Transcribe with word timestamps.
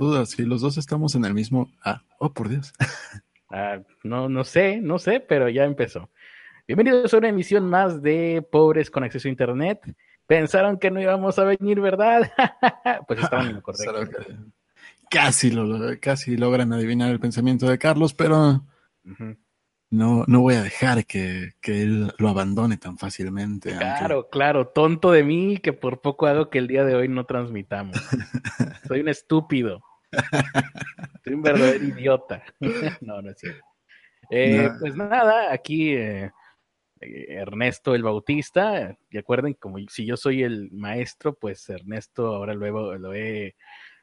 duda, 0.00 0.26
si 0.26 0.44
los 0.44 0.60
dos 0.62 0.78
estamos 0.78 1.14
en 1.14 1.24
el 1.24 1.34
mismo... 1.34 1.70
Ah, 1.84 2.02
oh, 2.18 2.32
por 2.32 2.48
Dios. 2.48 2.72
Ah, 3.52 3.80
no, 4.04 4.28
no 4.28 4.44
sé, 4.44 4.80
no 4.80 5.00
sé, 5.00 5.18
pero 5.18 5.48
ya 5.48 5.64
empezó. 5.64 6.08
Bienvenidos 6.68 7.12
a 7.12 7.18
una 7.18 7.30
emisión 7.30 7.68
más 7.68 8.00
de 8.00 8.46
Pobres 8.48 8.92
con 8.92 9.02
Acceso 9.02 9.26
a 9.26 9.30
Internet. 9.32 9.80
Pensaron 10.24 10.78
que 10.78 10.88
no 10.92 11.00
íbamos 11.00 11.36
a 11.36 11.42
venir, 11.42 11.80
¿verdad? 11.80 12.30
pues 13.08 13.18
estaban 13.18 13.48
en 13.48 13.54
lo 13.54 13.62
correcto. 13.62 14.22
Casi, 15.10 15.50
lo, 15.50 15.98
casi 15.98 16.36
logran 16.36 16.72
adivinar 16.72 17.10
el 17.10 17.18
pensamiento 17.18 17.68
de 17.68 17.76
Carlos, 17.76 18.14
pero 18.14 18.64
no, 19.90 20.24
no 20.28 20.40
voy 20.40 20.54
a 20.54 20.62
dejar 20.62 21.04
que, 21.04 21.54
que, 21.60 21.82
él 21.82 22.14
lo 22.18 22.28
abandone 22.28 22.76
tan 22.76 22.98
fácilmente. 22.98 23.76
Claro, 23.76 24.28
claro, 24.30 24.68
tonto 24.68 25.10
de 25.10 25.24
mí 25.24 25.56
que 25.56 25.72
por 25.72 26.00
poco 26.00 26.28
hago 26.28 26.50
que 26.50 26.58
el 26.58 26.68
día 26.68 26.84
de 26.84 26.94
hoy 26.94 27.08
no 27.08 27.26
transmitamos. 27.26 27.96
Soy 28.86 29.00
un 29.00 29.08
estúpido. 29.08 29.82
Soy 31.24 31.34
un 31.34 31.42
verdadero 31.42 31.84
idiota. 31.84 32.42
no, 33.00 33.22
no 33.22 33.30
es 33.30 33.38
cierto. 33.38 33.64
Eh, 34.30 34.70
pues 34.78 34.94
nada, 34.96 35.52
aquí 35.52 35.94
eh, 35.94 36.30
Ernesto 37.00 37.94
el 37.94 38.02
Bautista. 38.02 38.96
Recuerden, 39.10 39.54
como 39.54 39.78
si 39.88 40.06
yo 40.06 40.16
soy 40.16 40.42
el 40.42 40.70
maestro, 40.70 41.34
pues 41.34 41.68
Ernesto 41.68 42.34
ahora 42.34 42.54
luego 42.54 42.94
lo 42.96 43.14
he, 43.14 43.56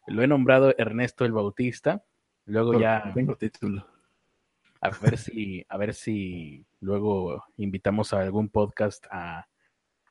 lo 0.08 0.24
he 0.24 0.28
nombrado 0.28 0.74
Ernesto 0.78 1.26
el 1.26 1.32
Bautista. 1.32 2.04
Luego 2.46 2.80
ya. 2.80 3.12
Tengo 3.14 3.36
título. 3.36 3.86
A 4.80 4.90
ver 4.90 5.18
si, 5.18 5.66
a 5.70 5.78
ver 5.78 5.94
si 5.94 6.66
luego 6.80 7.44
invitamos 7.58 8.14
a 8.14 8.22
algún 8.22 8.50
podcast 8.50 9.06
a 9.10 9.48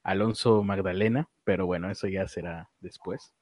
Alonso 0.02 0.62
Magdalena, 0.62 1.28
pero 1.44 1.66
bueno, 1.66 1.90
eso 1.90 2.08
ya 2.08 2.26
será 2.26 2.70
después. 2.80 3.35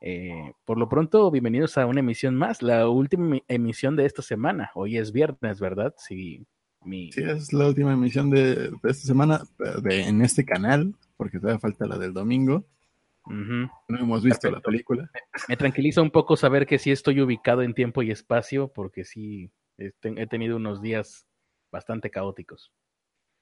Eh, 0.00 0.52
por 0.64 0.78
lo 0.78 0.88
pronto, 0.88 1.30
bienvenidos 1.30 1.76
a 1.78 1.86
una 1.86 2.00
emisión 2.00 2.36
más, 2.36 2.62
la 2.62 2.88
última 2.88 3.38
emisión 3.48 3.96
de 3.96 4.06
esta 4.06 4.22
semana. 4.22 4.70
Hoy 4.74 4.96
es 4.96 5.12
viernes, 5.12 5.60
¿verdad? 5.60 5.94
Sí, 5.98 6.46
mi... 6.84 7.10
sí 7.12 7.22
es 7.22 7.52
la 7.52 7.66
última 7.66 7.92
emisión 7.92 8.30
de, 8.30 8.70
esta 8.84 9.06
semana 9.06 9.42
en 9.84 10.22
este 10.22 10.44
canal, 10.44 10.94
porque 11.16 11.38
todavía 11.38 11.58
falta 11.58 11.86
la 11.86 11.98
del 11.98 12.12
domingo. 12.12 12.64
No 13.26 13.98
hemos 13.98 14.22
visto 14.22 14.50
la 14.50 14.60
película. 14.60 15.10
Me, 15.48 15.56
tranquiliza 15.56 16.00
un 16.00 16.10
poco 16.10 16.36
saber 16.36 16.66
que 16.66 16.78
sí 16.78 16.90
estoy 16.90 17.20
ubicado 17.20 17.62
en 17.62 17.74
tiempo 17.74 18.02
y 18.02 18.10
espacio, 18.10 18.68
porque 18.68 19.04
sí 19.04 19.50
he 19.76 20.26
tenido 20.26 20.56
unos 20.56 20.80
días 20.80 21.26
bastante 21.70 22.10
caóticos. 22.10 22.72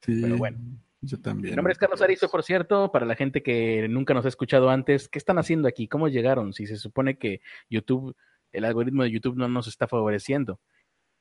Sí. 0.00 0.20
Pero 0.22 0.36
bueno. 0.38 0.58
Yo 1.00 1.20
también. 1.20 1.52
Mi 1.52 1.56
nombre 1.56 1.72
es 1.72 1.78
Carlos 1.78 2.00
Arizo, 2.02 2.28
por 2.28 2.42
cierto, 2.42 2.90
para 2.90 3.06
la 3.06 3.14
gente 3.14 3.42
que 3.42 3.86
nunca 3.88 4.14
nos 4.14 4.24
ha 4.24 4.28
escuchado 4.28 4.70
antes, 4.70 5.08
¿qué 5.08 5.18
están 5.18 5.38
haciendo 5.38 5.68
aquí? 5.68 5.88
¿Cómo 5.88 6.08
llegaron? 6.08 6.52
Si 6.52 6.66
se 6.66 6.76
supone 6.76 7.18
que 7.18 7.40
YouTube, 7.68 8.16
el 8.52 8.64
algoritmo 8.64 9.02
de 9.02 9.10
YouTube 9.10 9.36
no 9.36 9.48
nos 9.48 9.68
está 9.68 9.86
favoreciendo. 9.86 10.60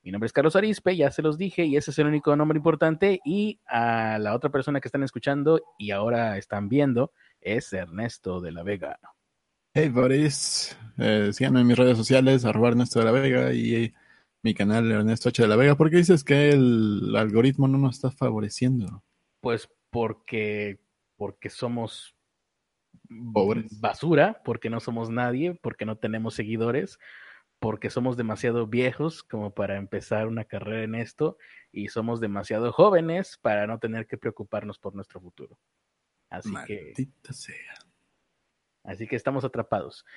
Mi 0.06 0.12
nombre 0.12 0.28
es 0.28 0.34
Carlos 0.34 0.56
Arispe, 0.56 0.96
ya 0.96 1.10
se 1.10 1.24
los 1.24 1.36
dije, 1.38 1.66
y 1.66 1.78
ese 1.78 1.90
es 1.90 1.98
el 1.98 2.06
único 2.06 2.36
nombre 2.36 2.58
importante. 2.58 3.20
Y 3.26 3.60
a 3.66 4.20
la 4.20 4.36
otra 4.36 4.52
persona 4.52 4.80
que 4.80 4.88
están 4.88 5.02
escuchando 5.02 5.60
y 5.80 5.90
ahora 5.92 6.38
están 6.38 6.70
viendo 6.70 7.12
es 7.42 7.74
Ernesto 7.74 8.40
de 8.40 8.52
la 8.52 8.62
Vega. 8.62 9.00
Hey, 9.74 9.90
Boris. 9.90 10.78
Eh, 10.98 11.32
síganme 11.34 11.62
en 11.62 11.68
mis 11.68 11.78
redes 11.78 11.98
sociales, 11.98 12.46
arroba 12.46 12.70
Ernesto 12.70 13.00
de 13.00 13.06
la 13.06 13.12
Vega 13.12 13.52
y 13.52 13.94
mi 14.44 14.54
canal 14.54 14.90
Ernesto 14.92 15.30
H 15.30 15.42
de 15.42 15.48
la 15.48 15.56
Vega. 15.56 15.76
¿Por 15.76 15.90
qué 15.90 15.98
dices 15.98 16.24
que 16.24 16.52
el 16.52 17.16
algoritmo 17.16 17.68
no 17.68 17.80
nos 17.80 17.96
está 17.96 18.12
favoreciendo? 18.12 19.04
Pues 19.46 19.70
porque, 19.92 20.80
porque 21.18 21.52
somos 21.52 22.18
Pobres. 23.32 23.80
basura, 23.80 24.42
porque 24.44 24.72
no 24.72 24.80
somos 24.80 25.12
nadie, 25.12 25.54
porque 25.54 25.86
no 25.86 26.00
tenemos 26.00 26.34
seguidores, 26.34 26.98
porque 27.60 27.92
somos 27.92 28.18
demasiado 28.18 28.66
viejos 28.66 29.22
como 29.22 29.54
para 29.54 29.78
empezar 29.78 30.26
una 30.26 30.46
carrera 30.46 30.82
en 30.82 30.96
esto 30.96 31.38
y 31.72 31.90
somos 31.90 32.20
demasiado 32.22 32.72
jóvenes 32.72 33.38
para 33.40 33.68
no 33.68 33.78
tener 33.78 34.08
que 34.08 34.18
preocuparnos 34.18 34.80
por 34.80 34.96
nuestro 34.96 35.22
futuro. 35.22 35.60
Así 36.32 36.50
Maldita 36.50 37.32
sea. 37.32 37.76
Así 38.84 39.06
que 39.06 39.16
estamos 39.16 39.46
atrapados. 39.46 40.08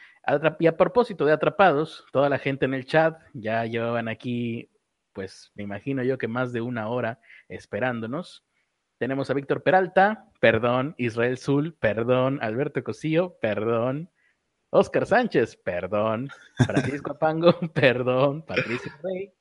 Y 0.58 0.66
a 0.66 0.76
propósito 0.78 1.26
de 1.26 1.34
atrapados, 1.34 2.06
toda 2.12 2.30
la 2.30 2.38
gente 2.38 2.64
en 2.64 2.72
el 2.72 2.86
chat 2.86 3.20
ya 3.34 3.66
llevaban 3.66 4.08
aquí, 4.08 4.70
pues 5.12 5.52
me 5.54 5.64
imagino 5.64 6.02
yo 6.02 6.16
que 6.16 6.28
más 6.28 6.50
de 6.54 6.62
una 6.62 6.88
hora 6.88 7.20
esperándonos. 7.50 8.47
Tenemos 8.98 9.30
a 9.30 9.34
Víctor 9.34 9.62
Peralta, 9.62 10.28
perdón, 10.40 10.94
Israel 10.98 11.38
Zul, 11.38 11.74
perdón, 11.74 12.38
Alberto 12.42 12.82
Cosillo, 12.82 13.38
perdón, 13.40 14.10
Oscar 14.70 15.06
Sánchez, 15.06 15.56
perdón, 15.56 16.28
Francisco 16.66 17.12
Apango, 17.12 17.58
perdón, 17.74 18.42
Patricio 18.42 18.92
Rey. 19.02 19.32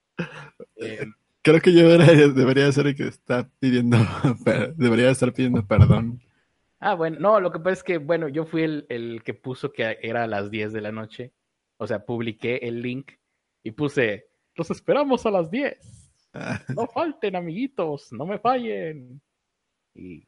Eh, 0.78 1.06
Creo 1.48 1.62
que 1.62 1.72
yo 1.72 1.88
debería, 1.88 2.70
ser 2.74 2.88
el 2.88 2.96
que 2.96 3.08
está 3.08 3.50
pidiendo, 3.60 3.98
debería 4.76 5.10
estar 5.10 5.32
pidiendo 5.32 5.66
perdón. 5.66 6.22
Ah, 6.80 6.94
bueno, 6.94 7.18
no, 7.22 7.40
lo 7.40 7.54
que 7.54 7.60
pasa 7.60 7.72
es 7.72 7.84
que, 7.84 7.98
bueno, 8.00 8.28
yo 8.28 8.46
fui 8.46 8.64
el, 8.64 8.86
el 8.90 9.24
que 9.24 9.34
puso 9.34 9.72
que 9.72 9.98
era 10.02 10.24
a 10.24 10.28
las 10.28 10.52
10 10.52 10.74
de 10.74 10.82
la 10.82 10.92
noche. 10.92 11.32
O 11.78 11.88
sea, 11.88 12.06
publiqué 12.06 12.58
el 12.64 12.82
link 12.82 13.14
y 13.64 13.72
puse, 13.72 14.28
los 14.56 14.70
esperamos 14.72 15.26
a 15.26 15.32
las 15.32 15.50
10. 15.50 15.78
No 16.76 16.86
falten, 16.88 17.38
amiguitos, 17.38 18.12
no 18.12 18.26
me 18.26 18.40
fallen. 18.40 19.22
Y, 19.98 20.28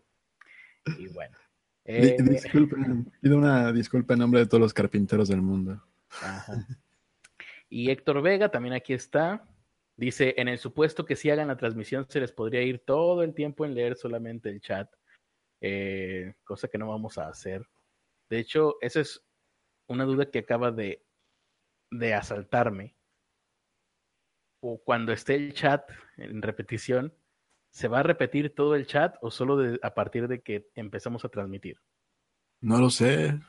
bueno. 1.13 1.37
Eh, 1.85 2.17
disculpen, 2.21 3.11
pido 3.21 3.37
una 3.37 3.71
disculpa 3.71 4.13
en 4.13 4.19
nombre 4.19 4.41
de 4.41 4.47
todos 4.47 4.61
los 4.61 4.73
carpinteros 4.73 5.29
del 5.29 5.41
mundo. 5.41 5.81
Y 7.69 7.91
Héctor 7.91 8.21
Vega 8.21 8.49
también 8.49 8.73
aquí 8.73 8.93
está. 8.93 9.47
Dice, 9.95 10.33
en 10.37 10.47
el 10.47 10.57
supuesto 10.57 11.05
que 11.05 11.15
si 11.15 11.29
hagan 11.29 11.49
la 11.49 11.57
transmisión 11.57 12.05
se 12.09 12.19
les 12.19 12.31
podría 12.31 12.61
ir 12.63 12.79
todo 12.79 13.21
el 13.21 13.33
tiempo 13.33 13.65
en 13.65 13.75
leer 13.75 13.95
solamente 13.95 14.49
el 14.49 14.61
chat, 14.61 14.89
eh, 15.61 16.35
cosa 16.43 16.67
que 16.67 16.77
no 16.77 16.87
vamos 16.87 17.17
a 17.17 17.27
hacer. 17.27 17.67
De 18.29 18.39
hecho, 18.39 18.77
esa 18.81 19.01
es 19.01 19.23
una 19.87 20.05
duda 20.05 20.31
que 20.31 20.39
acaba 20.39 20.71
de, 20.71 21.05
de 21.91 22.13
asaltarme. 22.13 22.95
O 24.61 24.81
cuando 24.83 25.11
esté 25.11 25.35
el 25.35 25.53
chat 25.53 25.89
en 26.17 26.41
repetición, 26.41 27.13
¿Se 27.71 27.87
va 27.87 27.99
a 27.99 28.03
repetir 28.03 28.53
todo 28.55 28.75
el 28.75 28.87
chat 28.87 29.15
o 29.21 29.31
solo 29.31 29.77
a 29.81 29.93
partir 29.93 30.27
de 30.27 30.41
que 30.41 30.69
empezamos 30.75 31.23
a 31.23 31.29
transmitir? 31.29 31.77
No 32.61 32.79
lo 32.79 32.89
sé. 32.89 33.39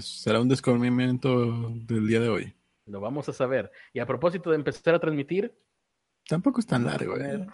será 0.00 0.40
un 0.40 0.48
descubrimiento 0.48 1.70
del 1.70 2.06
día 2.06 2.20
de 2.20 2.28
hoy. 2.28 2.54
Lo 2.86 3.00
vamos 3.00 3.28
a 3.28 3.32
saber. 3.32 3.70
Y 3.92 4.00
a 4.00 4.06
propósito 4.06 4.50
de 4.50 4.56
empezar 4.56 4.94
a 4.94 4.98
transmitir. 4.98 5.54
Tampoco 6.26 6.60
es 6.60 6.66
tan 6.66 6.84
largo. 6.84 7.16
¿eh? 7.18 7.46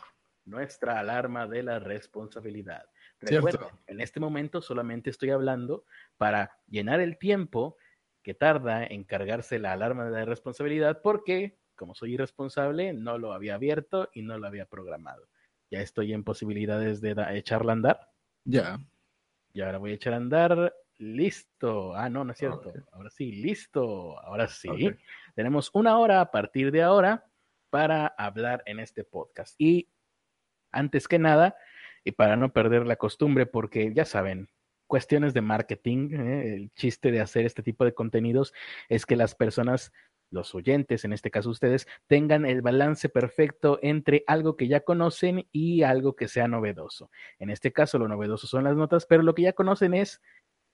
Nuestra 0.45 1.01
alarma 1.01 1.47
de 1.47 1.63
la 1.63 1.79
responsabilidad. 1.79 2.85
Recuerda, 3.21 3.69
en 3.87 4.01
este 4.01 4.21
momento 4.21 4.61
solamente 4.61 5.11
estoy 5.11 5.31
hablando 5.31 5.85
para 6.17 6.59
llenar 6.67 7.01
el 7.01 7.19
tiempo 7.19 7.77
que 8.23 8.35
tarda 8.35 8.85
en 8.85 9.05
cargarse 9.05 9.59
la 9.59 9.73
alarma 9.73 10.05
de 10.05 10.11
la 10.11 10.25
responsabilidad 10.25 11.01
porque, 11.03 11.59
como 11.75 11.95
soy 11.95 12.15
irresponsable, 12.15 12.93
no 12.93 13.19
lo 13.19 13.33
había 13.33 13.55
abierto 13.55 14.11
y 14.13 14.23
no 14.23 14.39
lo 14.39 14.47
había 14.47 14.67
programado 14.67 15.29
ya 15.75 15.81
estoy 15.81 16.13
en 16.13 16.23
posibilidades 16.23 17.01
de 17.01 17.17
echarla 17.33 17.73
a 17.73 17.75
andar. 17.75 18.13
Ya. 18.45 18.79
Y 19.53 19.61
ahora 19.61 19.79
voy 19.79 19.91
a 19.91 19.95
echar 19.95 20.13
a 20.13 20.17
andar. 20.17 20.75
Listo. 20.99 21.97
Ah, 21.97 22.09
no, 22.09 22.25
no 22.25 22.33
es 22.33 22.39
cierto. 22.39 22.73
Ahora 22.93 23.11
sí, 23.11 23.33
listo. 23.33 24.19
Ahora 24.21 24.47
sí. 24.47 24.69
Tenemos 25.35 25.71
una 25.73 25.99
hora 25.99 26.21
a 26.21 26.31
partir 26.31 26.71
de 26.71 26.83
ahora 26.83 27.27
para 27.71 28.07
hablar 28.07 28.63
en 28.67 28.79
este 28.79 29.03
podcast. 29.03 29.57
Y 29.59 29.89
antes 30.71 31.09
que 31.09 31.19
nada, 31.19 31.57
y 32.05 32.13
para 32.13 32.37
no 32.37 32.53
perder 32.53 32.87
la 32.87 32.97
costumbre, 32.97 33.47
porque 33.47 33.93
ya 33.93 34.05
saben, 34.05 34.49
cuestiones 34.87 35.35
de 35.35 35.41
marketing, 35.41 36.11
¿eh? 36.13 36.55
el 36.55 36.71
chiste 36.75 37.11
de 37.11 37.21
hacer 37.21 37.47
este 37.47 37.65
tipo 37.65 37.85
de 37.85 37.95
contenidos 37.95 38.55
es 38.89 39.07
que 39.07 39.17
las 39.17 39.35
personas 39.35 39.93
los 40.31 40.55
oyentes, 40.55 41.05
en 41.05 41.13
este 41.13 41.31
caso 41.31 41.51
ustedes, 41.51 41.87
tengan 42.07 42.45
el 42.45 42.63
balance 42.63 43.09
perfecto 43.09 43.79
entre 43.83 44.25
algo 44.27 44.57
que 44.57 44.69
ya 44.69 44.81
conocen 44.81 45.47
y 45.53 45.83
algo 45.83 46.17
que 46.17 46.29
sea 46.29 46.49
novedoso. 46.49 47.11
En 47.39 47.51
este 47.51 47.73
caso, 47.73 47.99
lo 47.99 48.09
novedoso 48.09 48.47
son 48.47 48.65
las 48.65 48.77
notas, 48.77 49.07
pero 49.07 49.23
lo 49.23 49.35
que 49.35 49.43
ya 49.43 49.53
conocen 49.53 49.95
es 49.95 50.21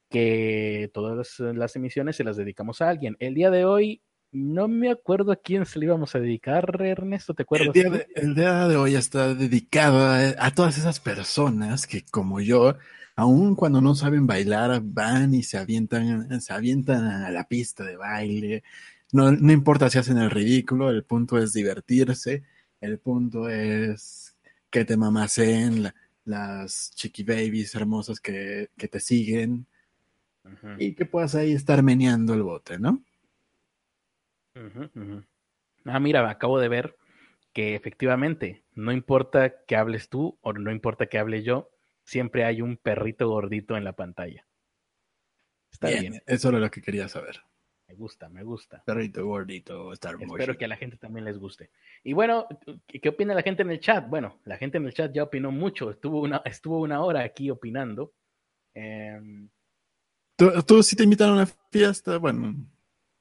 que 0.09 0.91
todas 0.93 1.39
las 1.41 1.77
emisiones 1.77 2.17
se 2.17 2.25
las 2.25 2.37
dedicamos 2.37 2.83
a 2.83 2.89
alguien. 2.89 3.17
El 3.21 3.35
día 3.35 3.51
de 3.51 3.65
hoy, 3.65 4.03
no 4.33 4.69
me 4.69 4.91
acuerdo 4.91 5.33
a 5.33 5.37
quién 5.37 5.67
se 5.67 5.79
le 5.79 5.87
íbamos 5.87 6.15
a 6.15 6.21
dedicar, 6.21 6.81
Ernesto, 6.83 7.35
¿te 7.35 7.43
acuerdas? 7.43 7.75
El 8.15 8.35
día 8.35 8.69
de, 8.69 8.77
hoy 8.77 8.95
está 8.95 9.35
dedicado 9.35 10.07
a, 10.39 10.51
todas 10.53 10.79
esas 10.79 11.01
personas 11.01 11.87
que, 11.87 12.05
como 12.11 12.41
yo, 12.41 12.77
aun 13.17 13.55
cuando 13.57 13.81
no 13.81 13.95
saben 13.95 14.27
bailar, 14.27 14.81
van 14.83 15.35
y 15.35 15.43
se 15.43 15.59
avientan, 15.59 16.41
se 16.41 16.53
avientan 16.53 17.05
a 17.05 17.31
la 17.31 17.49
pista 17.49 17.85
de 17.85 17.97
baile, 17.97 18.63
no, 19.13 19.33
no 19.33 19.53
importa 19.53 19.91
si 19.91 19.99
hacen 19.99 20.19
el 20.19 20.31
ridículo, 20.31 20.91
el 20.91 21.05
punto 21.05 21.39
es 21.39 21.53
divertirse, 21.53 22.45
el 22.81 22.99
punto 22.99 23.49
es 23.49 24.37
que 24.71 24.85
te 24.85 24.97
mamacen 24.97 25.93
las 26.25 26.93
chiqui 26.95 27.25
babies 27.25 27.75
hermosas 27.75 28.21
que, 28.21 28.71
te 28.77 29.01
siguen 29.01 29.67
y 30.79 30.95
que 30.95 31.05
puedas 31.07 31.35
ahí 31.35 31.53
estar 31.53 31.83
meneando 31.83 32.35
el 32.35 32.43
bote, 32.43 32.79
¿no? 32.79 33.05
Ah, 35.85 36.01
mira, 36.01 36.29
acabo 36.29 36.59
de 36.59 36.69
ver 36.69 36.97
que 37.53 37.75
efectivamente, 37.75 38.65
no 38.75 38.93
importa 38.93 39.65
que 39.65 39.77
hables 39.77 40.09
tú 40.09 40.39
o 40.41 40.53
no 40.53 40.71
importa 40.71 41.07
que 41.07 41.19
hable 41.19 41.43
yo, 41.43 41.71
siempre 42.05 42.45
hay 42.45 42.63
un 42.63 42.77
perrito 42.77 43.29
gordito 43.29 43.77
en 43.77 43.85
la 43.85 43.95
pantalla. 43.95 44.47
Está 45.73 45.89
bien. 45.89 46.23
Eso 46.27 46.49
era 46.51 46.59
lo 46.59 46.71
que 46.71 46.83
quería 46.83 47.09
saber. 47.09 47.43
Me 47.91 47.97
gusta, 47.97 48.29
me 48.29 48.45
gusta. 48.45 48.85
Perrito 48.87 49.27
gordito, 49.27 49.93
Star 49.95 50.15
Espero 50.21 50.57
que 50.57 50.65
a 50.65 50.69
la 50.69 50.77
gente 50.77 50.97
también 50.97 51.25
les 51.25 51.39
guste. 51.39 51.71
Y 52.05 52.13
bueno, 52.13 52.47
¿qué 52.87 53.09
opina 53.09 53.35
la 53.35 53.43
gente 53.43 53.63
en 53.63 53.71
el 53.73 53.81
chat? 53.81 54.09
Bueno, 54.09 54.39
la 54.45 54.59
gente 54.59 54.79
en 54.79 54.87
el 54.87 54.95
chat 54.95 55.13
ya 55.13 55.25
opinó 55.25 55.51
mucho. 55.51 55.91
Estuvo 55.91 56.21
una, 56.21 56.41
estuvo 56.45 56.81
una 56.81 57.03
hora 57.03 57.25
aquí 57.25 57.51
opinando. 57.51 58.13
Em, 58.75 59.49
¿Tú, 60.37 60.85
si 60.85 60.95
te 60.95 61.03
invitan 61.03 61.31
a 61.31 61.33
una 61.33 61.47
fiesta, 61.47 62.17
bueno, 62.19 62.55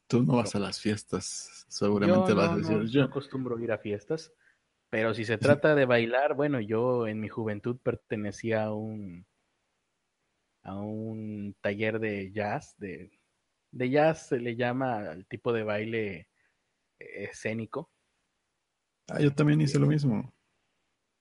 tú 0.05 0.21
no 0.21 0.35
vas 0.35 0.53
a 0.53 0.59
las 0.59 0.79
fiestas, 0.79 1.65
seguramente 1.67 2.33
vas 2.33 2.51
a 2.51 2.57
decir 2.57 2.83
yo. 2.89 3.01
No 3.01 3.07
acostumbro 3.07 3.57
ir 3.57 3.71
a 3.71 3.79
fiestas, 3.79 4.31
pero 4.91 5.15
si 5.15 5.25
se 5.25 5.37
trata 5.63 5.73
de 5.73 5.85
bailar, 5.85 6.35
bueno, 6.35 6.59
yo 6.59 7.07
en 7.07 7.19
mi 7.19 7.27
juventud 7.27 7.79
pertenecía 7.81 8.65
a 8.65 8.73
un 8.75 9.25
a 10.61 10.75
un 10.79 11.55
taller 11.59 11.99
de 11.99 12.31
jazz, 12.31 12.75
de, 12.77 13.18
de 13.71 13.89
jazz 13.89 14.27
se 14.27 14.39
le 14.39 14.55
llama 14.55 15.09
al 15.09 15.25
tipo 15.25 15.53
de 15.53 15.63
baile 15.63 16.29
escénico. 16.99 17.91
Ah, 19.07 19.19
yo 19.21 19.33
también 19.33 19.61
hice 19.61 19.79
lo 19.79 19.87
mismo. 19.87 20.33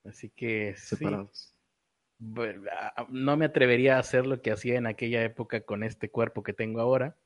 Así 0.05 0.31
que 0.31 0.75
separados. 0.77 1.55
no 2.19 3.37
me 3.37 3.45
atrevería 3.45 3.97
a 3.97 4.01
hacer 4.01 4.27
lo 4.27 4.41
que 4.43 4.51
hacía 4.51 4.77
en 4.77 4.87
aquella 4.87 5.23
época 5.23 5.61
con 5.63 5.83
este 5.83 6.11
cuerpo 6.11 6.43
que 6.43 6.53
tengo 6.53 6.81
ahora, 6.81 7.19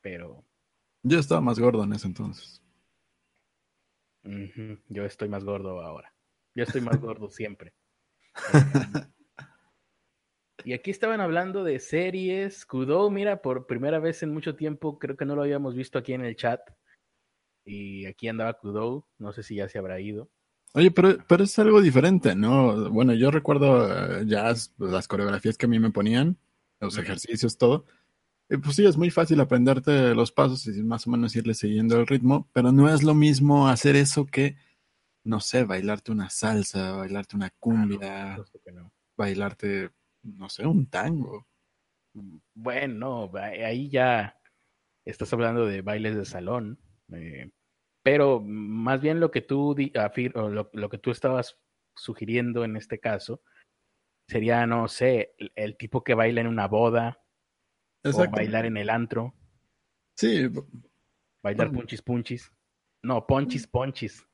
pero... 0.00 0.44
Yo 1.04 1.18
estaba 1.18 1.40
más 1.40 1.58
gordo 1.58 1.82
en 1.82 1.92
ese 1.92 2.06
entonces. 2.06 2.62
Yo 4.88 5.04
estoy 5.04 5.28
más 5.28 5.44
gordo 5.44 5.80
ahora. 5.80 6.14
Yo 6.54 6.64
estoy 6.64 6.80
más 6.80 7.00
gordo 7.00 7.28
siempre. 7.28 7.74
y 10.64 10.72
aquí 10.72 10.90
estaban 10.90 11.20
hablando 11.20 11.64
de 11.64 11.78
series. 11.78 12.64
Kudo, 12.66 13.10
mira, 13.10 13.42
por 13.42 13.66
primera 13.66 13.98
vez 13.98 14.22
en 14.22 14.32
mucho 14.32 14.54
tiempo, 14.56 14.98
creo 14.98 15.16
que 15.16 15.24
no 15.24 15.34
lo 15.34 15.42
habíamos 15.42 15.74
visto 15.74 15.98
aquí 15.98 16.12
en 16.12 16.24
el 16.24 16.36
chat. 16.36 16.60
Y 17.64 18.06
aquí 18.06 18.28
andaba 18.28 18.54
Kudo, 18.54 19.06
no 19.18 19.32
sé 19.32 19.42
si 19.42 19.56
ya 19.56 19.68
se 19.68 19.78
habrá 19.78 20.00
ido. 20.00 20.30
Oye, 20.74 20.90
pero, 20.90 21.18
pero 21.28 21.44
es 21.44 21.58
algo 21.58 21.80
diferente, 21.82 22.34
¿no? 22.34 22.90
Bueno, 22.90 23.12
yo 23.12 23.30
recuerdo 23.30 24.20
eh, 24.20 24.24
ya 24.26 24.54
las 24.78 25.08
coreografías 25.08 25.58
que 25.58 25.66
a 25.66 25.68
mí 25.68 25.78
me 25.78 25.90
ponían, 25.90 26.38
los 26.80 26.96
ejercicios, 26.96 27.58
todo. 27.58 27.84
Y 28.48 28.56
pues 28.56 28.76
sí, 28.76 28.84
es 28.84 28.96
muy 28.96 29.10
fácil 29.10 29.40
aprenderte 29.40 30.14
los 30.14 30.32
pasos 30.32 30.66
y 30.66 30.82
más 30.82 31.06
o 31.06 31.10
menos 31.10 31.36
irle 31.36 31.54
siguiendo 31.54 31.98
el 31.98 32.06
ritmo, 32.06 32.48
pero 32.52 32.72
no 32.72 32.92
es 32.92 33.02
lo 33.02 33.14
mismo 33.14 33.68
hacer 33.68 33.96
eso 33.96 34.26
que, 34.26 34.56
no 35.24 35.40
sé, 35.40 35.64
bailarte 35.64 36.12
una 36.12 36.30
salsa, 36.30 36.92
bailarte 36.92 37.36
una 37.36 37.50
cumbia, 37.50 38.42
bailarte, 39.16 39.90
no 40.22 40.48
sé, 40.48 40.66
un 40.66 40.88
tango. 40.88 41.46
Bueno, 42.54 43.30
ahí 43.34 43.88
ya 43.88 44.38
estás 45.04 45.32
hablando 45.32 45.66
de 45.66 45.82
bailes 45.82 46.16
de 46.16 46.24
salón. 46.24 46.78
Eh, 47.12 47.50
pero 48.02 48.40
más 48.40 49.00
bien 49.00 49.20
lo 49.20 49.30
que 49.30 49.42
tú 49.42 49.76
lo, 50.34 50.70
lo, 50.72 50.88
que 50.88 50.98
tú 50.98 51.10
estabas 51.10 51.58
sugiriendo 51.96 52.64
en 52.64 52.76
este 52.76 52.98
caso 52.98 53.42
sería, 54.28 54.66
no 54.66 54.88
sé, 54.88 55.34
el, 55.54 55.76
tipo 55.76 56.02
que 56.02 56.14
baila 56.14 56.40
en 56.40 56.46
una 56.46 56.66
boda 56.66 57.22
o 58.04 58.30
bailar 58.30 58.66
en 58.66 58.76
el 58.76 58.90
antro. 58.90 59.34
Sí. 60.16 60.48
Bailar 61.42 61.72
punchis 61.72 62.02
punchis. 62.02 62.52
No, 63.02 63.26
ponchis 63.26 63.66
ponchis. 63.66 64.26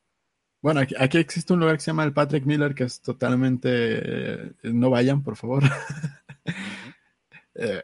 Bueno, 0.60 0.80
aquí, 0.80 1.18
existe 1.18 1.52
un 1.52 1.60
lugar 1.60 1.76
que 1.76 1.82
se 1.82 1.90
llama 1.90 2.04
el 2.04 2.12
Patrick 2.12 2.44
Miller 2.44 2.74
que 2.74 2.84
es 2.84 3.00
totalmente... 3.00 3.68
Eh, 3.70 4.52
no 4.64 4.90
vayan, 4.90 5.22
por 5.22 5.36
favor. 5.36 5.62
Eh, 7.60 7.82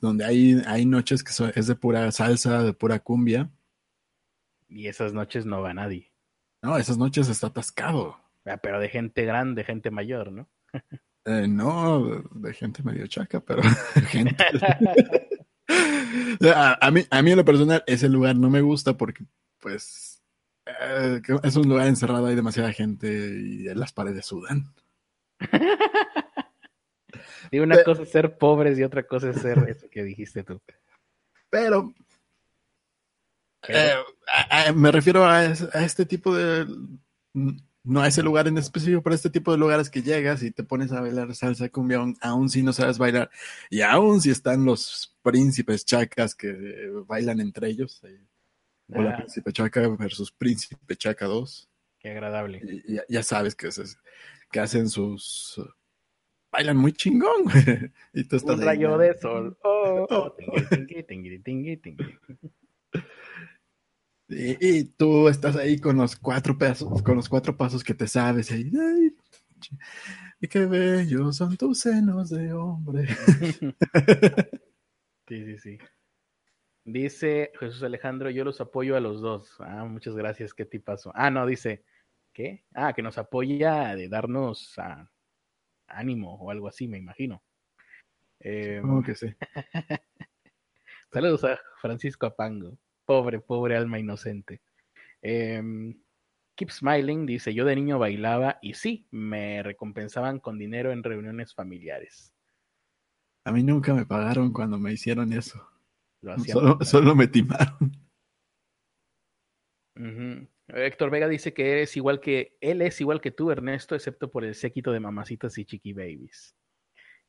donde 0.00 0.24
hay, 0.24 0.60
hay 0.66 0.84
noches 0.84 1.22
que 1.22 1.30
es 1.54 1.66
de 1.68 1.76
pura 1.76 2.10
salsa, 2.10 2.60
de 2.64 2.72
pura 2.72 2.98
cumbia. 2.98 3.48
Y 4.68 4.88
esas 4.88 5.12
noches 5.12 5.46
no 5.46 5.62
va 5.62 5.72
nadie. 5.72 6.10
No, 6.60 6.76
esas 6.76 6.98
noches 6.98 7.28
está 7.28 7.46
atascado. 7.46 8.18
Ah, 8.44 8.56
pero 8.56 8.80
de 8.80 8.88
gente 8.88 9.24
grande, 9.24 9.64
gente 9.64 9.90
mayor, 9.90 10.32
¿no? 10.32 10.48
Eh, 11.26 11.48
no, 11.48 12.22
de 12.34 12.52
gente 12.52 12.82
medio 12.82 13.06
chaca, 13.06 13.40
pero 13.40 13.62
gente. 14.08 14.44
a, 16.54 16.90
mí, 16.90 17.06
a 17.08 17.22
mí 17.22 17.30
en 17.30 17.36
lo 17.38 17.46
personal, 17.46 17.82
ese 17.86 18.10
lugar 18.10 18.36
no 18.36 18.50
me 18.50 18.60
gusta 18.60 18.94
porque, 18.94 19.24
pues, 19.58 20.13
eh, 20.66 21.20
es 21.42 21.56
un 21.56 21.68
lugar 21.68 21.86
encerrado, 21.86 22.26
hay 22.26 22.34
demasiada 22.34 22.72
gente 22.72 23.08
y 23.08 23.74
las 23.74 23.92
paredes 23.92 24.26
sudan. 24.26 24.72
y 27.50 27.58
una 27.58 27.82
cosa 27.84 28.02
es 28.02 28.10
ser 28.10 28.38
pobres 28.38 28.78
y 28.78 28.82
otra 28.82 29.06
cosa 29.06 29.30
es 29.30 29.40
ser 29.40 29.58
eso 29.68 29.88
que 29.90 30.02
dijiste 30.02 30.42
tú. 30.42 30.60
Pero 31.50 31.94
eh, 33.68 33.94
me 34.74 34.90
refiero 34.90 35.24
a, 35.24 35.44
este 35.44 36.06
tipo 36.06 36.34
de, 36.34 36.66
no 37.32 38.00
a 38.00 38.08
ese 38.08 38.22
lugar 38.22 38.48
en 38.48 38.58
específico, 38.58 39.02
pero 39.02 39.12
a 39.12 39.16
este 39.16 39.30
tipo 39.30 39.52
de 39.52 39.58
lugares 39.58 39.90
que 39.90 40.02
llegas 40.02 40.42
y 40.42 40.50
te 40.50 40.64
pones 40.64 40.92
a 40.92 41.00
bailar 41.00 41.34
salsa 41.34 41.68
cumbia, 41.68 42.00
aún, 42.20 42.48
si 42.48 42.62
no 42.62 42.72
sabes 42.72 42.98
bailar, 42.98 43.30
y 43.70 43.82
aún 43.82 44.20
si 44.20 44.30
están 44.30 44.64
los 44.64 45.16
príncipes 45.22 45.84
chacas 45.84 46.34
que 46.34 46.90
bailan 47.06 47.40
entre 47.40 47.68
ellos, 47.68 48.02
eh, 48.04 48.20
o 48.92 49.02
la 49.02 49.16
príncipe 49.16 49.52
chaca 49.52 49.88
versus 49.88 50.30
príncipe 50.32 50.96
chaca 50.96 51.26
2. 51.26 51.68
Qué 51.98 52.10
agradable. 52.10 52.60
Y, 52.86 52.98
ya, 53.08 53.22
sabes 53.22 53.54
que, 53.54 53.68
es, 53.68 53.98
que 54.50 54.60
hacen 54.60 54.88
sus... 54.88 55.60
Bailan 56.52 56.76
muy 56.76 56.92
chingón, 56.92 57.46
y 58.12 58.24
tú 58.24 58.36
estás 58.36 58.56
Un 58.56 58.62
rayo 58.62 58.96
de 58.96 59.18
sol. 59.18 59.58
Oh, 59.64 60.06
oh. 60.10 60.36
Y, 64.28 64.84
tú 64.84 65.28
estás 65.28 65.56
ahí 65.56 65.78
con 65.78 65.96
los 65.96 66.16
cuatro 66.16 66.56
pasos, 66.56 67.02
con 67.02 67.16
los 67.16 67.28
cuatro 67.28 67.56
pasos 67.56 67.82
que 67.82 67.94
te 67.94 68.06
sabes. 68.06 68.50
Y, 68.52 68.70
y 70.40 70.48
qué 70.48 70.66
bellos 70.66 71.36
son 71.36 71.56
tus 71.56 71.80
senos 71.80 72.30
de 72.30 72.52
hombre. 72.52 73.08
Sí, 75.26 75.42
sí, 75.42 75.58
sí. 75.58 75.78
Dice 76.84 77.50
Jesús 77.58 77.82
Alejandro, 77.82 78.28
yo 78.28 78.44
los 78.44 78.60
apoyo 78.60 78.94
a 78.96 79.00
los 79.00 79.22
dos. 79.22 79.56
Ah, 79.60 79.84
muchas 79.84 80.14
gracias, 80.14 80.52
qué 80.52 80.66
tipazo. 80.66 81.12
Ah, 81.14 81.30
no, 81.30 81.46
dice, 81.46 81.82
¿qué? 82.34 82.64
Ah, 82.74 82.92
que 82.92 83.02
nos 83.02 83.16
apoya 83.16 83.96
de 83.96 84.08
darnos 84.08 84.78
ah, 84.78 85.10
ánimo 85.86 86.34
o 86.34 86.50
algo 86.50 86.68
así, 86.68 86.86
me 86.86 86.98
imagino. 86.98 87.42
Eh, 88.40 88.80
¿Cómo 88.82 89.02
que 89.02 89.14
sí. 89.14 89.34
Saludos 91.10 91.44
a 91.44 91.58
Francisco 91.80 92.26
Apango. 92.26 92.76
Pobre, 93.06 93.40
pobre 93.40 93.76
alma 93.76 93.98
inocente. 93.98 94.60
Em, 95.22 95.98
Keep 96.54 96.70
Smiling 96.70 97.24
dice, 97.24 97.54
yo 97.54 97.64
de 97.64 97.76
niño 97.76 97.98
bailaba 97.98 98.58
y 98.60 98.74
sí, 98.74 99.06
me 99.10 99.62
recompensaban 99.62 100.38
con 100.38 100.58
dinero 100.58 100.92
en 100.92 101.02
reuniones 101.02 101.54
familiares. 101.54 102.34
A 103.44 103.52
mí 103.52 103.62
nunca 103.62 103.94
me 103.94 104.04
pagaron 104.04 104.52
cuando 104.52 104.78
me 104.78 104.92
hicieron 104.92 105.32
eso. 105.32 105.73
solo, 106.84 107.14
me 107.14 107.26
timaron. 107.28 107.92
Héctor 110.68 111.10
Vega 111.10 111.28
dice 111.28 111.52
que 111.52 111.82
es 111.82 111.96
igual 111.96 112.20
que 112.20 112.56
él 112.60 112.82
es 112.82 113.00
igual 113.00 113.20
que 113.20 113.30
tú, 113.30 113.50
Ernesto, 113.50 113.94
excepto 113.94 114.30
por 114.30 114.44
el 114.44 114.54
séquito 114.54 114.92
de 114.92 115.00
mamacitas 115.00 115.56
y 115.58 115.64
chiqui 115.64 115.92
babies. 115.92 116.56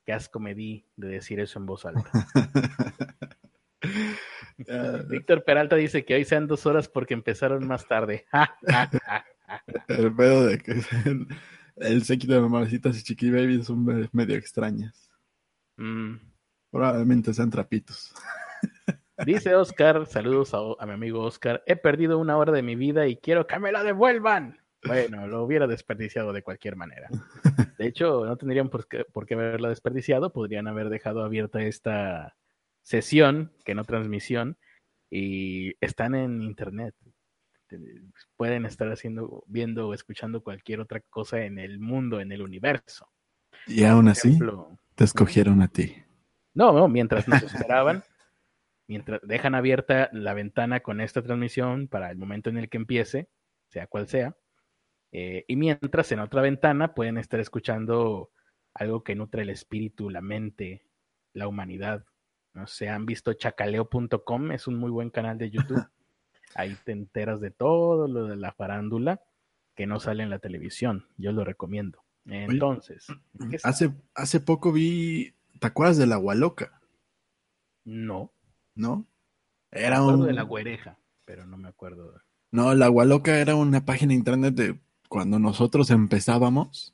Qué 0.05 0.13
asco 0.13 0.39
me 0.39 0.55
di 0.55 0.87
de 0.95 1.07
decir 1.09 1.39
eso 1.39 1.59
en 1.59 1.65
voz 1.65 1.85
alta. 1.85 2.11
Víctor 5.09 5.43
Peralta 5.43 5.75
dice 5.75 6.05
que 6.05 6.15
hoy 6.15 6.25
sean 6.25 6.47
dos 6.47 6.65
horas 6.65 6.87
porque 6.87 7.13
empezaron 7.13 7.67
más 7.67 7.87
tarde. 7.87 8.25
el 9.87 10.15
pedo 10.15 10.45
de 10.45 10.57
que 10.59 10.71
el, 11.05 11.27
el 11.75 12.03
séquito 12.03 12.33
de 12.33 12.41
mamacitas 12.41 12.97
y 12.99 13.03
chiqui 13.03 13.31
baby 13.31 13.63
son 13.63 14.09
medio 14.11 14.35
extrañas. 14.35 15.11
Mm. 15.77 16.15
Probablemente 16.71 17.33
sean 17.33 17.49
trapitos. 17.49 18.13
Dice 19.25 19.55
Oscar, 19.55 20.05
saludos 20.07 20.53
a, 20.53 20.85
mi 20.85 20.91
amigo 20.91 21.21
Oscar, 21.21 21.63
he 21.65 21.75
perdido 21.75 22.19
una 22.19 22.37
hora 22.37 22.51
de 22.51 22.61
mi 22.61 22.75
vida 22.75 23.07
y 23.07 23.15
quiero 23.15 23.47
que 23.47 23.59
me 23.59 23.71
la 23.71 23.83
devuelvan. 23.83 24.59
Bueno, 24.85 25.25
lo 25.27 25.43
hubiera 25.43 25.67
desperdiciado 25.67 26.33
de 26.33 26.43
cualquier 26.43 26.75
manera. 26.75 27.09
De 27.77 27.87
hecho, 27.87 28.25
no 28.25 28.37
tendrían 28.37 28.69
por 28.69 28.87
qué, 28.87 29.03
por 29.05 29.25
qué 29.25 29.33
haberla 29.33 29.69
desperdiciado, 29.69 30.31
podrían 30.31 30.67
haber 30.67 30.89
dejado 30.89 31.23
abierta 31.23 31.61
esta, 31.63 32.35
sesión, 32.85 33.51
que 33.65 33.75
no 33.75 33.83
transmisión, 33.83 34.57
y 35.09 35.73
están 35.83 36.15
en 36.15 36.41
internet. 36.41 36.95
Pueden 38.37 38.65
estar 38.65 38.89
haciendo, 38.91 39.43
viendo 39.47 39.89
o 39.89 39.93
escuchando 39.93 40.41
cualquier 40.41 40.79
otra 40.79 41.01
cosa 41.09 41.41
en 41.41 41.57
el 41.57 41.79
mundo, 41.79 42.21
en 42.21 42.31
el 42.31 42.41
universo. 42.41 43.09
Y 43.67 43.83
aún 43.83 44.07
así, 44.07 44.37
te 44.93 45.03
escogieron 45.03 45.61
a 45.61 45.67
ti. 45.67 45.95
No, 46.53 46.71
no, 46.71 46.87
mientras 46.87 47.27
nos 47.27 47.41
esperaban, 47.41 48.03
mientras 48.87 49.21
dejan 49.23 49.55
abierta 49.55 50.09
la 50.13 50.33
ventana 50.33 50.81
con 50.81 51.01
esta 51.01 51.21
transmisión 51.21 51.87
para 51.87 52.11
el 52.11 52.17
momento 52.17 52.49
en 52.49 52.57
el 52.57 52.69
que 52.69 52.77
empiece, 52.77 53.29
sea 53.69 53.87
cual 53.87 54.07
sea, 54.07 54.35
eh, 55.11 55.45
y 55.47 55.55
mientras 55.55 56.11
en 56.11 56.19
otra 56.19 56.41
ventana 56.41 56.93
pueden 56.93 57.17
estar 57.17 57.39
escuchando 57.39 58.31
algo 58.73 59.03
que 59.03 59.15
nutre 59.15 59.43
el 59.43 59.49
espíritu, 59.49 60.09
la 60.09 60.21
mente, 60.21 60.85
la 61.33 61.47
humanidad. 61.47 62.05
No 62.53 62.67
sé, 62.67 62.89
han 62.89 63.05
visto 63.05 63.33
chacaleo.com, 63.33 64.51
es 64.51 64.67
un 64.67 64.75
muy 64.75 64.91
buen 64.91 65.09
canal 65.09 65.37
de 65.37 65.49
YouTube. 65.49 65.87
Ahí 66.55 66.75
te 66.83 66.91
enteras 66.91 67.39
de 67.39 67.51
todo 67.51 68.07
lo 68.07 68.25
de 68.25 68.35
la 68.35 68.51
farándula 68.51 69.21
que 69.73 69.87
no 69.87 69.99
sale 69.99 70.23
en 70.23 70.29
la 70.29 70.39
televisión. 70.39 71.07
Yo 71.17 71.31
lo 71.31 71.43
recomiendo. 71.43 72.03
Entonces, 72.25 73.07
hace, 73.63 73.91
hace 74.15 74.39
poco 74.39 74.71
vi, 74.71 75.35
¿te 75.59 75.67
acuerdas 75.67 75.97
de 75.97 76.07
la 76.07 76.15
Gualoca? 76.15 76.81
No. 77.83 78.33
¿No? 78.75 79.05
Era 79.71 80.01
me 80.01 80.13
un... 80.13 80.25
de 80.27 80.33
la 80.33 80.43
güereja, 80.43 80.99
pero 81.25 81.45
no 81.45 81.57
me 81.57 81.69
acuerdo. 81.69 82.13
No, 82.51 82.73
la 82.73 82.87
Gualoca 82.87 83.39
era 83.39 83.55
una 83.55 83.85
página 83.85 84.09
de 84.09 84.15
internet 84.15 84.55
de 84.55 84.79
cuando 85.09 85.39
nosotros 85.39 85.89
empezábamos. 85.91 86.93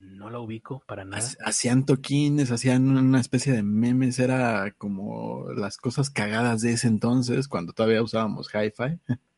No 0.00 0.30
la 0.30 0.38
ubico 0.38 0.82
para 0.86 1.04
nada. 1.04 1.26
Hacían 1.44 1.84
toquines, 1.84 2.52
hacían 2.52 2.96
una 2.96 3.20
especie 3.20 3.52
de 3.52 3.62
memes, 3.62 4.18
era 4.18 4.72
como 4.78 5.50
las 5.54 5.76
cosas 5.76 6.08
cagadas 6.10 6.60
de 6.60 6.72
ese 6.72 6.86
entonces, 6.86 7.48
cuando 7.48 7.72
todavía 7.72 8.02
usábamos 8.02 8.48
hi-fi. 8.54 9.00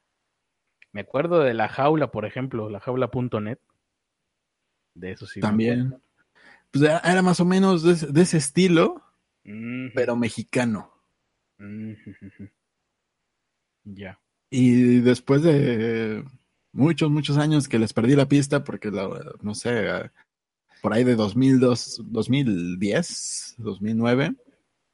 Me 0.92 1.02
acuerdo 1.02 1.40
de 1.40 1.54
la 1.54 1.69
jaula, 1.69 2.11
por 2.11 2.25
ejemplo, 2.26 2.69
la 2.69 2.80
jaula.net. 2.80 3.59
De 4.95 5.12
eso 5.12 5.26
sí. 5.26 5.40
También. 5.40 6.02
Pues 6.71 6.85
era 6.85 7.23
más 7.23 7.40
o 7.40 7.45
menos 7.45 7.83
de, 7.83 8.23
ese 8.23 8.37
estilo, 8.37 9.02
pero 9.95 10.16
mexicano. 10.16 10.89
Ya. 13.85 14.21
Y 14.50 15.00
después 15.00 15.43
de 15.43 16.25
muchos, 16.73 17.11
muchos 17.11 17.37
años 17.38 17.69
que 17.69 17.79
les 17.79 17.93
perdí 17.93 18.17
la 18.17 18.29
pista 18.29 18.64
porque, 18.64 18.90
no 18.90 19.55
sé, 19.55 20.11
por 20.83 20.93
ahí 20.93 21.05
de 21.05 21.14
2002, 21.14 22.02
2010, 22.07 23.55
2009, 23.59 24.35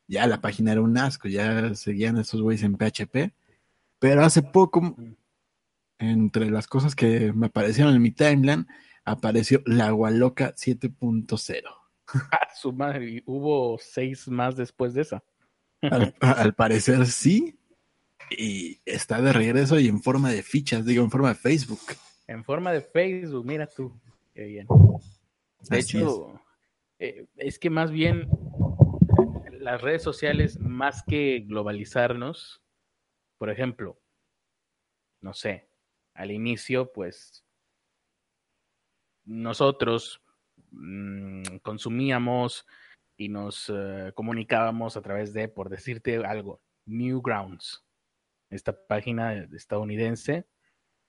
ya 0.08 0.26
la 0.26 0.40
página 0.40 0.73
era 0.73 0.82
un 0.82 0.96
asco, 0.99 1.28
ya 1.28 1.75
seguían 1.75 2.18
esos 2.18 2.42
güeyes 2.42 2.62
en 2.64 2.76
PHP. 2.76 3.32
Pero 3.99 4.25
hace 4.25 4.42
poco, 4.42 4.94
entre 5.99 6.50
las 6.50 6.66
cosas 6.66 6.94
que 6.94 7.32
me 7.32 7.46
aparecieron 7.46 7.94
en 7.94 8.02
mi 8.02 8.11
timeline, 8.11 8.66
apareció 9.04 9.62
la 9.64 9.90
Gualoca 9.90 10.54
7.0. 10.54 11.62
Ah, 12.30 12.49
su 12.54 12.73
madre, 12.73 13.23
hubo 13.26 13.78
seis 13.80 14.28
más 14.28 14.56
después 14.56 14.94
de 14.94 15.02
esa. 15.02 15.25
al, 16.21 16.54
parecer 16.54 17.06
sí, 17.06 17.59
y 18.30 18.80
está 18.85 19.21
de 19.21 19.33
regreso 19.33 19.78
y 19.78 19.88
en 19.88 20.02
forma 20.02 20.30
de 20.30 20.42
fichas, 20.42 20.85
digo, 20.85 21.04
en 21.04 21.11
forma 21.11 21.28
de 21.30 21.35
Facebook. 21.37 21.80
En 22.26 22.45
forma 22.45 22.73
de 22.73 22.80
Facebook, 22.80 23.45
mira 23.45 23.66
tú, 23.66 23.92
qué 24.35 24.45
bien. 24.45 24.66
De 25.68 25.78
hecho, 25.78 26.35
es. 26.35 26.40
Eh, 26.99 27.26
es 27.37 27.59
que 27.59 27.71
más 27.71 27.90
bien 27.90 28.28
las 29.66 29.83
redes 29.83 30.02
sociales, 30.02 30.59
más 30.61 31.02
que 31.02 31.40
globalizarnos, 31.40 32.62
por 33.37 33.50
ejemplo, 33.50 34.00
no 35.21 35.35
sé, 35.35 35.68
al 36.14 36.30
inicio, 36.30 36.92
pues 36.92 37.45
nosotros 39.25 40.23
mm, 40.71 41.56
consumíamos 41.62 42.66
y 43.16 43.28
nos 43.28 43.73
eh, 43.75 44.12
comunicábamos 44.14 44.96
a 44.96 45.02
través 45.02 45.32
de, 45.32 45.49
por 45.49 45.68
decirte 45.68 46.25
algo, 46.25 46.61
Newgrounds, 46.87 47.85
esta 48.50 48.76
página 48.87 49.35
estadounidense 49.54 50.46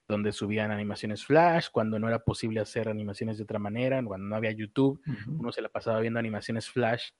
donde 0.08 0.32
subían 0.32 0.70
animaciones 0.70 1.24
flash, 1.24 1.68
cuando 1.70 1.98
no 1.98 2.08
era 2.08 2.24
posible 2.24 2.60
hacer 2.60 2.88
animaciones 2.88 3.36
de 3.36 3.44
otra 3.44 3.58
manera, 3.58 4.02
cuando 4.02 4.26
no 4.26 4.36
había 4.36 4.52
YouTube, 4.52 5.00
uno 5.28 5.52
se 5.52 5.60
la 5.60 5.68
pasaba 5.68 6.00
viendo 6.00 6.18
animaciones 6.18 6.70
flash 6.70 7.10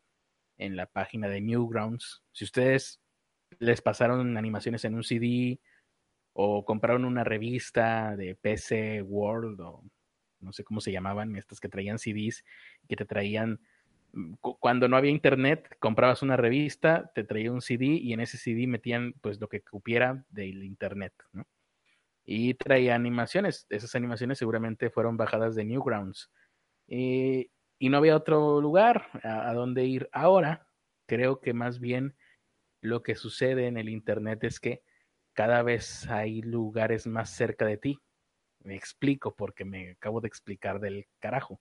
en 0.56 0.74
la 0.74 0.86
página 0.86 1.28
de 1.28 1.42
Newgrounds. 1.42 2.24
Si 2.32 2.44
ustedes 2.44 3.02
les 3.58 3.82
pasaron 3.82 4.36
animaciones 4.38 4.86
en 4.86 4.94
un 4.94 5.04
CD 5.04 5.60
o 6.32 6.64
compraron 6.64 7.04
una 7.04 7.24
revista 7.24 8.16
de 8.16 8.34
PC 8.34 9.02
World 9.02 9.60
o 9.60 9.84
no 10.40 10.52
sé 10.52 10.64
cómo 10.64 10.80
se 10.80 10.92
llamaban, 10.92 11.36
estas 11.36 11.60
que 11.60 11.68
traían 11.68 11.98
CDs, 11.98 12.44
que 12.88 12.96
te 12.96 13.04
traían, 13.04 13.60
cuando 14.40 14.88
no 14.88 14.96
había 14.96 15.10
internet, 15.10 15.76
comprabas 15.78 16.22
una 16.22 16.36
revista, 16.36 17.10
te 17.14 17.24
traía 17.24 17.52
un 17.52 17.60
CD 17.60 17.86
y 17.86 18.12
en 18.12 18.20
ese 18.20 18.38
CD 18.38 18.66
metían 18.66 19.14
pues 19.20 19.40
lo 19.40 19.48
que 19.48 19.62
cupiera 19.62 20.24
del 20.30 20.64
internet, 20.64 21.12
¿no? 21.32 21.46
Y 22.24 22.54
traía 22.54 22.94
animaciones, 22.94 23.66
esas 23.70 23.94
animaciones 23.94 24.38
seguramente 24.38 24.90
fueron 24.90 25.16
bajadas 25.16 25.54
de 25.54 25.64
Newgrounds. 25.64 26.30
Y, 26.86 27.50
y 27.78 27.88
no 27.88 27.98
había 27.98 28.16
otro 28.16 28.60
lugar 28.60 29.08
a, 29.24 29.48
a 29.48 29.54
donde 29.54 29.84
ir. 29.86 30.08
Ahora, 30.12 30.68
creo 31.06 31.40
que 31.40 31.54
más 31.54 31.80
bien 31.80 32.16
lo 32.82 33.02
que 33.02 33.14
sucede 33.16 33.66
en 33.66 33.78
el 33.78 33.88
internet 33.88 34.44
es 34.44 34.60
que 34.60 34.82
cada 35.32 35.62
vez 35.62 36.08
hay 36.08 36.42
lugares 36.42 37.06
más 37.06 37.30
cerca 37.30 37.64
de 37.64 37.78
ti. 37.78 38.00
Me 38.60 38.76
explico 38.76 39.34
porque 39.36 39.64
me 39.64 39.92
acabo 39.92 40.20
de 40.20 40.28
explicar 40.28 40.80
del 40.80 41.06
carajo. 41.20 41.60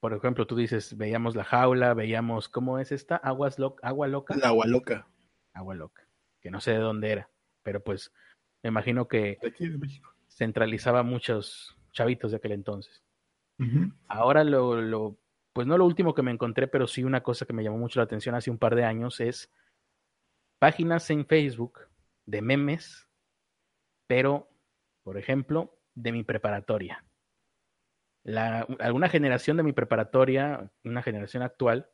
Por 0.00 0.14
ejemplo, 0.14 0.46
tú 0.46 0.56
dices, 0.56 0.96
veíamos 0.96 1.36
la 1.36 1.44
jaula, 1.44 1.92
veíamos, 1.94 2.48
¿cómo 2.48 2.78
es 2.78 2.90
esta? 2.90 3.16
Aguas 3.16 3.56
agua 3.82 4.08
loca. 4.08 4.34
La 4.36 4.48
agua 4.48 4.66
loca. 4.66 5.06
Agua 5.52 5.74
loca, 5.74 6.08
que 6.40 6.50
no 6.50 6.60
sé 6.60 6.72
de 6.72 6.78
dónde 6.78 7.10
era, 7.10 7.30
pero 7.62 7.82
pues 7.82 8.12
me 8.62 8.68
imagino 8.68 9.08
que 9.08 9.38
centralizaba 10.28 11.02
muchos 11.02 11.76
chavitos 11.92 12.30
de 12.30 12.38
aquel 12.38 12.52
entonces. 12.52 13.04
Ahora 14.08 14.42
lo, 14.42 14.80
lo, 14.80 15.18
pues 15.52 15.66
no 15.66 15.76
lo 15.76 15.84
último 15.84 16.14
que 16.14 16.22
me 16.22 16.30
encontré, 16.30 16.66
pero 16.66 16.86
sí 16.86 17.04
una 17.04 17.22
cosa 17.22 17.44
que 17.44 17.52
me 17.52 17.62
llamó 17.62 17.76
mucho 17.76 18.00
la 18.00 18.04
atención 18.04 18.34
hace 18.34 18.50
un 18.50 18.56
par 18.56 18.74
de 18.74 18.84
años 18.84 19.20
es 19.20 19.52
páginas 20.58 21.10
en 21.10 21.26
Facebook 21.26 21.78
de 22.24 22.40
memes, 22.40 23.06
pero, 24.06 24.48
por 25.02 25.18
ejemplo, 25.18 25.78
de 25.94 26.12
mi 26.12 26.22
preparatoria. 26.22 27.04
La, 28.22 28.60
alguna 28.78 29.08
generación 29.08 29.56
de 29.56 29.62
mi 29.62 29.72
preparatoria, 29.72 30.70
una 30.84 31.02
generación 31.02 31.42
actual, 31.42 31.88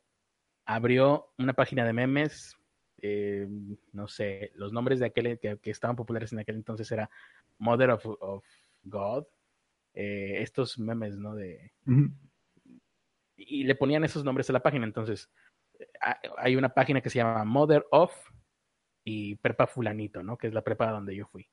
abrió 0.65 1.33
una 1.37 1.53
página 1.53 1.85
de 1.85 1.93
memes, 1.93 2.57
eh, 3.01 3.47
no 3.93 4.07
sé, 4.07 4.51
los 4.55 4.73
nombres 4.73 4.99
de 4.99 5.05
aquel 5.05 5.39
que, 5.39 5.59
estaban 5.63 5.95
populares 5.95 6.33
en 6.33 6.39
aquel 6.39 6.55
entonces 6.55 6.91
era 6.91 7.09
Mother 7.57 7.91
of, 7.91 8.45
God, 8.83 9.25
eh, 9.93 10.41
estos 10.41 10.77
memes, 10.77 11.17
¿no? 11.17 11.35
De, 11.35 11.71
Y 13.35 13.63
le 13.63 13.75
ponían 13.75 14.03
esos 14.03 14.23
nombres 14.23 14.49
a 14.49 14.53
la 14.53 14.61
página, 14.61 14.85
entonces 14.85 15.29
hay 16.37 16.55
una 16.55 16.69
página 16.69 17.01
que 17.01 17.09
se 17.09 17.19
llama 17.19 17.43
Mother 17.45 17.85
of 17.91 18.13
y 19.03 19.35
prepa 19.35 19.67
fulanito, 19.67 20.23
¿no? 20.23 20.37
Que 20.37 20.47
es 20.47 20.53
la 20.53 20.63
prepa 20.63 20.91
donde 20.91 21.15
yo 21.15 21.25
fui. 21.27 21.49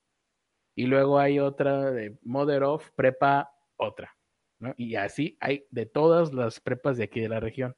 Y 0.75 0.87
luego 0.87 1.19
hay 1.19 1.39
otra 1.39 1.91
de 1.91 2.17
Mother 2.23 2.63
of, 2.63 2.91
prepa 2.91 3.51
otra, 3.77 4.14
Y 4.77 4.95
así 4.95 5.37
hay 5.39 5.65
de 5.69 5.85
todas 5.85 6.33
las 6.33 6.59
prepas 6.59 6.97
de 6.97 7.03
aquí 7.03 7.19
de 7.19 7.29
la 7.29 7.39
región. 7.39 7.75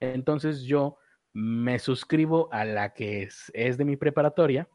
Entonces 0.00 0.62
yo 0.62 0.96
me 1.32 1.78
suscribo 1.78 2.52
a 2.52 2.64
la 2.64 2.92
que 2.94 3.22
es, 3.22 3.78
de 3.78 3.84
mi 3.84 3.96
preparatoria, 3.96 4.68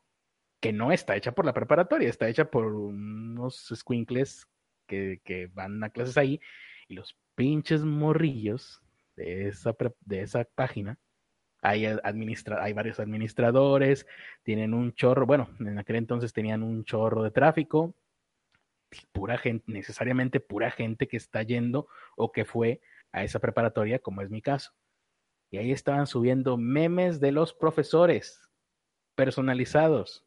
que 0.62 0.72
no 0.72 0.92
está 0.92 1.16
hecha 1.16 1.34
por 1.34 1.46
la 1.46 1.54
preparatoria, 1.54 2.10
está 2.10 2.30
hecha 2.30 2.50
por 2.50 2.66
unos 2.74 3.72
squinkles 3.76 4.48
que, 4.88 5.50
van 5.54 5.84
a 5.84 5.90
clases 5.90 6.18
ahí 6.18 6.40
y 6.88 6.94
los 6.96 7.18
pinches 7.36 7.84
morrillos 7.84 8.82
de 9.16 9.48
esa, 9.48 9.76
de 10.02 10.22
esa 10.22 10.44
página 10.56 10.98
hay, 11.66 11.86
hay 11.86 12.74
varios 12.74 13.00
administradores, 13.00 14.06
tienen 14.44 14.74
un 14.74 14.94
chorro, 14.94 15.26
bueno, 15.26 15.50
en 15.60 15.80
aquel 15.80 15.96
entonces 15.96 16.32
tenían 16.32 16.62
un 16.62 16.84
chorro 16.84 17.24
de 17.24 17.32
tráfico, 17.32 17.96
pura 19.12 19.38
gente, 19.38 19.64
necesariamente 19.68 20.40
pura 20.40 20.72
gente 20.72 21.08
que 21.08 21.18
está 21.18 21.44
yendo 21.44 21.88
o 22.16 22.32
que 22.32 22.46
fue 22.46 22.82
a 23.12 23.24
esa 23.24 23.40
preparatoria, 23.40 24.00
como 24.00 24.22
es 24.22 24.30
mi 24.30 24.42
caso. 24.42 24.74
Y 25.52 25.58
ahí 25.58 25.72
estaban 25.72 26.08
subiendo 26.08 26.58
memes 26.58 27.20
de 27.20 27.32
los 27.32 27.54
profesores 27.54 28.50
personalizados. 29.16 30.26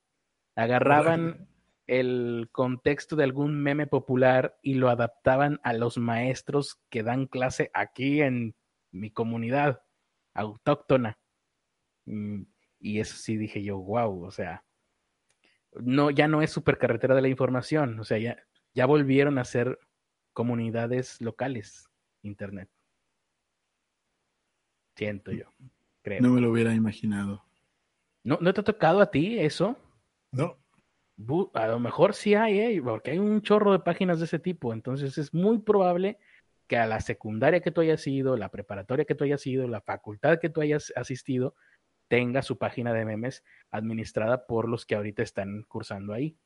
Agarraban 0.55 1.49
el 1.87 2.49
contexto 2.53 3.17
de 3.17 3.25
algún 3.25 3.61
meme 3.63 3.87
popular 3.87 4.59
y 4.63 4.75
lo 4.75 4.91
adaptaban 4.91 5.61
a 5.63 5.73
los 5.73 5.99
maestros 5.99 6.81
que 6.91 7.03
dan 7.03 7.27
clase 7.27 7.71
aquí 7.75 8.21
en 8.21 8.55
mi 8.91 9.11
comunidad 9.11 9.83
autóctona. 10.35 11.19
Mm, 12.07 12.43
y 12.81 13.01
eso 13.01 13.17
sí 13.17 13.37
dije 13.37 13.63
yo, 13.63 13.79
wow, 13.79 14.23
o 14.23 14.31
sea, 14.31 14.65
no, 15.73 16.11
ya 16.11 16.29
no 16.29 16.43
es 16.43 16.51
supercarretera 16.51 17.15
de 17.15 17.23
la 17.23 17.29
información, 17.29 17.99
o 18.01 18.05
sea, 18.05 18.19
ya, 18.19 18.48
ya 18.79 18.87
volvieron 18.87 19.39
a 19.39 19.45
ser 19.45 19.81
comunidades 20.33 21.21
locales, 21.21 21.91
Internet. 22.23 22.71
Siento 24.95 25.33
yo. 25.33 25.53
creo. 26.01 26.21
No 26.21 26.29
me 26.29 26.41
lo 26.41 26.53
hubiera 26.53 26.73
imaginado. 26.73 27.45
¿No, 28.23 28.39
¿No 28.41 28.55
te 28.55 28.61
ha 28.61 28.65
tocado 28.65 29.01
a 29.01 29.11
ti 29.11 29.37
eso? 29.37 29.77
No. 30.31 30.57
A 31.55 31.67
lo 31.67 31.81
mejor 31.81 32.15
sí 32.15 32.37
hay, 32.37 32.61
¿eh? 32.61 32.81
porque 32.81 33.11
hay 33.11 33.19
un 33.19 33.43
chorro 33.43 33.73
de 33.73 33.81
páginas 33.81 34.21
de 34.21 34.27
ese 34.27 34.39
tipo. 34.39 34.73
Entonces 34.73 35.19
es 35.19 35.35
muy 35.35 35.59
probable 35.59 36.21
que 36.69 36.77
a 36.77 36.87
la 36.87 37.01
secundaria 37.01 37.61
que 37.61 37.73
tú 37.73 37.81
hayas 37.81 38.07
ido, 38.07 38.37
la 38.37 38.49
preparatoria 38.49 39.05
que 39.05 39.17
tú 39.17 39.25
hayas 39.25 39.45
ido, 39.45 39.67
la 39.67 39.81
facultad 39.81 40.39
que 40.39 40.51
tú 40.51 40.61
hayas 40.61 40.93
asistido, 40.95 41.57
tenga 42.07 42.43
su 42.43 42.59
página 42.59 42.93
de 42.93 43.05
memes 43.05 43.43
administrada 43.73 44.47
por 44.47 44.69
los 44.69 44.87
que 44.87 44.95
ahorita 44.95 45.25
están 45.25 45.65
cursando 45.65 46.13
ahí. 46.13 46.39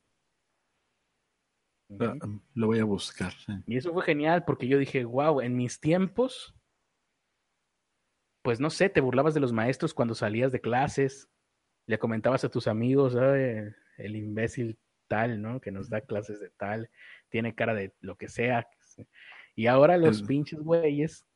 Ah, 2.00 2.14
lo 2.54 2.66
voy 2.66 2.78
a 2.78 2.84
buscar. 2.84 3.32
Y 3.66 3.76
eso 3.76 3.92
fue 3.92 4.04
genial 4.04 4.44
porque 4.44 4.68
yo 4.68 4.78
dije, 4.78 5.04
wow, 5.04 5.40
en 5.40 5.56
mis 5.56 5.80
tiempos, 5.80 6.54
pues 8.42 8.61
no 8.61 8.70
sé, 8.70 8.88
te 8.88 9.00
burlabas 9.00 9.34
de 9.34 9.40
los 9.40 9.52
maestros 9.52 9.94
cuando 9.94 10.14
salías 10.14 10.52
de 10.52 10.61
clases, 10.61 11.28
le 11.87 11.99
comentabas 11.99 12.44
a 12.44 12.49
tus 12.49 12.66
amigos, 12.66 13.14
el 13.14 14.16
imbécil 14.16 14.78
tal, 15.08 15.40
¿no? 15.40 15.61
Que 15.61 15.70
nos 15.70 15.88
da 15.90 16.00
clases 16.00 16.40
de 16.40 16.50
tal, 16.50 16.90
tiene 17.28 17.54
cara 17.54 17.75
de 17.75 17.94
lo 18.00 18.16
que 18.16 18.28
sea. 18.28 18.68
Y 19.54 19.66
ahora 19.66 19.96
los 19.96 20.22
pinches 20.22 20.61
güeyes 20.61 21.26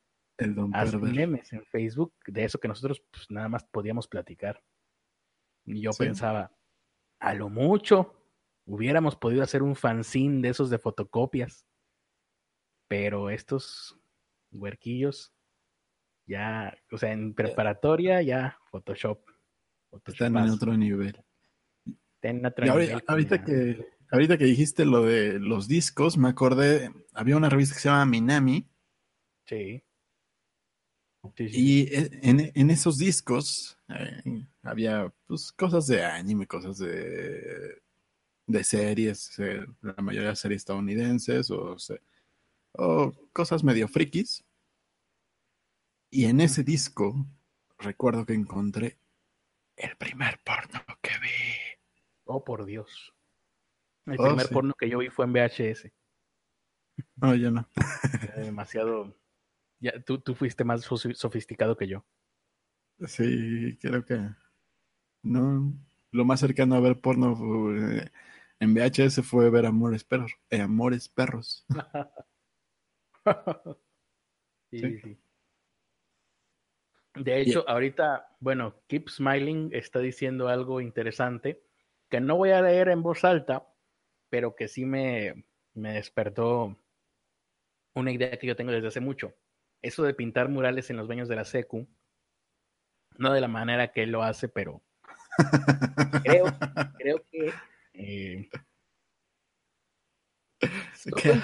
hacen 0.73 1.01
memes 1.01 1.53
en 1.53 1.65
Facebook 1.67 2.15
de 2.27 2.45
eso 2.45 2.59
que 2.59 2.69
nosotros 2.69 3.03
pues, 3.11 3.31
nada 3.31 3.49
más 3.49 3.65
podíamos 3.65 4.09
platicar. 4.09 4.63
Y 5.65 5.81
yo 5.81 5.91
pensaba, 5.93 6.53
a 7.19 7.35
lo 7.35 7.49
mucho 7.49 8.15
hubiéramos 8.67 9.17
podido 9.17 9.43
hacer 9.43 9.63
un 9.63 9.77
fanzine 9.77 10.43
de 10.43 10.49
esos 10.51 10.69
de 10.69 10.79
fotocopias. 10.79 11.67
Pero 12.89 13.31
estos 13.31 13.99
huerquillos 14.53 15.33
ya, 16.27 16.77
o 16.91 16.99
sea, 16.99 17.13
en 17.13 17.35
preparatoria 17.35 18.21
ya 18.23 18.59
Photoshop. 18.71 19.21
Están 20.05 20.37
en 20.37 20.51
otro 20.51 20.77
nivel. 20.77 21.25
Están 22.15 22.39
en 22.39 22.47
otro 22.47 22.65
nivel. 22.67 23.03
Ahorita 23.07 23.43
que 23.43 23.87
ahorita 24.11 24.39
que 24.39 24.45
dijiste 24.45 24.85
lo 24.85 25.03
de 25.03 25.39
los 25.39 25.69
discos, 25.69 26.17
me 26.17 26.29
acordé, 26.29 26.91
había 27.13 27.37
una 27.37 27.49
revista 27.49 27.75
que 27.75 27.81
se 27.81 27.89
llama 27.89 28.07
Minami. 28.07 28.69
Sí. 29.47 29.83
Y 31.39 31.93
e, 31.93 32.11
en, 32.23 32.71
esos 32.71 32.99
discos 32.99 33.79
eh, 33.89 34.47
había 34.63 35.13
pues, 35.27 35.51
cosas 35.53 35.89
de 35.89 36.05
anime, 36.05 36.47
cosas 36.47 36.79
de, 36.79 37.83
de 38.47 38.65
series, 38.65 39.39
eh, 39.39 39.67
la 39.83 39.95
mayoría 40.03 40.31
de 40.31 40.37
series 40.37 40.63
estadounidenses 40.63 41.51
o, 41.51 41.77
o 42.73 43.13
cosas 43.33 43.65
medio 43.65 43.89
frikis. 43.89 44.45
Y 46.11 46.27
en 46.27 46.41
ese 46.41 46.63
disco 46.63 47.27
recuerdo 47.79 48.25
que 48.25 48.35
encontré 48.35 48.99
el 49.77 49.97
primer 49.97 50.41
porno 50.43 50.81
que 51.03 51.13
vi. 51.21 51.29
Oh, 52.25 52.43
por 52.43 52.65
Dios. 52.65 53.15
El 54.07 54.17
oh, 54.19 54.29
primer 54.29 54.49
porno 54.49 54.75
que 54.75 54.89
yo 54.89 54.99
vi 54.99 55.11
fue 55.11 55.27
en 55.27 55.33
VHS. 55.33 55.93
No, 57.17 57.35
yo 57.35 57.51
no. 57.51 57.69
demasiado. 58.37 59.15
Ya, 59.81 60.01
tú, 60.03 60.19
tú 60.19 60.35
fuiste 60.35 60.65
más 60.65 60.83
sofisticado 60.83 61.77
que 61.77 61.89
yo. 61.89 62.07
Sí, 63.07 63.77
creo 63.81 64.05
que. 64.05 64.19
No. 65.23 65.75
Lo 66.11 66.25
más 66.25 66.41
cercano 66.41 66.77
a 66.77 66.81
ver 66.81 67.01
porno 67.01 67.37
eh, 67.77 68.11
en 68.61 68.75
VHS 68.75 69.23
fue 69.23 69.51
ver 69.51 69.67
Amores 69.67 70.05
Perros. 70.05 70.33
Eh, 70.51 70.61
Amores 70.61 71.09
Perros. 71.09 71.67
sí, 74.71 75.01
sí. 75.01 75.19
De 77.15 77.41
hecho, 77.41 77.69
ahorita, 77.69 78.37
bueno, 78.41 78.75
Keep 78.89 79.09
Smiling 79.09 79.71
está 79.73 80.01
diciendo 80.01 80.49
algo 80.49 80.81
interesante 80.81 81.63
que 82.11 82.21
no 82.21 82.37
voy 82.37 82.51
a 82.51 82.61
leer 82.61 82.89
en 82.89 83.03
voz 83.03 83.25
alta, 83.25 83.67
pero 84.29 84.55
que 84.55 84.69
sí 84.69 84.85
me, 84.85 85.47
me 85.73 85.95
despertó 85.95 86.77
una 87.95 88.13
idea 88.13 88.39
que 88.39 88.47
yo 88.47 88.55
tengo 88.55 88.73
desde 88.73 88.89
hace 88.89 89.01
mucho. 89.01 89.35
Eso 89.81 90.03
de 90.03 90.15
pintar 90.15 90.51
murales 90.51 90.91
en 90.91 90.99
los 90.99 91.09
baños 91.09 91.29
de 91.29 91.37
la 91.37 91.45
secu, 91.45 91.89
no 93.17 93.33
de 93.33 93.41
la 93.41 93.49
manera 93.49 93.93
que 93.93 94.03
él 94.03 94.11
lo 94.11 94.23
hace, 94.23 94.49
pero 94.49 94.83
creo, 96.23 96.47
creo 96.99 97.25
que 97.31 97.53
eh, 97.97 98.49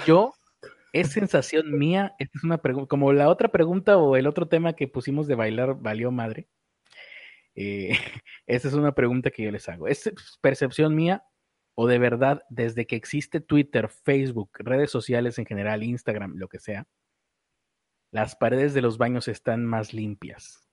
yo 0.06 0.32
es 0.92 1.12
sensación 1.12 1.78
mía. 1.78 2.14
Esta 2.18 2.38
es 2.38 2.44
una 2.44 2.58
pregunta, 2.58 2.88
como 2.88 3.12
la 3.12 3.28
otra 3.28 3.50
pregunta 3.50 3.96
o 3.96 4.16
el 4.16 4.26
otro 4.26 4.48
tema 4.48 4.74
que 4.74 4.88
pusimos 4.88 5.26
de 5.26 5.34
bailar 5.34 5.76
valió 5.80 6.10
madre. 6.10 6.48
Eh, 7.54 7.90
esta 8.46 8.68
es 8.68 8.74
una 8.74 8.94
pregunta 8.94 9.30
que 9.30 9.42
yo 9.44 9.50
les 9.50 9.68
hago. 9.68 9.88
¿Es 9.88 10.12
percepción 10.40 10.94
mía 10.94 11.24
o 11.74 11.86
de 11.86 11.98
verdad 11.98 12.42
desde 12.50 12.86
que 12.86 12.96
existe 12.96 13.40
Twitter, 13.40 13.88
Facebook, 13.88 14.50
redes 14.58 14.90
sociales 14.90 15.38
en 15.38 15.46
general, 15.46 15.82
Instagram, 15.82 16.36
lo 16.36 16.48
que 16.48 16.58
sea, 16.58 16.86
las 18.10 18.36
paredes 18.36 18.74
de 18.74 18.82
los 18.82 18.98
baños 18.98 19.26
están 19.28 19.64
más 19.64 19.94
limpias 19.94 20.68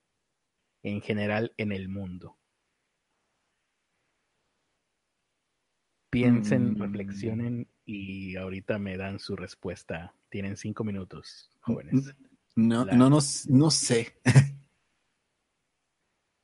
en 0.82 1.00
general 1.00 1.54
en 1.56 1.72
el 1.72 1.88
mundo? 1.88 2.39
Piensen, 6.10 6.72
mm. 6.72 6.82
reflexionen 6.82 7.68
y 7.84 8.36
ahorita 8.36 8.78
me 8.78 8.96
dan 8.96 9.18
su 9.18 9.36
respuesta. 9.36 10.14
Tienen 10.28 10.56
cinco 10.56 10.84
minutos, 10.84 11.50
jóvenes. 11.60 12.14
No, 12.56 12.84
no, 12.84 13.10
no, 13.10 13.18
no 13.48 13.70
sé. 13.70 14.14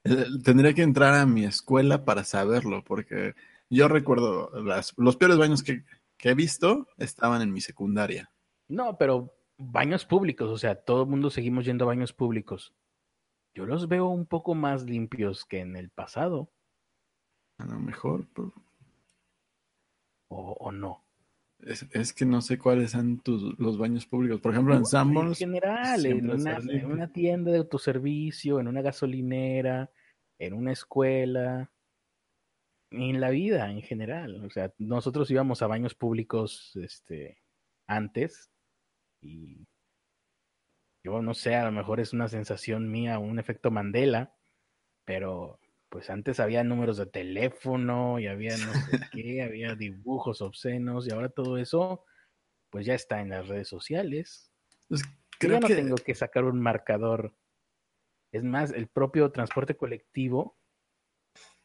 Eh, 0.09 0.24
tendría 0.44 0.72
que 0.72 0.83
entrar 0.83 1.14
a 1.14 1.26
mi 1.26 1.44
escuela 1.44 2.05
para 2.05 2.22
saberlo, 2.22 2.85
porque 2.85 3.35
yo 3.68 3.88
recuerdo 3.88 4.52
los 4.96 5.16
peores 5.16 5.37
baños 5.37 5.64
que, 5.64 5.83
he 6.22 6.35
visto 6.35 6.87
estaban 6.96 7.42
en 7.42 7.52
mi 7.52 7.61
secundaria. 7.61 8.31
No, 8.68 8.96
pero 8.98 9.35
baños 9.59 10.05
públicos, 10.05 10.48
o 10.48 10.59
sea, 10.59 10.76
todo 10.76 11.02
el 11.02 11.09
mundo 11.09 11.31
seguimos 11.31 11.64
yendo 11.64 11.85
a 11.85 11.88
baños 11.88 12.12
públicos. 12.12 12.72
Yo 13.52 13.66
los 13.66 13.88
veo 13.88 14.07
un 14.07 14.26
poco 14.26 14.55
más 14.55 14.85
limpios 14.85 15.44
que 15.44 15.61
en 15.61 15.76
el 15.76 15.90
pasado. 15.90 16.52
A 17.59 17.66
lo 17.66 17.81
mejor. 17.81 18.29
O, 20.29 20.73
no. 20.73 21.05
Es, 21.61 22.12
que 22.12 22.25
no 22.25 22.43
sé 22.43 22.59
cuáles 22.59 22.91
son 22.91 23.19
tus, 23.21 23.59
los 23.59 23.79
baños 23.79 24.07
públicos. 24.07 24.41
Por 24.41 24.53
ejemplo, 24.53 24.75
en 24.77 24.85
Sanborns. 24.85 25.41
En 25.41 25.49
general, 25.49 26.07
en 26.07 26.31
una, 26.31 26.59
en 26.59 26.87
una, 26.87 27.12
tienda 27.12 27.51
de 27.51 27.59
autoservicio, 27.59 28.61
en 28.61 28.69
una 28.69 28.83
gasolinera, 28.83 29.91
en 30.39 30.53
una 30.53 30.73
escuela 30.73 31.71
en 32.91 33.21
la 33.21 33.31
vida 33.31 33.71
en 33.71 33.83
general. 33.83 34.45
O 34.45 34.51
sea, 34.51 34.73
nosotros 34.79 35.31
íbamos 35.31 35.62
a 35.62 35.67
baños 35.67 35.95
públicos 35.95 36.73
este, 36.77 37.43
antes 37.87 38.51
y 39.21 39.67
yo 41.05 41.23
no 41.23 41.35
sé, 41.35 41.55
a 41.55 41.65
lo 41.65 41.73
mejor 41.73 42.01
es 42.01 42.12
una 42.12 42.29
sensación 42.29 42.91
mía, 42.91 43.19
un 43.19 43.39
efecto 43.39 43.71
Mandela, 43.71 44.35
pero 45.05 45.61
pues 45.97 46.11
antes 46.11 46.41
había 46.41 46.63
números 46.63 46.99
de 46.99 47.07
teléfono 47.07 48.19
y 48.19 48.27
había 48.27 48.55
no 48.59 48.71
sé 48.75 49.01
qué, 49.13 49.43
había 49.43 49.75
dibujos 49.75 50.43
obscenos 50.43 51.09
y 51.09 51.11
ahora 51.11 51.31
todo 51.31 51.57
eso 51.57 52.05
pues 52.69 52.85
ya 52.85 52.93
está 52.93 53.23
en 53.23 53.31
las 53.31 53.49
redes 53.49 53.67
sociales. 53.67 54.53
Pues, 54.91 55.03
creo 55.39 55.55
ya 55.55 55.61
no 55.61 55.67
tengo 55.69 55.97
que 55.97 56.15
sacar 56.15 56.45
un 56.45 56.61
marcador. 56.61 57.35
Es 58.31 58.45
más, 58.45 58.73
el 58.73 58.89
propio 58.89 59.33
transporte 59.33 59.75
colectivo 59.75 60.59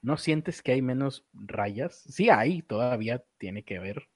¿No 0.01 0.15
sientes 0.15 0.61
que 0.61 0.71
hay 0.71 0.81
menos 0.81 1.27
rayas? 1.33 2.01
Sí 2.09 2.29
hay, 2.29 2.61
todavía 2.61 3.25
tiene 3.37 3.65
que 3.65 3.79
ver, 3.79 4.07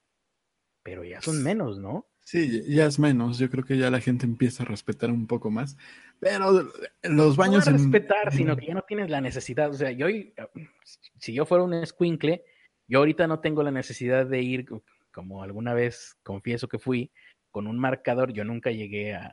pero 0.82 1.04
ya 1.04 1.22
son 1.22 1.44
menos, 1.44 1.78
¿no? 1.78 2.08
Sí, 2.26 2.64
ya 2.68 2.88
es 2.88 2.98
menos. 2.98 3.38
Yo 3.38 3.52
creo 3.52 3.64
que 3.64 3.78
ya 3.78 3.92
la 3.92 4.02
gente 4.02 4.26
empieza 4.26 4.64
a 4.64 4.66
respetar 4.66 5.12
un 5.12 5.28
poco 5.28 5.52
más. 5.52 5.78
Pero 6.20 6.72
los 7.04 7.38
baños. 7.38 7.68
No 7.68 7.74
respetar, 7.74 8.34
sino 8.34 8.58
que 8.58 8.66
ya 8.66 8.74
no 8.74 8.82
tienes 8.82 9.12
la 9.12 9.22
necesidad. 9.22 9.70
O 9.70 9.74
sea, 9.74 9.92
yo, 9.92 10.08
si 11.20 11.34
yo 11.36 11.46
fuera 11.46 11.64
un 11.64 11.86
squinkle, 11.86 12.44
yo 12.88 12.98
ahorita 13.00 13.28
no 13.28 13.42
tengo 13.42 13.62
la 13.62 13.70
necesidad 13.70 14.26
de 14.26 14.42
ir, 14.42 14.66
como 15.12 15.44
alguna 15.44 15.76
vez 15.76 16.18
confieso 16.24 16.68
que 16.68 16.80
fui, 16.80 17.12
con 17.52 17.68
un 17.68 17.78
marcador. 17.78 18.34
Yo 18.34 18.44
nunca 18.44 18.72
llegué 18.72 19.14
a, 19.14 19.32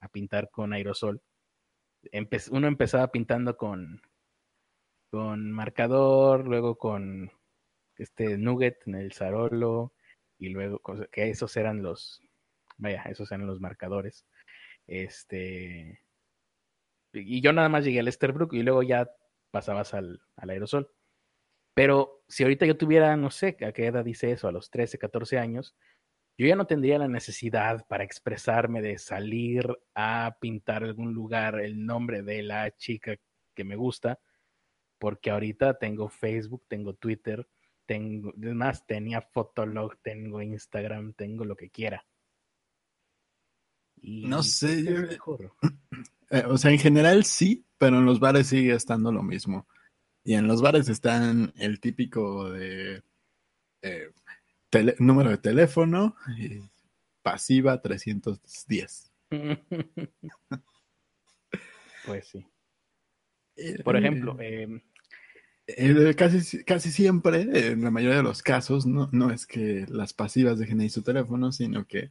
a 0.00 0.08
pintar 0.08 0.50
con 0.50 0.72
aerosol. 0.72 1.20
uno 2.52 2.68
empezaba 2.68 3.10
pintando 3.10 3.56
con, 3.56 4.02
con 5.10 5.50
marcador, 5.50 6.46
luego 6.46 6.78
con 6.78 7.32
este 7.96 8.38
nugget 8.38 8.86
en 8.86 8.94
el 8.94 9.12
Zarolo 9.12 9.94
y 10.40 10.48
luego 10.48 10.80
que 11.12 11.30
esos 11.30 11.56
eran 11.56 11.82
los 11.82 12.22
vaya, 12.78 13.02
esos 13.04 13.30
eran 13.30 13.46
los 13.46 13.60
marcadores. 13.60 14.26
Este 14.86 16.00
y 17.12 17.40
yo 17.40 17.52
nada 17.52 17.68
más 17.68 17.84
llegué 17.84 18.00
al 18.00 18.08
Esterbrook 18.08 18.54
y 18.54 18.62
luego 18.62 18.82
ya 18.82 19.10
pasabas 19.50 19.94
al, 19.94 20.22
al 20.36 20.50
aerosol. 20.50 20.90
Pero 21.74 22.22
si 22.28 22.42
ahorita 22.42 22.66
yo 22.66 22.76
tuviera, 22.76 23.16
no 23.16 23.30
sé, 23.30 23.56
a 23.66 23.72
qué 23.72 23.86
edad 23.86 24.04
dice 24.04 24.32
eso, 24.32 24.48
a 24.48 24.52
los 24.52 24.70
13, 24.70 24.98
14 24.98 25.38
años, 25.38 25.76
yo 26.38 26.46
ya 26.46 26.56
no 26.56 26.66
tendría 26.66 26.98
la 26.98 27.08
necesidad 27.08 27.86
para 27.86 28.04
expresarme 28.04 28.80
de 28.80 28.98
salir 28.98 29.66
a 29.94 30.36
pintar 30.40 30.84
algún 30.84 31.12
lugar 31.12 31.60
el 31.60 31.84
nombre 31.84 32.22
de 32.22 32.42
la 32.42 32.70
chica 32.72 33.16
que 33.54 33.64
me 33.64 33.76
gusta, 33.76 34.18
porque 34.98 35.30
ahorita 35.30 35.78
tengo 35.78 36.08
Facebook, 36.08 36.64
tengo 36.68 36.94
Twitter, 36.94 37.46
tengo, 37.90 38.32
además 38.40 38.86
tenía 38.86 39.20
Fotolog, 39.20 39.96
tengo 40.00 40.40
Instagram, 40.40 41.12
tengo 41.14 41.44
lo 41.44 41.56
que 41.56 41.70
quiera. 41.70 42.06
no 44.00 44.44
sé, 44.44 44.84
yo, 44.84 44.92
eh, 46.30 46.44
o 46.46 46.56
sea, 46.56 46.70
en 46.70 46.78
general 46.78 47.24
sí, 47.24 47.66
pero 47.78 47.98
en 47.98 48.04
los 48.04 48.20
bares 48.20 48.46
sigue 48.46 48.74
estando 48.74 49.10
lo 49.10 49.24
mismo. 49.24 49.66
Y 50.22 50.34
en 50.34 50.46
los 50.46 50.62
bares 50.62 50.88
están 50.88 51.52
el 51.56 51.80
típico 51.80 52.48
de 52.52 53.02
eh, 53.82 54.12
número 55.00 55.30
de 55.30 55.38
teléfono, 55.38 56.14
pasiva 57.22 57.82
310. 57.82 59.12
pues 62.06 62.28
sí. 62.28 62.46
Por 63.84 63.96
ejemplo, 63.96 64.36
em, 64.40 64.80
eh, 65.76 66.14
casi, 66.16 66.64
casi 66.64 66.90
siempre, 66.90 67.70
en 67.72 67.82
la 67.82 67.90
mayoría 67.90 68.18
de 68.18 68.22
los 68.22 68.42
casos, 68.42 68.86
no, 68.86 69.08
no 69.12 69.30
es 69.30 69.46
que 69.46 69.86
las 69.88 70.12
pasivas 70.12 70.58
dejen 70.58 70.80
ahí 70.80 70.88
su 70.88 71.02
teléfono, 71.02 71.52
sino 71.52 71.86
que 71.86 72.10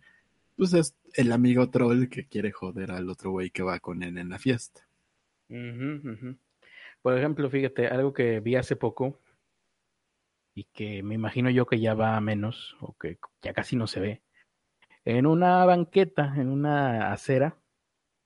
pues 0.55 0.73
es 0.73 0.95
el 1.13 1.31
amigo 1.31 1.69
troll 1.69 2.09
que 2.09 2.27
quiere 2.27 2.51
joder 2.51 2.91
al 2.91 3.09
otro 3.09 3.31
güey 3.31 3.49
que 3.49 3.63
va 3.63 3.79
con 3.79 4.03
él 4.03 4.17
en 4.17 4.29
la 4.29 4.39
fiesta. 4.39 4.81
Por 7.01 7.17
ejemplo, 7.17 7.49
fíjate, 7.49 7.87
algo 7.87 8.13
que 8.13 8.41
vi 8.41 8.55
hace 8.55 8.75
poco 8.75 9.17
y 10.53 10.65
que 10.65 11.01
me 11.01 11.15
imagino 11.15 11.49
yo 11.49 11.65
que 11.65 11.79
ya 11.79 11.93
va 11.93 12.17
a 12.17 12.21
menos 12.21 12.75
o 12.81 12.97
que 12.97 13.19
ya 13.41 13.53
casi 13.53 13.77
no 13.77 13.87
se 13.87 14.01
ve. 14.01 14.21
En 15.05 15.25
una 15.25 15.63
banqueta, 15.65 16.33
en 16.35 16.49
una 16.49 17.13
acera 17.13 17.57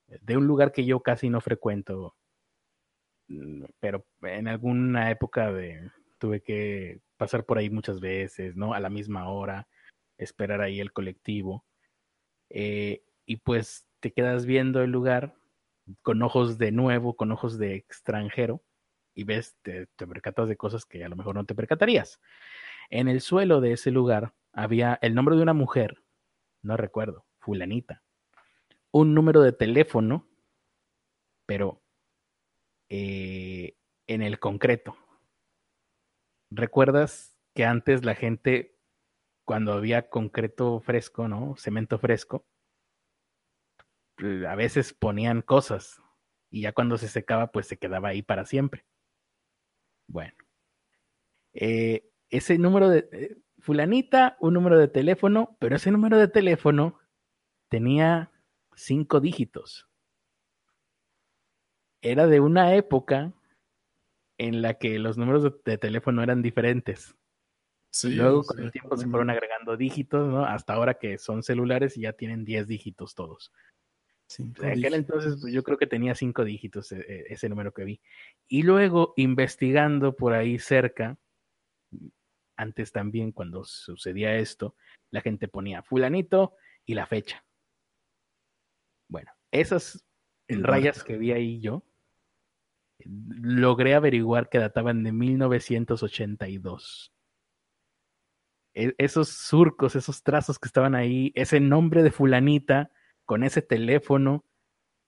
de 0.07 0.35
un 0.35 0.47
lugar 0.47 0.71
que 0.71 0.85
yo 0.85 1.01
casi 1.01 1.29
no 1.29 1.39
frecuento, 1.39 2.15
pero 3.79 4.05
en 4.21 4.47
alguna 4.47 5.11
época 5.11 5.51
de, 5.51 5.89
tuve 6.17 6.41
que 6.41 7.01
pasar 7.17 7.45
por 7.45 7.57
ahí 7.57 7.69
muchas 7.69 7.99
veces, 7.99 8.55
¿no? 8.55 8.73
A 8.73 8.79
la 8.79 8.89
misma 8.89 9.29
hora, 9.29 9.67
esperar 10.17 10.61
ahí 10.61 10.79
el 10.79 10.93
colectivo. 10.93 11.65
Eh, 12.49 13.03
y 13.25 13.37
pues 13.37 13.87
te 13.99 14.11
quedas 14.11 14.45
viendo 14.45 14.81
el 14.81 14.91
lugar 14.91 15.35
con 16.01 16.21
ojos 16.21 16.57
de 16.57 16.71
nuevo, 16.71 17.15
con 17.15 17.31
ojos 17.31 17.57
de 17.57 17.75
extranjero, 17.75 18.63
y 19.15 19.23
ves, 19.25 19.55
te, 19.61 19.87
percatas 19.97 20.47
de 20.49 20.57
cosas 20.57 20.85
que 20.85 21.03
a 21.03 21.09
lo 21.09 21.15
mejor 21.15 21.35
no 21.35 21.45
te 21.45 21.55
percatarías. 21.55 22.19
En 22.89 23.07
el 23.07 23.21
suelo 23.21 23.61
de 23.61 23.73
ese 23.73 23.91
lugar 23.91 24.33
había 24.53 24.97
el 25.01 25.15
nombre 25.15 25.35
de 25.35 25.43
una 25.43 25.53
mujer, 25.53 26.03
no 26.61 26.77
recuerdo, 26.77 27.25
fulanita, 27.39 28.01
un 28.91 29.13
número 29.13 29.41
de 29.41 29.51
teléfono, 29.51 30.27
pero 31.45 31.82
eh, 32.95 33.75
en 34.05 34.21
el 34.21 34.37
concreto. 34.37 34.95
¿Recuerdas 36.51 37.35
que 37.55 37.65
antes 37.65 38.05
la 38.05 38.13
gente, 38.13 38.77
cuando 39.45 39.73
había 39.73 40.11
concreto 40.11 40.79
fresco, 40.79 41.27
¿no? 41.27 41.55
Cemento 41.57 41.97
fresco, 41.97 42.45
a 44.47 44.53
veces 44.53 44.93
ponían 44.93 45.41
cosas 45.41 46.03
y 46.51 46.61
ya 46.61 46.73
cuando 46.73 46.99
se 46.99 47.07
secaba, 47.07 47.51
pues 47.51 47.65
se 47.65 47.77
quedaba 47.77 48.09
ahí 48.09 48.21
para 48.21 48.45
siempre. 48.45 48.85
Bueno, 50.07 50.35
eh, 51.53 52.11
ese 52.29 52.59
número 52.59 52.89
de 52.89 53.09
eh, 53.11 53.37
fulanita, 53.57 54.37
un 54.39 54.53
número 54.53 54.77
de 54.77 54.87
teléfono, 54.87 55.57
pero 55.59 55.77
ese 55.77 55.89
número 55.89 56.19
de 56.19 56.27
teléfono 56.27 56.99
tenía 57.69 58.31
cinco 58.75 59.19
dígitos. 59.19 59.89
Era 62.03 62.27
de 62.27 62.39
una 62.41 62.75
época 62.75 63.33
en 64.37 64.61
la 64.61 64.75
que 64.75 64.99
los 64.99 65.17
números 65.17 65.63
de, 65.63 65.77
teléfono 65.77 66.21
eran 66.21 66.41
diferentes. 66.41 67.15
Luego 68.03 68.43
con 68.43 68.59
el 68.59 68.71
tiempo 68.71 68.97
se 68.97 69.07
fueron 69.07 69.29
agregando 69.29 69.77
dígitos, 69.77 70.27
¿no? 70.27 70.45
Hasta 70.45 70.73
ahora 70.73 70.95
que 70.95 71.17
son 71.17 71.43
celulares 71.43 71.95
y 71.95 72.01
ya 72.01 72.13
tienen 72.13 72.43
10 72.43 72.67
dígitos 72.67 73.15
todos. 73.15 73.53
En 74.37 74.53
aquel 74.65 74.95
entonces 74.95 75.37
pues, 75.39 75.53
yo 75.53 75.63
creo 75.63 75.77
que 75.77 75.87
tenía 75.87 76.15
cinco 76.15 76.43
dígitos 76.43 76.91
e, 76.91 76.99
e, 76.99 77.25
ese 77.29 77.47
número 77.49 77.73
que 77.73 77.85
vi. 77.85 78.01
Y 78.47 78.63
luego 78.63 79.13
investigando 79.15 80.15
por 80.15 80.33
ahí 80.33 80.59
cerca, 80.59 81.17
antes 82.57 82.91
también 82.91 83.31
cuando 83.31 83.63
sucedía 83.63 84.35
esto, 84.35 84.75
la 85.11 85.21
gente 85.21 85.47
ponía 85.47 85.83
fulanito 85.83 86.55
y 86.85 86.95
la 86.95 87.05
fecha. 87.05 87.45
Bueno, 89.07 89.31
esas 89.51 90.03
rayas 90.47 91.03
que 91.03 91.17
vi 91.17 91.31
ahí 91.31 91.59
yo, 91.59 91.83
logré 93.05 93.95
averiguar 93.95 94.49
que 94.49 94.59
databan 94.59 95.03
de 95.03 95.11
1982. 95.11 97.11
E, 98.73 98.95
esos 98.97 99.29
surcos, 99.29 99.95
esos 99.95 100.23
trazos 100.23 100.59
que 100.59 100.67
estaban 100.67 100.95
ahí, 100.95 101.31
ese 101.35 101.59
nombre 101.59 102.03
de 102.03 102.11
fulanita 102.11 102.91
con 103.25 103.43
ese 103.43 103.61
teléfono 103.61 104.45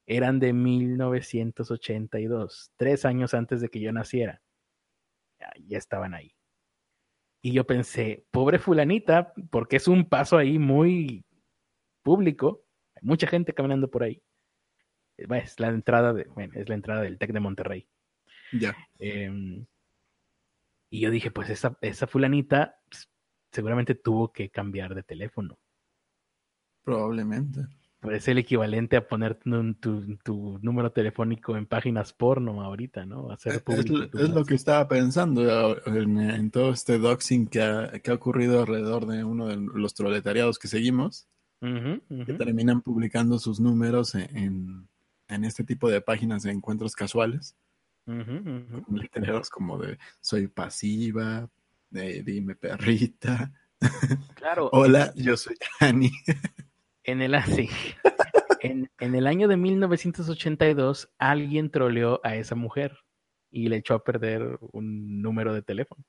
eran 0.06 0.40
de 0.40 0.54
1982, 0.54 2.72
tres 2.78 3.06
años 3.06 3.34
antes 3.34 3.62
de 3.62 3.70
que 3.70 3.80
yo 3.80 3.92
naciera. 3.92 4.42
Ya 5.68 5.78
estaban 5.78 6.14
ahí. 6.14 6.36
Y 7.42 7.54
yo 7.54 7.66
pensé, 7.68 8.26
pobre 8.32 8.60
fulanita, 8.60 9.34
porque 9.52 9.76
es 9.78 9.88
un 9.88 10.10
paso 10.10 10.38
ahí 10.38 10.58
muy 10.58 11.26
público, 12.04 12.64
hay 12.96 13.04
mucha 13.04 13.28
gente 13.28 13.54
caminando 13.54 13.90
por 13.90 14.04
ahí. 14.04 14.22
Es 15.18 15.60
la 15.60 15.70
entrada 15.70 16.14
de, 16.14 16.28
es 16.54 16.70
la 16.70 16.76
entrada 16.76 17.02
del 17.02 17.18
TEC 17.18 17.32
de 17.32 17.40
Monterrey. 17.40 17.88
Ya. 18.52 18.76
Em, 19.00 19.66
y 20.90 21.00
yo 21.00 21.10
dije, 21.10 21.32
pues 21.32 21.50
esa, 21.50 21.78
esa 21.82 22.08
fulanita 22.08 22.80
pues, 22.90 23.10
seguramente 23.52 23.96
tuvo 23.96 24.32
que 24.32 24.50
cambiar 24.50 24.96
de 24.96 25.04
teléfono. 25.04 25.58
Probablemente 26.84 27.68
es 28.12 28.28
el 28.28 28.38
equivalente 28.38 28.98
a 28.98 29.08
poner 29.08 29.36
tu, 29.36 30.60
número 30.62 30.92
telefónico 30.92 31.58
en 31.58 31.66
páginas 31.66 32.14
porno 32.14 32.62
ahorita, 32.62 33.06
¿no? 33.06 33.32
Hacer 33.32 33.64
es, 33.68 34.30
lo 34.30 34.46
que 34.46 34.56
estaba 34.56 34.88
pensando 34.88 35.78
en, 35.86 36.52
todo 36.52 36.72
este 36.72 36.98
doxing 36.98 37.48
que 37.48 37.62
ha, 37.62 38.00
que 38.00 38.12
ha, 38.12 38.14
ocurrido 38.14 38.62
alrededor 38.62 39.06
de 39.06 39.24
uno 39.24 39.48
de 39.48 39.58
los 39.58 39.94
proletariados 39.94 40.60
que 40.60 40.68
seguimos, 40.68 41.28
que 41.62 42.34
terminan 42.38 42.82
publicando 42.82 43.40
sus 43.40 43.60
números 43.60 44.16
en, 44.16 44.88
este 45.28 45.64
tipo 45.64 45.90
de 45.90 46.02
páginas 46.02 46.44
de 46.44 46.52
encuentros 46.52 46.96
casuales. 46.96 47.56
Literarios 48.06 49.50
como 49.50 49.80
de 49.80 49.98
soy 50.22 50.48
pasiva, 50.48 51.50
de 51.90 52.22
dime 52.24 52.56
perrita. 52.56 53.52
Claro. 54.36 54.70
Hola, 54.74 55.12
yo 55.16 55.36
soy 55.38 55.56
Annie. 55.80 56.12
En 57.04 57.22
el, 57.22 57.34
en, 58.62 58.90
en, 59.00 59.16
el 59.16 59.28
año 59.28 59.48
de 59.48 59.58
1982, 59.58 61.10
alguien 61.18 61.72
troleó 61.72 62.20
a 62.24 62.36
esa 62.36 62.56
mujer 62.56 62.98
y 63.52 63.70
le 63.70 63.78
echó 63.78 63.96
a 63.96 64.04
perder 64.04 64.60
un 64.74 65.22
número 65.22 65.54
de 65.54 65.62
teléfono. 65.62 66.04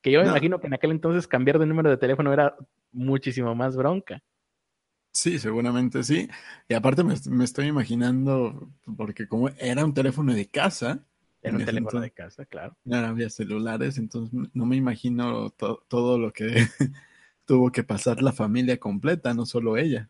Que 0.00 0.10
yo 0.10 0.20
me 0.20 0.28
imagino 0.28 0.58
que 0.58 0.66
en 0.66 0.74
aquel 0.74 0.90
entonces 0.90 1.28
cambiar 1.28 1.58
de 1.58 1.66
número 1.66 1.88
de 1.90 1.96
teléfono 1.96 2.32
era 2.32 2.56
muchísimo 2.90 3.54
más 3.54 3.76
bronca. 3.76 4.20
Sí, 5.12 5.38
seguramente 5.38 6.02
sí. 6.02 6.28
Y 6.68 6.74
aparte 6.74 7.04
me, 7.04 7.44
estoy 7.44 7.66
imaginando, 7.66 8.70
porque 8.96 9.28
como 9.28 9.50
era 9.58 9.84
un 9.84 9.92
teléfono 9.92 10.32
de 10.32 10.48
casa. 10.48 11.04
Era 11.42 11.58
un 11.58 11.64
teléfono 11.64 12.00
de 12.00 12.10
casa, 12.10 12.46
claro. 12.46 12.76
No 12.84 12.96
había 12.96 13.28
celulares, 13.28 13.98
entonces 13.98 14.32
no 14.54 14.64
me 14.64 14.76
imagino 14.76 15.50
todo 15.50 16.18
lo 16.18 16.32
que 16.32 16.46
tuvo 17.44 17.70
que 17.70 17.84
pasar 17.84 18.22
la 18.22 18.32
familia 18.32 18.78
completa, 18.78 19.34
no 19.34 19.44
solo 19.44 19.76
ella. 19.76 20.08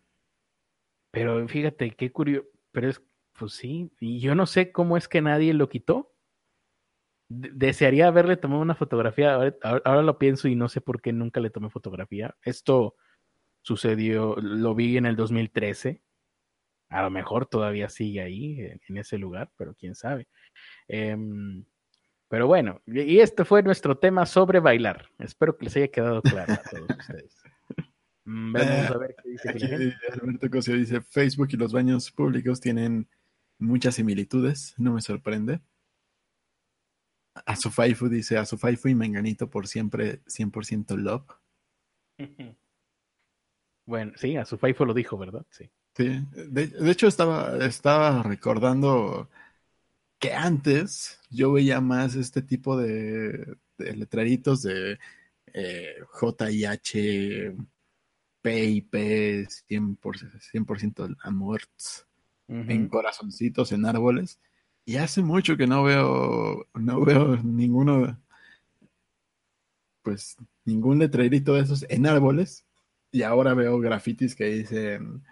Pero 1.10 1.48
fíjate, 1.48 1.90
qué 1.90 2.12
curioso, 2.12 2.46
pero 2.70 2.88
es, 2.88 3.02
pues 3.38 3.54
sí, 3.54 3.90
y 3.98 4.20
yo 4.20 4.34
no 4.34 4.46
sé 4.46 4.70
cómo 4.70 4.96
es 4.96 5.08
que 5.08 5.20
nadie 5.20 5.52
lo 5.52 5.68
quitó. 5.68 6.14
desearía 7.28 8.06
haberle 8.06 8.36
tomado 8.36 8.62
una 8.62 8.76
fotografía, 8.76 9.34
ahora, 9.62 10.02
lo 10.02 10.18
pienso 10.18 10.46
y 10.46 10.54
no 10.54 10.68
sé 10.68 10.80
por 10.80 11.02
qué 11.02 11.12
nunca 11.12 11.40
le 11.40 11.50
tomé 11.50 11.70
fotografía. 11.70 12.36
Esto 12.42 12.94
sucedió, 13.62 14.36
lo 14.36 14.74
vi 14.74 14.96
en 14.96 15.06
el 15.06 15.16
2013, 15.16 16.02
a 16.88 17.02
lo 17.02 17.10
mejor 17.10 17.46
todavía 17.46 17.88
sigue 17.88 18.20
ahí, 18.20 18.60
en, 18.60 18.96
ese 18.96 19.18
lugar, 19.18 19.50
pero 19.56 19.74
quién 19.74 19.94
sabe. 19.94 20.28
Em, 20.88 21.64
pero 22.28 22.46
bueno, 22.46 22.82
y 22.86 23.18
este 23.20 23.44
fue 23.44 23.62
nuestro 23.62 23.98
tema 23.98 24.26
sobre 24.26 24.60
bailar. 24.60 25.08
Espero 25.18 25.56
que 25.56 25.66
les 25.66 25.76
haya 25.76 25.88
quedado 25.88 26.22
claro 26.22 26.52
a 26.52 26.62
todos 26.62 26.88
ustedes. 26.98 27.36
Mm, 28.24 28.52
vamos 28.52 28.90
a 28.92 28.98
ver 28.98 29.16
qué 29.20 29.30
dice. 29.30 29.96
Alberto 30.12 30.48
Cosio 30.48 30.76
dice, 30.76 31.00
Facebook 31.00 31.48
y 31.50 31.56
los 31.56 31.72
baños 31.72 32.12
públicos 32.12 32.60
tienen 32.60 33.08
muchas 33.58 33.96
similitudes, 33.96 34.74
no 34.78 34.92
me 34.92 35.00
sorprende. 35.00 35.60
A 37.34 37.56
su 37.56 37.72
Faifu 37.72 38.08
dice, 38.08 38.38
a 38.38 38.44
su 38.44 38.58
Faifu 38.58 38.86
y 38.86 38.94
Menganito 38.94 39.50
por 39.50 39.66
siempre 39.66 40.22
100% 40.26 40.96
love. 40.98 41.26
Bueno, 43.86 44.12
sí, 44.16 44.36
a 44.36 44.44
su 44.44 44.58
Faifu 44.58 44.84
lo 44.84 44.94
dijo, 44.94 45.18
¿verdad? 45.18 45.44
Sí. 45.50 45.70
Sí, 45.94 46.24
de, 46.32 46.90
hecho 46.90 47.06
estaba, 47.06 47.58
estaba 47.66 48.22
recordando 48.22 49.28
que 50.18 50.32
antes 50.32 51.20
yo 51.30 51.52
veía 51.52 51.80
más 51.82 52.14
este 52.14 52.40
tipo 52.40 52.78
de, 52.78 53.56
de 53.76 53.96
letreritos 53.96 54.62
de 54.62 54.98
eh, 55.52 55.96
H 56.68 57.54
PIP 58.42 58.94
100%, 58.94 60.40
100 60.40 61.16
amorts 61.22 62.06
en 62.48 62.88
corazoncitos, 62.88 63.72
en 63.72 63.86
árboles. 63.86 64.40
Y 64.84 64.96
hace 64.96 65.22
mucho 65.22 65.56
que 65.56 65.66
no 65.66 65.84
veo, 65.84 66.66
no 66.74 67.04
veo 67.04 67.36
ninguno, 67.36 68.20
pues 70.02 70.36
ningún 70.64 70.98
letrerito 70.98 71.54
de 71.54 71.62
esos 71.62 71.86
en 71.88 72.06
árboles. 72.06 72.66
Y 73.12 73.22
ahora 73.22 73.54
veo 73.54 73.78
grafitis 73.78 74.34
que 74.34 74.46
dicen, 74.46 75.22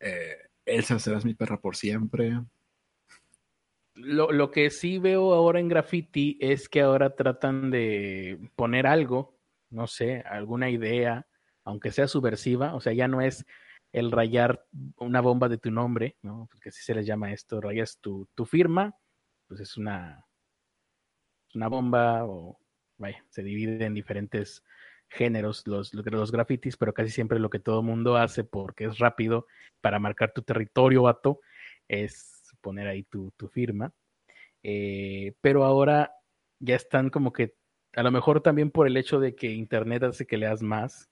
eh, 0.00 0.36
Elsa 0.66 0.98
serás 0.98 1.24
mi 1.24 1.34
perra 1.34 1.60
por 1.60 1.76
siempre. 1.76 2.40
Lo, 3.94 4.32
lo, 4.32 4.50
que 4.50 4.70
sí 4.70 4.98
veo 4.98 5.32
ahora 5.32 5.60
en 5.60 5.68
graffiti 5.68 6.36
es 6.40 6.68
que 6.68 6.80
ahora 6.80 7.14
tratan 7.14 7.70
de 7.70 8.50
poner 8.56 8.86
algo, 8.86 9.38
no 9.70 9.86
sé, 9.86 10.22
alguna 10.26 10.68
idea, 10.68 11.26
aunque 11.62 11.92
sea 11.92 12.08
subversiva, 12.08 12.74
o 12.74 12.80
sea, 12.80 12.92
ya 12.92 13.06
no 13.06 13.20
es 13.20 13.46
el 13.92 14.10
rayar 14.10 14.66
una 14.96 15.20
bomba 15.20 15.48
de 15.48 15.58
tu 15.58 15.70
nombre, 15.70 16.16
¿no? 16.22 16.48
Porque 16.50 16.70
así 16.70 16.82
se 16.82 16.94
les 16.94 17.06
llama 17.06 17.32
esto, 17.32 17.60
rayas 17.60 17.98
tu, 18.00 18.28
tu 18.34 18.46
firma, 18.46 18.96
pues 19.46 19.60
es 19.60 19.76
una, 19.76 20.26
una 21.54 21.68
bomba 21.68 22.24
o, 22.24 22.58
vaya, 22.96 23.24
se 23.28 23.42
divide 23.42 23.84
en 23.84 23.94
diferentes 23.94 24.64
géneros 25.12 25.66
los, 25.66 25.92
los 25.94 26.32
grafitis, 26.32 26.76
pero 26.76 26.94
casi 26.94 27.10
siempre 27.10 27.38
lo 27.38 27.50
que 27.50 27.58
todo 27.58 27.80
el 27.80 27.86
mundo 27.86 28.16
hace 28.16 28.44
porque 28.44 28.86
es 28.86 28.98
rápido 28.98 29.46
para 29.80 29.98
marcar 29.98 30.32
tu 30.32 30.42
territorio, 30.42 31.02
vato, 31.02 31.40
es 31.88 32.54
poner 32.60 32.88
ahí 32.88 33.02
tu, 33.04 33.30
tu 33.36 33.48
firma. 33.48 33.92
Eh, 34.62 35.34
pero 35.40 35.64
ahora 35.64 36.12
ya 36.60 36.76
están 36.76 37.10
como 37.10 37.32
que, 37.32 37.56
a 37.94 38.02
lo 38.02 38.10
mejor 38.10 38.40
también 38.40 38.70
por 38.70 38.86
el 38.86 38.96
hecho 38.96 39.20
de 39.20 39.34
que 39.34 39.52
Internet 39.52 40.02
hace 40.04 40.26
que 40.26 40.38
leas 40.38 40.62
más, 40.62 41.10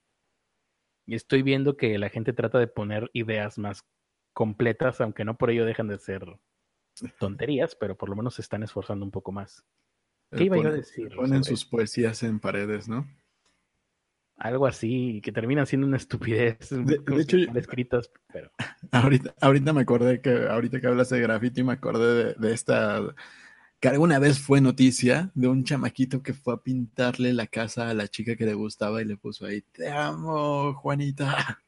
y 1.06 1.14
estoy 1.14 1.42
viendo 1.42 1.76
que 1.76 1.98
la 1.98 2.08
gente 2.08 2.32
trata 2.32 2.58
de 2.58 2.68
poner 2.68 3.10
ideas 3.12 3.58
más 3.58 3.84
completas, 4.32 5.00
aunque 5.00 5.24
no 5.24 5.36
por 5.36 5.50
ello 5.50 5.64
dejan 5.64 5.88
de 5.88 5.98
ser 5.98 6.24
tonterías, 7.18 7.74
pero 7.74 7.96
por 7.96 8.08
lo 8.08 8.16
menos 8.16 8.34
se 8.34 8.42
están 8.42 8.62
esforzando 8.62 9.04
un 9.04 9.10
poco 9.10 9.32
más. 9.32 9.64
¿Qué 10.30 10.44
iba 10.44 10.56
yo 10.56 10.68
a 10.68 10.72
decir? 10.72 11.14
Ponen 11.16 11.42
sus 11.42 11.64
poesías 11.64 12.22
en 12.22 12.38
paredes, 12.38 12.88
¿no? 12.88 13.08
Algo 14.40 14.66
así, 14.66 15.20
que 15.22 15.30
terminan 15.30 15.66
siendo 15.66 15.86
una 15.86 15.98
estupidez. 15.98 16.70
De, 16.70 16.98
hecho, 17.20 17.36
escritas, 17.54 18.10
pero. 18.32 18.50
Ahorita, 18.90 19.34
ahorita 19.40 19.72
me 19.72 19.82
acordé 19.82 20.20
que, 20.20 20.48
ahorita 20.48 20.80
que 20.80 20.86
hablas 20.88 21.10
de 21.10 21.20
graffiti, 21.20 21.62
me 21.62 21.74
acordé 21.74 22.24
de, 22.24 22.34
de 22.34 22.52
esta 22.52 23.14
que 23.80 23.88
alguna 23.88 24.18
vez 24.18 24.38
fue 24.38 24.60
noticia 24.60 25.30
de 25.34 25.48
un 25.48 25.64
chamaquito 25.64 26.22
que 26.22 26.34
fue 26.34 26.54
a 26.54 26.58
pintarle 26.58 27.32
la 27.32 27.46
casa 27.46 27.88
a 27.88 27.94
la 27.94 28.08
chica 28.08 28.36
que 28.36 28.44
le 28.44 28.52
gustaba 28.52 29.00
y 29.00 29.06
le 29.06 29.16
puso 29.16 29.46
ahí, 29.46 29.62
te 29.62 29.88
amo, 29.88 30.74
Juanita. 30.74 31.62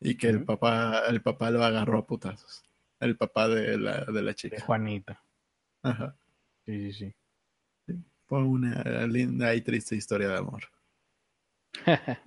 Y 0.00 0.16
que 0.16 0.28
el 0.28 0.44
papá, 0.44 1.02
el 1.08 1.20
papá 1.20 1.50
lo 1.50 1.62
agarró 1.62 1.98
a 1.98 2.06
putazos. 2.06 2.64
El 2.98 3.16
papá 3.16 3.48
de 3.48 3.76
la, 3.76 4.04
de 4.04 4.22
la 4.22 4.34
chica. 4.34 4.62
Juanita. 4.62 5.22
Ajá. 5.82 6.16
Sí, 6.64 6.92
sí, 6.92 6.92
sí. 6.92 7.14
Fue 8.26 8.42
una 8.42 9.06
linda 9.06 9.54
y 9.54 9.60
triste 9.62 9.96
historia 9.96 10.28
de 10.28 10.36
amor. 10.38 10.64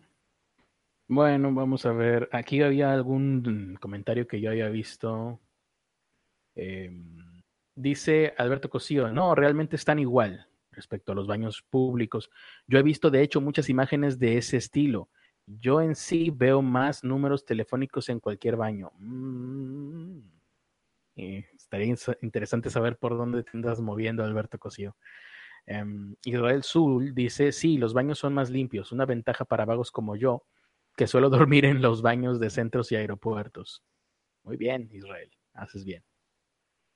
bueno, 1.08 1.54
vamos 1.54 1.86
a 1.86 1.92
ver. 1.92 2.30
Aquí 2.32 2.62
había 2.62 2.94
algún 2.94 3.78
comentario 3.80 4.28
que 4.28 4.42
yo 4.42 4.50
había 4.50 4.70
visto. 4.70 5.40
Eh, 6.56 6.92
Dice 7.80 8.34
Alberto 8.38 8.70
Cosío, 8.70 9.08
no, 9.08 9.36
realmente 9.36 9.78
están 9.78 10.00
igual 10.00 10.46
respecto 10.70 11.14
a 11.14 11.16
los 11.16 11.28
baños 11.28 11.62
públicos. 11.62 12.30
Yo 12.68 12.78
he 12.78 12.84
visto, 12.84 13.10
de 13.10 13.22
hecho, 13.22 13.40
muchas 13.40 13.70
imágenes 13.70 14.20
de 14.20 14.38
ese 14.38 14.58
estilo. 14.58 15.08
Yo 15.46 15.80
en 15.80 15.96
sí 15.96 16.30
veo 16.30 16.62
más 16.62 17.06
números 17.06 17.46
telefónicos 17.46 18.10
en 18.10 18.20
cualquier 18.20 18.58
baño. 18.58 18.92
Mm. 18.98 20.20
estaría 21.16 21.96
interesante 22.22 22.70
saber 22.70 22.98
por 22.98 23.16
dónde 23.16 23.44
te 23.44 23.52
andas 23.54 23.80
moviendo, 23.80 24.26
Alberto 24.26 24.60
Cosío. 24.60 24.98
Um, 25.68 26.16
Israel 26.24 26.64
Zul 26.64 27.14
dice, 27.14 27.52
sí, 27.52 27.78
los 27.78 27.94
baños 27.94 28.20
son 28.20 28.34
más 28.34 28.50
limpios, 28.50 28.92
una 28.92 29.06
ventaja 29.06 29.46
para 29.46 29.66
vagos 29.66 29.92
como 29.92 30.16
yo, 30.16 30.44
que 30.96 31.08
suelo 31.08 31.30
dormir 31.30 31.66
en 31.66 31.82
los 31.82 32.02
baños 32.02 32.40
de 32.40 32.50
centros 32.50 32.92
y 32.92 32.96
aeropuertos. 32.96 33.84
Muy 34.44 34.58
bien, 34.58 34.90
Israel, 34.92 35.32
haces 35.54 35.86
bien. 35.86 36.04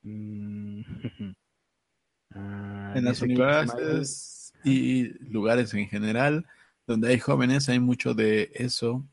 Mm. 0.02 0.82
Ah, 2.36 2.93
en 2.95 3.06
las 3.06 3.21
universidades 3.21 4.56
y 4.63 5.04
lugares 5.30 5.71
en 5.76 5.88
general 5.88 6.47
donde 6.88 7.10
hay 7.10 7.19
jóvenes 7.19 7.69
hay 7.69 7.80
mucho 7.80 8.13
de 8.13 8.52
eso, 8.56 9.06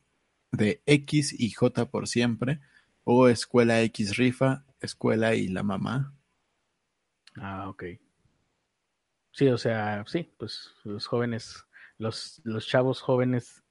de 0.52 0.82
X 0.86 1.34
y 1.38 1.50
J 1.50 1.90
por 1.90 2.08
siempre, 2.08 2.60
o 3.04 3.28
escuela 3.28 3.80
X 3.82 4.16
rifa, 4.16 4.64
escuela 4.80 5.34
y 5.34 5.48
la 5.48 5.62
mamá. 5.62 6.14
Ah, 7.36 7.68
ok. 7.68 7.84
Sí, 9.32 9.48
o 9.48 9.58
sea, 9.58 10.04
sí, 10.06 10.32
pues 10.38 10.72
los 10.84 11.06
jóvenes, 11.06 11.64
los, 11.98 12.40
los 12.44 12.66
chavos 12.66 13.00
jóvenes 13.00 13.62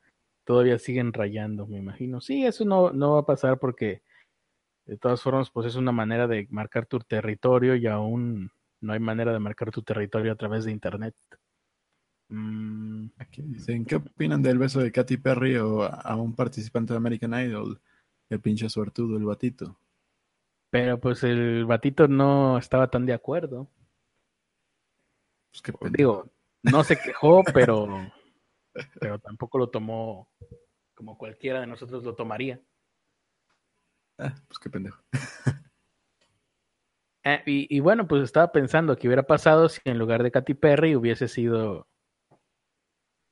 todavía 0.45 0.79
siguen 0.79 1.13
rayando, 1.13 1.67
me 1.67 1.77
imagino. 1.77 2.21
Sí, 2.21 2.45
eso 2.45 2.65
no, 2.65 2.91
no 2.91 3.13
va 3.13 3.19
a 3.19 3.25
pasar 3.25 3.59
porque 3.59 4.01
de 4.89 4.97
todas 4.97 5.21
formas, 5.21 5.51
pues 5.51 5.67
es 5.67 5.75
una 5.75 5.91
manera 5.91 6.27
de 6.27 6.47
marcar 6.49 6.87
tu 6.87 6.97
territorio 6.99 7.75
y 7.75 7.85
aún 7.85 8.49
no 8.81 8.93
hay 8.93 8.99
manera 8.99 9.31
de 9.31 9.39
marcar 9.39 9.69
tu 9.69 9.83
territorio 9.83 10.31
a 10.31 10.35
través 10.35 10.65
de 10.65 10.71
Internet. 10.71 11.15
Mm. 12.29 13.09
Aquí 13.17 13.43
dicen, 13.43 13.85
¿qué 13.85 13.97
opinan 13.97 14.41
del 14.41 14.57
beso 14.57 14.79
de 14.79 14.91
Katy 14.91 15.17
Perry 15.17 15.57
o 15.57 15.83
a 15.83 16.15
un 16.15 16.33
participante 16.33 16.93
de 16.93 16.97
American 16.97 17.33
Idol? 17.33 17.79
El 18.29 18.39
pinche 18.39 18.69
suertudo, 18.69 19.17
el 19.17 19.25
batito. 19.25 19.79
Pero 20.71 20.99
pues 20.99 21.23
el 21.23 21.65
batito 21.65 22.07
no 22.07 22.57
estaba 22.57 22.89
tan 22.89 23.05
de 23.05 23.13
acuerdo. 23.13 23.69
Pues 25.79 25.91
Digo, 25.93 26.29
no 26.63 26.83
se 26.83 26.99
quejó, 26.99 27.43
pero, 27.53 27.87
pero 28.99 29.19
tampoco 29.19 29.57
lo 29.57 29.69
tomó 29.69 30.29
como 30.93 31.17
cualquiera 31.17 31.61
de 31.61 31.67
nosotros 31.67 32.03
lo 32.03 32.13
tomaría. 32.15 32.61
Ah, 34.17 34.35
pues 34.47 34.59
qué 34.59 34.69
pendejo. 34.69 35.01
Eh, 37.25 37.43
y, 37.45 37.79
bueno, 37.81 38.07
pues 38.07 38.23
estaba 38.23 38.49
pensando 38.53 38.95
que 38.95 39.05
hubiera 39.07 39.23
pasado 39.23 39.67
si 39.67 39.81
en 39.83 39.99
lugar 39.99 40.23
de 40.23 40.31
Katy 40.31 40.53
Perry 40.53 40.95
hubiese 40.95 41.27
sido, 41.27 41.85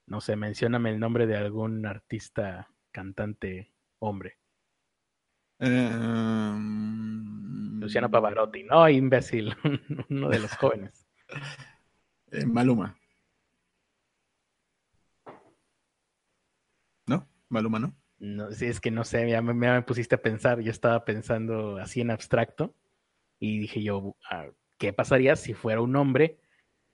no 0.06 0.20
sé, 0.20 0.36
mencióname 0.36 0.90
el 0.90 1.00
nombre 1.00 1.26
de 1.26 1.38
algún 1.38 1.86
artista, 1.86 2.70
cantante, 2.92 3.72
hombre. 4.00 4.40
Em, 5.60 6.68
Luciano 7.80 8.12
Pavarotti, 8.12 8.66
no, 8.66 8.90
imbécil, 8.90 9.56
uno 10.10 10.30
de 10.30 10.40
los 10.40 10.54
jóvenes. 10.58 11.08
Eh, 12.32 12.46
Maluma. 12.46 12.98
¿No? 17.06 17.28
Maluma, 17.50 17.80
¿no? 17.80 17.96
No, 18.20 18.52
si 18.52 18.66
es 18.66 18.80
que 18.80 18.92
no 18.92 19.04
sé, 19.04 19.30
ya 19.30 19.42
me, 19.42 19.82
pusiste 19.84 20.16
a 20.16 20.22
pensar, 20.22 20.60
yo 20.62 20.72
estaba 20.72 21.06
pensando 21.06 21.78
así 21.78 22.02
en 22.02 22.10
abstracto 22.10 22.76
y 23.40 23.60
dije 23.60 23.84
yo, 23.84 24.16
ah, 24.30 24.48
¿qué 24.78 24.92
pasaría 24.92 25.36
si 25.36 25.54
fuera 25.54 25.82
un 25.82 25.96
hombre 25.96 26.40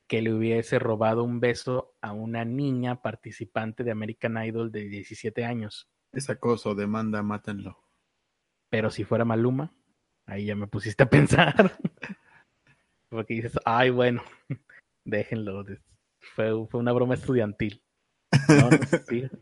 que 0.08 0.22
le 0.22 0.34
hubiese 0.34 0.80
robado 0.80 1.24
un 1.24 1.40
beso 1.40 1.96
a 2.02 2.12
una 2.12 2.44
niña 2.44 3.02
participante 3.02 3.84
de 3.86 3.92
American 3.92 4.44
Idol 4.44 4.72
de 4.72 4.90
17 4.90 5.46
años? 5.46 5.90
Es 6.12 6.30
acoso, 6.30 6.76
demanda, 6.76 7.24
mátenlo. 7.24 7.82
Pero 8.70 8.92
si 8.92 9.06
fuera 9.06 9.24
Maluma, 9.24 9.74
ahí 10.26 10.46
ya 10.46 10.56
me 10.56 10.68
pusiste 10.68 11.04
a 11.04 11.10
pensar. 11.10 11.72
Porque 13.10 13.36
dices, 13.36 13.58
ay, 13.64 13.92
bueno, 13.92 14.24
déjenlo. 15.06 15.64
Fue, 16.36 16.68
fue 16.68 16.80
una 16.80 16.94
broma 16.94 17.16
estudiantil. 17.16 17.84
No, 18.50 18.70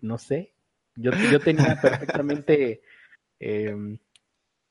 no 0.02 0.17
sé. 0.17 0.54
Yo, 0.95 1.12
yo 1.32 1.39
tenía 1.39 1.80
perfectamente 1.82 2.82
em, 3.39 3.97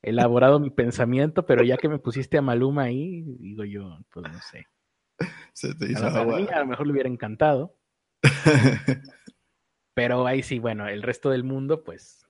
elaborado 0.01 0.59
mi 0.59 0.69
pensamiento, 0.69 1.45
pero 1.45 1.63
ya 1.63 1.77
que 1.77 1.89
me 1.89 1.99
pusiste 1.99 2.37
a 2.37 2.41
Maluma 2.41 2.83
ahí, 2.83 3.23
digo 3.39 3.63
yo, 3.63 3.97
pues 4.13 4.31
no 4.31 4.39
sé. 4.39 4.67
Se 5.53 5.75
te 5.75 5.91
hizo 5.91 6.05
a, 6.05 6.21
a 6.21 6.59
lo 6.59 6.65
mejor 6.65 6.87
le 6.87 6.93
hubiera 6.93 7.09
encantado. 7.09 7.75
pero 9.93 10.25
ahí 10.25 10.43
sí, 10.43 10.59
bueno, 10.59 10.87
el 10.87 11.03
resto 11.03 11.29
del 11.29 11.43
mundo, 11.43 11.83
pues. 11.83 12.25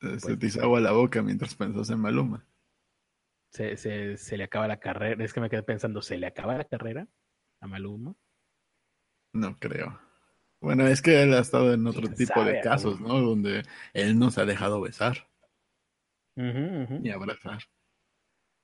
Se 0.00 0.08
pues 0.08 0.38
te 0.38 0.46
hizo 0.46 0.62
agua 0.62 0.80
la 0.80 0.92
boca 0.92 1.22
mientras 1.22 1.54
pensás 1.54 1.90
en 1.90 2.00
Maluma. 2.00 2.46
Se, 3.50 3.76
se, 3.76 4.16
se 4.16 4.36
le 4.36 4.44
acaba 4.44 4.68
la 4.68 4.78
carrera. 4.78 5.24
Es 5.24 5.32
que 5.32 5.40
me 5.40 5.48
quedé 5.50 5.62
pensando, 5.62 6.02
¿se 6.02 6.18
le 6.18 6.26
acaba 6.26 6.56
la 6.56 6.64
carrera 6.64 7.08
a 7.60 7.66
Maluma? 7.66 8.14
No 9.32 9.56
creo. 9.58 10.00
Bueno, 10.60 10.86
es 10.86 11.02
que 11.02 11.22
él 11.22 11.34
ha 11.34 11.40
estado 11.40 11.72
en 11.72 11.86
otro 11.86 12.08
tipo 12.08 12.44
de 12.44 12.60
casos, 12.60 13.00
¿no? 13.00 13.20
Donde 13.20 13.62
él 13.92 14.18
no 14.18 14.30
se 14.30 14.40
ha 14.40 14.44
dejado 14.44 14.80
besar 14.80 15.28
y 16.36 17.10
abrazar. 17.10 17.62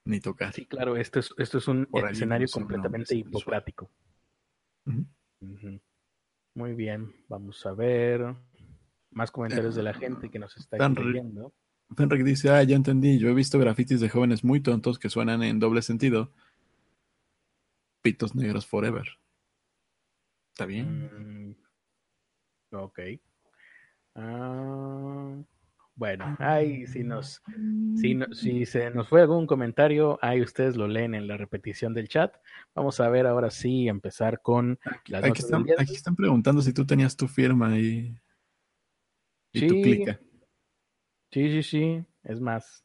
ni 0.04 0.20
tocar. 0.20 0.52
Sí, 0.52 0.66
claro, 0.66 0.96
esto 0.96 1.20
es, 1.20 1.34
esto 1.38 1.58
es 1.58 1.68
un 1.68 1.86
Por 1.86 2.10
escenario 2.10 2.46
completamente 2.52 3.16
hipocrático. 3.16 3.90
Muy 6.54 6.74
bien, 6.74 7.12
vamos 7.28 7.64
a 7.66 7.72
ver 7.72 8.34
más 9.10 9.30
comentarios 9.30 9.74
de 9.74 9.82
la 9.82 9.94
gente 9.94 10.30
que 10.30 10.38
nos 10.38 10.56
está 10.56 10.76
escribiendo. 10.76 11.52
Fenric 11.94 12.22
dice, 12.24 12.50
ah, 12.50 12.62
ya 12.62 12.76
entendí, 12.76 13.18
yo 13.18 13.28
he 13.28 13.34
visto 13.34 13.58
grafitis 13.58 14.00
de 14.00 14.08
jóvenes 14.08 14.44
muy 14.44 14.60
tontos 14.60 14.98
que 14.98 15.08
suenan 15.10 15.42
en 15.42 15.58
doble 15.60 15.82
sentido. 15.82 16.30
Pitos 18.02 18.34
negros 18.34 18.66
forever. 18.66 19.06
¿Está 20.52 20.66
bien? 20.66 21.54
Mm, 22.70 22.76
ok. 22.76 22.98
Ah, 24.14 25.42
bueno, 25.96 26.36
ahí 26.38 26.86
si 26.86 27.02
nos, 27.04 27.42
si, 27.96 28.14
no- 28.14 28.26
si 28.32 28.66
se 28.66 28.90
nos 28.90 29.08
fue 29.08 29.22
algún 29.22 29.46
comentario, 29.46 30.18
ahí 30.22 30.40
ustedes 30.42 30.76
lo 30.76 30.86
leen 30.88 31.14
en 31.14 31.26
la 31.26 31.36
repetición 31.36 31.94
del 31.94 32.08
chat. 32.08 32.34
Vamos 32.74 33.00
a 33.00 33.08
ver 33.08 33.26
ahora 33.26 33.50
sí, 33.50 33.88
empezar 33.88 34.40
con 34.42 34.78
las 35.08 35.24
Aquí 35.24 35.42
notas 35.42 35.44
están, 35.44 35.66
aquí 35.78 35.94
están 35.94 36.16
preguntando 36.16 36.62
si 36.62 36.72
tú 36.72 36.84
tenías 36.86 37.16
tu 37.16 37.26
firma 37.28 37.78
y, 37.78 38.16
y 39.52 39.66
tu 39.66 39.74
Sí. 39.74 39.82
clica. 39.82 40.20
Sí, 41.34 41.50
sí, 41.50 41.62
sí. 41.64 42.06
Es 42.22 42.40
más, 42.40 42.84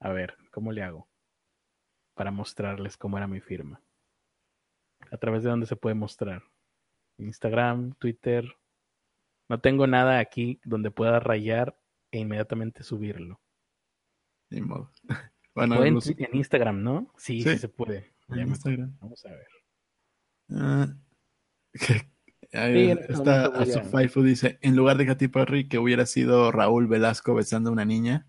a 0.00 0.10
ver, 0.10 0.36
¿cómo 0.52 0.70
le 0.70 0.82
hago? 0.82 1.08
Para 2.14 2.30
mostrarles 2.30 2.98
cómo 2.98 3.16
era 3.16 3.26
mi 3.26 3.40
firma. 3.40 3.82
¿A 5.10 5.16
través 5.16 5.42
de 5.42 5.48
dónde 5.48 5.64
se 5.64 5.76
puede 5.76 5.94
mostrar? 5.94 6.42
Instagram, 7.16 7.94
Twitter. 7.94 8.44
No 9.48 9.60
tengo 9.62 9.86
nada 9.86 10.18
aquí 10.18 10.60
donde 10.62 10.90
pueda 10.90 11.20
rayar 11.20 11.80
e 12.10 12.18
inmediatamente 12.18 12.82
subirlo. 12.82 13.40
Ni 14.50 14.60
modo. 14.60 14.92
Bueno, 15.52 15.82
en, 15.84 15.94
los- 15.94 16.06
en 16.08 16.36
Instagram, 16.36 16.80
¿no? 16.82 17.12
Sí, 17.16 17.42
sí, 17.42 17.50
Sí. 17.50 17.58
se 17.58 17.68
puede. 17.68 18.14
en 18.28 18.48
Instagram. 18.48 18.96
Vamos 19.00 19.26
a 19.26 19.30
ver. 19.30 19.48
Ah, 20.50 20.94
Sí, 22.52 22.90
está 23.08 23.44
a- 23.46 23.62
Azufaifu 23.62 24.22
dice, 24.22 24.58
en 24.62 24.76
lugar 24.76 24.96
de 24.96 25.06
Katy 25.06 25.28
Perry, 25.28 25.68
que 25.68 25.78
hubiera 25.78 26.06
sido 26.06 26.50
Raúl 26.52 26.86
Velasco 26.88 27.34
besando 27.34 27.70
a 27.70 27.72
una 27.72 27.84
niña. 27.84 28.26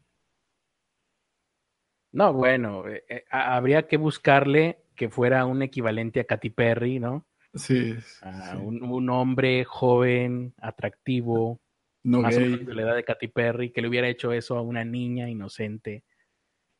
No, 2.14 2.34
bueno, 2.34 2.88
eh, 2.88 3.04
eh, 3.10 3.24
ha- 3.32 3.56
habría 3.56 3.88
que 3.88 3.98
buscarle 3.98 4.80
que 4.96 5.10
fuera 5.10 5.46
un 5.46 5.62
equivalente 5.62 6.20
a 6.20 6.26
Katy 6.26 6.50
Perry, 6.50 7.00
¿no? 7.00 7.26
Sí, 7.54 7.96
un, 8.60 8.84
un 8.84 9.10
hombre 9.10 9.64
joven, 9.66 10.54
atractivo, 10.58 11.60
no 12.04 12.22
más 12.22 12.36
o 12.36 12.40
gay, 12.40 12.50
menos 12.52 12.66
de 12.68 12.76
la 12.76 12.82
edad 12.84 12.96
de 12.96 13.04
Katy 13.04 13.28
Perry, 13.30 13.72
que 13.72 13.82
le 13.82 13.88
hubiera 13.90 14.08
hecho 14.10 14.32
eso 14.34 14.58
a 14.58 14.62
una 14.62 14.86
niña 14.86 15.30
inocente 15.30 16.04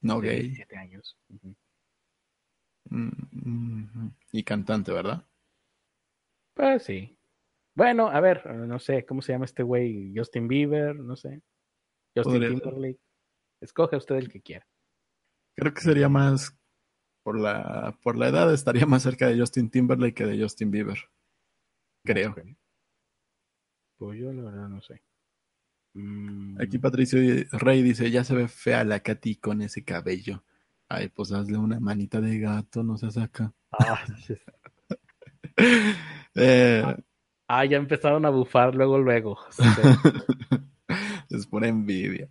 no 0.02 0.20
de 0.22 0.28
gay. 0.30 0.42
17 0.42 0.78
años. 0.78 1.18
Ujú. 1.30 1.56
Mm, 2.92 3.10
mm, 3.32 4.12
y 4.34 4.44
cantante, 4.44 4.92
¿verdad? 4.92 5.26
Pues 6.54 6.84
sí. 6.84 7.18
Bueno, 7.76 8.10
a 8.10 8.20
ver, 8.20 8.42
eh, 8.46 8.54
no 8.54 8.80
sé, 8.80 9.06
¿cómo 9.06 9.22
se 9.22 9.32
llama 9.34 9.46
este 9.46 9.64
güey? 9.64 10.14
Justin 10.16 10.48
Bieber, 10.48 10.96
no 10.96 11.16
sé. 11.16 11.42
Justin 12.16 12.34
Podría 12.34 12.50
ser. 12.50 12.60
Timberlake. 12.62 13.00
Escoge 13.62 13.96
usted 13.96 14.16
el 14.16 14.30
que 14.30 14.42
quiera. 14.42 14.68
Creo 15.56 15.74
que 15.74 15.82
sería 15.82 16.10
más, 16.10 16.58
por 17.24 17.40
la, 17.40 17.98
por 18.04 18.18
la 18.18 18.30
edad, 18.30 18.54
estaría 18.54 18.86
más 18.86 19.04
cerca 19.04 19.28
de 19.28 19.40
Justin 19.40 19.70
Timberlake 19.70 20.16
que 20.16 20.26
de 20.26 20.42
Justin 20.42 20.72
Bieber. 20.72 20.98
Creo. 22.06 22.36
Pues 23.98 24.20
yo 24.20 24.34
la 24.34 24.42
verdad 24.44 24.68
no 24.68 24.82
sé. 24.82 25.02
Mm, 25.94 26.60
Aquí 26.60 26.80
Patricio 26.80 27.20
Rey 27.52 27.84
dice, 27.84 28.10
ya 28.10 28.24
se 28.24 28.34
ve 28.36 28.48
fea 28.48 28.84
la 28.84 29.02
Katy 29.02 29.36
con 29.36 29.62
ese 29.62 29.84
cabello. 29.84 30.44
Ay, 30.90 31.10
pues 31.10 31.32
hazle 31.32 31.58
una 31.58 31.80
manita 31.80 32.20
de 32.20 32.40
gato, 32.40 32.84
no 32.84 32.98
se 32.98 33.12
saca. 33.12 33.54
ah, 33.72 34.04
Eh, 36.34 36.84
ah, 37.60 37.66
ya 37.66 37.78
empezaron 37.78 38.26
a 38.26 38.30
bufar 38.30 38.76
luego, 38.76 38.98
luego. 38.98 39.38
Sí. 41.30 41.38
es 41.38 41.48
por 41.48 41.64
envidia. 41.64 42.30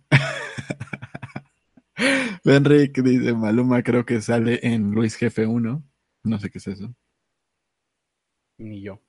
Benrick 2.43 3.01
dice, 3.01 3.33
Maluma 3.33 3.81
creo 3.81 4.05
que 4.05 4.21
sale 4.21 4.59
en 4.61 4.91
Luis 4.91 5.15
Jefe 5.15 5.47
1. 5.47 5.83
No 6.23 6.39
sé 6.39 6.49
qué 6.49 6.57
es 6.59 6.67
eso. 6.67 6.93
Ni 8.57 8.81
yo. 8.81 8.99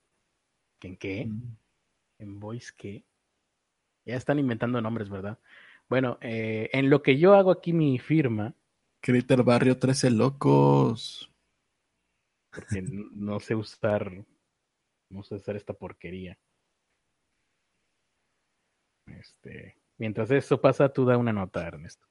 ¿En 0.82 0.96
qué? 0.96 1.26
Mm. 1.26 1.56
¿En 2.18 2.40
Voice 2.40 2.72
qué? 2.76 3.04
Ya 4.06 4.16
están 4.16 4.38
inventando 4.38 4.80
nombres, 4.80 5.10
¿verdad? 5.10 5.38
Bueno, 5.88 6.18
eh, 6.20 6.70
en 6.72 6.88
lo 6.88 7.02
que 7.02 7.18
yo 7.18 7.34
hago 7.34 7.50
aquí 7.50 7.72
mi 7.72 7.98
firma, 7.98 8.54
Critter 9.00 9.42
Barrio 9.42 9.78
13 9.78 10.10
Locos. 10.10 11.30
porque 12.50 12.82
no 12.82 13.40
sé 13.40 13.54
usar, 13.54 14.24
no 15.12 15.22
sé 15.22 15.36
usar 15.36 15.56
esta 15.56 15.74
porquería. 15.74 16.38
Este, 19.06 19.76
mientras 19.98 20.30
eso 20.30 20.60
pasa, 20.60 20.92
tú 20.92 21.04
da 21.04 21.16
una 21.16 21.32
nota, 21.32 21.66
Ernesto. 21.66 22.06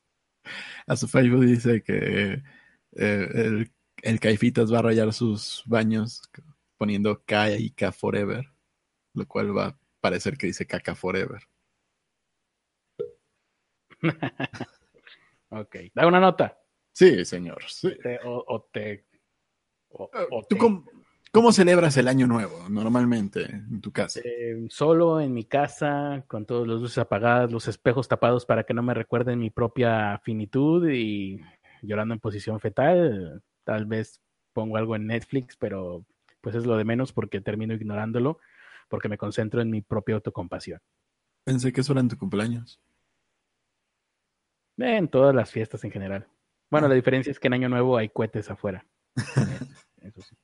A 0.88 0.96
su 0.96 1.08
Facebook 1.08 1.46
dice 1.46 1.82
que 1.84 2.34
eh, 2.34 3.28
el, 3.34 3.72
el 4.02 4.20
Caifitas 4.20 4.72
va 4.74 4.80
a 4.80 4.84
rayar 4.84 5.14
sus 5.14 5.64
baños 5.66 6.22
poniendo 6.78 7.24
K 7.24 7.52
y 7.58 7.72
K 7.72 7.92
Forever, 7.92 8.46
lo 9.14 9.28
cual 9.28 9.56
va 9.58 9.68
a 9.68 9.80
parecer 10.00 10.38
que 10.38 10.48
dice 10.48 10.66
Caca 10.66 10.96
Forever. 10.96 11.42
Ok, 15.54 15.76
da 15.94 16.08
una 16.08 16.22
nota. 16.22 16.58
Sí, 16.94 17.26
señor. 17.26 17.62
sí. 17.68 17.94
Te- 18.02 18.20
o, 18.24 18.42
o 18.48 18.64
te. 18.72 19.06
o- 19.90 20.10
Eh, 20.14 20.28
o 20.32 20.42
¿Tú 20.44 20.56
te- 20.56 20.58
cómo, 20.58 20.86
cómo 21.32 21.52
celebras 21.52 21.98
el 21.98 22.08
año 22.08 22.28
nuevo 22.28 22.68
normalmente 22.70 23.44
en 23.46 23.82
tu 23.82 23.92
casa? 23.92 24.22
eh, 24.24 24.66
solo 24.70 25.20
en 25.20 25.34
mi 25.34 25.46
casa, 25.46 26.24
con 26.28 26.46
todas 26.46 26.68
las 26.68 26.80
luces 26.80 26.98
apagadas, 26.98 27.52
los 27.52 27.68
espejos 27.68 28.08
tapados 28.08 28.46
para 28.46 28.64
que 28.64 28.74
no 28.74 28.84
me 28.84 28.94
recuerden 28.94 29.40
mi 29.40 29.50
propia 29.50 30.20
finitud 30.24 30.90
y 30.90 31.42
llorando 31.82 32.14
en 32.14 32.20
posición 32.20 32.60
fetal. 32.60 33.42
Tal 33.64 33.86
vez 33.86 34.22
pongo 34.54 34.78
algo 34.78 34.96
en 34.96 35.08
Netflix, 35.08 35.56
pero 35.58 36.06
pues 36.42 36.56
es 36.56 36.66
lo 36.66 36.78
de 36.78 36.84
menos 36.84 37.14
porque 37.14 37.42
termino 37.42 37.74
ignorándolo 37.74 38.40
porque 38.92 39.08
me 39.08 39.18
concentro 39.18 39.62
en 39.62 39.72
mi 39.72 39.82
propia 39.82 40.16
autocompasión. 40.16 40.82
Pensé 41.46 41.72
que 41.72 41.82
eso 41.82 41.94
era 41.94 42.02
en 42.02 42.10
tu 42.10 42.18
cumpleaños. 42.18 42.80
En 44.78 45.08
todas 45.08 45.34
las 45.34 45.50
fiestas 45.50 45.84
en 45.86 45.92
general. 45.92 46.28
Bueno, 46.70 46.88
la 46.88 46.96
diferencia 46.96 47.32
es 47.32 47.40
que 47.40 47.48
en 47.48 47.54
Año 47.54 47.70
Nuevo 47.70 47.98
hay 47.98 48.10
cohetes 48.10 48.50
afuera. 48.52 48.86
Eso 50.02 50.22
sí. 50.22 50.36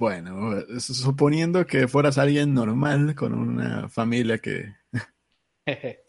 Bueno, 0.00 0.62
suponiendo 0.78 1.66
que 1.66 1.86
fueras 1.86 2.16
alguien 2.16 2.54
normal 2.54 3.14
con 3.14 3.34
una 3.34 3.90
familia 3.90 4.38
que 4.38 4.74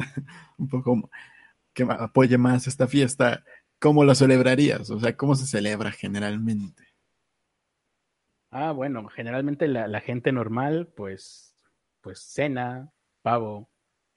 un 0.58 0.70
poco 0.70 1.10
que 1.74 1.84
apoye 1.84 2.38
más 2.38 2.68
esta 2.68 2.88
fiesta, 2.88 3.44
¿cómo 3.80 4.06
lo 4.06 4.16
celebrarías? 4.16 4.90
O 4.92 5.00
sea, 5.02 5.18
¿cómo 5.18 5.36
se 5.36 5.46
celebra 5.46 5.92
generalmente? 5.92 6.86
Ah, 8.50 8.72
bueno, 8.72 9.10
generalmente 9.10 9.68
la, 9.68 9.90
la 9.90 10.00
gente 10.00 10.32
normal, 10.32 10.88
pues, 10.96 11.54
pues 12.00 12.22
cena, 12.22 12.94
pavo, 13.22 13.70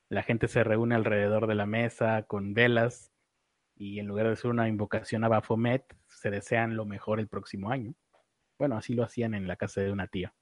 la 0.09 0.23
gente 0.23 0.47
se 0.47 0.63
reúne 0.63 0.95
alrededor 0.95 1.49
de 1.49 1.57
la 1.57 1.67
mesa 1.67 2.23
con 2.29 2.55
velas 2.55 3.11
y 3.75 3.99
en 3.99 4.07
lugar 4.07 4.27
de 4.27 4.35
hacer 4.35 4.53
una 4.53 4.69
invocación 4.69 5.25
a 5.25 5.29
Baphomet, 5.29 5.85
se 6.07 6.31
desean 6.31 6.77
lo 6.77 6.87
mejor 6.87 7.19
el 7.19 7.27
próximo 7.27 7.73
año. 7.73 7.97
Bueno, 8.59 8.77
así 8.77 8.95
lo 8.95 9.05
hacían 9.05 9.35
en 9.35 9.47
la 9.47 9.57
casa 9.57 9.81
de 9.81 9.93
una 9.93 10.07
tía. 10.09 10.35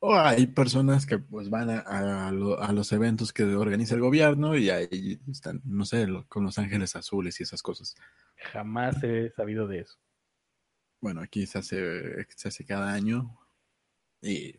O 0.00 0.14
hay 0.16 0.48
personas 0.48 1.06
que 1.06 1.18
pues 1.18 1.48
van 1.48 1.70
a, 1.70 1.78
a 2.26 2.32
lo- 2.32 2.60
a 2.60 2.72
los 2.72 2.90
eventos 2.92 3.32
que 3.32 3.44
organiza 3.44 3.94
el 3.94 4.00
gobierno 4.00 4.56
y 4.56 4.68
ahí 4.68 5.20
están, 5.30 5.60
no 5.64 5.84
sé, 5.84 6.08
lo- 6.08 6.26
con 6.26 6.42
los 6.44 6.58
ángeles 6.58 6.96
azules 6.96 7.38
y 7.38 7.44
esas 7.44 7.62
cosas. 7.62 7.94
Jamás 8.52 9.02
he 9.04 9.30
sabido 9.30 9.68
de 9.68 9.80
eso. 9.80 9.98
Bueno, 11.00 11.20
aquí 11.20 11.46
se 11.46 11.58
hace, 11.58 12.26
se 12.36 12.48
hace 12.48 12.64
cada 12.64 12.92
año 12.92 13.38
y 14.22 14.56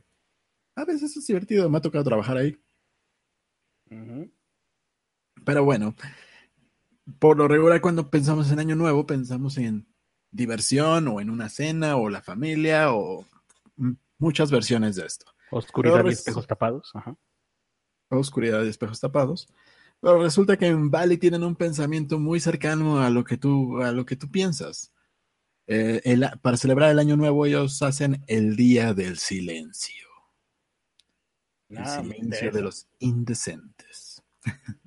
a 0.76 0.86
veces 0.86 1.16
es 1.18 1.28
divertido, 1.28 1.70
me 1.70 1.78
ha 1.78 1.82
tocado 1.82 2.04
trabajar 2.04 2.38
ahí. 2.38 2.58
Pero 5.46 5.64
bueno, 5.66 5.96
por 7.20 7.38
lo 7.38 7.48
regular 7.48 7.82
cuando 7.82 8.10
pensamos 8.10 8.52
en 8.52 8.60
Año 8.60 8.76
Nuevo 8.76 9.06
pensamos 9.06 9.58
en 9.58 9.88
diversión 10.34 11.08
o 11.08 11.22
en 11.22 11.30
una 11.30 11.48
cena 11.50 11.96
o 11.96 12.10
la 12.10 12.22
familia 12.22 12.94
o 12.94 13.26
muchas 14.18 14.52
versiones 14.52 14.96
de 14.98 15.06
esto. 15.06 15.26
Oscuridad 15.52 15.96
Pero 15.98 16.10
y 16.10 16.14
espejos 16.14 16.48
tapados. 16.48 16.92
Ajá. 16.94 17.16
Oscuridad 18.10 18.64
y 18.64 18.70
espejos 18.70 19.00
tapados. 19.00 19.48
Pero 20.02 20.22
resulta 20.22 20.58
que 20.58 20.68
en 20.68 20.92
Bali 20.92 21.18
tienen 21.18 21.44
un 21.44 21.56
pensamiento 21.56 22.20
muy 22.20 22.40
cercano 22.40 23.02
a 23.02 23.10
lo 23.10 23.24
que 23.24 23.38
tú, 23.38 23.82
a 23.82 23.92
lo 23.92 24.06
que 24.06 24.16
tú 24.16 24.30
piensas. 24.30 24.92
Eh, 25.68 26.02
el- 26.04 26.30
para 26.42 26.58
celebrar 26.58 26.92
el 26.92 27.00
Año 27.00 27.16
Nuevo 27.16 27.46
ellos 27.46 27.82
hacen 27.82 28.24
el 28.28 28.56
Día 28.58 28.94
del 28.94 29.18
Silencio. 29.18 30.08
El 31.70 31.78
Ah, 31.80 32.02
silencio 32.02 32.52
de 32.52 32.62
los 32.62 32.88
indecentes. 33.00 34.22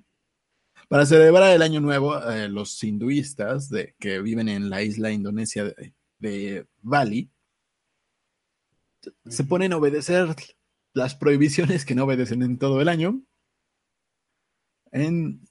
Para 0.89 1.05
celebrar 1.05 1.55
el 1.55 1.63
año 1.63 1.81
nuevo, 1.81 2.17
eh, 2.31 2.49
los 2.49 2.83
hinduistas 2.83 3.69
de, 3.69 3.95
que 3.99 4.21
viven 4.21 4.49
en 4.49 4.71
la 4.71 4.83
isla 4.83 5.11
indonesia 5.11 5.65
de, 5.65 5.95
de 6.19 6.67
Bali 6.81 7.31
se 9.29 9.45
ponen 9.45 9.73
a 9.73 9.77
obedecer 9.77 10.35
las 10.93 11.15
prohibiciones 11.15 11.85
que 11.85 11.95
no 11.95 12.05
obedecen 12.05 12.43
en 12.43 12.59
todo 12.59 12.81
el 12.81 12.89
año. 12.89 13.23
En, 14.93 15.47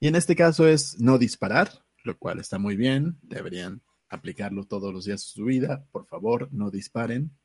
y 0.00 0.08
en 0.08 0.16
este 0.16 0.36
caso 0.36 0.68
es 0.68 1.00
no 1.00 1.18
disparar, 1.18 1.84
lo 2.04 2.16
cual 2.18 2.38
está 2.38 2.58
muy 2.58 2.76
bien. 2.76 3.18
Deberían 3.22 3.82
aplicarlo 4.08 4.64
todos 4.64 4.92
los 4.92 5.04
días 5.04 5.20
de 5.22 5.26
su 5.26 5.44
vida. 5.44 5.86
Por 5.90 6.06
favor, 6.06 6.48
no 6.52 6.70
disparen. 6.70 7.36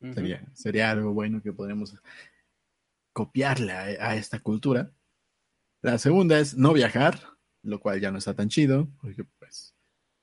sería, 0.00 0.46
sería, 0.52 0.90
algo 0.90 1.14
bueno 1.14 1.40
que 1.42 1.52
podemos 1.52 1.96
copiarle 3.12 3.72
a, 3.72 4.10
a, 4.10 4.16
esta 4.16 4.40
cultura. 4.40 4.92
La 5.84 5.98
segunda 5.98 6.38
es 6.38 6.56
no 6.56 6.72
viajar, 6.72 7.20
lo 7.62 7.78
cual 7.78 8.00
ya 8.00 8.10
no 8.10 8.16
está 8.16 8.32
tan 8.32 8.48
chido, 8.48 8.88
porque 9.02 9.22
pues, 9.38 9.76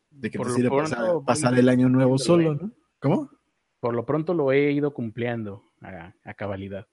de 0.10 0.32
que 0.32 0.40
Por 0.40 0.48
te 0.48 0.54
sirve 0.54 0.72
pasar, 0.72 1.12
pasar, 1.24 1.60
el 1.60 1.70
año 1.70 1.88
nuevo 1.88 2.18
solo, 2.18 2.56
¿no? 2.56 2.72
¿Cómo? 2.98 3.30
Por 3.80 3.94
lo 3.94 4.04
pronto 4.04 4.34
lo 4.34 4.52
he 4.52 4.72
ido 4.72 4.92
cumpliendo 4.92 5.72
a, 5.80 6.16
a 6.24 6.34
cabalidad. 6.34 6.88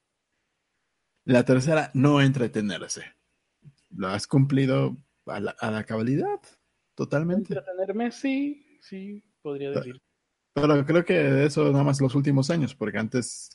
La 1.25 1.47
tercera, 1.47 1.91
no 1.95 2.21
entretenerse. 2.21 3.05
Lo 3.89 4.09
has 4.09 4.27
cumplido 4.27 4.99
a 5.25 5.41
la, 5.41 5.53
a 5.59 5.71
la 5.71 5.85
cabalidad, 5.85 6.39
totalmente. 6.95 7.55
Entretenerme, 7.55 8.13
sí, 8.13 8.79
sí, 8.83 9.25
podría 9.41 9.71
decir. 9.71 9.99
Pero 10.53 10.85
creo 10.85 11.07
que 11.07 11.47
eso 11.47 11.73
nada 11.73 11.85
más 11.85 12.03
los 12.03 12.15
últimos 12.15 12.51
años, 12.51 12.75
porque 12.75 12.99
antes 12.99 13.49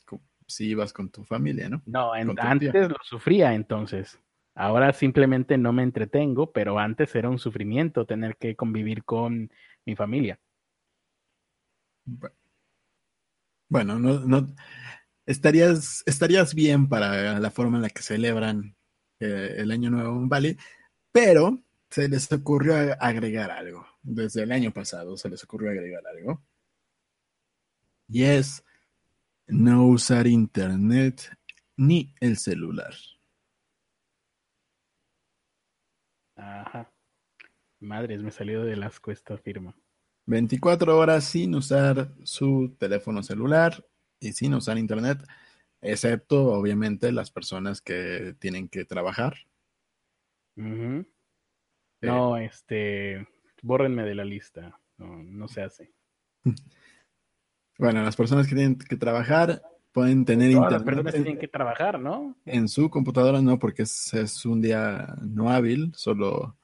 sí 0.48 0.70
ibas 0.70 0.92
con 0.92 1.08
tu 1.08 1.22
familia, 1.22 1.68
¿no? 1.68 1.82
No, 1.86 2.16
en, 2.16 2.36
antes 2.36 2.72
tía. 2.72 2.88
lo 2.88 2.98
sufría 3.04 3.54
entonces. 3.54 4.18
Ahora 4.54 4.92
simplemente 4.92 5.58
no 5.58 5.72
me 5.72 5.82
entretengo, 5.82 6.52
pero 6.52 6.78
antes 6.78 7.14
era 7.14 7.28
un 7.28 7.38
sufrimiento 7.38 8.06
tener 8.06 8.36
que 8.36 8.54
convivir 8.54 9.04
con 9.04 9.50
mi 9.84 9.96
familia. 9.96 10.38
Bueno, 13.68 13.98
no, 13.98 14.54
estarías, 15.26 16.02
estarías 16.06 16.54
bien 16.54 16.88
para 16.88 17.40
la 17.40 17.50
forma 17.50 17.78
en 17.78 17.82
la 17.82 17.90
que 17.90 18.02
celebran 18.02 18.76
eh, 19.20 19.56
el 19.58 19.70
Año 19.70 19.90
Nuevo 19.90 20.16
en 20.16 20.58
pero 21.10 21.64
se 21.90 22.08
les 22.08 22.30
ocurrió 22.32 22.74
agregar 23.00 23.50
algo. 23.50 23.86
Desde 24.02 24.42
el 24.42 24.52
año 24.52 24.72
pasado 24.72 25.16
se 25.16 25.28
les 25.30 25.42
ocurrió 25.44 25.70
agregar 25.70 26.02
algo. 26.06 26.44
Y 28.08 28.24
es 28.24 28.64
no 29.46 29.86
usar 29.86 30.26
internet 30.26 31.30
ni 31.76 32.14
el 32.20 32.36
celular. 32.36 32.94
Ajá. 36.36 36.92
Madres, 37.80 38.22
me 38.22 38.30
salió 38.30 38.64
de 38.64 38.76
las 38.76 39.00
cuestas 39.00 39.40
firma. 39.40 39.76
24 40.26 40.96
horas 40.98 41.24
sin 41.24 41.54
usar 41.54 42.08
su 42.24 42.74
teléfono 42.78 43.22
celular 43.22 43.84
y 44.18 44.32
sin 44.32 44.54
usar 44.54 44.78
internet, 44.78 45.18
excepto 45.82 46.46
obviamente 46.46 47.12
las 47.12 47.30
personas 47.30 47.80
que 47.80 48.34
tienen 48.38 48.68
que 48.68 48.84
trabajar. 48.84 49.34
Uh 50.56 50.62
-huh. 50.62 51.06
eh, 52.00 52.06
no, 52.06 52.36
este, 52.38 53.26
bórrenme 53.62 54.04
de 54.04 54.14
la 54.14 54.24
lista, 54.24 54.80
no, 54.96 55.22
no 55.22 55.48
se 55.48 55.62
hace. 55.62 55.92
Bueno, 57.76 58.04
las 58.04 58.14
personas 58.14 58.46
que 58.46 58.54
tienen 58.54 58.78
que 58.78 58.96
trabajar 58.96 59.60
pueden 59.94 60.24
tener 60.24 60.52
Todas 60.52 60.72
internet. 60.72 60.72
Las 60.72 60.82
personas 60.82 61.14
tienen 61.14 61.38
que 61.38 61.48
trabajar, 61.48 62.00
¿no? 62.00 62.36
En 62.44 62.68
su 62.68 62.90
computadora 62.90 63.40
no, 63.40 63.58
porque 63.60 63.84
es, 63.84 64.12
es 64.12 64.44
un 64.44 64.60
día 64.60 65.14
no 65.22 65.50
hábil, 65.50 65.92
solo, 65.94 66.58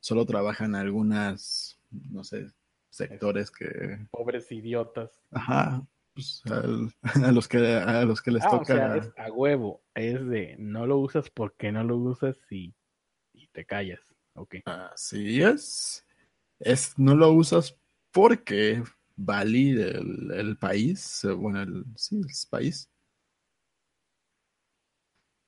solo 0.00 0.24
trabajan 0.24 0.74
algunas, 0.74 1.78
no 1.90 2.24
sé, 2.24 2.46
sectores 2.88 3.50
que... 3.50 4.06
Pobres 4.10 4.50
idiotas. 4.50 5.22
Ajá, 5.30 5.86
pues, 6.14 6.42
a, 6.50 6.62
a, 7.28 7.32
los 7.32 7.46
que, 7.46 7.58
a 7.58 8.04
los 8.06 8.22
que 8.22 8.30
les 8.30 8.44
ah, 8.44 8.50
toca... 8.50 8.62
O 8.62 8.76
sea, 8.76 8.96
es 8.96 9.12
a 9.18 9.30
huevo, 9.30 9.82
es 9.94 10.26
de 10.26 10.56
no 10.58 10.86
lo 10.86 10.96
usas 10.96 11.28
porque 11.28 11.70
no 11.70 11.84
lo 11.84 11.98
usas 11.98 12.38
y, 12.50 12.74
y 13.34 13.46
te 13.48 13.66
callas, 13.66 14.00
ok. 14.32 14.56
Así 14.64 15.42
es. 15.42 16.06
Es, 16.58 16.98
no 16.98 17.14
lo 17.14 17.30
usas 17.32 17.76
porque 18.10 18.82
Bali, 19.22 19.70
el, 19.70 20.30
el 20.32 20.56
país, 20.56 21.26
bueno, 21.36 21.62
el, 21.62 21.84
sí, 21.96 22.16
el 22.16 22.48
país. 22.48 22.88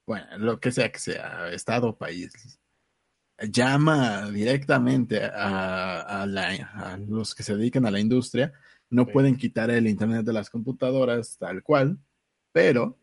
Bueno, 0.06 0.26
lo 0.38 0.60
que 0.60 0.70
sea 0.70 0.90
que 0.92 0.98
sea, 0.98 1.48
estado 1.52 1.96
país, 1.96 2.32
llama 3.50 4.30
directamente 4.30 5.24
a, 5.24 6.00
a, 6.22 6.26
la, 6.26 6.48
a, 6.74 6.96
los 6.98 7.34
que 7.34 7.42
se 7.42 7.56
dedican 7.56 7.86
a 7.86 7.90
la 7.90 8.00
industria, 8.00 8.52
no 8.90 9.04
sí. 9.06 9.12
pueden 9.12 9.36
quitar 9.36 9.70
el 9.70 9.86
internet 9.86 10.26
de 10.26 10.32
las 10.34 10.50
computadoras 10.50 11.38
tal 11.38 11.62
cual, 11.62 11.98
pero 12.52 12.98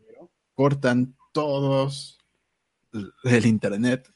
cortan 0.54 1.16
todos 1.32 2.18
el 3.24 3.46
internet 3.46 4.12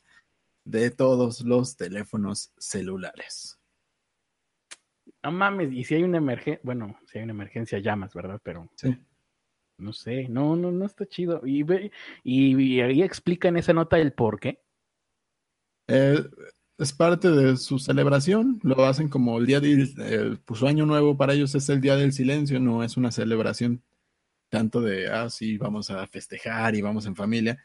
de 0.65 0.91
todos 0.91 1.41
los 1.41 1.77
teléfonos 1.77 2.53
celulares. 2.59 3.59
No 5.25 5.33
mames, 5.33 5.72
y 5.72 5.85
si 5.85 5.95
hay 5.95 6.03
una 6.03 6.18
emergencia, 6.18 6.61
bueno, 6.62 6.99
si 7.07 7.16
hay 7.16 7.25
una 7.25 7.33
emergencia 7.33 7.79
llamas, 7.79 8.12
¿verdad? 8.12 8.39
Pero 8.45 8.68
sí. 8.77 8.95
no 9.79 9.95
sé, 9.95 10.29
no, 10.29 10.55
no, 10.55 10.70
no 10.70 10.85
está 10.85 11.07
chido. 11.07 11.41
Y, 11.47 11.64
y, 12.22 12.62
y 12.62 12.81
ahí 12.83 13.03
explica 13.03 13.49
en 13.49 13.57
esa 13.57 13.72
nota 13.72 13.99
el 13.99 14.12
por 14.12 14.39
qué. 14.39 14.61
Eh, 15.89 16.22
es 16.77 16.93
parte 16.93 17.31
de 17.31 17.57
su 17.57 17.79
celebración, 17.79 18.61
lo 18.62 18.85
hacen 18.85 19.09
como 19.09 19.39
el 19.39 19.47
día 19.47 19.61
de 19.61 19.89
eh, 19.99 20.37
pues, 20.45 20.61
su 20.61 20.66
año 20.66 20.85
nuevo 20.85 21.16
para 21.16 21.33
ellos 21.33 21.55
es 21.55 21.70
el 21.70 21.81
día 21.81 21.97
del 21.97 22.12
silencio, 22.12 22.61
no 22.61 22.85
es 22.85 22.99
una 22.99 23.11
celebración 23.11 23.83
tanto 24.51 24.83
de, 24.83 25.09
ah, 25.09 25.31
sí, 25.31 25.57
vamos 25.57 25.91
a 25.91 26.07
festejar 26.07 26.75
y 26.75 26.83
vamos 26.83 27.07
en 27.07 27.16
familia, 27.16 27.59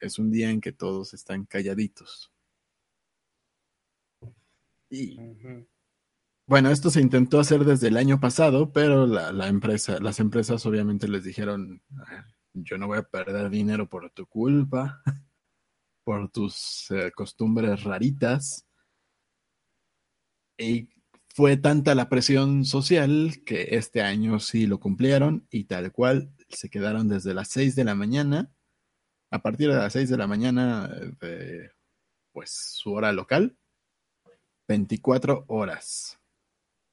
es 0.00 0.18
un 0.18 0.30
día 0.30 0.50
en 0.50 0.60
que 0.60 0.72
todos 0.72 1.12
están 1.12 1.44
calladitos. 1.44 2.32
Y 4.90 5.18
uh 5.18 5.34
-huh. 5.34 5.66
Bueno, 6.48 6.70
esto 6.70 6.88
se 6.88 7.02
intentó 7.02 7.40
hacer 7.40 7.64
desde 7.66 7.88
el 7.88 7.98
año 7.98 8.20
pasado, 8.20 8.72
pero 8.72 9.06
la, 9.06 9.48
empresa, 9.48 10.00
las 10.00 10.18
empresas 10.18 10.64
obviamente 10.64 11.06
les 11.06 11.22
dijeron, 11.22 11.82
yo 12.54 12.78
no 12.78 12.86
voy 12.86 12.98
a 12.98 13.02
perder 13.02 13.50
dinero 13.50 13.86
por 13.86 14.10
tu 14.10 14.26
culpa 14.26 15.02
por 16.04 16.30
tus 16.30 16.90
eh, 16.90 17.12
costumbres 17.14 17.84
raritas. 17.84 18.66
Y 20.56 20.88
fue 21.28 21.58
tanta 21.58 21.94
la 21.94 22.08
presión 22.08 22.64
social 22.64 23.42
que 23.44 23.68
este 23.72 24.00
año 24.00 24.40
sí 24.40 24.66
lo 24.66 24.80
cumplieron 24.80 25.46
y 25.50 25.64
tal 25.64 25.92
cual 25.92 26.32
se 26.48 26.70
quedaron 26.70 27.08
desde 27.08 27.34
las 27.34 27.48
6 27.48 27.76
de 27.76 27.84
la 27.84 27.94
mañana, 27.94 28.50
a 29.30 29.42
partir 29.42 29.68
de 29.68 29.76
las 29.76 29.92
6 29.92 30.08
de 30.08 30.16
la 30.16 30.26
mañana 30.26 30.88
de 30.88 31.72
pues 32.32 32.52
su 32.52 32.94
hora 32.94 33.12
local, 33.12 33.58
24 34.66 35.44
horas. 35.48 36.17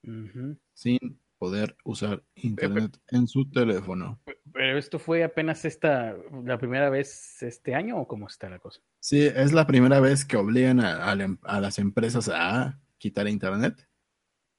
Uh 0.07 0.11
-huh. 0.11 0.59
Sin 0.73 1.19
poder 1.37 1.75
usar 1.83 2.23
internet 2.35 2.97
en 3.09 3.27
su 3.27 3.49
teléfono. 3.49 4.21
Pero 4.53 4.77
esto 4.77 4.99
fue 4.99 5.23
apenas 5.23 5.65
esta, 5.65 6.15
la 6.43 6.57
primera 6.57 6.89
vez 6.89 7.41
este 7.43 7.75
año 7.75 7.97
o 7.99 8.07
cómo 8.07 8.27
está 8.27 8.49
la 8.49 8.59
cosa? 8.59 8.81
Sí, 8.99 9.21
es 9.21 9.51
la 9.51 9.67
primera 9.67 9.99
vez 9.99 10.23
que 10.25 10.37
obligan 10.37 10.79
a, 10.79 11.11
a, 11.11 11.37
a 11.43 11.59
las 11.59 11.77
empresas 11.77 12.29
a 12.29 12.79
quitar 12.97 13.27
internet. 13.27 13.87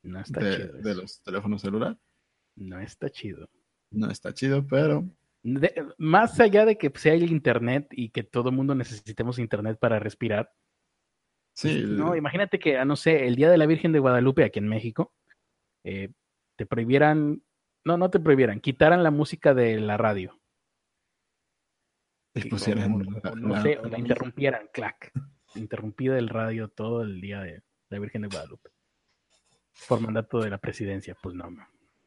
No 0.03 0.21
está 0.21 0.41
de, 0.41 0.57
chido. 0.57 0.73
De 0.79 0.95
los 0.95 1.23
teléfonos 1.23 1.63
celulares. 1.63 1.99
No 2.57 2.81
está 2.81 3.09
chido. 3.11 3.49
No 3.91 4.11
está 4.11 4.33
chido, 4.33 4.67
pero. 4.67 5.09
De, 5.43 5.75
más 5.99 6.39
allá 6.41 6.65
de 6.65 6.77
que 6.77 6.93
sea 6.95 7.15
el 7.15 7.31
internet 7.31 7.89
y 7.91 8.11
que 8.11 8.23
todo 8.23 8.51
el 8.51 8.57
mundo 8.57 8.75
necesitemos 8.75 9.39
internet 9.39 9.79
para 9.81 9.99
respirar. 9.99 10.53
Sí. 11.55 11.85
No, 11.87 12.15
imagínate 12.15 12.59
que, 12.59 12.77
ah, 12.77 12.85
no 12.85 12.97
sé, 12.97 13.27
el 13.27 13.35
Día 13.35 13.51
de 13.51 13.57
la 13.57 13.67
Virgen 13.67 13.93
de 13.93 13.99
Guadalupe 13.99 14.45
aquí 14.45 14.59
en 14.59 14.69
México, 14.69 15.15
eh, 15.87 16.11
te 16.57 16.67
prohibieran, 16.67 17.45
no, 17.85 17.97
no 17.97 18.11
te 18.11 18.19
prohibieran, 18.19 18.59
quitaran 18.61 19.05
la 19.05 19.13
música 19.13 19.55
de 19.55 19.79
la 19.79 19.97
radio. 19.97 20.37
Y 22.35 22.49
pusieran, 22.49 22.93
o, 22.93 22.97
o, 23.31 23.37
no 23.37 23.49
la, 23.51 23.63
sé, 23.63 23.79
o 23.79 23.89
la 23.89 23.99
interrumpieran, 23.99 24.69
clac. 24.73 25.13
Interrumpida 25.55 26.19
el 26.19 26.29
radio 26.29 26.69
todo 26.69 27.03
el 27.03 27.21
día 27.21 27.41
de 27.41 27.63
la 27.89 27.99
Virgen 28.01 28.23
de 28.23 28.29
Guadalupe. 28.29 28.71
Por 29.89 30.01
mandato 30.01 30.41
de 30.41 30.51
la 30.51 30.59
presidencia, 30.59 31.17
pues 31.23 31.37
no. 31.37 31.55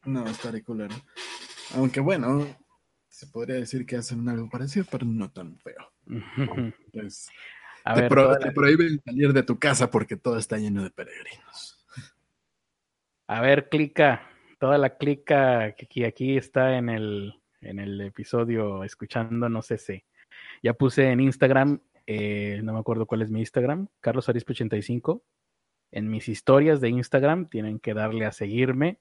No, 0.04 0.28
estaría 0.28 0.62
culero. 0.62 0.96
Aunque 1.76 2.02
bueno, 2.02 2.46
se 3.08 3.28
podría 3.28 3.56
decir 3.56 3.86
que 3.86 3.96
hacen 3.96 4.28
algo 4.28 4.50
parecido, 4.50 4.86
pero 4.92 5.06
no 5.06 5.32
tan 5.32 5.58
feo. 5.58 5.94
Pues, 6.92 7.30
A 7.86 7.94
te, 7.94 8.02
ver, 8.02 8.10
pro 8.10 8.38
te 8.38 8.48
la... 8.48 8.52
prohíben 8.52 9.02
salir 9.06 9.32
de 9.32 9.44
tu 9.44 9.58
casa 9.58 9.90
porque 9.90 10.18
todo 10.18 10.38
está 10.38 10.58
lleno 10.58 10.84
de 10.84 10.90
peregrinos. 10.90 11.79
A 13.30 13.42
ver, 13.42 13.70
clica, 13.70 14.28
toda 14.60 14.80
la 14.80 14.98
clica 14.98 15.74
que 15.74 16.06
aquí, 16.06 16.36
está 16.36 16.78
en 16.78 16.90
el, 16.90 17.36
en 17.62 17.80
el 17.80 18.02
episodio 18.02 18.84
escuchando, 18.84 19.48
no 19.50 19.62
sé 19.62 19.78
si. 19.78 20.04
Ya 20.64 20.74
puse 20.74 21.12
en 21.12 21.20
Instagram 21.20 21.80
eh, 22.12 22.62
no 22.64 22.74
me 22.74 22.80
acuerdo 22.80 23.06
cuál 23.06 23.22
es 23.22 23.30
mi 23.30 23.42
Instagram, 23.42 23.88
Carlos 24.00 24.28
Arispe 24.30 24.54
85. 24.54 25.24
En 25.92 26.10
mis 26.10 26.28
historias 26.28 26.82
de 26.82 26.90
Instagram 26.90 27.48
tienen 27.50 27.80
que 27.80 27.94
darle 27.94 28.26
a 28.26 28.32
seguirme 28.32 29.00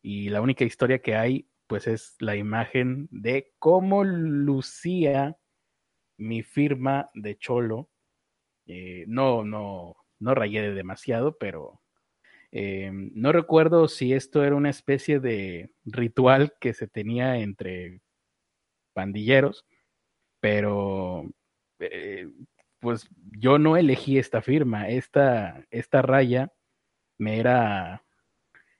y 0.00 0.28
la 0.28 0.40
única 0.40 0.62
historia 0.64 1.00
que 1.00 1.16
hay 1.16 1.48
pues 1.66 1.88
es 1.88 2.14
la 2.20 2.36
imagen 2.36 3.08
de 3.10 3.52
cómo 3.58 4.04
lucía 4.04 5.36
mi 6.16 6.44
firma 6.44 7.10
de 7.14 7.36
cholo. 7.36 7.90
Eh, 8.68 9.06
no, 9.08 9.42
no, 9.42 9.96
no 10.20 10.34
rayé 10.36 10.70
demasiado, 10.72 11.38
pero 11.38 11.82
eh, 12.58 12.90
no 12.90 13.32
recuerdo 13.32 13.86
si 13.86 14.14
esto 14.14 14.42
era 14.42 14.56
una 14.56 14.70
especie 14.70 15.20
de 15.20 15.74
ritual 15.84 16.54
que 16.58 16.72
se 16.72 16.88
tenía 16.88 17.36
entre 17.36 18.00
pandilleros, 18.94 19.66
pero 20.40 21.28
eh, 21.80 22.30
pues 22.80 23.10
yo 23.38 23.58
no 23.58 23.76
elegí 23.76 24.16
esta 24.16 24.40
firma, 24.40 24.88
esta, 24.88 25.66
esta 25.70 26.00
raya 26.00 26.50
me 27.18 27.38
era 27.40 28.06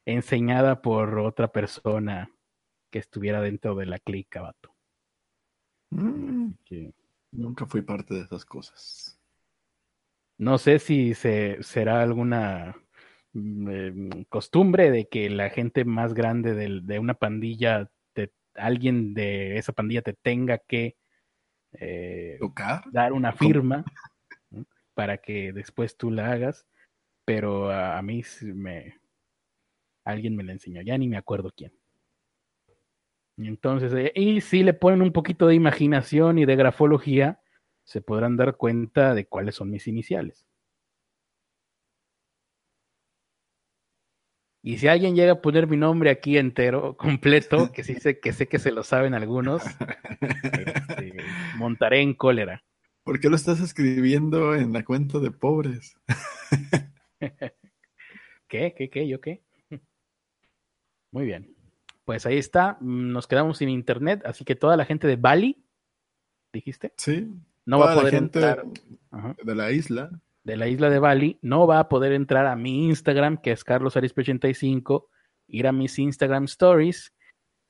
enseñada 0.06 0.80
por 0.80 1.18
otra 1.18 1.52
persona 1.52 2.30
que 2.90 2.98
estuviera 2.98 3.42
dentro 3.42 3.74
de 3.74 3.84
la 3.84 3.98
clica, 3.98 4.40
vato. 4.40 4.74
Mm, 5.90 6.52
nunca 7.30 7.66
fui 7.66 7.82
parte 7.82 8.14
de 8.14 8.22
esas 8.22 8.46
cosas. 8.46 9.20
No 10.38 10.56
sé 10.56 10.78
si 10.78 11.12
se, 11.12 11.62
será 11.62 12.00
alguna 12.00 12.74
mm, 13.36 13.68
em, 13.68 14.24
costumbre 14.24 14.90
de 14.90 15.08
que 15.08 15.30
la 15.30 15.50
gente 15.50 15.84
más 15.84 16.14
grande 16.14 16.54
de, 16.54 16.98
una 16.98 17.14
pandilla, 17.14 17.90
alguien 18.54 19.14
de 19.14 19.58
esa 19.58 19.72
pandilla 19.72 20.02
te 20.02 20.14
tenga 20.14 20.58
que 20.58 20.96
eh, 21.72 22.38
dar 22.90 23.12
una 23.12 23.32
firma 23.32 23.84
para 24.94 25.18
que 25.18 25.52
después 25.52 25.96
tú 25.96 26.10
la 26.10 26.32
hagas, 26.32 26.66
pero 27.24 27.70
a, 27.70 27.98
a 27.98 28.02
mí 28.02 28.22
me, 28.42 28.98
alguien 30.04 30.36
me 30.36 30.44
la 30.44 30.52
enseñó, 30.52 30.80
ya 30.80 30.96
ni 30.96 31.08
me 31.08 31.18
acuerdo 31.18 31.52
quién. 31.54 31.72
Entonces, 33.36 33.92
eh, 33.92 34.12
y 34.14 34.40
si 34.40 34.62
le 34.62 34.72
ponen 34.72 35.02
un 35.02 35.12
poquito 35.12 35.46
de 35.46 35.54
imaginación 35.54 36.38
y 36.38 36.46
de 36.46 36.56
grafología, 36.56 37.40
se 37.84 38.00
podrán 38.00 38.36
dar 38.36 38.56
cuenta 38.56 39.14
de 39.14 39.26
cuáles 39.26 39.54
son 39.56 39.70
mis 39.70 39.86
iniciales. 39.86 40.46
Y 44.66 44.78
si 44.78 44.88
alguien 44.88 45.14
llega 45.14 45.32
a 45.34 45.40
poner 45.40 45.68
mi 45.68 45.76
nombre 45.76 46.10
aquí 46.10 46.38
entero, 46.38 46.96
completo, 46.98 47.70
que 47.70 47.84
sí 47.84 47.94
sé 47.94 48.18
que 48.18 48.32
sé 48.32 48.48
que 48.48 48.58
se 48.58 48.72
lo 48.72 48.82
saben 48.82 49.14
algunos, 49.14 49.62
este, 50.20 51.16
montaré 51.56 52.00
en 52.00 52.14
cólera. 52.14 52.64
¿Por 53.04 53.20
qué 53.20 53.30
lo 53.30 53.36
estás 53.36 53.60
escribiendo 53.60 54.56
en 54.56 54.72
la 54.72 54.84
cuenta 54.84 55.20
de 55.20 55.30
pobres? 55.30 55.94
¿Qué? 58.48 58.74
¿Qué? 58.76 58.90
¿Qué? 58.90 59.06
¿Yo 59.06 59.20
qué? 59.20 59.44
Muy 61.12 61.26
bien 61.26 61.54
pues 62.06 62.24
ahí 62.24 62.38
está, 62.38 62.78
nos 62.80 63.26
quedamos 63.26 63.58
sin 63.58 63.68
internet, 63.68 64.22
así 64.24 64.44
que 64.44 64.54
toda 64.54 64.76
la 64.76 64.84
gente 64.84 65.08
de 65.08 65.16
Bali, 65.16 65.60
dijiste, 66.52 66.94
sí, 66.96 67.28
no 67.64 67.80
va 67.80 67.92
a 67.92 67.94
poder 67.96 68.14
entrar 68.14 68.64
de 69.42 69.54
la 69.56 69.72
isla, 69.72 70.10
de 70.46 70.56
la 70.56 70.68
isla 70.68 70.88
de 70.90 71.00
Bali, 71.00 71.40
no 71.42 71.66
va 71.66 71.80
a 71.80 71.88
poder 71.88 72.12
entrar 72.12 72.46
a 72.46 72.54
mi 72.54 72.86
Instagram, 72.86 73.38
que 73.38 73.50
es 73.50 73.66
carlosarispe85, 73.66 75.08
ir 75.48 75.66
a 75.66 75.72
mis 75.72 75.98
Instagram 75.98 76.44
stories 76.44 77.12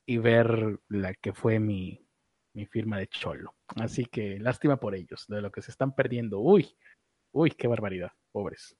y 0.05 0.19
ver 0.19 0.79
la 0.87 1.15
que 1.15 1.33
fue 1.33 1.59
mi, 1.59 2.07
mi 2.53 2.67
firma 2.67 2.99
de 2.99 3.07
cholo. 3.07 3.55
Así 3.77 4.05
que 4.05 4.39
lástima 4.39 4.79
por 4.79 4.93
ellos, 4.93 5.25
de 5.27 5.41
lo 5.41 5.51
que 5.51 5.63
se 5.63 5.71
están 5.71 5.95
perdiendo. 5.95 6.39
Uy, 6.39 6.77
uy, 7.31 7.49
qué 7.49 7.67
barbaridad, 7.67 8.11
pobres. 8.31 8.77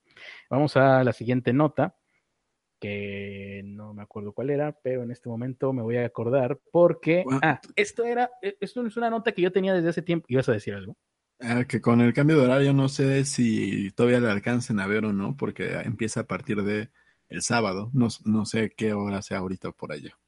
Vamos 0.48 0.76
a 0.76 1.02
la 1.02 1.12
siguiente 1.12 1.52
nota 1.52 1.96
que 2.80 3.62
no 3.64 3.94
me 3.94 4.02
acuerdo 4.04 4.32
cuál 4.32 4.50
era, 4.50 4.78
pero 4.80 5.02
en 5.02 5.10
este 5.10 5.28
momento 5.28 5.72
me 5.72 5.82
voy 5.82 5.96
a 5.96 6.06
acordar 6.06 6.60
porque, 6.70 7.24
ah, 7.42 7.60
esto 7.74 8.04
era, 8.04 8.30
e, 8.42 8.56
esto 8.60 8.86
es 8.86 8.96
una 8.96 9.10
nota 9.10 9.32
que 9.32 9.42
yo 9.42 9.50
tenía 9.50 9.74
desde 9.74 9.88
hace 9.88 10.02
tiempo, 10.02 10.24
ibas 10.28 10.48
a 10.48 10.52
decir 10.52 10.74
algo. 10.74 10.96
Ah, 11.40 11.64
que 11.64 11.80
con 11.80 12.00
el 12.00 12.12
cambio 12.12 12.36
de 12.36 12.44
horario 12.44 12.72
no 12.72 12.88
sé 12.88 13.24
si 13.24 13.92
todavía 13.92 14.18
le 14.18 14.28
alcancen 14.28 14.80
a 14.80 14.86
ver 14.88 15.04
o 15.04 15.12
no, 15.12 15.36
porque 15.36 15.72
empieza 15.84 16.20
a 16.20 16.26
partir 16.26 16.62
de 16.62 16.90
el 17.28 17.42
sábado, 17.42 17.90
no, 17.92 18.08
no 18.24 18.44
sé 18.44 18.72
qué 18.76 18.92
hora 18.92 19.22
sea 19.22 19.38
ahorita 19.38 19.70
por 19.70 19.92
allá. 19.92 20.18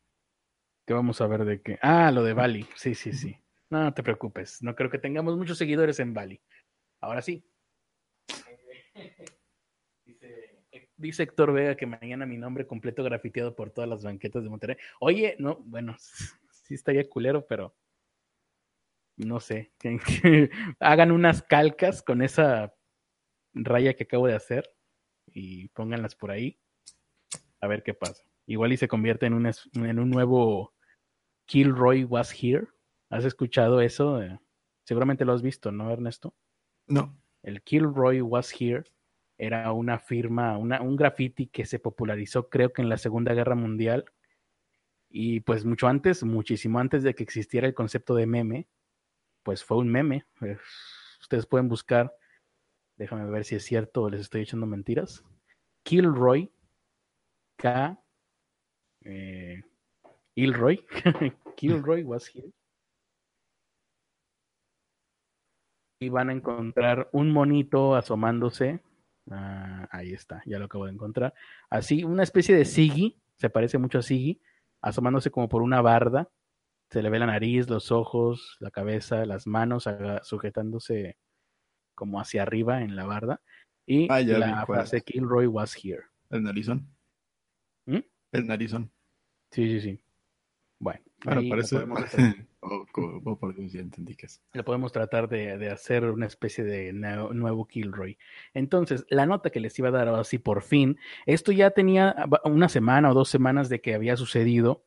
¿Qué 0.87 0.95
vamos 0.95 1.21
a 1.21 1.27
ver 1.27 1.45
de 1.45 1.63
qué? 1.63 1.79
Ah, 1.83 2.11
lo 2.13 2.23
de 2.23 2.33
Bali, 2.33 2.67
sí, 2.77 2.95
sí, 2.95 3.13
sí. 3.13 3.37
No, 3.71 3.83
no 3.83 3.95
te 3.95 4.03
preocupes, 4.03 4.63
no 4.63 4.75
creo 4.77 4.91
que 4.91 4.99
tengamos 4.99 5.37
muchos 5.37 5.59
seguidores 5.59 5.99
en 5.99 6.15
Bali. 6.15 6.41
Ahora 7.01 7.23
sí. 7.23 7.45
dice 10.97 11.23
Héctor 11.23 11.53
Vega 11.53 11.77
que 11.77 11.87
mañana 11.87 12.27
mi 12.27 12.37
nombre 12.37 12.67
completo 12.67 13.03
grafiteado 13.03 13.57
por 13.57 13.71
todas 13.71 13.89
las 13.89 14.05
banquetas 14.05 14.43
de 14.43 14.51
Monterrey. 14.51 14.77
Oye, 15.01 15.35
no, 15.39 15.57
bueno, 15.65 15.97
sí 15.99 16.75
estaría 16.75 17.09
culero, 17.09 17.47
pero 17.47 17.75
no 19.27 19.41
sé, 19.41 19.73
que, 19.79 20.51
hagan 20.79 21.13
unas 21.13 21.43
calcas 21.43 22.03
con 22.03 22.23
esa 22.23 22.75
raya 23.53 23.95
que 23.95 24.05
acabo 24.05 24.27
de 24.27 24.35
hacer 24.35 24.71
y 25.27 25.69
pónganlas 25.69 26.15
por 26.15 26.31
ahí 26.31 26.59
a 27.61 27.67
ver 27.67 27.83
qué 27.83 27.95
pasa. 27.95 28.25
Igual 28.47 28.73
y 28.73 28.77
se 28.77 28.89
convierte 28.89 29.27
en 29.27 29.35
un, 29.35 29.47
en 29.47 29.99
un 29.99 30.11
nuevo 30.11 30.75
Kilroy 31.47 32.05
Was 32.05 32.33
Here. 32.33 32.69
¿Has 33.11 33.25
escuchado 33.25 33.81
eso? 33.81 34.21
seguramente 34.85 35.25
lo 35.25 35.33
has 35.33 35.43
visto, 35.43 35.71
¿no, 35.71 35.91
Ernesto? 35.91 36.35
No. 36.87 37.17
El 37.43 37.63
Kilroy 37.63 38.21
Was 38.23 38.53
Here 38.59 38.85
era 39.39 39.73
una 39.73 39.99
firma, 39.99 40.59
un 40.59 40.97
graffiti 40.97 41.47
que 41.47 41.65
se 41.65 41.79
popularizó 41.79 42.49
creo 42.49 42.73
que 42.73 42.83
en 42.83 42.89
la 42.89 42.99
Segunda 42.99 43.33
Guerra 43.35 43.55
Mundial 43.55 44.05
y 45.09 45.41
pues 45.41 45.65
mucho 45.65 45.89
antes, 45.89 46.23
muchísimo 46.23 46.79
antes 46.79 47.03
de 47.03 47.15
que 47.15 47.23
existiera 47.23 47.67
el 47.67 47.75
concepto 47.75 48.15
de 48.15 48.27
meme, 48.27 48.69
pues 49.43 49.65
fue 49.65 49.79
un 49.79 49.89
meme. 49.89 50.25
Ustedes 51.21 51.47
pueden 51.47 51.69
buscar, 51.69 52.15
déjame 52.97 53.29
ver 53.31 53.45
si 53.45 53.57
es 53.57 53.65
cierto 53.65 54.03
o 54.03 54.11
les 54.11 54.23
estoy 54.23 54.43
echando 54.43 54.67
mentiras. 54.67 55.25
Kilroy, 55.83 56.53
K, 57.57 58.03
eh, 59.05 59.63
Ilroy, 60.35 60.85
Kilroy 61.57 62.03
was 62.05 62.31
here. 62.35 62.51
Y 66.03 66.09
van 66.09 66.31
a 66.31 66.33
encontrar 66.33 67.11
un 67.13 67.31
monito 67.31 67.95
asomándose 67.95 68.83
Ah, 69.31 69.89
ahí 69.93 70.13
está, 70.13 70.43
ya 70.45 70.59
lo 70.59 70.65
acabo 70.65 70.87
de 70.87 70.93
encontrar. 70.93 71.35
Así, 71.69 72.03
una 72.05 72.25
especie 72.25 72.55
de 72.55 72.65
Siggy, 72.65 73.17
se 73.37 73.49
parece 73.49 73.79
mucho 73.79 73.99
a 73.99 74.03
Siggy, 74.03 74.41
asomándose 74.83 75.31
como 75.31 75.49
por 75.49 75.63
una 75.63 75.81
barda. 75.81 76.29
Se 76.91 77.03
le 77.03 77.11
ve 77.11 77.19
la 77.19 77.27
nariz, 77.27 77.69
los 77.69 77.93
ojos, 77.93 78.57
la 78.61 78.71
cabeza, 78.71 79.25
las 79.25 79.47
manos 79.47 79.89
sujetándose 80.23 81.17
como 81.95 82.21
hacia 82.21 82.43
arriba 82.43 82.83
en 82.83 82.97
la 82.97 83.05
barda. 83.05 83.41
Y 83.87 84.09
ah, 84.11 84.21
la 84.23 84.67
frase 84.67 85.01
Kilroy 85.01 85.47
was 85.47 85.75
here. 85.75 86.03
El 86.31 86.43
narizón. 86.43 86.89
¿Mm? 87.87 87.99
El 88.33 88.47
narizón. 88.47 88.91
Sí, 89.51 89.69
sí, 89.69 89.81
sí. 89.81 90.01
Bueno, 90.79 91.01
bueno 91.25 91.43
parece. 91.51 91.77
o, 92.61 92.87
por 93.37 93.55
entendí 93.59 94.15
que 94.15 94.27
es. 94.27 94.41
Lo 94.53 94.65
podemos 94.65 94.93
tratar 94.93 95.29
de, 95.29 95.71
hacer 95.71 96.05
una 96.05 96.27
especie 96.27 96.65
de 96.65 96.93
nuevo 96.93 97.67
Kilroy. 97.67 98.17
Entonces, 98.55 99.05
la 99.11 99.27
nota 99.27 99.51
que 99.51 99.61
les 99.61 99.79
iba 99.79 99.89
a 99.89 99.93
dar 99.93 100.09
así 100.09 100.39
por 100.39 100.63
fin, 100.63 100.99
esto 101.27 101.53
ya 101.53 101.71
tenía 101.71 102.17
una 102.45 102.69
semana 102.69 103.11
o 103.11 103.15
dos 103.15 103.29
semanas 103.29 103.69
de 103.69 103.81
que 103.81 103.95
había 103.95 104.17
sucedido. 104.17 104.85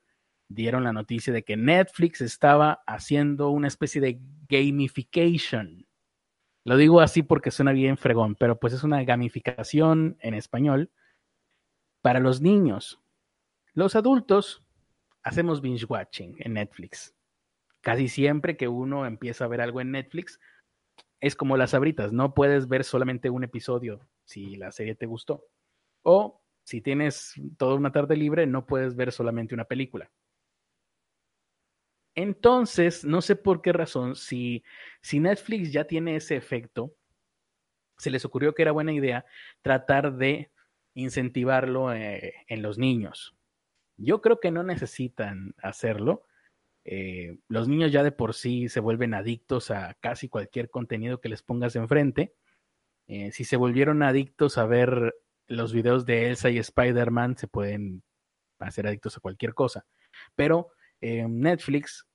Dieron 0.48 0.84
la 0.84 0.94
noticia 0.94 1.34
de 1.34 1.44
que 1.44 1.58
Netflix 1.58 2.22
estaba 2.22 2.84
haciendo 2.86 3.50
una 3.50 3.68
especie 3.68 4.02
de 4.02 4.20
gamification. 4.50 5.88
Lo 6.66 6.78
digo 6.78 7.02
así 7.02 7.24
porque 7.24 7.52
suena 7.52 7.72
bien 7.72 7.98
fregón, 7.98 8.36
pero 8.36 8.60
pues 8.60 8.74
es 8.74 8.84
una 8.84 9.04
gamificación 9.04 10.18
en 10.22 10.34
español 10.34 10.92
para 12.02 12.20
los 12.20 12.42
niños. 12.42 13.02
Los 13.74 13.96
adultos 13.96 14.64
hacemos 15.24 15.62
binge 15.62 15.86
watching 15.86 16.36
en 16.40 16.54
Netflix. 16.54 17.16
Casi 17.82 18.08
siempre 18.08 18.56
que 18.56 18.68
uno 18.68 19.06
empieza 19.06 19.46
a 19.46 19.48
ver 19.50 19.60
algo 19.60 19.82
en 19.82 19.92
Netflix, 19.92 20.40
es 21.20 21.36
como 21.36 21.58
las 21.58 21.74
abritas, 21.74 22.12
no 22.12 22.34
puedes 22.34 22.68
ver 22.68 22.84
solamente 22.84 23.30
un 23.30 23.44
episodio 23.44 24.08
si 24.26 24.56
la 24.58 24.72
serie 24.72 24.96
te 24.96 25.06
gustó. 25.06 25.48
O 26.04 26.42
si 26.64 26.82
tienes 26.82 27.34
toda 27.58 27.76
una 27.76 27.92
tarde 27.92 28.16
libre, 28.16 28.46
no 28.46 28.66
puedes 28.66 28.96
ver 28.96 29.12
solamente 29.12 29.54
una 29.56 29.66
película. 29.66 30.12
Entonces, 32.16 33.04
no 33.06 33.22
sé 33.22 33.36
por 33.36 33.62
qué 33.62 33.74
razón, 33.74 34.16
si, 34.16 34.64
si 35.02 35.20
Netflix 35.20 35.72
ya 35.72 35.86
tiene 35.86 36.16
ese 36.16 36.36
efecto, 36.36 36.94
se 37.98 38.10
les 38.12 38.26
ocurrió 38.26 38.54
que 38.54 38.62
era 38.64 38.72
buena 38.72 38.94
idea 38.94 39.26
tratar 39.62 40.16
de 40.16 40.52
incentivarlo 40.94 41.94
eh, 41.94 42.34
en 42.48 42.62
los 42.62 42.78
niños. 42.78 43.36
Yo 43.98 44.22
creo 44.22 44.40
que 44.40 44.52
no 44.52 44.64
necesitan 44.64 45.56
hacerlo, 45.62 46.26
Eh, 46.86 47.38
los 47.48 47.70
niños 47.70 47.94
ya 47.94 48.04
de 48.04 48.12
por 48.12 48.34
sí 48.34 48.68
se 48.68 48.82
vuelven 48.82 49.14
adictos 49.14 49.72
a 49.72 49.94
casi 50.02 50.28
cualquier 50.28 50.70
contenido 50.70 51.22
que 51.22 51.30
les 51.30 51.42
pongas 51.42 51.78
enfrente. 51.78 52.34
Eh, 53.08 53.32
si 53.32 53.46
se 53.46 53.56
volvieron 53.56 54.04
adictos 54.04 54.58
a 54.58 54.66
ver 54.66 55.16
los 55.48 55.72
videos 55.72 56.06
de 56.06 56.28
Elsa 56.28 56.50
y 56.50 56.58
Spider-Man, 56.58 57.38
se 57.38 57.48
pueden 57.48 58.04
hacer 58.60 58.86
adictos 58.86 59.16
a 59.16 59.22
cualquier 59.22 59.54
cosa. 59.54 59.86
Pero 60.36 60.72
eh, 61.04 61.28
Netflix 61.28 62.08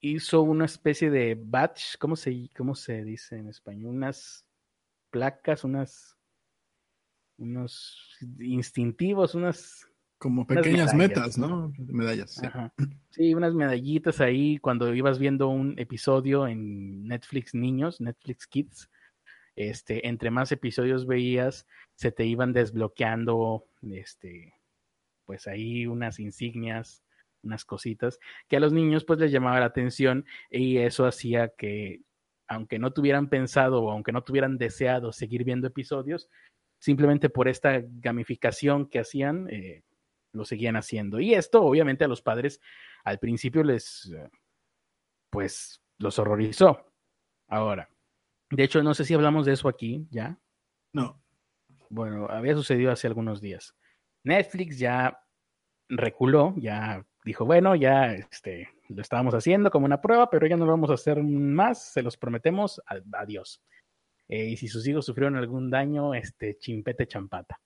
hizo 0.00 0.42
una 0.42 0.64
especie 0.64 1.10
de 1.10 1.36
batch, 1.36 1.96
¿cómo 1.98 2.14
se, 2.14 2.48
¿cómo 2.56 2.76
se 2.76 3.02
dice 3.02 3.36
en 3.36 3.48
español? 3.48 3.96
Unas 3.96 4.46
placas, 5.10 5.64
unas 5.64 6.16
unos 7.36 8.16
instintivos, 8.38 9.34
unas 9.34 9.88
como 10.18 10.46
pequeñas 10.46 10.94
metas, 10.94 11.36
¿no? 11.36 11.72
Medallas. 11.78 12.40
Sí. 13.10 13.34
unas 13.34 13.54
medallitas 13.54 14.20
ahí 14.20 14.58
cuando 14.58 14.94
ibas 14.94 15.18
viendo 15.18 15.48
un 15.48 15.76
episodio 15.76 16.46
en 16.46 17.06
Netflix 17.08 17.54
Niños, 17.54 18.00
Netflix 18.00 18.46
Kids. 18.46 18.88
Este, 19.56 20.06
entre 20.06 20.30
más 20.30 20.52
episodios 20.52 21.06
veías, 21.08 21.66
se 21.96 22.12
te 22.12 22.24
iban 22.24 22.52
desbloqueando, 22.52 23.66
este, 23.82 24.54
pues 25.24 25.48
ahí 25.48 25.88
unas 25.88 26.20
insignias, 26.20 27.02
unas 27.42 27.64
cositas 27.64 28.18
que 28.48 28.56
a 28.56 28.60
los 28.60 28.72
niños 28.72 29.04
pues 29.04 29.18
les 29.18 29.32
llamaba 29.32 29.60
la 29.60 29.66
atención 29.66 30.24
y 30.50 30.78
eso 30.78 31.06
hacía 31.06 31.48
que 31.48 32.02
aunque 32.48 32.78
no 32.78 32.92
tuvieran 32.92 33.28
pensado 33.28 33.82
o 33.82 33.90
aunque 33.90 34.12
no 34.12 34.24
tuvieran 34.24 34.56
deseado 34.56 35.12
seguir 35.12 35.44
viendo 35.44 35.66
episodios, 35.66 36.30
simplemente 36.80 37.28
por 37.28 37.46
esta 37.46 37.82
gamificación 37.82 38.88
que 38.88 39.00
hacían, 39.00 39.48
eh, 39.50 39.84
lo 40.32 40.44
seguían 40.44 40.76
haciendo. 40.76 41.20
Y 41.20 41.34
esto 41.34 41.62
obviamente 41.62 42.04
a 42.04 42.08
los 42.08 42.22
padres 42.22 42.60
al 43.04 43.18
principio 43.18 43.62
les, 43.62 44.10
eh, 44.12 44.30
pues, 45.30 45.82
los 45.98 46.18
horrorizó. 46.18 46.86
Ahora, 47.48 47.90
de 48.50 48.64
hecho, 48.64 48.82
no 48.82 48.94
sé 48.94 49.04
si 49.04 49.14
hablamos 49.14 49.44
de 49.44 49.52
eso 49.52 49.68
aquí 49.68 50.06
ya. 50.10 50.38
No. 50.92 51.22
Bueno, 51.90 52.28
había 52.28 52.54
sucedido 52.54 52.92
hace 52.92 53.06
algunos 53.06 53.40
días. 53.40 53.74
Netflix 54.24 54.78
ya 54.78 55.20
reculó, 55.88 56.54
ya 56.56 57.06
dijo, 57.28 57.44
bueno, 57.44 57.76
ya 57.76 58.14
este, 58.14 58.70
lo 58.88 59.02
estábamos 59.02 59.34
haciendo 59.34 59.70
como 59.70 59.84
una 59.86 60.00
prueba, 60.00 60.30
pero 60.30 60.46
ya 60.46 60.56
no 60.56 60.64
lo 60.64 60.72
vamos 60.72 60.90
a 60.90 60.94
hacer 60.94 61.22
más, 61.22 61.92
se 61.92 62.02
los 62.02 62.16
prometemos, 62.16 62.80
adiós. 63.12 63.62
Eh, 64.28 64.46
y 64.46 64.56
si 64.56 64.66
sus 64.66 64.86
hijos 64.88 65.04
sufrieron 65.04 65.36
algún 65.36 65.70
daño, 65.70 66.14
este, 66.14 66.58
chimpete 66.58 67.06
champata. 67.06 67.60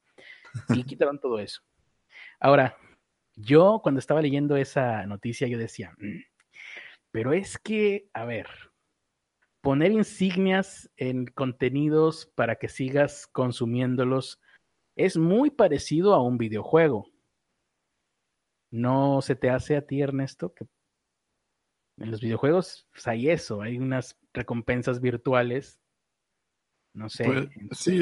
Y 0.71 0.83
quitaron 0.85 1.21
todo 1.21 1.39
eso. 1.39 1.63
Ahora, 2.41 2.77
yo 3.37 3.81
cuando 3.83 4.01
estaba 4.01 4.21
leyendo 4.21 4.57
esa 4.57 5.07
noticia, 5.07 5.47
yo 5.47 5.59
decía, 5.59 5.93
mm, 5.99 6.23
pero 7.13 7.33
es 7.33 7.57
que, 7.57 8.09
a 8.13 8.25
ver, 8.25 8.49
poner 9.61 9.93
insignias 9.93 10.91
en 10.97 11.27
contenidos 11.27 12.27
para 12.35 12.57
que 12.57 12.69
sigas 12.69 13.29
consumiéndolos 13.29 14.41
es 14.97 15.17
muy 15.17 15.51
parecido 15.51 16.15
a 16.15 16.23
un 16.23 16.37
videojuego. 16.37 17.12
¿No 18.73 19.21
se 19.21 19.37
te 19.37 19.51
hace 19.51 19.77
a 19.77 19.87
ti, 19.87 20.01
Ernesto, 20.01 20.55
que 20.55 20.67
en 21.99 22.11
los 22.11 22.23
videojuegos 22.23 22.89
pues, 22.91 23.07
hay 23.07 23.29
eso, 23.29 23.61
hay 23.61 23.77
unas 23.77 24.19
recompensas 24.33 25.03
virtuales? 25.03 25.79
No 26.95 27.11
sé. 27.11 27.25
Pues, 27.25 27.49
sí, 27.73 28.01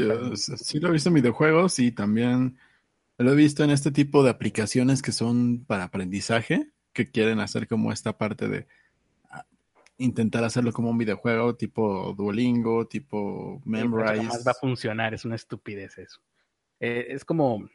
sí 0.56 0.78
lo 0.78 0.88
he 0.88 0.92
visto 0.92 1.08
en 1.08 1.16
videojuegos 1.16 1.80
y 1.80 1.90
también 1.90 2.56
lo 3.18 3.32
he 3.32 3.34
visto 3.34 3.64
en 3.64 3.70
este 3.70 3.90
tipo 3.90 4.22
de 4.22 4.30
aplicaciones 4.30 5.02
que 5.02 5.10
son 5.10 5.64
para 5.66 5.84
aprendizaje, 5.84 6.70
que 6.92 7.10
quieren 7.10 7.40
hacer 7.40 7.66
como 7.66 7.90
esta 7.90 8.16
parte 8.16 8.48
de 8.48 8.68
ah, 9.28 9.44
intentar 9.98 10.44
hacerlo 10.44 10.72
como 10.72 10.90
un 10.90 10.98
videojuego 10.98 11.56
tipo 11.56 12.14
Duolingo, 12.16 12.86
tipo 12.86 13.60
Memrise. 13.64 14.22
Sí, 14.22 14.44
va 14.46 14.52
a 14.52 14.54
funcionar, 14.54 15.14
es 15.14 15.24
una 15.24 15.34
estupidez 15.34 15.98
eso. 15.98 16.20
Eh, 16.78 17.06
es 17.08 17.24
como 17.24 17.68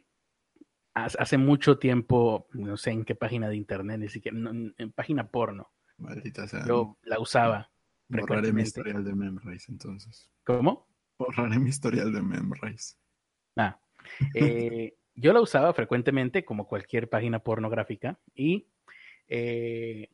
hace 0.96 1.38
mucho 1.38 1.78
tiempo, 1.78 2.48
no 2.54 2.78
sé 2.78 2.92
en 2.92 3.04
qué 3.04 3.16
página 3.16 3.50
de 3.50 3.58
internet, 3.58 4.00
ni 4.00 4.10
siquiera, 4.10 4.38
en 4.38 4.92
página 4.94 5.28
porno. 5.28 5.72
Maldita 5.98 6.48
sea. 6.48 6.66
Yo 6.66 6.98
la 7.04 7.20
usaba. 7.20 7.72
Borraré 8.08 8.54
mi 8.54 8.62
historial 8.62 9.04
de 9.04 9.14
Memrise 9.14 9.72
entonces. 9.72 10.30
¿Cómo? 10.44 10.88
Borraré 11.18 11.60
mi 11.60 11.70
historial 11.70 12.14
de 12.14 12.22
Memrise. 12.22 12.96
Ah. 13.56 13.80
Eh, 14.34 14.96
yo 15.16 15.34
la 15.34 15.42
usaba 15.42 15.74
frecuentemente 15.74 16.46
como 16.46 16.68
cualquier 16.68 17.10
página 17.10 17.40
pornográfica 17.40 18.20
y 18.34 18.68
eh, 19.28 20.10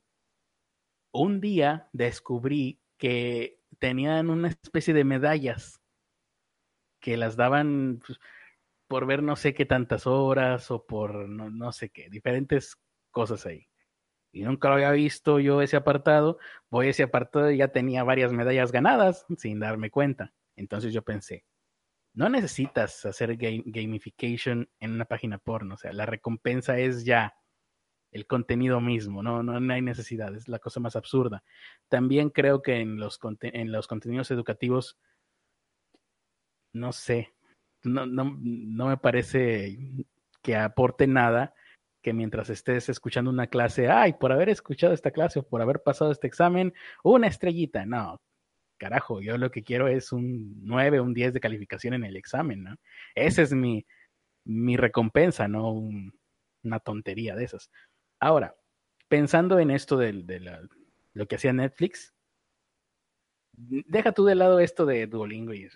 un 1.12 1.42
día 1.42 1.90
descubrí 1.92 2.80
que 2.98 3.60
tenían 3.80 4.30
una 4.30 4.50
especie 4.50 4.94
de 4.94 5.04
medallas 5.04 5.82
que 7.00 7.18
las 7.18 7.36
daban 7.36 8.00
pues, 8.06 8.20
por 8.92 9.06
ver 9.06 9.24
no 9.24 9.38
sé 9.38 9.54
qué 9.54 9.66
tantas 9.66 10.06
horas 10.06 10.70
o 10.70 10.86
por 10.86 11.30
no, 11.30 11.50
no, 11.50 11.72
sé 11.72 11.92
qué, 11.92 12.10
diferentes 12.10 12.76
cosas 13.10 13.46
ahí. 13.46 13.70
Y 14.34 14.44
nunca 14.44 14.68
lo 14.68 14.74
había 14.74 14.92
visto 14.92 15.40
yo 15.40 15.62
ese 15.62 15.78
apartado. 15.78 16.40
Voy 16.70 16.88
a 16.88 16.90
ese 16.90 17.04
apartado 17.04 17.50
y 17.52 17.60
ya 17.60 17.70
tenía 17.70 18.04
varias 18.04 18.34
medallas 18.34 18.74
ganadas 18.74 19.26
sin 19.38 19.62
darme 19.62 19.92
cuenta. 19.92 20.34
Entonces 20.58 20.92
yo 20.92 21.04
pensé, 21.04 21.46
no 22.14 22.28
necesitas 22.28 23.06
hacer 23.06 23.38
gamification 23.38 24.70
en 24.82 24.92
una 24.92 25.06
página 25.06 25.38
porno, 25.38 25.76
o 25.76 25.78
sea, 25.78 25.94
la 25.94 26.06
recompensa 26.06 26.78
es 26.78 27.06
ya 27.06 27.34
el 28.12 28.28
contenido 28.28 28.82
mismo, 28.82 29.24
no, 29.24 29.42
no, 29.42 29.74
hay 29.74 29.82
necesidad, 29.82 30.36
es 30.36 30.50
la 30.50 30.60
cosa 30.60 30.82
más 30.82 30.98
absurda. 30.98 31.46
También 31.88 32.30
creo 32.30 32.62
que 32.62 32.82
en 32.82 33.00
los, 33.00 33.22
en 33.40 33.72
los 33.72 33.88
contenidos 33.88 34.32
educativos, 34.32 35.00
no 36.74 36.92
sé, 36.92 37.34
no, 37.84 38.06
no, 38.06 38.88
me 38.88 38.98
parece 38.98 39.78
que 40.42 40.56
aporte 40.56 41.08
nada 41.08 41.54
que 42.02 42.14
mientras 42.14 42.50
estés 42.50 42.90
escuchando 42.90 43.30
una 43.30 43.48
clase, 43.48 43.90
ay, 43.90 44.14
por 44.14 44.32
haber 44.32 44.50
escuchado 44.50 44.94
esta 44.94 45.12
clase 45.12 45.40
o 45.40 45.44
por 45.44 45.62
haber 45.62 45.84
pasado 45.84 46.12
este 46.12 46.28
examen, 46.28 46.74
una 47.04 47.28
estrellita. 47.28 47.86
No, 47.86 48.20
carajo, 48.78 49.22
yo 49.22 49.38
lo 49.38 49.52
que 49.52 49.64
quiero 49.64 49.88
es 49.88 50.12
un 50.12 50.66
9, 50.66 51.00
un 51.00 51.14
10 51.14 51.34
de 51.34 51.40
calificación 51.40 51.94
en 51.94 52.04
el 52.04 52.18
examen, 52.18 52.64
¿no? 52.64 52.76
Esa 53.14 53.44
es 53.44 53.54
mi, 53.54 53.86
mi 54.46 54.78
recompensa, 54.78 55.48
no 55.48 55.72
una 56.64 56.80
tontería 56.80 57.36
de 57.36 57.44
esas. 57.44 57.70
Ahora, 58.20 58.56
pensando 59.08 59.60
en 59.60 59.72
esto 59.72 59.98
de, 59.98 60.14
lo 61.14 61.28
que 61.28 61.36
hacía 61.36 61.54
Netflix, 61.54 62.14
deja 63.54 64.12
tú 64.14 64.26
de 64.26 64.36
lado 64.36 64.60
esto 64.60 64.86
de 64.86 65.08
Duolingo 65.08 65.54
y. 65.54 65.70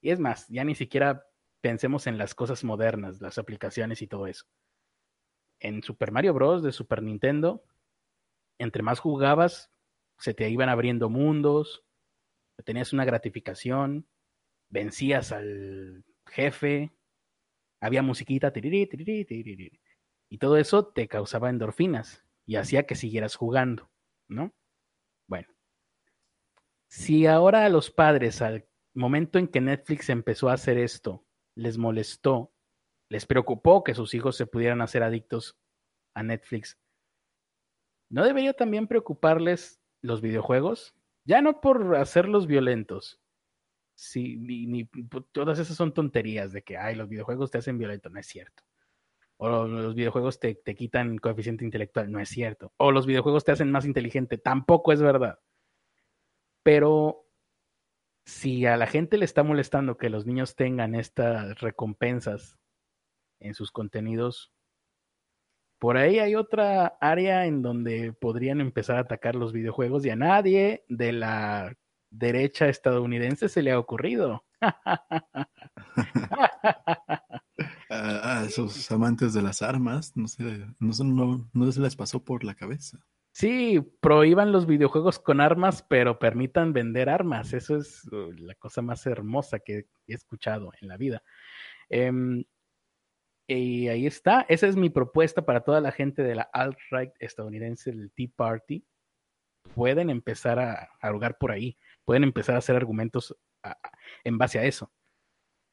Y 0.00 0.10
es 0.10 0.20
más, 0.20 0.46
ya 0.48 0.64
ni 0.64 0.74
siquiera 0.74 1.26
pensemos 1.64 2.06
en 2.06 2.18
las 2.18 2.34
cosas 2.34 2.62
modernas, 2.62 3.22
las 3.22 3.38
aplicaciones 3.38 4.02
y 4.02 4.06
todo 4.06 4.26
eso. 4.26 4.44
En 5.60 5.82
Super 5.82 6.12
Mario 6.12 6.34
Bros. 6.34 6.62
de 6.62 6.72
Super 6.72 7.02
Nintendo, 7.02 7.64
entre 8.58 8.82
más 8.82 8.98
jugabas, 8.98 9.72
se 10.18 10.34
te 10.34 10.50
iban 10.50 10.68
abriendo 10.68 11.08
mundos, 11.08 11.82
tenías 12.66 12.92
una 12.92 13.06
gratificación, 13.06 14.06
vencías 14.68 15.32
al 15.32 16.04
jefe, 16.26 16.92
había 17.80 18.02
musiquita, 18.02 18.52
y 18.54 20.38
todo 20.38 20.58
eso 20.58 20.88
te 20.88 21.08
causaba 21.08 21.48
endorfinas 21.48 22.26
y 22.44 22.56
hacía 22.56 22.84
que 22.84 22.94
siguieras 22.94 23.36
jugando, 23.36 23.90
¿no? 24.28 24.52
Bueno, 25.26 25.48
si 26.88 27.24
ahora 27.24 27.64
a 27.64 27.70
los 27.70 27.90
padres, 27.90 28.42
al 28.42 28.66
momento 28.92 29.38
en 29.38 29.48
que 29.48 29.62
Netflix 29.62 30.10
empezó 30.10 30.50
a 30.50 30.52
hacer 30.52 30.76
esto, 30.76 31.23
les 31.54 31.78
molestó, 31.78 32.52
les 33.08 33.26
preocupó 33.26 33.84
que 33.84 33.94
sus 33.94 34.14
hijos 34.14 34.36
se 34.36 34.46
pudieran 34.46 34.80
hacer 34.80 35.02
adictos 35.02 35.56
a 36.14 36.22
Netflix, 36.22 36.78
¿no 38.08 38.24
debería 38.24 38.52
también 38.52 38.86
preocuparles 38.86 39.80
los 40.00 40.20
videojuegos? 40.20 40.94
Ya 41.24 41.40
no 41.42 41.60
por 41.60 41.96
hacerlos 41.96 42.46
violentos. 42.46 43.20
Sí, 43.96 44.36
ni, 44.36 44.84
todas 45.32 45.58
esas 45.58 45.76
son 45.76 45.94
tonterías 45.94 46.52
de 46.52 46.62
que, 46.62 46.76
ay, 46.76 46.96
los 46.96 47.08
videojuegos 47.08 47.50
te 47.50 47.58
hacen 47.58 47.78
violento. 47.78 48.10
No 48.10 48.18
es 48.18 48.26
cierto. 48.26 48.64
O 49.36 49.66
los 49.66 49.94
videojuegos 49.94 50.38
te, 50.38 50.54
te 50.54 50.74
quitan 50.74 51.18
coeficiente 51.18 51.64
intelectual. 51.64 52.10
No 52.10 52.20
es 52.20 52.28
cierto. 52.28 52.72
O 52.76 52.92
los 52.92 53.06
videojuegos 53.06 53.44
te 53.44 53.52
hacen 53.52 53.70
más 53.70 53.84
inteligente. 53.84 54.38
Tampoco 54.38 54.92
es 54.92 55.00
verdad. 55.00 55.38
Pero 56.62 57.23
si 58.24 58.66
a 58.66 58.76
la 58.76 58.86
gente 58.86 59.18
le 59.18 59.24
está 59.24 59.42
molestando 59.42 59.96
que 59.96 60.10
los 60.10 60.26
niños 60.26 60.56
tengan 60.56 60.94
estas 60.94 61.60
recompensas 61.60 62.58
en 63.40 63.54
sus 63.54 63.70
contenidos, 63.70 64.52
por 65.78 65.96
ahí 65.96 66.18
hay 66.18 66.34
otra 66.34 66.96
área 67.00 67.46
en 67.46 67.62
donde 67.62 68.12
podrían 68.12 68.60
empezar 68.60 68.96
a 68.96 69.00
atacar 69.00 69.34
los 69.34 69.52
videojuegos 69.52 70.04
y 70.06 70.10
a 70.10 70.16
nadie 70.16 70.84
de 70.88 71.12
la 71.12 71.74
derecha 72.10 72.68
estadounidense 72.68 73.48
se 73.48 73.62
le 73.62 73.72
ha 73.72 73.78
ocurrido. 73.78 74.44
a, 77.90 78.44
esos 78.46 78.90
amantes 78.90 79.34
de 79.34 79.42
las 79.42 79.62
armas, 79.62 80.16
no 80.16 80.28
sé, 80.28 80.66
no, 80.78 81.48
no, 81.52 81.72
se 81.72 81.80
les 81.80 81.96
pasó 81.96 82.22
por 82.22 82.44
la 82.44 82.54
cabeza. 82.54 82.98
Sí, 83.34 83.80
prohíban 84.00 84.52
los 84.52 84.64
videojuegos 84.64 85.18
con 85.18 85.40
armas, 85.40 85.82
pero 85.82 86.20
permitan 86.20 86.72
vender 86.72 87.08
armas. 87.08 87.52
Eso 87.52 87.76
es 87.76 88.04
uh, 88.12 88.30
la 88.38 88.54
cosa 88.54 88.80
más 88.80 89.04
hermosa 89.06 89.58
que 89.58 89.86
he 90.06 90.14
escuchado 90.14 90.70
en 90.80 90.86
la 90.86 90.96
vida. 90.96 91.20
Em, 91.88 92.44
y 93.48 93.88
ahí 93.88 94.06
está. 94.06 94.46
Esa 94.48 94.68
es 94.68 94.76
mi 94.76 94.88
propuesta 94.88 95.44
para 95.44 95.62
toda 95.62 95.80
la 95.80 95.90
gente 95.90 96.22
de 96.22 96.36
la 96.36 96.48
alt-right 96.52 97.12
estadounidense, 97.18 97.90
del 97.90 98.12
Tea 98.12 98.28
Party. 98.36 98.84
Pueden 99.74 100.10
empezar 100.10 100.60
a, 100.60 100.90
a 101.00 101.30
por 101.30 101.50
ahí. 101.50 101.76
Pueden 102.04 102.22
empezar 102.22 102.54
a 102.54 102.58
hacer 102.58 102.76
argumentos 102.76 103.36
en 104.22 104.38
base 104.38 104.60
a 104.60 104.64
eso. 104.64 104.92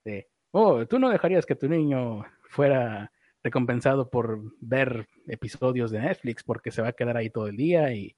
De, 0.03 0.32
oh, 0.49 0.88
tú 0.88 0.97
no 0.97 1.12
dejarías 1.12 1.45
que 1.45 1.55
tu 1.55 1.70
niño 1.70 2.26
fuera 2.49 3.12
recompensado 3.44 4.10
por 4.10 4.39
ver 4.60 5.08
episodios 5.28 5.92
de 5.92 6.00
Netflix 6.00 6.44
porque 6.44 6.72
se 6.72 6.82
va 6.82 6.89
a 6.89 6.94
quedar 6.94 7.18
ahí 7.18 7.30
todo 7.30 7.48
el 7.48 7.58
día 7.58 7.94
y, 7.94 8.16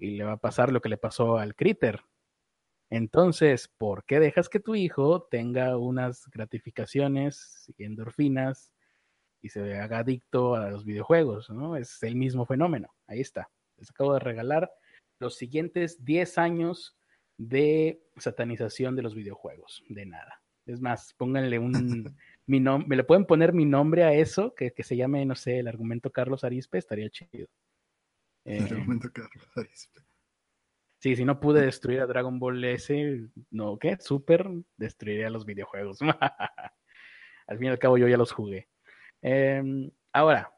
le 0.00 0.22
va 0.22 0.34
a 0.34 0.36
pasar 0.36 0.72
lo 0.72 0.80
que 0.80 0.88
le 0.88 0.96
pasó 0.96 1.38
al 1.38 1.56
Critter. 1.56 2.02
Entonces, 2.88 3.66
¿por 3.66 4.04
qué 4.04 4.20
dejas 4.20 4.48
que 4.48 4.60
tu 4.60 4.76
hijo 4.76 5.26
tenga 5.28 5.76
unas 5.76 6.28
gratificaciones 6.30 7.72
y 7.76 7.82
endorfinas 7.82 8.72
y 9.42 9.48
se 9.48 9.76
haga 9.76 9.98
adicto 9.98 10.54
a 10.54 10.70
los 10.70 10.84
videojuegos? 10.84 11.50
¿no? 11.50 11.74
Es 11.74 12.00
el 12.04 12.14
mismo 12.14 12.46
fenómeno. 12.46 12.94
Ahí 13.08 13.20
está. 13.20 13.50
Les 13.76 13.90
acabo 13.90 14.14
de 14.14 14.20
regalar 14.20 14.70
los 15.18 15.34
siguientes 15.34 16.04
10 16.04 16.38
años 16.38 16.96
de 17.38 18.00
satanización 18.18 18.94
de 18.94 19.02
los 19.02 19.16
videojuegos. 19.16 19.82
De 19.88 20.06
nada. 20.06 20.42
Es 20.64 20.80
más, 20.80 21.12
pónganle 21.14 21.58
un, 21.58 21.72
mi 22.48 22.60
me 22.60 22.96
le 22.96 23.04
pueden 23.04 23.26
poner 23.26 23.52
mi 23.52 23.66
nombre 23.66 24.04
a 24.04 24.14
eso, 24.14 24.54
que, 24.54 24.72
se 24.82 24.96
llame, 24.96 25.24
no 25.26 25.34
sé, 25.34 25.58
el 25.58 25.68
argumento 25.68 26.10
Carlos 26.10 26.44
Arispe, 26.44 26.78
estaría 26.78 27.10
chido. 27.10 27.46
el 28.44 28.62
eh, 28.62 28.68
argumento 28.70 29.10
Carlos 29.12 29.46
Arispe. 29.54 30.00
Sí, 30.98 31.14
si 31.14 31.26
no 31.26 31.38
pude 31.38 31.60
destruir 31.60 32.00
a 32.00 32.06
Dragon 32.06 32.38
Ball 32.38 32.64
S, 32.64 33.28
no, 33.50 33.78
¿qué? 33.78 33.98
Super, 34.00 34.48
destruiría 34.78 35.28
los 35.28 35.44
videojuegos. 35.44 35.98
al 37.46 37.58
fin 37.58 37.66
y 37.66 37.68
al 37.68 37.78
cabo 37.78 37.98
yo 37.98 38.08
ya 38.08 38.16
los 38.16 38.32
jugué. 38.32 38.66
Em, 39.20 39.90
ahora, 40.14 40.50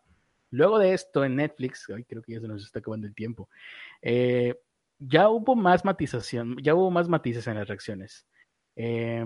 luego 0.50 0.78
de 0.78 0.94
esto 0.94 1.24
en 1.24 1.36
Netflix, 1.36 1.90
ay, 1.94 2.04
creo 2.04 2.22
que 2.22 2.34
ya 2.34 2.40
se 2.40 2.46
nos 2.46 2.64
está 2.64 2.78
acabando 2.78 3.08
el 3.08 3.14
tiempo, 3.16 3.50
eh, 4.00 4.54
ya 5.00 5.28
hubo 5.28 5.56
más 5.56 5.84
matización, 5.84 6.56
ya 6.62 6.76
hubo 6.76 6.90
más 6.92 7.08
matices 7.08 7.48
en 7.48 7.56
las 7.56 7.66
reacciones. 7.66 8.26
Eh, 8.76 9.24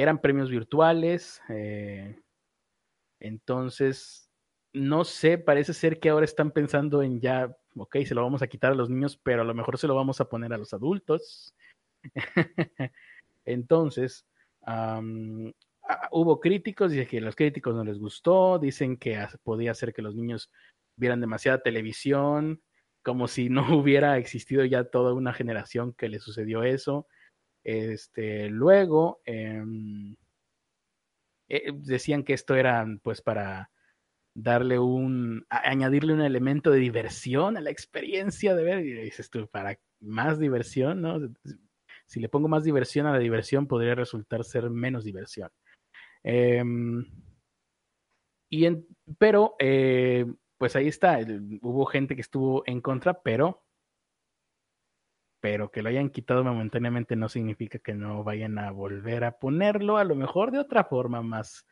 eran 0.00 0.20
premios 0.20 0.50
virtuales. 0.50 1.40
Eh, 1.48 2.18
entonces, 3.20 4.30
no 4.72 5.04
sé, 5.04 5.38
parece 5.38 5.74
ser 5.74 6.00
que 6.00 6.08
ahora 6.08 6.24
están 6.24 6.50
pensando 6.50 7.02
en 7.02 7.20
ya, 7.20 7.54
ok, 7.76 7.98
se 8.04 8.14
lo 8.14 8.22
vamos 8.22 8.42
a 8.42 8.46
quitar 8.46 8.72
a 8.72 8.76
los 8.76 8.88
niños, 8.88 9.18
pero 9.22 9.42
a 9.42 9.44
lo 9.44 9.54
mejor 9.54 9.78
se 9.78 9.86
lo 9.86 9.94
vamos 9.94 10.20
a 10.20 10.28
poner 10.28 10.52
a 10.52 10.58
los 10.58 10.72
adultos. 10.72 11.54
entonces, 13.44 14.26
hubo 16.10 16.40
críticos, 16.40 16.94
y 16.94 17.04
que 17.06 17.18
a 17.18 17.22
los 17.22 17.36
críticos 17.36 17.74
no 17.74 17.84
les 17.84 17.98
gustó, 17.98 18.58
dicen 18.58 18.96
que 18.96 19.26
podía 19.42 19.74
ser 19.74 19.92
que 19.92 20.02
los 20.02 20.14
niños 20.14 20.50
vieran 20.96 21.20
demasiada 21.20 21.62
televisión, 21.62 22.62
como 23.02 23.28
si 23.28 23.48
no 23.48 23.62
hubiera 23.78 24.18
existido 24.18 24.64
ya 24.64 24.84
toda 24.84 25.14
una 25.14 25.32
generación 25.32 25.92
que 25.94 26.08
le 26.08 26.20
sucedió 26.20 26.62
eso. 26.62 27.06
Este, 27.62 28.48
luego 28.48 29.20
em, 29.24 30.16
eh, 31.48 31.72
decían 31.74 32.22
que 32.22 32.32
esto 32.32 32.54
era 32.54 32.86
pues 33.02 33.20
para 33.20 33.70
darle 34.34 34.78
un, 34.78 35.44
añadirle 35.48 36.14
un 36.14 36.22
elemento 36.22 36.70
de 36.70 36.78
diversión 36.78 37.56
a 37.56 37.60
la 37.60 37.70
experiencia 37.70 38.54
de 38.54 38.64
ver, 38.64 38.80
y 38.80 38.92
dices 38.92 39.30
tú, 39.30 39.48
para 39.48 39.78
más 40.00 40.38
diversión, 40.38 41.02
¿no? 41.02 41.18
Si 42.06 42.20
le 42.20 42.28
pongo 42.28 42.48
más 42.48 42.64
diversión 42.64 43.06
a 43.06 43.12
la 43.12 43.18
diversión, 43.18 43.66
podría 43.66 43.94
resultar 43.94 44.44
ser 44.44 44.70
menos 44.70 45.04
diversión. 45.04 45.50
Em, 46.22 47.06
y 48.50 48.66
pero, 49.18 49.54
eh, 49.58 50.26
pues 50.58 50.76
ahí 50.76 50.88
está, 50.88 51.18
hubo 51.62 51.86
gente 51.86 52.14
que 52.14 52.20
estuvo 52.20 52.62
en 52.66 52.80
contra, 52.80 53.22
pero 53.22 53.62
pero 55.40 55.70
que 55.70 55.82
lo 55.82 55.88
hayan 55.88 56.10
quitado 56.10 56.44
momentáneamente 56.44 57.16
no 57.16 57.28
significa 57.28 57.78
que 57.78 57.94
no 57.94 58.22
vayan 58.22 58.58
a 58.58 58.70
volver 58.70 59.24
a 59.24 59.38
ponerlo, 59.38 59.96
a 59.96 60.04
lo 60.04 60.14
mejor 60.14 60.50
de 60.50 60.58
otra 60.58 60.84
forma 60.84 61.22
más, 61.22 61.66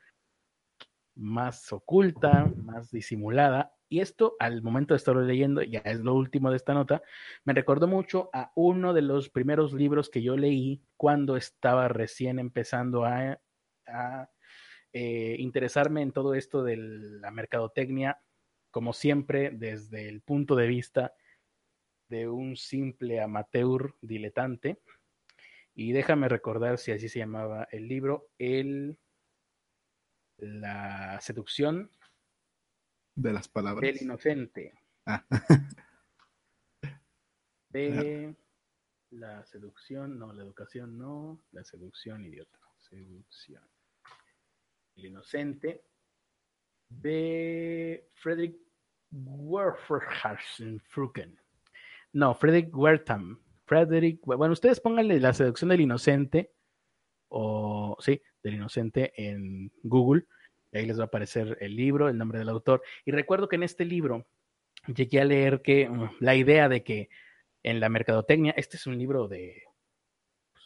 más 1.14 1.72
oculta, 1.72 2.50
más 2.56 2.90
disimulada. 2.90 3.74
Y 3.90 4.00
esto, 4.00 4.36
al 4.38 4.62
momento 4.62 4.94
de 4.94 4.98
estarlo 4.98 5.22
leyendo, 5.22 5.62
ya 5.62 5.80
es 5.80 6.00
lo 6.00 6.14
último 6.14 6.50
de 6.50 6.56
esta 6.56 6.74
nota, 6.74 7.02
me 7.44 7.52
recordó 7.52 7.86
mucho 7.86 8.30
a 8.32 8.52
uno 8.54 8.92
de 8.92 9.02
los 9.02 9.30
primeros 9.30 9.72
libros 9.72 10.10
que 10.10 10.22
yo 10.22 10.36
leí 10.36 10.82
cuando 10.96 11.36
estaba 11.36 11.88
recién 11.88 12.38
empezando 12.38 13.04
a, 13.04 13.38
eh, 14.92 15.36
interesarme 15.38 16.02
en 16.02 16.12
todo 16.12 16.34
esto 16.34 16.62
de 16.62 16.76
la 16.76 17.30
mercadotecnia, 17.30 18.20
como 18.70 18.92
siempre, 18.92 19.50
desde 19.50 20.08
el 20.08 20.20
punto 20.22 20.54
de 20.54 20.66
vista 20.66 21.14
de 22.08 22.28
un 22.28 22.56
simple 22.56 23.20
amateur 23.20 23.94
diletante. 24.00 24.80
Y 25.74 25.92
déjame 25.92 26.28
recordar 26.28 26.78
si 26.78 26.92
así 26.92 27.08
se 27.08 27.20
llamaba 27.20 27.68
el 27.70 27.88
libro, 27.88 28.30
el 28.38 28.98
La 30.38 31.20
seducción 31.20 31.90
de 33.14 33.32
las 33.32 33.48
palabras 33.48 33.82
del 33.82 34.02
inocente. 34.02 34.72
Ah. 35.06 35.24
De 37.70 38.34
la 39.10 39.44
seducción, 39.44 40.18
no, 40.18 40.32
la 40.32 40.42
educación 40.42 40.96
no, 40.96 41.44
la 41.52 41.62
seducción, 41.64 42.24
idiota. 42.24 42.58
Seducción. 42.78 43.62
El 44.96 45.04
inocente 45.06 45.84
de 46.88 48.08
Frederick 48.14 48.56
Werferhausen-Frucken. 49.12 51.38
No, 52.12 52.34
Frederick 52.34 52.76
Wertham. 52.76 53.40
Frederick, 53.66 54.20
bueno, 54.24 54.52
ustedes 54.52 54.80
pónganle 54.80 55.20
la 55.20 55.34
seducción 55.34 55.68
del 55.68 55.82
inocente, 55.82 56.52
o 57.28 57.96
sí, 58.00 58.22
del 58.42 58.54
inocente 58.54 59.12
en 59.16 59.70
Google, 59.82 60.24
ahí 60.72 60.86
les 60.86 60.98
va 60.98 61.04
a 61.04 61.06
aparecer 61.06 61.58
el 61.60 61.76
libro, 61.76 62.08
el 62.08 62.16
nombre 62.16 62.38
del 62.38 62.48
autor. 62.48 62.82
Y 63.04 63.10
recuerdo 63.10 63.48
que 63.48 63.56
en 63.56 63.62
este 63.62 63.84
libro 63.84 64.26
llegué 64.86 65.20
a 65.20 65.24
leer 65.24 65.60
que 65.60 65.88
uh, 65.88 66.08
la 66.20 66.34
idea 66.34 66.68
de 66.70 66.82
que 66.82 67.10
en 67.62 67.80
la 67.80 67.90
mercadotecnia, 67.90 68.54
este 68.56 68.78
es 68.78 68.86
un 68.86 68.96
libro 68.96 69.28
de 69.28 69.64
pues, 70.52 70.64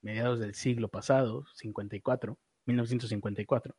mediados 0.00 0.40
del 0.40 0.54
siglo 0.54 0.88
pasado, 0.88 1.44
54, 1.54 2.38
1954, 2.64 3.76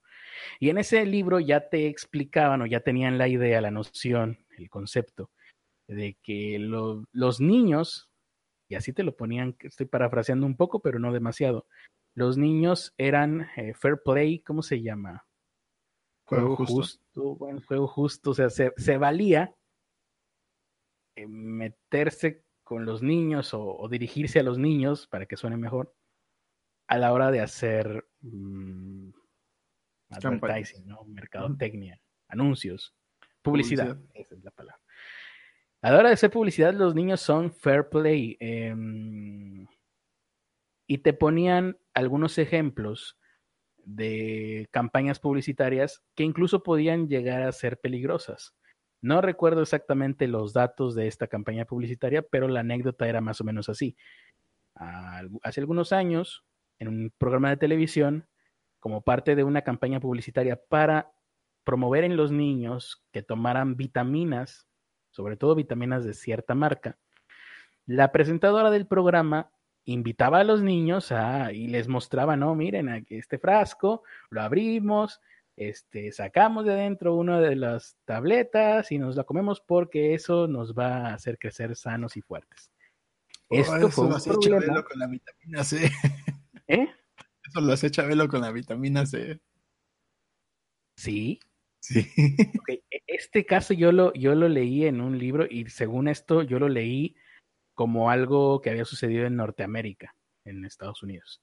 y 0.60 0.70
en 0.70 0.78
ese 0.78 1.06
libro 1.06 1.40
ya 1.40 1.70
te 1.70 1.88
explicaban 1.88 2.62
o 2.62 2.68
ya 2.68 2.82
tenían 2.82 3.18
la 3.18 3.28
idea, 3.28 3.62
la 3.62 3.72
noción, 3.72 4.46
el 4.58 4.70
concepto 4.70 5.32
de 5.90 6.18
que 6.22 6.58
los 6.60 7.42
niños, 7.42 8.10
y 8.70 8.76
así 8.76 8.94
te 8.94 9.04
lo 9.04 9.16
ponían, 9.16 9.58
estoy 9.62 9.88
parafraseando 9.88 10.46
un 10.46 10.56
poco, 10.56 10.82
pero 10.82 11.00
no 11.00 11.12
demasiado, 11.12 11.68
los 12.14 12.38
niños 12.38 12.94
eran 12.98 13.48
eh, 13.56 13.74
fair 13.74 14.02
play, 14.04 14.40
¿cómo 14.40 14.62
se 14.62 14.82
llama? 14.82 15.26
Juego, 16.26 16.56
justo. 16.58 17.36
Bueno, 17.36 17.62
juego 17.68 17.88
justo, 17.88 18.32
o 18.32 18.34
sea, 18.36 18.50
se, 18.50 18.98
valía 18.98 19.56
meterse 21.28 22.46
con 22.64 22.86
los 22.86 23.02
niños 23.02 23.54
o, 23.54 23.88
dirigirse 23.90 24.40
a 24.40 24.44
los 24.44 24.60
niños, 24.60 25.08
para 25.08 25.26
que 25.26 25.38
suene 25.38 25.58
mejor, 25.58 25.96
a 26.88 27.00
la 27.00 27.14
hora 27.14 27.32
de 27.32 27.42
hacer 27.42 28.08
mm, 28.22 29.10
advertising, 30.12 30.88
¿no? 30.88 31.04
mercadotecnia, 31.06 32.00
anuncios, 32.28 32.96
publicidad, 33.42 34.00
esa 34.14 34.36
es 34.36 34.44
la 34.44 34.52
palabra. 34.52 34.84
A 35.82 35.92
la 35.92 36.00
hora 36.00 36.10
de 36.10 36.16
hacer 36.16 36.30
publicidad, 36.30 36.74
los 36.74 36.94
niños 36.94 37.22
son 37.22 37.52
fair 37.54 37.88
play. 37.90 38.36
Em, 38.40 39.66
y 40.88 40.98
te 41.00 41.14
ponían 41.14 41.78
algunos 41.94 42.38
ejemplos 42.38 43.18
de 43.78 44.68
campañas 44.72 45.20
publicitarias 45.20 46.04
que 46.16 46.24
incluso 46.24 46.64
podían 46.64 47.08
llegar 47.08 47.44
a 47.44 47.52
ser 47.52 47.80
peligrosas. 47.80 48.56
No 49.02 49.22
recuerdo 49.22 49.62
exactamente 49.62 50.28
los 50.28 50.52
datos 50.54 50.96
de 50.96 51.08
esta 51.08 51.28
campaña 51.28 51.66
publicitaria, 51.66 52.22
pero 52.22 52.50
la 52.50 52.60
anécdota 52.60 53.08
era 53.08 53.22
más 53.22 53.40
o 53.40 53.46
menos 53.46 53.70
así. 53.70 53.96
Hace 55.44 55.62
algunos 55.62 55.94
años, 55.94 56.46
en 56.80 56.90
un 56.90 57.14
programa 57.18 57.50
de 57.50 57.58
televisión, 57.58 58.28
como 58.80 59.02
parte 59.02 59.36
de 59.36 59.44
una 59.44 59.62
campaña 59.62 60.00
publicitaria 60.00 60.62
para 60.70 61.12
promover 61.64 62.04
en 62.04 62.18
los 62.18 62.32
niños 62.32 63.06
que 63.12 63.22
tomaran 63.22 63.76
vitaminas 63.76 64.69
sobre 65.10 65.38
todo 65.38 65.56
vitaminas 65.56 66.04
de 66.04 66.14
cierta 66.14 66.56
marca, 66.56 66.98
la 67.86 68.12
presentadora 68.12 68.70
del 68.70 68.86
programa 68.86 69.52
invitaba 69.86 70.40
a 70.40 70.44
los 70.44 70.62
niños 70.62 71.12
a, 71.12 71.52
y 71.52 71.68
les 71.68 71.88
mostraba, 71.88 72.36
no, 72.36 72.54
miren, 72.56 72.90
aquí 72.90 73.16
este 73.16 73.40
frasco, 73.40 74.04
lo 74.30 74.42
abrimos, 74.42 75.20
este, 75.56 76.12
sacamos 76.12 76.66
de 76.66 76.74
adentro 76.74 77.16
una 77.16 77.42
de 77.42 77.56
las 77.56 77.98
tabletas 78.06 78.92
y 78.92 78.98
nos 78.98 79.16
la 79.16 79.24
comemos 79.24 79.60
porque 79.60 80.14
eso 80.14 80.48
nos 80.48 80.74
va 80.74 81.08
a 81.08 81.14
hacer 81.16 81.38
crecer 81.38 81.76
sanos 81.76 82.16
y 82.16 82.22
fuertes. 82.22 82.72
Oh, 83.50 83.56
Esto 83.56 83.90
fue 83.90 84.06
un 84.06 84.40
problema. 84.42 84.84
con 84.84 85.00
la 85.00 85.08
vitamina 85.08 85.64
C. 85.64 85.92
¿Eh? 86.68 86.88
Eso 87.44 87.62
lo 87.62 87.74
hace 87.74 87.90
Chabelo 87.90 88.28
con 88.28 88.42
la 88.42 88.52
vitamina 88.52 89.06
C. 89.08 89.42
Sí. 90.96 91.40
Sí. 91.82 92.08
E, 92.68 92.84
este 93.08 93.46
caso 93.46 93.74
yo 93.74 93.92
lo, 93.92 94.14
yo 94.14 94.36
lo 94.36 94.48
leí 94.50 94.86
en 94.86 95.02
un 95.02 95.18
libro 95.18 95.46
y 95.50 95.70
según 95.70 96.08
esto 96.08 96.44
yo 96.44 96.60
lo 96.60 96.70
leí 96.70 97.16
como 97.74 98.10
algo 98.10 98.62
que 98.62 98.70
había 98.70 98.86
sucedido 98.86 99.26
en 99.26 99.38
Norteamérica, 99.38 100.16
en 100.46 100.66
Estados 100.66 101.04
Unidos 101.04 101.42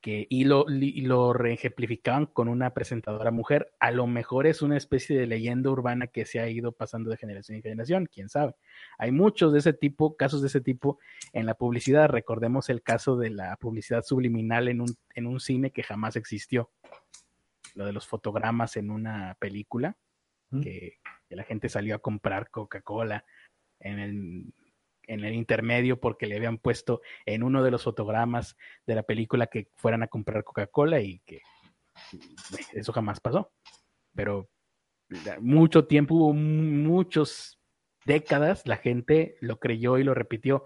que, 0.00 0.26
y 0.30 0.44
lo, 0.44 0.64
lo 0.68 1.32
reejemplificaban 1.32 2.26
con 2.26 2.48
una 2.48 2.72
presentadora 2.72 3.30
mujer. 3.30 3.72
A 3.80 3.90
lo 3.90 4.06
mejor 4.06 4.46
es 4.46 4.62
una 4.62 4.76
especie 4.76 5.18
de 5.18 5.26
leyenda 5.26 5.70
urbana 5.70 6.06
que 6.06 6.24
se 6.24 6.40
ha 6.40 6.48
ido 6.48 6.72
pasando 6.72 7.10
de 7.10 7.16
generación 7.16 7.56
en 7.56 7.62
generación, 7.62 8.08
quién 8.10 8.28
sabe. 8.28 8.54
Hay 8.98 9.12
muchos 9.12 9.52
de 9.52 9.58
ese 9.60 9.72
tipo, 9.72 10.16
casos 10.16 10.40
de 10.40 10.48
ese 10.48 10.60
tipo 10.60 10.98
en 11.32 11.46
la 11.46 11.54
publicidad. 11.54 12.08
Recordemos 12.08 12.70
el 12.70 12.82
caso 12.82 13.16
de 13.16 13.30
la 13.30 13.56
publicidad 13.56 14.02
subliminal 14.02 14.68
en 14.68 14.80
un, 14.80 14.96
en 15.14 15.26
un 15.26 15.40
cine 15.40 15.70
que 15.70 15.82
jamás 15.82 16.16
existió. 16.16 16.70
Lo 17.74 17.84
de 17.84 17.92
los 17.92 18.06
fotogramas 18.06 18.76
en 18.76 18.90
una 18.90 19.36
película, 19.38 19.96
que, 20.62 20.98
que 21.28 21.36
la 21.36 21.44
gente 21.44 21.68
salió 21.68 21.94
a 21.94 22.00
comprar 22.00 22.50
Coca-Cola 22.50 23.24
en 23.78 23.98
el 24.00 24.52
en 25.10 25.24
el 25.24 25.34
intermedio 25.34 25.98
porque 25.98 26.26
le 26.26 26.36
habían 26.36 26.58
puesto 26.58 27.00
en 27.26 27.42
uno 27.42 27.64
de 27.64 27.72
los 27.72 27.82
fotogramas 27.82 28.56
de 28.86 28.94
la 28.94 29.02
película 29.02 29.48
que 29.48 29.68
fueran 29.74 30.04
a 30.04 30.06
comprar 30.06 30.44
Coca-Cola 30.44 31.00
y 31.00 31.18
que 31.26 31.42
eso 32.72 32.92
jamás 32.92 33.18
pasó. 33.18 33.52
Pero 34.14 34.48
mucho 35.40 35.86
tiempo, 35.86 36.14
hubo 36.14 36.32
muchas 36.32 37.58
décadas, 38.04 38.66
la 38.66 38.76
gente 38.76 39.36
lo 39.40 39.58
creyó 39.58 39.98
y 39.98 40.04
lo 40.04 40.14
repitió. 40.14 40.64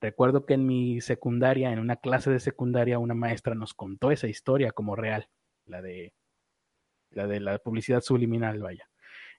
Recuerdo 0.00 0.44
que 0.44 0.54
en 0.54 0.66
mi 0.66 1.00
secundaria, 1.00 1.72
en 1.72 1.78
una 1.78 1.96
clase 1.96 2.30
de 2.30 2.40
secundaria, 2.40 2.98
una 2.98 3.14
maestra 3.14 3.54
nos 3.54 3.74
contó 3.74 4.10
esa 4.10 4.26
historia 4.26 4.72
como 4.72 4.96
real, 4.96 5.28
la 5.66 5.82
de 5.82 6.12
la 7.14 7.26
de 7.26 7.40
la 7.40 7.58
publicidad 7.58 8.00
subliminal, 8.00 8.60
vaya. 8.60 8.88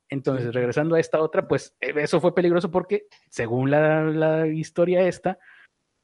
Entonces, 0.09 0.53
regresando 0.53 0.95
a 0.95 0.99
esta 0.99 1.19
otra, 1.19 1.47
pues 1.47 1.75
eh, 1.79 1.93
eso 1.97 2.21
fue 2.21 2.35
peligroso 2.35 2.69
porque, 2.69 3.07
según 3.29 3.71
la, 3.71 4.47
historia 4.47 5.07
esta, 5.07 5.39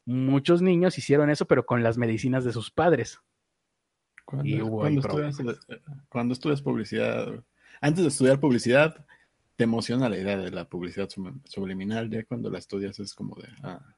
muchos 0.06 0.62
niños 0.62 0.98
hicieron 0.98 1.30
eso, 1.30 1.46
pero 1.46 1.66
con 1.66 1.84
las 1.84 1.98
medicinas 1.98 2.44
de 2.44 2.52
sus 2.52 2.72
padres. 2.72 3.20
Cuando, 4.26 4.48
estudias, 6.32 6.62
publicidad, 6.62 7.44
antes 7.82 8.04
de 8.04 8.08
estudiar 8.08 8.40
publicidad, 8.40 9.06
te 9.56 9.66
emociona 9.66 10.10
la 10.10 10.18
idea 10.18 10.38
de 10.38 10.52
la 10.52 10.68
publicidad 10.68 11.10
subliminal, 11.46 12.10
ya 12.10 12.24
cuando 12.24 12.50
la 12.50 12.58
estudias 12.58 13.00
es 13.00 13.14
como 13.14 13.36
de, 13.36 13.50
ah, 13.64 13.96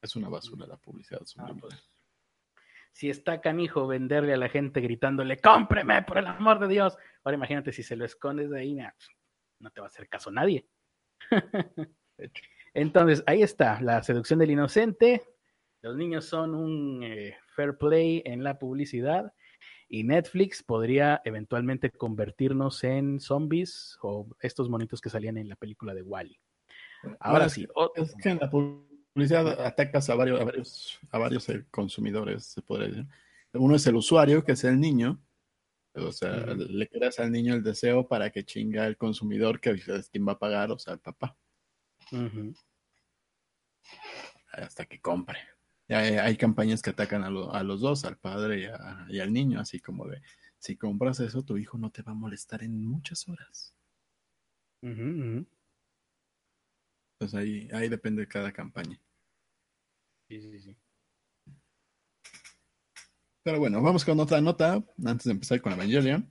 es 0.00 0.16
una 0.16 0.28
basura 0.28 0.66
la 0.66 0.76
publicidad 0.76 1.20
ah, 1.22 1.26
subliminal. 1.26 1.60
Pues. 1.60 1.95
Si 2.96 3.10
está 3.10 3.42
canijo 3.42 3.86
venderle 3.86 4.32
a 4.32 4.38
la 4.38 4.48
gente 4.48 4.80
gritándole, 4.80 5.36
cómpreme 5.36 6.00
por 6.04 6.16
el 6.16 6.26
amor 6.28 6.58
de 6.58 6.66
Dios. 6.66 6.96
Ahora 7.24 7.36
imagínate 7.36 7.70
si 7.70 7.82
se 7.82 7.94
lo 7.94 8.06
escondes 8.06 8.48
de 8.48 8.58
ahí, 8.58 8.74
no 9.58 9.70
te 9.70 9.82
va 9.82 9.86
a 9.86 9.88
hacer 9.88 10.08
caso 10.08 10.30
nadie. 10.30 10.66
Entonces, 12.72 13.22
ahí 13.26 13.42
está, 13.42 13.82
la 13.82 14.02
seducción 14.02 14.38
del 14.38 14.52
inocente. 14.52 15.22
Los 15.82 15.94
niños 15.98 16.24
son 16.24 16.54
un 16.54 17.02
eh, 17.02 17.36
fair 17.54 17.76
play 17.76 18.22
en 18.24 18.42
la 18.42 18.58
publicidad 18.58 19.30
y 19.90 20.02
Netflix 20.04 20.62
podría 20.62 21.20
eventualmente 21.26 21.90
convertirnos 21.90 22.82
en 22.82 23.20
zombies 23.20 23.98
o 24.00 24.26
estos 24.40 24.70
monitos 24.70 25.02
que 25.02 25.10
salían 25.10 25.36
en 25.36 25.50
la 25.50 25.56
película 25.56 25.92
de 25.92 26.00
Wally. 26.00 26.40
Ahora 27.20 27.50
sí. 27.50 27.68
Es 27.94 28.14
que 28.22 28.30
en 28.30 28.38
la 28.38 28.48
publicidad 29.16 29.64
atacas 29.64 30.10
a 30.10 30.14
varios, 30.14 30.38
a 30.38 30.44
varios, 30.44 31.00
a 31.10 31.18
varios 31.18 31.48
eh, 31.48 31.64
consumidores, 31.70 32.44
se 32.44 32.60
podría 32.60 32.88
decir. 32.88 33.06
Uno 33.54 33.74
es 33.74 33.86
el 33.86 33.96
usuario, 33.96 34.44
que 34.44 34.52
es 34.52 34.62
el 34.64 34.78
niño, 34.78 35.18
o 35.94 36.12
sea, 36.12 36.44
le 36.54 36.86
creas 36.86 37.18
al 37.18 37.32
niño 37.32 37.54
el 37.54 37.62
deseo 37.62 38.06
para 38.06 38.28
que 38.28 38.44
chinga 38.44 38.84
al 38.84 38.98
consumidor 38.98 39.58
que 39.58 39.70
es 39.70 40.10
quien 40.10 40.28
va 40.28 40.32
a 40.32 40.38
pagar, 40.38 40.70
o 40.70 40.78
sea, 40.78 40.92
el 40.92 41.00
papá. 41.00 41.34
Hasta 44.52 44.84
que 44.84 45.00
compre. 45.00 45.38
Hay, 45.88 46.36
campañas 46.36 46.82
que 46.82 46.90
atacan 46.90 47.24
a, 47.24 47.30
los 47.30 47.80
dos, 47.80 48.04
al 48.04 48.18
padre 48.18 48.70
y, 49.08 49.18
al 49.18 49.32
niño, 49.32 49.60
así 49.60 49.80
como 49.80 50.06
de, 50.06 50.20
si 50.58 50.76
compras 50.76 51.20
eso, 51.20 51.42
tu 51.42 51.56
hijo 51.56 51.78
no 51.78 51.90
te 51.90 52.02
va 52.02 52.12
a 52.12 52.14
molestar 52.14 52.62
en 52.62 52.84
muchas 52.84 53.26
horas. 53.28 53.74
Entonces 54.82 55.48
ahí, 57.32 57.66
ahí 57.72 57.88
depende 57.88 58.20
de 58.20 58.28
cada 58.28 58.52
campaña. 58.52 59.00
Sí, 60.28 60.40
sí, 60.40 60.60
sí. 60.60 60.76
Pero 63.44 63.60
bueno, 63.60 63.80
vamos 63.80 64.04
con 64.04 64.18
otra 64.18 64.40
nota 64.40 64.84
antes 65.04 65.26
de 65.26 65.30
empezar 65.30 65.60
con 65.60 65.72
Evangelion. 65.72 66.28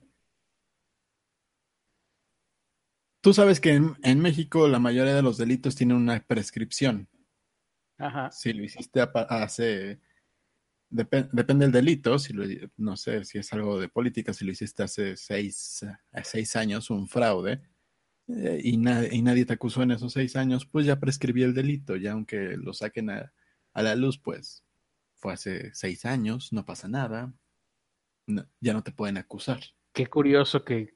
Tú 3.22 3.32
sabes 3.32 3.58
que 3.58 3.70
en, 4.02 4.20
México 4.20 4.68
la 4.68 4.78
mayoría 4.78 5.14
de 5.14 5.22
los 5.22 5.38
delitos 5.38 5.74
tienen 5.74 5.96
una 5.96 6.20
prescripción. 6.20 7.08
Ajá. 7.96 8.30
Si 8.30 8.52
lo 8.52 8.62
hiciste 8.62 9.00
hace. 9.00 9.98
depende 10.90 11.64
del 11.64 11.72
delito, 11.72 12.18
si 12.18 12.34
no 12.76 12.96
sé 12.98 13.24
si 13.24 13.38
es 13.38 13.50
algo 13.54 13.80
de 13.80 13.88
política, 13.88 14.34
si 14.34 14.44
lo 14.44 14.52
hiciste 14.52 14.82
hace 14.82 15.16
seis, 15.16 15.86
seis 16.22 16.54
años, 16.54 16.90
un 16.90 17.08
fraude, 17.08 17.62
eh, 18.28 18.60
y, 18.62 18.74
y, 18.74 19.22
nadie 19.22 19.46
te 19.46 19.54
acusó 19.54 19.82
en 19.82 19.92
esos 19.92 20.12
seis 20.12 20.36
años, 20.36 20.66
pues 20.66 20.84
ya 20.84 21.00
prescribió 21.00 21.46
el 21.46 21.54
delito, 21.54 21.96
ya 21.96 22.12
aunque 22.12 22.58
lo 22.58 22.74
saquen 22.74 23.08
a, 23.08 23.32
a 23.76 23.82
la 23.82 23.94
luz, 23.94 24.16
pues 24.16 24.64
fue 25.16 25.34
hace 25.34 25.74
seis 25.74 26.06
años, 26.06 26.50
no 26.50 26.64
pasa 26.64 26.88
nada, 26.88 27.34
ya 28.26 28.72
no 28.72 28.82
te 28.82 28.90
pueden 28.90 29.18
acusar. 29.18 29.60
Qué 29.92 30.06
curioso 30.06 30.64
que, 30.64 30.94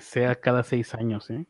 sea 0.00 0.36
cada 0.36 0.62
seis 0.62 0.94
años, 0.94 1.30
¿eh? 1.30 1.46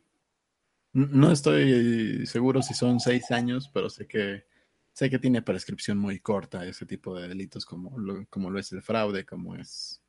No 0.94 1.30
estoy 1.30 2.26
seguro 2.26 2.62
si 2.62 2.72
son 2.72 3.00
seis 3.00 3.30
años, 3.30 3.70
pero 3.72 3.90
sé 3.90 4.06
que 4.06 4.46
sé 4.94 5.10
que 5.10 5.18
tiene 5.18 5.42
prescripción 5.42 5.98
muy 5.98 6.20
corta 6.20 6.66
ese 6.66 6.86
tipo 6.86 7.18
de 7.18 7.28
delitos 7.28 7.66
como 7.66 7.98
lo, 7.98 8.26
como 8.30 8.48
lo 8.48 8.58
es 8.58 8.72
el 8.72 8.80
fraude, 8.80 9.26
como 9.26 9.54
es 9.54 10.02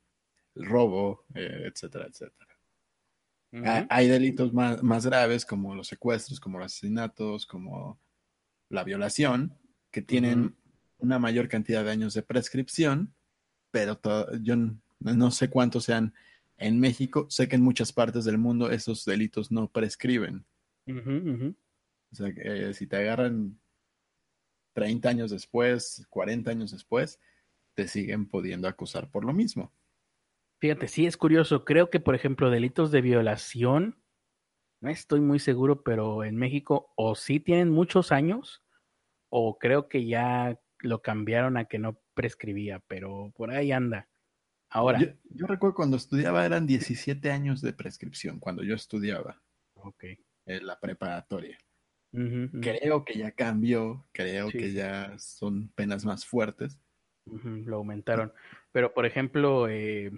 el 0.54 0.64
robo, 0.64 1.26
eh, 1.34 1.70
etcétera, 1.70 2.06
etcétera. 2.06 3.86
Hay 3.90 4.08
delitos 4.08 4.52
más, 4.52 4.82
más, 4.82 5.06
graves 5.06 5.44
como 5.44 5.74
los 5.74 5.88
secuestros, 5.88 6.40
como 6.40 6.58
los 6.58 6.72
asesinatos, 6.72 7.46
como 7.46 8.00
la 8.68 8.82
violación, 8.82 9.56
que 9.94 10.02
tienen 10.02 10.56
una 10.98 11.20
mayor 11.20 11.46
cantidad 11.46 11.84
de 11.84 11.92
años 11.92 12.14
de 12.14 12.22
prescripción, 12.22 13.14
pero 13.70 14.00
yo 14.42 14.56
no 14.98 15.30
sé 15.30 15.48
cuántos 15.48 15.84
sean 15.84 16.12
en 16.56 16.80
México. 16.80 17.28
Sé 17.30 17.46
que 17.46 17.54
en 17.54 17.62
muchas 17.62 17.92
partes 17.92 18.24
del 18.24 18.36
mundo 18.36 18.72
esos 18.72 19.04
delitos 19.04 19.52
no 19.52 19.70
prescriben. 19.70 20.44
O 20.88 21.54
sea, 22.10 22.34
que 22.34 22.42
eh, 22.42 22.74
si 22.74 22.88
te 22.88 22.96
agarran 22.96 23.60
30 24.72 25.10
años 25.10 25.30
después, 25.30 26.04
40 26.10 26.50
años 26.50 26.72
después, 26.72 27.20
te 27.74 27.86
siguen 27.86 28.26
pudiendo 28.26 28.66
acusar 28.66 29.08
por 29.12 29.24
lo 29.24 29.32
mismo. 29.32 29.72
Fíjate, 30.58 30.88
sí 30.88 31.06
es 31.06 31.16
curioso. 31.16 31.64
Creo 31.64 31.88
que, 31.88 32.00
por 32.00 32.16
ejemplo, 32.16 32.50
delitos 32.50 32.90
de 32.90 33.00
violación, 33.00 34.02
no 34.80 34.90
estoy 34.90 35.20
muy 35.20 35.38
seguro, 35.38 35.84
pero 35.84 36.24
en 36.24 36.34
México 36.34 36.92
o 36.96 37.14
sí 37.14 37.38
tienen 37.38 37.70
muchos 37.70 38.10
años, 38.10 38.63
o 39.36 39.58
creo 39.58 39.88
que 39.88 40.06
ya 40.06 40.60
lo 40.78 41.02
cambiaron 41.02 41.56
a 41.56 41.64
que 41.64 41.80
no 41.80 42.00
prescribía, 42.14 42.78
pero 42.86 43.32
por 43.34 43.50
ahí 43.50 43.72
anda. 43.72 44.08
Ahora. 44.70 45.00
Yo, 45.00 45.46
recuerdo 45.48 45.74
cuando 45.74 45.96
estudiaba 45.96 46.46
eran 46.46 46.68
17 46.68 47.32
años 47.32 47.60
de 47.60 47.72
prescripción, 47.72 48.38
cuando 48.38 48.62
yo 48.62 48.76
estudiaba. 48.76 49.42
Ok. 49.74 50.04
En 50.46 50.66
la 50.66 50.78
preparatoria. 50.78 51.58
Creo 52.12 53.04
que 53.04 53.18
ya 53.18 53.32
cambió, 53.32 54.06
creo 54.12 54.50
que 54.50 54.72
ya 54.72 55.18
son 55.18 55.68
penas 55.70 56.04
más 56.04 56.24
fuertes. 56.24 56.78
lo 57.26 57.78
aumentaron. 57.78 58.32
Pero, 58.70 58.94
por 58.94 59.04
ejemplo, 59.04 59.68
eh, 59.68 60.12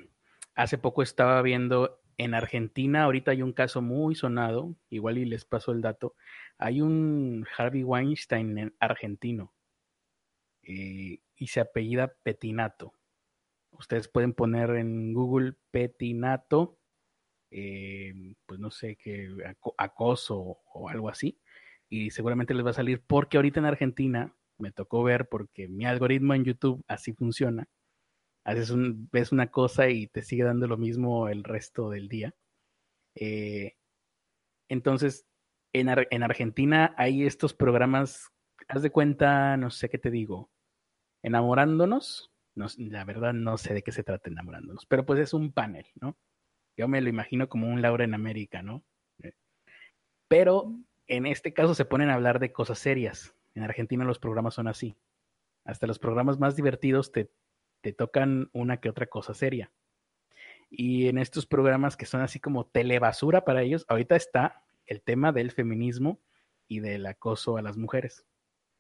hace 0.55 0.77
poco 0.77 1.03
estaba 1.03 1.41
viendo 1.41 2.03
en 2.19 2.35
Argentina, 2.35 3.05
ahorita 3.05 3.33
hay 3.33 3.43
un 3.43 3.53
caso 3.53 3.83
muy 3.83 4.14
sonado, 4.14 4.75
igual 4.89 5.19
y 5.19 5.25
les 5.25 5.45
paso 5.45 5.73
el 5.73 5.83
dato, 5.83 6.14
hay 6.59 6.81
un 6.81 7.47
Harvey 7.57 7.85
Weinstein 7.85 8.75
argentino 8.81 9.53
eh, 10.62 11.21
y 11.37 11.47
se 11.49 11.61
apellida 11.61 12.14
Petinato. 12.23 12.93
Ustedes 13.73 14.09
pueden 14.09 14.33
poner 14.33 14.71
en 14.71 15.12
Google 15.12 15.55
Petinato, 15.71 16.79
eh, 17.51 18.35
pues 18.47 18.59
no 18.59 18.71
sé 18.71 18.97
qué, 18.97 19.29
acoso 19.77 20.59
o 20.73 20.89
algo 20.89 21.11
así, 21.11 21.39
y 21.89 22.11
seguramente 22.11 22.55
les 22.55 22.64
va 22.64 22.71
a 22.71 22.75
salir 22.75 23.03
porque 23.07 23.37
ahorita 23.37 23.61
en 23.61 23.67
Argentina 23.67 24.35
me 24.59 24.73
tocó 24.73 25.03
ver 25.03 25.29
porque 25.29 25.69
mi 25.69 25.85
algoritmo 25.85 26.35
en 26.35 26.45
YouTube 26.45 26.83
así 26.89 27.12
funciona. 27.12 27.69
Haces 28.47 28.70
un, 28.70 29.09
ves 29.11 29.32
una 29.32 29.51
cosa 29.51 29.88
y 29.90 30.07
te 30.07 30.22
sigue 30.22 30.44
dando 30.44 30.68
lo 30.68 30.76
mismo 30.76 31.28
el 31.28 31.42
resto 31.42 31.90
del 31.90 32.09
día. 32.09 32.32
Eh, 33.16 33.74
entonces, 34.68 35.26
en, 35.72 35.88
en 36.11 36.22
Argentina 36.22 36.94
hay 36.97 37.26
estos 37.26 37.55
programas, 37.55 38.30
haz 38.68 38.82
de 38.82 38.90
cuenta, 38.90 39.57
no 39.57 39.70
sé 39.70 39.88
qué 39.88 39.99
te 39.99 40.12
digo, 40.12 40.49
enamorándonos. 41.22 42.30
No, 42.55 42.66
la 42.78 43.05
verdad 43.05 43.34
no 43.34 43.59
sé 43.59 43.74
de 43.74 43.82
qué 43.82 43.92
se 43.92 44.05
trata 44.05 44.30
enamorándonos, 44.30 44.86
pero 44.86 45.05
pues 45.05 45.20
es 45.20 45.34
un 45.34 45.53
panel, 45.53 45.86
¿no? 46.01 46.16
Yo 46.76 46.88
me 46.88 47.01
lo 47.01 47.09
imagino 47.09 47.49
como 47.49 47.68
un 47.68 47.82
Laura 47.82 48.05
en 48.05 48.14
América, 48.14 48.62
¿no? 48.62 48.84
Eh, 49.22 49.32
pero 50.28 50.72
en 51.09 51.26
este 51.26 51.53
caso 51.53 51.74
se 51.74 51.84
ponen 51.84 52.11
a 52.11 52.14
hablar 52.14 52.38
de 52.38 52.53
cosas 52.53 52.78
serias. 52.78 53.34
En 53.55 53.64
Argentina 53.64 54.05
los 54.05 54.20
programas 54.20 54.55
son 54.55 54.68
así. 54.68 54.97
Hasta 55.64 55.88
los 55.88 55.99
programas 55.99 56.38
más 56.38 56.55
divertidos 56.55 57.12
te, 57.12 57.28
te 57.87 57.93
tocan 57.93 58.51
una 58.53 58.78
que 58.78 58.89
otra 58.89 59.07
cosa 59.07 59.32
seria. 59.32 59.70
Y 60.68 61.07
en 61.07 61.18
estos 61.18 61.47
programas 61.47 61.97
que 61.97 62.05
son 62.05 62.20
así 62.20 62.41
como 62.41 62.66
telebasura 62.66 63.45
para 63.45 63.62
ellos, 63.62 63.84
ahorita 63.87 64.16
está 64.16 64.64
el 64.87 65.03
tema 65.03 65.30
del 65.30 65.53
feminismo 65.53 66.20
y 66.66 66.80
del 66.80 67.07
acoso 67.07 67.59
a 67.59 67.62
las 67.62 67.76
mujeres, 67.76 68.26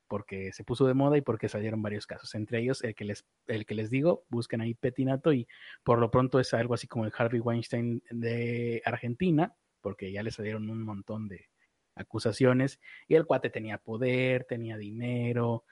porque 0.08 0.52
se 0.52 0.64
puso 0.64 0.88
de 0.88 0.94
moda 0.94 1.16
y 1.16 1.20
porque 1.20 1.48
salieron 1.48 1.82
varios 1.82 2.04
casos, 2.08 2.34
entre 2.34 2.58
ellos 2.58 2.82
el 2.82 2.96
que 2.96 3.04
les, 3.04 3.24
el 3.46 3.64
que 3.64 3.76
les 3.76 3.90
digo, 3.90 4.24
busquen 4.28 4.60
ahí 4.60 4.74
Petinato 4.74 5.32
y 5.32 5.46
por 5.84 6.00
lo 6.00 6.10
pronto 6.10 6.40
es 6.40 6.52
algo 6.52 6.74
así 6.74 6.88
como 6.88 7.04
el 7.04 7.12
Harvey 7.16 7.38
Weinstein 7.38 8.02
de 8.10 8.82
Argentina, 8.84 9.54
porque 9.82 10.10
ya 10.10 10.24
le 10.24 10.32
salieron 10.32 10.68
un 10.68 10.82
montón 10.82 11.28
de 11.28 11.48
acusaciones 11.94 12.80
y 13.06 13.14
el 13.14 13.24
cuate 13.24 13.50
tenía 13.50 13.78
poder, 13.78 14.46
tenía 14.46 14.76
dinero, 14.76 15.62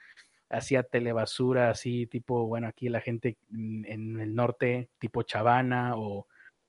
hacía 0.57 0.83
telebasura 0.83 1.71
así 1.71 2.07
tipo, 2.07 2.47
bueno, 2.47 2.69
aquí 2.69 2.89
la 2.89 3.01
gente 3.01 3.37
en 3.53 4.21
el 4.21 4.35
norte 4.35 4.89
tipo 4.99 5.23
Chavana 5.23 5.97
o, 5.97 6.27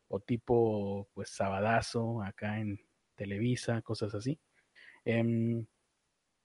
o 0.08 0.20
tipo 0.20 1.08
pues 1.14 1.30
Sabadazo 1.30 2.22
acá 2.22 2.60
en 2.60 2.80
Televisa, 3.16 3.82
cosas 3.82 4.14
así. 4.16 4.40
Em, 5.06 5.66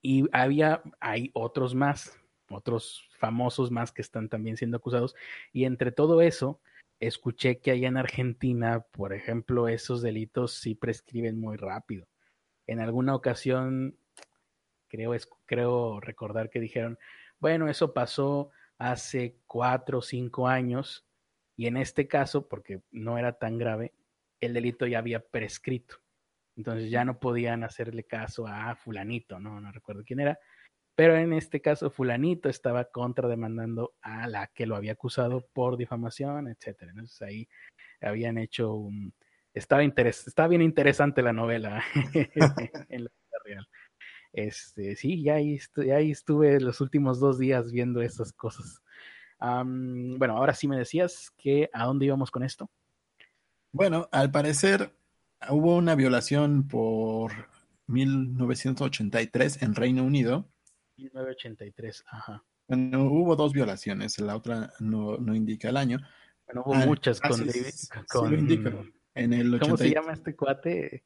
y 0.03 0.24
había, 0.32 0.82
hay 1.01 1.30
otros 1.34 1.74
más, 1.74 2.18
otros 2.49 3.09
famosos 3.18 3.70
más 3.70 3.93
que 3.93 4.03
están 4.03 4.28
también 4.28 4.57
siendo 4.57 4.78
acusados. 4.78 5.14
Y 5.53 5.64
entre 5.64 5.93
todo 5.93 6.22
eso, 6.22 6.61
escuché 7.01 7.59
que 7.59 7.70
allá 7.72 7.88
en 7.88 7.97
Argentina, 7.97 8.80
por 8.93 9.12
ejemplo, 9.12 9.68
esos 9.68 10.03
delitos 10.03 10.55
sí 10.55 10.74
prescriben 10.74 11.41
muy 11.41 11.57
rápido. 11.57 12.07
En 12.66 12.80
alguna 12.80 13.14
ocasión, 13.14 13.97
creo, 14.88 15.12
creo 15.47 16.01
recordar 16.01 16.51
que 16.51 16.61
dijeron, 16.61 16.99
bueno, 17.41 17.68
eso 17.68 17.93
pasó 17.93 18.51
hace 18.78 19.36
cuatro 19.47 19.99
o 19.99 20.03
cinco 20.03 20.49
años 20.49 21.07
y 21.57 21.66
en 21.66 21.76
este 21.76 22.09
caso, 22.09 22.49
porque 22.49 22.82
no 22.91 23.18
era 23.18 23.34
tan 23.38 23.59
grave, 23.59 23.93
el 24.41 24.55
delito 24.55 24.86
ya 24.86 24.99
había 24.99 25.20
prescrito. 25.20 25.97
Entonces 26.57 26.91
ya 26.91 27.05
no 27.05 27.20
podían 27.20 27.64
hacerle 27.64 28.05
caso 28.05 28.47
a 28.47 28.74
fulanito, 28.76 29.38
no, 29.38 29.61
recuerdo 29.72 30.03
quién 30.05 30.20
era, 30.20 30.38
pero 30.95 31.16
en 31.16 31.32
este 31.32 31.61
caso 31.61 31.91
fulanito 31.91 32.49
estaba 32.49 32.84
contrademandando 32.86 33.95
a 34.03 34.26
la 34.26 34.49
que 34.49 34.66
lo 34.66 34.76
había 34.76 34.93
acusado 34.93 35.47
por 35.53 35.76
difamación, 35.76 36.49
etcétera. 36.49 36.93
Entonces 36.93 37.22
ahí 37.22 37.49
habían 38.01 38.38
hecho 38.38 38.74
un 38.74 39.14
estaba 39.53 39.82
interes 39.82 40.26
estaba 40.28 40.49
bien 40.49 40.62
interesante 40.62 41.22
la 41.22 41.32
novela 41.32 41.82
en 42.88 43.05
la 43.05 43.11
vida 43.11 43.38
real. 43.45 43.68
Este, 44.33 44.97
sí, 44.97 45.22
ya 45.22 45.35
ahí, 45.35 45.59
ya 45.76 45.97
ahí 45.97 46.11
estuve 46.11 46.61
los 46.61 46.81
últimos 46.81 47.18
dos 47.20 47.39
días 47.39 47.72
viendo 47.72 48.01
esas 48.01 48.33
cosas. 48.33 48.83
bueno, 49.41 50.37
ahora 50.37 50.55
sí 50.55 50.68
me 50.68 50.76
decías 50.76 51.33
que 51.37 51.70
a 51.72 51.87
dónde 51.87 52.07
íbamos 52.07 52.31
con 52.31 52.43
esto. 52.43 52.70
Bueno, 53.72 54.09
al 54.12 54.31
parecer 54.31 54.93
hubo 55.49 55.76
una 55.76 55.95
violación 55.95 56.66
por 56.68 57.33
1983 57.87 59.62
en 59.62 59.74
Reino 59.74 60.05
Unido. 60.05 60.49
1983, 60.97 62.05
ajá. 62.09 62.45
Bueno, 62.68 63.05
hubo 63.05 63.35
dos 63.35 63.53
violaciones, 63.53 64.20
la 64.20 64.37
otra 64.37 64.72
no, 64.78 65.16
indica 65.35 65.68
el 65.68 65.76
año. 65.76 65.99
Bueno, 66.47 66.62
hubo 66.64 66.74
ah, 66.74 66.87
muchas 66.87 67.20
con, 67.20 67.49
En 69.14 69.33
el 69.33 69.59
¿Cómo 69.59 69.76
se 69.76 69.91
llama 69.91 70.12
este 70.12 70.37
cuate? 70.37 71.05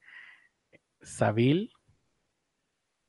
Sabil. 1.01 1.73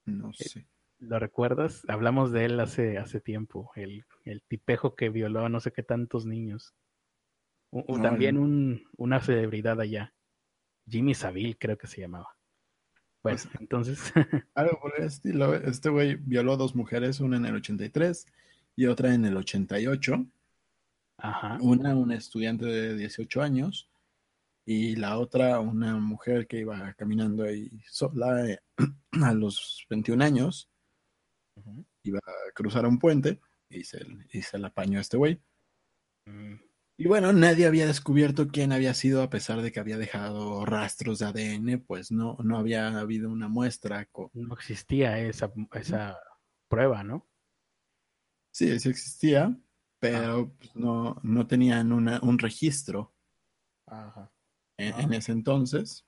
No 0.06 0.30
eh, 0.30 0.34
sé. 0.36 0.68
¿Lo 1.00 1.20
recuerdas? 1.20 1.84
Hablamos 1.88 2.32
de 2.32 2.46
él 2.46 2.60
hace, 2.60 2.98
hace 2.98 3.20
tiempo, 3.20 3.72
el, 3.76 4.06
el 4.24 4.42
tipejo 4.42 4.96
que 4.96 5.10
violó 5.10 5.46
a 5.46 5.50
no 5.50 5.60
sé 5.60 5.72
qué 5.72 5.84
tantos 5.84 6.26
niños. 6.26 6.74
también 8.02 8.38
un, 8.38 8.88
una 8.98 9.20
celebridad 9.20 9.80
allá. 9.82 10.14
Jimmy 10.88 11.14
Savile, 11.14 11.58
creo 11.58 11.78
que 11.78 11.88
se 11.88 12.02
llamaba. 12.02 12.36
Bueno, 13.24 13.40
pues, 13.44 13.50
entonces. 13.60 14.14
algo 14.56 14.80
por 14.80 14.94
el 14.98 15.06
estilo. 15.06 15.54
Este 15.56 15.90
güey 15.90 16.16
violó 16.16 16.54
a 16.54 16.58
dos 16.58 16.76
mujeres, 16.76 17.20
una 17.20 17.38
en 17.38 17.46
el 17.46 17.56
83 17.56 18.26
y 18.76 18.86
otra 18.86 19.14
en 19.14 19.26
el 19.26 19.36
88. 19.36 20.26
Ajá. 21.18 21.58
Una, 21.62 21.96
una 21.96 22.16
estudiante 22.16 22.66
de 22.66 22.96
18 22.96 23.42
años, 23.42 23.90
y 24.66 24.96
la 24.96 25.20
otra, 25.20 25.60
una 25.60 25.96
mujer 25.98 26.48
que 26.48 26.60
iba 26.60 26.94
caminando 26.96 27.44
ahí 27.44 27.70
sola 27.88 28.50
eh, 28.50 28.60
a 29.24 29.34
los 29.34 29.86
21 29.90 30.24
años. 30.24 30.70
Iba 32.04 32.20
a 32.20 32.52
cruzar 32.54 32.86
un 32.86 33.00
puente 33.00 33.40
y 33.70 33.84
se, 33.84 34.06
y 34.32 34.42
se 34.42 34.58
la 34.58 34.70
apañó 34.70 34.98
a 34.98 35.02
este 35.02 35.18
güey. 35.18 35.40
Mm. 36.26 36.56
Y 36.98 37.08
bueno, 37.08 37.34
nadie 37.34 37.68
había 37.68 37.86
descubierto 37.86 38.48
quién 38.48 38.72
había 38.72 38.94
sido 38.94 39.22
a 39.22 39.30
pesar 39.30 39.62
de 39.62 39.72
que 39.72 39.82
había 39.82 39.98
dejado 39.98 40.66
rastros 40.66 41.20
de 41.20 41.26
ADN, 41.26 41.84
pues 41.86 42.10
no, 42.10 42.38
no 42.42 42.58
había 42.58 42.98
habido 42.98 43.30
una 43.30 43.50
muestra. 43.50 44.10
No 44.34 44.54
existía 44.54 45.20
esa, 45.20 45.52
esa 45.74 46.18
prueba, 46.70 47.04
¿no? 47.04 47.28
Sí, 48.52 48.80
sí 48.80 48.90
existía, 48.90 49.58
pero 50.00 50.54
pues, 50.58 50.74
no, 50.76 51.20
no 51.22 51.48
tenían 51.48 51.92
una, 51.92 52.22
un 52.22 52.40
registro 52.40 53.14
En, 54.78 55.14
ese 55.14 55.32
entonces, 55.32 56.04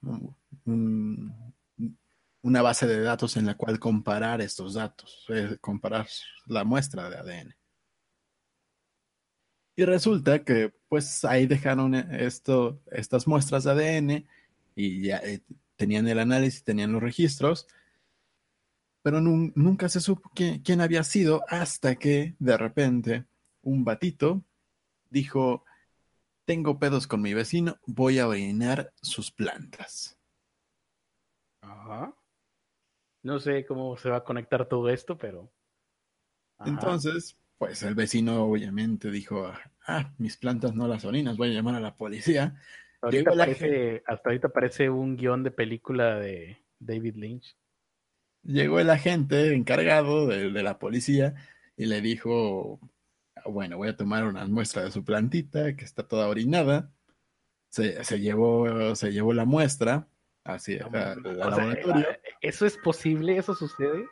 una 2.42 2.62
base 2.62 2.86
de 2.86 3.00
datos 3.00 3.36
en 3.36 3.46
la 3.46 3.56
cual 3.56 3.78
comparar 3.78 4.40
estos 4.40 4.74
datos, 4.74 5.24
eh, 5.30 5.56
comparar 5.60 6.06
la 6.46 6.64
muestra 6.64 7.08
de 7.08 7.16
ADN. 7.16 7.56
Y 9.76 9.84
resulta 9.84 10.44
que 10.44 10.74
pues 10.88 11.24
ahí 11.24 11.46
dejaron 11.46 11.94
esto, 11.94 12.82
estas 12.90 13.26
muestras 13.26 13.64
de 13.64 13.70
ADN 13.70 14.26
y 14.74 15.02
ya 15.02 15.18
eh, 15.18 15.40
tenían 15.76 16.08
el 16.08 16.18
análisis, 16.18 16.64
tenían 16.64 16.92
los 16.92 17.02
registros, 17.02 17.68
pero 19.02 19.20
nunca 19.20 19.88
se 19.88 20.00
supo 20.00 20.30
quién, 20.34 20.80
había 20.80 21.04
sido 21.04 21.44
hasta 21.48 21.94
que 21.94 22.34
de 22.38 22.56
repente 22.58 23.24
un 23.62 23.84
batito 23.84 24.42
dijo, 25.10 25.64
tengo 26.48 26.78
pedos 26.78 27.06
con 27.06 27.20
mi 27.20 27.34
vecino, 27.34 27.76
voy 27.84 28.18
a 28.18 28.26
orinar 28.26 28.90
sus 29.02 29.30
plantas. 29.30 30.18
Ajá. 31.60 32.16
No 33.22 33.38
sé 33.38 33.66
cómo 33.66 33.98
se 33.98 34.08
va 34.08 34.16
a 34.16 34.24
conectar 34.24 34.66
todo 34.66 34.88
esto, 34.88 35.18
pero... 35.18 35.52
Entonces, 36.64 37.36
pues 37.58 37.82
el 37.82 37.94
vecino 37.94 38.44
obviamente 38.44 39.10
dijo, 39.10 39.52
ah, 39.86 40.14
mis 40.16 40.38
plantas 40.38 40.74
no 40.74 40.88
las 40.88 41.04
orinas, 41.04 41.36
voy 41.36 41.50
a 41.50 41.52
llamar 41.52 41.74
a 41.74 41.80
la 41.80 41.98
policía. 41.98 42.58
hasta 43.02 44.30
ahorita 44.30 44.48
parece 44.48 44.88
un 44.88 45.18
guion 45.18 45.42
de 45.42 45.50
película 45.50 46.18
de 46.18 46.64
David 46.78 47.16
Lynch. 47.16 47.58
Llegó 48.42 48.80
el 48.80 48.88
agente 48.88 49.52
encargado 49.52 50.26
de, 50.26 50.50
la 50.62 50.78
policía 50.78 51.34
y 51.76 51.84
le 51.84 52.00
dijo, 52.00 52.80
bueno, 53.44 53.76
voy 53.76 53.88
a 53.88 53.96
tomar 53.96 54.24
una 54.24 54.46
muestra 54.46 54.84
de 54.84 54.90
su 54.90 55.04
plantita 55.04 55.74
que 55.76 55.84
está 55.84 56.06
toda 56.06 56.28
orinada. 56.28 56.92
Se, 57.70 58.02
llevó, 58.18 58.94
se 58.94 59.12
llevó 59.12 59.34
la 59.34 59.44
muestra 59.44 60.08
hacia 60.44 60.86
el 60.86 61.38
laboratorio. 61.38 62.06
¿Eso 62.40 62.66
es 62.66 62.76
posible? 62.78 63.36
¿Eso 63.36 63.54
sucede? 63.54 64.06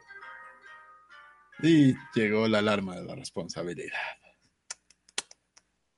Y 1.62 1.94
llegó 2.14 2.48
la 2.48 2.58
alarma 2.58 2.96
de 2.96 3.04
la 3.04 3.14
responsabilidad. 3.14 3.98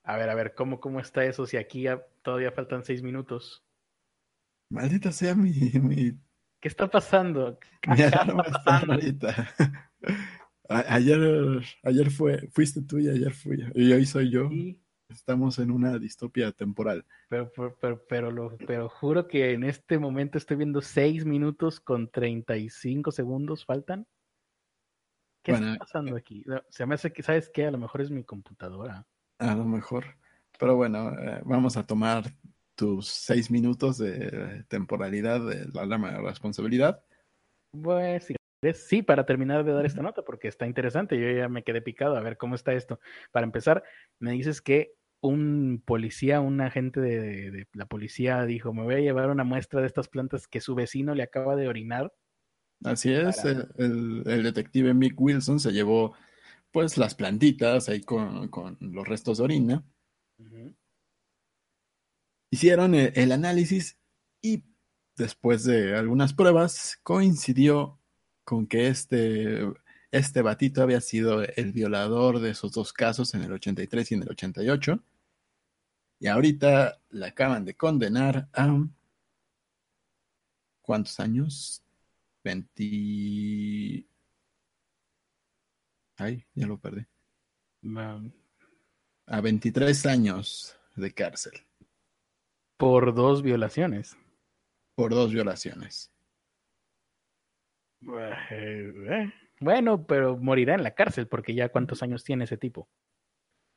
A 0.05 0.17
ver, 0.17 0.31
a 0.31 0.35
ver, 0.35 0.55
¿cómo, 0.55 0.81
cómo 0.81 1.01
está 1.01 1.25
eso 1.25 1.47
si 1.47 1.57
aquí 1.57 1.87
todavía 2.23 2.53
faltan 2.53 2.85
seis 2.85 3.03
minutos? 3.03 3.65
Maldita 4.71 5.13
sea 5.13 5.35
mi... 5.35 5.71
¿Qué 6.61 6.69
está 6.69 6.89
pasando? 6.89 7.59
Mi 7.87 8.03
alarma 8.03 8.45
está 8.47 8.83
ayer, 10.69 11.63
ayer 11.83 12.11
fue, 12.11 12.49
fuiste 12.53 12.83
tú 12.83 12.99
y 12.99 13.09
ayer 13.09 13.33
fui 13.33 13.59
Y 13.75 13.93
hoy 13.93 14.07
soy 14.07 14.31
yo. 14.31 14.51
Estamos 15.09 15.59
en 15.59 15.71
una 15.71 15.99
distopia 15.99 16.53
temporal. 16.53 17.07
Pero, 17.31 17.51
pero, 17.81 18.05
pero, 18.07 18.31
lo, 18.31 18.57
pero 18.59 18.91
juro 18.91 19.27
que 19.27 19.53
en 19.53 19.65
este 19.65 19.99
momento 19.99 20.37
estoy 20.37 20.59
viendo 20.59 20.83
seis 20.83 21.25
minutos 21.25 21.81
con 21.81 22.11
35 22.11 23.11
segundos 23.11 23.65
faltan. 23.65 24.07
¿Qué 25.43 25.53
está 25.53 25.77
pasando 25.79 26.15
aquí? 26.15 26.45
Se 26.69 26.85
me 26.85 26.95
hace 26.95 27.11
que, 27.11 27.23
¿sabes 27.23 27.49
qué? 27.49 27.67
A 27.67 27.71
lo 27.71 27.79
mejor 27.79 28.03
es 28.03 28.11
mi 28.11 28.23
computadora. 28.23 29.07
A 29.39 29.55
lo 29.55 29.65
mejor. 29.65 30.05
Pero 30.59 30.77
bueno, 30.77 31.13
eh, 31.19 31.41
vamos 31.45 31.79
a 31.79 31.87
tomar 31.87 32.25
tus 32.75 33.09
seis 33.09 33.51
minutos 33.51 33.99
de 33.99 34.65
temporalidad 34.69 35.41
de 35.41 35.67
la 35.73 35.83
alarma 35.83 36.13
de 36.13 36.21
responsabilidad. 36.21 37.03
Pues 37.71 38.25
si 38.25 38.35
quieres, 38.35 38.38
sí, 38.75 39.03
para 39.03 39.27
terminar 39.27 39.65
de 39.65 39.73
dar 39.73 39.87
esta 39.87 40.03
nota, 40.03 40.23
porque 40.23 40.49
está 40.49 40.67
interesante. 40.67 41.19
Yo 41.19 41.31
ya 41.31 41.49
me 41.49 41.63
quedé 41.65 41.83
picado 41.83 42.17
a 42.17 42.21
ver 42.21 42.37
cómo 42.37 42.55
está 42.55 42.73
esto. 42.73 43.01
Para 43.33 43.45
empezar, 43.47 43.83
me 44.19 44.33
dices 44.33 44.61
que 44.61 44.93
un 45.21 45.83
policía, 45.85 46.41
un 46.41 46.61
agente 46.61 47.01
de, 47.01 47.51
de 47.51 47.69
la 47.73 47.87
policía 47.87 48.45
dijo, 48.45 48.73
me 48.73 48.83
voy 48.83 48.95
a 48.97 49.01
llevar 49.01 49.31
una 49.31 49.45
muestra 49.45 49.81
de 49.81 49.87
estas 49.87 50.09
plantas 50.09 50.47
que 50.49 50.61
su 50.61 50.75
vecino 50.75 51.15
le 51.15 51.23
acaba 51.25 51.57
de 51.57 51.69
orinar. 51.69 52.13
Así 52.85 53.13
es, 53.13 53.45
el, 53.45 53.69
el- 53.77 54.23
el 54.27 54.43
detective 54.43 54.95
Mick 54.95 55.21
Wilson 55.21 55.61
se 55.61 55.73
llevó 55.73 56.15
pues 56.73 56.99
las 56.99 57.15
plantitas 57.15 57.89
ahí 57.89 58.03
con, 58.03 58.49
con 58.49 58.77
los 58.81 59.09
restos 59.09 59.39
de 59.39 59.45
orina. 59.45 59.85
Hicieron 62.51 62.95
el, 62.95 63.13
el 63.15 63.33
análisis 63.33 63.99
y 64.43 64.65
después 65.17 65.65
de 65.65 65.97
algunas 65.97 66.33
pruebas 66.35 66.99
coincidió 67.03 67.98
con 68.49 68.67
que 68.67 68.89
este, 68.89 69.61
este 70.11 70.41
batito 70.41 70.83
había 70.83 71.03
sido 71.03 71.43
el 71.43 71.71
violador 71.73 72.41
de 72.41 72.53
esos 72.53 72.73
dos 72.73 72.95
casos 72.95 73.35
en 73.35 73.43
el 73.43 73.53
83 73.53 74.11
y 74.11 74.15
en 74.15 74.23
el 74.23 74.31
88. 74.31 74.99
Y 76.21 76.29
ahorita 76.29 76.99
la 77.11 77.27
acaban 77.27 77.67
de 77.67 77.75
condenar 77.75 78.49
a... 78.55 78.75
¿Cuántos 80.81 81.21
años? 81.21 81.83
20... 82.43 84.07
Ay, 86.17 86.47
ya 86.55 86.67
lo 86.67 86.79
perdí. 86.79 87.05
A 89.27 89.41
23 89.43 90.07
años 90.07 90.75
de 90.97 91.13
cárcel 91.13 91.53
por 92.79 93.15
dos 93.15 93.43
violaciones. 93.43 94.17
por 94.95 95.11
dos 95.11 95.35
violaciones. 95.35 96.11
Eh, 98.51 98.93
eh. 99.11 99.33
Bueno, 99.61 100.07
pero 100.07 100.37
morirá 100.37 100.75
en 100.75 100.83
la 100.83 100.95
cárcel 100.95 101.27
porque 101.27 101.55
ya 101.55 101.69
cuántos 101.69 102.03
años 102.03 102.25
tiene 102.25 102.45
ese 102.45 102.57
tipo. 102.57 102.89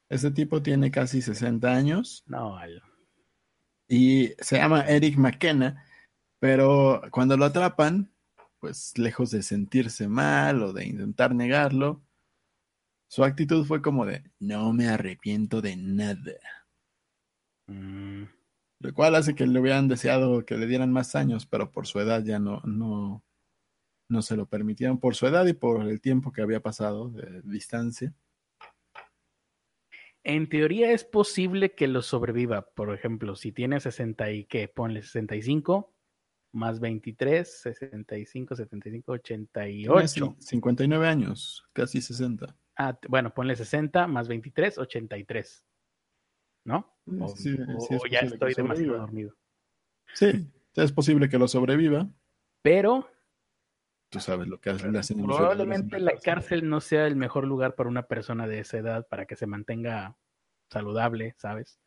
Este 0.09 0.29
tipo 0.31 0.61
tiene 0.61 0.91
casi 0.91 1.21
60 1.21 1.73
años 1.73 2.23
No, 2.27 2.57
al- 2.57 2.81
y 3.87 4.29
se 4.39 4.57
llama 4.57 4.81
Eric 4.87 5.17
McKenna, 5.17 5.83
pero 6.39 7.01
cuando 7.11 7.35
lo 7.37 7.45
atrapan, 7.45 8.11
pues 8.59 8.97
lejos 8.97 9.31
de 9.31 9.43
sentirse 9.43 10.07
mal 10.07 10.63
o 10.63 10.73
de 10.73 10.85
intentar 10.85 11.35
negarlo, 11.35 12.01
su 13.07 13.23
actitud 13.23 13.63
fue 13.63 13.83
como 13.83 14.07
de 14.07 14.23
no 14.39 14.73
me 14.73 14.87
arrepiento 14.87 15.61
de 15.61 15.75
nada, 15.75 16.31
Mm, 17.67 18.25
lo 18.79 18.93
cual 18.93 19.15
hace 19.15 19.33
que 19.35 19.47
le 19.47 19.59
hubieran 19.59 19.87
deseado 19.87 20.45
que 20.45 20.57
le 20.57 20.67
dieran 20.67 20.91
más 20.91 21.15
años, 21.15 21.45
pero 21.45 21.71
por 21.71 21.87
su 21.87 21.99
edad 21.99 22.23
ya 22.23 22.39
no, 22.39 22.61
no, 22.65 23.23
no 24.11 24.21
se 24.21 24.35
lo 24.35 24.45
permitieron, 24.45 24.99
por 24.99 25.15
su 25.15 25.25
edad 25.25 25.45
y 25.47 25.53
por 25.53 25.81
el 25.87 26.01
tiempo 26.01 26.31
que 26.33 26.41
había 26.41 26.59
pasado 26.59 27.09
de 27.09 27.41
distancia. 27.43 28.13
En 30.23 30.49
teoría 30.49 30.91
es 30.91 31.03
posible 31.03 31.73
que 31.73 31.87
lo 31.87 32.01
sobreviva. 32.01 32.61
Por 32.73 32.93
ejemplo, 32.93 33.35
si 33.35 33.51
tiene 33.51 33.79
60 33.79 34.31
y 34.31 34.45
qué, 34.45 34.67
ponle 34.67 35.01
65 35.01 35.93
más 36.53 36.79
23, 36.81 37.61
65, 37.61 38.55
75, 38.55 39.17
Tiene 39.19 39.43
88. 39.47 40.25
cin- 40.25 40.35
59 40.39 41.07
años, 41.07 41.65
casi 41.73 42.01
60. 42.01 42.55
Ah, 42.77 42.99
bueno, 43.07 43.33
ponle 43.33 43.55
60 43.55 44.05
más 44.07 44.27
23, 44.27 44.77
83. 44.77 45.65
¿No? 46.65 46.93
O, 47.19 47.27
Sí, 47.29 47.55
sí, 47.55 47.57
es 47.95 48.01
o 48.03 48.05
ya 48.05 48.19
estoy 48.19 48.53
demasiado 48.53 48.97
dormido. 48.97 49.35
Sí, 50.13 50.51
es 50.75 50.91
posible 50.91 51.29
que 51.29 51.39
lo 51.39 51.47
sobreviva. 51.47 52.07
Pero 52.61 53.07
Tú 54.11 54.19
sabes 54.19 54.49
lo 54.49 54.59
que 54.59 54.71
hacen 54.71 55.23
probablemente 55.23 55.97
la 55.97 56.17
cárcel 56.17 56.67
no 56.69 56.81
sea 56.81 57.07
el 57.07 57.15
mejor 57.15 57.47
lugar 57.47 57.75
para 57.75 57.87
una 57.87 58.07
persona 58.07 58.45
de 58.45 58.59
esa 58.59 58.77
edad 58.77 59.07
para 59.07 59.25
que 59.25 59.37
se 59.37 59.47
mantenga 59.47 60.17
saludable, 60.69 61.33
¿sabes? 61.37 61.79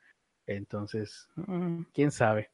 Entonces, 0.47 1.29
mm, 1.37 1.83
quién 1.93 2.11
sabe. 2.11 2.51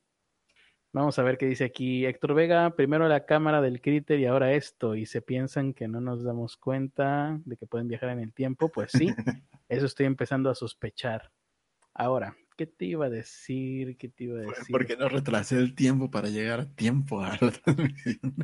Vamos 0.92 1.20
a 1.20 1.22
ver 1.22 1.38
qué 1.38 1.46
dice 1.46 1.62
aquí 1.62 2.04
Héctor 2.04 2.34
Vega. 2.34 2.74
Primero 2.74 3.06
la 3.06 3.24
cámara 3.26 3.60
del 3.60 3.80
críter 3.80 4.18
y 4.18 4.26
ahora 4.26 4.54
esto. 4.54 4.96
Y 4.96 5.06
se 5.06 5.22
piensan 5.22 5.72
que 5.72 5.86
no 5.86 6.00
nos 6.00 6.24
damos 6.24 6.56
cuenta 6.56 7.38
de 7.44 7.56
que 7.56 7.66
pueden 7.66 7.86
viajar 7.86 8.08
en 8.08 8.18
el 8.18 8.32
tiempo. 8.32 8.70
Pues 8.72 8.90
sí, 8.90 9.06
eso 9.68 9.86
estoy 9.86 10.06
empezando 10.06 10.50
a 10.50 10.56
sospechar. 10.56 11.30
Ahora, 11.94 12.36
¿qué 12.56 12.66
te 12.66 12.86
iba 12.86 13.06
a 13.06 13.10
decir? 13.10 13.96
¿Qué 13.98 14.08
te 14.08 14.24
iba 14.24 14.40
a 14.40 14.42
decir? 14.42 14.66
Porque 14.72 14.96
no 14.96 15.08
retrasé 15.08 15.58
el 15.58 15.76
tiempo 15.76 16.10
para 16.10 16.28
llegar 16.28 16.58
a 16.58 16.68
tiempo 16.68 17.20
a 17.20 17.38
la 17.40 17.52
transmisión. 17.52 18.34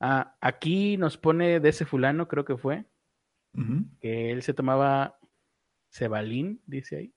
Ah, 0.00 0.36
aquí 0.40 0.96
nos 0.96 1.16
pone 1.16 1.60
de 1.60 1.68
ese 1.68 1.86
fulano, 1.86 2.28
creo 2.28 2.44
que 2.44 2.56
fue, 2.56 2.84
que 4.00 4.30
él 4.32 4.42
se 4.42 4.52
tomaba 4.52 5.18
Cebalín, 5.90 6.60
dice 6.66 6.96
ahí. 6.96 7.14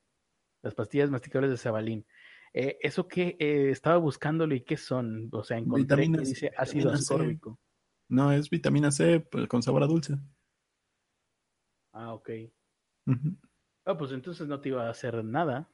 Las 0.62 0.74
pastillas 0.76 1.10
masticables 1.10 1.52
de 1.52 1.58
Cebalín. 1.58 2.06
Eh, 2.54 2.78
¿Eso 2.82 3.08
qué? 3.08 3.36
Eh, 3.40 3.70
estaba 3.70 3.98
buscándolo 3.98 4.56
y 4.56 4.62
qué 4.62 4.78
son. 4.78 5.30
O 5.32 5.44
sea, 5.44 5.58
encontré 5.58 5.86
que 5.98 6.08
Vitaminas- 6.08 6.28
dice 6.28 6.52
ácido 6.58 6.92
vitamina 6.92 7.00
ascórbico. 7.00 7.60
No, 8.10 8.32
es 8.32 8.50
vitamina 8.50 8.92
C 8.92 9.20
pues, 9.20 9.48
con 9.48 9.62
sabor 9.62 9.84
a 9.84 9.88
dulce. 9.88 10.16
Ah, 11.94 12.14
ok. 12.14 12.30
Ah, 13.86 13.98
pues 13.98 14.12
entonces 14.12 14.48
no 14.48 14.62
te 14.62 14.70
iba 14.70 14.88
a 14.88 14.92
hacer 14.92 15.24
nada. 15.24 15.70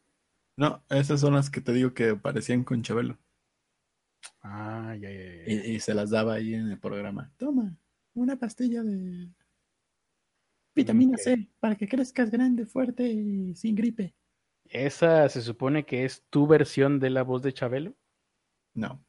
No, 0.58 0.84
esas 0.89 1.20
son 1.20 1.34
las 1.34 1.49
que 1.49 1.62
te 1.62 1.74
digo 1.74 1.93
que 1.93 2.16
parecían 2.16 2.64
con 2.64 2.82
Chabelo. 2.82 3.18
Ah, 4.41 4.95
ya, 4.99 5.09
ya, 5.09 5.17
ya. 5.17 5.43
Y, 5.47 5.76
y 5.76 5.80
se 5.80 5.93
las 5.93 6.09
daba 6.09 6.36
ahí 6.36 6.53
en 6.53 6.69
el 6.71 6.80
programa. 6.80 7.32
Toma, 7.38 7.76
una 8.13 8.38
pastilla 8.38 8.84
de 8.84 9.30
vitamina. 10.76 11.17
C 11.17 11.49
para 11.59 11.76
que 11.76 11.88
crezcas 11.88 12.30
grande, 12.32 12.65
fuerte 12.65 13.07
y 13.07 13.55
sin 13.55 13.76
gripe. 13.76 14.15
Esa 14.65 15.30
se 15.30 15.41
supone 15.41 15.86
que 15.86 16.05
es 16.05 16.26
tu 16.30 16.47
versión 16.47 16.99
de 16.99 17.09
la 17.09 17.23
voz 17.23 17.41
de 17.41 17.53
Chabelo. 17.53 17.95
No, 18.73 19.05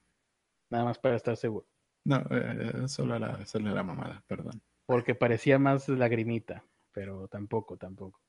Nada 0.70 0.84
más 0.84 0.98
para 0.98 1.16
estar 1.16 1.36
seguro. 1.36 1.66
no, 2.04 2.24
eh, 2.30 2.88
solo 2.88 3.16
era 3.16 3.34
hacerle 3.34 3.70
la 3.72 3.82
mamada, 3.82 4.22
perdón. 4.26 4.60
Porque 4.86 5.14
parecía 5.14 5.58
más 5.58 5.88
lagrimita. 5.88 6.64
Pero 6.92 7.28
tampoco, 7.28 7.76
tampoco. 7.76 8.20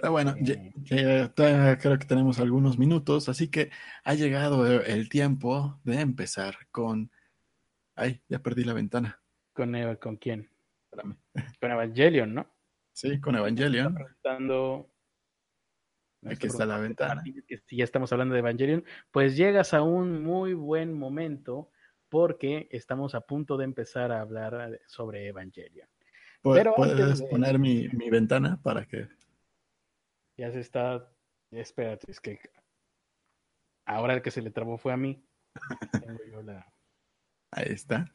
Pero 0.00 0.12
bueno, 0.12 0.36
ya- 0.40 0.54
Eh. 0.54 0.72
ya- 0.84 1.78
creo 1.78 1.98
que 1.98 2.06
tenemos 2.06 2.38
algunos 2.38 2.78
minutos, 2.78 3.28
así 3.28 3.48
que 3.48 3.70
ha 4.04 4.14
llegado 4.14 4.64
el 4.80 5.08
tiempo 5.08 5.80
de 5.82 6.00
empezar 6.00 6.54
con... 6.70 7.10
Ay, 7.96 8.22
ya 8.28 8.38
perdí 8.38 8.62
la 8.62 8.74
ventana. 8.74 9.20
¿Con, 9.52 9.74
Eva- 9.74 9.96
¿Con 9.96 10.16
quién? 10.16 10.48
Espérame. 10.84 11.16
Con 11.60 11.70
Evangelion, 11.72 12.32
¿no? 12.32 12.46
Sí, 12.92 13.20
con 13.20 13.34
Evangelion. 13.34 13.92
preguntando. 13.94 14.88
Aquí 16.26 16.46
está 16.46 16.64
la 16.64 16.78
ventana. 16.78 17.22
Si 17.66 17.76
ya 17.76 17.82
estamos 17.84 18.12
hablando 18.12 18.34
de 18.34 18.40
Evangelion, 18.40 18.84
pues 19.10 19.36
llegas 19.36 19.74
a 19.74 19.82
un 19.82 20.22
muy 20.22 20.54
buen 20.54 20.92
momento 20.96 21.70
porque 22.08 22.68
estamos 22.70 23.14
a 23.16 23.20
punto 23.22 23.56
de 23.56 23.64
empezar 23.64 24.12
a 24.12 24.20
hablar 24.20 24.80
sobre 24.86 25.26
Evangelion. 25.26 25.88
Pu- 26.42 26.54
Pero 26.54 26.74
¿Puedes 26.76 27.00
antes 27.00 27.18
de- 27.20 27.26
poner 27.26 27.58
mi, 27.58 27.88
mi 27.88 28.10
ventana 28.10 28.60
para 28.62 28.86
que... 28.86 29.08
Ya 30.38 30.50
se 30.52 30.60
está. 30.60 31.06
Espérate, 31.50 32.10
es 32.10 32.20
que 32.20 32.40
ahora 33.86 34.14
el 34.14 34.22
que 34.22 34.30
se 34.30 34.42
le 34.42 34.50
trabó 34.50 34.78
fue 34.78 34.92
a 34.92 34.96
mí. 34.96 35.22
Tengo 36.00 36.20
yo 36.30 36.42
la. 36.42 36.72
Ahí 37.50 37.72
está. 37.72 38.06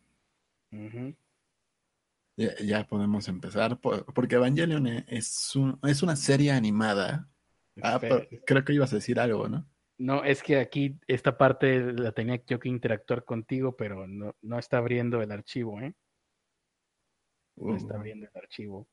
Ya, 2.35 2.49
ya 2.63 2.83
podemos 2.87 3.27
empezar, 3.27 3.79
por- 3.79 4.05
porque 4.13 4.35
Evangelion 4.35 4.87
e- 4.87 5.05
es, 5.07 5.55
un- 5.55 5.79
es 5.83 6.01
una 6.01 6.15
serie 6.15 6.51
animada. 6.51 7.29
Ah, 7.81 7.97
pero 7.99 8.27
creo 8.45 8.63
que 8.63 8.73
ibas 8.73 8.91
a 8.93 8.97
decir 8.97 9.19
algo, 9.19 9.47
¿no? 9.49 9.67
No, 9.99 10.23
es 10.23 10.41
que 10.43 10.57
aquí 10.57 10.99
esta 11.07 11.37
parte 11.37 11.79
la 11.93 12.11
tenía 12.11 12.43
yo 12.45 12.59
que 12.59 12.69
interactuar 12.69 13.23
contigo, 13.23 13.75
pero 13.75 14.07
no, 14.07 14.35
no 14.41 14.59
está 14.59 14.77
abriendo 14.79 15.21
el 15.21 15.31
archivo, 15.31 15.79
¿eh? 15.81 15.93
No 17.55 17.75
está 17.75 17.93
Uh, 17.93 17.97
abriendo 17.97 18.27
el 18.27 18.37
archivo. 18.41 18.87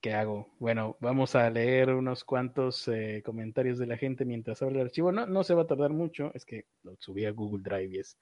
¿Qué 0.00 0.14
hago? 0.14 0.54
Bueno, 0.60 0.96
vamos 1.00 1.34
a 1.34 1.50
leer 1.50 1.90
unos 1.92 2.22
cuantos 2.24 2.86
eh, 2.88 3.20
comentarios 3.24 3.78
de 3.78 3.86
la 3.86 3.96
gente 3.96 4.24
mientras 4.24 4.62
abre 4.62 4.76
el 4.76 4.82
archivo. 4.86 5.10
No, 5.10 5.26
no 5.26 5.42
se 5.42 5.54
va 5.54 5.62
a 5.62 5.66
tardar 5.66 5.90
mucho. 5.92 6.30
Es 6.34 6.44
que 6.44 6.66
lo 6.84 6.94
subí 7.00 7.24
a 7.24 7.32
Google 7.32 7.62
Drive 7.64 7.96
y 7.96 7.98
es, 7.98 8.16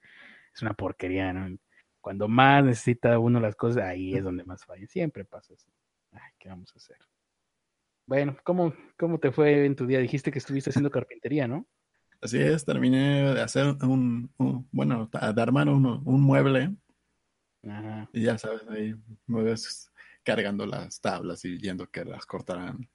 es 0.55 0.63
una 0.63 0.73
porquería, 0.75 1.33
¿no? 1.35 1.59
Cuando 2.01 2.29
más 2.29 2.65
necesita 2.65 3.19
uno 3.19 3.41
las 3.41 3.57
cosas, 3.57 3.85
ahí 3.85 4.15
es 4.17 4.25
donde 4.25 4.45
más 4.45 4.65
falla. 4.65 4.87
Siempre 4.87 5.25
pasa 5.25 5.55
así. 5.55 5.69
Ay, 6.13 6.33
¿qué 6.39 6.49
vamos 6.49 6.73
a 6.75 6.79
hacer? 6.79 6.97
Bueno, 8.07 8.37
¿cómo, 8.45 8.73
¿cómo 8.99 9.19
te 9.21 9.31
fue 9.33 9.65
en 9.67 9.77
tu 9.77 9.87
día? 9.87 9.99
Dijiste 10.01 10.31
que 10.33 10.39
estuviste 10.39 10.71
haciendo 10.71 10.91
carpintería, 10.91 11.47
¿no? 11.49 11.67
Así 12.21 12.39
es, 12.39 12.65
terminé 12.65 13.35
de 13.35 13.41
hacer 13.41 13.67
un, 13.83 14.31
un- 14.39 14.69
bueno, 14.73 15.09
de 15.13 15.43
armar 15.43 15.69
un, 15.69 15.87
un 16.05 16.21
mueble 16.21 16.75
Ajá. 17.69 18.09
y 18.13 18.23
ya 18.25 18.39
sabes, 18.39 18.63
ahí 18.69 18.95
me 19.27 19.43
ves 19.43 19.91
cargando 20.27 20.67
las 20.67 21.01
tablas 21.01 21.45
y 21.45 21.59
yendo 21.59 21.89
que 21.89 22.05
las 22.05 22.27
cortarán. 22.27 22.91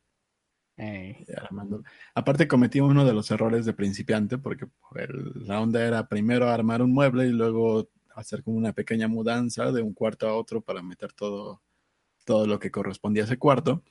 Aparte 2.14 2.48
cometí 2.48 2.82
uno 2.82 3.06
de 3.06 3.14
los 3.14 3.32
errores 3.32 3.66
de 3.66 3.74
principiante 3.74 4.38
porque 4.38 4.68
la 5.36 5.62
onda 5.62 5.86
era 5.86 6.08
primero 6.08 6.50
armar 6.50 6.82
un 6.82 6.92
mueble 6.92 7.28
y 7.28 7.32
luego 7.32 7.90
hacer 8.16 8.44
como 8.44 8.58
una 8.58 8.74
pequeña 8.74 9.08
mudanza 9.08 9.72
de 9.72 9.82
un 9.82 9.94
cuarto 9.94 10.28
a 10.28 10.36
otro 10.36 10.62
para 10.62 10.82
meter 10.82 11.14
todo, 11.14 11.62
todo 12.26 12.48
lo 12.48 12.60
que 12.60 12.72
correspondía 12.72 13.24
a 13.24 13.26
ese 13.28 13.38
cuarto. 13.38 13.84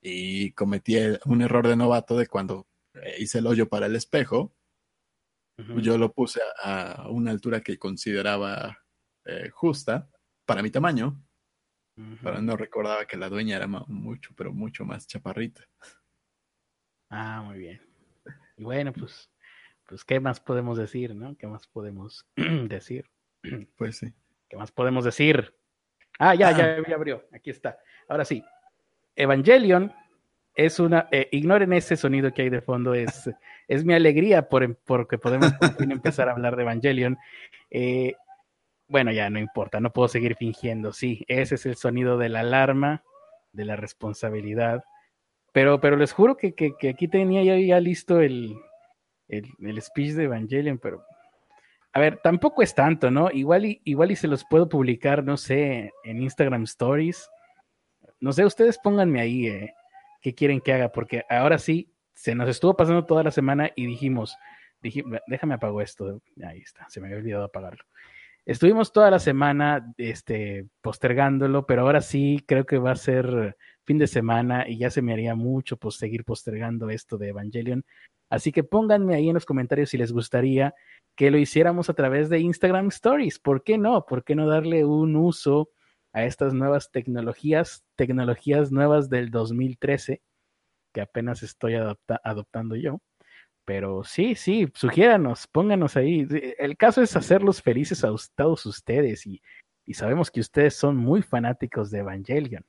Y 0.00 0.52
cometí 0.52 0.96
un 1.26 1.42
error 1.42 1.66
de 1.66 1.76
novato 1.76 2.16
de 2.16 2.26
cuando 2.26 2.66
eh, 2.94 3.16
hice 3.18 3.38
el 3.38 3.46
hoyo 3.46 3.68
para 3.68 3.86
el 3.86 3.96
espejo. 3.96 4.52
Yo 5.80 5.98
lo 5.98 6.12
puse 6.12 6.40
a, 6.62 7.08
una 7.10 7.30
altura 7.30 7.60
que 7.60 7.78
consideraba 7.78 8.78
eh, 9.24 9.50
justa 9.50 10.08
para 10.44 10.62
mi 10.62 10.70
tamaño. 10.70 11.22
Pero 12.22 12.40
no 12.40 12.56
recordaba 12.56 13.06
que 13.06 13.16
la 13.16 13.28
dueña 13.28 13.56
era 13.56 13.66
mucho, 13.66 14.30
pero 14.36 14.52
mucho 14.52 14.84
más 14.84 15.06
chaparrita. 15.06 15.62
Ah, 17.10 17.42
muy 17.44 17.58
bien. 17.58 17.80
Y 18.56 18.64
bueno, 18.64 18.92
pues, 18.92 19.30
pues, 19.86 20.04
¿qué 20.04 20.20
más 20.20 20.40
podemos 20.40 20.78
decir, 20.78 21.14
no? 21.14 21.36
¿Qué 21.36 21.46
más 21.46 21.66
podemos 21.66 22.26
decir? 22.68 23.10
Pues 23.76 23.98
sí. 23.98 24.12
¿Qué 24.48 24.56
más 24.56 24.70
podemos 24.70 25.04
decir? 25.04 25.54
Ah, 26.18 26.34
ya, 26.34 26.56
ya, 26.56 26.76
ah. 26.78 26.82
ya 26.88 26.94
abrió. 26.94 27.26
Aquí 27.32 27.50
está. 27.50 27.78
Ahora 28.08 28.24
sí. 28.24 28.44
Evangelion 29.16 29.92
es 30.54 30.78
una. 30.78 31.08
Eh, 31.10 31.28
ignoren 31.32 31.72
ese 31.72 31.96
sonido 31.96 32.32
que 32.32 32.42
hay 32.42 32.50
de 32.50 32.60
fondo. 32.60 32.94
Es, 32.94 33.28
es 33.66 33.84
mi 33.84 33.94
alegría 33.94 34.48
por, 34.48 34.76
porque 34.84 35.18
podemos 35.18 35.52
empezar 35.80 36.28
a 36.28 36.32
hablar 36.32 36.56
de 36.56 36.62
Evangelion. 36.62 37.18
Eh, 37.70 38.14
bueno, 38.92 39.10
ya 39.10 39.30
no 39.30 39.38
importa, 39.38 39.80
no 39.80 39.90
puedo 39.90 40.06
seguir 40.06 40.36
fingiendo. 40.36 40.92
Sí, 40.92 41.24
ese 41.26 41.54
es 41.56 41.66
el 41.66 41.76
sonido 41.76 42.18
de 42.18 42.28
la 42.28 42.40
alarma, 42.40 43.02
de 43.52 43.64
la 43.64 43.74
responsabilidad. 43.74 44.84
Pero, 45.52 45.80
pero 45.80 45.96
les 45.96 46.12
juro 46.12 46.36
que, 46.36 46.54
que, 46.54 46.88
aquí 46.88 47.08
tenía 47.08 47.42
ya, 47.42 47.80
listo 47.80 48.20
el, 48.20 48.54
el, 49.28 49.46
el, 49.60 49.82
speech 49.82 50.12
de 50.12 50.24
Evangelion, 50.24 50.78
pero 50.78 51.02
a 51.94 52.00
ver, 52.00 52.18
tampoco 52.18 52.62
es 52.62 52.74
tanto, 52.74 53.10
¿no? 53.10 53.30
Igual 53.30 53.64
y, 53.64 53.80
igual 53.84 54.10
y 54.10 54.16
se 54.16 54.28
los 54.28 54.44
puedo 54.44 54.68
publicar, 54.68 55.24
no 55.24 55.36
sé, 55.38 55.90
en 56.04 56.22
Instagram 56.22 56.64
Stories. 56.64 57.30
No 58.20 58.32
sé, 58.32 58.44
ustedes 58.44 58.78
pónganme 58.78 59.20
ahí 59.20 59.46
eh, 59.46 59.74
qué 60.20 60.34
quieren 60.34 60.60
que 60.60 60.74
haga, 60.74 60.92
porque 60.92 61.24
ahora 61.30 61.58
sí, 61.58 61.90
se 62.14 62.34
nos 62.34 62.48
estuvo 62.48 62.76
pasando 62.76 63.06
toda 63.06 63.22
la 63.22 63.30
semana 63.30 63.70
y 63.74 63.86
dijimos, 63.86 64.36
déjame 65.26 65.54
apago 65.54 65.80
esto. 65.80 66.20
Ahí 66.46 66.60
está, 66.60 66.88
se 66.90 67.00
me 67.00 67.06
había 67.06 67.18
olvidado 67.18 67.44
apagarlo. 67.44 67.84
Estuvimos 68.44 68.92
toda 68.92 69.10
la 69.10 69.20
semana 69.20 69.94
este, 69.98 70.66
postergándolo, 70.80 71.64
pero 71.64 71.82
ahora 71.82 72.00
sí 72.00 72.44
creo 72.46 72.66
que 72.66 72.78
va 72.78 72.90
a 72.90 72.96
ser 72.96 73.56
fin 73.84 73.98
de 73.98 74.08
semana 74.08 74.68
y 74.68 74.78
ya 74.78 74.90
se 74.90 75.00
me 75.00 75.12
haría 75.12 75.36
mucho 75.36 75.76
pues, 75.76 75.96
seguir 75.96 76.24
postergando 76.24 76.90
esto 76.90 77.18
de 77.18 77.28
Evangelion. 77.28 77.84
Así 78.28 78.50
que 78.50 78.64
pónganme 78.64 79.14
ahí 79.14 79.28
en 79.28 79.34
los 79.34 79.44
comentarios 79.44 79.90
si 79.90 79.98
les 79.98 80.12
gustaría 80.12 80.74
que 81.14 81.30
lo 81.30 81.38
hiciéramos 81.38 81.88
a 81.88 81.94
través 81.94 82.28
de 82.30 82.40
Instagram 82.40 82.88
Stories. 82.88 83.38
¿Por 83.38 83.62
qué 83.62 83.78
no? 83.78 84.06
¿Por 84.06 84.24
qué 84.24 84.34
no 84.34 84.48
darle 84.48 84.84
un 84.84 85.14
uso 85.14 85.70
a 86.12 86.24
estas 86.24 86.52
nuevas 86.52 86.90
tecnologías, 86.90 87.84
tecnologías 87.94 88.72
nuevas 88.72 89.08
del 89.08 89.30
2013, 89.30 90.22
que 90.92 91.00
apenas 91.00 91.42
estoy 91.42 91.74
adoptando 91.74 92.74
yo? 92.74 93.00
Pero 93.72 94.04
sí, 94.04 94.34
sí, 94.34 94.68
sugiéranos, 94.74 95.46
pónganos 95.46 95.96
ahí. 95.96 96.28
El 96.58 96.76
caso 96.76 97.00
es 97.00 97.16
hacerlos 97.16 97.62
felices 97.62 98.04
a 98.04 98.14
todos 98.34 98.66
ustedes 98.66 99.26
y, 99.26 99.40
sabemos 99.94 100.30
que 100.30 100.40
ustedes 100.40 100.76
son 100.76 100.98
muy 100.98 101.22
fanáticos 101.22 101.90
de 101.90 102.00
Evangelion. 102.00 102.66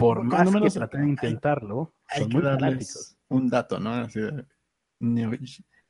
Por 0.00 0.24
más 0.24 0.50
que 0.50 0.68
traten 0.68 1.02
de 1.02 1.10
intentarlo, 1.10 1.94
son 2.12 2.28
muy 2.30 2.42
fanáticos. 2.42 3.16
Un 3.28 3.48
dato, 3.48 3.78
¿no? 3.78 3.94
Así 3.94 4.18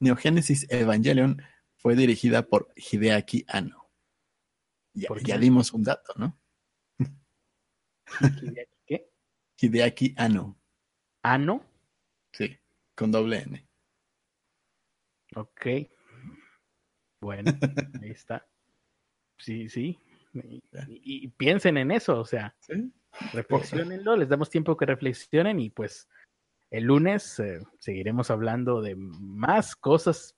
Neogénesis 0.01 0.67
Evangelion 0.69 1.41
fue 1.77 1.97
dirigida 1.97 2.43
por 2.43 2.69
Hideaki 2.77 3.47
Anno. 3.49 3.89
Ya, 4.93 5.09
ya 5.25 5.39
dimos 5.39 5.73
un 5.73 5.83
dato, 5.83 6.13
¿no? 6.17 6.39
¿Hideaki 8.43 8.77
qué? 8.85 9.11
Hideaki 9.59 10.15
Anno. 10.19 10.59
¿Ano? 11.23 11.65
Sí, 12.33 12.55
con 12.95 13.11
doble 13.11 13.39
N. 13.39 13.67
Ok. 15.37 15.67
Bueno, 17.21 17.53
ahí 18.03 18.11
está. 18.11 18.47
Sí, 19.39 19.69
sí. 19.69 19.99
Y, 20.89 21.29
piensen 21.29 21.77
en 21.79 21.91
eso, 21.91 22.21
o 22.21 22.25
sea, 22.25 22.55
¿Sí? 22.61 22.93
reflexionenlo, 23.33 24.17
les 24.17 24.29
damos 24.29 24.51
tiempo 24.51 24.77
que 24.77 24.85
reflexionen 24.85 25.61
y 25.61 25.71
pues 25.71 26.09
el 26.71 26.85
lunes 26.85 27.39
eh, 27.39 27.61
seguiremos 27.79 28.31
hablando 28.31 28.83
de 28.83 28.97
más 28.97 29.77
cosas 29.77 30.37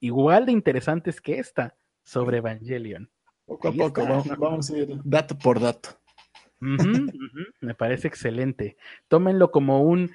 igual 0.00 0.46
de 0.46 0.52
interesantes 0.52 1.20
que 1.20 1.38
esta 1.38 1.76
sobre 2.04 2.38
Evangelion. 2.38 3.10
Poco 3.46 3.68
a 3.68 3.72
poco, 3.72 4.06
vamos, 4.38 4.70
a 4.70 4.76
ir 4.76 5.00
dato 5.04 5.36
por 5.36 5.60
dato. 5.60 5.90
Me 6.60 7.74
parece 7.74 8.06
excelente. 8.08 8.76
Tómenlo 9.08 9.50
como 9.50 9.82
un 9.82 10.10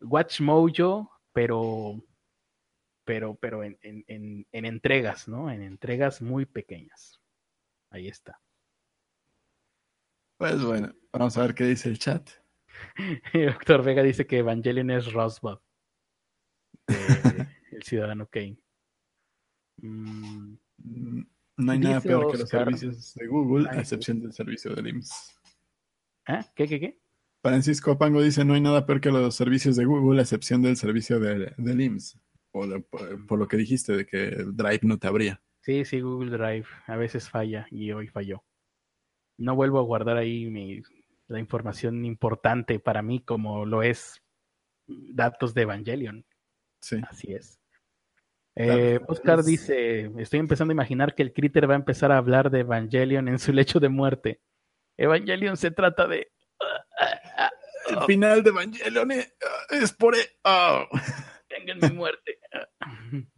Watch 0.00 0.40
Mojo, 0.40 1.10
pero, 1.32 2.02
pero, 3.04 3.34
pero 3.34 3.64
en, 3.64 3.78
en, 3.82 4.46
en, 4.50 4.64
entregas, 4.64 5.28
¿no? 5.28 5.50
En 5.50 5.62
entregas 5.62 6.22
muy 6.22 6.46
pequeñas. 6.46 7.20
Ahí 7.90 8.08
está. 8.08 8.40
Pues 10.38 10.62
bueno, 10.62 10.94
vamos 11.12 11.36
a 11.36 11.42
ver 11.42 11.54
qué 11.54 11.64
dice 11.64 11.88
el 11.88 11.98
chat. 11.98 12.28
Doctor 13.34 13.82
Vega 13.82 14.02
dice 14.02 14.26
que 14.26 14.38
Evangelion 14.38 14.90
es 14.90 15.12
Roswell. 15.12 15.58
el 17.72 17.82
ciudadano 17.82 18.26
Kane. 18.26 18.58
Mm, 19.76 20.54
no 21.56 21.72
hay 21.72 21.78
nada 21.78 22.00
peor 22.00 22.32
que 22.32 22.38
los 22.38 22.48
servicios 22.48 23.14
de 23.14 23.26
Google, 23.26 23.68
a 23.70 23.80
excepción 23.80 24.20
del 24.20 24.32
servicio 24.32 24.74
del 24.74 24.88
IMSS. 24.88 25.38
¿Ah? 26.26 26.44
¿Qué, 26.54 26.66
qué, 26.66 26.80
qué? 26.80 26.98
Francisco 27.42 27.98
Pango 27.98 28.22
dice, 28.22 28.44
no 28.44 28.54
hay 28.54 28.60
nada 28.60 28.86
peor 28.86 29.00
que 29.00 29.10
los 29.10 29.34
servicios 29.34 29.76
de 29.76 29.84
Google, 29.84 30.20
a 30.20 30.22
excepción 30.22 30.62
del 30.62 30.76
servicio 30.76 31.18
de, 31.18 31.52
del 31.56 31.80
IMSS. 31.80 32.18
Por, 32.52 32.84
por, 33.26 33.38
lo 33.38 33.48
que 33.48 33.56
dijiste 33.56 33.96
de 33.96 34.06
que 34.06 34.44
Drive 34.46 34.80
no 34.82 34.98
te 34.98 35.08
abría. 35.08 35.42
Sí, 35.62 35.84
sí, 35.84 36.00
Google 36.00 36.36
Drive 36.36 36.66
a 36.86 36.96
veces 36.96 37.28
falla 37.28 37.66
y 37.70 37.92
hoy 37.92 38.08
falló. 38.08 38.44
No 39.38 39.56
vuelvo 39.56 39.78
a 39.78 39.84
guardar 39.84 40.18
ahí 40.18 40.50
mi, 40.50 40.82
la 41.28 41.38
información 41.38 42.04
importante 42.04 42.78
para 42.78 43.02
mí 43.02 43.20
como 43.20 43.64
lo 43.64 43.82
es 43.82 44.22
datos 44.86 45.54
de 45.54 45.62
Evangelion. 45.62 46.26
Sí. 46.80 47.00
Así 47.08 47.32
es. 47.32 47.58
Eh, 48.54 49.00
Oscar 49.08 49.42
dice, 49.42 50.10
estoy 50.18 50.40
empezando 50.40 50.72
a 50.72 50.74
imaginar 50.74 51.14
que 51.14 51.22
el 51.22 51.32
Critter 51.32 51.68
va 51.68 51.74
a 51.74 51.78
empezar 51.78 52.12
a 52.12 52.18
hablar 52.18 52.50
de 52.50 52.60
Evangelion 52.60 53.28
en 53.28 53.38
su 53.38 53.52
lecho 53.52 53.80
de 53.80 53.88
muerte. 53.88 54.40
Evangelion 54.96 55.56
se 55.56 55.70
trata 55.70 56.06
de... 56.06 56.30
El 57.88 58.02
final 58.06 58.42
de 58.42 58.50
Evangelion 58.50 59.10
es, 59.10 59.92
por... 59.98 60.14
Oh. 60.44 60.86
Tengan 61.64 61.90
mi 61.90 61.96
muerte. 61.96 62.38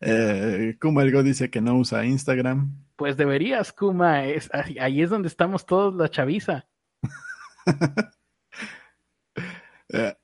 eh, 0.00 0.76
Kuma 0.80 1.04
dice 1.04 1.50
que 1.50 1.60
no 1.60 1.76
usa 1.76 2.04
Instagram. 2.04 2.72
Pues 2.96 3.16
deberías, 3.16 3.72
Kuma. 3.72 4.24
Es, 4.24 4.50
ahí 4.52 5.02
es 5.02 5.10
donde 5.10 5.28
estamos 5.28 5.64
todos 5.66 5.94
la 5.94 6.08
chaviza. 6.08 6.66
eh, 9.88 10.14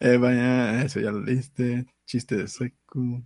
eh, 0.00 0.16
vaya, 0.16 0.82
eso 0.82 1.00
ya 1.00 1.10
lo 1.10 1.20
leíste. 1.20 1.86
Chiste 2.06 2.36
de 2.36 2.48
seco. 2.48 3.22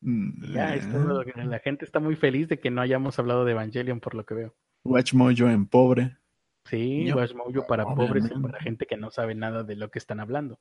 Mm, 0.00 0.52
ya, 0.52 0.74
es 0.74 0.90
todo 0.90 1.22
eh. 1.22 1.32
La 1.44 1.58
gente 1.60 1.84
está 1.84 1.98
muy 2.00 2.16
feliz 2.16 2.48
de 2.48 2.60
que 2.60 2.70
no 2.70 2.82
hayamos 2.82 3.18
hablado 3.18 3.44
de 3.44 3.52
Evangelion, 3.52 4.00
por 4.00 4.14
lo 4.14 4.26
que 4.26 4.34
veo. 4.34 4.54
Watch 4.84 5.14
Mojo 5.14 5.48
en 5.48 5.66
pobre. 5.66 6.18
Sí, 6.66 7.10
Watch 7.12 7.34
Mojo 7.34 7.66
para 7.66 7.84
pobres 7.84 8.30
y 8.30 8.40
para 8.40 8.60
gente 8.60 8.86
que 8.86 8.96
no 8.96 9.10
sabe 9.10 9.34
nada 9.34 9.64
de 9.64 9.76
lo 9.76 9.90
que 9.90 9.98
están 9.98 10.20
hablando. 10.20 10.58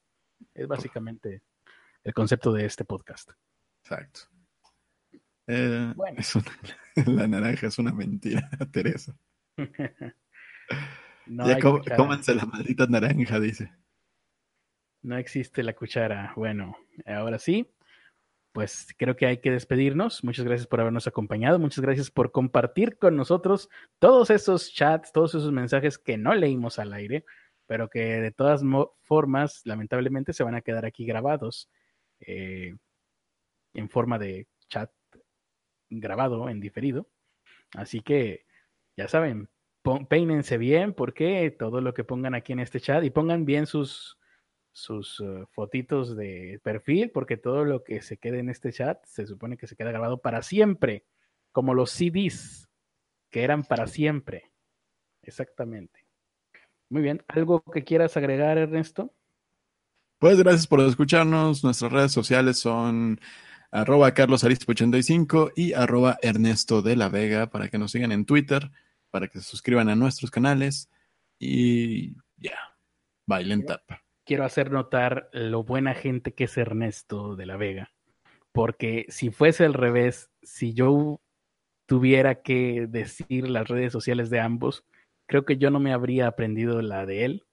Es 0.53 0.67
básicamente 0.67 1.41
el 2.03 2.13
concepto 2.13 2.51
de 2.51 2.65
este 2.65 2.85
podcast. 2.85 3.31
Exacto. 3.83 4.21
Eh, 5.47 5.93
bueno. 5.95 6.17
la 7.07 7.27
naranja 7.27 7.67
es 7.67 7.77
una 7.79 7.91
mentira, 7.93 8.49
Teresa. 8.71 9.15
no 11.27 11.47
ya 11.47 11.59
cómanse 11.95 12.33
la 12.35 12.45
maldita 12.45 12.87
naranja, 12.87 13.39
dice. 13.39 13.71
No 15.01 15.17
existe 15.17 15.63
la 15.63 15.73
cuchara. 15.73 16.33
Bueno, 16.35 16.77
ahora 17.05 17.37
sí, 17.37 17.69
pues 18.53 18.87
creo 18.97 19.17
que 19.17 19.25
hay 19.25 19.37
que 19.39 19.51
despedirnos. 19.51 20.23
Muchas 20.23 20.45
gracias 20.45 20.67
por 20.67 20.79
habernos 20.79 21.07
acompañado. 21.07 21.59
Muchas 21.59 21.81
gracias 21.81 22.09
por 22.09 22.31
compartir 22.31 22.97
con 22.97 23.17
nosotros 23.17 23.69
todos 23.99 24.29
esos 24.29 24.71
chats, 24.71 25.11
todos 25.11 25.35
esos 25.35 25.51
mensajes 25.51 25.97
que 25.97 26.17
no 26.17 26.33
leímos 26.33 26.79
al 26.79 26.93
aire, 26.93 27.25
pero 27.73 27.89
que 27.89 28.21
de 28.21 28.31
todas 28.31 28.61
formas, 29.01 29.61
lamentablemente, 29.65 30.31
se 30.31 30.43
van 30.43 30.53
a 30.53 30.61
quedar 30.61 30.85
aquí 30.85 31.07
grabados 31.07 31.71
eh, 32.19 32.75
en 33.73 33.89
forma 33.89 34.19
de 34.19 34.47
chat 34.69 34.91
grabado 35.89 36.49
en 36.49 36.59
diferido. 36.59 37.09
Así 37.73 38.01
que, 38.01 38.45
ya 38.95 39.07
saben, 39.07 39.49
peínense 40.07 40.59
bien 40.59 40.93
porque 40.93 41.49
todo 41.49 41.81
lo 41.81 41.95
que 41.95 42.03
pongan 42.03 42.35
aquí 42.35 42.53
en 42.53 42.59
este 42.59 42.79
chat 42.79 43.03
y 43.05 43.09
pongan 43.09 43.43
bien 43.43 43.65
sus, 43.65 44.19
sus 44.71 45.19
uh, 45.19 45.47
fotitos 45.49 46.15
de 46.15 46.59
perfil 46.61 47.09
porque 47.09 47.37
todo 47.37 47.65
lo 47.65 47.83
que 47.83 48.03
se 48.03 48.17
quede 48.17 48.37
en 48.37 48.49
este 48.49 48.71
chat 48.71 49.03
se 49.03 49.25
supone 49.25 49.57
que 49.57 49.65
se 49.65 49.75
queda 49.75 49.89
grabado 49.89 50.21
para 50.21 50.43
siempre, 50.43 51.07
como 51.51 51.73
los 51.73 51.89
CDs 51.89 52.69
que 53.31 53.43
eran 53.43 53.63
para 53.63 53.87
siempre. 53.87 54.51
Exactamente. 55.23 56.02
Muy 56.93 57.01
bien, 57.01 57.23
¿algo 57.27 57.63
que 57.73 57.83
quieras 57.83 58.15
agregar, 58.17 58.59
Ernesto? 58.59 59.11
Pues 60.19 60.37
gracias 60.37 60.67
por 60.67 60.79
escucharnos. 60.81 61.63
Nuestras 61.63 61.91
redes 61.91 62.11
sociales 62.11 62.59
son 62.59 63.19
arroba 63.71 64.13
carlosarispe85 64.13 65.53
y 65.55 65.73
arroba 65.73 66.19
Ernesto 66.21 66.83
de 66.83 66.95
la 66.95 67.09
Vega 67.09 67.49
para 67.49 67.67
que 67.69 67.79
nos 67.79 67.93
sigan 67.93 68.11
en 68.11 68.25
Twitter, 68.25 68.69
para 69.09 69.27
que 69.27 69.39
se 69.39 69.45
suscriban 69.45 69.89
a 69.89 69.95
nuestros 69.95 70.29
canales 70.29 70.91
y 71.39 72.13
ya, 72.37 72.59
bailen 73.25 73.65
tapa. 73.65 74.03
Quiero 74.23 74.45
hacer 74.45 74.69
notar 74.69 75.31
lo 75.33 75.63
buena 75.63 75.95
gente 75.95 76.35
que 76.35 76.43
es 76.43 76.55
Ernesto 76.59 77.35
de 77.35 77.47
la 77.47 77.57
Vega, 77.57 77.91
porque 78.51 79.07
si 79.09 79.31
fuese 79.31 79.65
al 79.65 79.73
revés, 79.73 80.29
si 80.43 80.75
yo 80.75 81.21
tuviera 81.87 82.43
que 82.43 82.85
decir 82.87 83.49
las 83.49 83.67
redes 83.67 83.91
sociales 83.91 84.29
de 84.29 84.41
ambos, 84.41 84.85
creo 85.25 85.45
que 85.45 85.57
yo 85.57 85.69
no 85.69 85.79
me 85.79 85.93
habría 85.93 86.27
aprendido 86.27 86.81
la 86.81 87.05
de 87.05 87.25
él 87.25 87.45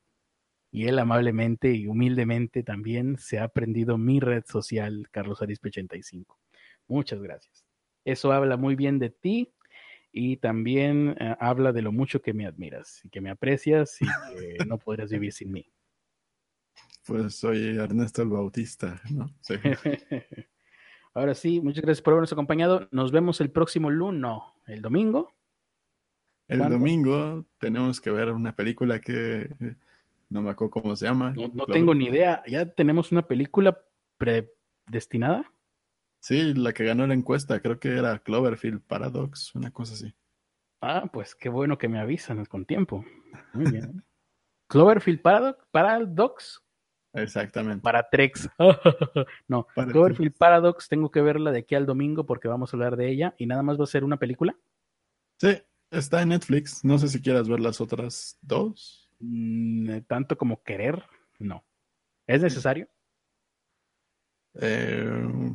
y 0.70 0.86
él 0.86 0.98
amablemente 0.98 1.72
y 1.72 1.86
humildemente 1.86 2.62
también 2.62 3.18
se 3.18 3.38
ha 3.38 3.44
aprendido 3.44 3.98
mi 3.98 4.20
red 4.20 4.44
social, 4.46 5.08
Carlos 5.10 5.42
Arispe 5.42 5.68
85. 5.68 6.38
Muchas 6.86 7.20
gracias. 7.20 7.64
Eso 8.04 8.32
habla 8.32 8.56
muy 8.56 8.76
bien 8.76 8.98
de 8.98 9.10
ti 9.10 9.52
y 10.12 10.36
también 10.38 11.16
eh, 11.20 11.36
habla 11.40 11.72
de 11.72 11.82
lo 11.82 11.92
mucho 11.92 12.22
que 12.22 12.34
me 12.34 12.46
admiras 12.46 13.00
y 13.04 13.10
que 13.10 13.20
me 13.20 13.30
aprecias 13.30 13.98
y 14.00 14.06
que 14.06 14.64
no 14.66 14.78
podrás 14.78 15.10
vivir 15.10 15.32
sin 15.32 15.52
mí. 15.52 15.66
Pues 17.06 17.34
soy 17.36 17.76
Ernesto 17.78 18.22
el 18.22 18.28
Bautista, 18.28 19.00
¿no? 19.10 19.26
Sí. 19.40 19.54
Ahora 21.14 21.34
sí, 21.34 21.60
muchas 21.60 21.82
gracias 21.82 22.02
por 22.02 22.12
habernos 22.12 22.32
acompañado. 22.32 22.88
Nos 22.92 23.10
vemos 23.10 23.40
el 23.40 23.50
próximo 23.50 23.90
lunes, 23.90 24.20
no, 24.20 24.54
el 24.66 24.80
domingo. 24.80 25.34
El 26.50 26.68
domingo 26.68 27.46
tenemos 27.58 28.00
que 28.00 28.10
ver 28.10 28.32
una 28.32 28.56
película 28.56 29.00
que 29.00 29.48
no 30.28 30.42
me 30.42 30.50
acuerdo 30.50 30.72
cómo 30.72 30.96
se 30.96 31.06
llama. 31.06 31.32
No, 31.32 31.64
tengo 31.66 31.94
ni 31.94 32.06
idea. 32.06 32.42
¿Ya 32.46 32.66
tenemos 32.66 33.12
una 33.12 33.22
película 33.22 33.80
predestinada? 34.18 35.52
Sí, 36.18 36.52
la 36.54 36.72
que 36.72 36.84
ganó 36.84 37.06
la 37.06 37.14
encuesta, 37.14 37.60
creo 37.60 37.78
que 37.78 37.96
era 37.96 38.18
Cloverfield 38.18 38.82
Paradox, 38.82 39.54
una 39.54 39.70
cosa 39.70 39.94
así. 39.94 40.12
Ah, 40.80 41.08
pues 41.12 41.36
qué 41.36 41.48
bueno 41.48 41.78
que 41.78 41.88
me 41.88 42.00
avisan 42.00 42.44
con 42.46 42.64
tiempo. 42.66 43.04
Muy 43.52 43.70
bien. 43.70 44.04
Cloverfield 44.68 45.22
Paradox, 45.22 45.64
Paradox. 45.70 46.62
Exactamente. 47.12 47.82
Para 47.82 48.08
Trex. 48.08 48.48
no, 49.48 49.68
Cloverfield 49.74 50.36
Paradox, 50.36 50.88
tengo 50.88 51.12
que 51.12 51.22
verla 51.22 51.52
de 51.52 51.60
aquí 51.60 51.76
al 51.76 51.86
domingo 51.86 52.26
porque 52.26 52.48
vamos 52.48 52.72
a 52.72 52.76
hablar 52.76 52.96
de 52.96 53.08
ella 53.08 53.34
y 53.38 53.46
nada 53.46 53.62
más 53.62 53.78
va 53.78 53.84
a 53.84 53.88
ser 53.88 54.02
una 54.02 54.16
película. 54.16 54.56
Sí, 55.38 55.62
está 55.90 56.22
en 56.22 56.30
Netflix. 56.30 56.84
No 56.84 56.98
sé 56.98 57.08
si 57.08 57.20
quieras 57.20 57.48
ver 57.48 57.60
las 57.60 57.80
otras 57.80 58.38
dos. 58.40 59.10
Mm, 59.20 59.90
eh, 59.90 60.00
tanto 60.02 60.36
como 60.36 60.62
querer, 60.62 61.04
no. 61.38 61.64
¿Es 62.26 62.42
necesario? 62.42 62.88
Eh, 64.54 65.52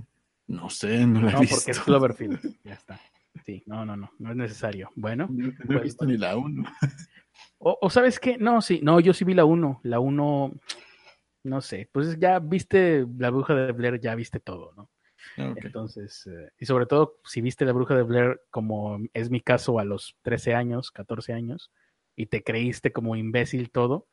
no 0.48 0.70
sé, 0.70 1.06
no 1.06 1.22
la 1.22 1.32
he 1.32 1.40
visto. 1.42 1.56
porque 1.56 1.72
es 1.72 1.80
Cloverfield. 1.80 2.40
ya 2.64 2.74
está. 2.74 3.00
Sí, 3.46 3.64
no, 3.66 3.86
no, 3.86 3.98
no, 3.98 4.12
no 4.18 4.32
es 4.32 4.36
necesario. 4.36 4.92
Bueno. 4.96 5.28
No, 5.30 5.48
he 5.48 5.66
pues, 5.66 5.84
visto 5.84 6.06
ni 6.06 6.18
la 6.18 6.38
1. 6.38 6.64
O, 7.58 7.90
sabes 7.90 8.20
qué, 8.20 8.38
no, 8.38 8.62
sí, 8.62 8.80
no, 8.84 9.00
yo 9.00 9.14
sí 9.14 9.26
vi 9.26 9.34
la 9.34 9.44
1. 9.44 9.82
La 9.84 10.00
1, 10.00 10.54
no 11.44 11.62
sé, 11.62 11.90
pues 11.92 12.18
ya 12.20 12.40
viste 12.40 13.06
la 13.18 13.30
bruja 13.30 13.56
de 13.56 13.72
Blair, 13.72 14.00
ya 14.00 14.14
viste 14.16 14.40
todo, 14.40 14.72
¿no? 14.76 14.90
Entonces, 15.38 16.28
eh, 16.28 16.52
y 16.60 16.66
sobre 16.66 16.86
todo 16.86 17.20
si 17.24 17.42
viste 17.42 17.66
la 17.66 17.74
bruja 17.74 17.96
de 17.96 18.04
Blair, 18.04 18.42
como 18.50 19.00
es 19.14 19.30
mi 19.30 19.42
caso 19.42 19.80
a 19.80 19.86
los 19.86 20.18
13 20.22 20.54
años, 20.54 20.92
14 20.92 21.34
años, 21.34 21.72
y 22.16 22.28
te 22.28 22.44
creíste 22.44 22.92
como 22.92 23.16
imbécil 23.16 23.72
todo, 23.72 24.08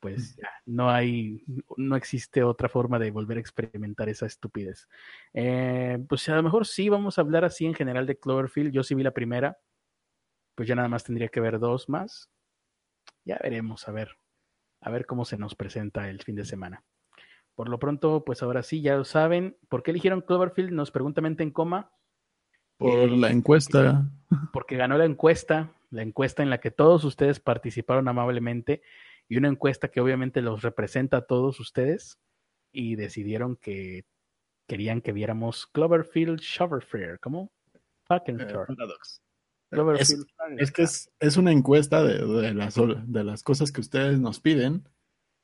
pues 0.00 0.34
ya, 0.34 0.50
no 0.66 0.90
hay, 0.90 1.44
no 1.76 1.94
existe 1.94 2.42
otra 2.42 2.68
forma 2.68 2.98
de 2.98 3.12
volver 3.12 3.36
a 3.36 3.40
experimentar 3.40 4.08
esa 4.08 4.26
estupidez. 4.26 4.88
Eh, 5.32 5.98
pues 6.08 6.28
a 6.28 6.34
lo 6.34 6.42
mejor 6.42 6.66
sí 6.66 6.88
vamos 6.88 7.18
a 7.18 7.20
hablar 7.20 7.44
así 7.44 7.66
en 7.66 7.74
general 7.74 8.06
de 8.06 8.18
Cloverfield. 8.18 8.72
Yo 8.72 8.82
sí 8.82 8.96
vi 8.96 9.04
la 9.04 9.12
primera, 9.12 9.58
pues 10.56 10.68
ya 10.68 10.74
nada 10.74 10.88
más 10.88 11.04
tendría 11.04 11.28
que 11.28 11.40
ver 11.40 11.60
dos 11.60 11.88
más. 11.88 12.30
Ya 13.24 13.38
veremos, 13.40 13.86
a 13.86 13.92
ver, 13.92 14.16
a 14.80 14.90
ver 14.90 15.06
cómo 15.06 15.24
se 15.24 15.38
nos 15.38 15.54
presenta 15.54 16.10
el 16.10 16.20
fin 16.20 16.34
de 16.34 16.44
semana. 16.44 16.84
Por 17.54 17.68
lo 17.68 17.78
pronto, 17.78 18.24
pues 18.24 18.42
ahora 18.42 18.62
sí, 18.62 18.80
ya 18.80 18.96
lo 18.96 19.04
saben. 19.04 19.56
¿Por 19.68 19.82
qué 19.82 19.90
eligieron 19.90 20.22
Cloverfield? 20.22 20.72
Nos 20.72 20.90
pregunta 20.90 21.20
Mente 21.20 21.42
en 21.42 21.50
Coma. 21.50 21.92
Por 22.78 23.10
la 23.10 23.30
encuesta. 23.30 24.10
Porque 24.52 24.76
ganó 24.76 24.96
la 24.96 25.04
encuesta 25.04 25.72
la 25.92 26.02
encuesta 26.02 26.42
en 26.42 26.50
la 26.50 26.58
que 26.58 26.70
todos 26.70 27.04
ustedes 27.04 27.38
participaron 27.38 28.08
amablemente 28.08 28.82
y 29.28 29.36
una 29.36 29.48
encuesta 29.48 29.88
que 29.88 30.00
obviamente 30.00 30.40
los 30.40 30.62
representa 30.62 31.18
a 31.18 31.26
todos 31.26 31.60
ustedes 31.60 32.18
y 32.72 32.96
decidieron 32.96 33.56
que 33.56 34.06
querían 34.66 35.02
que 35.02 35.12
viéramos 35.12 35.66
Cloverfield 35.66 36.40
Shoverfair, 36.40 37.20
¿cómo? 37.20 37.52
Eh, 38.10 38.16
es, 40.58 40.72
que 40.72 40.82
es, 40.82 41.36
una 41.36 41.52
encuesta 41.52 42.02
de, 42.02 42.52
las, 42.52 42.74
de 42.74 43.24
las 43.24 43.42
cosas 43.42 43.72
que 43.72 43.80
ustedes 43.80 44.18
nos 44.18 44.40
piden 44.40 44.88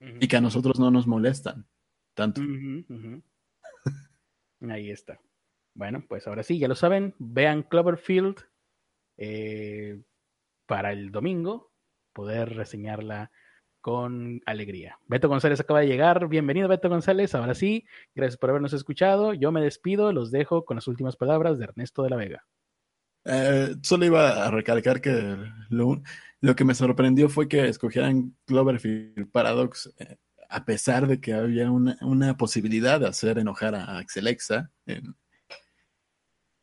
y 0.01 0.28
que 0.28 0.36
a 0.36 0.40
nosotros 0.40 0.78
no 0.78 0.90
nos 0.90 1.06
molestan 1.06 1.66
tanto. 2.19 2.43
Ahí 4.69 4.90
está. 4.90 5.20
Bueno, 5.73 6.05
pues 6.09 6.27
ahora 6.27 6.43
sí, 6.43 6.59
ya 6.59 6.66
lo 6.66 6.74
saben, 6.74 7.15
vean 7.19 7.62
Cloverfield. 7.62 8.36
Eh, 9.16 10.01
para 10.66 10.93
el 10.93 11.11
domingo 11.11 11.73
poder 12.12 12.55
reseñarla 12.55 13.31
con 13.81 14.43
alegría. 14.45 14.99
Beto 15.07 15.28
González 15.28 15.61
acaba 15.61 15.81
de 15.81 15.86
llegar. 15.86 16.28
Bienvenido, 16.28 16.69
Beto 16.69 16.89
González. 16.89 17.35
Ahora 17.35 17.55
sí, 17.55 17.86
gracias 18.15 18.36
por 18.36 18.51
habernos 18.51 18.73
escuchado. 18.73 19.32
Yo 19.32 19.53
me 19.53 19.62
despido, 19.62 20.12
los 20.12 20.31
dejo 20.31 20.65
con 20.65 20.77
las 20.77 20.89
últimas 20.89 21.16
palabras 21.16 21.59
de 21.59 21.65
Ernesto 21.65 22.03
de 22.03 22.11
la 22.11 22.16
Vega. 22.16 22.45
Eh, 23.24 23.77
solo 23.82 24.05
iba 24.05 24.45
a 24.45 24.51
recalcar 24.51 25.01
que 25.01 25.36
lo, 25.70 26.03
que 26.57 26.65
me 26.65 26.74
sorprendió 26.74 27.28
fue 27.28 27.49
que 27.49 27.69
escogieran 27.69 28.36
Cloverfield 28.45 29.31
Paradox, 29.31 29.95
eh, 29.99 30.16
a 30.49 30.65
pesar 30.65 31.07
de 31.07 31.20
que 31.20 31.35
había 31.35 31.70
una, 31.70 32.37
posibilidad 32.37 33.01
de 33.01 33.09
hacer 33.09 33.39
enojar 33.39 33.75
a 33.75 33.99
Axelexa 33.99 34.70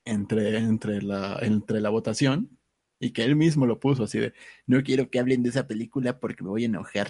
entre, 0.03 0.57
entre, 0.57 1.01
la, 1.01 1.39
entre 1.41 1.81
la 1.81 1.89
votación 1.89 2.57
y 2.99 3.11
que 3.11 3.23
él 3.23 3.35
mismo 3.35 3.65
lo 3.65 3.79
puso 3.79 4.03
así 4.03 4.19
de, 4.19 4.33
no 4.65 4.81
quiero 4.83 5.09
que 5.09 5.19
hablen 5.19 5.43
de 5.43 5.49
esa 5.49 5.67
película 5.67 6.19
porque 6.19 6.43
me 6.43 6.49
voy 6.49 6.63
a 6.63 6.67
enojar. 6.67 7.09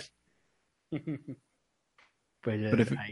Pues 2.42 2.62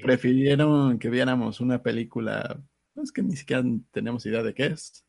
prefirieron 0.04 1.00
que 1.00 1.10
viéramos 1.10 1.60
una 1.60 1.82
película, 1.82 2.64
es 3.02 3.12
que 3.12 3.24
ni 3.24 3.36
siquiera 3.36 3.64
tenemos 3.90 4.24
idea 4.28 4.44
de 4.44 4.54
qué 4.54 4.68
es, 4.68 5.04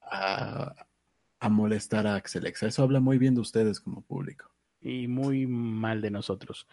a, 0.00 0.74
molestar 1.48 2.08
a 2.08 2.16
Axelexa. 2.16 2.66
Eso 2.66 2.82
habla 2.82 2.98
muy 2.98 3.18
bien 3.18 3.36
de 3.36 3.40
ustedes 3.40 3.78
como 3.78 4.02
público. 4.02 4.50
Y 4.80 5.06
muy 5.06 5.46
mal 5.46 6.00
de 6.00 6.10
nosotros. 6.10 6.66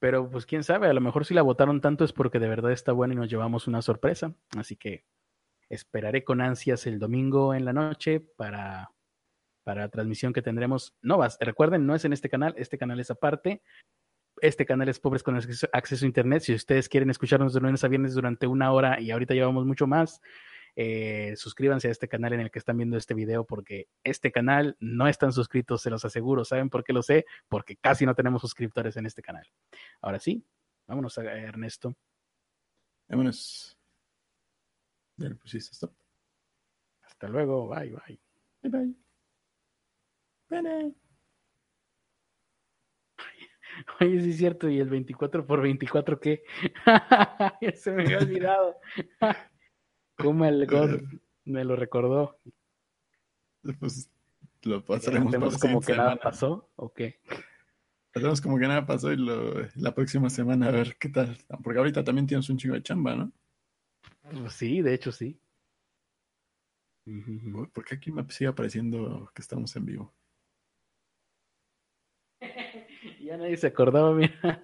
Pero 0.00 0.28
pues 0.28 0.46
quién 0.46 0.64
sabe, 0.64 0.88
a 0.88 0.92
lo 0.92 1.00
mejor 1.00 1.24
si 1.24 1.34
la 1.34 1.42
votaron 1.42 1.80
tanto 1.80 2.04
es 2.04 2.12
porque 2.12 2.40
de 2.40 2.48
verdad 2.48 2.72
está 2.72 2.92
buena 2.92 3.14
y 3.14 3.16
nos 3.16 3.30
llevamos 3.30 3.68
una 3.68 3.82
sorpresa. 3.82 4.34
Así 4.56 4.76
que 4.76 5.04
esperaré 5.68 6.24
con 6.24 6.40
ansias 6.40 6.86
el 6.86 6.98
domingo 6.98 7.54
en 7.54 7.64
la 7.64 7.72
noche 7.72 8.20
para 8.20 8.90
para 9.62 9.82
la 9.82 9.88
transmisión 9.88 10.32
que 10.32 10.42
tendremos. 10.42 10.96
No 11.02 11.18
vas, 11.18 11.38
recuerden, 11.40 11.86
no 11.86 11.94
es 11.94 12.04
en 12.04 12.12
este 12.12 12.28
canal, 12.28 12.54
este 12.56 12.78
canal 12.78 12.98
es 12.98 13.10
aparte. 13.10 13.62
Este 14.40 14.64
canal 14.64 14.88
es 14.88 14.98
Pobres 14.98 15.22
con 15.22 15.36
acceso, 15.36 15.68
a 15.72 16.06
Internet. 16.06 16.42
Si 16.42 16.54
ustedes 16.54 16.88
quieren 16.88 17.10
escucharnos 17.10 17.52
de 17.52 17.60
lunes 17.60 17.84
a 17.84 17.88
viernes 17.88 18.14
durante 18.14 18.46
una 18.46 18.72
hora 18.72 19.00
y 19.00 19.10
ahorita 19.10 19.34
llevamos 19.34 19.66
mucho 19.66 19.86
más, 19.86 20.20
eh, 20.76 21.34
suscríbanse 21.36 21.88
a 21.88 21.90
este 21.90 22.08
canal 22.08 22.32
en 22.32 22.40
el 22.40 22.50
que 22.50 22.58
están 22.58 22.76
viendo 22.76 22.96
este 22.96 23.14
video 23.14 23.44
porque 23.44 23.88
este 24.04 24.32
canal 24.32 24.76
no 24.80 25.08
están 25.08 25.32
suscritos, 25.32 25.82
se 25.82 25.90
los 25.90 26.04
aseguro. 26.04 26.44
¿Saben 26.44 26.70
por 26.70 26.84
qué 26.84 26.92
lo 26.92 27.02
sé? 27.02 27.26
Porque 27.48 27.76
casi 27.76 28.06
no 28.06 28.14
tenemos 28.14 28.42
suscriptores 28.42 28.96
en 28.96 29.06
este 29.06 29.22
canal. 29.22 29.46
Ahora 30.00 30.18
sí, 30.18 30.44
vámonos 30.86 31.18
a 31.18 31.22
Ernesto. 31.22 31.94
Vámonos. 33.08 33.76
Ya 35.16 35.30
pusiste 35.34 35.74
stop. 35.74 35.92
Hasta 37.02 37.28
luego. 37.28 37.68
Bye, 37.68 37.90
bye. 37.90 38.20
Bye, 38.62 38.70
bye. 38.70 38.94
Oye, 44.00 44.20
sí 44.20 44.30
es 44.30 44.38
cierto, 44.38 44.68
¿y 44.68 44.80
el 44.80 44.88
24 44.88 45.46
por 45.46 45.60
24 45.60 46.20
qué? 46.20 46.42
Se 47.74 47.92
me 47.92 48.02
había 48.02 48.18
olvidado. 48.18 48.80
¿Cómo 50.20 50.44
el 50.44 50.66
God 50.66 51.02
me 51.44 51.64
lo 51.64 51.76
recordó? 51.76 52.38
Pues 53.78 54.10
lo 54.62 54.84
pasaremos 54.84 55.28
Hacemos 55.28 55.58
como 55.58 55.80
que 55.80 55.94
nada 55.94 56.16
pasó, 56.16 56.70
¿o 56.76 56.92
qué? 56.92 57.20
Hacemos 58.14 58.40
como 58.40 58.58
que 58.58 58.66
nada 58.66 58.86
pasó 58.86 59.12
y 59.12 59.16
lo, 59.16 59.66
la 59.76 59.94
próxima 59.94 60.30
semana 60.30 60.68
a 60.68 60.70
ver 60.72 60.96
qué 60.98 61.08
tal. 61.08 61.36
Porque 61.62 61.78
ahorita 61.78 62.02
también 62.02 62.26
tienes 62.26 62.48
un 62.50 62.58
chingo 62.58 62.74
de 62.74 62.82
chamba, 62.82 63.14
¿no? 63.14 63.32
Pues 64.22 64.52
sí, 64.54 64.82
de 64.82 64.94
hecho 64.94 65.12
sí. 65.12 65.40
Porque 67.72 67.94
aquí 67.94 68.12
me 68.12 68.24
sigue 68.30 68.48
apareciendo 68.48 69.30
que 69.34 69.42
estamos 69.42 69.74
en 69.76 69.86
vivo. 69.86 70.14
ya 73.20 73.36
nadie 73.36 73.56
se 73.56 73.68
acordaba, 73.68 74.12
mira. 74.14 74.62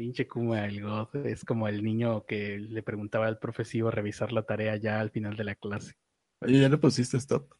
Pinche 0.00 0.26
Kuma 0.26 0.64
el 0.64 0.80
God 0.80 1.26
es 1.26 1.44
como 1.44 1.68
el 1.68 1.84
niño 1.84 2.24
que 2.24 2.58
le 2.58 2.82
preguntaba 2.82 3.26
al 3.26 3.38
profesor 3.38 3.94
revisar 3.94 4.32
la 4.32 4.44
tarea 4.44 4.74
ya 4.76 4.98
al 4.98 5.10
final 5.10 5.36
de 5.36 5.44
la 5.44 5.54
clase. 5.56 5.92
Oye, 6.40 6.58
¿ya 6.58 6.70
le 6.70 6.78
pusiste 6.78 7.18
stop? 7.18 7.52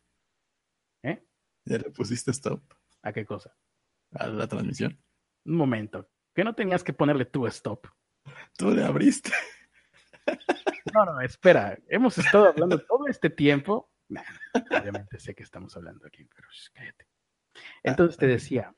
¿Eh? 1.02 1.22
¿Ya 1.66 1.76
le 1.76 1.90
pusiste 1.90 2.30
stop? 2.30 2.62
¿A 3.02 3.12
qué 3.12 3.26
cosa? 3.26 3.54
A 4.12 4.26
la 4.28 4.48
transmisión. 4.48 4.98
Un 5.44 5.54
momento. 5.54 6.08
¿Que 6.34 6.42
no 6.42 6.54
tenías 6.54 6.82
que 6.82 6.94
ponerle 6.94 7.26
tu 7.26 7.46
stop? 7.46 7.86
Tú 8.56 8.70
le 8.70 8.84
abriste. 8.84 9.32
No, 10.94 11.04
no, 11.04 11.20
espera. 11.20 11.78
Hemos 11.88 12.16
estado 12.16 12.48
hablando 12.48 12.78
todo 12.78 13.06
este 13.06 13.28
tiempo. 13.28 13.92
obviamente 14.70 15.20
sé 15.20 15.34
que 15.34 15.42
estamos 15.42 15.76
hablando 15.76 16.06
aquí, 16.06 16.24
pero 16.24 16.48
cállate. 16.72 17.06
Entonces 17.82 18.16
te 18.16 18.26
decía, 18.26 18.74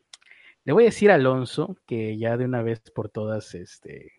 le 0.64 0.72
voy 0.72 0.84
a 0.84 0.86
decir 0.86 1.10
a 1.10 1.14
Alonso 1.14 1.76
que 1.86 2.16
ya 2.18 2.36
de 2.36 2.44
una 2.44 2.62
vez 2.62 2.80
por 2.94 3.08
todas, 3.08 3.54
este, 3.54 4.12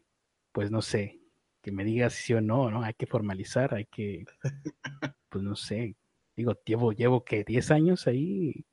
pues 0.52 0.72
no 0.72 0.82
sé, 0.82 1.20
que 1.62 1.72
me 1.72 1.86
diga 1.86 2.10
si 2.10 2.24
sí 2.24 2.34
o 2.34 2.42
no, 2.42 2.70
¿no? 2.70 2.84
Hay 2.84 2.94
que 2.94 3.06
formalizar, 3.06 3.74
hay 3.74 3.86
que, 3.86 4.26
pues 5.30 5.44
no 5.44 5.56
sé, 5.56 5.96
digo, 6.36 6.54
llevo, 6.66 6.92
llevo 6.92 7.24
que 7.24 7.44
10 7.44 7.72
años 7.72 8.08
ahí 8.08 8.66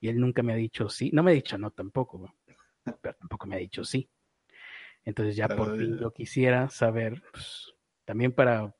y 0.00 0.08
él 0.08 0.20
nunca 0.20 0.42
me 0.42 0.52
ha 0.52 0.56
dicho 0.56 0.88
sí, 0.88 1.10
no 1.12 1.22
me 1.22 1.30
ha 1.30 1.34
dicho 1.34 1.56
no 1.56 1.70
tampoco, 1.70 2.34
pero 3.00 3.14
tampoco 3.16 3.46
me 3.46 3.56
ha 3.56 3.58
dicho 3.58 3.84
sí. 3.84 4.08
Entonces 5.04 5.36
ya 5.36 5.48
por 5.48 5.78
fin 5.78 5.98
yo 5.98 6.10
quisiera 6.10 6.68
saber, 6.68 7.22
pues, 7.32 7.72
también 8.04 8.32
para 8.32 8.74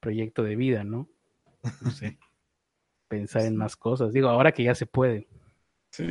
proyecto 0.00 0.42
de 0.42 0.56
vida, 0.56 0.82
¿no? 0.82 1.08
No 1.82 1.90
sé, 1.90 2.18
pensar 3.08 3.42
en 3.42 3.56
más 3.56 3.76
cosas. 3.76 4.12
Digo, 4.12 4.28
ahora 4.28 4.52
que 4.52 4.64
ya 4.64 4.74
se 4.74 4.86
puede. 4.86 5.28
Sí, 5.92 6.04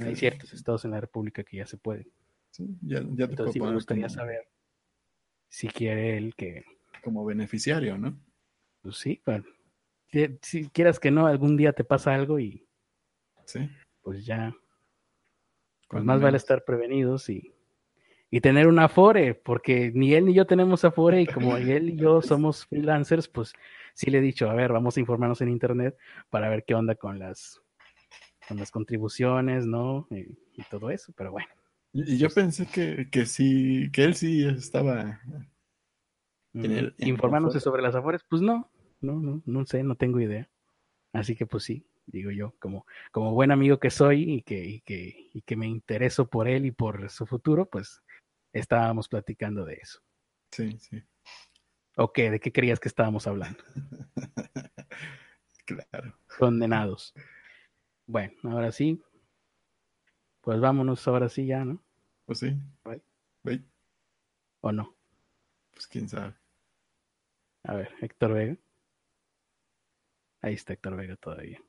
Hay 0.00 0.16
ciertos 0.16 0.54
estados 0.54 0.86
en 0.86 0.92
la 0.92 1.00
República 1.00 1.44
que 1.44 1.58
ya 1.58 1.66
se 1.66 1.76
puede. 1.76 2.06
Sí, 2.50 2.66
ya, 2.80 3.02
ya 3.02 3.26
te 3.26 3.32
Entonces 3.32 3.52
sí 3.52 3.60
me 3.60 3.72
gustaría 3.72 4.08
saber 4.08 4.48
si 5.48 5.68
quiere 5.68 6.16
él 6.16 6.34
que... 6.34 6.64
Como 7.04 7.22
beneficiario, 7.24 7.98
¿no? 7.98 8.18
Pues 8.80 8.96
sí, 8.96 9.20
bueno, 9.26 9.44
si 10.40 10.70
quieras 10.70 10.98
que 10.98 11.10
no, 11.10 11.26
algún 11.26 11.58
día 11.58 11.74
te 11.74 11.84
pasa 11.84 12.14
algo 12.14 12.40
y... 12.40 12.66
Sí. 13.44 13.68
Pues 14.00 14.24
ya... 14.24 14.56
Pues 15.88 16.02
más 16.02 16.20
vale 16.20 16.38
estar 16.38 16.64
prevenidos 16.64 17.28
y, 17.28 17.52
y 18.30 18.40
tener 18.40 18.66
un 18.66 18.78
afore, 18.78 19.34
porque 19.34 19.92
ni 19.94 20.14
él 20.14 20.24
ni 20.24 20.34
yo 20.34 20.46
tenemos 20.46 20.84
afore 20.84 21.20
y 21.20 21.26
como 21.26 21.58
él 21.58 21.90
y 21.90 21.96
yo 21.96 22.22
somos 22.22 22.66
freelancers, 22.66 23.28
pues 23.28 23.52
sí 23.92 24.10
le 24.10 24.18
he 24.18 24.22
dicho, 24.22 24.48
a 24.50 24.54
ver, 24.54 24.72
vamos 24.72 24.96
a 24.96 25.00
informarnos 25.00 25.42
en 25.42 25.50
internet 25.50 25.96
para 26.30 26.48
ver 26.48 26.64
qué 26.64 26.74
onda 26.74 26.94
con 26.94 27.18
las 27.18 27.62
con 28.48 28.58
las 28.58 28.70
contribuciones, 28.70 29.66
¿no? 29.66 30.06
Y, 30.10 30.62
todo 30.70 30.90
eso, 30.90 31.12
pero 31.16 31.32
bueno. 31.32 31.48
Y 31.92 32.18
yo 32.18 32.28
pensé 32.28 32.66
que, 32.66 33.08
que 33.10 33.26
sí, 33.26 33.90
que 33.92 34.04
él 34.04 34.14
sí 34.14 34.44
estaba 34.46 35.20
mm, 36.52 36.64
informándose 36.98 37.60
sobre 37.60 37.82
las 37.82 37.94
afores, 37.94 38.22
pues 38.28 38.42
no, 38.42 38.70
no, 39.00 39.14
no, 39.20 39.42
no 39.44 39.66
sé, 39.66 39.82
no 39.82 39.96
tengo 39.96 40.20
idea. 40.20 40.48
Así 41.12 41.36
que 41.36 41.46
pues 41.46 41.64
sí, 41.64 41.86
digo 42.06 42.30
yo, 42.30 42.54
como, 42.58 42.86
como 43.12 43.32
buen 43.32 43.50
amigo 43.50 43.78
que 43.78 43.90
soy 43.90 44.30
y 44.30 44.42
que, 44.42 44.64
y 44.64 44.80
que, 44.80 45.30
y 45.32 45.42
que 45.42 45.56
me 45.56 45.66
intereso 45.66 46.28
por 46.28 46.48
él 46.48 46.66
y 46.66 46.70
por 46.70 47.08
su 47.10 47.26
futuro, 47.26 47.66
pues 47.66 48.02
estábamos 48.52 49.08
platicando 49.08 49.64
de 49.64 49.74
eso. 49.74 50.00
Sí, 50.50 50.78
sí. 50.78 51.02
Ok, 51.96 52.18
¿de 52.18 52.40
qué 52.40 52.52
creías 52.52 52.78
que 52.78 52.88
estábamos 52.88 53.26
hablando? 53.26 53.62
claro. 55.64 56.18
Condenados. 56.38 57.14
Bueno, 58.06 58.34
ahora 58.44 58.72
sí. 58.72 59.02
Pues 60.40 60.60
vámonos 60.60 61.06
ahora 61.08 61.28
sí 61.28 61.46
ya, 61.46 61.64
¿no? 61.64 61.82
Pues 62.24 62.38
sí. 62.38 62.56
Bye. 62.84 63.64
¿O 64.60 64.72
no? 64.72 64.96
Pues 65.72 65.86
quién 65.86 66.08
sabe. 66.08 66.34
A 67.64 67.74
ver, 67.74 67.92
Héctor 68.00 68.32
Vega. 68.32 68.56
Ahí 70.40 70.54
está 70.54 70.72
Héctor 70.72 70.96
Vega 70.96 71.16
todavía. 71.16 71.60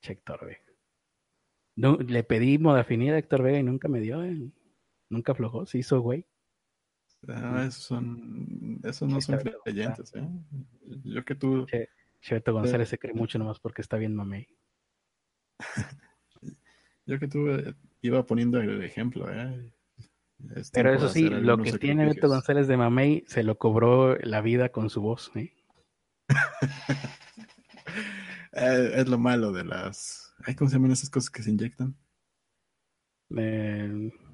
Che, 0.00 0.12
Héctor 0.12 0.46
Vega. 0.46 0.64
No, 1.76 1.96
le 1.96 2.22
pedí 2.24 2.58
modafinida 2.58 3.14
a 3.14 3.18
Héctor 3.18 3.42
Vega 3.42 3.58
y 3.58 3.62
nunca 3.62 3.88
me 3.88 4.00
dio. 4.00 4.22
Eh. 4.24 4.50
Nunca 5.08 5.32
aflojó, 5.32 5.66
se 5.66 5.78
hizo 5.78 6.00
güey. 6.00 6.26
Ah, 7.28 7.64
esos 7.66 7.84
son, 7.84 8.80
esos 8.82 9.08
no 9.08 9.20
son 9.20 9.38
creyentes, 9.64 10.14
¿eh? 10.14 10.28
Yo 11.04 11.24
que 11.24 11.34
tú. 11.34 11.64
Che, 11.66 11.88
Cheto 12.20 12.52
González 12.52 12.88
se 12.88 12.98
cree 12.98 13.14
mucho 13.14 13.38
nomás 13.38 13.60
porque 13.60 13.82
está 13.82 13.96
bien 13.96 14.14
mamey. 14.14 14.48
Yo 17.06 17.18
que 17.18 17.28
tú 17.28 17.48
eh, 17.48 17.74
iba 18.00 18.24
poniendo 18.24 18.60
el 18.60 18.82
ejemplo, 18.82 19.30
¿eh? 19.30 19.72
Pero 20.72 20.92
eso 20.92 21.08
sí, 21.08 21.28
lo 21.28 21.58
que 21.58 21.72
tiene 21.72 22.06
Beto 22.06 22.28
González 22.28 22.66
de 22.66 22.76
Mamey 22.76 23.24
se 23.26 23.42
lo 23.42 23.56
cobró 23.56 24.16
la 24.18 24.40
vida 24.40 24.70
con 24.70 24.90
su 24.90 25.00
voz, 25.00 25.30
¿eh? 25.36 25.54
eh 28.52 28.92
es 28.94 29.08
lo 29.08 29.18
malo 29.18 29.52
de 29.52 29.64
las... 29.64 30.34
¿Cómo 30.56 30.68
se 30.68 30.76
llaman 30.76 30.90
esas 30.90 31.10
cosas 31.10 31.30
que 31.30 31.42
se 31.42 31.50
inyectan? 31.50 31.96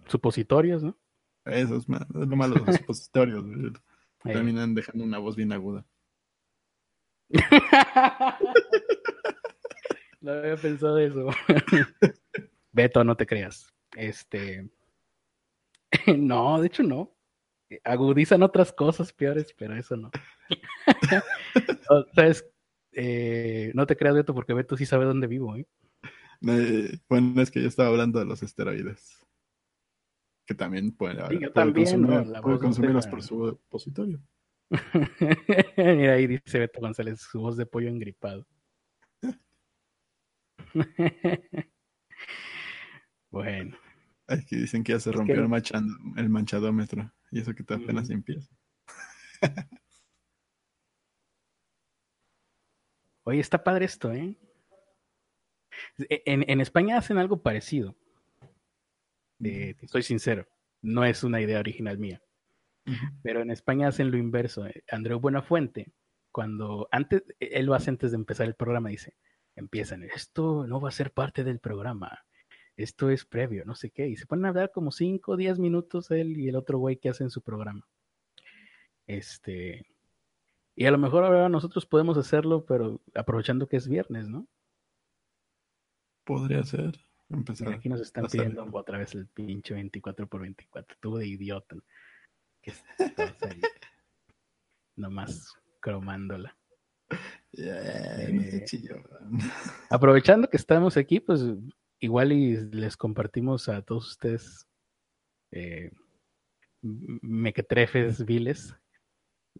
supositorios, 0.06 0.82
¿no? 0.82 0.98
Eso 1.46 1.76
es, 1.76 1.86
lo 1.88 2.36
malo 2.36 2.56
de 2.56 2.66
los 2.66 2.76
supositorios. 2.76 3.44
Terminan 4.22 4.74
dejando 4.74 5.04
una 5.04 5.18
voz 5.18 5.36
bien 5.36 5.52
aguda. 5.52 5.86
No 10.20 10.32
había 10.32 10.56
pensado 10.56 10.98
eso. 10.98 11.28
Beto, 12.72 13.04
no 13.04 13.16
te 13.16 13.26
creas. 13.26 13.72
Este. 13.96 14.68
no, 16.16 16.60
de 16.60 16.66
hecho 16.66 16.82
no. 16.82 17.16
Agudizan 17.84 18.42
otras 18.42 18.72
cosas 18.72 19.12
peores, 19.12 19.54
pero 19.56 19.76
eso 19.76 19.96
no. 19.96 20.10
¿Sabes? 22.14 22.44
Eh, 22.92 23.70
no 23.74 23.86
te 23.86 23.96
creas, 23.96 24.16
Beto, 24.16 24.34
porque 24.34 24.54
Beto 24.54 24.76
sí 24.76 24.86
sabe 24.86 25.04
dónde 25.04 25.26
vivo, 25.26 25.56
¿eh? 25.56 25.66
bueno, 27.08 27.42
es 27.42 27.50
que 27.50 27.60
yo 27.60 27.68
estaba 27.68 27.90
hablando 27.90 28.18
de 28.18 28.24
los 28.24 28.42
esteroides. 28.42 29.20
Que 30.46 30.54
también 30.54 30.90
pueden, 30.90 31.18
consumirlos 31.52 33.06
por 33.06 33.22
su 33.22 33.50
supositorio. 33.50 34.20
Mira, 35.76 36.14
ahí 36.14 36.26
dice 36.26 36.58
Beto 36.58 36.80
González, 36.80 37.20
su 37.20 37.40
voz 37.40 37.56
de 37.56 37.66
pollo 37.66 37.88
engripado. 37.88 38.46
bueno. 43.30 43.76
Aquí 44.26 44.56
dicen 44.56 44.84
que 44.84 44.92
ya 44.92 45.00
se 45.00 45.10
rompió 45.10 45.34
el, 45.34 45.48
manchadómetro. 46.28 47.12
Y 47.32 47.40
eso 47.40 47.54
que 47.54 47.64
te 47.64 47.74
apenas 47.74 48.10
empieza. 48.10 48.54
Oye, 53.24 53.40
está 53.40 53.62
padre 53.64 53.86
esto, 53.86 54.12
¿eh? 54.12 54.36
E, 56.08 56.22
en, 56.26 56.60
España 56.60 56.96
hacen 56.98 57.18
algo 57.18 57.42
parecido. 57.42 57.96
estoy 59.40 60.02
sincero, 60.02 60.46
no 60.80 61.04
es 61.04 61.24
una 61.24 61.40
idea 61.40 61.58
original 61.58 61.98
mía. 61.98 62.22
Pero 63.22 63.42
en 63.42 63.50
España 63.50 63.88
hacen 63.88 64.10
lo 64.10 64.16
inverso. 64.16 64.64
Andreu 64.90 65.20
Buenafuente, 65.20 65.92
cuando 66.32 66.88
antes, 66.90 67.22
él 67.38 67.66
lo 67.66 67.74
hace 67.74 67.90
antes 67.90 68.12
de 68.12 68.16
empezar 68.16 68.46
el 68.46 68.54
programa, 68.54 68.88
dice, 68.88 69.16
empiezan, 69.56 70.04
esto 70.04 70.66
no 70.66 70.80
va 70.80 70.88
a 70.88 70.92
ser 70.92 71.12
parte 71.12 71.44
del 71.44 71.58
programa, 71.58 72.24
esto 72.76 73.10
es 73.10 73.24
previo, 73.24 73.64
no 73.64 73.74
sé 73.74 73.90
qué, 73.90 74.08
y 74.08 74.16
se 74.16 74.26
ponen 74.26 74.46
a 74.46 74.48
hablar 74.50 74.70
como 74.72 74.92
5 74.92 75.32
o 75.32 75.36
10 75.36 75.58
minutos 75.58 76.10
él 76.10 76.38
y 76.38 76.48
el 76.48 76.56
otro 76.56 76.78
güey 76.78 76.96
que 76.96 77.08
hacen 77.08 77.30
su 77.30 77.42
programa. 77.42 77.86
Este, 79.06 79.86
y 80.76 80.86
a 80.86 80.90
lo 80.90 80.98
mejor 80.98 81.24
ahora 81.24 81.48
nosotros 81.48 81.84
podemos 81.84 82.16
hacerlo, 82.16 82.64
pero 82.64 83.00
aprovechando 83.14 83.68
que 83.68 83.76
es 83.76 83.88
viernes, 83.88 84.28
¿no? 84.28 84.46
Podría 86.24 86.62
ser. 86.62 86.98
Empezar 87.28 87.72
aquí 87.72 87.88
nos 87.88 88.00
están 88.00 88.26
pidiendo 88.26 88.66
otra 88.72 88.98
vez 88.98 89.14
el 89.14 89.28
pinche 89.28 89.74
24 89.74 90.26
por 90.26 90.40
24 90.40 90.96
tuvo 91.00 91.18
de 91.18 91.28
idiota. 91.28 91.76
Que 92.60 92.72
Nomás 94.96 95.54
cromándola. 95.80 96.56
Eh, 97.52 98.64
aprovechando 99.90 100.48
que 100.48 100.56
estamos 100.56 100.96
aquí, 100.96 101.20
pues 101.20 101.44
igual 101.98 102.32
y 102.32 102.56
les 102.70 102.96
compartimos 102.96 103.68
a 103.68 103.82
todos 103.82 104.10
ustedes 104.10 104.66
eh, 105.52 105.90
mequetrefes 106.82 108.24
viles. 108.24 108.74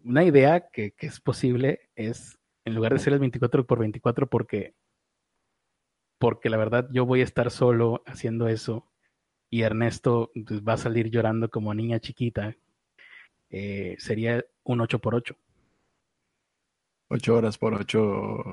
Una 0.03 0.23
idea 0.23 0.69
que, 0.69 0.93
es 0.99 1.19
posible 1.19 1.89
es 1.95 2.39
En 2.65 2.75
lugar 2.75 2.93
de 2.93 2.99
ser 2.99 3.13
el 3.13 3.19
24 3.19 3.65
por 3.65 3.79
24 3.79 4.27
porque 4.27 4.73
porque 6.19 6.49
la 6.51 6.57
verdad 6.57 6.87
yo 6.93 7.05
voy 7.05 7.21
a 7.21 7.23
estar 7.23 7.49
solo 7.49 8.03
haciendo 8.05 8.47
eso 8.47 8.87
y 9.49 9.63
Ernesto 9.63 10.31
pues, 10.45 10.61
va 10.61 10.73
a 10.73 10.77
salir 10.77 11.09
llorando 11.09 11.49
como 11.49 11.73
niña 11.73 11.99
chiquita, 11.99 12.55
eh, 13.49 13.95
sería 13.97 14.45
un 14.63 14.81
8 14.81 14.99
por 14.99 15.15
8 15.15 15.35
8 17.11 17.35
horas 17.35 17.57
por 17.57 17.73
8 17.73 18.43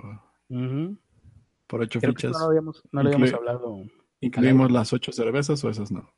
por 1.69 1.81
8 1.81 2.01
fichas. 2.01 2.33
no 2.33 2.39
lo 2.39 2.45
habíamos, 2.47 2.83
no 2.91 3.03
lo 3.03 3.09
habíamos 3.09 3.33
hablado. 3.33 3.85
¿Incluimos 4.21 4.73
las 4.73 4.93
8 4.93 5.13
cervezas 5.13 5.63
o 5.63 5.71
esas 5.71 5.93
no? 5.93 6.13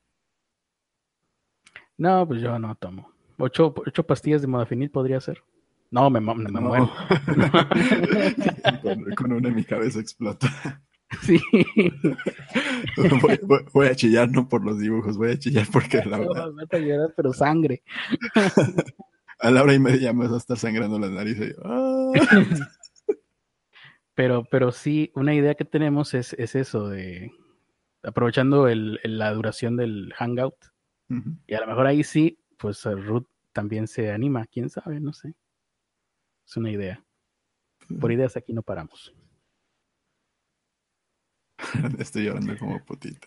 No, 1.98 2.26
pues 2.26 2.40
yo 2.40 2.58
no 2.58 2.74
tomo. 2.76 3.12
8, 3.36 3.74
ocho 3.86 4.06
pastillas 4.06 4.40
de 4.40 4.46
modafinil 4.46 4.90
podría 4.90 5.20
ser. 5.20 5.42
No, 5.90 6.08
me, 6.08 6.20
me, 6.20 6.34
me 6.34 6.60
muero. 6.60 6.90
con, 8.82 9.04
con, 9.14 9.32
una 9.32 9.48
en 9.48 9.54
mi 9.54 9.64
cabeza 9.64 10.00
explota. 10.00 10.48
Sí. 11.22 11.40
Voy, 13.72 13.88
a 13.88 13.96
chillar 13.96 14.30
no 14.30 14.48
por 14.48 14.64
los 14.64 14.78
dibujos, 14.78 15.18
voy 15.18 15.32
a 15.32 15.38
chillar 15.38 15.66
porque 15.72 16.04
la 16.04 16.18
verdad. 16.18 16.52
No, 16.52 16.62
a 16.70 16.78
llorar, 16.78 17.12
pero 17.16 17.32
sangre. 17.32 17.82
A 19.40 19.50
la 19.50 19.62
hora 19.62 19.74
y 19.74 19.78
media 19.78 20.12
me 20.12 20.24
vas 20.24 20.34
a 20.34 20.38
estar 20.38 20.58
sangrando 20.58 20.98
la 20.98 21.08
nariz. 21.08 21.38
Y 21.40 21.50
yo, 21.50 21.56
¡ah! 21.64 22.12
pero, 24.14 24.44
pero 24.44 24.72
sí, 24.72 25.10
una 25.14 25.34
idea 25.34 25.54
que 25.54 25.64
tenemos 25.64 26.14
es, 26.14 26.34
es 26.34 26.54
eso 26.54 26.88
de 26.88 27.32
aprovechando 28.02 28.68
el, 28.68 29.00
la 29.02 29.32
duración 29.32 29.76
del 29.76 30.12
hangout. 30.16 30.56
Y 31.48 31.54
a 31.54 31.60
lo 31.60 31.66
mejor 31.66 31.88
ahí 31.88 32.04
sí, 32.04 32.38
pues 32.56 32.84
Ruth 32.84 33.26
también 33.52 33.88
se 33.88 34.12
anima, 34.12 34.46
quién 34.46 34.70
sabe, 34.70 35.00
no 35.00 35.12
sé. 35.12 35.34
Es 36.46 36.56
una 36.56 36.70
idea. 36.70 37.04
Por 38.00 38.12
ideas 38.12 38.36
aquí 38.36 38.52
no 38.52 38.62
paramos. 38.62 39.12
Estoy 41.98 42.26
llorando 42.26 42.56
como 42.58 42.84
putito. 42.84 43.26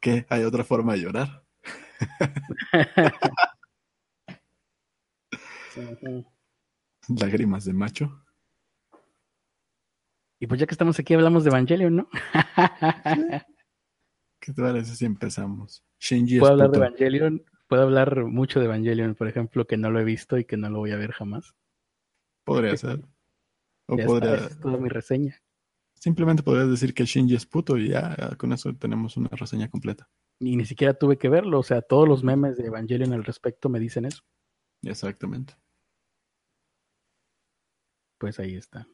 ¿Qué? 0.00 0.24
¿Hay 0.30 0.44
otra 0.44 0.64
forma 0.64 0.94
de 0.94 1.00
llorar? 1.00 1.44
Lágrimas 7.08 7.64
de 7.64 7.72
macho. 7.72 8.24
Y 10.40 10.46
pues 10.46 10.60
ya 10.60 10.66
que 10.66 10.74
estamos 10.74 10.98
aquí 10.98 11.14
hablamos 11.14 11.44
de 11.44 11.50
Evangelion, 11.50 11.96
¿no? 11.96 12.08
¿Qué 14.40 14.52
te 14.52 14.62
parece 14.62 14.94
si 14.94 15.04
empezamos? 15.04 15.84
Shinji 15.98 16.38
¿Puedo 16.38 16.52
hablar 16.52 16.70
de 16.70 16.78
Evangelion? 16.78 17.44
¿Puedo 17.66 17.82
hablar 17.82 18.24
mucho 18.24 18.60
de 18.60 18.66
Evangelion, 18.66 19.14
por 19.14 19.28
ejemplo, 19.28 19.66
que 19.66 19.76
no 19.76 19.90
lo 19.90 20.00
he 20.00 20.04
visto 20.04 20.38
y 20.38 20.44
que 20.44 20.56
no 20.56 20.70
lo 20.70 20.78
voy 20.78 20.92
a 20.92 20.96
ver 20.96 21.12
jamás? 21.12 21.54
Podría 22.44 22.76
ser. 22.76 23.04
O 23.86 23.96
podría... 23.96 24.36
es 24.36 24.60
toda 24.60 24.78
mi 24.78 24.88
reseña. 24.88 25.36
Simplemente 25.94 26.44
podrías 26.44 26.70
decir 26.70 26.94
que 26.94 27.04
Shinji 27.04 27.34
es 27.34 27.46
puto 27.46 27.76
y 27.76 27.88
ya 27.88 28.36
con 28.36 28.52
eso 28.52 28.72
tenemos 28.74 29.16
una 29.16 29.30
reseña 29.30 29.68
completa. 29.68 30.08
Y 30.38 30.56
ni 30.56 30.64
siquiera 30.64 30.94
tuve 30.94 31.18
que 31.18 31.28
verlo, 31.28 31.58
o 31.58 31.64
sea, 31.64 31.82
todos 31.82 32.08
los 32.08 32.22
memes 32.22 32.56
de 32.56 32.66
Evangelion 32.66 33.12
al 33.12 33.24
respecto 33.24 33.68
me 33.68 33.80
dicen 33.80 34.04
eso. 34.04 34.22
Exactamente. 34.82 35.54
Pues 38.18 38.38
ahí 38.40 38.56
está. 38.56 38.86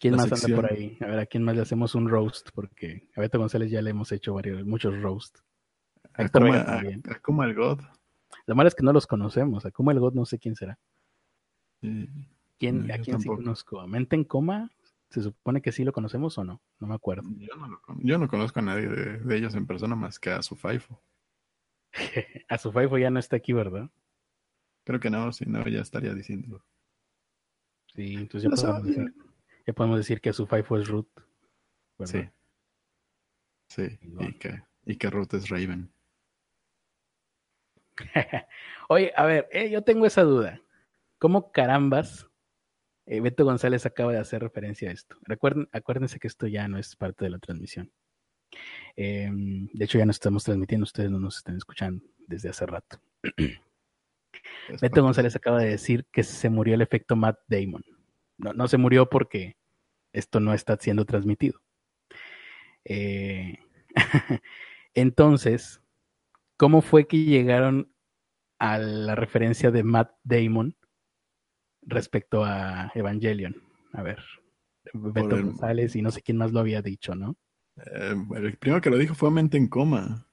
¿Quién 0.00 0.16
más 0.16 0.32
anda 0.32 0.56
por 0.56 0.72
ahí? 0.72 0.96
A 1.00 1.06
ver, 1.06 1.18
¿a 1.18 1.26
quién 1.26 1.42
más 1.42 1.56
le 1.56 1.62
hacemos 1.62 1.94
un 1.94 2.08
roast? 2.08 2.50
Porque 2.54 3.08
a 3.16 3.20
Beto 3.20 3.38
González 3.38 3.70
ya 3.70 3.82
le 3.82 3.90
hemos 3.90 4.12
hecho 4.12 4.34
varios, 4.34 4.64
muchos 4.64 5.00
roast. 5.00 5.38
A 6.14 6.28
como 6.28 7.44
el 7.44 7.54
God. 7.54 7.80
Lo 8.46 8.54
malo 8.54 8.68
es 8.68 8.74
que 8.74 8.82
no 8.82 8.92
los 8.92 9.06
conocemos. 9.06 9.66
A 9.66 9.70
como 9.70 9.90
el 9.90 10.00
God 10.00 10.14
no 10.14 10.24
sé 10.24 10.38
quién 10.38 10.56
será. 10.56 10.78
¿Quién, 12.58 12.90
¿A 12.90 12.98
quién 12.98 13.20
sí 13.20 13.28
conozco? 13.28 13.80
¿A 13.80 13.86
Mente 13.86 14.16
en 14.16 14.24
Coma? 14.24 14.70
¿Se 15.10 15.22
supone 15.22 15.62
que 15.62 15.72
sí 15.72 15.84
lo 15.84 15.92
conocemos 15.92 16.36
o 16.38 16.44
no? 16.44 16.60
No 16.80 16.86
me 16.86 16.94
acuerdo. 16.94 17.28
Yo 18.00 18.18
no, 18.18 18.28
conozco 18.28 18.58
a 18.58 18.62
nadie 18.62 18.88
de, 18.88 19.36
ellos 19.36 19.54
en 19.54 19.66
persona 19.66 19.94
más 19.96 20.18
que 20.18 20.30
a 20.30 20.42
su 20.42 20.54
Faifo. 20.54 21.00
a 22.48 22.58
su 22.58 22.72
Faifo 22.72 22.98
ya 22.98 23.10
no 23.10 23.18
está 23.18 23.36
aquí, 23.36 23.52
¿verdad? 23.52 23.90
Creo 24.84 25.00
que 25.00 25.10
no, 25.10 25.32
si 25.32 25.46
no 25.46 25.66
ya 25.66 25.80
estaría 25.80 26.14
diciendo. 26.14 26.62
Sí, 27.98 28.14
entonces 28.14 28.48
ya 28.48 28.54
podemos, 28.54 28.84
decir, 28.84 29.14
ya 29.66 29.72
podemos, 29.72 29.98
decir, 29.98 30.20
que 30.20 30.32
su 30.32 30.46
Faifo 30.46 30.78
es 30.78 30.86
Ruth. 30.86 31.08
Sí. 32.04 32.28
Sí, 33.66 33.98
y 34.20 34.32
que, 34.34 34.62
y 34.86 34.94
que 34.94 35.10
Ruth 35.10 35.34
es 35.34 35.48
Raven. 35.48 35.90
Oye, 38.88 39.12
a 39.16 39.26
ver, 39.26 39.48
eh, 39.50 39.68
yo 39.68 39.82
tengo 39.82 40.06
esa 40.06 40.22
duda. 40.22 40.60
¿Cómo 41.18 41.50
carambas 41.50 42.30
eh, 43.04 43.20
Beto 43.20 43.44
González 43.44 43.84
acaba 43.84 44.12
de 44.12 44.20
hacer 44.20 44.42
referencia 44.42 44.90
a 44.90 44.92
esto. 44.92 45.16
Recuerden, 45.22 45.68
acuérdense 45.72 46.20
que 46.20 46.28
esto 46.28 46.46
ya 46.46 46.68
no 46.68 46.78
es 46.78 46.94
parte 46.94 47.24
de 47.24 47.32
la 47.32 47.40
transmisión. 47.40 47.90
Em, 48.94 49.66
de 49.72 49.84
hecho, 49.84 49.98
ya 49.98 50.04
no 50.04 50.12
estamos 50.12 50.44
transmitiendo, 50.44 50.84
ustedes 50.84 51.10
no 51.10 51.18
nos 51.18 51.38
están 51.38 51.56
escuchando 51.56 52.04
desde 52.28 52.50
hace 52.50 52.64
rato. 52.64 53.00
Beto 54.80 55.02
González 55.02 55.34
acaba 55.36 55.60
de 55.60 55.70
decir 55.70 56.06
que 56.12 56.22
se 56.22 56.50
murió 56.50 56.74
el 56.74 56.82
efecto 56.82 57.16
Matt 57.16 57.38
Damon. 57.48 57.84
No, 58.36 58.52
no 58.52 58.68
se 58.68 58.76
murió 58.76 59.08
porque 59.08 59.56
esto 60.12 60.40
no 60.40 60.54
está 60.54 60.76
siendo 60.76 61.04
transmitido. 61.04 61.60
Eh, 62.84 63.58
entonces, 64.94 65.80
¿cómo 66.56 66.82
fue 66.82 67.06
que 67.06 67.24
llegaron 67.24 67.92
a 68.58 68.78
la 68.78 69.14
referencia 69.14 69.70
de 69.70 69.82
Matt 69.82 70.12
Damon 70.24 70.76
respecto 71.82 72.44
a 72.44 72.90
Evangelion. 72.94 73.56
A 73.92 74.02
ver, 74.02 74.18
Beto 74.92 75.42
González 75.42 75.96
y 75.96 76.02
no 76.02 76.10
sé 76.10 76.22
quién 76.22 76.36
más 76.36 76.52
lo 76.52 76.60
había 76.60 76.82
dicho, 76.82 77.14
¿no? 77.14 77.36
Eh, 77.76 78.14
el 78.36 78.56
primero 78.58 78.80
que 78.80 78.90
lo 78.90 78.98
dijo 78.98 79.14
fue 79.14 79.30
Mente 79.30 79.56
en 79.56 79.68
Coma. 79.68 80.26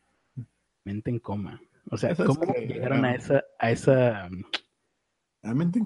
Mente 0.83 1.09
en 1.09 1.19
Coma. 1.19 1.61
O 1.89 1.97
sea, 1.97 2.15
¿cómo 2.15 2.53
llegaron 2.53 3.05
a 3.05 3.15
esa, 3.15 3.43
a 3.59 3.71
esa... 3.71 4.29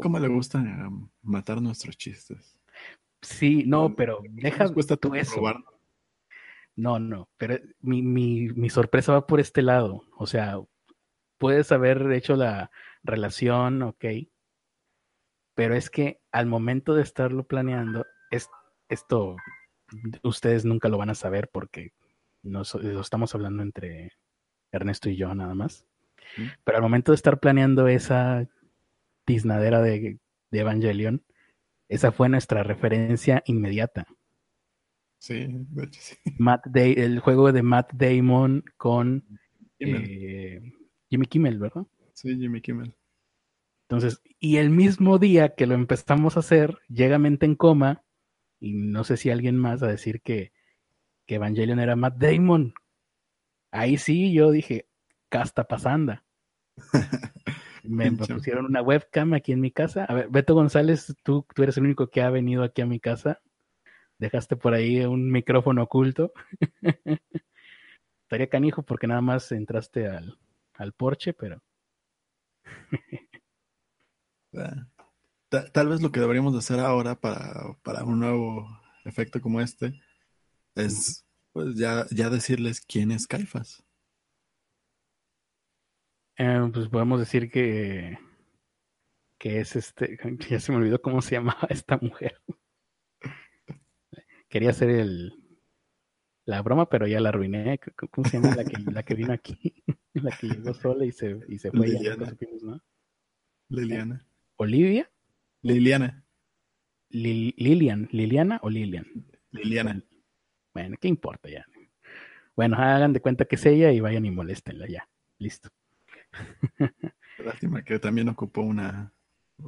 Coma 0.02 0.20
le 0.20 0.30
gusta 0.30 0.60
um, 0.60 1.10
matar 1.22 1.62
nuestros 1.62 1.98
chistes. 1.98 2.58
Sí, 3.22 3.64
no, 3.66 3.96
pero 3.96 4.22
deja 4.30 4.72
cuesta 4.74 4.96
tú 4.96 5.14
eso. 5.16 5.42
No, 6.76 6.98
no, 6.98 7.28
pero 7.38 7.58
mi, 7.82 8.02
mi, 8.02 8.48
mi 8.50 8.70
sorpresa 8.70 9.12
va 9.12 9.28
por 9.28 9.42
este 9.42 9.62
lado. 9.62 10.06
O 10.16 10.28
sea, 10.28 10.62
puedes 11.38 11.74
haber 11.74 12.10
hecho 12.14 12.38
la 12.38 12.72
relación, 13.04 13.82
ok, 13.82 14.06
pero 15.56 15.76
es 15.76 15.90
que 15.90 16.22
al 16.32 16.46
momento 16.46 16.96
de 16.96 17.02
estarlo 17.02 17.46
planeando, 17.46 18.06
es, 18.32 18.50
esto 18.88 19.36
ustedes 20.24 20.64
nunca 20.64 20.88
lo 20.88 20.98
van 20.98 21.10
a 21.10 21.16
saber 21.16 21.50
porque 21.52 21.92
nos, 22.44 22.76
lo 22.76 23.02
estamos 23.02 23.36
hablando 23.36 23.64
entre 23.64 24.14
Ernesto 24.72 25.10
y 25.10 25.18
yo 25.18 25.34
nada 25.36 25.56
más. 25.56 25.86
Pero 26.64 26.78
al 26.78 26.84
momento 26.84 27.12
de 27.12 27.18
estar 27.18 27.40
planeando 27.40 27.88
esa 27.88 28.48
tiznadera 29.26 29.82
de, 29.82 30.20
de 30.52 30.60
Evangelion, 30.60 31.24
esa 31.88 32.12
fue 32.12 32.30
nuestra 32.30 32.64
referencia 32.64 33.44
inmediata. 33.46 34.08
Sí, 35.18 35.48
de 35.50 35.84
hecho 35.84 36.00
sí. 36.02 36.16
Matt 36.38 36.66
el 36.76 37.20
juego 37.20 37.52
de 37.52 37.62
Matt 37.62 37.92
Damon 37.94 38.64
con 38.78 39.26
eh, 39.80 40.62
Jimmy 41.10 41.26
Kimmel, 41.26 41.60
¿verdad? 41.60 41.86
Sí, 42.14 42.38
Jimmy 42.38 42.62
Kimmel. 42.62 42.96
Entonces, 43.90 44.22
y 44.40 44.58
el 44.58 44.70
mismo 44.70 45.18
día 45.18 45.56
que 45.56 45.66
lo 45.66 45.74
empezamos 45.74 46.38
a 46.38 46.42
hacer, 46.42 46.78
llega 46.88 47.18
Mente 47.18 47.48
en 47.48 47.56
Coma, 47.56 48.04
y 48.60 48.74
no 48.74 49.04
sé 49.04 49.18
si 49.18 49.30
alguien 49.30 49.58
más 49.58 49.82
a 49.82 49.88
decir 49.88 50.22
que, 50.22 50.54
que 51.26 51.36
Evangelion 51.36 51.80
era 51.80 51.96
Matt 51.96 52.18
Damon. 52.18 52.74
Ahí 53.72 53.98
sí, 53.98 54.32
yo 54.32 54.52
dije, 54.52 54.89
casta 55.30 55.64
pasanda. 55.66 56.24
Me, 57.84 58.12
pusieron 58.12 58.66
una 58.66 58.82
webcam 58.82 59.34
aquí 59.34 59.52
en 59.52 59.62
mi 59.62 59.72
casa. 59.72 60.06
A 60.06 60.14
ver, 60.14 60.30
Beto 60.30 60.54
González, 60.54 61.16
tú, 61.24 61.46
tú 61.56 61.64
eres 61.64 61.78
el 61.78 61.86
único 61.86 62.10
que 62.10 62.22
ha 62.22 62.30
venido 62.30 62.64
aquí 62.64 62.82
a 62.82 62.86
mi 62.86 63.00
casa. 63.00 63.40
Dejaste 64.18 64.58
por 64.58 64.74
ahí 64.74 65.00
un 65.06 65.32
micrófono 65.32 65.84
oculto. 65.84 66.34
Estaría 68.24 68.50
canijo 68.50 68.84
porque 68.84 69.08
nada 69.08 69.22
más 69.22 69.52
entraste 69.52 70.08
al, 70.08 70.38
al 70.74 70.94
porche, 70.94 71.34
pero 71.34 71.64
Tal 75.50 75.88
vez 75.88 76.02
lo 76.02 76.12
que 76.12 76.20
deberíamos 76.20 76.56
hacer 76.56 76.80
ahora 76.80 77.20
para, 77.20 78.04
un 78.04 78.20
nuevo 78.20 78.68
efecto 79.06 79.42
como 79.42 79.62
este 79.62 80.00
es 80.76 81.26
pues 81.52 81.76
ya, 81.76 82.06
ya 82.12 82.30
decirles 82.30 82.82
quién 82.82 83.12
es 83.12 83.26
Caifas. 83.26 83.84
Eh, 86.40 86.70
pues 86.74 86.88
podemos 86.88 87.20
decir 87.20 87.52
que, 87.52 88.18
que 89.38 89.60
es 89.60 89.76
este, 89.76 90.18
ya 90.50 90.60
se 90.62 90.72
me 90.72 90.78
olvidó 90.78 91.02
cómo 91.02 91.22
se 91.22 91.36
llamaba 91.36 91.68
esta 91.70 91.98
mujer. 92.02 92.42
Quería 94.48 94.70
hacer 94.70 94.90
el 94.90 95.34
la 96.46 96.64
broma, 96.64 96.90
pero 96.90 97.06
ya 97.06 97.20
la 97.20 97.30
arruiné. 97.30 97.80
¿Cómo 98.10 98.28
se 98.28 98.40
llama 98.40 98.56
la 98.56 98.64
que, 98.64 98.78
la 98.92 99.04
que 99.04 99.14
vino 99.14 99.34
aquí? 99.34 99.84
la 100.14 100.32
que 100.32 100.48
llegó 100.48 100.74
sola 100.74 101.06
y 101.06 101.12
se, 101.12 101.40
y 101.48 101.60
se 101.60 101.70
fue. 101.72 101.90
Liliana. 101.90 102.36
Liliana. 103.68 104.28
¿Olivia? 104.56 105.12
Liliana. 105.62 106.26
Lilian, 107.10 108.08
Liliana 108.12 108.60
o 108.64 108.70
Lilian. 108.70 109.06
Liliana. 109.52 110.02
Bueno, 110.74 110.96
¿qué 111.00 111.08
importa 111.08 111.50
ya? 111.50 111.66
Bueno, 112.56 112.78
hagan 112.78 113.14
de 113.14 113.20
cuenta 113.20 113.46
que 113.46 113.56
es 113.56 113.66
ella 113.66 113.92
y 113.92 114.00
vayan 114.00 114.26
y 114.26 114.32
moléstenla 114.32 114.88
ya. 114.88 115.08
Listo. 115.38 115.70
Lástima 117.38 117.84
que 117.84 118.00
también 118.00 118.30
ocupó 118.30 118.62
una 118.62 119.14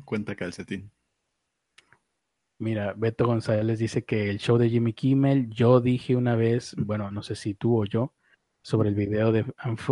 cuenta 0.06 0.36
calcetín. 0.36 0.92
Mira, 2.60 2.94
Beto 2.94 3.26
González 3.26 3.80
dice 3.80 4.04
que 4.04 4.30
el 4.30 4.38
show 4.38 4.58
de 4.58 4.70
Jimmy 4.70 4.94
Kimmel, 4.94 5.50
yo 5.50 5.82
dije 5.82 6.16
una 6.16 6.36
vez, 6.36 6.76
bueno, 6.78 7.10
no 7.10 7.24
sé 7.24 7.36
si 7.36 7.56
tú 7.56 7.82
o 7.82 7.86
yo, 7.86 8.14
sobre 8.62 8.90
el 8.90 8.96
video 8.96 9.32
de 9.32 9.46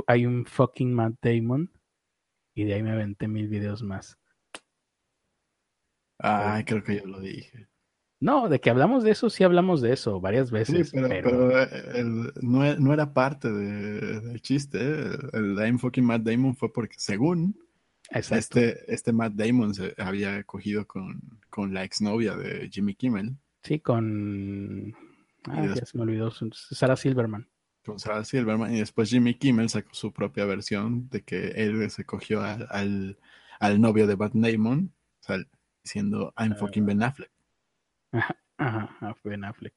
hay 0.05 0.25
un 0.27 0.45
fucking 0.45 0.93
Matt 0.93 1.15
Damon 1.21 1.71
y 2.53 2.65
de 2.65 2.75
ahí 2.75 2.83
me 2.83 2.91
aventé 2.91 3.27
mil 3.27 3.47
videos 3.47 3.81
más. 3.81 4.19
Ah, 6.19 6.61
creo 6.65 6.83
que 6.83 6.97
yo 6.97 7.05
lo 7.05 7.19
dije. 7.21 7.68
No, 8.21 8.49
de 8.49 8.59
que 8.59 8.69
hablamos 8.69 9.03
de 9.03 9.11
eso, 9.11 9.29
sí 9.29 9.43
hablamos 9.43 9.81
de 9.81 9.93
eso 9.93 10.19
varias 10.19 10.51
veces. 10.51 10.91
pero, 10.91 11.07
pero... 11.07 11.61
Eh, 11.61 12.03
no, 12.41 12.75
no, 12.75 12.93
era 12.93 13.13
parte 13.13 13.49
del 13.49 14.41
chiste. 14.41 14.77
¿eh? 14.81 15.17
El, 15.33 15.57
I'm 15.57 15.79
fucking 15.79 16.03
Matt 16.03 16.23
Damon 16.23 16.55
fue 16.55 16.71
porque, 16.73 16.95
según 16.97 17.55
este, 18.11 18.93
este 18.93 19.13
Matt 19.13 19.33
Damon 19.33 19.73
se 19.73 19.93
había 19.97 20.43
cogido 20.43 20.87
con, 20.87 21.21
con 21.49 21.73
la 21.73 21.83
exnovia 21.83 22.35
de 22.35 22.69
Jimmy 22.69 22.95
Kimmel. 22.95 23.37
Sí, 23.63 23.79
con. 23.79 24.93
Ah, 25.45 25.73
ya 25.75 25.85
se 25.85 25.97
me 25.97 26.03
olvidó. 26.03 26.31
Sarah 26.31 26.95
Silverman. 26.95 27.47
Con 27.85 27.99
Sarah 27.99 28.25
Silverman. 28.25 28.73
Y 28.73 28.79
después 28.79 29.09
Jimmy 29.09 29.35
Kimmel 29.35 29.69
sacó 29.69 29.93
su 29.93 30.11
propia 30.11 30.45
versión 30.45 31.07
de 31.09 31.21
que 31.21 31.49
él 31.55 31.89
se 31.89 32.03
cogió 32.03 32.41
al, 32.41 33.17
al, 33.59 33.81
novio 33.81 34.07
de 34.07 34.17
Matt 34.17 34.33
Damon, 34.33 34.91
o 35.19 35.23
sea, 35.23 35.37
diciendo 35.83 36.33
I'm 36.37 36.55
fucking 36.55 36.85
Ben 36.85 37.03
Affleck. 37.03 37.31
Ajá, 38.11 38.35
ajá, 38.57 39.15
Affleck. 39.45 39.73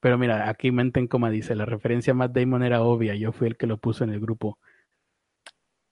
Pero 0.00 0.18
mira, 0.18 0.48
aquí 0.48 0.70
Menten 0.72 1.06
Coma 1.06 1.30
dice, 1.30 1.54
la 1.54 1.66
referencia 1.66 2.12
a 2.12 2.14
Matt 2.14 2.32
Damon 2.32 2.62
era 2.62 2.82
obvia, 2.82 3.14
yo 3.14 3.32
fui 3.32 3.48
el 3.48 3.56
que 3.56 3.66
lo 3.66 3.78
puso 3.78 4.04
en 4.04 4.10
el 4.10 4.20
grupo. 4.20 4.58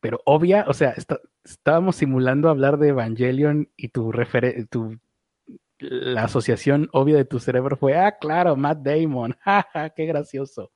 Pero 0.00 0.20
obvia, 0.24 0.64
o 0.68 0.74
sea, 0.74 0.94
estábamos 1.44 1.96
simulando 1.96 2.48
hablar 2.48 2.78
de 2.78 2.88
Evangelion 2.88 3.68
y 3.76 3.88
tu, 3.88 4.12
tu 4.70 4.98
la 5.80 6.24
asociación 6.24 6.88
obvia 6.92 7.16
de 7.16 7.24
tu 7.24 7.38
cerebro 7.38 7.76
fue, 7.76 7.96
ah, 7.96 8.18
claro, 8.18 8.56
Matt 8.56 8.78
Damon, 8.80 9.32
jaja, 9.40 9.90
qué 9.90 10.06
gracioso. 10.06 10.72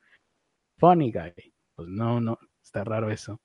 Funny 0.78 1.12
guy. 1.12 1.54
Pues 1.74 1.88
no, 1.88 2.20
no, 2.20 2.38
está 2.62 2.84
raro 2.84 3.10
eso. 3.10 3.40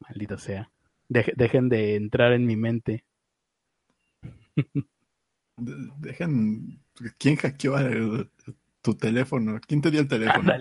Maldita 0.00 0.38
sea. 0.38 0.70
dejen 1.08 1.68
de 1.68 1.96
entrar 1.96 2.32
en 2.32 2.46
mi 2.46 2.56
mente. 2.56 3.04
Dejen. 5.56 6.80
¿Quién 7.18 7.36
hackeó 7.36 7.76
tu 8.82 8.94
teléfono? 8.94 9.60
¿Quién 9.66 9.80
te 9.80 9.90
dio 9.90 10.00
el 10.00 10.08
teléfono? 10.08 10.52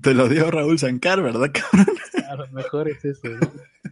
Te 0.00 0.14
lo 0.14 0.28
dio 0.28 0.50
Raúl 0.50 0.78
Sancar, 0.78 1.22
¿verdad, 1.22 1.52
cabrón? 1.52 1.96
A 2.28 2.34
lo 2.34 2.48
mejor 2.48 2.88
es 2.88 3.04
eso. 3.04 3.28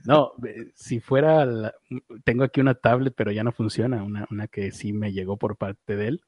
No, 0.05 0.32
si 0.74 1.01
fuera. 1.01 1.72
Tengo 2.24 2.44
aquí 2.44 2.60
una 2.60 2.74
tablet, 2.74 3.14
pero 3.16 3.30
ya 3.30 3.44
no 3.44 3.52
funciona. 3.52 4.02
Una, 4.02 4.26
una 4.30 4.48
que 4.48 4.72
sí 4.72 4.92
me 4.92 5.12
llegó 5.12 5.36
por 5.36 5.56
parte 5.56 5.97
de 5.97 6.09
él. 6.09 6.20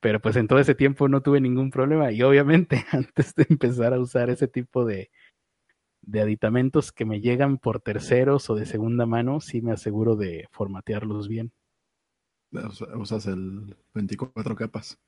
Pero 0.00 0.20
pues 0.20 0.36
en 0.36 0.46
todo 0.46 0.58
ese 0.58 0.74
tiempo 0.74 1.08
no 1.08 1.22
tuve 1.22 1.40
ningún 1.40 1.70
problema. 1.70 2.12
Y 2.12 2.22
obviamente, 2.22 2.84
antes 2.92 3.34
de 3.34 3.46
empezar 3.48 3.94
a 3.94 4.00
usar 4.00 4.30
ese 4.30 4.48
tipo 4.48 4.84
de, 4.84 5.10
de 6.02 6.20
aditamentos 6.20 6.92
que 6.92 7.04
me 7.04 7.20
llegan 7.20 7.58
por 7.58 7.80
terceros 7.80 8.50
o 8.50 8.54
de 8.54 8.66
segunda 8.66 9.06
mano, 9.06 9.40
sí 9.40 9.62
me 9.62 9.72
aseguro 9.72 10.16
de 10.16 10.46
formatearlos 10.50 11.28
bien. 11.28 11.52
Usas 12.50 13.26
el 13.26 13.76
24 13.94 14.56
capas. 14.56 14.98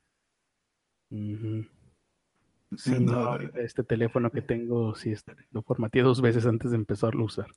Sí, 1.09 2.99
no, 2.99 3.39
este 3.55 3.83
teléfono 3.83 4.29
que 4.29 4.41
tengo, 4.41 4.93
sí, 4.93 5.13
lo 5.51 5.63
formateé 5.63 6.03
dos 6.03 6.21
veces 6.21 6.45
antes 6.45 6.69
de 6.71 6.77
empezarlo 6.77 7.23
a 7.23 7.25
usar. 7.25 7.47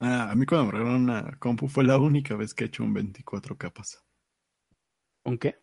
Ah, 0.00 0.30
a 0.30 0.34
mí 0.34 0.44
cuando 0.44 0.66
me 0.66 0.72
regalaron 0.72 1.02
una 1.04 1.38
compu 1.38 1.68
fue 1.68 1.84
la 1.84 1.98
única 1.98 2.36
vez 2.36 2.54
que 2.54 2.64
he 2.64 2.66
hecho 2.66 2.84
un 2.84 2.92
24 2.92 3.56
capas. 3.56 4.04
¿Un 5.24 5.38
qué? 5.38 5.58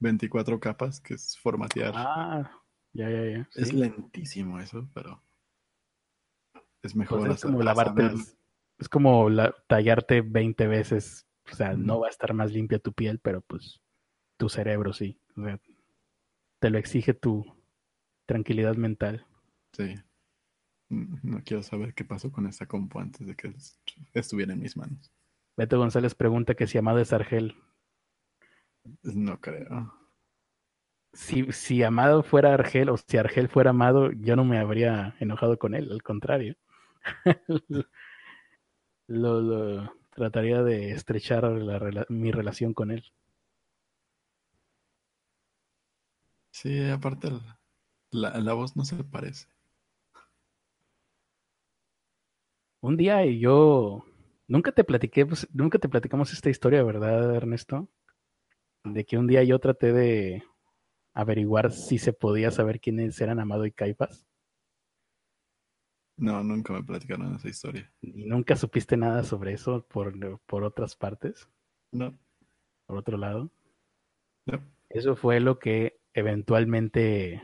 24 0.00 0.60
capas, 0.60 1.00
que 1.00 1.14
es 1.14 1.38
formatear. 1.38 1.94
Ah, 1.96 2.62
ya, 2.92 3.08
ya, 3.08 3.24
ya. 3.24 3.48
Es 3.54 3.72
lentísimo 3.72 4.60
eso, 4.60 4.88
pero 4.92 5.22
es 6.82 6.94
mejor. 6.94 7.20
Pues 7.20 7.36
es 7.36 7.42
como 7.42 7.62
lavarte, 7.62 8.10
es 8.78 8.88
como 8.88 9.28
tallarte 9.66 10.20
20 10.20 10.66
veces 10.66 11.26
o 11.50 11.54
sea, 11.54 11.74
no 11.74 12.00
va 12.00 12.06
a 12.06 12.10
estar 12.10 12.34
más 12.34 12.52
limpia 12.52 12.78
tu 12.78 12.92
piel, 12.92 13.18
pero 13.18 13.40
pues 13.40 13.80
tu 14.36 14.48
cerebro 14.48 14.92
sí. 14.92 15.18
O 15.36 15.44
sea, 15.44 15.60
te 16.58 16.70
lo 16.70 16.78
exige 16.78 17.14
tu 17.14 17.44
tranquilidad 18.26 18.76
mental. 18.76 19.26
Sí. 19.72 19.94
No 20.88 21.42
quiero 21.44 21.62
saber 21.62 21.94
qué 21.94 22.04
pasó 22.04 22.30
con 22.30 22.46
esa 22.46 22.66
compu 22.66 22.98
antes 22.98 23.26
de 23.26 23.34
que 23.34 23.54
estuviera 24.12 24.52
en 24.52 24.60
mis 24.60 24.76
manos. 24.76 25.10
Beto 25.56 25.78
González 25.78 26.14
pregunta 26.14 26.54
que 26.54 26.66
si 26.66 26.78
Amado 26.78 26.98
es 26.98 27.12
Argel. 27.12 27.56
No 29.02 29.40
creo. 29.40 29.92
Si, 31.12 31.50
si 31.52 31.82
Amado 31.82 32.22
fuera 32.22 32.54
Argel 32.54 32.88
o 32.88 32.96
si 32.96 33.16
Argel 33.16 33.48
fuera 33.48 33.70
Amado, 33.70 34.12
yo 34.12 34.36
no 34.36 34.44
me 34.44 34.58
habría 34.58 35.14
enojado 35.20 35.58
con 35.58 35.74
él, 35.74 35.90
al 35.92 36.02
contrario. 36.02 36.56
lo, 39.06 39.40
lo, 39.40 39.94
trataría 40.14 40.62
de 40.62 40.92
estrechar 40.92 41.44
mi 42.08 42.30
relación 42.32 42.74
con 42.74 42.90
él. 42.90 43.04
Sí, 46.50 46.88
aparte 46.90 47.30
la, 48.10 48.40
la 48.40 48.52
voz 48.54 48.76
no 48.76 48.84
se 48.84 48.96
le 48.96 49.04
parece. 49.04 49.48
Un 52.82 52.96
día 52.96 53.24
yo 53.24 54.04
nunca 54.48 54.72
te 54.72 54.84
platiqué, 54.84 55.24
pues, 55.24 55.48
nunca 55.52 55.78
te 55.78 55.88
platicamos 55.88 56.32
esta 56.32 56.50
historia, 56.50 56.82
¿verdad, 56.82 57.34
Ernesto? 57.34 57.88
De 58.84 59.04
que 59.04 59.18
un 59.18 59.26
día 59.26 59.44
yo 59.44 59.58
traté 59.60 59.92
de 59.92 60.44
averiguar 61.14 61.72
si 61.72 61.98
se 61.98 62.12
podía 62.12 62.50
saber 62.50 62.80
quiénes 62.80 63.20
eran 63.20 63.40
Amado 63.40 63.66
y 63.66 63.72
Caipas. 63.72 64.26
No, 66.16 66.42
nunca 66.44 66.72
me 66.72 66.82
platicaron 66.82 67.34
esa 67.34 67.48
historia. 67.48 67.92
¿Y 68.00 68.24
nunca 68.26 68.56
supiste 68.56 68.96
nada 68.96 69.24
sobre 69.24 69.54
eso 69.54 69.86
por, 69.88 70.14
por 70.46 70.64
otras 70.64 70.94
partes? 70.94 71.48
No. 71.90 72.18
¿Por 72.86 72.98
otro 72.98 73.16
lado? 73.16 73.50
No. 74.46 74.62
Eso 74.88 75.16
fue 75.16 75.40
lo 75.40 75.58
que 75.58 76.00
eventualmente 76.14 77.42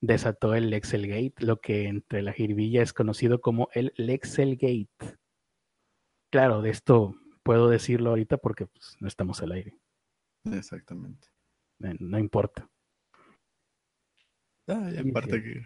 desató 0.00 0.54
el 0.54 0.70
Lexelgate, 0.70 1.34
lo 1.44 1.60
que 1.60 1.86
entre 1.86 2.22
la 2.22 2.32
jirvilla 2.32 2.82
es 2.82 2.92
conocido 2.92 3.40
como 3.40 3.68
el 3.74 3.92
Lexelgate. 3.96 5.18
Claro, 6.30 6.62
de 6.62 6.70
esto 6.70 7.14
puedo 7.42 7.68
decirlo 7.68 8.10
ahorita 8.10 8.38
porque 8.38 8.66
pues, 8.66 8.96
no 9.00 9.08
estamos 9.08 9.42
al 9.42 9.52
aire. 9.52 9.78
Exactamente. 10.44 11.28
Eh, 11.80 11.96
no, 11.98 12.18
importa. 12.18 12.68
Ah, 14.68 14.90
y 14.92 15.10
aparte 15.10 15.42
que 15.42 15.62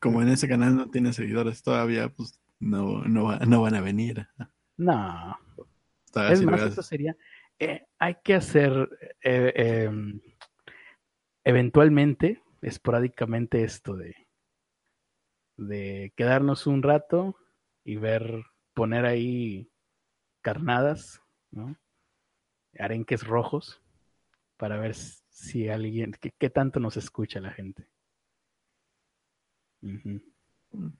como 0.00 0.22
en 0.22 0.28
ese 0.28 0.48
canal 0.48 0.76
no 0.76 0.90
tiene 0.90 1.12
seguidores 1.12 1.62
todavía, 1.62 2.08
pues 2.08 2.40
no, 2.58 3.04
no, 3.04 3.36
no 3.38 3.62
van 3.62 3.74
a 3.74 3.80
venir. 3.80 4.26
No. 4.76 5.38
es 6.30 6.42
más, 6.42 6.62
esto 6.62 6.82
sería, 6.82 7.16
eh, 7.58 7.86
hay 7.98 8.16
que 8.24 8.34
hacer 8.34 8.88
eh, 9.22 9.52
em, 9.56 10.20
eventualmente, 11.44 12.42
esporádicamente 12.62 13.62
esto 13.62 13.96
de, 13.96 14.14
de 15.56 16.12
quedarnos 16.16 16.66
un 16.66 16.82
rato 16.82 17.36
y 17.84 17.96
ver, 17.96 18.44
poner 18.74 19.04
ahí 19.04 19.70
carnadas, 20.42 21.22
¿no? 21.50 21.76
arenques 22.78 23.26
rojos, 23.26 23.82
para 24.56 24.78
ver 24.78 24.94
si 24.94 25.68
alguien, 25.68 26.12
qué 26.38 26.50
tanto 26.50 26.80
nos 26.80 26.96
escucha 26.96 27.40
la 27.40 27.50
gente. 27.50 27.88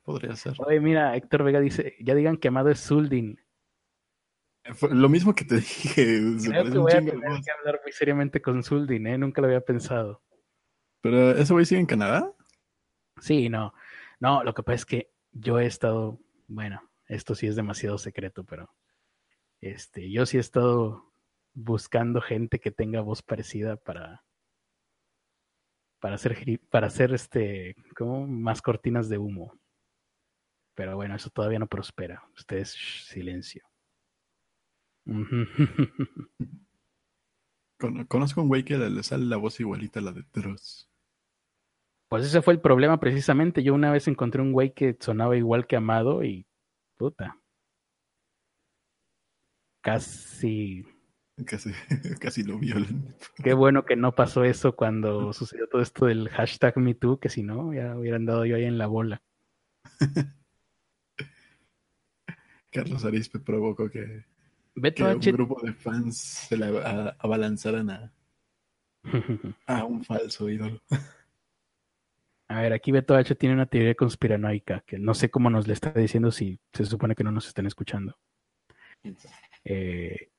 Podría 0.02 0.34
ser. 0.36 0.54
Oye, 0.58 0.80
mira, 0.80 1.16
Héctor 1.16 1.44
Vega 1.44 1.60
dice, 1.60 1.96
ya 2.00 2.14
digan 2.14 2.36
que 2.36 2.48
Amado 2.48 2.70
es 2.70 2.80
Zuldin. 2.80 3.38
lo 4.90 5.08
mismo 5.08 5.34
que 5.34 5.44
te 5.44 5.54
dije. 5.60 6.20
Creo 6.44 6.64
que 6.64 6.78
voy 6.78 6.92
a 6.92 6.98
tener 6.98 7.12
que 7.12 7.50
hablar 7.58 7.80
muy 7.82 7.92
seriamente 7.92 8.42
con 8.42 8.62
Zuldin, 8.62 9.06
¿eh? 9.06 9.18
Nunca 9.18 9.40
lo 9.40 9.46
había 9.46 9.60
pensado. 9.60 10.22
¿Pero 11.00 11.30
ese 11.32 11.52
güey 11.52 11.64
sigue 11.64 11.80
en 11.80 11.86
Canadá? 11.86 12.32
Sí, 13.20 13.48
no. 13.48 13.72
No, 14.18 14.44
lo 14.44 14.52
que 14.54 14.62
pasa 14.62 14.74
es 14.76 14.86
que 14.86 15.10
yo 15.32 15.58
he 15.58 15.66
estado, 15.66 16.18
bueno, 16.46 16.82
esto 17.06 17.34
sí 17.34 17.46
es 17.46 17.56
demasiado 17.56 17.96
secreto, 17.96 18.44
pero 18.44 18.74
este, 19.60 20.10
yo 20.10 20.26
sí 20.26 20.36
he 20.36 20.40
estado 20.40 21.10
buscando 21.54 22.20
gente 22.20 22.60
que 22.60 22.70
tenga 22.70 23.00
voz 23.00 23.22
parecida 23.22 23.76
para 23.76 24.24
para 26.00 26.16
hacer 26.16 26.60
para 26.70 26.88
hacer 26.88 27.14
este 27.14 27.76
como 27.96 28.26
más 28.26 28.60
cortinas 28.62 29.08
de 29.08 29.18
humo. 29.18 29.58
Pero 30.74 30.96
bueno, 30.96 31.14
eso 31.14 31.30
todavía 31.30 31.58
no 31.58 31.66
prospera. 31.66 32.24
Ustedes 32.36 32.70
silencio. 32.70 33.62
conozco 38.08 38.42
un 38.42 38.48
güey 38.48 38.64
que 38.64 38.76
le, 38.76 39.02
sale 39.02 39.24
la 39.24 39.36
voz 39.36 39.58
igualita 39.60 40.00
a 40.00 40.02
la 40.02 40.12
de 40.12 40.24
Dross. 40.32 40.88
Pues 42.08 42.24
ese 42.24 42.42
fue 42.42 42.54
el 42.54 42.60
problema 42.60 42.98
precisamente. 42.98 43.62
Yo 43.62 43.74
una 43.74 43.92
vez 43.92 44.08
encontré 44.08 44.42
un 44.42 44.52
güey 44.52 44.72
que 44.72 44.96
sonaba 44.98 45.36
igual 45.36 45.66
que 45.66 45.76
Amado 45.76 46.24
y 46.24 46.46
puta. 46.96 47.40
Casi. 49.82 50.84
Casi, 51.46 51.70
casi 52.20 52.42
lo 52.42 52.58
violan. 52.58 53.14
Qué 53.42 53.54
bueno 53.54 53.84
que 53.84 53.96
no 53.96 54.14
pasó 54.14 54.44
eso 54.44 54.76
cuando 54.76 55.32
sucedió 55.32 55.68
todo 55.68 55.82
esto 55.82 56.06
del 56.06 56.28
hashtag 56.28 56.76
MeToo, 56.78 57.18
que 57.18 57.28
si 57.28 57.42
no, 57.42 57.72
ya 57.72 57.96
hubieran 57.96 58.26
dado 58.26 58.44
yo 58.44 58.56
ahí 58.56 58.64
en 58.64 58.78
la 58.78 58.86
bola. 58.86 59.22
Carlos 62.70 63.04
Arispe 63.04 63.40
provocó 63.40 63.90
que, 63.90 64.24
un 64.76 65.20
grupo 65.20 65.60
de 65.62 65.72
fans 65.72 66.16
se 66.16 66.56
la 66.56 67.16
abalanzaran 67.18 67.90
a, 67.90 68.12
a 69.66 69.84
un 69.84 70.04
falso 70.04 70.48
ídolo. 70.48 70.80
A 72.48 72.62
ver, 72.62 72.72
aquí 72.72 72.90
Beto 72.90 73.14
H 73.14 73.34
tiene 73.34 73.54
una 73.54 73.66
teoría 73.66 73.94
conspiranoica 73.94 74.82
que 74.86 74.98
no 74.98 75.14
sé 75.14 75.30
cómo 75.30 75.50
nos 75.50 75.66
le 75.66 75.72
está 75.72 75.92
diciendo 75.92 76.30
si 76.30 76.58
se 76.72 76.84
supone 76.84 77.14
que 77.14 77.24
no 77.24 77.32
nos 77.32 77.46
están 77.46 77.66
escuchando. 77.66 78.18
Eh, 79.64 80.29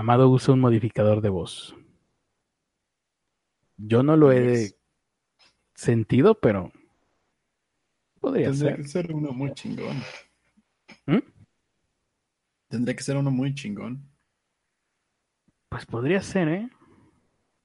Amado 0.00 0.30
usa 0.30 0.54
un 0.54 0.60
modificador 0.60 1.20
de 1.20 1.28
voz. 1.28 1.76
Yo 3.76 4.02
no 4.02 4.16
lo 4.16 4.32
he 4.32 4.74
sentido, 5.74 6.40
pero 6.40 6.72
podría 8.18 8.48
Tendría 8.48 8.76
ser. 8.76 8.82
que 8.82 8.88
ser 8.88 9.12
uno 9.12 9.32
muy 9.32 9.52
chingón. 9.52 9.98
¿Mm? 11.04 11.18
Tendría 12.68 12.96
que 12.96 13.02
ser 13.02 13.18
uno 13.18 13.30
muy 13.30 13.54
chingón. 13.54 14.10
Pues 15.68 15.84
podría 15.84 16.22
ser, 16.22 16.48
¿eh? 16.48 16.70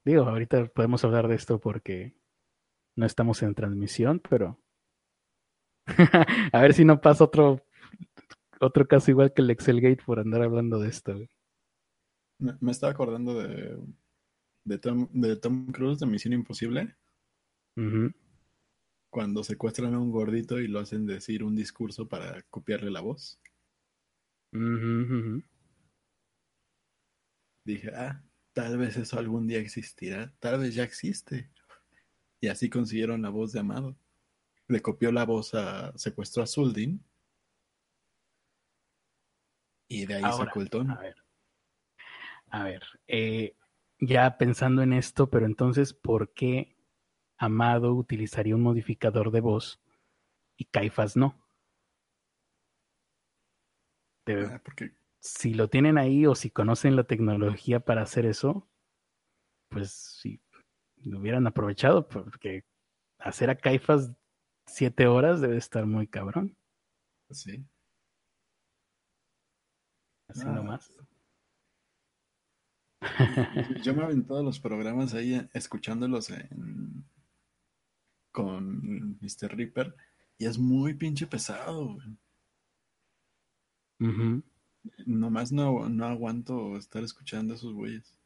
Digo, 0.04 0.24
ahorita 0.24 0.66
podemos 0.66 1.06
hablar 1.06 1.30
de 1.30 1.36
esto 1.36 1.58
porque 1.58 2.18
no 2.98 3.06
estamos 3.06 3.42
en 3.44 3.56
transmisión, 3.56 4.22
pero 4.30 4.60
a 6.52 6.62
ver 6.62 6.74
si 6.74 6.84
no 6.84 7.00
pasa 7.00 7.24
otro 7.24 7.66
otro 8.60 8.86
caso 8.90 9.10
igual 9.10 9.32
que 9.34 9.42
el 9.42 9.52
Excelgate 9.52 10.04
por 10.06 10.20
andar 10.20 10.42
hablando 10.42 10.80
de 10.80 10.90
esto. 10.90 11.18
Me, 12.38 12.72
estaba 12.72 12.92
acordando 12.92 13.42
de, 13.42 13.78
de, 14.66 14.78
Tom, 14.78 15.08
de 15.12 15.36
Tom 15.38 15.72
Cruise 15.72 16.00
de 16.00 16.06
Misión 16.06 16.34
Imposible. 16.34 16.96
Cuando 19.10 19.44
secuestran 19.44 19.94
a 19.94 20.00
un 20.00 20.12
gordito 20.12 20.60
y 20.60 20.68
lo 20.68 20.80
hacen 20.80 21.06
decir 21.06 21.44
un 21.44 21.56
discurso 21.56 22.08
para 22.08 22.42
copiarle 22.44 22.92
la 22.92 23.02
voz. 23.02 23.40
Dije, 27.64 27.92
ah, 27.96 28.22
tal 28.54 28.78
vez 28.78 28.96
eso 28.98 29.18
algún 29.18 29.48
día 29.48 29.60
existirá. 29.60 30.34
Tal 30.40 30.60
vez 30.60 30.76
ya 30.76 30.84
existe. 30.84 31.50
Y 32.40 32.48
así 32.48 32.70
consiguieron 32.70 33.22
la 33.22 33.30
voz 33.30 33.52
de 33.52 33.60
Amado. 33.60 33.98
Le 34.68 34.82
copió 34.82 35.12
la 35.12 35.26
voz 35.26 35.54
a. 35.54 35.98
secuestró 35.98 36.44
a 36.44 36.48
Zuldin. 36.48 37.04
Y 39.88 40.06
de 40.06 40.16
ahí 40.16 40.24
sacó 40.38 40.62
el 40.62 40.70
tono. 40.70 40.94
A 40.94 41.02
ver. 41.02 41.25
A 42.56 42.64
ver. 42.64 42.84
Eh, 43.08 43.54
ya 44.00 44.38
pensando 44.38 44.82
en 44.82 44.94
esto, 44.94 45.30
pero 45.30 45.46
entonces, 45.46 45.94
¿por 45.94 46.34
qué 46.34 46.78
Amado 47.38 47.94
utilizaría 47.94 48.56
un 48.56 48.62
modificador 48.62 49.30
de 49.32 49.42
voz 49.42 49.82
y 50.56 50.64
Caifas 50.64 51.18
no? 51.18 51.36
Ah, 54.28 54.62
porque... 54.64 54.96
Si 55.20 55.54
lo 55.54 55.68
tienen 55.68 55.98
ahí 55.98 56.26
o 56.28 56.34
si 56.34 56.50
conocen 56.50 56.96
la 56.96 57.04
tecnología 57.04 57.82
para 57.82 58.04
hacer 58.04 58.26
eso, 58.26 58.70
pues 59.70 59.92
sí, 59.92 60.40
lo 61.04 61.20
hubieran 61.20 61.48
aprovechado, 61.48 62.08
porque 62.08 62.64
hacer 63.20 63.50
a 63.50 63.58
Caifas 63.58 64.14
siete 64.66 65.08
horas 65.08 65.42
debe 65.42 65.58
estar 65.58 65.86
muy 65.86 66.08
cabrón. 66.08 66.56
Sí. 67.32 67.66
Así 70.30 70.44
ah. 70.46 70.52
nomás. 70.52 70.96
Yo 73.84 73.94
me 73.94 74.22
todos 74.24 74.44
los 74.44 74.60
programas 74.60 75.14
ahí 75.14 75.36
eh, 75.36 75.50
escuchándolos 75.54 76.30
en... 76.30 77.06
con 78.32 79.18
Mr. 79.22 79.56
Ripper 79.56 79.96
y 80.38 80.46
es 80.46 80.58
muy 80.58 80.94
pinche 80.94 81.28
pesado. 81.28 81.98
Nomás 85.06 85.52
no, 85.52 85.90
no 85.90 86.06
aguanto 86.06 86.78
estar 86.78 87.04
escuchando 87.04 87.54
a 87.54 87.58
esos 87.58 87.74
güeyes. 87.74 88.18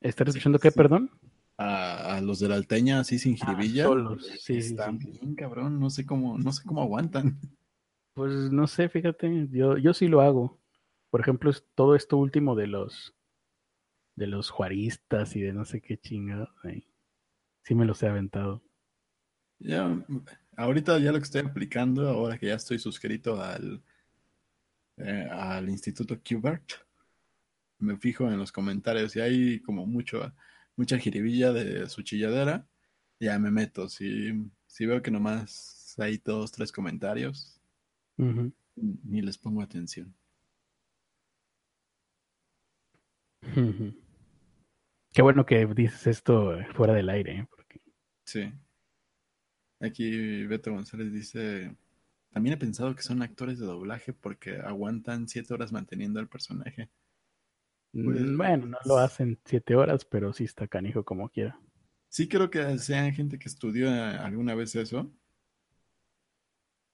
¿Estar 0.00 0.28
escuchando 0.28 0.58
qué, 0.58 0.72
perdón? 0.72 1.10
a, 1.58 2.20
los 2.22 2.40
de 2.40 2.48
la 2.48 2.56
alteña 2.56 3.00
así 3.00 3.18
sin 3.18 3.36
ah, 3.40 3.46
jiribilla. 3.46 3.88
sí, 4.38 4.56
están 4.56 4.98
bien, 4.98 5.34
cabrón. 5.34 5.78
No 5.78 5.90
sé 5.90 6.06
cómo, 6.06 6.38
no 6.38 6.52
sé 6.52 6.64
cómo 6.64 6.82
aguantan. 6.82 7.38
Pues 8.14 8.52
no 8.52 8.66
sé, 8.66 8.88
fíjate, 8.88 9.48
yo, 9.50 9.78
yo 9.78 9.94
sí 9.94 10.08
lo 10.08 10.20
hago. 10.20 10.58
Por 11.10 11.20
ejemplo, 11.20 11.50
todo 11.74 11.94
esto 11.94 12.16
último 12.16 12.54
de 12.54 12.66
los 12.66 13.14
de 14.14 14.26
los 14.26 14.50
juaristas 14.50 15.36
y 15.36 15.40
de 15.40 15.52
no 15.52 15.64
sé 15.64 15.80
qué 15.80 15.98
chingado. 15.98 16.48
Sí 17.64 17.74
me 17.74 17.84
los 17.84 18.02
he 18.02 18.08
aventado. 18.08 18.62
Ya, 19.58 20.04
ahorita 20.56 20.98
ya 20.98 21.12
lo 21.12 21.18
que 21.18 21.24
estoy 21.24 21.42
aplicando, 21.42 22.08
ahora 22.08 22.38
que 22.38 22.46
ya 22.46 22.54
estoy 22.54 22.78
suscrito 22.78 23.40
al, 23.40 23.82
eh, 24.96 25.28
al 25.30 25.68
Instituto 25.68 26.20
Qbert, 26.20 26.72
me 27.78 27.96
fijo 27.96 28.28
en 28.28 28.38
los 28.38 28.52
comentarios 28.52 29.14
y 29.16 29.20
hay 29.20 29.60
como 29.60 29.86
mucho 29.86 30.32
mucha 30.76 30.98
jiribilla 30.98 31.52
de 31.52 31.88
su 31.88 32.02
chilladera, 32.02 32.66
ya 33.20 33.38
me 33.38 33.50
meto. 33.50 33.88
Si, 33.88 34.32
si 34.66 34.86
veo 34.86 35.02
que 35.02 35.10
nomás 35.10 35.94
hay 35.98 36.18
dos, 36.18 36.52
tres 36.52 36.72
comentarios, 36.72 37.60
ni 38.76 39.22
les 39.22 39.38
pongo 39.38 39.62
atención. 39.62 40.14
Qué 45.12 45.20
bueno 45.22 45.44
que 45.44 45.66
dices 45.66 46.06
esto 46.06 46.56
fuera 46.74 46.94
del 46.94 47.10
aire. 47.10 47.38
¿eh? 47.38 47.48
Porque... 47.50 47.80
Sí. 48.24 48.52
Aquí 49.80 50.44
Beto 50.46 50.72
González 50.72 51.12
dice, 51.12 51.76
también 52.30 52.54
he 52.54 52.58
pensado 52.58 52.94
que 52.94 53.02
son 53.02 53.20
actores 53.20 53.58
de 53.58 53.66
doblaje 53.66 54.12
porque 54.12 54.56
aguantan 54.56 55.28
siete 55.28 55.52
horas 55.52 55.72
manteniendo 55.72 56.18
al 56.18 56.28
personaje. 56.28 56.88
Pues, 57.92 58.36
bueno, 58.36 58.66
no 58.66 58.78
lo 58.86 58.96
hacen 58.96 59.38
siete 59.44 59.76
horas, 59.76 60.06
pero 60.06 60.32
sí 60.32 60.44
está 60.44 60.66
canijo 60.66 61.04
como 61.04 61.28
quiera. 61.28 61.60
Sí 62.08 62.26
creo 62.26 62.48
que 62.48 62.78
sean 62.78 63.12
gente 63.12 63.38
que 63.38 63.48
estudió 63.48 63.88
eh, 63.88 64.16
alguna 64.16 64.54
vez 64.54 64.74
eso. 64.76 65.12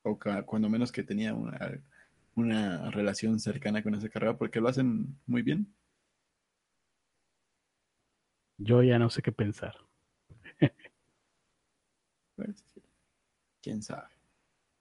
O 0.02 0.18
cuando 0.46 0.68
menos 0.68 0.90
que 0.90 1.04
tenía 1.04 1.34
una, 1.34 1.80
una 2.34 2.90
relación 2.90 3.38
cercana 3.38 3.82
con 3.82 3.94
esa 3.94 4.08
carrera, 4.08 4.36
porque 4.36 4.60
lo 4.60 4.68
hacen 4.68 5.16
muy 5.26 5.42
bien. 5.42 5.72
Yo 8.58 8.82
ya 8.82 8.98
no 8.98 9.08
sé 9.08 9.22
qué 9.22 9.32
pensar. 9.32 9.76
¿Quién 13.62 13.82
sabe? 13.82 14.08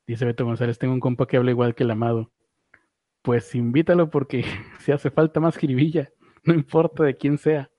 Dice 0.05 0.25
Beto 0.25 0.45
González, 0.45 0.77
tengo 0.77 0.93
un 0.93 0.99
compa 0.99 1.27
que 1.27 1.37
habla 1.37 1.51
igual 1.51 1.75
que 1.75 1.83
el 1.83 1.91
amado 1.91 2.31
pues 3.27 3.53
invítalo 3.55 4.09
porque 4.09 4.45
si 4.79 4.93
hace 4.93 5.11
falta 5.11 5.41
más 5.41 5.57
jiribilla, 5.57 6.09
no 6.45 6.53
importa 6.53 7.03
de 7.03 7.17
quién 7.17 7.37
sea. 7.37 7.69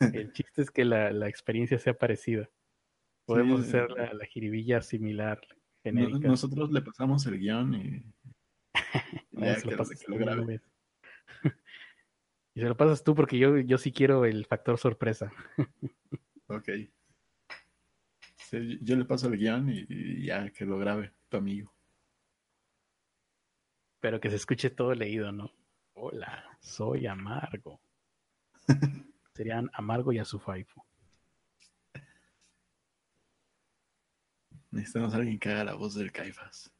El 0.00 0.32
chiste 0.32 0.62
es 0.62 0.70
que 0.70 0.86
la, 0.86 1.28
experiencia 1.28 1.78
sea 1.78 1.92
parecida. 1.92 2.48
Podemos 3.26 3.60
hacer 3.60 3.90
la, 3.90 4.14
la, 4.14 4.24
jiribilla 4.24 4.80
similar, 4.80 5.42
genérica. 5.82 6.26
nosotros 6.26 6.72
le 6.72 6.80
pasamos 6.80 7.26
el 7.26 7.38
guion 7.38 7.74
y... 7.74 8.02
se 9.58 9.66
lo 9.66 10.16
y 12.54 12.60
se 12.60 12.68
lo 12.68 12.76
pasas 12.76 13.04
tú 13.04 13.14
porque 13.14 13.38
yo, 13.38 13.58
yo 13.58 13.78
sí 13.78 13.92
quiero 13.92 14.24
el 14.24 14.46
factor 14.46 14.78
sorpresa. 14.78 15.32
ok. 16.46 16.68
yo 18.80 18.96
le 18.96 19.04
paso 19.04 19.28
el 19.28 19.38
guion 19.38 19.68
y 19.70 20.26
ya 20.26 20.50
que 20.50 20.64
lo 20.64 20.78
grabe 20.78 21.12
tu 21.28 21.36
amigo. 21.36 21.74
Pero 24.00 24.20
que 24.20 24.30
se 24.30 24.36
escuche 24.36 24.70
todo 24.70 24.94
leído, 24.94 25.32
¿no? 25.32 25.50
Hola, 25.94 26.58
soy 26.60 27.06
Amargo. 27.06 27.80
Serían 29.34 29.70
Amargo 29.72 30.12
y 30.12 30.18
a 30.18 30.24
su 30.24 30.38
faifu. 30.38 30.82
Necesitamos 34.70 35.14
a 35.14 35.16
alguien 35.16 35.38
que 35.38 35.48
haga 35.50 35.64
la 35.64 35.74
voz 35.74 35.94
del 35.94 36.12
Caifas. 36.12 36.70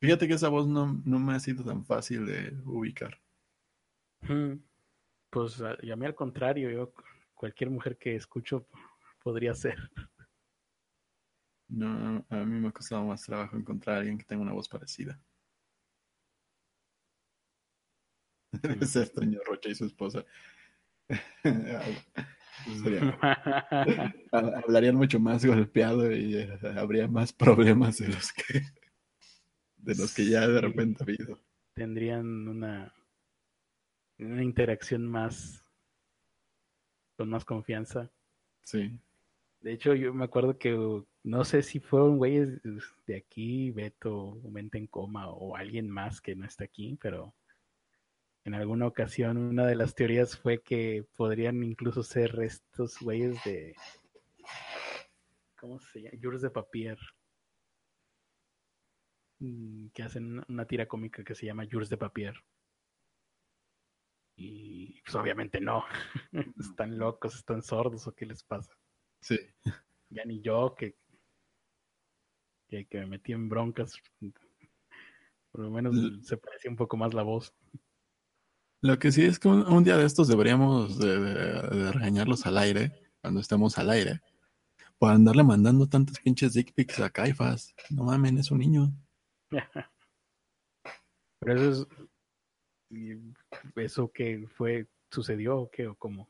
Fíjate 0.00 0.26
que 0.26 0.34
esa 0.34 0.48
voz 0.48 0.66
no, 0.66 0.86
me 1.04 1.34
ha 1.34 1.40
sido 1.40 1.62
tan 1.62 1.84
fácil 1.84 2.26
de 2.26 2.56
ubicar. 2.64 3.20
Pues 5.34 5.60
a, 5.60 5.76
mí 5.96 6.06
al 6.06 6.14
contrario, 6.14 6.70
yo 6.70 6.94
cualquier 7.34 7.68
mujer 7.68 7.98
que 7.98 8.14
escucho 8.14 8.68
podría 9.20 9.52
ser. 9.52 9.76
No, 11.66 12.24
a 12.28 12.36
mí 12.36 12.60
me 12.60 12.68
ha 12.68 12.70
costado 12.70 13.02
más 13.04 13.24
trabajo 13.24 13.56
encontrar 13.56 13.96
a 13.96 13.98
alguien 13.98 14.16
que 14.16 14.24
tenga 14.24 14.42
una 14.42 14.52
voz 14.52 14.68
parecida. 14.68 15.20
Debe 18.62 18.86
ser 18.86 19.08
Toño 19.10 19.40
Rocha 19.44 19.70
y 19.70 19.74
su 19.74 19.86
esposa. 19.86 20.24
hablarían 24.32 24.94
mucho 24.94 25.18
más 25.18 25.44
golpeado 25.44 26.12
y 26.12 26.36
eh, 26.36 26.58
habría 26.76 27.08
más 27.08 27.32
problemas 27.32 27.98
de 27.98 28.06
los 28.08 28.32
que 28.32 28.62
de 29.78 29.94
los 29.96 30.14
que 30.14 30.26
ya 30.26 30.46
de 30.46 30.60
repente 30.60 31.02
ha 31.02 31.04
habido. 31.04 31.40
Tendrían 31.74 32.48
una, 32.48 32.94
una 34.18 34.42
interacción 34.42 35.06
más 35.06 35.64
con 37.16 37.28
más 37.30 37.44
confianza. 37.44 38.10
Sí. 38.62 38.98
De 39.60 39.72
hecho, 39.72 39.94
yo 39.94 40.12
me 40.12 40.24
acuerdo 40.24 40.58
que 40.58 41.02
no 41.22 41.44
sé 41.44 41.62
si 41.62 41.80
fueron 41.80 42.18
güeyes 42.18 42.60
de 43.06 43.16
aquí, 43.16 43.70
Beto, 43.70 44.38
Mente 44.50 44.78
en 44.78 44.86
Coma 44.86 45.28
o 45.30 45.56
alguien 45.56 45.88
más 45.88 46.20
que 46.20 46.36
no 46.36 46.44
está 46.44 46.64
aquí, 46.64 46.98
pero 47.00 47.34
en 48.44 48.54
alguna 48.54 48.86
ocasión 48.86 49.38
una 49.38 49.66
de 49.66 49.74
las 49.74 49.94
teorías 49.94 50.36
fue 50.36 50.60
que 50.60 51.06
podrían 51.16 51.62
incluso 51.62 52.02
ser 52.02 52.38
estos 52.42 52.98
güeyes 53.00 53.42
de 53.44 53.74
¿cómo 55.58 55.80
se 55.80 56.02
llama? 56.02 56.18
Jules 56.22 56.42
de 56.42 56.50
Papier 56.50 56.98
mm, 59.38 59.86
que 59.94 60.02
hacen 60.02 60.44
una 60.46 60.66
tira 60.66 60.86
cómica 60.86 61.24
que 61.24 61.34
se 61.34 61.46
llama 61.46 61.66
Jules 61.70 61.88
de 61.88 61.96
Papier. 61.96 62.34
Y 64.36 65.00
pues 65.02 65.14
obviamente 65.14 65.60
no. 65.60 65.84
están 66.58 66.98
locos, 66.98 67.36
están 67.36 67.62
sordos 67.62 68.06
o 68.06 68.14
qué 68.14 68.26
les 68.26 68.42
pasa. 68.42 68.72
Sí. 69.20 69.38
Ya 70.10 70.24
ni 70.24 70.40
yo 70.40 70.74
que 70.76 70.96
que, 72.68 72.86
que 72.86 72.98
me 72.98 73.06
metí 73.06 73.32
en 73.32 73.48
broncas. 73.48 73.96
Por 75.50 75.60
lo 75.62 75.70
menos 75.70 75.94
se 76.26 76.36
parecía 76.36 76.70
un 76.70 76.76
poco 76.76 76.96
más 76.96 77.14
la 77.14 77.22
voz. 77.22 77.54
Lo 78.80 78.98
que 78.98 79.12
sí 79.12 79.22
es 79.22 79.38
que 79.38 79.48
un, 79.48 79.84
día 79.84 79.96
de 79.96 80.04
estos 80.04 80.28
deberíamos 80.28 80.98
de, 80.98 81.92
regañarlos 81.92 82.44
al 82.44 82.58
aire, 82.58 82.92
cuando 83.22 83.40
estemos 83.40 83.78
al 83.78 83.88
aire, 83.90 84.20
por 84.98 85.10
andarle 85.10 85.42
mandando 85.42 85.88
tantos 85.88 86.18
pinches 86.18 86.52
dick 86.52 86.74
pics 86.74 87.00
a 87.00 87.08
Caifas. 87.08 87.74
No 87.88 88.04
mames, 88.04 88.34
es 88.34 88.50
un 88.50 88.58
niño. 88.58 88.92
Pero 91.40 91.54
eso 91.54 91.82
es... 91.82 92.08
¿Eso 93.76 94.10
que 94.12 94.46
fue? 94.56 94.86
¿Sucedió 95.10 95.58
o 95.58 95.70
qué? 95.70 95.86
¿O 95.86 95.94
cómo? 95.94 96.28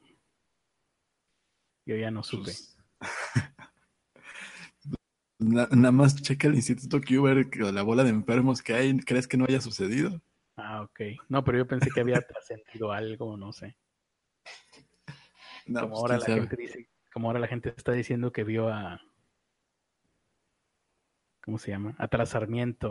Yo 1.86 1.96
ya 1.96 2.10
no 2.10 2.22
supe. 2.22 2.52
Pues, 2.52 2.76
nada 5.38 5.92
más 5.92 6.20
checa 6.22 6.48
el 6.48 6.54
Instituto 6.54 7.00
Cuber, 7.00 7.46
la 7.72 7.82
bola 7.82 8.04
de 8.04 8.10
enfermos 8.10 8.62
que 8.62 8.74
hay, 8.74 8.98
¿crees 9.00 9.28
que 9.28 9.36
no 9.36 9.44
haya 9.46 9.60
sucedido? 9.60 10.20
Ah, 10.56 10.82
ok. 10.82 11.00
No, 11.28 11.44
pero 11.44 11.58
yo 11.58 11.66
pensé 11.66 11.90
que 11.90 12.00
había 12.00 12.20
trascendido 12.26 12.92
algo, 12.92 13.36
no 13.36 13.52
sé. 13.52 13.76
como, 15.66 15.88
pues, 15.88 16.00
ahora 16.00 16.18
la 16.18 16.26
gente 16.26 16.56
dice, 16.56 16.88
como 17.12 17.28
ahora 17.28 17.40
la 17.40 17.48
gente 17.48 17.72
está 17.76 17.92
diciendo 17.92 18.32
que 18.32 18.44
vio 18.44 18.68
a. 18.68 19.00
¿Cómo 21.42 21.58
se 21.58 21.70
llama? 21.70 21.94
A 21.98 22.08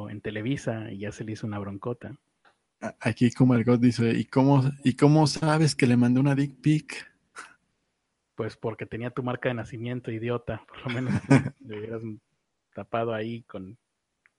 en 0.10 0.22
Televisa 0.22 0.92
y 0.92 1.00
ya 1.00 1.12
se 1.12 1.24
le 1.24 1.32
hizo 1.32 1.48
una 1.48 1.58
broncota. 1.58 2.16
Aquí 3.00 3.32
como 3.32 3.56
el 3.56 3.64
God 3.64 3.80
dice, 3.80 4.12
¿y 4.12 4.26
cómo, 4.26 4.64
¿y 4.84 4.96
cómo 4.96 5.28
sabes 5.28 5.76
que 5.76 5.88
le 5.88 5.96
mandé 5.96 6.20
una 6.20 6.36
dick 6.36 6.60
pic? 6.60 7.10
Pues 8.36 8.58
porque 8.58 8.86
tenía 8.86 9.12
tu 9.12 9.24
marca 9.24 9.50
de 9.50 9.56
nacimiento, 9.56 10.12
idiota. 10.12 10.66
Por 10.68 10.88
lo 10.88 10.90
menos 10.90 11.14
le 11.62 11.80
hubieras 11.80 12.02
tapado 12.74 13.14
ahí 13.14 13.44
con, 13.44 13.78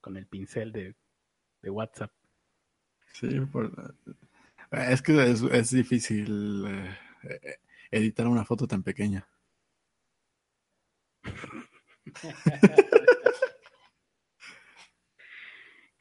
con 0.01 0.16
el 0.16 0.27
pincel 0.27 0.73
de, 0.73 0.95
de 1.62 1.71
WhatsApp. 1.71 2.11
Sí, 3.12 3.29
es 4.73 5.03
que 5.03 5.31
es, 5.31 5.71
difícil 5.71 6.65
eh, 6.66 6.97
editar 7.91 8.27
una 8.27 8.45
foto 8.45 8.66
tan 8.66 8.83
pequeña. 8.83 9.29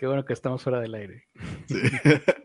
Qué 0.03 0.07
bueno 0.07 0.25
que 0.25 0.33
estamos 0.33 0.61
fuera 0.61 0.81
del 0.81 0.95
aire. 0.95 1.29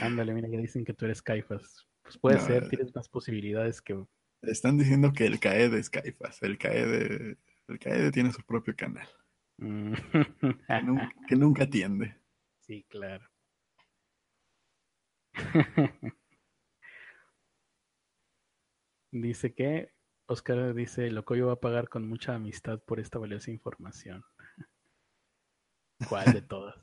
Ándale, 0.00 0.32
mira, 0.32 0.48
que 0.48 0.58
dicen 0.58 0.84
que 0.84 0.94
tú 0.94 1.04
eres 1.06 1.20
Caifas. 1.20 1.88
Pues 2.04 2.18
puede 2.18 2.38
ser, 2.38 2.68
tienes 2.68 2.94
más 2.94 3.08
posibilidades 3.08 3.82
que. 3.82 4.00
Están 4.42 4.78
diciendo 4.78 5.10
que 5.12 5.26
el 5.26 5.40
CAED 5.40 5.74
es 5.74 5.90
Caifas. 5.90 6.40
El 6.44 6.56
CAED, 6.56 7.36
el 7.66 7.78
CAED 7.80 8.12
tiene 8.12 8.30
su 8.30 8.44
propio 8.44 8.76
canal. 8.76 9.08
Mm. 9.56 9.94
que 11.26 11.34
nunca 11.34 11.64
atiende. 11.64 12.16
Sí, 12.60 12.86
claro. 12.88 13.28
dice 19.10 19.52
que 19.52 19.90
Oscar 20.26 20.74
dice, 20.74 21.10
Locoyo 21.10 21.48
va 21.48 21.54
a 21.54 21.60
pagar 21.60 21.88
con 21.88 22.06
mucha 22.06 22.36
amistad 22.36 22.80
por 22.86 23.00
esta 23.00 23.18
valiosa 23.18 23.50
información. 23.50 24.22
¿Cuál 26.08 26.32
de 26.32 26.42
todas? 26.42 26.76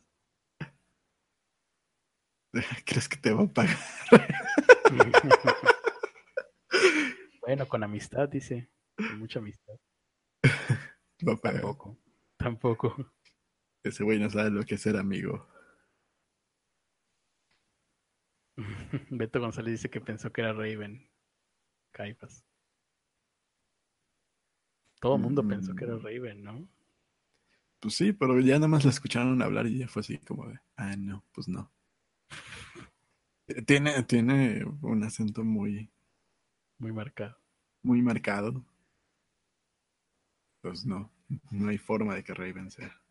¿Crees 2.85 3.09
que 3.09 3.17
te 3.17 3.33
va 3.33 3.43
a 3.43 3.47
pagar? 3.47 3.77
bueno, 7.41 7.67
con 7.67 7.83
amistad, 7.83 8.29
dice. 8.29 8.69
Con 8.95 9.19
mucha 9.19 9.39
amistad. 9.39 9.73
Tampoco. 11.41 11.97
Tampoco. 12.37 13.11
Ese 13.83 14.03
güey 14.03 14.19
no 14.19 14.29
sabe 14.29 14.51
lo 14.51 14.63
que 14.63 14.75
es 14.75 14.81
ser 14.81 14.97
amigo. 14.97 15.47
Beto 19.09 19.39
González 19.39 19.71
dice 19.71 19.89
que 19.89 20.01
pensó 20.01 20.31
que 20.31 20.41
era 20.41 20.53
Raven. 20.53 21.09
Caifas. 21.91 22.45
Todo 24.99 25.15
el 25.15 25.21
mundo 25.21 25.47
pensó 25.47 25.75
que 25.75 25.85
era 25.85 25.95
mm. 25.95 26.01
Raven, 26.01 26.43
¿no? 26.43 26.67
Pues 27.83 27.95
sí, 27.95 28.13
pero 28.13 28.39
ya 28.39 28.55
nada 28.55 28.69
más 28.69 28.85
la 28.85 28.91
escucharon 28.91 29.41
hablar 29.41 29.67
y 29.67 29.79
ya 29.79 29.89
fue 29.89 29.99
así 29.99 30.17
como 30.19 30.47
de, 30.47 30.57
ah, 30.77 30.95
no, 30.95 31.23
pues 31.33 31.49
no. 31.49 31.69
Tiene, 33.67 34.01
tiene 34.03 34.63
un 34.81 35.03
acento 35.03 35.43
muy... 35.43 35.91
Muy 36.77 36.93
marcado. 36.93 37.37
Muy 37.81 38.01
marcado. 38.01 38.65
Pues 40.61 40.85
no, 40.85 41.11
no 41.51 41.69
hay 41.69 41.77
forma 41.77 42.15
de 42.15 42.23
que 42.23 42.33
Raven 42.33 42.71
sea. 42.71 43.01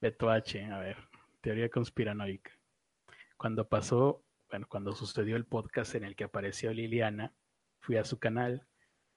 Beto 0.00 0.30
H, 0.30 0.64
a 0.64 0.78
ver 0.78 1.10
teoría 1.40 1.68
conspiranoica. 1.68 2.52
Cuando 3.36 3.68
pasó, 3.68 4.22
bueno, 4.50 4.66
cuando 4.68 4.94
sucedió 4.94 5.36
el 5.36 5.46
podcast 5.46 5.94
en 5.94 6.04
el 6.04 6.14
que 6.14 6.24
apareció 6.24 6.72
Liliana, 6.72 7.34
fui 7.80 7.96
a 7.96 8.04
su 8.04 8.18
canal, 8.18 8.66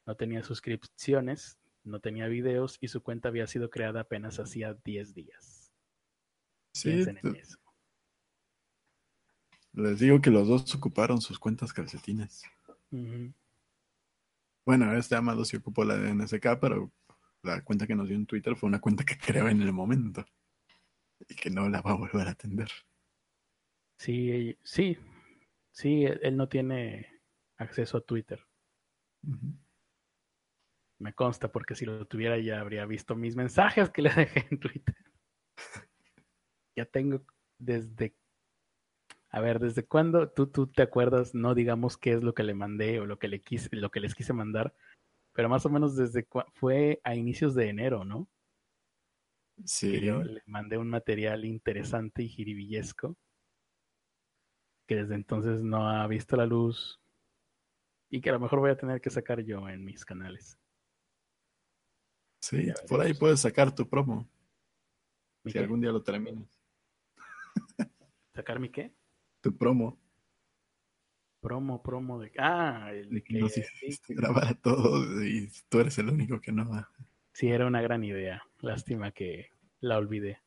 no 0.06 0.16
tenía 0.16 0.44
suscripciones, 0.44 1.60
no 1.84 2.00
tenía 2.00 2.28
videos 2.28 2.78
y 2.82 2.88
su 2.88 3.02
cuenta 3.04 3.30
había 3.30 3.48
sido 3.48 3.70
creada 3.70 4.02
apenas 4.02 4.40
hacía 4.40 4.74
10 4.74 5.14
días. 5.14 5.74
Sí. 6.74 7.06
Les 9.74 10.00
digo 10.00 10.22
que 10.22 10.30
los 10.30 10.48
dos 10.48 10.74
ocuparon 10.76 11.22
sus 11.22 11.40
cuentas 11.40 11.74
calcetines. 11.74 12.44
Bueno, 14.66 14.96
este 14.96 15.16
Amado 15.16 15.44
se 15.46 15.58
ocupó 15.58 15.84
la 15.84 15.98
de 15.98 16.14
NSK, 16.14 16.60
pero 16.62 16.92
la 17.42 17.64
cuenta 17.64 17.88
que 17.88 17.96
nos 17.96 18.08
dio 18.08 18.16
en 18.16 18.26
Twitter 18.26 18.56
fue 18.56 18.68
una 18.68 18.80
cuenta 18.80 19.04
que 19.04 19.18
creó 19.18 19.50
en 19.50 19.62
el 19.62 19.74
momento 19.74 20.26
y 21.28 21.36
que 21.36 21.50
no 21.50 21.68
la 21.70 21.82
va 21.82 21.92
a 21.92 21.96
volver 21.96 22.28
a 22.28 22.32
atender. 22.32 22.70
Sí, 23.98 24.58
sí, 24.64 24.98
sí, 25.72 26.06
él 26.06 26.38
no 26.38 26.48
tiene 26.50 27.22
acceso 27.58 27.98
a 27.98 28.02
Twitter. 28.02 28.46
Me 31.00 31.14
consta 31.14 31.52
porque 31.52 31.76
si 31.76 31.86
lo 31.86 32.06
tuviera 32.06 32.38
ya 32.38 32.60
habría 32.60 32.86
visto 32.86 33.16
mis 33.16 33.36
mensajes 33.36 33.90
que 33.90 34.02
le 34.02 34.10
dejé 34.10 34.48
en 34.50 34.60
Twitter. 34.60 34.96
ya 36.76 36.86
tengo 36.86 37.24
desde... 37.58 38.16
A 39.30 39.42
ver, 39.42 39.60
¿desde 39.60 39.84
cuándo 39.84 40.30
tú, 40.30 40.48
tú 40.48 40.68
te 40.68 40.84
acuerdas? 40.84 41.34
No 41.34 41.56
digamos 41.56 41.98
qué 41.98 42.14
es 42.14 42.24
lo 42.24 42.34
que 42.34 42.44
le 42.44 42.54
mandé 42.54 43.00
o 43.00 43.06
lo 43.06 43.18
que, 43.18 43.28
le 43.28 43.42
quise, 43.42 43.68
lo 43.76 43.90
que 43.90 44.00
les 44.00 44.14
quise 44.14 44.32
mandar, 44.32 44.76
pero 45.34 45.50
más 45.50 45.66
o 45.66 45.70
menos 45.70 45.96
desde 45.96 46.28
fue 46.54 47.02
a 47.04 47.16
inicios 47.16 47.56
de 47.56 47.70
enero, 47.70 48.06
¿no? 48.06 48.30
Sí. 49.66 50.02
yo 50.02 50.24
le 50.24 50.42
mandé 50.46 50.78
un 50.78 50.90
material 50.90 51.46
interesante 51.46 52.24
y 52.24 52.28
jiribillesco 52.28 53.16
que 54.88 54.96
desde 54.96 55.16
entonces 55.16 55.62
no 55.62 55.90
ha 55.90 56.06
visto 56.08 56.36
la 56.36 56.46
luz 56.46 57.00
y 58.10 58.22
que 58.22 58.30
a 58.30 58.34
lo 58.34 58.40
mejor 58.40 58.60
voy 58.60 58.72
a 58.72 58.78
tener 58.78 59.02
que 59.02 59.10
sacar 59.10 59.42
yo 59.42 59.68
en 59.70 59.84
mis 59.84 60.06
canales. 60.06 60.60
Sí, 62.44 62.74
por 62.90 63.00
ahí 63.00 63.14
puedes 63.14 63.40
sacar 63.40 63.74
tu 63.74 63.88
promo. 63.88 64.30
Si 65.46 65.58
algún 65.58 65.80
día 65.80 65.94
lo 65.94 66.04
terminas. 66.04 66.60
¿Sacar 68.36 68.60
mi 68.60 68.68
qué? 68.68 68.94
Tu 69.40 69.58
promo. 69.58 69.98
Promo, 71.40 71.82
promo 71.82 72.20
de... 72.20 72.34
Ah, 72.38 72.92
el 72.92 73.24
que 73.24 73.40
nos 73.40 73.58
hiciste 73.58 74.14
grabar 74.14 74.48
a 74.48 74.54
todos 74.56 75.24
y 75.24 75.50
tú 75.70 75.80
eres 75.80 75.98
el 76.00 76.10
único 76.10 76.42
que 76.42 76.52
no 76.52 76.70
va. 76.70 76.92
Sí, 77.32 77.48
era 77.48 77.66
una 77.66 77.82
gran 77.82 78.04
idea. 78.04 78.44
Lástima 78.60 79.12
que 79.12 79.48
la 79.80 79.98
olvidé. 79.98 80.42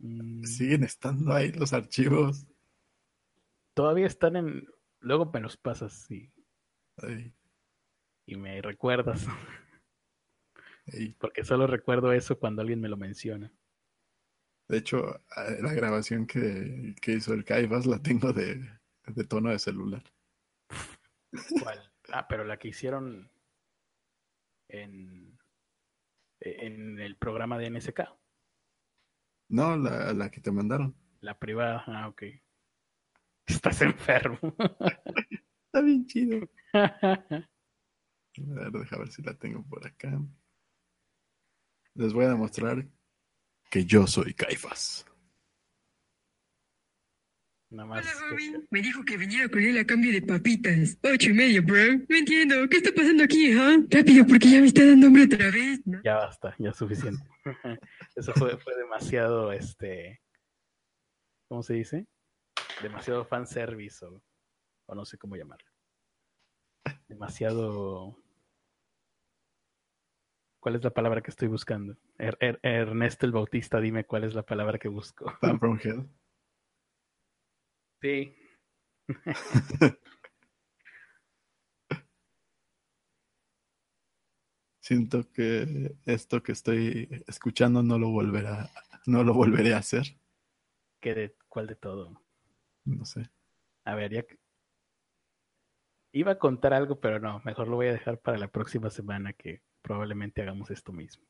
Mm, 0.00 0.44
Siguen 0.44 0.84
estando 0.84 1.32
ahí 1.32 1.52
los 1.52 1.72
archivos. 1.72 2.46
Todavía 3.72 4.06
están 4.06 4.36
en. 4.36 4.68
Luego 5.00 5.30
me 5.32 5.40
los 5.40 5.56
pasas 5.56 6.10
y, 6.10 6.30
Ay, 6.98 7.32
y 8.26 8.36
me 8.36 8.60
recuerdas. 8.60 9.26
Porque 11.18 11.44
solo 11.44 11.66
recuerdo 11.66 12.12
eso 12.12 12.38
cuando 12.38 12.62
alguien 12.62 12.80
me 12.80 12.88
lo 12.88 12.96
menciona. 12.96 13.52
De 14.68 14.78
hecho, 14.78 15.22
la 15.60 15.72
grabación 15.72 16.26
que, 16.26 16.94
que 17.00 17.12
hizo 17.12 17.32
el 17.32 17.44
Caifas 17.44 17.86
la 17.86 18.02
tengo 18.02 18.32
de, 18.32 18.68
de 19.06 19.24
tono 19.24 19.50
de 19.50 19.58
celular. 19.58 20.02
¿Cuál? 21.62 21.92
Ah, 22.12 22.26
pero 22.28 22.44
la 22.44 22.58
que 22.58 22.68
hicieron 22.68 23.30
en, 24.68 25.38
en 26.40 27.00
el 27.00 27.16
programa 27.16 27.58
de 27.58 27.70
NSK. 27.70 28.00
No, 29.50 29.76
la, 29.76 30.12
la 30.12 30.30
que 30.30 30.40
te 30.40 30.52
mandaron. 30.52 30.94
La 31.20 31.38
privada. 31.38 31.84
Ah, 31.86 32.08
ok. 32.08 32.22
Estás 33.46 33.80
enfermo. 33.82 34.38
Está 35.66 35.80
bien 35.82 36.06
chido. 36.06 36.48
A 36.74 38.54
ver, 38.54 38.70
deja 38.70 38.98
ver 38.98 39.10
si 39.10 39.22
la 39.22 39.34
tengo 39.34 39.64
por 39.64 39.84
acá. 39.86 40.20
Les 41.98 42.12
voy 42.12 42.26
a 42.26 42.28
demostrar 42.28 42.86
que 43.68 43.84
yo 43.84 44.06
soy 44.06 44.32
Caifas. 44.32 45.04
Nada 47.70 47.88
más. 47.88 48.06
Hola, 48.06 48.30
Robin. 48.30 48.68
Me 48.70 48.80
dijo 48.80 49.04
que 49.04 49.16
viniera 49.16 49.48
con 49.48 49.58
él 49.58 49.76
a 49.78 49.84
cambio 49.84 50.12
de 50.12 50.22
papitas. 50.22 50.96
Ocho 51.02 51.30
y 51.30 51.32
medio, 51.32 51.60
bro. 51.64 51.96
No 52.08 52.16
entiendo. 52.16 52.68
¿Qué 52.68 52.76
está 52.76 52.92
pasando 52.94 53.24
aquí, 53.24 53.50
ah? 53.50 53.78
Rápido, 53.90 54.24
porque 54.28 54.48
ya 54.48 54.60
me 54.60 54.68
está 54.68 54.86
dando 54.86 55.08
hambre 55.08 55.24
otra 55.24 55.50
vez. 55.50 55.84
¿no? 55.86 56.00
Ya 56.04 56.14
basta, 56.14 56.54
ya 56.60 56.70
es 56.70 56.76
suficiente. 56.76 57.20
Eso 58.14 58.32
fue, 58.34 58.56
fue 58.58 58.76
demasiado, 58.76 59.52
este, 59.52 60.22
¿cómo 61.48 61.64
se 61.64 61.74
dice? 61.74 62.06
Demasiado 62.80 63.24
fanservice 63.24 64.04
o, 64.04 64.22
o 64.86 64.94
no 64.94 65.04
sé 65.04 65.18
cómo 65.18 65.34
llamarlo. 65.34 65.68
Demasiado... 67.08 68.16
¿Cuál 70.60 70.74
es 70.74 70.84
la 70.84 70.90
palabra 70.90 71.22
que 71.22 71.30
estoy 71.30 71.48
buscando? 71.48 71.96
Er- 72.18 72.36
Er- 72.40 72.58
Ernesto 72.62 73.26
el 73.26 73.32
Bautista, 73.32 73.80
dime 73.80 74.04
cuál 74.04 74.24
es 74.24 74.34
la 74.34 74.42
palabra 74.44 74.78
que 74.78 74.88
busco. 74.88 75.30
Fan 75.40 75.58
from 75.58 75.78
Hell. 75.82 76.08
Sí. 78.00 78.34
Siento 84.80 85.30
que 85.32 85.96
esto 86.06 86.42
que 86.42 86.52
estoy 86.52 87.22
escuchando 87.26 87.82
no 87.82 87.98
lo 87.98 88.08
volverá, 88.10 88.70
no 89.06 89.22
lo 89.22 89.34
volveré 89.34 89.74
a 89.74 89.78
hacer. 89.78 90.18
¿Qué 91.00 91.14
de, 91.14 91.36
¿Cuál 91.48 91.66
de 91.66 91.76
todo? 91.76 92.22
No 92.84 93.04
sé. 93.04 93.30
A 93.84 93.94
ver, 93.94 94.12
ya. 94.12 94.24
Iba 96.12 96.32
a 96.32 96.38
contar 96.38 96.72
algo, 96.72 97.00
pero 97.00 97.20
no, 97.20 97.42
mejor 97.44 97.68
lo 97.68 97.76
voy 97.76 97.88
a 97.88 97.92
dejar 97.92 98.18
para 98.18 98.38
la 98.38 98.48
próxima 98.48 98.88
semana 98.90 99.34
que 99.34 99.62
probablemente 99.88 100.42
hagamos 100.42 100.70
esto 100.70 100.92
mismo. 100.92 101.24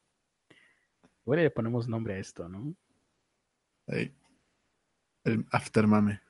Igual 1.24 1.38
le 1.44 1.50
ponemos 1.50 1.86
nombre 1.88 2.14
a 2.14 2.18
esto, 2.18 2.48
¿no? 2.48 2.74
El 3.86 4.12
aftermame. 5.52 6.20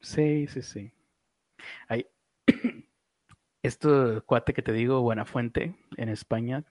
Sí, 0.00 0.46
sí, 0.46 0.62
sí. 0.62 0.92
Hay 1.88 2.06
esto 3.62 4.24
cuate 4.26 4.54
que 4.54 4.62
te 4.62 4.72
digo, 4.72 5.02
Buenafuente, 5.02 5.74
en 5.96 6.08
España, 6.08 6.64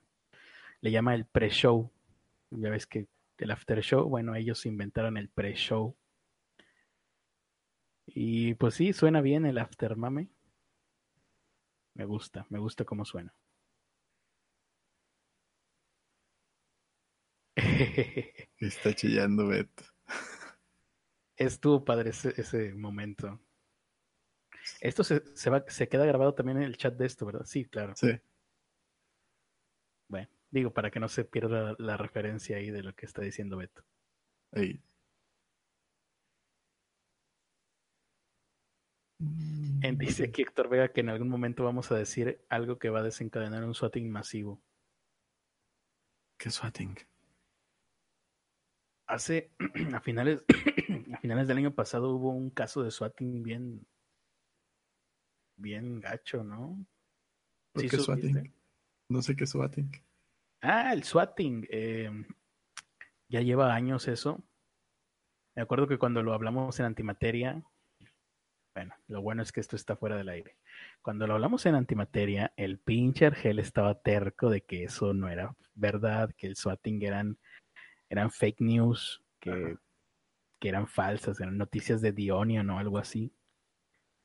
le 0.80 0.90
llama 0.90 1.14
el 1.14 1.26
pre-show. 1.26 1.90
Ya 2.50 2.70
ves 2.70 2.86
que 2.86 3.06
el 3.36 3.50
after 3.50 3.82
show, 3.82 4.08
bueno, 4.08 4.34
ellos 4.34 4.64
inventaron 4.64 5.18
el 5.18 5.28
pre-show. 5.28 5.94
Y 8.06 8.54
pues 8.54 8.74
sí, 8.74 8.94
suena 8.94 9.20
bien 9.20 9.44
el 9.44 9.58
after 9.58 9.96
mame. 9.96 10.28
Me 11.94 12.04
gusta, 12.04 12.46
me 12.50 12.58
gusta 12.58 12.84
cómo 12.84 13.04
suena. 13.04 13.34
Está 18.58 18.94
chillando 18.94 19.46
Beto. 19.48 19.84
Estuvo 21.36 21.84
padre 21.84 22.10
ese, 22.10 22.32
ese 22.36 22.74
momento. 22.74 23.40
Esto 24.80 25.04
se, 25.04 25.22
se, 25.36 25.50
va, 25.50 25.64
se 25.66 25.88
queda 25.88 26.06
grabado 26.06 26.34
también 26.34 26.58
en 26.58 26.64
el 26.64 26.76
chat 26.76 26.94
de 26.94 27.06
esto, 27.06 27.26
¿verdad? 27.26 27.44
Sí, 27.44 27.64
claro. 27.64 27.94
Sí. 27.96 28.12
Bueno, 30.08 30.28
digo, 30.50 30.72
para 30.72 30.90
que 30.90 31.00
no 31.00 31.08
se 31.08 31.24
pierda 31.24 31.74
la 31.78 31.96
referencia 31.96 32.56
ahí 32.56 32.70
de 32.70 32.82
lo 32.82 32.94
que 32.94 33.06
está 33.06 33.22
diciendo 33.22 33.56
Beto. 33.56 33.82
Ahí. 34.52 34.80
En- 39.82 39.98
dice 39.98 40.24
aquí 40.24 40.42
Héctor 40.42 40.68
Vega 40.68 40.88
que 40.92 41.00
en 41.00 41.08
algún 41.08 41.28
momento 41.28 41.64
vamos 41.64 41.90
a 41.90 41.96
decir 41.96 42.44
algo 42.48 42.78
que 42.78 42.90
va 42.90 43.00
a 43.00 43.04
desencadenar 43.04 43.64
un 43.64 43.74
swatting 43.74 44.10
masivo. 44.10 44.62
¿Qué 46.38 46.50
swatting? 46.50 46.96
Hace, 49.06 49.50
a 49.94 50.00
finales, 50.00 50.44
a 51.14 51.18
finales 51.18 51.48
del 51.48 51.58
año 51.58 51.74
pasado 51.74 52.14
hubo 52.14 52.30
un 52.30 52.50
caso 52.50 52.82
de 52.82 52.90
swatting 52.90 53.42
bien, 53.42 53.86
bien 55.56 56.00
gacho, 56.00 56.44
¿no? 56.44 56.84
¿Por 57.72 57.82
¿Sí 57.82 57.88
qué 57.88 57.98
swatting? 57.98 58.54
No 59.08 59.22
sé 59.22 59.34
qué 59.36 59.46
swatting. 59.46 59.90
Ah, 60.62 60.92
el 60.92 61.02
swatting. 61.02 61.66
eh, 61.70 62.10
ya 63.28 63.40
lleva 63.40 63.74
años 63.74 64.08
eso. 64.08 64.42
Me 65.56 65.62
acuerdo 65.62 65.86
que 65.88 65.98
cuando 65.98 66.22
lo 66.22 66.32
hablamos 66.32 66.78
en 66.80 66.86
antimateria, 66.86 67.62
bueno, 68.74 68.94
lo 69.08 69.22
bueno 69.22 69.42
es 69.42 69.52
que 69.52 69.60
esto 69.60 69.76
está 69.76 69.96
fuera 69.96 70.16
del 70.16 70.28
aire. 70.28 70.56
Cuando 71.02 71.26
lo 71.26 71.34
hablamos 71.34 71.66
en 71.66 71.74
antimateria, 71.74 72.52
el 72.56 72.78
pinche 72.78 73.26
Argel 73.26 73.58
estaba 73.58 74.00
terco 74.00 74.48
de 74.50 74.62
que 74.62 74.84
eso 74.84 75.12
no 75.12 75.28
era 75.28 75.54
verdad, 75.74 76.30
que 76.36 76.46
el 76.46 76.56
swatting 76.56 77.02
eran, 77.02 77.38
eran 78.08 78.30
fake 78.30 78.60
news, 78.60 79.22
que, 79.40 79.76
que 80.58 80.68
eran 80.68 80.86
falsas, 80.86 81.40
eran 81.40 81.58
noticias 81.58 82.00
de 82.00 82.12
The 82.12 82.32
Onion 82.32 82.70
o 82.70 82.78
algo 82.78 82.98
así. 82.98 83.32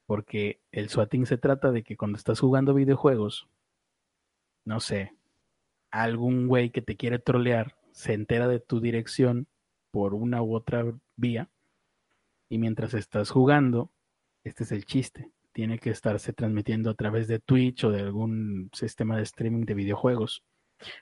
Porque 0.05 0.61
el 0.71 0.89
swatting 0.89 1.25
se 1.25 1.37
trata 1.37 1.71
de 1.71 1.83
que 1.83 1.97
cuando 1.97 2.17
estás 2.17 2.39
jugando 2.39 2.73
videojuegos, 2.73 3.49
no 4.63 4.79
sé, 4.79 5.13
algún 5.91 6.47
güey 6.47 6.69
que 6.69 6.81
te 6.81 6.95
quiere 6.95 7.19
trolear 7.19 7.75
se 7.91 8.13
entera 8.13 8.47
de 8.47 8.59
tu 8.59 8.79
dirección 8.79 9.47
por 9.91 10.13
una 10.13 10.41
u 10.43 10.55
otra 10.55 10.85
vía 11.15 11.49
y 12.49 12.59
mientras 12.59 12.93
estás 12.93 13.31
jugando, 13.31 13.91
este 14.47 14.63
es 14.63 14.71
el 14.71 14.85
chiste, 14.85 15.31
tiene 15.53 15.79
que 15.79 15.89
estarse 15.89 16.33
transmitiendo 16.33 16.89
a 16.89 16.93
través 16.93 17.27
de 17.27 17.39
Twitch 17.39 17.83
o 17.83 17.91
de 17.91 18.01
algún 18.01 18.69
sistema 18.73 19.17
de 19.17 19.23
streaming 19.23 19.65
de 19.65 19.73
videojuegos 19.73 20.43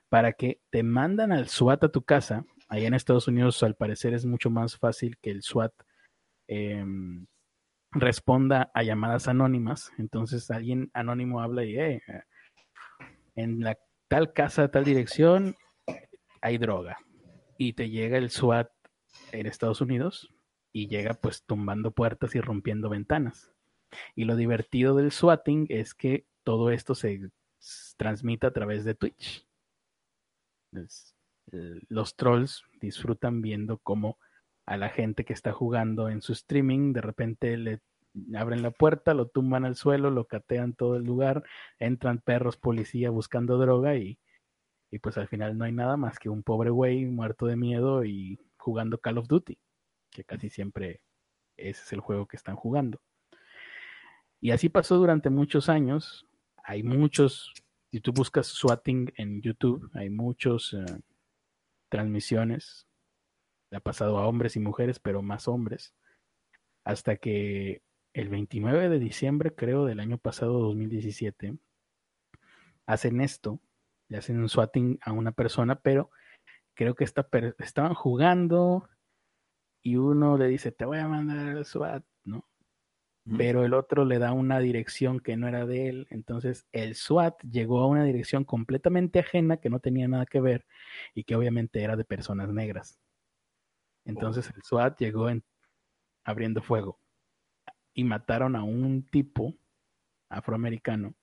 para 0.10 0.34
que 0.34 0.62
te 0.70 0.84
mandan 0.84 1.32
al 1.32 1.50
SWAT 1.50 1.84
a 1.84 1.90
tu 1.90 2.04
casa. 2.04 2.46
Allá 2.70 2.88
en 2.88 2.94
Estados 2.94 3.28
Unidos 3.28 3.62
al 3.64 3.76
parecer 3.76 4.14
es 4.14 4.26
mucho 4.26 4.50
más 4.50 4.78
fácil 4.78 5.18
que 5.22 5.32
el 5.32 5.44
SWAT 5.44 5.74
eh, 6.48 6.86
responda 7.92 8.72
a 8.74 8.84
llamadas 8.84 9.28
anónimas. 9.28 9.92
Entonces 9.98 10.50
alguien 10.52 10.90
anónimo 10.94 11.42
habla 11.42 11.64
y 11.66 11.78
eh, 11.78 12.02
en 13.36 13.60
la 13.60 13.78
tal 14.08 14.34
casa, 14.34 14.70
tal 14.70 14.86
dirección, 14.86 15.56
hay 16.42 16.58
droga. 16.58 16.98
Y 17.58 17.74
te 17.74 17.90
llega 17.90 18.18
el 18.18 18.30
SWAT 18.30 18.70
en 19.32 19.48
Estados 19.48 19.82
Unidos 19.82 20.30
y 20.76 20.90
llega 20.90 21.14
pues 21.14 21.44
tumbando 21.46 21.92
puertas 21.92 22.36
y 22.36 22.42
rompiendo 22.42 22.90
ventanas. 22.90 23.50
Y 24.14 24.26
lo 24.26 24.36
divertido 24.36 24.94
del 24.94 25.14
swatting 25.14 25.68
es 25.70 25.94
que 25.94 26.26
todo 26.44 26.70
esto 26.70 26.96
se 26.96 27.32
transmite 27.96 28.46
a 28.46 28.52
través 28.52 28.84
de 28.84 28.94
Twitch. 28.94 29.48
Eh, 30.74 31.80
los 31.88 32.18
trolls 32.18 32.66
disfrutan 32.82 33.42
viendo 33.42 33.78
cómo 33.78 34.20
a 34.66 34.76
la 34.76 34.90
gente 34.90 35.24
que 35.24 35.32
está 35.32 35.54
jugando 35.54 36.10
en 36.10 36.22
su 36.22 36.34
streaming 36.34 36.92
de 36.92 37.02
repente 37.02 37.56
le 37.56 37.80
abren 38.36 38.62
la 38.62 38.72
puerta, 38.72 39.14
lo 39.14 39.30
tumban 39.30 39.64
al 39.64 39.78
suelo, 39.78 40.12
lo 40.12 40.26
catean 40.26 40.74
todo 40.74 40.98
el 40.98 41.06
lugar, 41.06 41.46
entran 41.80 42.20
perros 42.20 42.58
policía 42.58 43.12
buscando 43.12 43.58
droga 43.58 43.96
y, 43.96 44.20
y 44.92 45.00
pues 45.00 45.18
al 45.18 45.30
final 45.30 45.58
no 45.58 45.64
hay 45.64 45.72
nada 45.72 45.96
más 45.96 46.20
que 46.20 46.28
un 46.28 46.44
pobre 46.44 46.70
güey 46.70 47.06
muerto 47.06 47.46
de 47.46 47.56
miedo 47.56 48.04
y 48.04 48.42
jugando 48.58 48.98
Call 48.98 49.20
of 49.20 49.30
Duty, 49.30 49.58
que 50.16 50.24
casi 50.24 50.50
siempre 50.50 51.02
ese 51.58 51.84
es 51.84 51.94
el 51.94 52.00
juego 52.00 52.26
que 52.26 52.38
están 52.38 52.56
jugando. 52.56 53.02
Y 54.40 54.52
así 54.52 54.70
pasó 54.70 54.96
durante 54.96 55.30
muchos 55.30 55.70
años. 55.70 56.26
Hay 56.64 56.84
muchos, 56.84 57.54
si 57.92 58.00
tú 58.00 58.14
buscas 58.14 58.48
swatting 58.48 59.12
en 59.18 59.42
YouTube, 59.42 59.90
hay 59.94 60.10
muchos 60.10 60.74
eh, 60.74 60.86
transmisiones. 61.90 62.88
Le 63.72 63.78
ha 63.78 63.82
pasado 63.82 64.18
a 64.18 64.28
hombres 64.28 64.56
y 64.56 64.60
mujeres, 64.60 65.00
pero 65.00 65.22
más 65.22 65.48
hombres. 65.48 65.94
Hasta 66.86 67.18
que 67.18 67.82
el 68.14 68.30
29 68.30 68.90
de 68.90 69.00
diciembre, 69.00 69.54
creo, 69.54 69.86
del 69.86 70.00
año 70.00 70.18
pasado, 70.18 70.60
2017, 70.60 71.58
hacen 72.86 73.20
esto, 73.22 73.60
le 74.08 74.18
hacen 74.18 74.40
un 74.40 74.48
swatting 74.48 75.00
a 75.02 75.12
una 75.12 75.32
persona, 75.32 75.76
pero 75.76 76.12
creo 76.76 76.96
que 76.96 77.04
esta 77.04 77.28
estaban 77.60 77.94
jugando 77.96 78.88
y 79.86 79.98
uno 79.98 80.36
le 80.38 80.48
dice, 80.48 80.72
te 80.72 80.84
voy 80.84 80.98
a 80.98 81.07
mandar 81.07 81.48
al 81.48 81.64
SWAT, 81.64 82.03
¿no? 82.26 82.49
Pero 83.38 83.66
el 83.66 83.74
otro 83.74 84.06
le 84.06 84.20
da 84.20 84.34
una 84.34 84.60
dirección 84.60 85.20
que 85.20 85.38
no 85.38 85.48
era 85.48 85.66
de 85.66 85.90
él. 85.90 86.07
Entonces 86.10 86.68
el 86.72 86.95
SWAT 86.95 87.41
llegó 87.44 87.82
a 87.82 87.88
una 87.88 88.03
dirección 88.03 88.45
completamente 88.45 89.20
ajena 89.20 89.57
que 89.57 89.70
no 89.70 89.80
tenía 89.80 90.07
nada 90.07 90.26
que 90.26 90.41
ver 90.41 90.66
y 91.14 91.24
que 91.24 91.36
obviamente 91.36 91.84
era 91.84 91.95
de 91.95 92.06
personas 92.06 92.49
negras. 92.49 92.99
Entonces 94.06 94.49
el 94.56 94.64
SWAT 94.64 94.98
llegó 94.99 95.30
en- 95.30 95.44
abriendo 96.26 96.62
fuego 96.62 96.99
y 97.94 98.03
mataron 98.03 98.56
a 98.56 98.64
un 98.64 99.03
tipo 99.06 99.56
afroamericano 100.30 101.16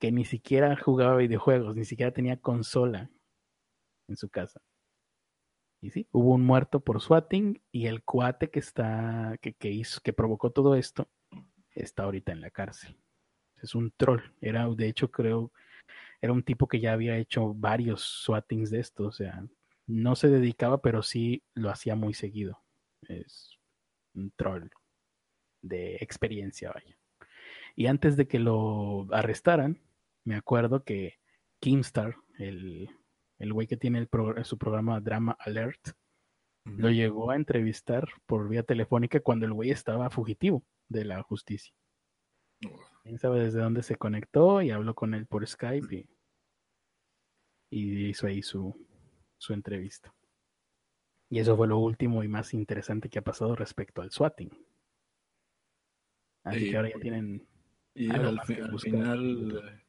que 0.00 0.12
ni 0.12 0.24
siquiera 0.24 0.76
jugaba 0.76 1.16
videojuegos, 1.16 1.76
ni 1.76 1.84
siquiera 1.84 2.12
tenía 2.12 2.40
consola 2.40 3.10
en 4.08 4.16
su 4.16 4.28
casa. 4.30 4.60
Hubo 6.12 6.34
un 6.34 6.44
muerto 6.44 6.80
por 6.80 7.00
swatting 7.00 7.60
y 7.72 7.86
el 7.86 8.02
cuate 8.02 8.50
que 8.50 8.58
está, 8.58 9.36
que, 9.40 9.54
que 9.54 9.70
hizo, 9.70 10.00
que 10.00 10.12
provocó 10.12 10.50
todo 10.50 10.74
esto, 10.74 11.08
está 11.74 12.04
ahorita 12.04 12.32
en 12.32 12.40
la 12.40 12.50
cárcel. 12.50 12.96
Es 13.62 13.74
un 13.74 13.92
troll. 13.96 14.22
Era, 14.40 14.68
de 14.68 14.88
hecho, 14.88 15.10
creo, 15.10 15.52
era 16.20 16.32
un 16.32 16.42
tipo 16.42 16.68
que 16.68 16.80
ya 16.80 16.92
había 16.92 17.16
hecho 17.16 17.54
varios 17.54 18.02
swattings 18.02 18.70
de 18.70 18.80
esto. 18.80 19.06
O 19.06 19.12
sea, 19.12 19.44
no 19.86 20.16
se 20.16 20.28
dedicaba, 20.28 20.80
pero 20.80 21.02
sí 21.02 21.42
lo 21.54 21.70
hacía 21.70 21.96
muy 21.96 22.14
seguido. 22.14 22.62
Es 23.02 23.58
un 24.14 24.30
troll 24.32 24.68
de 25.62 25.96
experiencia, 25.96 26.70
vaya. 26.72 26.96
Y 27.76 27.86
antes 27.86 28.16
de 28.16 28.28
que 28.28 28.38
lo 28.38 29.06
arrestaran, 29.12 29.80
me 30.24 30.36
acuerdo 30.36 30.84
que 30.84 31.18
Keemstar, 31.60 32.16
el, 32.38 32.90
el 33.38 33.52
güey 33.52 33.66
que 33.66 33.76
tiene 33.76 33.98
el 33.98 34.08
pro- 34.08 34.42
su 34.44 34.58
programa 34.58 35.00
Drama 35.00 35.36
Alert, 35.40 35.80
lo 36.64 36.88
llegó 36.90 37.30
a 37.30 37.36
entrevistar 37.36 38.08
por 38.24 38.48
vía 38.48 38.62
telefónica 38.62 39.20
cuando 39.20 39.44
el 39.44 39.52
güey 39.52 39.70
estaba 39.70 40.08
fugitivo 40.08 40.64
de 40.88 41.04
la 41.04 41.22
justicia. 41.22 41.74
Quién 43.02 43.18
sabe 43.18 43.40
desde 43.40 43.60
dónde 43.60 43.82
se 43.82 43.96
conectó 43.96 44.62
y 44.62 44.70
habló 44.70 44.94
con 44.94 45.12
él 45.12 45.26
por 45.26 45.46
Skype 45.46 45.94
y, 45.94 46.08
y 47.70 48.08
hizo 48.08 48.26
ahí 48.26 48.42
su, 48.42 48.74
su 49.36 49.52
entrevista. 49.52 50.14
Y 51.30 51.38
eso 51.40 51.54
fue 51.56 51.68
lo 51.68 51.78
último 51.78 52.22
y 52.22 52.28
más 52.28 52.54
interesante 52.54 53.10
que 53.10 53.18
ha 53.18 53.22
pasado 53.22 53.54
respecto 53.56 54.00
al 54.00 54.10
swatting. 54.10 54.50
Así 56.44 56.60
Sí, 56.60 56.70
que 56.70 56.76
ahora 56.76 56.90
ya 56.90 56.98
tienen 57.00 57.46
Y 57.94 58.10
al, 58.10 58.40
final, 58.80 59.83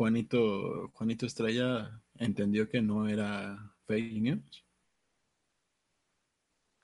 Juanito, 0.00 0.88
Juanito 0.94 1.26
Estrella 1.26 2.00
entendió 2.14 2.70
que 2.70 2.80
no 2.80 3.06
era 3.06 3.70
fake 3.86 4.22
news. 4.22 4.64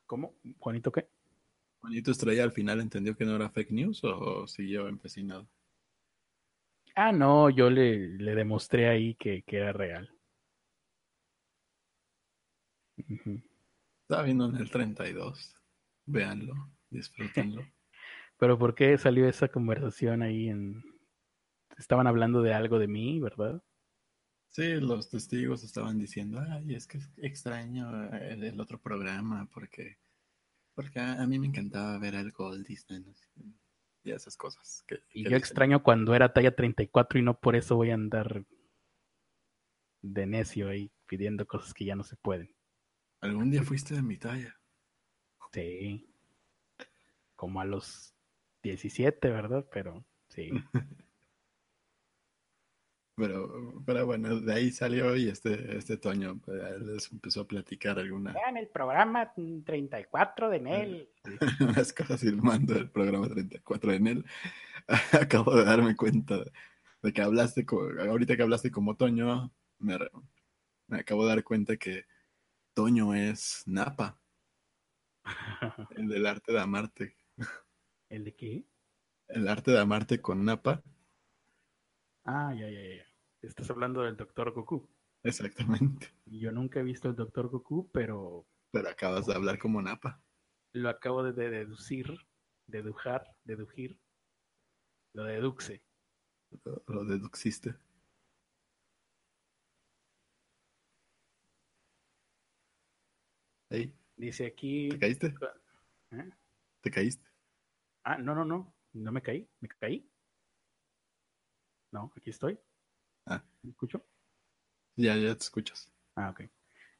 ¿Cómo? 0.04 0.34
¿Juanito 0.58 0.92
qué? 0.92 1.08
Juanito 1.80 2.10
Estrella 2.10 2.44
al 2.44 2.52
final 2.52 2.82
entendió 2.82 3.16
que 3.16 3.24
no 3.24 3.34
era 3.34 3.48
fake 3.48 3.70
news 3.70 4.04
o 4.04 4.46
siguió 4.46 4.86
empecinado. 4.88 5.48
Ah, 6.94 7.10
no, 7.10 7.48
yo 7.48 7.70
le, 7.70 8.18
le 8.18 8.34
demostré 8.34 8.86
ahí 8.86 9.14
que, 9.14 9.42
que 9.44 9.56
era 9.56 9.72
real. 9.72 10.14
Estaba 14.02 14.24
viendo 14.24 14.46
en 14.46 14.56
el 14.56 14.70
32. 14.70 15.56
Véanlo, 16.04 16.52
disfrútenlo. 16.90 17.62
Pero 18.36 18.58
¿por 18.58 18.74
qué 18.74 18.98
salió 18.98 19.26
esa 19.26 19.48
conversación 19.48 20.20
ahí 20.20 20.50
en... 20.50 20.95
Estaban 21.76 22.06
hablando 22.06 22.42
de 22.42 22.54
algo 22.54 22.78
de 22.78 22.88
mí, 22.88 23.20
¿verdad? 23.20 23.62
Sí, 24.48 24.80
los 24.80 25.10
testigos 25.10 25.64
estaban 25.64 25.98
diciendo, 25.98 26.40
ay, 26.48 26.74
es 26.74 26.86
que 26.86 26.98
es 26.98 27.10
extraño 27.18 28.06
eh, 28.14 28.32
el, 28.32 28.44
el 28.44 28.60
otro 28.60 28.80
programa 28.80 29.48
porque, 29.52 29.98
porque 30.74 30.98
a, 30.98 31.22
a 31.22 31.26
mí 31.26 31.38
me 31.38 31.48
encantaba 31.48 31.98
ver 31.98 32.30
Goldies 32.32 32.86
¿no? 32.88 33.14
y 34.02 34.12
esas 34.12 34.36
cosas. 34.36 34.82
Que, 34.86 35.00
Y 35.12 35.24
que 35.24 35.30
yo 35.30 35.36
extraño 35.36 35.82
cuando 35.82 36.14
era 36.14 36.32
talla 36.32 36.54
34 36.54 37.18
y 37.18 37.22
no 37.22 37.38
por 37.38 37.56
eso 37.56 37.76
voy 37.76 37.90
a 37.90 37.94
andar 37.94 38.46
de 40.00 40.26
necio 40.26 40.68
ahí 40.68 40.90
pidiendo 41.06 41.46
cosas 41.46 41.74
que 41.74 41.84
ya 41.84 41.96
no 41.96 42.04
se 42.04 42.16
pueden. 42.16 42.54
Algún 43.20 43.50
día 43.50 43.62
fuiste 43.62 43.94
de 43.94 44.02
mi 44.02 44.16
talla. 44.16 44.56
Sí. 45.52 46.08
Como 47.34 47.60
a 47.60 47.64
los 47.64 48.14
17, 48.62 49.28
¿verdad? 49.30 49.66
Pero 49.70 50.04
sí. 50.28 50.50
Pero, 53.16 53.82
pero 53.86 54.04
bueno, 54.04 54.40
de 54.40 54.52
ahí 54.52 54.70
salió 54.70 55.16
y 55.16 55.28
este, 55.30 55.76
este 55.78 55.96
Toño 55.96 56.38
pues, 56.44 56.60
les 56.82 57.10
empezó 57.10 57.40
a 57.40 57.48
platicar 57.48 57.98
alguna, 57.98 58.34
Vean 58.34 58.58
el 58.58 58.68
programa 58.68 59.32
34 59.34 60.50
de 60.50 60.60
Nel. 60.60 61.08
unas 61.60 61.92
cosas 61.94 62.20
filmando 62.20 62.76
el 62.76 62.90
programa 62.90 63.26
34 63.28 63.92
en 63.92 64.06
él. 64.06 64.24
Acabo 65.12 65.56
de 65.56 65.64
darme 65.64 65.96
cuenta 65.96 66.44
de 67.02 67.12
que 67.12 67.22
hablaste, 67.22 67.64
co- 67.64 67.88
ahorita 67.98 68.36
que 68.36 68.42
hablaste 68.42 68.70
como 68.70 68.96
Toño, 68.96 69.50
me, 69.78 69.96
me 70.88 70.98
acabo 70.98 71.22
de 71.24 71.30
dar 71.30 71.42
cuenta 71.42 71.78
que 71.78 72.04
Toño 72.74 73.14
es 73.14 73.62
Napa, 73.66 74.18
el 75.96 76.08
del 76.08 76.26
arte 76.26 76.52
de 76.52 76.60
amarte. 76.60 77.16
¿El 78.10 78.24
de 78.24 78.34
qué? 78.34 78.64
El 79.28 79.48
arte 79.48 79.70
de 79.70 79.80
amarte 79.80 80.20
con 80.20 80.44
Napa, 80.44 80.82
Ah, 82.26 82.52
ya, 82.54 82.68
ya, 82.68 82.80
ya. 82.96 83.04
Estás 83.42 83.70
hablando 83.70 84.02
del 84.02 84.16
Doctor 84.16 84.52
Goku. 84.52 84.88
exactamente. 85.22 86.12
Yo 86.26 86.50
nunca 86.52 86.80
he 86.80 86.82
visto 86.82 87.08
el 87.08 87.14
Doctor 87.16 87.48
Goku, 87.48 87.88
pero 87.92 88.46
Pero 88.72 88.88
acabas 88.88 89.26
de 89.26 89.34
hablar 89.34 89.58
como 89.58 89.80
Napa. 89.80 90.20
lo 90.72 90.88
acabo 90.88 91.22
de 91.22 91.32
de- 91.32 91.50
deducir, 91.50 92.06
dedujar, 92.66 93.24
dedujir. 93.44 93.98
Lo 95.14 95.24
deduxe. 95.24 95.82
Lo, 96.64 96.82
lo 96.88 97.04
deduciste. 97.04 97.74
Ey, 103.70 103.92
Dice 104.16 104.46
aquí. 104.46 104.88
¿Te 104.88 104.98
caíste? 104.98 105.34
¿Eh? 106.12 106.30
¿Te 106.82 106.90
caíste? 106.90 107.26
Ah, 108.04 108.16
no, 108.18 108.34
no, 108.34 108.44
no. 108.44 108.74
No 108.94 109.12
me 109.12 109.20
caí. 109.22 109.48
¿Me 109.60 109.68
caí? 109.68 110.08
No, 111.96 112.12
aquí 112.14 112.28
estoy. 112.28 112.60
Ah. 113.24 113.42
¿Me 113.62 113.70
escucho? 113.70 114.04
Ya, 114.96 115.16
ya 115.16 115.34
te 115.34 115.40
escuchas. 115.44 115.90
Ah, 116.14 116.28
ok. 116.28 116.42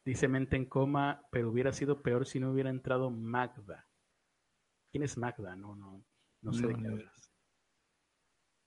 Dice 0.07 0.27
mente 0.27 0.57
en 0.57 0.65
coma, 0.65 1.23
pero 1.31 1.51
hubiera 1.51 1.71
sido 1.75 2.01
peor 2.01 2.25
si 2.27 2.41
no 2.41 2.51
hubiera 2.51 2.71
entrado 2.71 3.11
Magda. 3.11 3.87
¿Quién 4.91 5.03
es 5.05 5.19
Magda? 5.19 5.55
No, 5.55 5.77
no, 5.77 6.03
no 6.41 6.53
sé 6.55 6.63
No, 6.63 6.69
de 6.69 6.75
qué 6.77 6.89
hablas. 6.89 7.31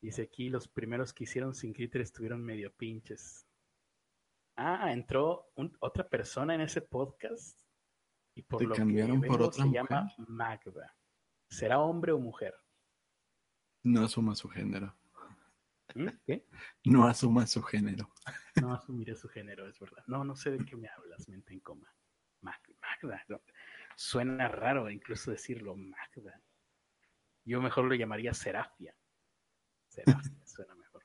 Dice 0.03 0.21
aquí, 0.21 0.49
los 0.49 0.67
primeros 0.67 1.13
que 1.13 1.23
hicieron 1.23 1.55
sin 1.55 1.73
Critter 1.73 2.01
estuvieron 2.01 2.43
medio 2.43 2.71
pinches. 2.75 3.47
Ah, 4.55 4.93
entró 4.93 5.49
un- 5.55 5.75
otra 5.79 6.07
persona 6.07 6.53
en 6.53 6.61
ese 6.61 6.81
podcast 6.83 7.59
y 8.35 8.43
por 8.43 8.59
¿Te 8.59 8.67
lo 8.67 8.75
cambiaron 8.75 9.19
que 9.19 9.27
por 9.29 9.41
otra 9.41 9.63
se 9.63 9.71
llama? 9.71 10.13
Magda. 10.27 10.95
¿Será 11.49 11.79
hombre 11.79 12.11
o 12.11 12.19
mujer? 12.19 12.53
No 13.83 14.03
asuma 14.03 14.35
su 14.35 14.47
género. 14.47 14.95
¿Mm? 15.95 16.07
¿Qué? 16.25 16.45
No 16.85 17.07
asuma 17.07 17.47
su 17.47 17.61
género. 17.63 18.09
No 18.61 18.73
asumiré 18.73 19.15
su 19.15 19.27
género, 19.29 19.67
es 19.67 19.79
verdad. 19.79 20.03
No, 20.07 20.23
no 20.23 20.35
sé 20.35 20.51
de 20.51 20.63
qué 20.65 20.75
me 20.75 20.87
hablas, 20.89 21.27
mente 21.29 21.53
en 21.53 21.59
coma. 21.61 21.91
Mag- 22.41 22.75
Magda. 22.81 23.23
no. 23.27 23.41
Suena 23.95 24.47
raro 24.47 24.89
incluso 24.89 25.31
decirlo, 25.31 25.75
Magda. 25.75 26.41
Yo 27.45 27.61
mejor 27.61 27.85
lo 27.85 27.95
llamaría 27.95 28.33
Serafia. 28.33 28.95
Serafia 29.87 30.31
suena 30.45 30.75
mejor. 30.75 31.03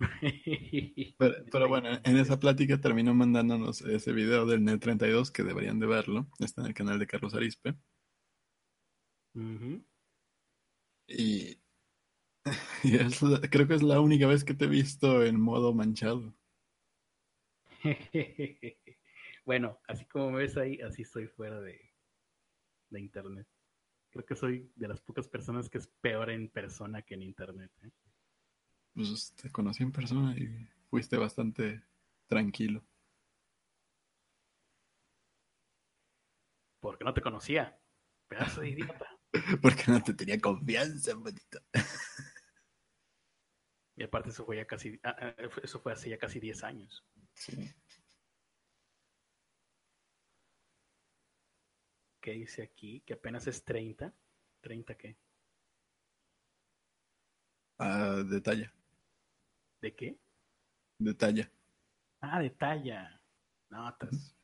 Pero, 1.18 1.44
pero 1.50 1.68
bueno, 1.68 1.88
en 2.02 2.16
esa 2.16 2.38
plática 2.40 2.80
terminó 2.80 3.14
mandándonos 3.14 3.82
ese 3.82 4.12
video 4.12 4.46
del 4.46 4.64
NET 4.64 4.80
32 4.80 5.30
que 5.30 5.44
deberían 5.44 5.78
de 5.78 5.86
verlo. 5.86 6.26
Está 6.40 6.62
en 6.62 6.68
el 6.68 6.74
canal 6.74 6.98
de 6.98 7.06
Carlos 7.06 7.34
Arispe. 7.34 7.76
Ujú. 9.34 9.84
Y, 11.06 11.61
y 12.82 12.96
es 12.96 13.22
la- 13.22 13.40
creo 13.40 13.66
que 13.68 13.74
es 13.74 13.82
la 13.82 14.00
única 14.00 14.26
vez 14.26 14.44
que 14.44 14.54
te 14.54 14.64
he 14.64 14.68
visto 14.68 15.24
en 15.24 15.40
modo 15.40 15.72
manchado. 15.72 16.34
bueno, 19.44 19.80
así 19.88 20.04
como 20.06 20.30
me 20.30 20.38
ves 20.38 20.56
ahí, 20.56 20.80
así 20.80 21.02
estoy 21.02 21.26
fuera 21.26 21.60
de, 21.60 21.80
de 22.90 23.00
internet. 23.00 23.46
Creo 24.10 24.24
que 24.24 24.36
soy 24.36 24.70
de 24.76 24.88
las 24.88 25.00
pocas 25.00 25.26
personas 25.28 25.68
que 25.70 25.78
es 25.78 25.86
peor 26.00 26.30
en 26.30 26.48
persona 26.50 27.02
que 27.02 27.14
en 27.14 27.22
internet. 27.22 27.70
¿eh? 27.82 27.90
Pues 28.94 29.32
te 29.34 29.50
conocí 29.50 29.82
en 29.82 29.92
persona 29.92 30.36
y 30.36 30.68
fuiste 30.90 31.16
bastante 31.16 31.82
tranquilo. 32.26 32.84
Porque 36.80 37.04
no 37.04 37.14
te 37.14 37.22
conocía. 37.22 37.78
Pedazo 38.28 38.60
de 38.60 38.70
idiota. 38.70 39.06
Porque 39.62 39.84
no 39.86 40.02
te 40.02 40.12
tenía 40.14 40.38
confianza, 40.40 41.14
bonito. 41.14 41.60
Y 44.02 44.04
aparte 44.04 44.30
eso 44.30 44.44
fue 44.44 44.56
ya 44.56 44.66
casi, 44.66 44.98
ah, 45.04 45.14
ah, 45.16 45.34
eso 45.62 45.78
fue 45.78 45.92
hace 45.92 46.10
ya 46.10 46.18
casi 46.18 46.40
10 46.40 46.64
años. 46.64 47.06
Sí. 47.34 47.72
¿Qué 52.20 52.32
dice 52.32 52.64
aquí? 52.64 53.00
Que 53.02 53.14
apenas 53.14 53.46
es 53.46 53.64
30. 53.64 54.12
¿30 54.60 54.96
qué? 54.96 55.16
Ah, 57.78 58.24
de 58.28 58.40
talla, 58.40 58.74
¿De 59.80 59.94
qué? 59.94 60.18
de 60.98 61.14
talla. 61.14 61.52
Ah, 62.22 62.40
de 62.40 62.50
talla. 62.50 63.22
No, 63.70 63.88
estás. 63.88 64.36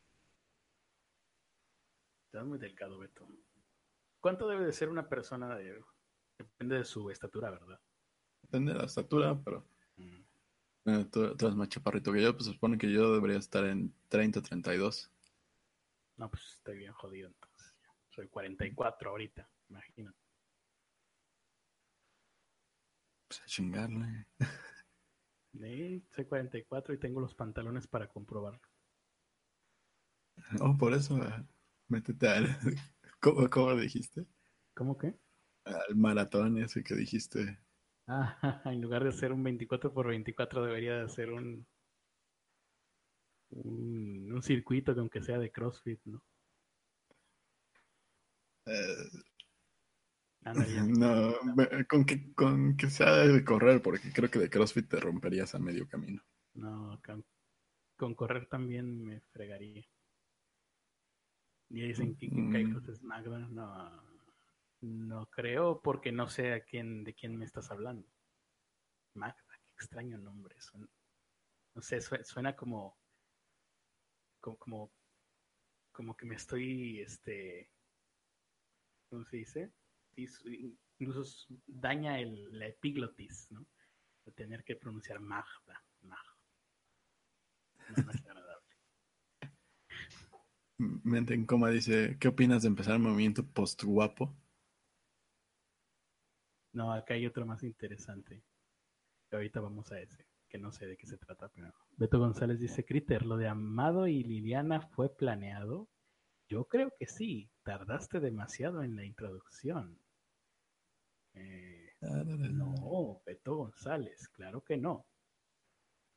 Estás 2.27 2.47
muy 2.47 2.61
delgado, 2.61 3.01
Beto. 3.01 3.27
¿Cuánto 4.21 4.47
debe 4.47 4.67
de 4.67 4.73
ser 4.73 4.89
una 4.89 5.09
persona 5.09 5.57
de... 5.57 5.85
Depende 6.39 6.79
de 6.79 6.85
su 6.85 7.11
estatura, 7.11 7.51
¿verdad? 7.51 7.81
Depende 8.49 8.73
de 8.73 8.79
la 8.79 8.85
estatura, 8.87 9.39
pero 9.45 9.65
Mm. 9.97 10.23
eh, 10.87 11.05
tú, 11.11 11.37
tú 11.37 11.47
eres 11.47 11.57
más 11.57 11.69
chaparrito 11.69 12.13
que 12.13 12.23
yo, 12.23 12.33
pues 12.35 12.47
se 12.47 12.53
supone 12.53 12.79
que 12.79 12.91
yo 12.91 13.13
debería 13.13 13.37
estar 13.39 13.65
en 13.65 13.93
30, 14.09 14.41
32. 14.43 15.11
No, 16.17 16.31
pues 16.31 16.43
estoy 16.57 16.79
bien 16.79 16.93
jodido 16.93 17.29
entonces. 17.29 17.75
Soy 18.11 18.29
44 18.29 19.11
ahorita, 19.11 19.49
imagínate. 19.69 20.19
Pues 23.29 23.41
a 23.41 23.47
chingarle. 23.47 24.27
Sí, 25.53 26.03
soy 26.15 26.25
44 26.27 26.95
y 26.95 26.99
tengo 26.99 27.21
los 27.21 27.35
pantalones 27.35 27.87
para 27.87 28.09
comprobarlo. 28.09 28.61
Oh, 30.61 30.77
por 30.79 30.95
eso, 30.95 31.23
eh, 31.23 31.45
métete 31.89 32.29
al... 32.29 32.47
¿Cómo, 33.21 33.49
cómo 33.51 33.75
dijiste? 33.77 34.27
¿Cómo 34.75 34.97
que? 34.97 35.19
Al 35.65 35.95
maratón 35.97 36.59
ese 36.59 36.83
que 36.83 36.95
dijiste. 36.95 37.59
Ah, 38.09 38.37
en 38.65 38.81
lugar 38.81 39.03
de 39.05 39.11
hacer 39.11 39.33
un 39.33 39.43
24 39.43 39.93
por 39.93 40.09
24 40.09 40.65
debería 40.65 40.97
de 40.97 41.05
hacer 41.05 41.31
un, 41.31 41.67
un, 43.51 44.33
un 44.33 44.43
circuito 44.43 44.95
que 44.95 45.01
aunque 45.01 45.23
sea 45.23 45.39
de 45.39 45.53
CrossFit, 45.53 46.01
¿no? 46.07 46.23
Eh, 48.67 49.09
no, 50.99 51.35
con 51.89 52.05
que, 52.05 52.33
con 52.35 52.77
que 52.77 52.89
sea 52.91 53.13
de 53.27 53.45
correr, 53.45 53.83
porque 53.83 54.13
creo 54.13 54.31
que 54.31 54.39
de 54.39 54.51
CrossFit 54.51 54.89
te 54.89 55.01
romperías 55.01 55.55
a 55.55 55.59
medio 55.59 55.87
camino. 55.89 56.23
No, 56.55 57.01
con, 57.05 57.25
con 57.97 58.15
correr 58.15 58.47
también 58.49 59.05
me 59.05 59.21
fregaría. 59.33 59.85
Y 61.71 61.83
dicen 61.83 62.17
que, 62.17 62.29
que 62.29 62.37
Mm. 62.41 62.53
Kairos 62.53 62.89
es 62.89 63.03
Magda. 63.03 63.39
No, 63.49 64.08
no 64.81 65.27
creo 65.27 65.81
porque 65.83 66.13
no 66.13 66.29
sé 66.29 66.53
a 66.53 66.65
quién, 66.65 67.05
de 67.05 67.15
quién 67.15 67.37
me 67.37 67.45
estás 67.45 67.71
hablando. 67.71 68.09
Magda, 69.15 69.43
qué 69.77 69.85
extraño 69.85 70.19
nombre. 70.19 70.61
Suena- 70.61 70.89
no 71.75 71.83
sé, 71.83 72.01
sue- 72.01 72.25
suena 72.25 72.55
como, 72.57 72.99
como, 74.41 74.91
como, 75.93 76.17
que 76.17 76.27
me 76.27 76.37
estoy, 76.37 77.01
este, 77.01 77.71
¿cómo 79.11 79.25
se 79.25 79.37
dice? 79.39 79.73
Incluso 80.99 81.47
daña 81.67 82.19
el, 82.21 82.59
la 82.59 82.67
epiglotis, 82.67 83.51
¿no? 83.51 83.67
De 84.25 84.33
tener 84.33 84.65
que 84.65 84.77
pronunciar 84.77 85.21
Magda, 85.21 85.85
Magda. 86.03 86.37
No, 87.89 88.05
no 88.05 88.11
es 88.13 88.21
agradable. 88.27 88.77
Mente 91.05 91.35
en 91.35 91.47
coma 91.47 91.71
dice, 91.71 92.17
¿qué 92.21 92.29
opinas 92.29 92.63
de 92.63 92.69
empezar 92.69 92.95
el 92.95 93.01
movimiento 93.03 93.45
post-guapo? 93.47 94.35
No, 96.73 96.93
acá 96.93 97.15
hay 97.15 97.27
otro 97.27 97.47
más 97.47 97.63
interesante. 97.63 98.43
Ahorita 99.31 99.61
vamos 99.61 99.91
a 99.93 100.01
ese, 100.01 100.27
que 100.49 100.59
no 100.59 100.73
sé 100.73 100.87
de 100.87 100.97
qué 100.97 101.07
se 101.07 101.19
trata, 101.19 101.49
pero 101.49 101.73
Beto 101.97 102.19
González 102.19 102.59
dice, 102.61 102.85
Critter, 102.85 103.25
lo 103.27 103.37
de 103.37 103.49
Amado 103.49 104.07
y 104.07 104.23
Liliana 104.23 104.81
fue 104.81 105.15
planeado. 105.15 105.89
Yo 106.49 106.65
creo 106.67 106.93
que 106.99 107.07
sí, 107.07 107.51
tardaste 107.63 108.21
demasiado 108.21 108.83
en 108.83 108.97
la 108.97 109.05
introducción. 109.05 109.99
Eh, 111.35 111.93
no, 112.01 113.23
Beto 113.27 113.57
González, 113.57 114.29
claro 114.29 114.63
que 114.63 114.77
no. 114.77 115.07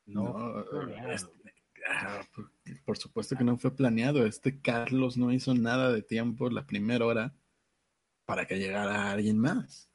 No, 0.06 0.24
No, 0.24 0.64
fue 0.64 0.70
planeado. 0.86 1.12
este- 1.12 1.54
ah, 1.88 2.22
por, 2.34 2.50
por 2.84 2.96
supuesto 2.98 3.36
que 3.36 3.44
no 3.44 3.58
fue 3.58 3.74
planeado. 3.76 4.24
Este 4.26 4.60
Carlos 4.60 5.16
no 5.16 5.32
hizo 5.32 5.54
nada 5.54 5.92
de 5.92 6.02
tiempo 6.02 6.48
la 6.50 6.66
primera 6.66 7.04
hora 7.04 7.34
para 8.24 8.46
que 8.46 8.58
llegara 8.58 9.10
alguien 9.10 9.38
más. 9.38 9.91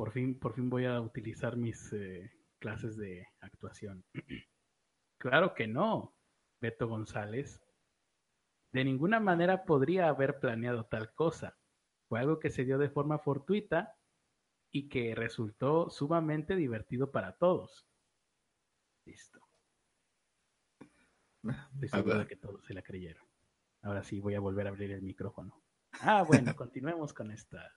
Por 0.00 0.12
fin, 0.12 0.38
por 0.38 0.54
fin 0.54 0.70
voy 0.70 0.86
a 0.86 0.98
utilizar 0.98 1.58
mis 1.58 1.92
eh, 1.92 2.32
clases 2.58 2.96
de 2.96 3.28
actuación. 3.40 4.02
claro 5.20 5.52
que 5.52 5.66
no, 5.66 6.16
Beto 6.58 6.88
González. 6.88 7.62
De 8.72 8.82
ninguna 8.82 9.20
manera 9.20 9.66
podría 9.66 10.08
haber 10.08 10.40
planeado 10.40 10.86
tal 10.86 11.12
cosa. 11.12 11.58
Fue 12.08 12.18
algo 12.18 12.38
que 12.38 12.48
se 12.48 12.64
dio 12.64 12.78
de 12.78 12.88
forma 12.88 13.18
fortuita 13.18 13.94
y 14.72 14.88
que 14.88 15.14
resultó 15.14 15.90
sumamente 15.90 16.56
divertido 16.56 17.12
para 17.12 17.36
todos. 17.36 17.86
Listo. 19.04 19.38
Estoy 21.74 21.88
seguro 21.90 22.20
de 22.20 22.26
que 22.26 22.36
todos 22.36 22.64
se 22.64 22.72
la 22.72 22.80
creyeron. 22.80 23.28
Ahora 23.82 24.02
sí 24.02 24.18
voy 24.18 24.34
a 24.34 24.40
volver 24.40 24.66
a 24.66 24.70
abrir 24.70 24.92
el 24.92 25.02
micrófono. 25.02 25.62
Ah, 26.00 26.22
bueno, 26.22 26.56
continuemos 26.56 27.12
con 27.12 27.30
esta 27.30 27.70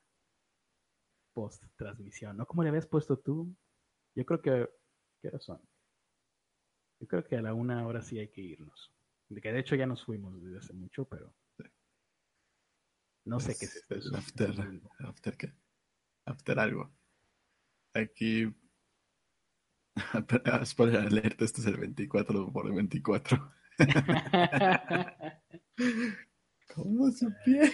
post 1.34 1.64
transmisión, 1.76 2.38
¿no? 2.38 2.46
¿Cómo 2.46 2.64
le 2.64 2.70
habías 2.70 2.88
puesto 2.88 3.18
tú? 3.18 3.56
Yo 4.16 4.26
creo 4.26 4.42
que 4.42 4.70
¿qué 5.22 5.28
horas 5.28 5.44
son? 5.44 5.62
Yo 7.00 7.08
creo 7.08 7.24
que 7.24 7.36
a 7.38 7.42
la 7.42 7.54
una 7.54 7.86
hora 7.86 8.02
sí 8.02 8.20
hay 8.20 8.30
que 8.30 8.42
irnos. 8.42 8.94
De 9.30 9.42
que 9.42 9.52
de 9.52 9.60
hecho 9.60 9.76
ya 9.76 9.86
nos 9.86 10.06
fuimos 10.06 10.42
desde 10.42 10.58
hace 10.58 10.74
mucho, 10.74 11.06
pero 11.06 11.34
no 13.26 13.40
sé 13.40 13.56
qué 13.58 13.66
es 13.66 13.78
esto. 13.78 13.96
el 13.96 14.16
after, 14.16 14.82
after 15.00 15.38
qué? 15.38 15.54
After 16.26 16.60
algo. 16.60 16.94
Aquí. 17.94 18.54
Spoiler 20.66 21.02
alert, 21.02 21.42
este 21.42 21.62
es 21.62 21.68
el 21.68 21.78
24 21.78 22.52
por 22.52 22.74
24. 22.74 23.54
¿Cómo 26.76 27.12
supieron? 27.12 27.72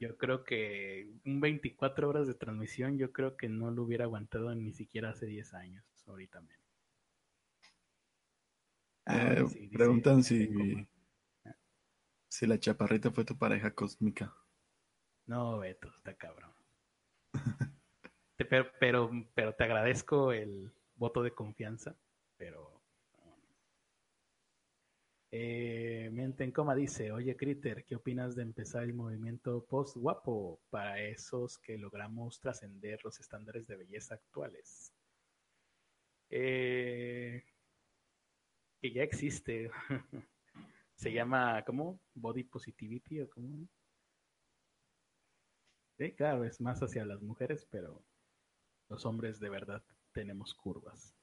Yo 0.00 0.16
creo 0.16 0.44
que 0.44 1.10
un 1.24 1.40
24 1.40 2.08
horas 2.08 2.26
de 2.26 2.34
transmisión, 2.34 2.98
yo 2.98 3.12
creo 3.12 3.36
que 3.36 3.48
no 3.48 3.70
lo 3.70 3.82
hubiera 3.82 4.04
aguantado 4.04 4.54
ni 4.54 4.72
siquiera 4.72 5.10
hace 5.10 5.26
10 5.26 5.54
años, 5.54 5.84
ahorita 6.06 6.40
menos. 6.40 6.64
Eh, 9.06 9.44
sí, 9.48 9.68
preguntan 9.68 10.18
dice 10.18 10.46
si, 10.48 10.88
si 12.28 12.46
la 12.46 12.58
chaparrita 12.58 13.10
fue 13.10 13.24
tu 13.24 13.38
pareja 13.38 13.72
cósmica. 13.72 14.34
No, 15.26 15.58
Beto, 15.58 15.88
está 15.94 16.14
cabrón. 16.14 16.52
Pero, 18.36 18.66
pero, 18.78 19.10
pero 19.34 19.54
te 19.54 19.64
agradezco 19.64 20.32
el 20.32 20.70
voto 20.94 21.22
de 21.22 21.32
confianza, 21.32 21.96
pero... 22.36 22.65
Eh, 25.30 26.08
Mente 26.12 26.44
en 26.44 26.52
coma 26.52 26.74
dice, 26.74 27.10
oye 27.12 27.36
Critter, 27.36 27.84
¿qué 27.84 27.96
opinas 27.96 28.36
de 28.36 28.42
empezar 28.42 28.84
el 28.84 28.94
movimiento 28.94 29.64
post-guapo 29.64 30.60
para 30.70 31.00
esos 31.00 31.58
que 31.58 31.76
logramos 31.78 32.40
trascender 32.40 33.00
los 33.04 33.18
estándares 33.20 33.66
de 33.66 33.76
belleza 33.76 34.14
actuales? 34.14 34.92
Eh, 36.30 37.44
que 38.80 38.92
ya 38.92 39.02
existe. 39.02 39.70
Se 40.94 41.12
llama, 41.12 41.62
¿cómo? 41.64 42.00
Body 42.14 42.44
Positivity 42.44 43.20
o 43.20 43.28
cómo? 43.28 43.68
Sí, 45.98 46.12
claro, 46.12 46.44
es 46.44 46.60
más 46.60 46.80
hacia 46.82 47.04
las 47.04 47.22
mujeres, 47.22 47.66
pero 47.70 48.04
los 48.88 49.04
hombres 49.06 49.40
de 49.40 49.48
verdad 49.48 49.82
tenemos 50.12 50.54
curvas. 50.54 51.14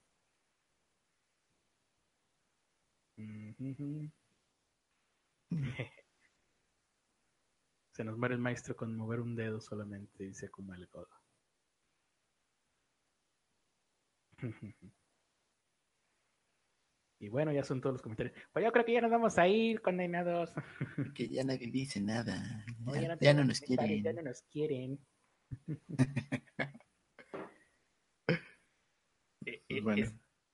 Se 7.92 8.04
nos 8.04 8.18
muere 8.18 8.34
el 8.36 8.42
maestro 8.42 8.76
con 8.76 8.96
mover 8.96 9.20
un 9.20 9.36
dedo 9.36 9.62
solamente, 9.62 10.24
dice 10.24 10.50
como 10.50 10.74
el 10.74 10.88
godo. 10.88 11.10
Y 17.20 17.30
bueno, 17.30 17.54
ya 17.54 17.64
son 17.64 17.80
todos 17.80 17.94
los 17.94 18.02
comentarios. 18.02 18.36
Pues 18.52 18.66
yo 18.66 18.72
creo 18.72 18.84
que 18.84 18.94
ya 18.94 19.02
nos 19.02 19.12
vamos 19.12 19.38
a 19.38 19.48
ir, 19.48 19.82
condenados. 19.82 20.52
Que 21.16 21.30
ya 21.30 21.44
nadie 21.44 21.72
dice 21.72 22.02
nada. 22.02 22.66
Ya, 23.22 23.34
no 23.34 23.46
nos 23.46 23.62
quieren. 23.62 24.04
Ya 24.04 24.14
no 24.14 24.22
nos 24.24 24.42
quieren. 24.44 25.00
Eh, 29.46 29.62
eh, 29.70 29.82
Bueno. 29.82 30.04
es- 30.04 30.14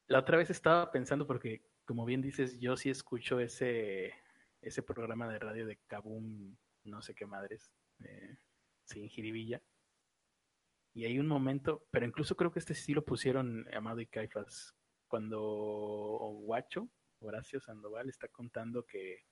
la 0.09 0.19
otra 0.19 0.37
vez 0.37 0.49
estaba 0.49 0.91
pensando 0.91 1.25
porque, 1.25 1.61
como 1.85 2.03
bien 2.03 2.21
dices, 2.21 2.59
yo 2.59 2.75
sí 2.75 2.89
escucho 2.89 3.39
ese, 3.39 4.13
ese 4.61 4.81
programa 4.83 5.29
de 5.29 5.39
radio 5.39 5.67
de 5.67 5.77
Kabum, 5.87 6.57
no 6.83 7.01
sé 7.01 7.13
qué 7.13 7.27
madres, 7.27 7.71
eh, 7.99 8.37
sin 8.85 9.07
jiribilla. 9.07 9.61
Y 10.95 11.05
hay 11.05 11.19
un 11.19 11.27
momento, 11.27 11.85
pero 11.91 12.07
incluso 12.07 12.35
creo 12.35 12.51
que 12.51 12.57
este 12.57 12.73
sí 12.73 12.93
lo 12.93 13.05
pusieron 13.05 13.67
Amado 13.71 14.01
y 14.01 14.07
Caifas, 14.07 14.75
cuando 15.07 15.39
Guacho, 16.41 16.89
Horacio 17.19 17.61
Sandoval, 17.61 18.09
está 18.09 18.27
contando 18.29 18.85
que, 18.87 19.25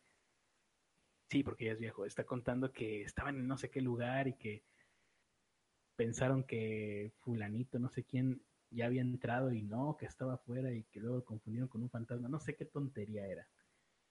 sí, 1.32 1.44
porque 1.44 1.66
ya 1.66 1.72
es 1.72 1.80
viejo, 1.80 2.06
está 2.06 2.24
contando 2.24 2.72
que 2.72 3.02
estaban 3.02 3.38
en 3.38 3.48
no 3.48 3.58
sé 3.58 3.72
qué 3.72 3.82
lugar 3.82 4.28
y 4.28 4.36
que 4.36 4.64
pensaron 5.95 6.44
que 6.44 7.12
fulanito, 7.18 7.80
no 7.80 7.90
sé 7.90 8.04
quién, 8.04 8.44
ya 8.69 8.85
había 8.85 9.02
entrado 9.02 9.52
y 9.52 9.64
no, 9.64 9.98
que 9.98 10.06
estaba 10.06 10.35
afuera 10.35 10.72
y 10.72 10.84
que 10.85 10.99
luego 10.99 11.23
confundieron 11.23 11.69
con 11.69 11.84
un 11.84 11.89
fantasma, 11.89 12.27
no 12.27 12.39
sé 12.39 12.56
qué 12.56 12.65
tontería 12.65 13.26
era. 13.27 13.48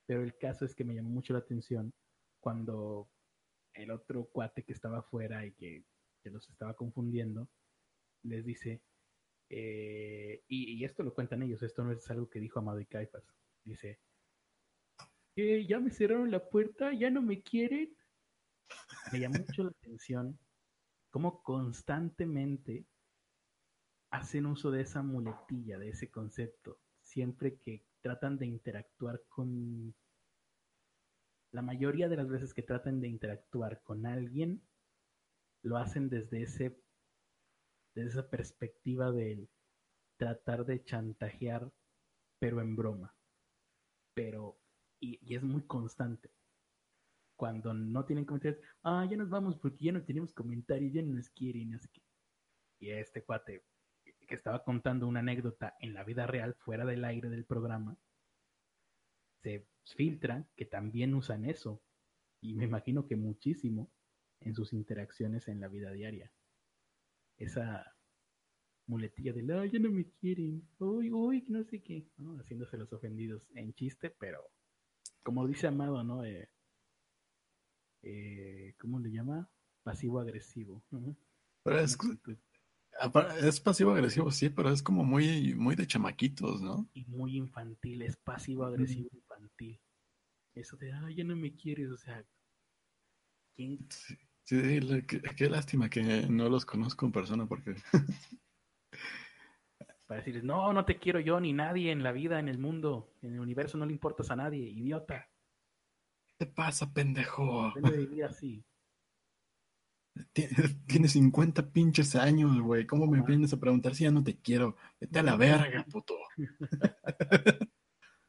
Pero 0.07 0.23
el 0.23 0.37
caso 0.39 0.65
es 0.65 0.75
que 0.75 0.85
me 0.85 0.95
llamó 0.95 1.11
mucho 1.11 1.33
la 1.33 1.41
atención 1.41 1.93
cuando 2.41 3.11
el 3.75 3.91
otro 3.91 4.27
cuate 4.27 4.65
que 4.65 4.73
estaba 4.73 4.99
afuera 4.99 5.45
y 5.45 5.53
que, 5.53 5.85
los 6.25 6.49
estaba 6.49 6.75
confundiendo, 6.75 7.49
les 8.25 8.45
dice, 8.45 8.83
eh, 9.49 10.43
y, 10.49 10.85
esto 10.85 11.05
lo 11.05 11.15
cuentan 11.15 11.41
ellos, 11.45 11.63
esto 11.63 11.85
no 11.85 11.93
es 11.93 12.11
algo 12.11 12.29
que 12.29 12.41
dijo 12.41 12.59
Amado 12.59 12.81
y 12.81 12.87
Caifas, 12.87 13.23
dice, 13.63 14.01
ya 15.37 15.79
me 15.79 15.91
cerraron 15.91 16.33
la 16.33 16.49
puerta, 16.49 16.93
ya 16.95 17.11
no 17.11 17.23
me 17.23 17.43
quieren. 17.43 17.97
Me 19.13 19.21
llamó 19.21 19.39
mucho 19.39 19.63
la 19.63 19.71
atención 19.71 20.37
cómo 21.11 21.43
constantemente 21.43 22.87
hacen 24.17 24.47
uso 24.47 24.71
de 24.71 24.81
esa 24.81 25.03
muletilla, 25.03 25.79
de 25.79 25.91
ese 25.91 26.11
concepto, 26.11 26.81
siempre 27.03 27.59
que 27.59 27.85
tratan 28.01 28.39
de 28.39 28.47
interactuar 28.47 29.23
con... 29.29 29.95
La 31.53 31.63
mayoría 31.63 32.09
de 32.09 32.17
las 32.17 32.29
veces 32.29 32.53
que 32.53 32.63
tratan 32.63 33.01
de 33.01 33.09
interactuar 33.09 33.83
con 33.83 34.07
alguien, 34.07 34.63
lo 35.63 35.77
hacen 35.77 36.09
desde 36.09 36.43
ese 36.43 36.83
desde 37.95 38.11
esa 38.11 38.29
perspectiva 38.29 39.11
de 39.11 39.49
tratar 40.19 40.67
de 40.67 40.85
chantajear, 40.85 41.73
pero 42.39 42.61
en 42.61 42.77
broma. 42.77 43.15
Pero, 44.15 44.59
y, 45.01 45.35
es 45.35 45.43
muy 45.43 45.63
constante. 45.63 46.31
Cuando 47.37 47.73
no 47.73 48.05
tienen 48.05 48.27
comentarios, 48.27 48.61
ah, 48.83 49.07
ya 49.11 49.17
nos 49.17 49.31
vamos 49.31 49.57
porque 49.57 49.87
ya 49.87 49.93
no 49.93 50.05
tenemos 50.05 50.35
comentarios, 50.35 50.93
ya 50.93 51.03
no 51.03 51.15
nos 51.15 51.31
quieren, 51.31 51.75
así 51.75 51.89
que. 51.89 52.03
Y 52.81 52.91
este 52.91 53.25
cuate 53.25 53.65
que 54.27 54.35
estaba 54.35 54.65
contando 54.65 55.07
una 55.07 55.21
anécdota 55.21 55.77
en 55.81 55.95
la 55.95 56.05
vida 56.05 56.27
real, 56.27 56.55
fuera 56.59 56.85
del 56.85 57.05
aire 57.05 57.29
del 57.29 57.45
programa, 57.45 57.99
se 59.43 59.67
filtra 59.85 60.49
que 60.57 60.67
también 60.67 61.15
usan 61.15 61.45
eso. 61.45 61.83
Y 62.41 62.55
me 62.55 62.65
imagino 62.65 63.07
que 63.07 63.17
muchísimo 63.17 63.91
en 64.41 64.55
sus 64.55 64.73
interacciones 64.73 65.49
en 65.49 65.61
la 65.61 65.69
vida 65.69 65.93
diaria. 65.93 66.33
Esa 67.39 67.97
muletilla 68.87 69.33
de, 69.33 69.53
ay, 69.55 69.71
ya 69.71 69.79
no 69.79 69.91
me 69.91 70.11
quieren, 70.21 70.69
uy, 70.79 71.11
uy, 71.11 71.45
no 71.49 71.65
sé 71.65 71.83
qué, 71.83 72.09
haciéndose 72.39 72.77
los 72.77 72.93
ofendidos 72.93 73.43
en 73.55 73.75
chiste, 73.75 74.11
pero 74.19 74.41
como 75.23 75.47
dice 75.47 75.67
Amado, 75.67 76.05
¿no? 76.05 76.25
Eh, 76.25 76.49
eh, 78.03 78.75
¿Cómo 78.79 79.01
le 79.01 79.11
llama? 79.11 79.51
Pasivo-agresivo. 79.83 80.85
Pero 81.65 81.81
es, 81.81 81.99
es 83.43 83.61
pasivo-agresivo, 83.61 84.31
sí, 84.31 84.49
pero 84.51 84.71
es 84.71 84.83
como 84.83 85.05
muy, 85.05 85.55
muy 85.55 85.75
de 85.75 85.87
chamaquitos, 85.87 86.61
¿no? 86.63 86.89
Y 86.95 87.05
muy 87.07 87.37
infantil, 87.37 88.03
es 88.03 88.17
pasivo-agresivo 88.17 89.09
infantil. 89.13 89.81
Eso 90.55 90.77
de, 90.77 90.93
ay, 90.93 91.17
ya 91.17 91.25
no 91.25 91.37
me 91.37 91.55
quieres, 91.55 91.91
o 91.91 91.97
sea, 91.97 92.25
¿quién? 93.55 93.87
Sí, 94.45 94.57
qué, 95.37 95.51
lástima 95.51 95.91
que 95.91 96.27
no 96.29 96.49
los 96.49 96.65
conozco 96.65 97.05
en 97.05 97.13
persona 97.13 97.47
porque... 97.47 97.75
Para 100.07 100.19
decirles, 100.19 100.45
no, 100.45 100.73
no 100.73 100.85
te 100.85 100.99
quiero 101.01 101.19
yo 101.19 101.41
ni 101.41 101.53
nadie 101.53 101.91
en 101.91 102.05
la 102.05 102.13
vida, 102.13 102.39
en 102.39 102.49
el 102.49 102.59
mundo, 102.59 103.13
en 103.23 103.35
el 103.35 103.41
universo 103.41 103.77
no 103.77 103.87
le 103.87 103.93
importas 103.93 104.31
a 104.31 104.37
nadie, 104.37 104.69
idiota. 104.69 105.29
¿Qué 106.29 106.35
te 106.39 106.47
pasa, 106.47 106.93
pendejo? 106.93 107.73
Debe 107.75 107.99
vivir 107.99 108.25
así. 108.25 108.65
Tienes 110.87 111.13
50 111.13 111.73
pinches 111.73 112.17
años, 112.17 112.61
güey. 112.61 112.87
¿Cómo 112.87 113.07
me 113.07 113.23
vienes 113.23 113.53
a 113.53 113.61
preguntar 113.61 113.95
si 113.95 114.05
ya 114.05 114.11
no 114.11 114.25
te 114.25 114.41
quiero? 114.41 114.77
Vete 115.01 115.19
a 115.19 115.23
la 115.23 115.37
verga, 115.37 115.85
puto. 115.91 116.15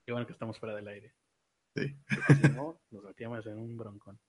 Qué 0.06 0.12
bueno 0.12 0.26
que 0.26 0.34
estamos 0.34 0.60
fuera 0.60 0.76
del 0.76 0.88
aire. 0.88 1.14
Sí. 1.76 1.96
si 2.42 2.50
no, 2.50 2.82
nos 2.92 3.04
metíamos 3.04 3.46
en 3.46 3.60
un 3.60 3.78
broncón. 3.78 4.20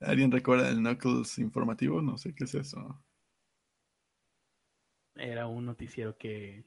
¿Alguien 0.00 0.30
recuerda 0.30 0.70
el 0.70 0.78
Knuckles 0.78 1.38
informativo? 1.38 2.00
No 2.00 2.16
sé 2.16 2.32
qué 2.34 2.44
es 2.44 2.54
eso. 2.54 3.04
Era 5.16 5.48
un 5.48 5.66
noticiero 5.66 6.16
que 6.16 6.64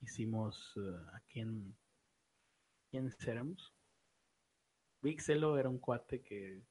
hicimos 0.00 0.74
uh, 0.76 1.14
aquí 1.14 1.40
en. 1.40 1.76
¿Quién 2.90 3.14
éramos? 3.26 3.74
Vixelo 5.02 5.58
era 5.58 5.68
un 5.68 5.78
cuate 5.78 6.22
que 6.22 6.62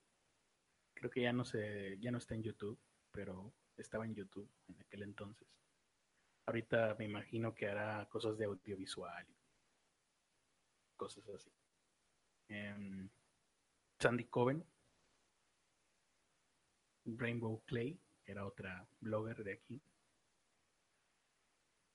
creo 0.93 1.09
que 1.09 1.21
ya 1.21 1.33
no 1.33 1.45
se, 1.45 1.97
ya 1.99 2.11
no 2.11 2.17
está 2.17 2.35
en 2.35 2.43
YouTube, 2.43 2.79
pero 3.11 3.53
estaba 3.77 4.05
en 4.05 4.13
YouTube 4.13 4.49
en 4.67 4.81
aquel 4.81 5.03
entonces. 5.03 5.47
Ahorita 6.45 6.95
me 6.99 7.05
imagino 7.05 7.55
que 7.55 7.67
hará 7.67 8.07
cosas 8.09 8.37
de 8.37 8.45
audiovisual, 8.45 9.25
cosas 10.97 11.27
así. 11.29 11.51
Em, 12.49 13.09
Sandy 13.99 14.25
Coven, 14.25 14.65
Rainbow 17.05 17.63
Clay, 17.65 17.99
era 18.25 18.45
otra 18.45 18.87
blogger 18.99 19.43
de 19.43 19.53
aquí. 19.53 19.81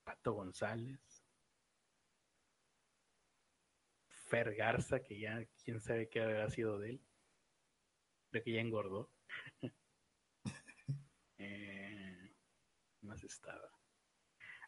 Pato 0.04 0.32
González, 0.32 1.13
Fer 4.34 4.52
Garza, 4.56 5.00
que 5.00 5.16
ya 5.16 5.46
quién 5.62 5.80
sabe 5.80 6.08
qué 6.08 6.20
habrá 6.20 6.50
sido 6.50 6.76
de 6.80 6.90
él. 6.90 7.00
Creo 8.30 8.42
que 8.42 8.52
ya 8.52 8.60
engordó. 8.60 9.08
eh, 11.38 12.34
más 13.02 13.22
estaba. 13.22 13.70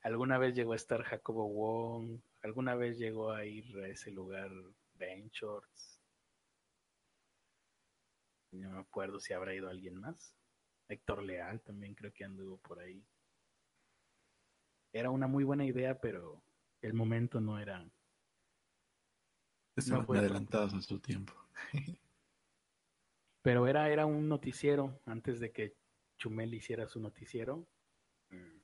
¿Alguna 0.02 0.38
vez 0.38 0.54
llegó 0.54 0.72
a 0.72 0.76
estar 0.76 1.02
Jacobo 1.02 1.48
Wong? 1.48 2.20
¿Alguna 2.42 2.76
vez 2.76 2.96
llegó 2.96 3.32
a 3.32 3.44
ir 3.44 3.76
a 3.78 3.88
ese 3.88 4.12
lugar 4.12 4.52
Ben 4.94 5.28
Shorts? 5.30 6.00
No 8.52 8.70
me 8.70 8.78
acuerdo 8.78 9.18
si 9.18 9.32
habrá 9.32 9.52
ido 9.52 9.68
alguien 9.68 9.96
más. 9.96 10.32
Héctor 10.88 11.24
Leal 11.24 11.60
también 11.62 11.96
creo 11.96 12.12
que 12.12 12.24
anduvo 12.24 12.58
por 12.58 12.78
ahí. 12.78 13.04
Era 14.92 15.10
una 15.10 15.26
muy 15.26 15.42
buena 15.42 15.64
idea, 15.64 16.00
pero 16.00 16.40
el 16.82 16.94
momento 16.94 17.40
no 17.40 17.58
era 17.58 17.84
Estaban 19.76 20.16
adelantados 20.16 20.74
a 20.74 20.80
su 20.80 20.98
tiempo. 20.98 21.34
Pero 23.42 23.66
era, 23.68 23.88
era 23.90 24.06
un 24.06 24.28
noticiero 24.28 25.00
antes 25.04 25.38
de 25.38 25.52
que 25.52 25.76
Chumel 26.18 26.54
hiciera 26.54 26.88
su 26.88 26.98
noticiero. 26.98 27.68
Mm. 28.30 28.60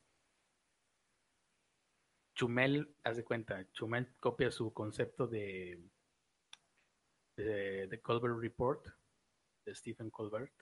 Chumel, 2.35 2.95
haz 3.03 3.17
de 3.17 3.23
cuenta, 3.23 3.71
Chumel 3.71 4.13
copia 4.19 4.49
su 4.51 4.73
concepto 4.73 5.27
de, 5.27 5.79
de, 7.37 8.01
Colbert 8.01 8.39
Report 8.39 8.87
de 9.65 9.75
Stephen 9.75 10.09
Colbert 10.09 10.53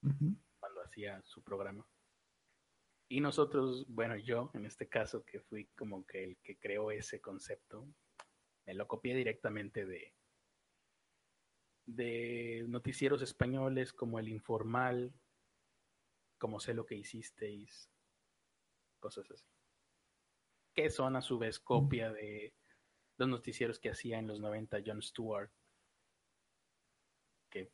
cuando 0.00 0.80
hacía 0.84 1.20
su 1.24 1.42
programa. 1.42 1.86
Y 3.10 3.20
nosotros, 3.20 3.84
bueno, 3.88 4.16
yo 4.16 4.50
en 4.54 4.64
este 4.64 4.88
caso 4.88 5.24
que 5.24 5.40
fui 5.40 5.66
como 5.76 6.06
que 6.06 6.22
el 6.22 6.38
que 6.38 6.58
creó 6.58 6.90
ese 6.92 7.20
concepto, 7.20 7.88
me 8.68 8.74
lo 8.74 8.86
copié 8.86 9.14
directamente 9.14 9.86
de, 9.86 10.14
de 11.86 12.66
noticieros 12.68 13.22
españoles 13.22 13.94
como 13.94 14.18
El 14.18 14.28
Informal, 14.28 15.10
como 16.36 16.60
Sé 16.60 16.74
lo 16.74 16.84
que 16.84 16.94
hicisteis, 16.94 17.90
cosas 19.00 19.30
así. 19.30 19.46
Que 20.74 20.90
son 20.90 21.16
a 21.16 21.22
su 21.22 21.38
vez 21.38 21.58
copia 21.58 22.12
de 22.12 22.54
los 23.16 23.26
noticieros 23.26 23.78
que 23.78 23.88
hacía 23.88 24.18
en 24.18 24.26
los 24.26 24.38
90 24.38 24.82
John 24.84 25.00
Stewart, 25.00 25.50
que 27.48 27.72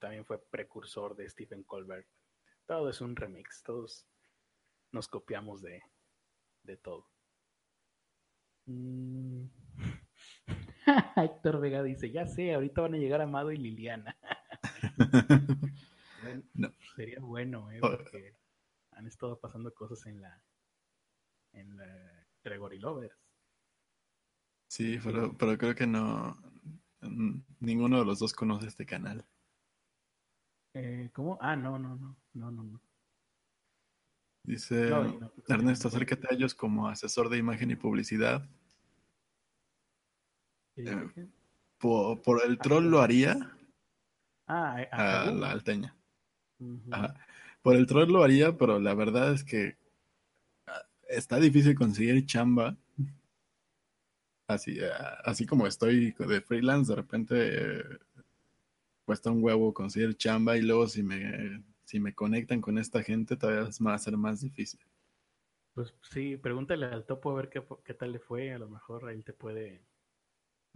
también 0.00 0.24
fue 0.24 0.44
precursor 0.44 1.14
de 1.14 1.30
Stephen 1.30 1.62
Colbert. 1.62 2.08
Todo 2.66 2.90
es 2.90 3.00
un 3.00 3.14
remix, 3.14 3.62
todos 3.62 4.04
nos 4.90 5.06
copiamos 5.06 5.62
de, 5.62 5.80
de 6.64 6.76
todo. 6.76 7.08
Mm. 8.66 9.63
Héctor 11.16 11.60
Vega 11.60 11.82
dice, 11.82 12.10
ya 12.10 12.26
sé, 12.26 12.54
ahorita 12.54 12.82
van 12.82 12.94
a 12.94 12.98
llegar 12.98 13.20
Amado 13.20 13.52
y 13.52 13.56
Liliana. 13.56 14.16
Sería 16.96 17.20
bueno, 17.20 17.70
¿eh? 17.70 17.78
porque 17.80 18.36
han 18.92 19.06
estado 19.06 19.38
pasando 19.38 19.74
cosas 19.74 20.06
en 20.06 20.20
la 20.20 20.42
en 21.52 21.76
la 21.76 22.26
Gregory 22.42 22.78
Lovers. 22.78 23.16
Sí, 24.68 24.98
pero, 25.02 25.36
pero 25.36 25.56
creo 25.58 25.74
que 25.74 25.86
no 25.86 26.36
ninguno 27.60 27.98
de 27.98 28.04
los 28.04 28.18
dos 28.18 28.32
conoce 28.32 28.66
este 28.66 28.86
canal. 28.86 29.24
Eh, 30.74 31.10
¿Cómo? 31.12 31.38
Ah, 31.40 31.54
no, 31.56 31.78
no, 31.78 31.96
no, 31.96 32.16
no, 32.32 32.50
no, 32.50 32.64
no. 32.64 32.80
Dice 34.42 34.90
No, 34.90 35.04
no, 35.04 35.32
Ernesto, 35.48 35.88
acércate 35.88 36.26
a 36.30 36.34
ellos 36.34 36.54
como 36.54 36.88
asesor 36.88 37.28
de 37.28 37.38
imagen 37.38 37.70
y 37.70 37.76
publicidad. 37.76 38.48
Eh, 40.76 41.26
Por, 41.78 42.22
por 42.22 42.42
el 42.44 42.58
troll 42.58 42.84
lo 42.90 43.00
haría 43.00 43.50
Ah, 44.46 44.76
a- 44.92 45.30
la 45.30 45.50
alteña. 45.50 45.96
Ajá. 46.90 47.14
Por 47.62 47.76
el 47.76 47.86
troll 47.86 48.10
lo 48.12 48.22
haría, 48.22 48.56
pero 48.56 48.78
la 48.78 48.94
verdad 48.94 49.32
es 49.32 49.44
que 49.44 49.76
ah, 50.66 50.82
está 51.08 51.38
difícil 51.38 51.74
conseguir 51.74 52.24
chamba. 52.26 52.76
Así, 54.46 54.78
ah, 54.80 55.18
así 55.24 55.46
como 55.46 55.66
estoy 55.66 56.12
de 56.18 56.40
freelance, 56.40 56.92
de 56.92 56.96
repente 56.96 57.34
eh, 57.36 57.84
cuesta 59.06 59.30
un 59.30 59.42
huevo 59.42 59.72
conseguir 59.72 60.16
chamba 60.16 60.56
y 60.56 60.62
luego 60.62 60.86
si 60.86 61.02
me, 61.02 61.62
si 61.84 62.00
me 62.00 62.14
conectan 62.14 62.60
con 62.60 62.78
esta 62.78 63.02
gente 63.02 63.36
todavía 63.36 63.70
va 63.86 63.94
a 63.94 63.98
ser 63.98 64.16
más 64.16 64.40
difícil. 64.40 64.80
Pues 65.74 65.94
sí, 66.02 66.36
pregúntale 66.36 66.86
al 66.86 67.04
topo 67.04 67.30
a 67.30 67.34
ver 67.34 67.48
qué, 67.48 67.62
qué 67.84 67.94
tal 67.94 68.12
le 68.12 68.18
fue. 68.20 68.52
A 68.52 68.58
lo 68.58 68.68
mejor 68.68 69.10
él 69.10 69.24
te 69.24 69.32
puede 69.32 69.82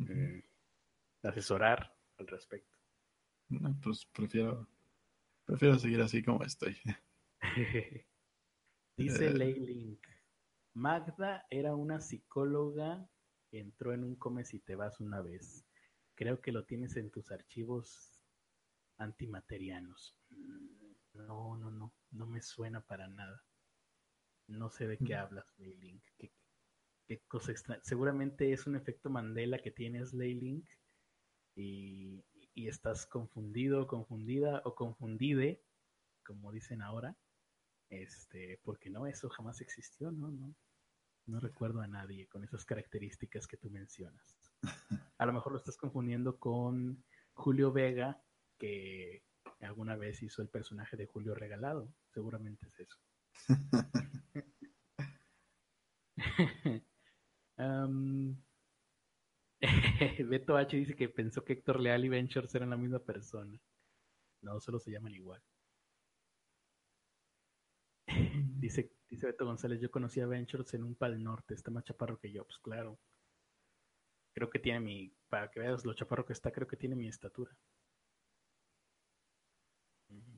eh, 0.08 0.44
asesorar 1.22 1.96
al 2.18 2.26
respecto. 2.26 2.76
No, 3.48 3.78
pues 3.82 4.04
prefiero, 4.06 4.68
prefiero 5.44 5.78
seguir 5.78 6.00
así 6.02 6.22
como 6.22 6.42
estoy. 6.44 6.76
Dice 8.96 9.26
Eh. 9.26 9.34
Leylink. 9.34 10.06
Magda 10.74 11.46
era 11.50 11.74
una 11.74 12.00
psicóloga 12.00 13.08
que 13.50 13.58
entró 13.60 13.92
en 13.94 14.04
un 14.04 14.16
come 14.16 14.44
si 14.44 14.60
te 14.60 14.74
vas 14.76 15.00
una 15.00 15.20
vez. 15.22 15.64
Creo 16.14 16.40
que 16.40 16.52
lo 16.52 16.64
tienes 16.64 16.96
en 16.96 17.10
tus 17.10 17.30
archivos 17.30 18.24
antimaterianos. 18.98 20.16
Mm, 20.30 20.68
No, 21.14 21.56
no, 21.56 21.70
no. 21.70 21.94
No 22.10 22.26
me 22.26 22.40
suena 22.42 22.80
para 22.80 23.08
nada. 23.08 23.42
No 24.46 24.70
sé 24.70 24.86
de 24.86 24.98
qué 24.98 25.14
hablas, 25.14 25.46
Leylink. 25.58 26.02
¿Qué, 26.16 26.32
qué 27.08 27.22
cosa 27.26 27.50
extraña. 27.50 27.80
Seguramente 27.82 28.52
es 28.52 28.66
un 28.66 28.76
efecto 28.76 29.08
Mandela 29.10 29.58
que 29.58 29.70
tienes, 29.70 30.12
Leylink. 30.12 30.68
Y, 31.56 32.22
y 32.54 32.68
estás 32.68 33.06
confundido, 33.06 33.86
confundida 33.86 34.62
o 34.64 34.74
confundide, 34.74 35.64
como 36.24 36.52
dicen 36.52 36.82
ahora. 36.82 37.16
Este, 37.88 38.60
porque 38.62 38.90
no, 38.90 39.06
eso 39.06 39.30
jamás 39.30 39.62
existió, 39.62 40.12
¿no? 40.12 40.30
No, 40.30 40.54
no 41.26 41.40
recuerdo 41.40 41.80
a 41.80 41.86
nadie 41.86 42.28
con 42.28 42.44
esas 42.44 42.64
características 42.66 43.46
que 43.46 43.56
tú 43.56 43.70
mencionas. 43.70 44.36
A 45.16 45.26
lo 45.26 45.32
mejor 45.32 45.52
lo 45.52 45.58
estás 45.58 45.78
confundiendo 45.78 46.38
con 46.38 47.02
Julio 47.32 47.72
Vega, 47.72 48.22
que 48.58 49.24
alguna 49.60 49.96
vez 49.96 50.22
hizo 50.22 50.42
el 50.42 50.48
personaje 50.48 50.96
de 50.96 51.06
Julio 51.06 51.34
Regalado. 51.34 51.90
Seguramente 52.12 52.66
es 52.66 52.80
eso. 52.80 52.98
Beto 60.28 60.56
H 60.56 60.76
dice 60.76 60.94
que 60.94 61.08
pensó 61.08 61.44
que 61.44 61.54
Héctor 61.54 61.80
Leal 61.80 62.04
y 62.04 62.26
Shorts 62.26 62.54
eran 62.54 62.70
la 62.70 62.76
misma 62.76 63.00
persona. 63.00 63.60
No, 64.42 64.60
solo 64.60 64.78
se 64.78 64.90
llaman 64.90 65.14
igual. 65.14 65.42
Dice, 68.58 68.90
dice 69.08 69.26
Beto 69.26 69.44
González, 69.44 69.80
yo 69.80 69.90
conocí 69.90 70.20
a 70.20 70.26
Ventures 70.26 70.74
en 70.74 70.84
un 70.84 70.94
pal 70.94 71.22
norte, 71.22 71.54
está 71.54 71.70
más 71.70 71.84
chaparro 71.84 72.18
que 72.18 72.32
yo, 72.32 72.44
pues 72.44 72.58
claro. 72.58 72.98
Creo 74.34 74.50
que 74.50 74.58
tiene 74.58 74.80
mi, 74.80 75.12
para 75.28 75.50
que 75.50 75.60
veas 75.60 75.84
lo 75.84 75.94
chaparro 75.94 76.24
que 76.24 76.32
está, 76.32 76.50
creo 76.50 76.66
que 76.66 76.76
tiene 76.76 76.96
mi 76.96 77.08
estatura. 77.08 77.56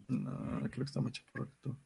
No, 0.09 0.61
creo 0.71 0.71
que 0.71 0.83
está 0.83 1.01
mucho 1.01 1.23
por 1.33 1.51
tú. 1.61 1.77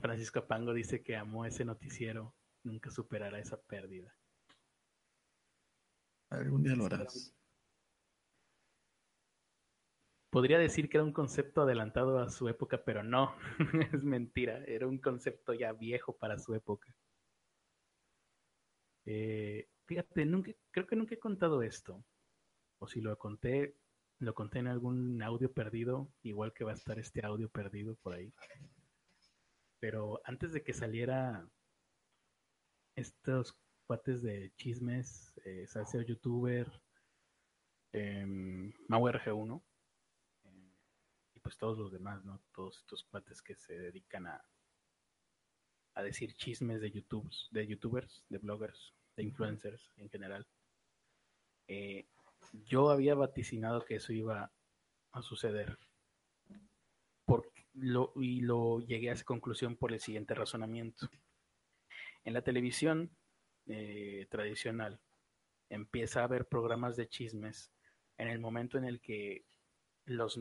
Francisco 0.00 0.46
Pango 0.46 0.72
dice 0.72 1.02
que 1.02 1.16
amó 1.16 1.44
ese 1.44 1.64
noticiero, 1.64 2.34
nunca 2.62 2.90
superará 2.90 3.38
esa 3.38 3.60
pérdida. 3.60 4.14
Algún 6.30 6.62
día 6.62 6.76
lo 6.76 6.86
harás. 6.86 7.34
Podría 10.30 10.58
decir 10.58 10.88
que 10.88 10.98
era 10.98 11.04
un 11.04 11.12
concepto 11.12 11.62
adelantado 11.62 12.18
a 12.18 12.28
su 12.28 12.48
época, 12.48 12.84
pero 12.84 13.02
no, 13.02 13.34
es 13.92 14.04
mentira, 14.04 14.62
era 14.66 14.86
un 14.86 14.98
concepto 14.98 15.54
ya 15.54 15.72
viejo 15.72 16.16
para 16.16 16.38
su 16.38 16.54
época. 16.54 16.94
Eh, 19.06 19.68
fíjate, 19.86 20.26
nunca, 20.26 20.52
creo 20.70 20.86
que 20.86 20.96
nunca 20.96 21.14
he 21.14 21.18
contado 21.18 21.62
esto, 21.62 22.04
o 22.78 22.86
si 22.86 23.00
lo 23.00 23.16
conté, 23.18 23.74
lo 24.18 24.34
conté 24.34 24.58
en 24.58 24.68
algún 24.68 25.22
audio 25.22 25.50
perdido, 25.50 26.12
igual 26.22 26.52
que 26.52 26.64
va 26.64 26.72
a 26.72 26.74
estar 26.74 26.98
este 26.98 27.24
audio 27.24 27.48
perdido 27.48 27.96
por 27.96 28.12
ahí. 28.12 28.30
Pero 29.80 30.20
antes 30.24 30.52
de 30.52 30.62
que 30.62 30.72
saliera 30.72 31.48
estos 32.96 33.56
cuates 33.86 34.22
de 34.22 34.52
chismes, 34.56 35.38
eh, 35.44 35.66
Salseo 35.66 36.02
YouTuber, 36.02 36.70
eh, 37.92 38.26
MauRG1, 38.88 39.62
eh, 40.44 40.72
y 41.34 41.40
pues 41.40 41.56
todos 41.56 41.78
los 41.78 41.92
demás, 41.92 42.24
¿no? 42.24 42.40
Todos 42.52 42.78
estos 42.78 43.04
cuates 43.04 43.40
que 43.40 43.54
se 43.54 43.78
dedican 43.78 44.26
a, 44.26 44.44
a 45.94 46.02
decir 46.02 46.34
chismes 46.34 46.80
de 46.80 46.90
YouTube, 46.90 47.28
de 47.50 47.66
youtubers, 47.66 48.24
de 48.28 48.38
bloggers, 48.38 48.94
de 49.16 49.24
influencers 49.24 49.90
en 49.96 50.08
general. 50.08 50.46
Eh, 51.66 52.06
yo 52.52 52.90
había 52.90 53.14
vaticinado 53.14 53.84
que 53.84 53.96
eso 53.96 54.12
iba 54.12 54.52
a 55.12 55.22
suceder. 55.22 55.78
Lo, 57.80 58.12
y 58.16 58.40
lo 58.40 58.80
llegué 58.80 59.10
a 59.10 59.12
esa 59.12 59.24
conclusión 59.24 59.76
por 59.76 59.92
el 59.92 60.00
siguiente 60.00 60.34
razonamiento. 60.34 61.08
En 62.24 62.34
la 62.34 62.42
televisión 62.42 63.10
eh, 63.66 64.26
tradicional 64.30 65.00
empieza 65.70 66.20
a 66.20 66.24
haber 66.24 66.46
programas 66.46 66.96
de 66.96 67.08
chismes 67.08 67.72
en 68.16 68.28
el 68.28 68.38
momento 68.38 68.78
en 68.78 68.84
el 68.84 69.00
que 69.00 69.44
los, 70.04 70.40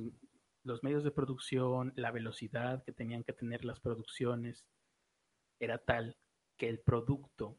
los 0.64 0.84
medios 0.84 1.04
de 1.04 1.12
producción, 1.12 1.94
la 1.96 2.12
velocidad 2.12 2.84
que 2.84 2.92
tenían 2.92 3.24
que 3.24 3.34
tener 3.34 3.66
las 3.66 3.80
producciones, 3.80 4.66
era 5.60 5.78
tal 5.78 6.18
que 6.58 6.70
el 6.70 6.80
producto, 6.80 7.58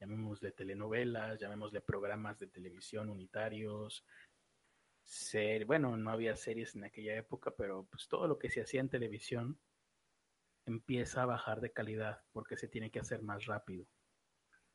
llamémosle 0.00 0.52
telenovelas, 0.52 1.40
llamémosle 1.40 1.80
programas 1.80 2.38
de 2.38 2.46
televisión 2.46 3.08
unitarios, 3.08 4.04
ser, 5.04 5.66
bueno, 5.66 5.96
no 5.96 6.10
había 6.10 6.36
series 6.36 6.74
en 6.74 6.84
aquella 6.84 7.16
época, 7.16 7.52
pero 7.56 7.86
pues 7.90 8.08
todo 8.08 8.26
lo 8.26 8.38
que 8.38 8.50
se 8.50 8.62
hacía 8.62 8.80
en 8.80 8.88
televisión 8.88 9.58
empieza 10.66 11.22
a 11.22 11.26
bajar 11.26 11.60
de 11.60 11.72
calidad 11.72 12.22
porque 12.32 12.56
se 12.56 12.68
tiene 12.68 12.90
que 12.90 13.00
hacer 13.00 13.22
más 13.22 13.44
rápido, 13.44 13.86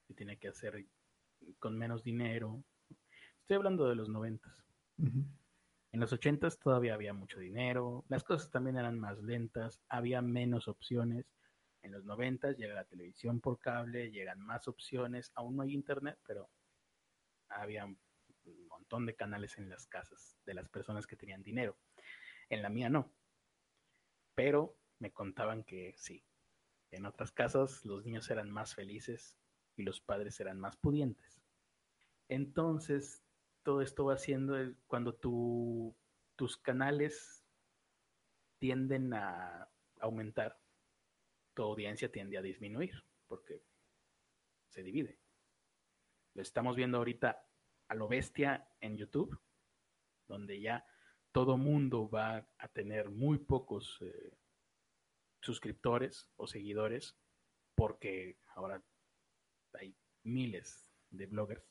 se 0.08 0.14
tiene 0.14 0.38
que 0.38 0.50
hacer 0.50 0.86
con 1.58 1.78
menos 1.78 2.04
dinero. 2.04 2.64
Estoy 3.42 3.58
hablando 3.58 3.90
de 3.90 3.96
los 3.96 4.10
noventas. 4.10 4.54
En 4.98 6.00
los 6.00 6.14
ochentas 6.14 6.60
todavía 6.60 6.94
había 6.94 7.14
mucho 7.14 7.40
dinero, 7.40 8.06
las 8.10 8.24
cosas 8.24 8.52
también 8.52 8.78
eran 8.78 9.00
más 9.00 9.18
lentas, 9.24 9.82
había 9.90 10.22
menos 10.22 10.68
opciones. 10.68 11.26
En 11.82 11.92
los 11.92 12.06
noventas 12.06 12.58
llega 12.58 12.76
la 12.76 12.84
televisión 12.84 13.40
por 13.40 13.60
cable, 13.60 14.12
llegan 14.12 14.42
más 14.42 14.68
opciones, 14.68 15.32
aún 15.34 15.56
no 15.56 15.64
hay 15.64 15.74
internet, 15.74 16.20
pero 16.28 16.50
había 17.48 17.88
un 18.46 18.68
montón 18.68 19.06
de 19.06 19.16
canales 19.16 19.58
en 19.58 19.70
las 19.70 19.88
casas 19.88 20.38
de 20.46 20.54
las 20.54 20.70
personas 20.70 21.08
que 21.08 21.16
tenían 21.16 21.44
dinero. 21.44 21.78
En 22.50 22.62
la 22.62 22.70
mía 22.70 22.90
no. 22.90 23.14
Pero 24.36 24.78
me 25.00 25.12
contaban 25.12 25.64
que 25.64 25.94
sí, 25.98 26.24
en 26.92 27.06
otras 27.06 27.32
casas 27.32 27.86
los 27.86 28.06
niños 28.06 28.30
eran 28.30 28.50
más 28.50 28.76
felices 28.76 29.38
y 29.76 29.84
los 29.84 30.02
padres 30.02 30.40
eran 30.40 30.60
más 30.60 30.76
pudientes. 30.78 31.42
Entonces, 32.28 33.24
todo 33.64 33.82
esto 33.82 34.06
va 34.06 34.16
haciendo 34.16 34.56
el- 34.58 34.78
cuando 34.88 35.14
tu- 35.16 35.96
tus 36.36 36.58
canales 36.58 37.46
tienden 38.60 39.14
a 39.14 39.70
aumentar, 40.00 40.60
tu 41.54 41.64
audiencia 41.64 42.12
tiende 42.12 42.38
a 42.38 42.42
disminuir, 42.42 43.04
porque 43.28 43.64
se 44.70 44.84
divide. 44.84 45.20
Lo 46.34 46.42
estamos 46.42 46.76
viendo 46.76 46.98
ahorita 46.98 47.49
a 47.90 47.96
lo 47.96 48.08
bestia 48.08 48.68
en 48.80 48.98
YouTube, 48.98 49.38
donde 50.28 50.62
ya 50.62 50.86
todo 51.32 51.58
mundo 51.58 52.10
va 52.10 52.48
a 52.58 52.68
tener 52.70 53.10
muy 53.10 53.38
pocos 53.38 53.98
eh, 54.02 54.38
suscriptores 55.42 56.30
o 56.38 56.48
seguidores, 56.48 57.18
porque 57.76 58.40
ahora 58.56 58.82
hay 59.74 59.96
miles 60.24 60.90
de 61.10 61.26
bloggers 61.28 61.70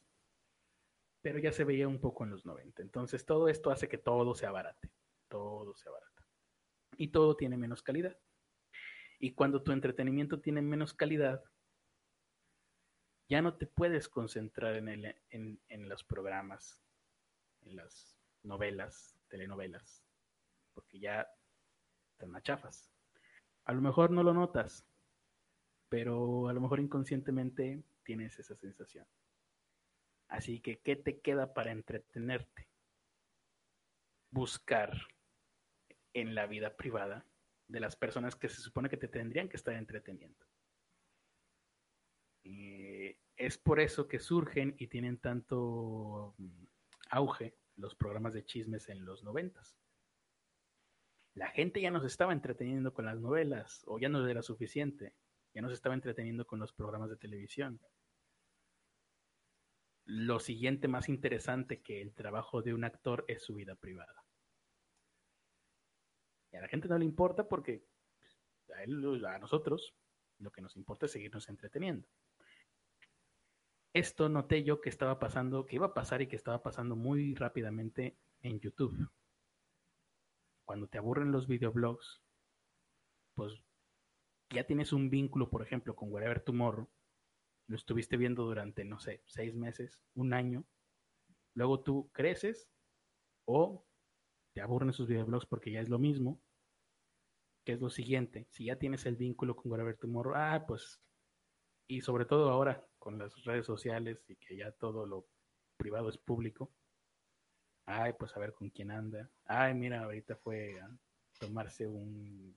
pero 1.21 1.39
ya 1.39 1.53
se 1.53 1.65
veía 1.65 1.89
un 1.89 2.01
poco 2.01 2.25
en 2.25 2.31
los 2.31 2.47
90. 2.47 2.83
Entonces 2.83 3.27
todo 3.27 3.49
esto 3.49 3.71
hace 3.71 3.89
que 3.89 3.99
todo 3.99 4.35
se 4.35 4.47
abarate, 4.47 4.91
todo 5.29 5.75
se 5.75 5.89
abarata. 5.89 6.27
Y 6.97 7.09
todo 7.09 7.37
tiene 7.37 7.57
menos 7.57 7.83
calidad. 7.83 8.17
Y 9.19 9.35
cuando 9.35 9.63
tu 9.63 9.73
entretenimiento 9.73 10.41
tiene 10.41 10.63
menos 10.63 10.95
calidad, 10.95 11.43
ya 13.29 13.43
no 13.43 13.55
te 13.55 13.67
puedes 13.67 14.09
concentrar 14.09 14.77
en, 14.77 14.89
el, 14.89 15.17
en, 15.31 15.89
los 15.89 16.03
programas, 16.03 16.81
en 17.63 17.77
las 17.77 18.17
novelas, 18.43 19.19
telenovelas, 19.29 20.03
porque 20.73 20.99
ya 20.99 21.29
están 22.13 22.31
más 22.31 22.43
chafas. 22.43 22.91
A 23.65 23.73
lo 23.73 23.83
mejor 23.83 24.11
no 24.11 24.23
lo 24.23 24.33
notas, 24.33 24.87
pero 25.91 26.49
a 26.49 26.55
lo 26.55 26.61
mejor 26.61 26.81
inconscientemente 26.81 27.83
tienes 28.03 28.39
esa 28.39 28.57
sensación. 28.57 29.07
Así 30.29 30.61
que, 30.61 30.81
¿qué 30.81 30.97
te 30.97 31.21
queda 31.21 31.53
para 31.53 31.73
entretenerte? 31.73 32.69
Buscar 34.31 34.93
en 36.15 36.35
la 36.35 36.47
vida 36.47 36.77
privada 36.77 37.27
de 37.67 37.81
las 37.81 37.97
personas 37.97 38.35
que 38.37 38.49
se 38.49 38.63
supone 38.63 38.89
que 38.89 38.97
te 38.97 39.09
tendrían 39.09 39.49
que 39.49 39.57
estar 39.57 39.75
entreteniendo. 39.75 40.47
Y 42.43 42.88
es 43.39 43.57
por 43.57 43.79
eso 43.81 44.09
que 44.09 44.19
surgen 44.19 44.75
y 44.79 44.89
tienen 44.89 45.19
tanto 45.19 46.35
mm, 46.39 46.65
auge 47.11 47.57
los 47.77 47.95
programas 47.95 48.35
de 48.35 48.45
chismes 48.45 48.89
en 48.89 49.05
los 49.05 49.23
noventas. 49.23 49.79
La 51.35 51.49
gente 51.49 51.81
ya 51.81 51.93
nos 51.93 52.05
estaba 52.05 52.33
entreteniendo 52.33 52.93
con 52.93 53.05
las 53.05 53.21
novelas, 53.21 53.85
o 53.87 54.01
ya 54.01 54.09
no 54.09 54.27
era 54.27 54.43
suficiente, 54.43 55.15
ya 55.55 55.63
nos 55.63 55.73
estaba 55.73 55.95
entreteniendo 55.95 56.47
con 56.47 56.59
los 56.59 56.73
programas 56.73 57.11
de 57.11 57.17
televisión. 57.17 57.81
Lo 60.05 60.41
siguiente 60.41 60.89
más 60.89 61.09
interesante 61.09 61.81
que 61.81 62.03
el 62.03 62.15
trabajo 62.15 62.63
de 62.63 62.75
un 62.75 62.83
actor 62.83 63.25
es 63.29 63.43
su 63.43 63.55
vida 63.55 63.77
privada. 63.77 64.25
Y 66.51 66.57
a 66.57 66.63
la 66.63 66.69
gente 66.69 66.89
no 66.89 66.99
le 66.99 67.05
importa 67.05 67.47
porque 67.47 67.85
a, 68.75 68.83
él, 68.83 69.25
a 69.25 69.39
nosotros 69.39 69.95
lo 70.39 70.51
que 70.51 70.63
nos 70.63 70.77
importa 70.77 71.07
es 71.07 71.13
seguirnos 71.13 71.49
entreteniendo. 71.49 72.09
Esto 73.95 74.29
noté 74.29 74.65
yo 74.65 74.81
que 74.81 74.91
estaba 74.91 75.19
pasando, 75.19 75.65
que 75.65 75.77
iba 75.77 75.87
a 75.87 75.95
pasar 75.95 76.21
y 76.21 76.27
que 76.27 76.37
estaba 76.37 76.63
pasando 76.63 76.95
muy 76.95 77.35
rápidamente 77.35 78.19
en 78.43 78.61
YouTube. 78.61 79.11
Cuando 80.67 80.87
te 80.89 80.99
aburren 80.99 81.33
los 81.33 81.47
videoblogs, 81.47 82.23
pues 83.35 83.63
ya 84.51 84.65
tienes 84.65 84.93
un 84.93 85.09
vínculo, 85.09 85.49
por 85.51 85.63
ejemplo, 85.63 85.97
con 85.97 86.13
Wherever 86.13 86.41
Tomorrow, 86.41 86.89
lo 87.69 87.77
estuviste 87.77 88.17
viendo 88.17 88.45
durante, 88.45 88.85
no 88.85 88.99
sé, 88.99 89.23
seis 89.27 89.55
meses, 89.55 90.03
un 90.15 90.33
año, 90.33 90.65
luego 91.55 91.81
tú 91.81 92.11
creces 92.13 92.71
o 93.47 93.87
te 94.55 94.61
aburren 94.61 94.91
esos 94.91 95.07
videoblogs 95.07 95.47
porque 95.47 95.71
ya 95.71 95.81
es 95.81 95.89
lo 95.89 95.99
mismo, 95.99 96.41
que 97.65 97.73
es 97.73 97.81
lo 97.81 97.91
siguiente, 97.91 98.47
si 98.51 98.67
ya 98.67 98.79
tienes 98.79 99.07
el 99.07 99.17
vínculo 99.17 99.57
con 99.57 99.71
Wherever 99.71 99.97
Tomorrow, 99.97 100.35
ah, 100.37 100.65
pues, 100.67 101.01
y 101.87 102.01
sobre 102.03 102.25
todo 102.25 102.51
ahora 102.51 102.87
con 103.09 103.19
las 103.19 103.43
redes 103.43 103.65
sociales 103.65 104.23
y 104.29 104.37
que 104.37 104.55
ya 104.55 104.71
todo 104.71 105.07
lo 105.07 105.27
privado 105.79 106.11
es 106.11 106.19
público, 106.19 106.71
ay, 107.87 108.13
pues 108.19 108.37
a 108.37 108.39
ver 108.39 108.53
con 108.53 108.69
quién 108.69 108.91
anda, 108.91 109.31
ay, 109.47 109.73
mira, 109.73 110.05
ahorita 110.05 110.37
fue 110.37 110.79
a 110.79 110.91
tomarse 111.41 111.87
un, 111.87 112.55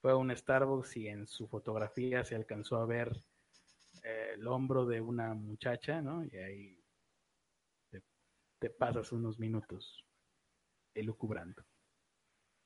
fue 0.00 0.12
a 0.12 0.16
un 0.16 0.34
Starbucks 0.34 0.96
y 0.96 1.08
en 1.08 1.26
su 1.26 1.48
fotografía 1.48 2.24
se 2.24 2.34
alcanzó 2.34 2.78
a 2.78 2.86
ver 2.86 3.14
eh, 4.04 4.30
el 4.36 4.46
hombro 4.46 4.86
de 4.86 5.02
una 5.02 5.34
muchacha, 5.34 6.00
¿no? 6.00 6.24
Y 6.24 6.34
ahí 6.38 6.82
te, 8.58 8.70
pasas 8.70 9.12
unos 9.12 9.38
minutos 9.38 10.02
elucubrando. 10.94 11.62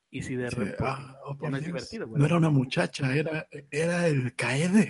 Y 0.09 0.23
si 0.23 0.37
de 0.37 0.51
repente 0.51 0.77
ah, 0.79 1.19
oh, 1.25 1.51
no 1.51 1.57
es 1.57 1.65
divertido. 1.65 2.07
No 2.07 2.25
era 2.25 2.37
una 2.37 2.51
muchacha, 2.51 3.13
era, 3.13 3.49
era 3.73 4.07
el 4.07 4.37
caede. 4.37 4.89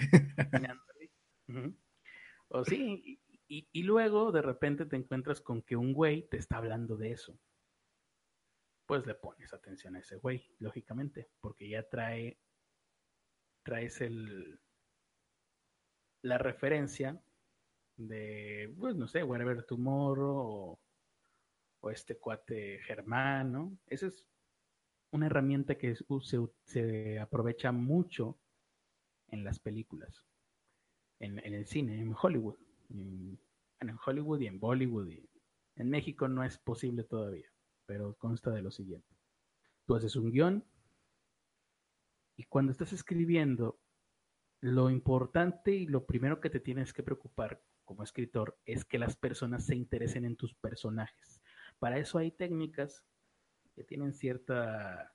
O 2.54 2.64
sí, 2.64 3.18
y, 3.48 3.82
luego 3.82 4.30
de 4.30 4.42
repente 4.42 4.86
te 4.86 4.96
encuentras 4.96 5.40
con 5.40 5.62
que 5.62 5.76
un 5.76 5.92
güey 5.92 6.28
te 6.28 6.36
está 6.36 6.58
hablando 6.58 6.96
de 6.96 7.12
eso. 7.12 7.38
Pues 8.86 9.06
le 9.06 9.14
pones 9.14 9.54
atención 9.54 9.96
a 9.96 10.00
ese 10.00 10.16
güey, 10.16 10.54
lógicamente, 10.58 11.30
porque 11.40 11.68
ya 11.68 11.88
trae, 11.88 12.38
traes 13.62 14.02
el, 14.02 14.60
la 16.22 16.36
referencia 16.36 17.22
de, 17.96 18.74
pues 18.78 18.96
no 18.96 19.08
sé, 19.08 19.22
Wherever 19.22 19.64
Tomorrow 19.64 20.36
o, 20.36 20.80
o 21.80 21.90
este 21.90 22.18
cuate 22.18 22.80
Germán, 22.80 23.52
¿no? 23.52 23.78
Esa 23.86 24.08
es 24.08 24.26
una 25.10 25.26
herramienta 25.26 25.76
que 25.76 25.94
se, 25.94 26.38
se 26.64 27.18
aprovecha 27.18 27.72
mucho 27.72 28.38
en 29.28 29.44
las 29.44 29.58
películas, 29.58 30.26
en, 31.22 31.54
el 31.54 31.66
cine, 31.66 32.00
en 32.00 32.14
Hollywood. 32.20 32.56
En, 32.90 33.38
Hollywood 34.04 34.40
y 34.40 34.46
en 34.46 34.60
Bollywood. 34.60 35.08
En 35.76 35.90
México 35.90 36.28
no 36.28 36.44
es 36.44 36.58
posible 36.58 37.04
todavía, 37.04 37.50
pero 37.86 38.14
consta 38.14 38.50
de 38.50 38.62
lo 38.62 38.70
siguiente. 38.70 39.16
Tú 39.86 39.94
haces 39.94 40.16
un 40.16 40.30
guion 40.30 40.64
y 42.36 42.44
cuando 42.44 42.72
estás 42.72 42.92
escribiendo 42.92 43.78
lo 44.60 44.90
importante 44.90 45.72
y 45.72 45.86
lo 45.86 46.06
primero 46.06 46.40
que 46.40 46.50
te 46.50 46.60
tienes 46.60 46.92
que 46.92 47.02
preocupar 47.02 47.62
como 47.84 48.02
escritor 48.02 48.58
es 48.64 48.84
que 48.84 48.98
las 48.98 49.16
personas 49.16 49.66
se 49.66 49.74
interesen 49.74 50.24
en 50.24 50.36
tus 50.36 50.54
personajes. 50.54 51.42
Para 51.78 51.98
eso 51.98 52.18
hay 52.18 52.30
técnicas 52.30 53.04
que 53.74 53.84
tienen 53.84 54.12
cierta... 54.12 55.14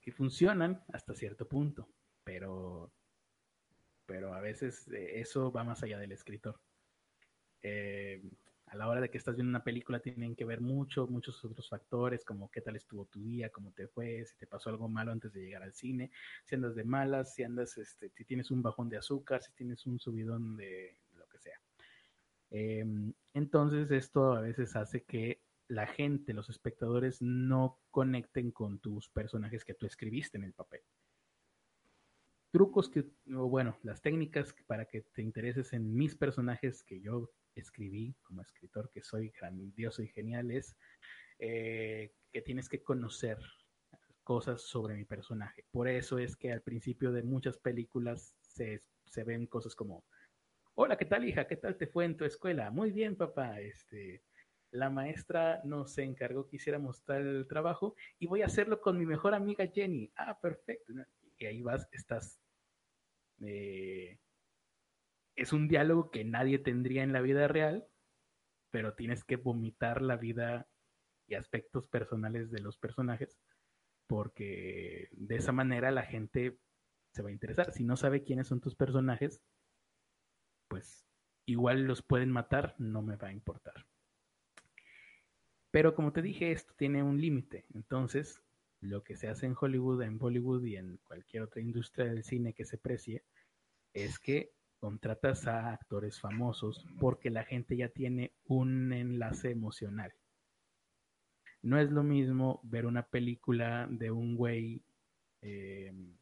que 0.00 0.12
funcionan 0.12 0.82
hasta 0.92 1.14
cierto 1.14 1.48
punto, 1.48 1.88
pero, 2.24 2.92
pero 4.06 4.34
a 4.34 4.40
veces 4.40 4.88
eh, 4.88 5.20
eso 5.20 5.50
va 5.52 5.64
más 5.64 5.82
allá 5.82 5.98
del 5.98 6.12
escritor. 6.12 6.60
Eh, 7.62 8.22
a 8.66 8.76
la 8.76 8.88
hora 8.88 9.00
de 9.00 9.10
que 9.10 9.18
estás 9.18 9.36
viendo 9.36 9.50
una 9.50 9.62
película 9.62 10.00
tienen 10.00 10.34
que 10.34 10.44
ver 10.44 10.60
mucho, 10.60 11.06
muchos 11.06 11.44
otros 11.44 11.68
factores, 11.68 12.24
como 12.24 12.50
qué 12.50 12.60
tal 12.60 12.76
estuvo 12.76 13.06
tu 13.06 13.22
día, 13.22 13.50
cómo 13.50 13.72
te 13.72 13.86
fue, 13.86 14.24
si 14.24 14.36
te 14.36 14.46
pasó 14.46 14.70
algo 14.70 14.88
malo 14.88 15.12
antes 15.12 15.32
de 15.32 15.42
llegar 15.42 15.62
al 15.62 15.74
cine, 15.74 16.10
si 16.44 16.54
andas 16.54 16.74
de 16.74 16.84
malas, 16.84 17.34
si 17.34 17.42
andas, 17.42 17.76
este, 17.78 18.10
si 18.10 18.24
tienes 18.24 18.50
un 18.50 18.62
bajón 18.62 18.88
de 18.88 18.96
azúcar, 18.96 19.42
si 19.42 19.52
tienes 19.52 19.86
un 19.86 19.98
subidón 20.00 20.56
de 20.56 20.98
lo 21.12 21.26
que 21.28 21.38
sea. 21.38 21.60
Em, 22.50 23.12
entonces 23.32 23.90
esto 23.90 24.32
a 24.32 24.40
veces 24.40 24.74
hace 24.76 25.04
que 25.04 25.42
la 25.68 25.86
gente, 25.86 26.34
los 26.34 26.50
espectadores, 26.50 27.22
no 27.22 27.80
conecten 27.90 28.50
con 28.50 28.78
tus 28.78 29.08
personajes 29.08 29.64
que 29.64 29.74
tú 29.74 29.86
escribiste 29.86 30.36
en 30.36 30.44
el 30.44 30.52
papel. 30.52 30.82
Trucos 32.54 32.88
que, 32.88 33.04
o 33.34 33.48
bueno, 33.48 33.76
las 33.82 34.00
técnicas 34.00 34.54
para 34.68 34.84
que 34.84 35.00
te 35.00 35.22
intereses 35.22 35.72
en 35.72 35.92
mis 35.92 36.14
personajes 36.14 36.84
que 36.84 37.00
yo 37.00 37.32
escribí 37.56 38.14
como 38.22 38.42
escritor, 38.42 38.92
que 38.94 39.02
soy 39.02 39.30
grandioso 39.30 40.04
y 40.04 40.06
genial, 40.06 40.52
es 40.52 40.76
eh, 41.40 42.12
que 42.30 42.42
tienes 42.42 42.68
que 42.68 42.80
conocer 42.80 43.38
cosas 44.22 44.62
sobre 44.62 44.94
mi 44.94 45.04
personaje. 45.04 45.64
Por 45.72 45.88
eso 45.88 46.20
es 46.20 46.36
que 46.36 46.52
al 46.52 46.62
principio 46.62 47.10
de 47.10 47.24
muchas 47.24 47.58
películas 47.58 48.36
se, 48.40 48.84
se 49.04 49.24
ven 49.24 49.48
cosas 49.48 49.74
como, 49.74 50.04
hola, 50.74 50.96
¿qué 50.96 51.06
tal 51.06 51.24
hija? 51.24 51.48
¿Qué 51.48 51.56
tal 51.56 51.76
te 51.76 51.88
fue 51.88 52.04
en 52.04 52.16
tu 52.16 52.24
escuela? 52.24 52.70
Muy 52.70 52.92
bien, 52.92 53.16
papá. 53.16 53.60
Este, 53.60 54.22
la 54.70 54.90
maestra 54.90 55.60
nos 55.64 55.98
encargó 55.98 56.46
que 56.46 56.54
hiciéramos 56.54 57.02
tal 57.02 57.48
trabajo 57.48 57.96
y 58.20 58.28
voy 58.28 58.42
a 58.42 58.46
hacerlo 58.46 58.80
con 58.80 58.96
mi 58.96 59.06
mejor 59.06 59.34
amiga 59.34 59.66
Jenny. 59.66 60.12
Ah, 60.14 60.38
perfecto. 60.40 60.92
Y 61.36 61.46
ahí 61.46 61.60
vas, 61.60 61.88
estás 61.90 62.43
eh, 63.46 64.18
es 65.36 65.52
un 65.52 65.68
diálogo 65.68 66.10
que 66.10 66.24
nadie 66.24 66.58
tendría 66.58 67.02
en 67.02 67.12
la 67.12 67.20
vida 67.20 67.48
real, 67.48 67.86
pero 68.70 68.94
tienes 68.94 69.24
que 69.24 69.36
vomitar 69.36 70.02
la 70.02 70.16
vida 70.16 70.68
y 71.26 71.34
aspectos 71.34 71.88
personales 71.88 72.50
de 72.50 72.60
los 72.60 72.76
personajes, 72.76 73.38
porque 74.06 75.08
de 75.12 75.36
esa 75.36 75.52
manera 75.52 75.90
la 75.90 76.02
gente 76.02 76.58
se 77.12 77.22
va 77.22 77.30
a 77.30 77.32
interesar. 77.32 77.72
Si 77.72 77.84
no 77.84 77.96
sabe 77.96 78.24
quiénes 78.24 78.48
son 78.48 78.60
tus 78.60 78.74
personajes, 78.74 79.42
pues 80.68 81.06
igual 81.46 81.84
los 81.84 82.02
pueden 82.02 82.30
matar, 82.30 82.74
no 82.78 83.02
me 83.02 83.16
va 83.16 83.28
a 83.28 83.32
importar. 83.32 83.86
Pero 85.70 85.94
como 85.94 86.12
te 86.12 86.22
dije, 86.22 86.52
esto 86.52 86.74
tiene 86.76 87.02
un 87.02 87.20
límite. 87.20 87.66
Entonces, 87.74 88.42
lo 88.80 89.02
que 89.02 89.16
se 89.16 89.28
hace 89.28 89.46
en 89.46 89.56
Hollywood, 89.58 90.02
en 90.02 90.18
Bollywood 90.18 90.64
y 90.64 90.76
en 90.76 90.98
cualquier 90.98 91.42
otra 91.42 91.60
industria 91.60 92.06
del 92.06 92.22
cine 92.22 92.52
que 92.52 92.64
se 92.64 92.78
precie, 92.78 93.24
es 93.94 94.18
que 94.18 94.52
contratas 94.78 95.46
a 95.46 95.72
actores 95.72 96.20
famosos 96.20 96.86
porque 97.00 97.30
la 97.30 97.44
gente 97.44 97.76
ya 97.76 97.88
tiene 97.88 98.34
un 98.44 98.92
enlace 98.92 99.50
emocional. 99.50 100.12
No 101.62 101.78
es 101.78 101.90
lo 101.90 102.02
mismo 102.02 102.60
ver 102.64 102.84
una 102.84 103.08
película 103.08 103.86
de 103.88 104.10
un 104.10 104.36
güey 104.36 104.84
em, 105.40 106.18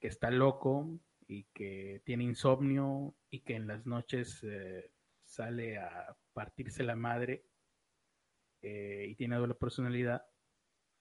que 0.00 0.08
está 0.08 0.30
loco 0.30 0.98
y 1.26 1.44
que 1.52 2.00
tiene 2.06 2.24
insomnio 2.24 3.14
y 3.28 3.40
que 3.40 3.56
en 3.56 3.66
las 3.66 3.84
noches 3.84 4.42
eh, 4.44 4.90
sale 5.26 5.76
a 5.76 6.16
partirse 6.32 6.82
la 6.82 6.96
madre 6.96 7.44
eh, 8.62 9.06
y 9.10 9.14
tiene 9.16 9.36
doble 9.36 9.54
personalidad. 9.54 10.24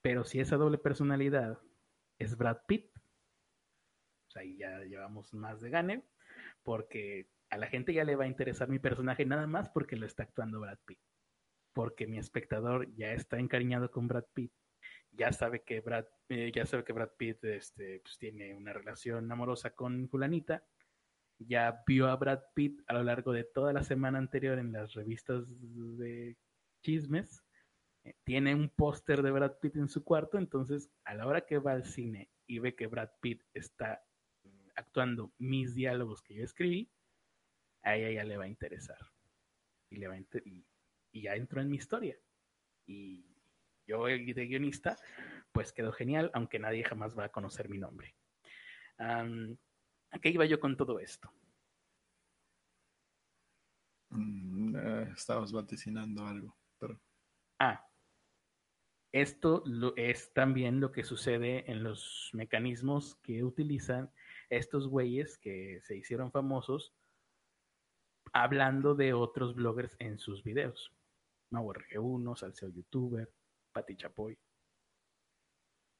Pero 0.01 0.25
si 0.25 0.39
esa 0.41 0.57
doble 0.57 0.77
personalidad 0.77 1.59
es 2.19 2.35
Brad 2.37 2.57
Pitt, 2.67 2.96
ahí 4.37 4.57
ya 4.57 4.79
llevamos 4.83 5.33
más 5.33 5.61
de 5.61 5.69
gane 5.69 6.03
porque 6.63 7.29
a 7.49 7.57
la 7.57 7.67
gente 7.67 7.93
ya 7.93 8.03
le 8.03 8.15
va 8.15 8.25
a 8.25 8.27
interesar 8.27 8.69
mi 8.69 8.79
personaje 8.79 9.25
nada 9.25 9.47
más 9.47 9.69
porque 9.69 9.95
lo 9.95 10.05
está 10.05 10.23
actuando 10.23 10.59
Brad 10.59 10.79
Pitt. 10.85 10.99
Porque 11.73 12.07
mi 12.07 12.17
espectador 12.17 12.93
ya 12.95 13.13
está 13.13 13.39
encariñado 13.39 13.91
con 13.91 14.07
Brad 14.07 14.25
Pitt, 14.33 14.51
ya 15.11 15.31
sabe 15.31 15.63
que 15.63 15.81
Brad, 15.81 16.05
eh, 16.29 16.51
ya 16.53 16.65
sabe 16.65 16.83
que 16.83 16.93
Brad 16.93 17.11
Pitt 17.17 17.43
este, 17.45 17.99
pues, 17.99 18.17
tiene 18.17 18.53
una 18.53 18.73
relación 18.73 19.31
amorosa 19.31 19.71
con 19.71 20.07
fulanita. 20.09 20.63
Ya 21.39 21.83
vio 21.85 22.07
a 22.07 22.15
Brad 22.15 22.41
Pitt 22.53 22.81
a 22.87 22.93
lo 22.93 23.03
largo 23.03 23.31
de 23.31 23.43
toda 23.43 23.73
la 23.73 23.83
semana 23.83 24.17
anterior 24.17 24.57
en 24.59 24.71
las 24.71 24.93
revistas 24.93 25.45
de 25.97 26.35
chismes. 26.81 27.43
Eh, 28.03 28.15
tiene 28.23 28.55
un 28.55 28.69
póster 28.69 29.21
de 29.21 29.31
Brad 29.31 29.57
Pitt 29.59 29.75
en 29.75 29.89
su 29.89 30.03
cuarto, 30.03 30.37
entonces 30.37 30.89
a 31.03 31.13
la 31.13 31.27
hora 31.27 31.41
que 31.41 31.59
va 31.59 31.73
al 31.73 31.85
cine 31.85 32.29
y 32.47 32.59
ve 32.59 32.75
que 32.75 32.87
Brad 32.87 33.09
Pitt 33.21 33.43
está 33.53 34.03
actuando 34.77 35.33
mis 35.37 35.75
diálogos 35.75 36.21
que 36.21 36.35
yo 36.35 36.43
escribí, 36.43 36.89
a 37.81 37.95
ella 37.95 38.11
ya 38.11 38.23
le 38.23 38.37
va 38.37 38.45
a 38.45 38.47
interesar. 38.47 38.99
Y, 39.89 39.97
le 39.97 40.07
va 40.07 40.17
y, 40.17 41.21
ya 41.21 41.35
entró 41.35 41.61
en 41.61 41.69
mi 41.69 41.77
historia. 41.77 42.17
Y 42.85 43.25
yo 43.85 44.05
de 44.05 44.47
guionista, 44.47 44.95
pues 45.51 45.73
quedó 45.73 45.91
genial, 45.91 46.31
aunque 46.33 46.59
nadie 46.59 46.83
jamás 46.83 47.17
va 47.17 47.25
a 47.25 47.31
conocer 47.31 47.69
mi 47.69 47.77
nombre. 47.77 48.15
¿A 48.97 50.19
qué 50.21 50.29
iba 50.29 50.45
yo 50.45 50.59
con 50.59 50.77
todo 50.77 50.99
esto? 50.99 51.31
Mm, 54.09 54.75
eh, 54.75 55.11
estabas 55.15 55.51
vaticinando 55.51 56.25
algo, 56.25 56.55
pero... 56.79 56.99
Ah, 57.59 57.87
esto 59.11 59.63
es 59.95 60.31
también 60.33 60.79
lo 60.79 60.91
que 60.91 61.03
sucede 61.03 61.69
en 61.71 61.83
los 61.83 62.29
mecanismos 62.33 63.15
que 63.23 63.43
utilizan 63.43 64.11
estos 64.49 64.87
güeyes 64.87 65.37
que 65.37 65.79
se 65.81 65.97
hicieron 65.97 66.31
famosos 66.31 66.93
hablando 68.33 68.95
de 68.95 69.13
otros 69.13 69.55
bloggers 69.55 69.95
en 69.99 70.17
sus 70.19 70.43
videos. 70.43 70.93
MauRG1, 71.51 72.35
Salseo 72.37 72.69
Youtuber, 72.69 73.31
Pati 73.71 73.95
Chapoy, 73.95 74.37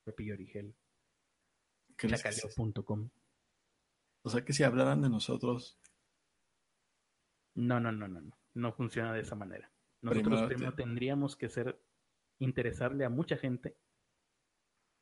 Pepillo 0.04 0.34
Origel, 0.34 0.76
chacaleo.com. 1.98 3.10
O 4.24 4.30
sea 4.30 4.44
que 4.44 4.54
si 4.54 4.64
hablaran 4.64 5.02
de 5.02 5.10
nosotros. 5.10 5.80
No, 7.56 7.80
no, 7.80 7.92
no, 7.92 8.08
no, 8.08 8.22
no. 8.22 8.38
No 8.54 8.74
funciona 8.74 9.14
de 9.14 9.22
esa 9.22 9.36
manera. 9.36 9.72
Nosotros 10.02 10.44
primero, 10.48 10.74
tendríamos 10.74 11.36
que 11.36 11.50
ser 11.50 11.82
interesarle 12.40 13.06
a 13.06 13.10
mucha 13.10 13.38
gente 13.38 13.78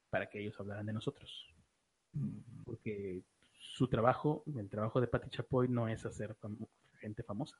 para 0.10 0.30
que 0.30 0.42
ellos 0.42 0.60
hablaran 0.60 0.86
de 0.86 0.94
nosotros. 0.94 1.54
Porque 2.64 3.24
su 3.74 3.88
trabajo, 3.88 4.44
el 4.56 4.70
trabajo 4.70 5.02
de 5.02 5.08
Pati 5.08 5.30
Chapoy 5.30 5.68
no 5.68 5.88
es 5.88 6.06
hacer 6.06 6.36
gente 7.00 7.24
famosa. 7.24 7.60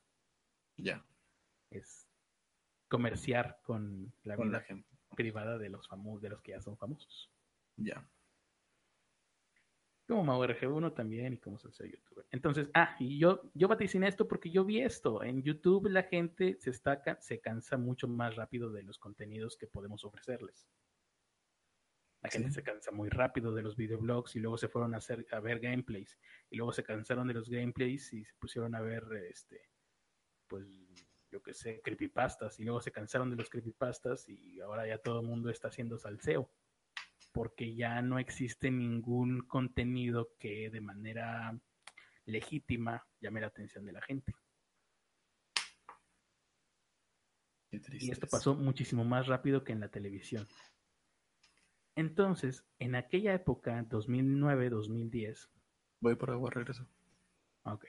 Ya. 0.76 1.04
Es 1.70 2.08
comerciar 2.88 3.60
con 3.62 4.12
la 4.22 4.36
vida 4.36 4.60
gente. 4.60 4.88
privada 5.16 5.58
de 5.58 5.68
los 5.68 5.88
famosos, 5.88 6.22
de 6.22 6.30
los 6.30 6.40
que 6.40 6.52
ya 6.52 6.60
son 6.60 6.76
famosos. 6.76 7.30
Ya. 7.76 8.08
Como 10.06 10.24
MauRG1 10.24 10.94
también 10.94 11.32
y 11.34 11.38
como 11.38 11.58
soy 11.58 11.90
youtuber. 11.90 12.24
Entonces, 12.30 12.70
ah, 12.74 12.94
y 13.00 13.18
yo, 13.18 13.42
yo 13.54 13.66
vaticiné 13.66 14.06
esto 14.06 14.28
porque 14.28 14.50
yo 14.50 14.64
vi 14.64 14.80
esto. 14.80 15.22
En 15.22 15.42
YouTube 15.42 15.88
la 15.88 16.04
gente 16.04 16.56
se, 16.60 16.70
está, 16.70 17.02
se 17.20 17.40
cansa 17.40 17.76
mucho 17.76 18.06
más 18.06 18.36
rápido 18.36 18.70
de 18.70 18.84
los 18.84 18.98
contenidos 18.98 19.56
que 19.56 19.66
podemos 19.66 20.04
ofrecerles. 20.04 20.68
La 22.26 22.32
gente 22.32 22.50
se 22.50 22.64
cansa 22.64 22.90
muy 22.90 23.08
rápido 23.08 23.54
de 23.54 23.62
los 23.62 23.76
videoblogs 23.76 24.34
y 24.34 24.40
luego 24.40 24.58
se 24.58 24.66
fueron 24.66 24.94
a 24.94 24.96
hacer 24.96 25.24
a 25.30 25.38
ver 25.38 25.60
gameplays 25.60 26.18
y 26.50 26.56
luego 26.56 26.72
se 26.72 26.82
cansaron 26.82 27.28
de 27.28 27.34
los 27.34 27.48
gameplays 27.48 28.12
y 28.12 28.24
se 28.24 28.34
pusieron 28.40 28.74
a 28.74 28.80
ver 28.80 29.04
este 29.30 29.70
pues 30.48 30.66
yo 31.30 31.40
qué 31.40 31.54
sé, 31.54 31.80
creepypastas 31.84 32.58
y 32.58 32.64
luego 32.64 32.80
se 32.80 32.90
cansaron 32.90 33.30
de 33.30 33.36
los 33.36 33.48
creepypastas 33.48 34.28
y 34.28 34.60
ahora 34.60 34.88
ya 34.88 34.98
todo 34.98 35.20
el 35.20 35.26
mundo 35.28 35.50
está 35.50 35.68
haciendo 35.68 35.98
salseo 35.98 36.50
porque 37.30 37.76
ya 37.76 38.02
no 38.02 38.18
existe 38.18 38.72
ningún 38.72 39.42
contenido 39.42 40.32
que 40.36 40.68
de 40.68 40.80
manera 40.80 41.56
legítima 42.24 43.06
llame 43.20 43.40
la 43.40 43.46
atención 43.46 43.86
de 43.86 43.92
la 43.92 44.02
gente. 44.02 44.32
y 47.70 48.10
esto 48.10 48.26
pasó 48.26 48.56
muchísimo 48.56 49.04
más 49.04 49.28
rápido 49.28 49.62
que 49.62 49.72
en 49.72 49.80
la 49.80 49.88
televisión. 49.88 50.48
Entonces, 51.96 52.62
en 52.78 52.94
aquella 52.94 53.32
época, 53.32 53.82
2009-2010. 53.88 55.48
Voy 56.00 56.14
por 56.14 56.30
agua, 56.30 56.50
regreso. 56.50 56.86
Ok. 57.64 57.86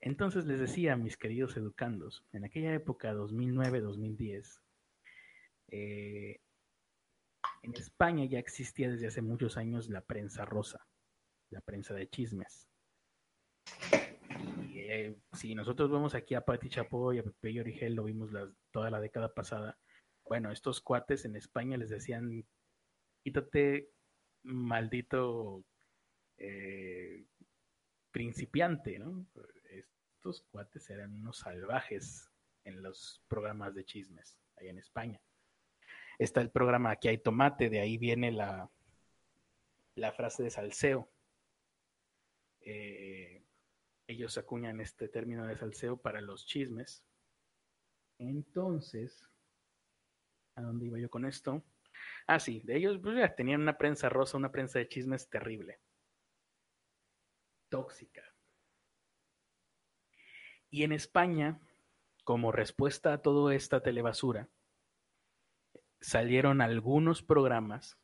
Entonces 0.00 0.46
les 0.46 0.60
decía, 0.60 0.96
mis 0.96 1.16
queridos 1.16 1.56
educandos, 1.56 2.24
en 2.32 2.44
aquella 2.44 2.72
época, 2.74 3.12
2009-2010, 3.12 4.60
eh, 5.68 6.40
en 7.62 7.74
España 7.74 8.24
ya 8.26 8.38
existía 8.38 8.90
desde 8.90 9.08
hace 9.08 9.22
muchos 9.22 9.56
años 9.56 9.88
la 9.88 10.02
prensa 10.02 10.44
rosa, 10.44 10.86
la 11.50 11.60
prensa 11.60 11.94
de 11.94 12.08
chismes. 12.08 12.68
Y 14.68 14.78
eh, 14.78 15.16
si 15.32 15.54
nosotros 15.54 15.90
vemos 15.90 16.14
aquí 16.14 16.34
a 16.34 16.42
Patti 16.42 16.68
Chapoy, 16.68 17.18
a 17.18 17.24
Pepe 17.24 17.60
Origel, 17.60 17.94
lo 17.94 18.04
vimos 18.04 18.30
toda 18.70 18.90
la 18.90 19.00
década 19.00 19.32
pasada. 19.34 19.76
Bueno, 20.24 20.52
estos 20.52 20.80
cuates 20.80 21.24
en 21.24 21.34
España 21.34 21.76
les 21.76 21.88
decían 21.88 22.44
quítate, 23.24 23.90
maldito 24.42 25.64
eh, 26.36 27.24
principiante, 28.10 28.98
¿no? 28.98 29.26
Estos 29.70 30.42
cuates 30.50 30.88
eran 30.90 31.14
unos 31.14 31.38
salvajes 31.38 32.30
en 32.64 32.82
los 32.82 33.22
programas 33.28 33.74
de 33.74 33.84
chismes 33.84 34.38
ahí 34.56 34.68
en 34.68 34.78
España. 34.78 35.20
Está 36.18 36.40
el 36.42 36.50
programa 36.50 36.90
Aquí 36.90 37.08
hay 37.08 37.18
tomate, 37.18 37.70
de 37.70 37.80
ahí 37.80 37.96
viene 37.98 38.30
la, 38.30 38.70
la 39.96 40.12
frase 40.12 40.42
de 40.42 40.50
salseo. 40.50 41.10
Eh, 42.60 43.42
ellos 44.06 44.36
acuñan 44.38 44.80
este 44.80 45.08
término 45.08 45.46
de 45.46 45.56
salseo 45.56 45.96
para 45.96 46.20
los 46.20 46.46
chismes. 46.46 47.02
Entonces, 48.18 49.28
¿a 50.54 50.62
dónde 50.62 50.86
iba 50.86 50.98
yo 50.98 51.10
con 51.10 51.24
esto? 51.24 51.64
Ah, 52.26 52.40
sí, 52.40 52.62
de 52.64 52.76
ellos 52.76 52.98
pues, 53.02 53.36
tenían 53.36 53.60
una 53.60 53.76
prensa 53.76 54.08
rosa, 54.08 54.36
una 54.36 54.50
prensa 54.50 54.78
de 54.78 54.88
chismes 54.88 55.28
terrible. 55.28 55.80
Tóxica. 57.68 58.22
Y 60.70 60.84
en 60.84 60.92
España, 60.92 61.60
como 62.24 62.50
respuesta 62.50 63.12
a 63.12 63.22
toda 63.22 63.54
esta 63.54 63.82
telebasura, 63.82 64.48
salieron 66.00 66.60
algunos 66.60 67.22
programas 67.22 67.98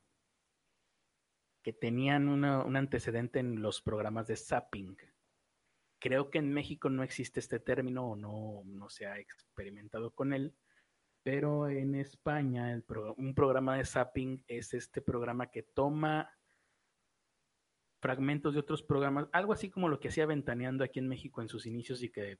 que 1.63 1.73
tenían 1.73 2.27
un 2.27 2.75
antecedente 2.75 3.39
en 3.39 3.61
los 3.61 3.81
programas 3.81 4.27
de 4.27 4.35
zapping. 4.35 4.97
Creo 5.99 6.31
que 6.31 6.39
en 6.39 6.51
México 6.51 6.89
no 6.89 7.03
existe 7.03 7.39
este 7.39 7.59
término 7.59 8.11
o 8.11 8.15
no, 8.15 8.63
no 8.65 8.89
se 8.89 9.05
ha 9.05 9.19
experimentado 9.19 10.11
con 10.11 10.33
él, 10.33 10.55
pero 11.23 11.69
en 11.69 11.95
España 11.95 12.81
un 13.17 13.35
programa 13.35 13.77
de 13.77 13.85
zapping 13.85 14.43
es 14.47 14.73
este 14.73 15.01
programa 15.01 15.51
que 15.51 15.63
toma 15.63 16.29
fragmentos 18.01 18.53
de 18.53 18.59
otros 18.59 18.81
programas, 18.81 19.27
algo 19.31 19.53
así 19.53 19.69
como 19.69 19.87
lo 19.87 19.99
que 19.99 20.07
hacía 20.07 20.25
Ventaneando 20.25 20.83
aquí 20.83 20.99
en 20.99 21.07
México 21.07 21.41
en 21.41 21.49
sus 21.49 21.67
inicios 21.67 22.01
y 22.01 22.09
que, 22.09 22.39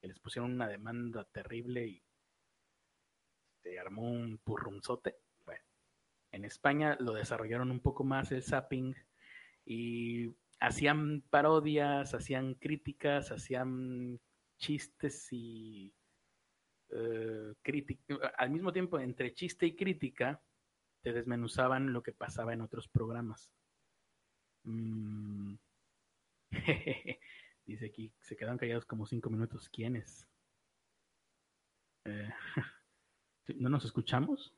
les 0.00 0.18
pusieron 0.18 0.52
una 0.52 0.66
demanda 0.66 1.24
terrible 1.24 1.86
y 1.86 2.02
se 3.62 3.78
armó 3.78 4.10
un 4.10 4.38
purrunzote. 4.38 5.16
Bueno, 5.44 5.62
en 6.32 6.44
España 6.44 6.96
lo 6.98 7.12
desarrollaron 7.12 7.70
un 7.70 7.78
poco 7.78 8.02
más 8.02 8.32
el 8.32 8.42
zapping 8.42 8.96
y 9.64 10.34
hacían 10.58 11.22
parodias, 11.30 12.14
hacían 12.14 12.54
críticas, 12.54 13.30
hacían 13.30 14.20
chistes 14.56 15.28
y 15.30 15.94
eh, 16.92 17.54
al 18.36 18.50
mismo 18.50 18.72
tiempo 18.72 18.98
entre 18.98 19.34
chiste 19.34 19.66
y 19.66 19.74
crítica, 19.74 20.42
te 21.02 21.12
desmenuzaban 21.12 21.92
lo 21.92 22.02
que 22.02 22.12
pasaba 22.12 22.52
en 22.52 22.60
otros 22.60 22.88
programas. 22.88 23.50
Mm. 24.64 25.54
Dice 27.64 27.86
aquí, 27.86 28.12
se 28.20 28.36
quedan 28.36 28.58
callados 28.58 28.84
como 28.84 29.06
cinco 29.06 29.30
minutos. 29.30 29.68
¿Quiénes? 29.68 30.28
Eh, 32.04 32.30
¿No 33.56 33.68
nos 33.68 33.84
escuchamos? 33.84 34.54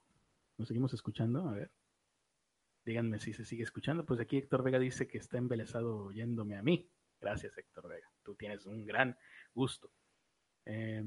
¿Nos 0.58 0.68
seguimos 0.68 0.92
escuchando? 0.92 1.48
A 1.48 1.52
ver. 1.52 1.70
Díganme 2.84 3.18
si 3.20 3.32
se 3.32 3.44
sigue 3.44 3.62
escuchando. 3.62 4.04
Pues 4.04 4.20
aquí 4.20 4.36
Héctor 4.38 4.62
Vega 4.62 4.78
dice 4.78 5.06
que 5.06 5.18
está 5.18 5.38
embelesado 5.38 6.06
oyéndome 6.06 6.56
a 6.56 6.62
mí. 6.62 6.90
Gracias, 7.20 7.56
Héctor 7.56 7.88
Vega. 7.88 8.10
Tú 8.22 8.34
tienes 8.34 8.66
un 8.66 8.84
gran 8.84 9.16
gusto. 9.54 9.90
Eh, 10.66 11.02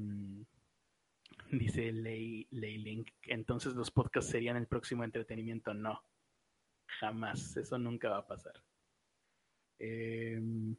Dice 1.50 1.92
Leylink, 1.92 3.08
entonces 3.22 3.74
los 3.74 3.90
podcasts 3.90 4.30
serían 4.30 4.56
el 4.56 4.66
próximo 4.66 5.04
entretenimiento. 5.04 5.72
No, 5.72 6.02
jamás, 7.00 7.56
eso 7.56 7.78
nunca 7.78 8.10
va 8.10 8.18
a 8.18 8.26
pasar. 8.26 8.62
Em, 9.78 10.76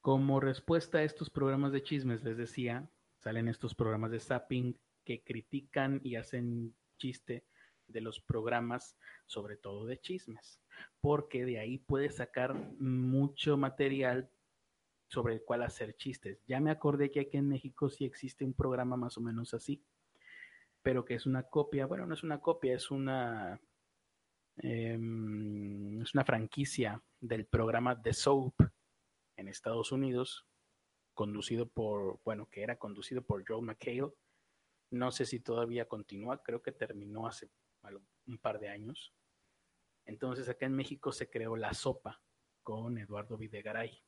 como 0.00 0.40
respuesta 0.40 0.98
a 0.98 1.02
estos 1.02 1.28
programas 1.28 1.72
de 1.72 1.82
chismes, 1.82 2.22
les 2.24 2.36
decía, 2.36 2.88
salen 3.18 3.48
estos 3.48 3.74
programas 3.74 4.12
de 4.12 4.20
zapping 4.20 4.78
que 5.04 5.22
critican 5.22 6.00
y 6.02 6.16
hacen 6.16 6.74
chiste 6.98 7.44
de 7.86 8.00
los 8.00 8.20
programas, 8.20 8.96
sobre 9.26 9.56
todo 9.56 9.86
de 9.86 9.98
chismes, 10.00 10.60
porque 11.00 11.44
de 11.44 11.58
ahí 11.58 11.78
puedes 11.78 12.16
sacar 12.16 12.54
mucho 12.78 13.56
material 13.56 14.30
sobre 15.08 15.34
el 15.34 15.42
cual 15.42 15.62
hacer 15.62 15.96
chistes. 15.96 16.42
Ya 16.46 16.60
me 16.60 16.70
acordé 16.70 17.10
que 17.10 17.20
aquí 17.20 17.38
en 17.38 17.48
México 17.48 17.88
sí 17.88 18.04
existe 18.04 18.44
un 18.44 18.54
programa 18.54 18.96
más 18.96 19.16
o 19.16 19.20
menos 19.20 19.54
así, 19.54 19.82
pero 20.82 21.04
que 21.04 21.14
es 21.14 21.26
una 21.26 21.44
copia, 21.44 21.86
bueno, 21.86 22.06
no 22.06 22.14
es 22.14 22.22
una 22.22 22.40
copia, 22.40 22.74
es 22.74 22.90
una 22.90 23.60
em, 24.58 26.00
es 26.02 26.14
una 26.14 26.24
franquicia 26.24 27.02
del 27.20 27.46
programa 27.46 28.00
The 28.00 28.12
Soap 28.12 28.54
en 29.36 29.48
Estados 29.48 29.92
Unidos, 29.92 30.46
conducido 31.14 31.68
por, 31.68 32.20
bueno, 32.24 32.48
que 32.50 32.62
era 32.62 32.78
conducido 32.78 33.22
por 33.22 33.44
Joe 33.46 33.62
McHale. 33.62 34.12
No 34.90 35.10
sé 35.10 35.26
si 35.26 35.40
todavía 35.40 35.86
continúa, 35.86 36.42
creo 36.42 36.62
que 36.62 36.72
terminó 36.72 37.26
hace 37.26 37.50
un 38.26 38.38
par 38.38 38.58
de 38.58 38.68
años. 38.68 39.14
Entonces 40.04 40.48
acá 40.48 40.66
en 40.66 40.74
México 40.74 41.12
se 41.12 41.28
creó 41.28 41.56
La 41.56 41.74
Sopa 41.74 42.20
con 42.62 42.98
Eduardo 42.98 43.36
Videgaray. 43.36 44.02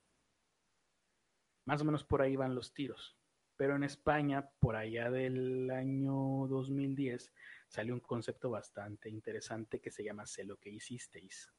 Más 1.71 1.83
o 1.83 1.85
menos 1.85 2.03
por 2.03 2.21
ahí 2.21 2.35
van 2.35 2.57
los 2.57 2.75
tiros. 2.75 3.17
Pero 3.57 3.77
en 3.77 3.85
España, 3.85 4.51
por 4.59 4.75
allá 4.75 5.09
del 5.09 5.71
año 5.71 6.49
2010, 6.49 7.33
salió 7.69 7.95
un 7.95 8.01
concepto 8.01 8.51
bastante 8.51 9.09
interesante 9.09 9.81
que 9.81 9.93
se 9.93 10.03
llama 10.03 10.27
Sé 10.27 10.43
lo 10.43 10.57
que 10.57 10.71
hicisteis, 10.71 11.55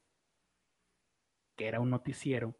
que 1.56 1.65
era 1.65 1.80
un 1.80 1.91
noticiero 1.91 2.59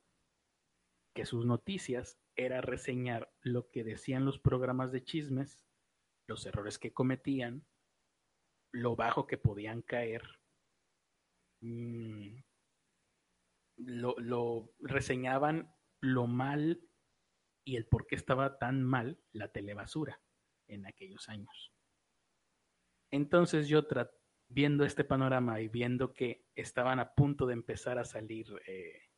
que 1.14 1.26
sus 1.26 1.46
noticias 1.46 2.18
era 2.38 2.62
reseñar 2.62 3.34
lo 3.42 3.70
que 3.70 3.84
decían 3.84 4.24
los 4.24 4.40
programas 4.40 4.94
de 4.94 5.04
chismes, 5.04 5.62
los 6.28 6.46
errores 6.46 6.80
que 6.80 6.94
cometían, 6.94 7.66
lo 8.72 8.96
bajo 8.96 9.28
que 9.28 9.38
podían 9.38 9.82
caer, 9.82 10.40
mm, 11.60 12.34
lo, 13.76 14.16
lo 14.20 14.74
reseñaban 14.80 15.76
lo 16.00 16.28
mal 16.28 16.88
y 17.64 17.76
el 17.76 17.86
por 17.86 18.08
qué 18.08 18.16
estaba 18.16 18.58
tan 18.58 18.84
mal 18.84 19.20
la 19.32 19.52
telebasura 19.52 20.22
en 20.68 20.86
aquellos 20.86 21.30
años. 21.30 21.72
Entonces 23.12 23.68
yo 23.68 23.86
viendo 24.48 24.84
este 24.84 25.04
panorama 25.04 25.62
y 25.62 25.68
viendo 25.68 26.14
que 26.14 26.46
estaban 26.56 27.00
a 27.00 27.14
punto 27.14 27.46
de 27.46 27.54
empezar 27.54 27.98
a 27.98 28.06
salir 28.06 28.48
eh, 28.68 29.10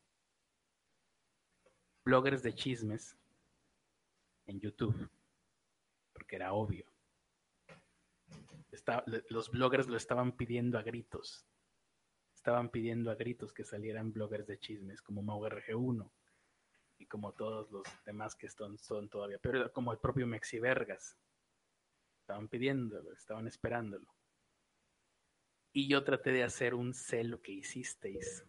bloggers 2.04 2.44
de 2.44 2.54
chismes 2.54 3.18
en 4.46 4.60
YouTube, 4.60 5.10
porque 6.12 6.36
era 6.36 6.54
obvio. 6.54 6.86
los 9.30 9.50
bloggers 9.52 9.88
lo 9.88 9.98
estaban 9.98 10.36
pidiendo 10.36 10.78
a 10.78 10.84
gritos. 10.84 11.46
Estaban 12.36 12.70
pidiendo 12.70 13.10
a 13.10 13.16
gritos 13.16 13.54
que 13.54 13.64
salieran 13.64 14.12
bloggers 14.12 14.48
de 14.48 14.60
chismes 14.60 15.02
como 15.02 15.24
MauRG1, 15.24 16.12
y 17.04 17.06
como 17.06 17.34
todos 17.34 17.70
los 17.70 17.84
demás 18.06 18.34
que 18.34 18.50
son, 18.50 18.78
son 18.78 19.10
todavía, 19.10 19.38
pero 19.40 19.72
como 19.74 19.92
el 19.92 20.00
propio 20.00 20.26
Mexi 20.26 20.60
Vergas. 20.60 21.18
Estaban 22.22 22.48
pidiéndolo, 22.48 23.12
estaban 23.12 23.46
esperándolo. 23.46 24.08
Y 25.74 25.90
yo 25.90 26.06
traté 26.06 26.32
de 26.32 26.44
hacer 26.44 26.74
un 26.74 26.94
celo 26.94 27.42
que 27.42 27.52
hicisteis, 27.52 28.46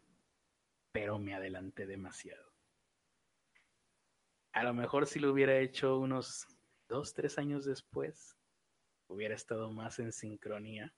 pero 0.92 1.18
me 1.18 1.34
adelanté 1.34 1.84
demasiado. 1.84 2.52
A 4.52 4.62
lo 4.62 4.72
mejor 4.72 5.08
si 5.08 5.18
lo 5.18 5.32
hubiera 5.32 5.58
hecho 5.58 5.98
unos 5.98 6.46
dos, 6.88 7.12
tres 7.12 7.38
años 7.38 7.64
después, 7.64 8.38
hubiera 9.08 9.34
estado 9.34 9.72
más 9.72 9.98
en 9.98 10.12
sincronía 10.12 10.94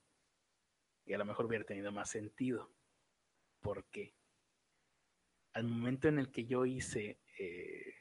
y 1.05 1.13
a 1.13 1.17
lo 1.17 1.25
mejor 1.25 1.47
hubiera 1.47 1.65
tenido 1.65 1.91
más 1.91 2.11
sentido. 2.11 2.71
¿Por 3.61 3.85
qué? 3.85 4.13
Al 5.53 5.63
momento 5.63 6.07
en 6.07 6.19
el 6.19 6.29
que 6.29 6.45
yo 6.45 6.67
hice 6.67 7.19
eh, 7.39 7.93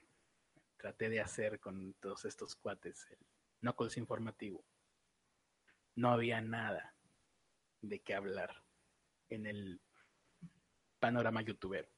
traté 0.77 1.09
de 1.09 1.21
hacer 1.21 1.61
con 1.61 1.95
todos 1.95 2.25
estos 2.25 2.57
cuates, 2.57 3.07
el 3.11 3.19
Knuckles 3.61 3.97
informativo, 3.97 4.65
no 5.95 6.11
había 6.11 6.41
nada 6.41 6.95
de 7.81 8.01
qué 8.01 8.15
hablar 8.15 8.63
en 9.29 9.47
el 9.47 9.81
panorama 10.99 11.43
youtuber. 11.43 11.91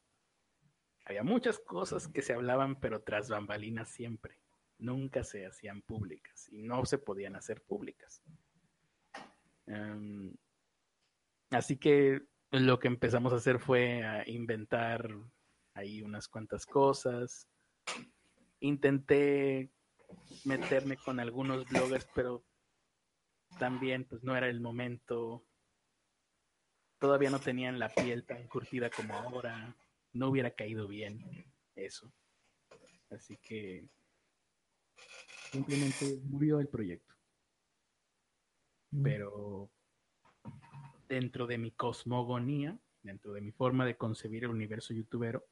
Había 1.04 1.22
muchas 1.22 1.58
cosas 1.58 2.08
que 2.08 2.22
se 2.22 2.34
hablaban, 2.34 2.78
pero 2.80 3.02
tras 3.02 3.28
bambalinas 3.28 3.88
siempre. 3.88 4.38
Nunca 4.78 5.24
se 5.24 5.46
hacían 5.46 5.82
públicas 5.82 6.48
y 6.52 6.62
no 6.62 6.84
se 6.84 6.98
podían 6.98 7.34
hacer 7.34 7.62
públicas. 7.62 8.22
Em, 9.66 10.34
así 11.50 11.76
que 11.78 12.22
lo 12.50 12.78
que 12.78 12.88
empezamos 12.88 13.32
a 13.32 13.36
hacer 13.36 13.58
fue 13.58 14.04
a 14.04 14.28
inventar 14.28 15.08
ahí 15.78 16.02
unas 16.02 16.28
cuantas 16.28 16.66
cosas. 16.66 17.48
Intenté 18.60 19.70
meterme 20.44 20.96
con 20.96 21.20
algunos 21.20 21.68
bloggers, 21.68 22.06
pero 22.14 22.44
también 23.58 24.04
pues 24.04 24.22
no 24.22 24.36
era 24.36 24.48
el 24.48 24.60
momento. 24.60 25.44
Todavía 26.98 27.30
no 27.30 27.38
tenían 27.38 27.78
la 27.78 27.88
piel 27.88 28.24
tan 28.24 28.46
curtida 28.48 28.90
como 28.90 29.14
ahora. 29.14 29.74
No 30.12 30.28
hubiera 30.28 30.50
caído 30.50 30.88
bien 30.88 31.46
eso. 31.76 32.12
Así 33.10 33.36
que 33.36 33.88
simplemente 35.52 36.18
murió 36.24 36.58
el 36.60 36.68
proyecto. 36.68 37.14
Mm. 38.90 39.02
Pero 39.02 39.70
dentro 41.08 41.46
de 41.46 41.58
mi 41.58 41.70
cosmogonía, 41.70 42.78
dentro 43.02 43.32
de 43.32 43.40
mi 43.40 43.52
forma 43.52 43.86
de 43.86 43.96
concebir 43.96 44.44
el 44.44 44.50
universo 44.50 44.92
youtubero, 44.92 45.46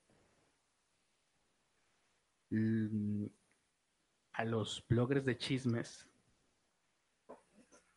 a 2.51 4.45
los 4.45 4.87
bloggers 4.89 5.25
de 5.25 5.37
chismes 5.37 6.09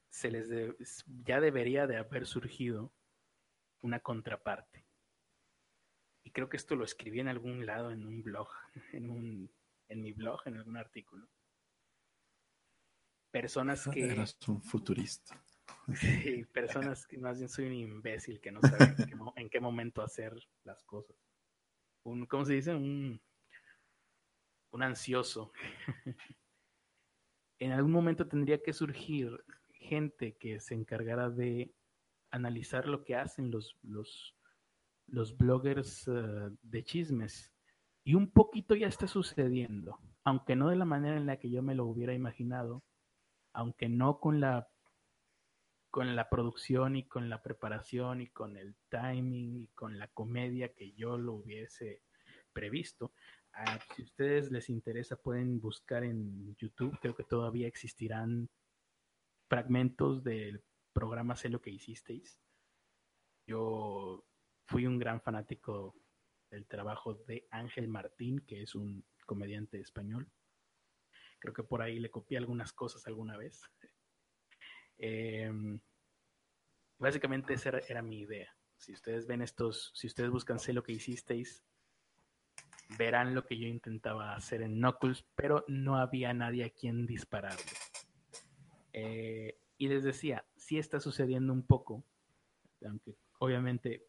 se 0.09 0.31
les 0.31 1.05
ya 1.23 1.39
debería 1.39 1.87
de 1.87 1.97
haber 1.97 2.25
surgido 2.25 2.91
una 3.81 3.99
contraparte. 3.99 4.85
Y 6.23 6.31
creo 6.31 6.49
que 6.49 6.57
esto 6.57 6.75
lo 6.75 6.83
escribí 6.83 7.19
en 7.19 7.27
algún 7.27 7.65
lado, 7.65 7.91
en 7.91 8.05
un 8.05 8.23
blog, 8.23 8.49
en, 8.91 9.09
un, 9.09 9.51
en 9.87 10.01
mi 10.01 10.13
blog, 10.13 10.41
en 10.45 10.57
algún 10.57 10.77
artículo. 10.77 11.27
Personas 13.31 13.87
que... 13.87 14.11
Eras 14.11 14.37
un 14.47 14.61
futurista. 14.61 15.41
Sí, 15.95 16.45
personas 16.45 17.07
que 17.07 17.17
más 17.17 17.37
bien 17.37 17.49
soy 17.49 17.65
un 17.65 17.73
imbécil 17.73 18.39
que 18.39 18.51
no 18.51 18.59
sabe 18.61 18.85
en, 18.85 18.95
qué, 19.07 19.15
en 19.37 19.49
qué 19.49 19.59
momento 19.59 20.03
hacer 20.03 20.35
las 20.63 20.83
cosas. 20.83 21.15
Un, 22.03 22.27
¿Cómo 22.27 22.45
se 22.45 22.53
dice? 22.53 22.75
Un 22.75 23.19
un 24.71 24.83
ansioso. 24.83 25.51
en 27.59 27.71
algún 27.71 27.91
momento 27.91 28.27
tendría 28.27 28.61
que 28.61 28.73
surgir 28.73 29.43
gente 29.73 30.37
que 30.37 30.59
se 30.59 30.75
encargara 30.75 31.29
de 31.29 31.73
analizar 32.31 32.87
lo 32.87 33.03
que 33.03 33.15
hacen 33.15 33.51
los, 33.51 33.77
los, 33.81 34.35
los 35.07 35.37
bloggers 35.37 36.07
eh, 36.07 36.49
de 36.61 36.83
chismes. 36.83 37.51
Y 38.03 38.15
un 38.15 38.31
poquito 38.31 38.75
ya 38.75 38.87
está 38.87 39.07
sucediendo, 39.07 39.99
aunque 40.23 40.55
no 40.55 40.69
de 40.69 40.75
la 40.75 40.85
manera 40.85 41.17
en 41.17 41.25
la 41.25 41.37
que 41.37 41.49
yo 41.49 41.61
me 41.61 41.75
lo 41.75 41.85
hubiera 41.85 42.13
imaginado, 42.13 42.83
aunque 43.53 43.89
no 43.89 44.19
con 44.19 44.39
la 44.39 44.67
con 45.91 46.15
la 46.15 46.29
producción 46.29 46.95
y 46.95 47.07
con 47.07 47.29
la 47.29 47.41
preparación 47.41 48.21
y 48.21 48.27
con 48.27 48.57
el 48.57 48.75
timing 48.89 49.57
y 49.57 49.67
con 49.69 49.97
la 49.97 50.07
comedia 50.07 50.71
que 50.73 50.91
yo 50.93 51.17
lo 51.17 51.33
hubiese 51.33 52.03
previsto, 52.53 53.11
Ah, 53.61 53.77
si 53.93 54.03
ustedes 54.03 54.51
les 54.51 54.69
interesa, 54.69 55.17
pueden 55.17 55.59
buscar 55.59 56.05
en 56.05 56.55
YouTube. 56.55 56.97
Creo 57.01 57.13
que 57.13 57.25
todavía 57.25 57.67
existirán 57.67 58.49
fragmentos 59.49 60.23
del 60.23 60.63
programa 60.93 61.35
Sé 61.35 61.51
que 61.59 61.69
hicisteis. 61.69 62.39
Yo 63.45 64.25
fui 64.65 64.85
un 64.85 64.97
gran 64.97 65.19
fanático 65.19 65.93
del 66.49 66.67
trabajo 66.67 67.15
de 67.15 67.49
Ángel 67.51 67.89
Martín, 67.89 68.39
que 68.47 68.61
es 68.61 68.75
un 68.75 69.03
comediante 69.25 69.81
español. 69.81 70.31
Creo 71.39 71.53
que 71.53 71.63
por 71.63 71.81
ahí 71.81 71.99
le 71.99 72.09
copié 72.09 72.37
algunas 72.37 72.71
cosas 72.71 73.05
alguna 73.07 73.37
vez. 73.37 73.61
Em, 75.01 75.79
básicamente 76.97 77.53
esa 77.53 77.69
era, 77.69 77.79
era, 77.87 78.01
mi 78.01 78.19
idea. 78.19 78.53
Si 78.75 78.91
ustedes 78.91 79.27
ven 79.27 79.41
estos, 79.41 79.93
si 79.95 80.07
ustedes 80.07 80.29
buscan 80.29 80.59
sé 80.59 80.73
lo 80.73 80.83
que 80.83 80.91
hicisteis, 80.91 81.63
verán 82.97 83.35
lo 83.35 83.45
que 83.45 83.57
yo 83.57 83.67
intentaba 83.67 84.35
hacer 84.35 84.61
en 84.61 84.75
Knuckles, 84.75 85.25
pero 85.35 85.63
no 85.67 85.97
había 85.97 86.33
nadie 86.33 86.65
a 86.65 86.69
quien 86.69 87.05
dispararle. 87.05 87.71
Eh, 88.93 89.59
y 89.77 89.87
les 89.87 90.03
decía, 90.03 90.45
sí 90.55 90.77
está 90.77 90.99
sucediendo 90.99 91.53
un 91.53 91.63
poco, 91.63 92.03
aunque 92.85 93.15
obviamente 93.39 94.07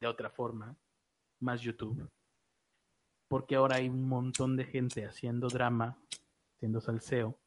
de 0.00 0.06
otra 0.06 0.30
forma, 0.30 0.76
más 1.40 1.60
YouTube, 1.60 2.10
porque 3.28 3.54
ahora 3.54 3.76
hay 3.76 3.88
un 3.88 4.08
montón 4.08 4.56
de 4.56 4.64
gente 4.64 5.04
haciendo 5.04 5.48
drama, 5.48 5.98
haciendo 6.56 6.80
salseo, 6.80 7.38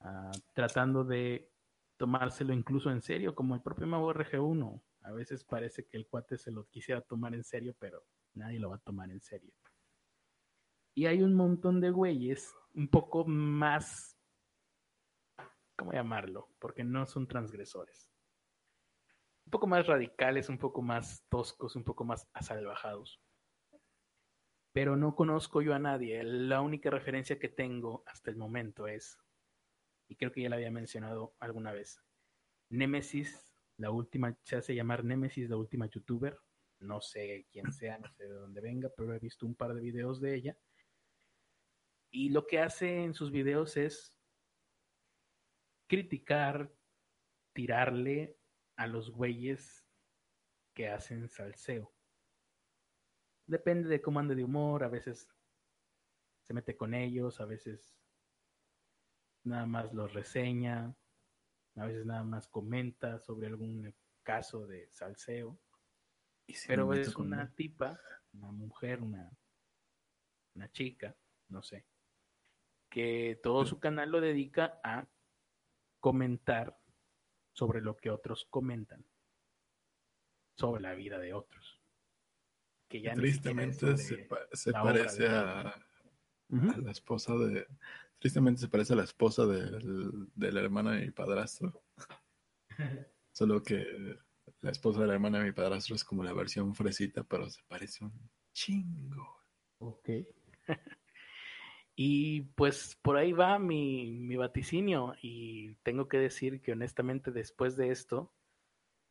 ah, 0.00 0.30
tratando 0.52 1.02
de 1.04 1.50
tomárselo 1.96 2.52
incluso 2.52 2.90
en 2.90 3.00
serio, 3.00 3.34
como 3.34 3.54
el 3.54 3.62
propio 3.62 3.86
Mago 3.86 4.12
RG1. 4.12 4.82
A 5.02 5.12
veces 5.12 5.44
parece 5.44 5.86
que 5.86 5.96
el 5.96 6.06
cuate 6.06 6.38
se 6.38 6.50
lo 6.50 6.66
quisiera 6.68 7.00
tomar 7.00 7.34
en 7.34 7.44
serio, 7.44 7.74
pero 7.78 8.04
nadie 8.34 8.58
lo 8.58 8.70
va 8.70 8.76
a 8.76 8.80
tomar 8.80 9.10
en 9.10 9.20
serio. 9.20 9.52
Y 10.94 11.06
hay 11.06 11.22
un 11.22 11.34
montón 11.34 11.80
de 11.80 11.90
güeyes 11.90 12.54
un 12.74 12.88
poco 12.88 13.24
más, 13.24 14.16
¿cómo 15.76 15.92
llamarlo? 15.92 16.48
Porque 16.58 16.84
no 16.84 17.06
son 17.06 17.26
transgresores. 17.26 18.10
Un 19.46 19.50
poco 19.50 19.66
más 19.66 19.86
radicales, 19.86 20.48
un 20.48 20.58
poco 20.58 20.82
más 20.82 21.26
toscos, 21.28 21.76
un 21.76 21.84
poco 21.84 22.04
más 22.04 22.28
asalvajados. 22.32 23.20
Pero 24.72 24.96
no 24.96 25.14
conozco 25.14 25.62
yo 25.62 25.74
a 25.74 25.78
nadie. 25.78 26.22
La 26.24 26.60
única 26.60 26.90
referencia 26.90 27.38
que 27.38 27.48
tengo 27.48 28.02
hasta 28.06 28.30
el 28.30 28.36
momento 28.36 28.86
es, 28.86 29.18
y 30.08 30.16
creo 30.16 30.32
que 30.32 30.42
ya 30.42 30.48
la 30.48 30.56
había 30.56 30.70
mencionado 30.70 31.34
alguna 31.38 31.72
vez, 31.72 32.02
Nemesis, 32.70 33.54
la 33.76 33.90
última, 33.90 34.36
se 34.42 34.56
hace 34.56 34.74
llamar 34.74 35.04
Nemesis, 35.04 35.48
la 35.48 35.56
última 35.56 35.86
youtuber. 35.86 36.38
No 36.84 37.00
sé 37.00 37.46
quién 37.50 37.72
sea, 37.72 37.98
no 37.98 38.08
sé 38.12 38.24
de 38.24 38.34
dónde 38.34 38.60
venga, 38.60 38.90
pero 38.96 39.14
he 39.14 39.18
visto 39.18 39.46
un 39.46 39.54
par 39.54 39.74
de 39.74 39.80
videos 39.80 40.20
de 40.20 40.34
ella 40.34 40.56
y 42.14 42.28
lo 42.28 42.46
que 42.46 42.60
hace 42.60 43.02
en 43.02 43.12
sus 43.12 43.32
videos 43.32 43.76
es 43.76 44.16
criticar, 45.88 46.72
tirarle 47.52 48.38
a 48.76 48.86
los 48.86 49.10
güeyes 49.10 49.84
que 50.74 50.88
hacen 50.88 51.28
salseo. 51.28 51.92
Depende 53.48 53.88
de 53.88 54.00
cómo 54.00 54.20
ande 54.20 54.36
de 54.36 54.44
humor, 54.44 54.84
a 54.84 54.88
veces 54.88 55.28
se 56.42 56.54
mete 56.54 56.76
con 56.76 56.94
ellos, 56.94 57.40
a 57.40 57.46
veces 57.46 57.98
nada 59.42 59.66
más 59.66 59.92
los 59.92 60.14
reseña, 60.14 60.96
a 61.74 61.84
veces 61.84 62.06
nada 62.06 62.22
más 62.22 62.46
comenta 62.46 63.18
sobre 63.18 63.48
algún 63.48 63.92
caso 64.22 64.68
de 64.68 64.88
salseo. 64.92 65.58
Pero 66.66 66.92
es 66.94 67.16
una 67.16 67.50
tipa, 67.54 67.98
una 68.32 68.52
mujer, 68.52 69.00
una, 69.00 69.30
una 70.54 70.70
chica, 70.70 71.16
no 71.48 71.62
sé, 71.62 71.86
que 72.90 73.40
todo 73.42 73.64
su 73.64 73.80
canal 73.80 74.10
lo 74.10 74.20
dedica 74.20 74.80
a 74.84 75.08
comentar 76.00 76.78
sobre 77.52 77.80
lo 77.80 77.96
que 77.96 78.10
otros 78.10 78.46
comentan, 78.50 79.04
sobre 80.56 80.82
la 80.82 80.94
vida 80.94 81.18
de 81.18 81.32
otros. 81.32 81.80
Que 82.88 83.00
ya 83.00 83.14
tristemente 83.14 83.96
se, 83.96 84.28
parece 84.72 85.26
a, 85.26 85.74
la 86.48 86.90
esposa 86.90 87.34
de. 87.34 87.66
Tristemente 88.18 88.60
se 88.60 88.68
parece 88.68 88.92
a 88.92 88.96
la 88.96 89.04
esposa 89.04 89.46
de, 89.46 89.80
de 90.34 90.52
la 90.52 90.60
hermana 90.60 90.92
de 90.92 91.06
mi 91.06 91.10
padrastro. 91.10 91.82
Solo 93.32 93.62
que 93.62 94.18
la 94.64 94.70
esposa 94.70 95.02
de 95.02 95.08
la 95.08 95.14
hermana 95.14 95.38
de 95.38 95.44
mi 95.44 95.52
padrastro 95.52 95.94
es 95.94 96.04
como 96.04 96.24
la 96.24 96.32
versión 96.32 96.74
fresita, 96.74 97.22
pero 97.22 97.50
se 97.50 97.62
parece 97.68 98.04
un 98.04 98.30
chingo. 98.52 99.40
Ok. 99.78 100.08
Y 101.96 102.40
pues 102.56 102.98
por 103.02 103.16
ahí 103.16 103.30
va 103.30 103.56
mi, 103.60 104.10
mi, 104.10 104.34
vaticinio 104.34 105.14
y 105.22 105.76
tengo 105.84 106.08
que 106.08 106.18
decir 106.18 106.60
que 106.60 106.72
honestamente 106.72 107.30
después 107.30 107.76
de 107.76 107.90
esto, 107.90 108.34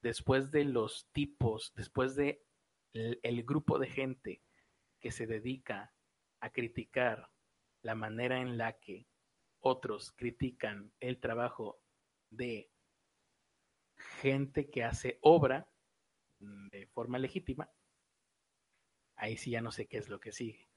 después 0.02 0.52
de 0.52 0.66
los 0.66 1.08
tipos, 1.14 1.72
después 1.78 2.18
de 2.18 2.44
el, 2.92 3.44
grupo 3.44 3.80
de 3.80 3.88
gente 3.88 4.42
que 5.00 5.12
se 5.12 5.28
dedica 5.28 5.94
a 6.42 6.50
criticar 6.50 7.30
la 7.84 7.96
manera 7.96 8.42
en 8.42 8.58
la 8.58 8.74
que 8.74 9.08
otros 9.62 10.12
critican 10.12 10.92
el 11.00 11.22
trabajo 11.22 11.80
de 12.32 12.70
gente 14.22 14.70
que 14.70 14.84
hace 14.84 15.20
obra 15.22 15.68
de 16.40 16.88
forma 16.88 17.18
legítima, 17.20 17.70
ahí 19.16 19.38
sí 19.38 19.52
ya 19.52 19.62
no 19.62 19.72
sé 19.72 19.88
qué 19.88 19.98
es 19.98 20.10
lo 20.10 20.20
que 20.20 20.32
sigue 20.32 20.68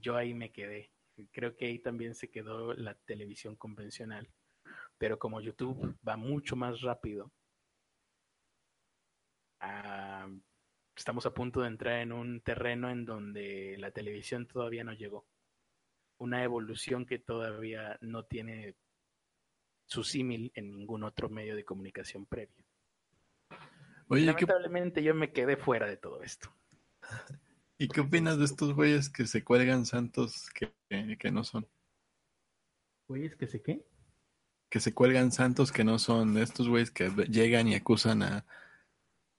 yo 0.00 0.16
ahí 0.16 0.34
me 0.34 0.52
quedé. 0.52 0.90
Creo 1.32 1.56
que 1.56 1.66
ahí 1.66 1.78
también 1.78 2.14
se 2.14 2.30
quedó 2.30 2.74
la 2.74 2.94
televisión 2.94 3.56
convencional. 3.56 4.28
Pero 4.98 5.18
como 5.18 5.40
YouTube 5.40 5.96
va 6.06 6.16
mucho 6.16 6.56
más 6.56 6.80
rápido, 6.80 7.32
estamos 10.96 11.26
a 11.26 11.34
punto 11.34 11.60
de 11.60 11.68
entrar 11.68 12.00
en 12.00 12.12
un 12.12 12.40
terreno 12.40 12.90
en 12.90 13.04
donde 13.04 13.76
la 13.78 13.90
televisión 13.90 14.46
todavía 14.46 14.84
no 14.84 14.92
llegó. 14.92 15.26
Una 16.18 16.42
evolución 16.42 17.06
que 17.06 17.18
todavía 17.18 17.96
no 18.00 18.24
tiene 18.24 18.74
su 19.88 20.04
símil 20.04 20.52
en 20.54 20.70
ningún 20.70 21.02
otro 21.02 21.30
medio 21.30 21.56
de 21.56 21.64
comunicación 21.64 22.26
previo. 22.26 22.64
Oye, 24.08 24.26
Lamentablemente 24.26 25.02
yo 25.02 25.14
me 25.14 25.32
quedé 25.32 25.56
fuera 25.56 25.86
de 25.86 25.96
todo 25.96 26.22
esto. 26.22 26.50
¿Y 27.78 27.88
qué 27.88 28.02
opinas 28.02 28.38
de 28.38 28.44
estos 28.44 28.74
güeyes 28.74 29.08
que 29.08 29.26
se 29.26 29.42
cuelgan 29.42 29.86
santos 29.86 30.50
que, 30.50 30.72
que 31.18 31.30
no 31.30 31.42
son? 31.42 31.66
¿Güeyes 33.08 33.34
que 33.36 33.46
se 33.46 33.62
qué? 33.62 33.86
Que 34.68 34.80
se 34.80 34.92
cuelgan 34.92 35.32
santos 35.32 35.72
que 35.72 35.84
no 35.84 35.98
son. 35.98 36.36
Estos 36.36 36.68
güeyes 36.68 36.90
que 36.90 37.08
llegan 37.30 37.66
y 37.68 37.74
acusan 37.74 38.22
a. 38.22 38.46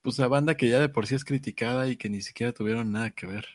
Pues 0.02 0.20
a 0.20 0.28
banda 0.28 0.58
que 0.58 0.70
ya 0.70 0.80
de 0.80 0.90
por 0.90 1.06
sí 1.06 1.14
es 1.14 1.26
criticada 1.26 1.88
y 1.88 1.98
que 1.98 2.10
ni 2.10 2.22
siquiera 2.22 2.54
tuvieron 2.54 2.92
nada 2.92 3.12
que 3.12 3.28
ver. 3.28 3.46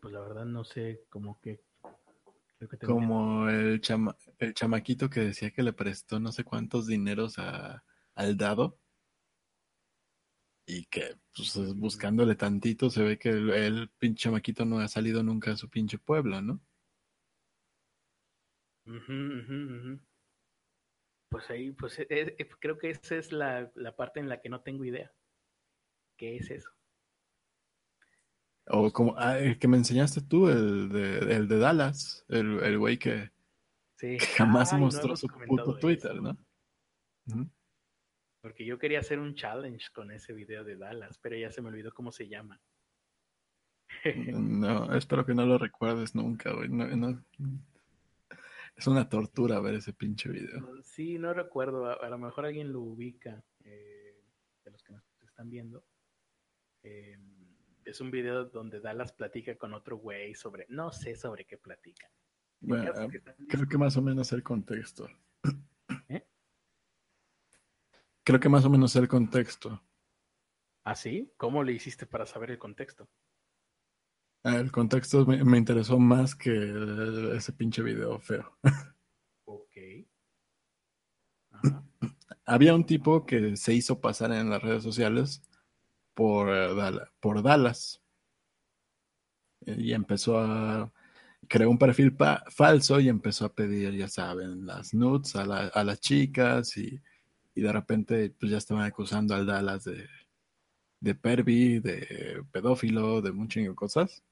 Pues 0.00 0.12
la 0.12 0.20
verdad 0.20 0.44
no 0.44 0.64
sé 0.64 1.06
cómo 1.08 1.40
que. 1.40 1.67
Como 2.84 3.48
el, 3.48 3.80
chama, 3.80 4.16
el 4.38 4.52
chamaquito 4.52 5.08
que 5.08 5.20
decía 5.20 5.52
que 5.52 5.62
le 5.62 5.72
prestó 5.72 6.18
no 6.18 6.32
sé 6.32 6.42
cuántos 6.44 6.86
dineros 6.86 7.38
a, 7.38 7.84
al 8.14 8.36
dado 8.36 8.78
y 10.68 10.84
que 10.86 11.16
pues, 11.34 11.74
buscándole 11.76 12.34
tantito 12.34 12.90
se 12.90 13.02
ve 13.02 13.18
que 13.18 13.30
el, 13.30 13.88
pinche 13.98 14.30
maquito 14.30 14.64
no 14.66 14.78
ha 14.80 14.88
salido 14.88 15.22
nunca 15.22 15.52
a 15.52 15.56
su 15.56 15.70
pinche 15.70 15.98
pueblo, 15.98 16.42
¿no? 16.42 16.60
Pues 21.30 21.50
ahí, 21.50 21.72
pues 21.72 21.98
e, 21.98 22.06
e, 22.10 22.48
creo 22.58 22.78
que 22.78 22.90
esa 22.90 23.16
es 23.16 23.32
la, 23.32 23.70
parte 23.96 24.20
en 24.20 24.28
la 24.28 24.40
que 24.40 24.48
no 24.48 24.62
tengo 24.62 24.84
idea. 24.84 25.12
¿Qué 26.16 26.36
es 26.36 26.50
eso? 26.50 26.70
O 28.70 28.92
como 28.92 29.14
ah, 29.16 29.38
el 29.38 29.58
que 29.58 29.68
me 29.68 29.76
enseñaste 29.76 30.20
tú, 30.20 30.48
el 30.48 30.88
de, 30.90 31.18
el 31.34 31.48
de 31.48 31.58
Dallas, 31.58 32.24
el 32.28 32.78
güey 32.78 32.98
que, 32.98 33.30
jamás 34.36 34.72
mostró 34.74 35.16
su 35.16 35.28
puto 35.28 35.78
Twitter, 35.78 36.20
¿no? 36.22 36.36
Porque 38.40 38.64
yo 38.64 38.78
quería 38.78 39.00
hacer 39.00 39.18
un 39.18 39.34
challenge 39.34 39.88
con 39.92 40.10
ese 40.10 40.32
video 40.32 40.64
de 40.64 40.76
Dallas, 40.76 41.18
pero 41.18 41.36
ya 41.36 41.50
se 41.50 41.60
me 41.60 41.68
olvidó 41.68 41.92
cómo 41.92 42.12
se 42.12 42.28
llama. 42.28 42.60
no, 44.34 44.94
espero 44.94 45.26
que 45.26 45.34
no 45.34 45.44
lo 45.44 45.58
recuerdes 45.58 46.14
nunca, 46.14 46.52
güey. 46.52 46.70
Es 48.76 48.86
una 48.86 49.08
tortura 49.08 49.60
ver 49.60 49.74
ese 49.74 49.92
pinche 49.92 50.28
video. 50.28 50.82
Sí, 50.84 51.18
no 51.18 51.34
recuerdo. 51.34 52.00
A, 52.00 52.08
lo 52.08 52.18
mejor 52.18 52.46
alguien 52.46 52.72
lo 52.72 52.80
ubica 52.80 53.42
eh, 53.64 54.22
de 54.64 54.70
los 54.70 54.82
que 54.84 54.92
nos 54.92 55.02
están 55.22 55.50
viendo. 55.50 55.84
Em, 56.84 57.37
es 57.88 58.00
un 58.00 58.10
video 58.10 58.44
donde 58.44 58.80
Dallas 58.80 59.12
platica 59.12 59.56
con 59.56 59.72
otro 59.72 59.96
güey 59.96 60.34
sobre. 60.34 60.66
No 60.68 60.92
sé 60.92 61.16
sobre 61.16 61.46
qué 61.46 61.56
platican. 61.56 62.10
Bueno, 62.60 62.92
creo 63.48 63.68
que 63.68 63.78
más 63.78 63.96
o 63.96 64.02
menos 64.02 64.32
el 64.32 64.42
contexto. 64.42 65.08
Creo 68.24 68.40
que 68.40 68.48
más 68.48 68.64
o 68.64 68.70
menos 68.70 68.94
el 68.96 69.08
contexto. 69.08 69.82
¿Ah, 70.84 70.94
sí? 70.94 71.32
¿Cómo 71.38 71.62
le 71.62 71.72
hiciste 71.72 72.04
para 72.04 72.26
saber 72.26 72.50
el 72.50 72.58
contexto? 72.58 73.08
Ah, 74.42 74.56
el 74.56 74.70
contexto 74.70 75.24
me, 75.24 75.56
interesó 75.56 75.98
más 75.98 76.34
que 76.34 77.34
ese 77.34 77.52
pinche 77.52 77.82
video 77.82 78.18
feo. 78.20 78.58
Ok. 79.46 79.76
Había 82.44 82.74
un 82.74 82.84
tipo 82.84 83.24
que 83.24 83.56
se 83.56 83.72
hizo 83.72 84.00
pasar 84.00 84.32
en 84.32 84.50
las 84.50 84.62
redes 84.62 84.82
sociales 84.82 85.42
por, 86.18 86.48
eh, 86.50 87.00
por 87.20 87.42
Dallas. 87.42 88.02
Y 89.64 89.92
empezó 89.92 90.38
a. 90.38 90.92
Creó 91.48 91.70
un 91.70 91.78
perfil 91.78 92.16
falso 92.50 92.98
y 93.00 93.08
empezó 93.08 93.46
a 93.46 93.52
pedir, 93.54 93.94
ya 93.94 94.08
saben, 94.08 94.66
las 94.66 94.92
nudes 94.92 95.36
a, 95.36 95.44
las 95.46 96.00
chicas 96.00 96.76
y 96.76 97.00
y 97.58 97.60
de 97.60 97.72
repente 97.72 98.30
pues 98.38 98.52
ya 98.52 98.58
estaban 98.58 98.84
acusando 98.84 99.34
al 99.34 99.44
Dallas 99.44 99.82
de, 99.82 100.08
de 101.00 101.14
pervi, 101.16 101.80
de 101.80 102.44
pedófilo, 102.52 103.20
de 103.20 103.32
muchas 103.32 103.74
cosas. 103.74 104.22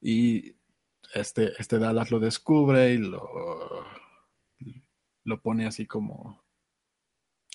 Y 0.00 0.56
este, 1.14 1.52
este 1.60 1.78
Dallas 1.78 2.10
lo 2.10 2.18
descubre 2.18 2.94
y 2.94 2.98
lo, 2.98 3.84
lo 5.22 5.40
pone 5.40 5.66
así 5.66 5.86
como, 5.86 6.42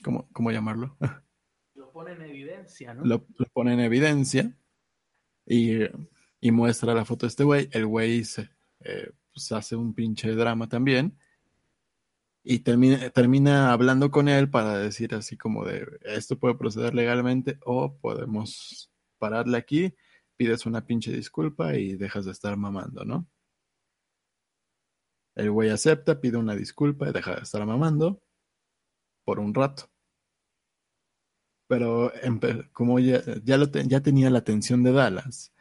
como, 0.02 0.30
¿cómo 0.32 0.52
llamarlo? 0.52 0.96
Pone 1.94 2.14
en 2.14 2.22
evidencia, 2.24 2.94
¿no? 2.94 3.06
Lo, 3.06 3.24
pone 3.54 3.74
en 3.74 3.80
evidencia 3.80 4.58
y, 5.46 5.84
y, 6.42 6.52
muestra 6.52 6.94
la 6.94 7.06
foto 7.06 7.26
de 7.26 7.30
este 7.30 7.44
güey. 7.44 7.70
El 7.72 7.86
güey 7.86 8.24
se, 8.24 8.50
eh, 8.80 9.12
pues 9.32 9.52
hace 9.52 9.76
un 9.76 9.94
pinche 9.94 10.34
drama 10.34 10.68
también. 10.68 11.18
Y 12.44 12.60
termina, 12.60 13.10
termina 13.12 13.72
hablando 13.72 14.12
con 14.12 14.28
él 14.28 14.50
para 14.50 14.78
decir 14.78 15.16
así 15.16 15.38
como 15.38 15.64
de, 15.64 15.88
esto 16.02 16.38
puede 16.38 16.56
proceder 16.56 16.94
legalmente 16.94 17.58
o 17.64 17.96
podemos 17.98 18.92
pararle 19.18 19.58
aquí, 19.58 19.96
pides 20.36 20.66
una 20.66 20.86
pinche 20.86 21.14
disculpa 21.14 21.76
y 21.76 21.96
dejas 21.96 22.26
de 22.26 22.32
estar 22.32 22.58
mamando, 22.58 23.06
¿no? 23.06 23.28
El 25.36 25.52
güey 25.52 25.70
acepta, 25.70 26.20
pide 26.20 26.38
una 26.38 26.56
disculpa 26.56 27.08
y 27.08 27.14
deja 27.14 27.36
de 27.36 27.42
estar 27.44 27.66
mamando 27.66 28.22
por 29.24 29.40
un 29.40 29.54
rato. 29.54 29.93
Pero 31.74 32.14
como 32.72 33.00
ya, 33.00 33.24
ya, 33.43 33.58
lo 33.58 33.66
ya 33.66 34.00
tenía 34.02 34.30
la 34.30 34.38
atención 34.38 34.84
de 34.84 34.92
Dallas, 34.92 35.52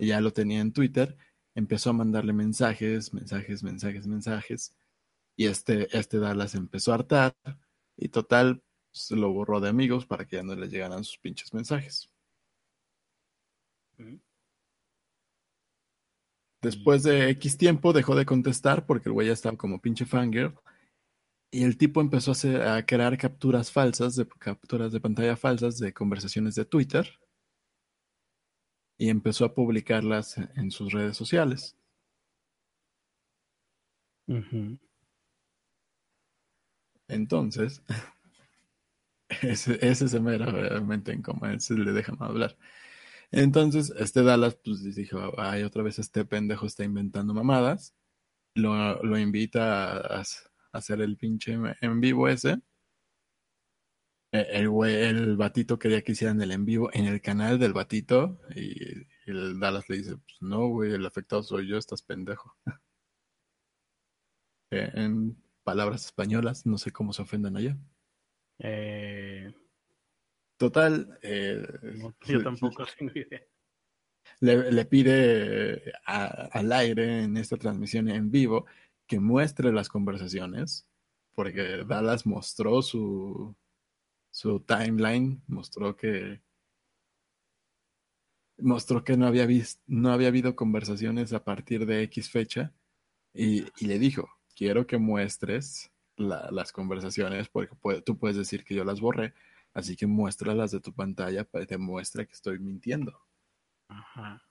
ya 0.00 0.20
lo 0.20 0.32
tenía 0.32 0.58
en 0.58 0.72
Twitter, 0.72 1.16
empezó 1.54 1.90
a 1.90 1.92
mandarle 1.92 2.32
mensajes, 2.32 3.14
mensajes, 3.14 3.62
mensajes, 3.62 4.08
mensajes. 4.08 4.74
Y 5.36 5.46
este, 5.46 5.86
este 5.96 6.18
Dallas 6.18 6.56
empezó 6.56 6.90
a 6.90 6.96
hartar 6.96 7.36
y 7.96 8.08
total 8.08 8.64
se 8.90 9.14
lo 9.14 9.32
borró 9.32 9.60
de 9.60 9.68
amigos 9.68 10.06
para 10.06 10.24
que 10.26 10.36
ya 10.36 10.42
no 10.42 10.56
le 10.56 10.66
llegaran 10.66 11.04
sus 11.04 11.18
pinches 11.18 11.54
mensajes. 11.54 12.10
Después 16.60 17.04
de 17.04 17.30
X 17.30 17.56
tiempo 17.56 17.92
dejó 17.92 18.16
de 18.16 18.26
contestar 18.26 18.86
porque 18.86 19.08
el 19.08 19.12
güey 19.12 19.28
ya 19.28 19.34
estaba 19.34 19.56
como 19.56 19.80
pinche 19.80 20.04
fangirl. 20.04 20.58
Y 21.52 21.64
el 21.64 21.76
tipo 21.76 22.00
empezó 22.00 22.32
a, 22.32 22.76
a 22.76 22.86
crear 22.86 23.18
capturas 23.18 23.72
falsas, 23.72 24.16
de, 24.16 24.26
capturas 24.38 24.92
de 24.92 25.00
pantalla 25.00 25.36
falsas 25.36 25.78
de 25.78 25.92
conversaciones 25.92 26.54
de 26.54 26.64
Twitter. 26.64 27.18
Y 28.98 29.08
empezó 29.08 29.44
a 29.44 29.54
publicarlas 29.54 30.36
en 30.56 30.70
sus 30.70 30.92
redes 30.92 31.16
sociales. 31.16 31.76
Entonces, 37.08 37.82
ese, 39.42 39.78
ese 39.84 40.08
se 40.08 40.20
me 40.20 40.34
era 40.34 40.46
realmente 40.46 41.12
en 41.12 41.22
coma, 41.22 41.52
ese 41.54 41.74
le 41.74 41.92
dejan 41.92 42.16
hablar. 42.20 42.56
Entonces, 43.32 43.92
este 43.98 44.22
Dallas, 44.22 44.56
pues 44.56 44.82
dijo, 44.94 45.32
ay, 45.38 45.62
otra 45.64 45.82
vez 45.82 45.98
este 45.98 46.24
pendejo 46.24 46.66
está 46.66 46.84
inventando 46.84 47.34
mamadas. 47.34 47.94
Lo, 48.54 49.02
lo 49.02 49.18
invita 49.18 50.20
a, 50.20 50.24
hacer 50.72 51.00
el 51.00 51.16
pinche 51.16 51.56
en 51.80 52.00
vivo 52.00 52.28
ese. 52.28 52.60
E, 54.32 54.46
el 54.52 54.68
güey, 54.68 54.94
el 54.94 55.36
batito 55.36 55.78
quería 55.78 56.02
que 56.02 56.12
hicieran 56.12 56.40
el 56.40 56.52
en 56.52 56.64
vivo 56.64 56.90
en 56.92 57.06
el 57.06 57.20
canal 57.20 57.58
del 57.58 57.72
batito. 57.72 58.40
Y, 58.54 59.06
el 59.26 59.60
Dallas 59.60 59.88
le 59.88 59.98
dice, 59.98 60.16
pues 60.16 60.36
no, 60.40 60.68
güey, 60.68 60.92
el 60.92 61.06
afectado 61.06 61.42
soy 61.42 61.68
yo, 61.68 61.78
estás 61.78 62.02
pendejo. 62.02 62.56
E, 64.72 64.88
en 64.94 65.36
palabras 65.64 66.04
españolas, 66.04 66.64
no 66.64 66.78
sé 66.78 66.92
cómo 66.92 67.12
se 67.12 67.22
ofendan 67.22 67.56
allá. 67.56 67.76
Eh, 68.60 69.52
Total. 70.60 71.18
Eh, 71.22 71.66
yo 72.26 72.42
tampoco 72.42 72.84
tengo 72.98 73.12
idea. 73.14 73.40
Le, 74.40 74.84
pide 74.84 75.94
al 76.04 76.70
aire 76.72 77.24
en 77.24 77.38
esta 77.38 77.56
transmisión 77.56 78.08
en 78.10 78.30
vivo 78.30 78.66
que 79.10 79.18
muestre 79.18 79.72
las 79.72 79.88
conversaciones, 79.88 80.86
porque 81.34 81.84
Dallas 81.84 82.26
mostró 82.26 82.80
su, 82.80 83.56
su 84.30 84.60
timeline, 84.60 85.42
mostró 85.48 85.96
que 85.96 86.40
mostró 88.58 89.02
que 89.02 89.16
no 89.16 89.26
había 89.26 89.48
no 89.88 90.12
había 90.12 90.28
habido 90.28 90.54
conversaciones 90.54 91.32
a 91.32 91.42
partir 91.42 91.86
de 91.86 92.04
X 92.04 92.30
fecha 92.30 92.72
y, 93.34 93.64
le 93.84 93.98
dijo, 93.98 94.28
quiero 94.54 94.86
que 94.86 94.98
muestres 94.98 95.90
las 96.16 96.70
conversaciones 96.70 97.48
porque 97.48 97.74
tú 98.02 98.16
puedes 98.16 98.36
decir 98.36 98.62
que 98.62 98.76
yo 98.76 98.84
las 98.84 99.00
borré, 99.00 99.34
Así 99.72 99.96
que 99.96 100.06
muéstralas 100.06 100.70
de 100.70 100.80
tu 100.80 100.92
pantalla 100.92 101.44
para 101.44 101.66
que 101.66 101.78
muestre 101.78 102.26
que 102.26 102.32
estoy 102.32 102.58
mintiendo. 102.58 103.20
Ajá. 103.88 104.42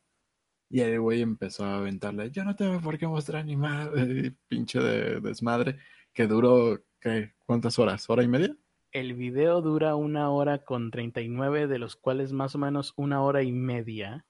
Y 0.69 0.81
el 0.81 0.99
güey 0.99 1.21
empezó 1.21 1.65
a 1.65 1.77
aventarle, 1.77 2.29
yo 2.29 2.43
no 2.43 2.55
tengo 2.55 2.79
por 2.79 2.97
qué 2.97 3.07
mostrar 3.07 3.43
ni 3.43 3.55
más, 3.55 3.89
pinche 4.47 4.79
de 4.79 5.19
desmadre, 5.19 5.79
que 6.13 6.27
duró, 6.27 6.79
¿qué? 6.99 7.33
¿cuántas 7.45 7.79
horas? 7.79 8.07
¿Hora 8.09 8.23
y 8.23 8.27
media? 8.27 8.55
El 8.91 9.15
video 9.15 9.61
dura 9.61 9.95
una 9.95 10.29
hora 10.29 10.63
con 10.63 10.91
39, 10.91 11.67
de 11.67 11.79
los 11.79 11.95
cuales 11.95 12.33
más 12.33 12.53
o 12.53 12.59
menos 12.59 12.93
una 12.95 13.23
hora 13.23 13.41
y 13.41 13.51
media 13.51 14.25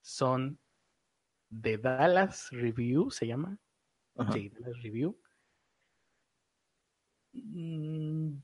son 0.00 0.58
de 1.48 1.78
Dallas 1.78 2.48
Review, 2.50 3.10
¿se 3.10 3.26
llama? 3.26 3.58
Sí, 4.32 4.50
Dallas 4.50 4.82
Review. 4.82 5.20
Mm, 7.32 8.38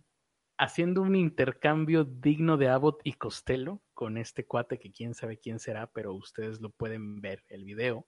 haciendo 0.58 1.02
un 1.02 1.16
intercambio 1.16 2.05
digno 2.05 2.56
de 2.56 2.68
Abbott 2.68 3.00
y 3.05 3.14
Costello 3.14 3.82
con 3.97 4.18
este 4.18 4.44
cuate 4.44 4.78
que 4.78 4.92
quién 4.92 5.15
sabe 5.15 5.39
quién 5.39 5.58
será, 5.58 5.91
pero 5.91 6.12
ustedes 6.12 6.60
lo 6.60 6.68
pueden 6.68 7.23
ver 7.23 7.42
el 7.49 7.65
video. 7.65 8.07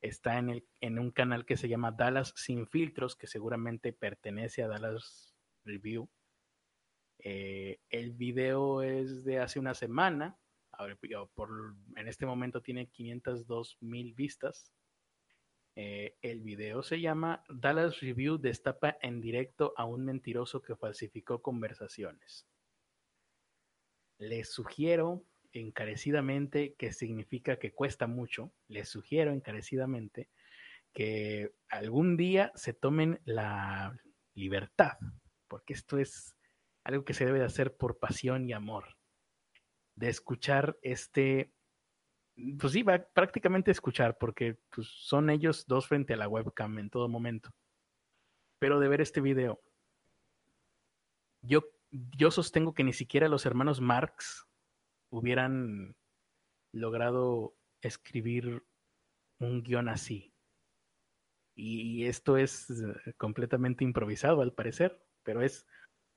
Está 0.00 0.38
en, 0.38 0.48
el, 0.48 0.68
en 0.80 1.00
un 1.00 1.10
canal 1.10 1.44
que 1.44 1.56
se 1.56 1.68
llama 1.68 1.90
Dallas 1.90 2.32
Sin 2.36 2.68
Filtros, 2.68 3.16
que 3.16 3.26
seguramente 3.26 3.92
pertenece 3.92 4.62
a 4.62 4.68
Dallas 4.68 5.34
Review. 5.64 6.08
Eh, 7.18 7.80
el 7.90 8.12
video 8.12 8.80
es 8.82 9.24
de 9.24 9.40
hace 9.40 9.58
una 9.58 9.74
semana. 9.74 10.38
por, 11.34 11.50
en 11.96 12.06
este 12.06 12.24
momento 12.24 12.62
tiene 12.62 12.88
502 12.88 13.76
mil 13.80 14.14
vistas. 14.14 14.72
Eh, 15.74 16.16
el 16.22 16.42
video 16.42 16.84
se 16.84 17.00
llama 17.00 17.42
Dallas 17.48 17.98
Review 17.98 18.38
destapa 18.38 18.96
en 19.02 19.20
directo 19.20 19.74
a 19.76 19.84
un 19.84 20.04
mentiroso 20.04 20.62
que 20.62 20.76
falsificó 20.76 21.42
conversaciones. 21.42 22.46
Les 24.18 24.52
sugiero 24.52 25.24
encarecidamente, 25.52 26.74
que 26.74 26.92
significa 26.92 27.58
que 27.58 27.72
cuesta 27.72 28.06
mucho, 28.06 28.52
les 28.68 28.88
sugiero 28.88 29.32
encarecidamente 29.32 30.28
que 30.92 31.52
algún 31.68 32.16
día 32.16 32.52
se 32.54 32.72
tomen 32.72 33.20
la 33.24 33.98
libertad, 34.34 34.98
porque 35.46 35.72
esto 35.72 35.98
es 35.98 36.34
algo 36.84 37.04
que 37.04 37.14
se 37.14 37.24
debe 37.24 37.38
de 37.38 37.44
hacer 37.44 37.76
por 37.76 37.98
pasión 37.98 38.48
y 38.48 38.52
amor, 38.52 38.96
de 39.94 40.08
escuchar 40.08 40.78
este 40.82 41.52
pues 42.58 42.72
sí, 42.72 42.82
va 42.82 42.98
prácticamente 42.98 43.70
escuchar, 43.70 44.16
porque 44.18 44.58
pues, 44.70 44.86
son 44.88 45.30
ellos 45.30 45.66
dos 45.66 45.88
frente 45.88 46.14
a 46.14 46.16
la 46.16 46.28
webcam 46.28 46.78
en 46.78 46.90
todo 46.90 47.08
momento. 47.08 47.50
Pero 48.58 48.80
de 48.80 48.88
ver 48.88 49.00
este 49.00 49.20
video, 49.20 49.60
yo, 51.42 51.64
yo 51.90 52.30
sostengo 52.30 52.74
que 52.74 52.84
ni 52.84 52.92
siquiera 52.92 53.28
los 53.28 53.46
hermanos 53.46 53.80
Marx 53.80 54.46
hubieran 55.10 55.96
logrado 56.72 57.56
escribir 57.82 58.64
un 59.40 59.62
guion 59.62 59.88
así. 59.88 60.34
Y 61.54 62.04
esto 62.04 62.36
es 62.36 62.70
eh, 62.70 63.14
completamente 63.16 63.82
improvisado 63.82 64.42
al 64.42 64.52
parecer, 64.52 65.02
pero 65.24 65.42
es 65.42 65.66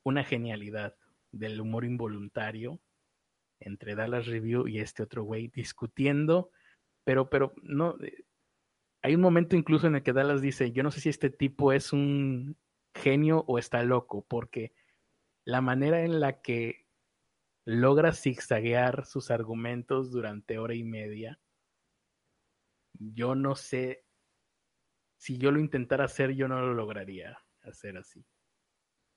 una 0.04 0.24
genialidad 0.24 0.96
del 1.32 1.60
humor 1.60 1.86
involuntario 1.86 2.80
entre 3.60 3.96
Dallas 3.96 4.28
Review 4.28 4.68
y 4.68 4.80
este 4.80 5.04
otro 5.04 5.24
güey 5.24 5.48
discutiendo, 5.48 6.52
pero, 7.04 7.30
pero 7.30 7.54
no, 7.64 7.96
eh, 8.04 8.26
hay 9.02 9.16
un 9.16 9.22
momento 9.22 9.56
incluso 9.56 9.88
en 9.88 9.96
el 9.96 10.04
que 10.04 10.14
Dallas 10.14 10.42
dice, 10.42 10.72
yo 10.72 10.84
no 10.84 10.92
sé 10.92 11.02
si 11.02 11.10
este 11.10 11.30
tipo 11.30 11.72
es 11.72 11.94
un 11.94 12.58
genio 12.94 13.44
o 13.48 13.58
está 13.58 13.84
loco, 13.84 14.26
porque 14.28 14.74
la 15.46 15.62
manera 15.62 16.04
en 16.04 16.20
la 16.20 16.42
que 16.42 16.88
logra 17.66 18.14
zigzaguear 18.14 19.06
sus 19.06 19.32
argumentos 19.32 20.12
durante 20.12 20.58
hora 20.58 20.74
y 20.74 20.84
media, 20.84 21.40
yo 22.94 23.36
no 23.36 23.56
sé 23.56 24.06
si 25.18 25.38
yo 25.38 25.52
lo 25.52 25.60
intentara 25.60 26.06
hacer, 26.06 26.32
yo 26.32 26.48
no 26.48 26.60
lo 26.62 26.74
lograría 26.74 27.38
hacer 27.62 27.98
así. 27.98 28.26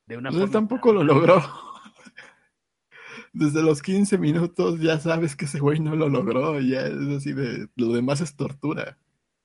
De 0.07 0.19
una 0.19 0.31
pues 0.31 0.51
tampoco 0.51 0.93
lo 0.93 1.03
logró 1.03 1.41
desde 3.33 3.63
los 3.63 3.83
15 3.83 4.19
minutos 4.19 4.81
ya 4.81 4.99
sabes 4.99 5.35
que 5.35 5.45
ese 5.47 5.61
güey 5.61 5.81
no 5.81 5.97
lo 5.97 6.09
logró, 6.09 6.61
ya 6.61 6.87
es 6.87 7.09
así 7.17 7.33
de, 7.33 7.69
lo 7.77 7.93
demás 7.93 8.21
es 8.21 8.37
tortura. 8.37 8.99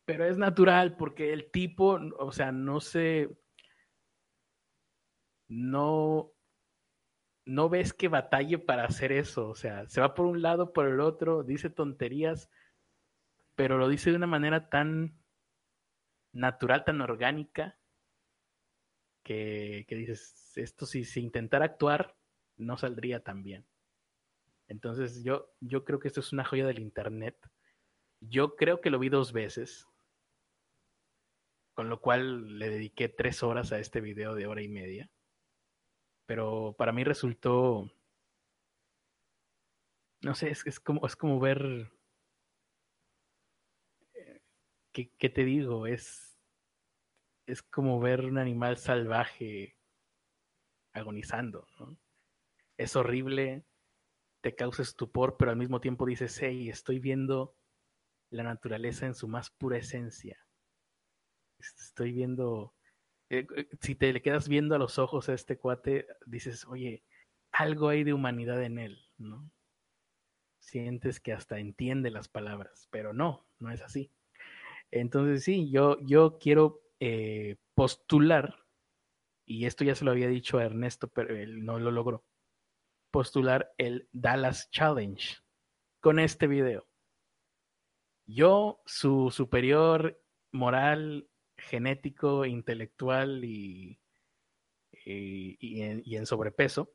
Pero 0.06 0.25
es 0.25 0.38
natural 0.38 0.95
porque 0.95 1.33
el 1.33 1.51
tipo, 1.51 1.99
o 2.17 2.32
sea, 2.32 2.51
no 2.51 2.80
se, 2.80 3.30
no, 5.49 6.32
no 7.45 7.69
ves 7.69 7.93
que 7.93 8.08
batalle 8.08 8.59
para 8.59 8.85
hacer 8.85 9.11
eso, 9.11 9.50
o 9.50 9.56
sea, 9.56 9.88
se 9.90 10.01
va 10.01 10.14
por 10.14 10.26
un 10.26 10.42
lado, 10.42 10.74
por 10.74 10.88
el 10.88 11.00
otro, 11.00 11.43
dice 11.43 11.69
tonterías, 11.69 12.50
pero 13.56 13.77
lo 13.77 13.88
dice 13.88 14.11
de 14.11 14.18
una 14.18 14.27
manera 14.27 14.69
tan 14.69 15.18
natural, 16.32 16.84
tan 16.85 17.01
orgánica, 17.01 17.77
que, 19.24 19.85
que 19.88 19.95
dices, 19.95 20.53
esto 20.58 20.85
si 20.85 21.03
se 21.03 21.19
intentara 21.19 21.66
actuar, 21.66 22.16
no 22.58 22.77
saldría 22.77 23.24
tan 23.24 23.43
bien. 23.43 23.66
Entonces 24.68 25.24
yo, 25.24 25.51
yo 25.59 25.84
creo 25.84 26.00
que 26.00 26.08
esto 26.08 26.19
es 26.19 26.32
una 26.34 26.45
joya 26.45 26.66
del 26.68 26.80
Internet. 26.80 27.35
Yo 28.22 28.56
creo 28.56 28.82
que 28.82 28.90
lo 28.92 29.00
vi 29.00 29.09
dos 29.09 29.34
veces. 29.34 29.88
con 31.74 31.88
lo 31.90 32.01
cual 32.01 32.59
le 32.59 32.69
dediqué 32.69 33.08
tres 33.08 33.42
horas 33.42 33.72
a 33.72 33.80
este 33.80 34.01
video 34.01 34.35
de 34.35 34.48
hora 34.48 34.61
y 34.61 34.68
media. 34.68 35.09
Pero 36.30 36.75
para 36.77 36.91
mí 36.91 37.03
resultó, 37.03 37.91
no 40.22 40.35
sé, 40.35 40.51
es, 40.51 40.64
es 40.67 40.80
como, 40.80 41.03
es 41.08 41.16
como 41.16 41.40
ver, 41.40 41.91
eh, 44.14 44.40
¿qué, 44.91 45.11
qué 45.17 45.30
te 45.32 45.43
digo? 45.43 45.88
Es, 45.88 46.38
es 47.48 47.64
como 47.64 47.99
ver 47.99 48.25
un 48.25 48.38
animal 48.38 48.77
salvaje 48.77 49.75
agonizando, 50.93 51.66
¿no? 51.80 51.98
Es 52.77 52.95
horrible, 52.95 53.66
te 54.41 54.53
causa 54.53 54.83
estupor, 54.83 55.35
pero 55.35 55.49
al 55.49 55.58
mismo 55.58 55.82
tiempo 55.82 56.06
dices, 56.06 56.40
hey, 56.43 56.69
estoy 56.69 56.99
viendo 56.99 57.56
la 58.30 58.43
naturaleza 58.43 59.08
en 59.08 59.16
su 59.16 59.27
más 59.27 59.49
pura 59.49 59.80
esencia. 59.80 60.45
Estoy 61.58 62.11
viendo, 62.11 62.75
eh, 63.30 63.45
eh, 63.56 63.69
si 63.82 63.95
te 63.95 64.11
le 64.11 64.22
quedas 64.22 64.48
viendo 64.48 64.75
a 64.75 64.80
los 64.80 64.98
ojos 64.98 65.30
a 65.30 65.33
este 65.33 65.58
cuate, 65.58 66.08
dices, 66.25 66.66
oye, 66.66 67.03
algo 67.51 67.90
hay 67.90 68.03
de 68.03 68.14
humanidad 68.14 68.64
en 68.64 68.80
él, 68.80 68.99
¿no? 69.17 69.51
Sientes 70.59 71.19
que 71.19 71.33
hasta 71.33 71.59
entiende 71.59 72.11
las 72.11 72.27
palabras, 72.27 72.88
pero 72.91 73.14
no, 73.14 73.48
no 73.59 73.72
es 73.72 73.82
así. 73.82 74.11
Entonces 74.91 75.43
sí, 75.43 75.69
yo, 75.69 75.98
yo 76.01 76.40
quiero 76.40 76.82
eh, 76.99 77.58
postular, 77.75 78.66
y 79.45 79.66
esto 79.66 79.83
ya 79.83 79.95
se 79.95 80.06
lo 80.06 80.11
había 80.11 80.27
dicho 80.27 80.58
a 80.58 80.66
Ernesto, 80.66 81.08
pero 81.08 81.35
él 81.35 81.64
no 81.64 81.80
lo 81.80 81.91
logró, 81.91 82.25
postular 83.11 83.74
el 83.77 84.09
Dallas 84.11 84.69
Challenge 84.72 85.38
con 85.99 86.19
este 86.19 86.48
video. 86.48 86.88
Yo, 88.25 88.82
su 88.85 89.32
superior 89.32 90.22
moral, 90.51 91.28
genético, 91.59 92.45
intelectual 92.45 93.43
y, 93.43 93.99
y, 95.05 95.57
y, 95.59 95.81
en, 95.81 96.01
y 96.05 96.17
en, 96.17 96.25
sobrepeso, 96.25 96.93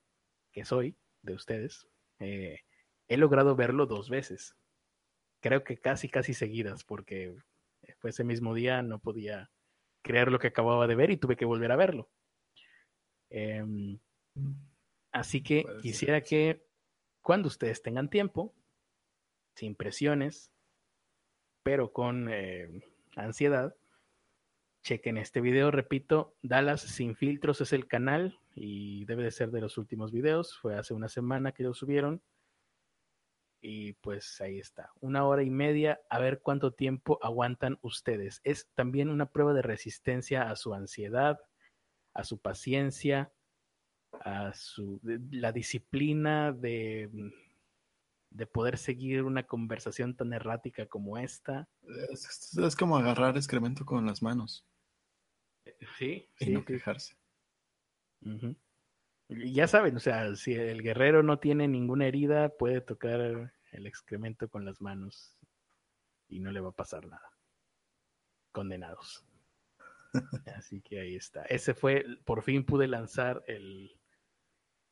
que 0.53 0.65
soy 0.65 0.97
de 1.23 1.35
ustedes, 1.35 1.89
eh, 2.21 2.61
he 3.09 3.17
logrado 3.17 3.57
verlo 3.57 3.87
dos 3.87 4.09
veces. 4.11 4.57
Creo 5.41 5.65
que 5.65 5.77
casi, 5.79 6.09
casi 6.09 6.35
seguidas, 6.35 6.85
porque 6.85 7.37
fue 7.99 8.11
ese 8.11 8.25
mismo 8.25 8.55
día, 8.55 8.83
no 8.83 8.99
podía 8.99 9.51
creer 10.03 10.31
lo 10.31 10.39
que 10.39 10.49
acababa 10.49 10.87
de 10.87 10.95
ver 10.95 11.11
y 11.11 11.17
tuve 11.17 11.37
que 11.37 11.45
volver 11.45 11.73
a 11.73 11.77
verlo. 11.77 12.11
Eh, 13.31 13.99
así 15.13 15.43
que 15.43 15.63
Puede 15.63 15.81
quisiera 15.81 16.21
ser. 16.21 16.29
que 16.29 16.67
cuando 17.23 17.49
ustedes 17.49 17.83
tengan 17.83 18.11
tiempo, 18.11 18.55
sin 19.55 19.75
presiones, 19.75 20.51
pero 21.63 21.93
con 21.93 22.29
eh, 22.31 22.83
ansiedad, 23.17 23.75
chequen 24.85 25.17
este 25.17 25.41
video. 25.41 25.71
Repito, 25.73 26.37
Dallas 26.43 26.83
Sin 26.83 27.17
Filtros 27.17 27.61
es 27.61 27.73
el 27.73 27.89
canal 27.89 28.39
y 28.55 29.05
debe 29.07 29.25
de 29.25 29.31
ser 29.31 29.51
de 29.51 29.63
los 29.63 29.79
últimos 29.79 30.13
videos. 30.13 30.57
Fue 30.59 30.77
hace 30.77 30.95
una 30.95 31.09
semana 31.09 31.53
que 31.53 31.65
lo 31.65 31.75
subieron. 31.75 32.23
Y 33.61 33.95
pues 33.95 34.43
ahí 34.43 34.59
está, 34.59 34.93
una 35.01 35.25
hora 35.25 35.43
y 35.43 35.49
media, 35.49 35.99
a 36.11 36.19
ver 36.19 36.41
cuánto 36.43 36.75
tiempo 36.75 37.19
aguantan 37.23 37.79
ustedes. 37.81 38.43
Es 38.45 38.69
también 38.75 39.09
una 39.09 39.33
prueba 39.33 39.55
de 39.55 39.63
resistencia 39.63 40.51
a 40.51 40.57
su 40.57 40.75
ansiedad, 40.75 41.41
a 42.13 42.25
su 42.25 42.39
paciencia, 42.39 43.33
a 44.21 44.53
su 44.53 45.01
la 45.31 45.51
disciplina 45.51 46.53
de, 46.53 47.09
de 48.29 48.47
poder 48.47 48.77
seguir 48.77 49.23
una 49.23 49.45
conversación 49.45 50.15
tan 50.15 50.35
errática 50.35 50.85
como 50.85 51.17
esta. 51.17 51.67
Es, 52.13 52.55
es 52.59 52.77
como 52.77 52.99
agarrar 52.99 53.39
excremento 53.39 53.87
con 53.87 54.05
las 54.05 54.21
manos. 54.21 54.67
Sí, 55.99 56.29
y 56.41 56.45
sí, 56.45 56.53
no 56.53 56.61
sí. 56.61 56.67
quejarse. 56.67 57.17
Uh 58.23 58.29
-huh. 58.31 58.57
Ya 59.29 59.67
saben, 59.67 59.97
o 59.97 60.01
sea, 60.01 60.35
si 60.37 60.55
el 60.55 60.83
guerrero 60.83 61.23
no 61.23 61.39
tiene 61.39 61.67
ninguna 61.67 62.07
herida, 62.07 62.51
puede 62.51 62.81
tocar 62.81 63.53
el 63.73 63.87
excremento 63.87 64.49
con 64.49 64.65
las 64.65 64.81
manos 64.81 65.39
y 66.29 66.41
no 66.41 66.53
le 66.53 66.61
va 66.61 66.71
a 66.71 66.77
pasar 66.77 67.07
nada. 67.07 67.31
Condenados. 68.53 69.27
Así 70.57 70.81
que 70.81 71.01
ahí 71.01 71.17
está. 71.17 71.43
Ese 71.45 71.75
fue, 71.75 72.05
por 72.25 72.43
fin 72.43 72.65
pude 72.65 72.87
lanzar 72.87 73.43
el, 73.47 73.99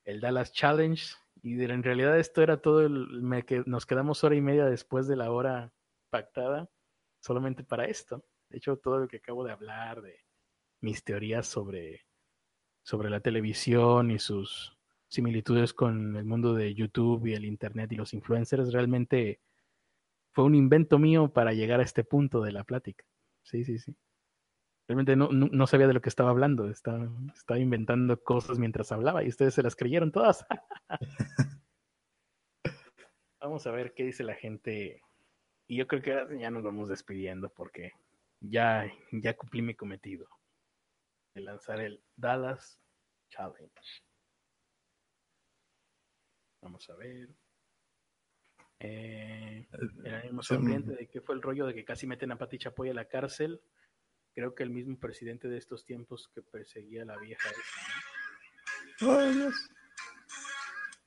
el 0.04 0.20
Dallas 0.20 0.52
Challenge. 0.52 1.14
Y 1.42 1.62
en 1.62 1.82
realidad 1.82 2.18
esto 2.18 2.42
era 2.42 2.60
todo, 2.60 2.82
el, 2.82 3.22
me, 3.22 3.44
que 3.44 3.62
nos 3.66 3.86
quedamos 3.86 4.22
hora 4.24 4.34
y 4.34 4.40
media 4.40 4.64
después 4.64 5.06
de 5.08 5.16
la 5.16 5.30
hora 5.30 5.72
pactada, 6.10 6.70
solamente 7.20 7.64
para 7.64 7.86
esto. 7.86 8.24
De 8.48 8.58
hecho, 8.58 8.76
todo 8.76 8.98
lo 8.98 9.08
que 9.08 9.18
acabo 9.18 9.44
de 9.44 9.52
hablar, 9.52 10.02
de 10.02 10.18
mis 10.82 11.02
teorías 11.04 11.46
sobre, 11.46 12.04
sobre 12.82 13.08
la 13.08 13.20
televisión 13.20 14.10
y 14.10 14.18
sus 14.18 14.76
similitudes 15.08 15.72
con 15.72 16.16
el 16.16 16.24
mundo 16.24 16.54
de 16.54 16.74
YouTube 16.74 17.26
y 17.26 17.34
el 17.34 17.44
Internet 17.44 17.92
y 17.92 17.96
los 17.96 18.12
influencers, 18.12 18.72
realmente 18.72 19.40
fue 20.32 20.44
un 20.44 20.54
invento 20.54 20.98
mío 20.98 21.32
para 21.32 21.52
llegar 21.52 21.80
a 21.80 21.84
este 21.84 22.04
punto 22.04 22.42
de 22.42 22.52
la 22.52 22.64
plática. 22.64 23.04
Sí, 23.42 23.64
sí, 23.64 23.78
sí. 23.78 23.94
Realmente 24.88 25.14
no, 25.16 25.28
no, 25.30 25.48
no 25.52 25.66
sabía 25.66 25.86
de 25.86 25.94
lo 25.94 26.00
que 26.00 26.08
estaba 26.08 26.30
hablando, 26.30 26.68
estaba, 26.68 27.08
estaba, 27.34 27.60
inventando 27.60 28.20
cosas 28.22 28.58
mientras 28.58 28.90
hablaba 28.90 29.22
y 29.22 29.28
ustedes 29.28 29.54
se 29.54 29.62
las 29.62 29.76
creyeron 29.76 30.10
todas. 30.10 30.44
Vamos 33.40 33.66
a 33.66 33.70
ver 33.70 33.94
qué 33.94 34.04
dice 34.04 34.24
la 34.24 34.34
gente. 34.34 35.02
Y 35.66 35.76
yo 35.76 35.86
creo 35.86 36.02
que 36.02 36.38
ya 36.38 36.50
nos 36.50 36.62
vamos 36.62 36.88
despidiendo 36.88 37.50
porque 37.50 37.92
ya, 38.40 38.90
ya 39.10 39.36
cumplí 39.36 39.62
mi 39.62 39.74
cometido 39.74 40.28
de 41.34 41.40
lanzar 41.40 41.80
el 41.80 42.02
Dallas 42.16 42.80
Challenge. 43.30 43.72
Vamos 46.60 46.88
a 46.90 46.94
ver. 46.94 47.28
Eh, 48.78 49.68
el 50.04 50.14
ánimo 50.14 50.42
sonriente 50.42 50.92
de 50.92 51.08
qué 51.08 51.20
fue 51.20 51.34
el 51.34 51.42
rollo 51.42 51.66
de 51.66 51.74
que 51.74 51.84
casi 51.84 52.06
meten 52.06 52.32
a 52.32 52.38
Pati 52.38 52.58
Chapoy 52.58 52.90
a 52.90 52.94
la 52.94 53.08
cárcel. 53.08 53.62
Creo 54.34 54.54
que 54.54 54.62
el 54.62 54.70
mismo 54.70 54.98
presidente 54.98 55.48
de 55.48 55.58
estos 55.58 55.84
tiempos 55.84 56.30
que 56.34 56.42
perseguía 56.42 57.02
a 57.02 57.06
la 57.06 57.18
vieja 57.18 57.48
esa, 57.50 59.04
¿no? 59.04 59.18
¡Ay, 59.18 59.34
Dios! 59.34 59.70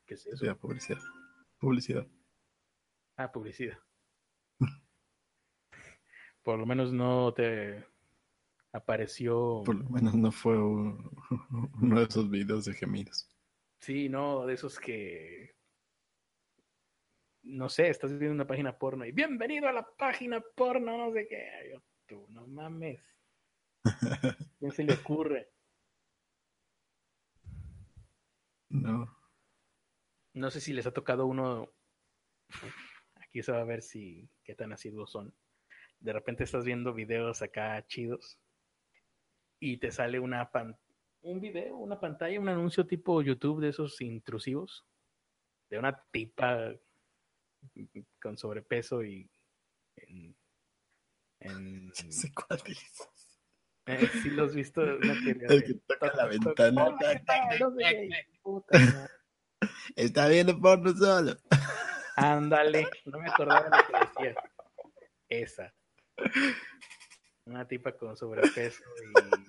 ¿Qué 0.05 0.13
es 0.13 0.25
eso? 0.27 0.57
Publicidad. 0.57 0.99
Publicidad. 1.57 2.07
Ah, 3.17 3.31
publicidad. 3.31 3.79
Por 6.43 6.59
lo 6.59 6.65
menos 6.65 6.93
no 6.93 7.33
te 7.33 7.85
apareció. 8.75 9.63
Por 9.65 9.75
lo 9.75 9.89
menos 9.89 10.13
no 10.15 10.31
fue 10.31 10.57
un, 10.57 11.11
uno 11.81 11.99
de 11.99 12.05
esos 12.05 12.29
videos 12.29 12.65
de 12.65 12.73
gemidos. 12.73 13.29
Sí, 13.79 14.09
no, 14.09 14.45
de 14.45 14.53
esos 14.53 14.79
que. 14.79 15.55
No 17.43 17.69
sé, 17.69 17.89
estás 17.89 18.17
viendo 18.17 18.33
una 18.33 18.47
página 18.47 18.77
porno 18.77 19.05
y 19.05 19.11
bienvenido 19.11 19.67
a 19.67 19.73
la 19.73 19.87
página 19.97 20.43
porno, 20.55 20.97
no 20.97 21.13
sé 21.13 21.27
qué. 21.27 21.71
Yo, 21.71 21.83
tú, 22.07 22.27
no 22.29 22.47
mames. 22.47 23.01
¿Quién 24.59 24.71
se 24.71 24.83
le 24.83 24.93
ocurre? 24.93 25.51
No. 28.69 29.15
No 30.33 30.51
sé 30.51 30.59
si 30.59 30.73
les 30.73 30.87
ha 30.87 30.91
tocado 30.91 31.27
uno. 31.27 31.71
Aquí 33.15 33.43
se 33.43 33.51
va 33.51 33.61
a 33.61 33.65
ver 33.65 33.83
si 33.83 34.27
qué 34.43 34.55
tan 34.55 34.73
asiduos 34.73 35.11
son. 35.11 35.33
De 35.99 36.13
repente 36.13 36.43
estás 36.43 36.65
viendo 36.65 36.93
videos 36.93 37.41
acá 37.41 37.85
chidos 37.87 38.39
y 39.59 39.77
te 39.77 39.92
sale 39.92 40.19
una 40.19 40.51
pan 40.51 40.77
un 41.25 41.42
video, 41.42 41.75
una 41.75 42.00
pantalla, 42.00 42.40
un 42.40 42.50
anuncio 42.50 42.85
tipo 42.85 43.22
YouTube 43.22 43.59
de 43.59 43.69
esos 43.69 44.00
intrusivos 44.01 44.85
de 45.69 45.80
una 45.80 46.00
tipa 46.11 46.72
con 48.22 48.38
sobrepeso 48.38 49.03
y 49.03 49.30
en, 49.95 50.35
en... 51.40 51.88
No 52.06 52.11
sé 52.11 52.32
cuál 52.34 52.59
dices. 52.66 53.09
Eh, 53.88 54.09
sí 54.22 54.30
lo 54.32 54.45
has 54.45 54.56
visto. 54.56 54.82
Una 54.82 55.14
El 55.50 55.64
que 55.64 55.74
toca 55.88 56.14
la 56.16 56.25
ventana. 56.27 56.95
Está 59.95 60.27
viendo 60.27 60.59
porno 60.59 60.93
solo. 60.93 61.35
Ándale, 62.16 62.88
no 63.06 63.19
me 63.19 63.30
acordaba 63.30 63.67
lo 63.69 63.88
que 63.88 64.06
decía. 64.06 64.35
Esa. 65.27 65.74
Una 67.45 67.67
tipa 67.67 67.92
con 67.92 68.16
sobrepeso 68.16 68.84
y 69.01 69.44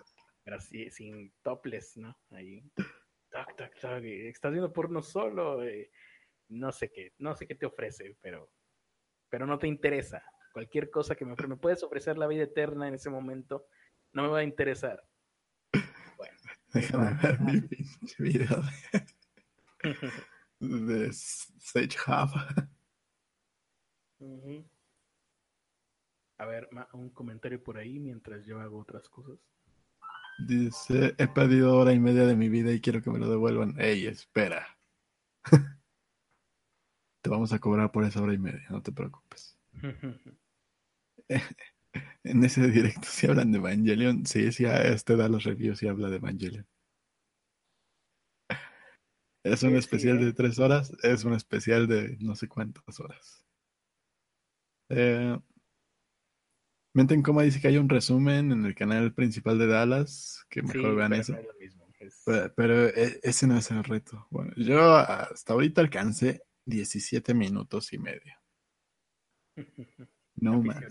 así, 0.54 0.90
sin 0.90 1.32
topless, 1.42 1.96
¿no? 1.96 2.16
Ahí. 2.30 2.62
Tac, 3.30 3.56
tac, 3.56 3.80
tac. 3.80 4.04
Estás 4.04 4.52
viendo 4.52 4.72
porno 4.72 5.02
solo. 5.02 5.62
Eh, 5.64 5.90
no 6.48 6.72
sé 6.72 6.90
qué, 6.92 7.12
no 7.18 7.34
sé 7.34 7.46
qué 7.46 7.54
te 7.54 7.66
ofrece, 7.66 8.16
pero, 8.20 8.50
pero 9.28 9.46
no 9.46 9.58
te 9.58 9.66
interesa. 9.66 10.22
Cualquier 10.52 10.90
cosa 10.90 11.14
que 11.14 11.24
me, 11.24 11.34
me 11.34 11.56
puedes 11.56 11.82
ofrecer 11.82 12.16
la 12.16 12.26
vida 12.26 12.44
eterna 12.44 12.88
en 12.88 12.94
ese 12.94 13.10
momento, 13.10 13.66
no 14.12 14.22
me 14.22 14.28
va 14.28 14.38
a 14.38 14.44
interesar. 14.44 15.02
Bueno. 16.16 16.38
Déjame 16.72 17.14
ver 17.22 17.40
mi 17.40 17.60
video 18.18 18.62
de, 20.60 21.04
de 21.04 21.12
Sage 21.12 21.98
Hub. 22.06 22.30
Uh 24.18 24.42
-huh. 24.42 24.70
A 26.38 26.46
ver, 26.46 26.68
un 26.92 27.10
comentario 27.10 27.62
por 27.62 27.78
ahí 27.78 27.98
mientras 27.98 28.44
yo 28.46 28.60
hago 28.60 28.78
otras 28.78 29.08
cosas. 29.08 29.38
Dice, 30.38 31.14
he 31.18 31.28
perdido 31.28 31.76
hora 31.76 31.92
y 31.92 32.00
media 32.00 32.26
de 32.26 32.36
mi 32.36 32.48
vida 32.48 32.72
y 32.72 32.80
quiero 32.80 33.02
que 33.02 33.10
me 33.10 33.18
lo 33.18 33.30
devuelvan. 33.30 33.74
Ey, 33.78 34.06
espera. 34.06 34.66
te 37.22 37.30
vamos 37.30 37.52
a 37.52 37.58
cobrar 37.58 37.90
por 37.90 38.04
esa 38.04 38.22
hora 38.22 38.34
y 38.34 38.38
media, 38.38 38.66
no 38.70 38.82
te 38.82 38.92
preocupes. 38.92 39.58
en 42.24 42.44
ese 42.44 42.68
directo 42.68 43.08
si 43.08 43.26
hablan 43.26 43.52
de 43.52 43.58
Evangelion. 43.58 44.26
Sí, 44.26 44.52
sí, 44.52 44.64
este 44.66 45.16
da 45.16 45.28
los 45.28 45.44
reviews 45.44 45.82
y 45.82 45.88
habla 45.88 46.08
de 46.10 46.16
Evangelion. 46.16 46.66
Es 49.44 49.62
un 49.62 49.76
especial 49.76 50.18
de 50.18 50.32
tres 50.32 50.58
horas, 50.58 50.92
es 51.04 51.24
un 51.24 51.32
especial 51.32 51.86
de 51.86 52.16
no 52.20 52.34
sé 52.34 52.48
cuántas 52.48 52.98
horas. 52.98 53.44
Eh, 54.88 55.38
Menten 56.96 57.22
Coma 57.22 57.42
dice 57.42 57.60
que 57.60 57.68
hay 57.68 57.76
un 57.76 57.90
resumen 57.90 58.52
en 58.52 58.64
el 58.64 58.74
canal 58.74 59.12
principal 59.12 59.58
de 59.58 59.66
Dallas, 59.66 60.46
que 60.48 60.62
mejor 60.62 60.96
vean 60.96 61.12
eso. 61.12 61.36
pero, 62.56 62.86
e, 62.86 63.20
ese 63.22 63.46
no 63.46 63.58
es 63.58 63.70
el 63.70 63.84
reto. 63.84 64.26
Bueno, 64.30 64.54
yo 64.56 64.96
hasta 64.96 65.52
ahorita 65.52 65.82
alcancé 65.82 66.44
17 66.64 67.34
minutos 67.34 67.92
y 67.92 67.98
medio. 67.98 68.34
No 70.38 70.62
más. 70.62 70.84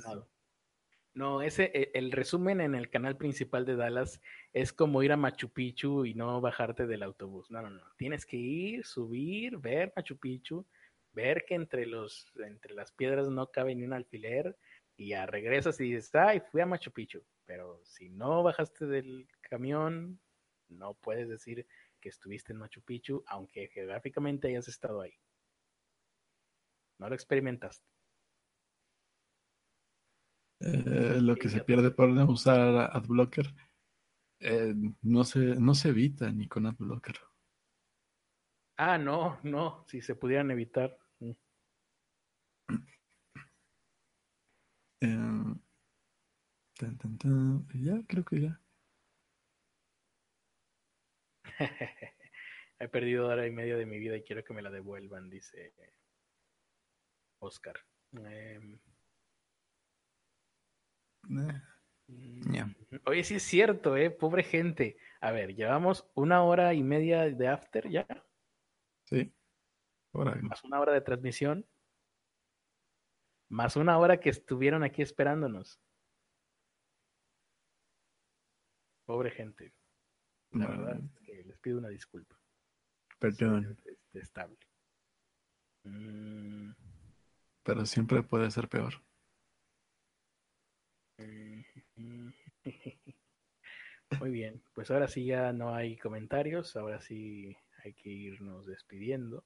No, 1.14 1.42
ese, 1.42 1.72
e, 1.74 1.92
el 1.96 2.12
resumen 2.12 2.62
en 2.62 2.76
el 2.76 2.90
canal 2.90 3.16
principal 3.18 3.66
de 3.66 3.76
Dallas 3.76 4.22
es 4.54 4.74
como 4.74 5.02
ir 5.02 5.12
a 5.12 5.18
Machu 5.18 5.50
Picchu 5.50 6.06
y 6.06 6.14
no 6.14 6.40
bajarte 6.42 6.86
del 6.86 7.02
autobús. 7.02 7.50
No, 7.50 7.62
no, 7.64 7.70
no. 7.70 7.84
Tienes 7.98 8.28
que 8.28 8.38
ir, 8.38 8.86
subir, 8.86 9.58
ver 9.58 9.94
Machu 9.96 10.18
Picchu, 10.18 10.66
ver 11.14 11.46
que 11.46 11.56
entre 11.56 11.86
los, 11.88 12.32
entre 12.36 12.76
las 12.76 12.92
piedras 12.92 13.30
no 13.30 13.50
cabe 13.52 13.74
ni 13.74 13.84
un 13.84 13.94
alfiler, 13.94 14.56
y 14.98 15.10
ya 15.10 15.26
regresas 15.26 15.80
y 15.80 15.92
dices, 15.92 16.14
ay, 16.16 16.42
fui 16.52 16.62
a 16.62 16.66
Machu 16.66 16.92
Picchu. 16.92 17.22
Pero 17.46 17.82
si 17.84 18.10
no 18.10 18.44
bajaste 18.44 18.86
del 18.86 19.28
camión, 19.42 20.20
no 20.70 20.96
puedes 20.96 21.30
decir 21.30 21.68
que 22.00 22.10
estuviste 22.10 22.54
en 22.54 22.60
Machu 22.60 22.82
Picchu, 22.82 23.24
aunque 23.28 23.68
geográficamente 23.68 24.48
hayas 24.48 24.68
estado 24.68 25.02
ahí. 25.02 25.14
No 26.98 27.10
lo 27.10 27.16
experimentaste. 27.16 27.86
Eh, 30.62 31.20
lo 31.22 31.36
que 31.36 31.50
se 31.50 31.62
pierde 31.62 31.92
por 31.92 32.10
no 32.10 32.26
usar 32.32 32.90
AdBlocker 32.94 33.54
eh, 34.40 34.74
no, 35.02 35.24
se, 35.24 35.40
no 35.40 35.76
se 35.76 35.90
evita 35.90 36.32
ni 36.32 36.48
con 36.48 36.66
AdBlocker. 36.66 37.16
Ah, 38.78 38.98
no, 38.98 39.40
no, 39.44 39.86
si 39.88 40.02
se 40.02 40.16
pudieran 40.16 40.52
evitar. 40.52 40.98
Eh, 45.06 45.56
ya, 47.76 48.04
creo 48.08 48.26
que 48.26 48.42
ya. 48.42 48.62
He 52.80 52.88
perdido 52.90 53.28
hora 53.28 53.48
y 53.48 53.52
media 53.52 53.78
de 53.78 53.86
mi 53.86 54.00
vida 54.00 54.18
y 54.18 54.24
quiero 54.24 54.44
que 54.44 54.54
me 54.54 54.62
la 54.62 54.70
devuelvan, 54.70 55.30
dice 55.30 55.74
Oscar. 57.40 57.76
Em, 58.14 58.80
eh, 61.30 61.62
Oye, 63.06 63.24
sí 63.24 63.36
es 63.36 63.44
cierto, 63.44 63.98
eh, 63.98 64.12
pobre 64.12 64.44
gente. 64.44 64.98
A 65.22 65.32
ver, 65.32 65.56
llevamos 65.56 66.10
una 66.14 66.44
hora 66.44 66.74
y 66.74 66.84
media 66.84 67.24
de 67.30 67.48
after 67.48 67.90
ya. 67.90 68.06
Sí. 69.06 69.32
Más 70.14 70.64
una 70.64 70.80
hora 70.80 70.94
de 70.94 71.02
transmisión. 71.02 71.66
Más 73.50 73.76
una 73.76 73.98
hora 73.98 74.20
que 74.20 74.30
estuvieron 74.30 74.84
aquí 74.84 75.02
esperándonos. 75.02 75.80
Pobre 79.06 79.32
gente. 79.32 79.74
La 80.52 80.68
verdad 80.68 81.00
es 81.00 81.20
que 81.26 81.44
les 81.44 81.60
pido 81.60 81.78
una 81.78 81.90
disculpa. 81.90 82.40
Perdón. 83.20 83.78
estable. 84.14 84.58
Mm. 85.84 86.72
Pero 87.64 87.86
siempre 87.86 88.24
puede 88.24 88.50
ser 88.52 88.68
peor. 88.68 89.04
Muy 94.20 94.32
bien, 94.32 94.62
pues 94.74 94.92
ahora 94.92 95.08
sí 95.08 95.26
ya 95.26 95.52
no 95.54 95.74
hay 95.74 95.98
comentarios, 95.98 96.76
ahora 96.76 97.02
sí 97.02 97.56
hay 97.84 97.94
que 97.94 98.10
irnos 98.10 98.66
despidiendo. 98.66 99.44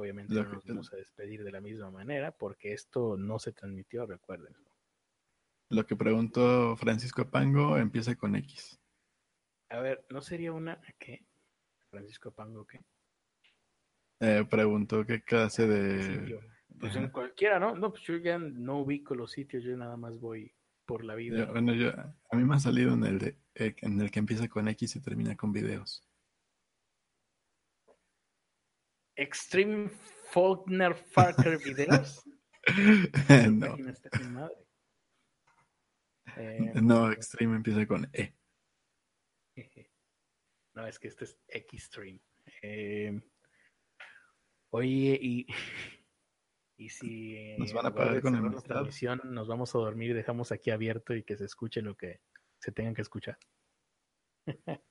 Obviamente 0.00 0.34
no 0.34 0.44
nos 0.44 0.64
vamos 0.64 0.92
a 0.92 0.96
despedir 0.96 1.44
de 1.44 1.52
la 1.52 1.60
misma 1.60 1.90
manera 1.90 2.32
porque 2.32 2.72
esto 2.72 3.16
no 3.16 3.38
se 3.38 3.52
transmitió, 3.52 4.06
recuerden. 4.06 4.54
Lo 5.70 5.86
que 5.86 5.94
preguntó 5.94 6.76
Francisco 6.76 7.30
Pango 7.30 7.76
empieza 7.76 8.16
con 8.16 8.34
X. 8.34 8.80
A 9.68 9.80
ver, 9.80 10.04
¿no 10.10 10.20
sería 10.20 10.52
una 10.52 10.80
qué? 10.98 11.24
Francisco 11.90 12.32
Pango 12.32 12.66
qué? 12.66 12.80
Eh, 14.20 14.44
preguntó 14.50 15.06
qué 15.06 15.22
clase 15.22 15.66
de... 15.66 16.40
pues 16.78 16.96
en 16.96 17.10
cualquiera, 17.10 17.58
¿no? 17.58 17.74
No, 17.74 17.90
pues 17.90 18.02
yo 18.02 18.16
ya 18.16 18.38
no 18.38 18.80
ubico 18.80 19.14
los 19.14 19.30
sitios, 19.30 19.62
yo 19.62 19.76
nada 19.76 19.96
más 19.96 20.18
voy 20.18 20.52
por 20.84 21.04
la 21.04 21.14
vida. 21.14 21.46
bueno, 21.52 21.72
yo, 21.72 21.90
a 21.90 22.36
mí 22.36 22.44
me 22.44 22.56
ha 22.56 22.58
salido 22.58 22.94
en 22.94 23.04
el, 23.04 23.18
de, 23.20 23.36
eh, 23.54 23.76
en 23.82 24.00
el 24.00 24.10
que 24.10 24.18
empieza 24.18 24.48
con 24.48 24.66
X 24.66 24.96
y 24.96 25.00
termina 25.00 25.36
con 25.36 25.52
videos. 25.52 26.09
Extreme 29.20 29.90
Faulkner 30.30 30.94
Farker 30.94 31.58
videos. 31.58 32.22
no. 33.50 33.76
Eh, 36.36 36.72
no, 36.82 37.10
Extreme 37.12 37.56
empieza 37.56 37.86
con 37.86 38.08
E. 38.12 38.34
No, 40.74 40.86
es 40.86 40.98
que 40.98 41.08
este 41.08 41.24
es 41.24 41.38
Xtreme. 41.48 42.20
Eh, 42.62 43.20
oye, 44.70 45.18
y 45.20 45.46
y 46.80 46.88
si 46.88 47.56
nos 47.58 47.74
van 47.74 47.86
a 47.86 47.94
pagar 47.94 48.22
con 48.22 48.32
la 48.32 48.60
transmisión, 48.62 49.20
nos 49.24 49.48
vamos 49.48 49.74
a 49.74 49.78
dormir 49.78 50.12
y 50.12 50.14
dejamos 50.14 50.50
aquí 50.50 50.70
abierto 50.70 51.14
y 51.14 51.24
que 51.24 51.36
se 51.36 51.44
escuche 51.44 51.82
lo 51.82 51.94
que 51.94 52.22
se 52.58 52.72
tengan 52.72 52.94
que 52.94 53.02
escuchar. 53.02 53.36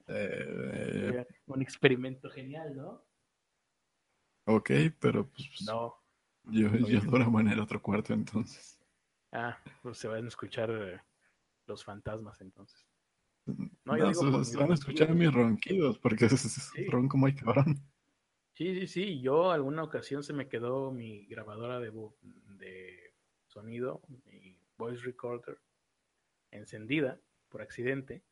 Eh, 0.06 1.25
un 1.48 1.61
experimento 1.64 2.30
genial, 2.30 2.75
¿no? 2.75 3.08
Ok, 4.50 4.72
pero 5.00 5.30
pues. 5.30 5.61
No. 5.68 5.94
Yo, 6.45 6.69
yo 6.76 7.02
duermo 7.02 7.40
en 7.40 7.50
el 7.50 7.60
otro 7.60 7.80
cuarto 7.80 8.14
entonces. 8.14 8.80
Ah, 9.32 9.60
pues 9.84 10.00
se 10.00 10.08
van 10.08 10.26
a 10.26 10.28
escuchar 10.28 10.72
eh, 10.72 11.00
los 11.68 11.84
fantasmas 11.84 12.42
entonces. 12.42 12.84
No, 13.45 13.95
yo 13.95 14.08
digo 14.08 14.44
se, 14.44 14.58
van 14.58 14.72
a 14.72 14.74
escuchar 14.74 15.14
mis 15.14 15.32
ronquidos 15.32 16.00
porque 16.00 16.26
es, 16.26 16.72
ronco 16.90 17.18
muy 17.18 17.36
cabrón. 17.36 17.80
Sí, 18.53 18.74
sí, 18.80 18.88
sí. 18.88 19.22
Yo 19.22 19.52
alguna 19.52 19.84
ocasión 19.84 20.24
se 20.24 20.34
me 20.34 20.50
quedó 20.50 20.92
mi 20.92 21.28
grabadora 21.28 21.80
de, 21.80 21.92
de 22.58 23.14
sonido, 23.45 24.02
mi 24.26 24.60
voice 24.78 25.03
recorder, 25.03 25.60
encendida 26.50 27.22
por 27.50 27.61
accidente. 27.61 28.24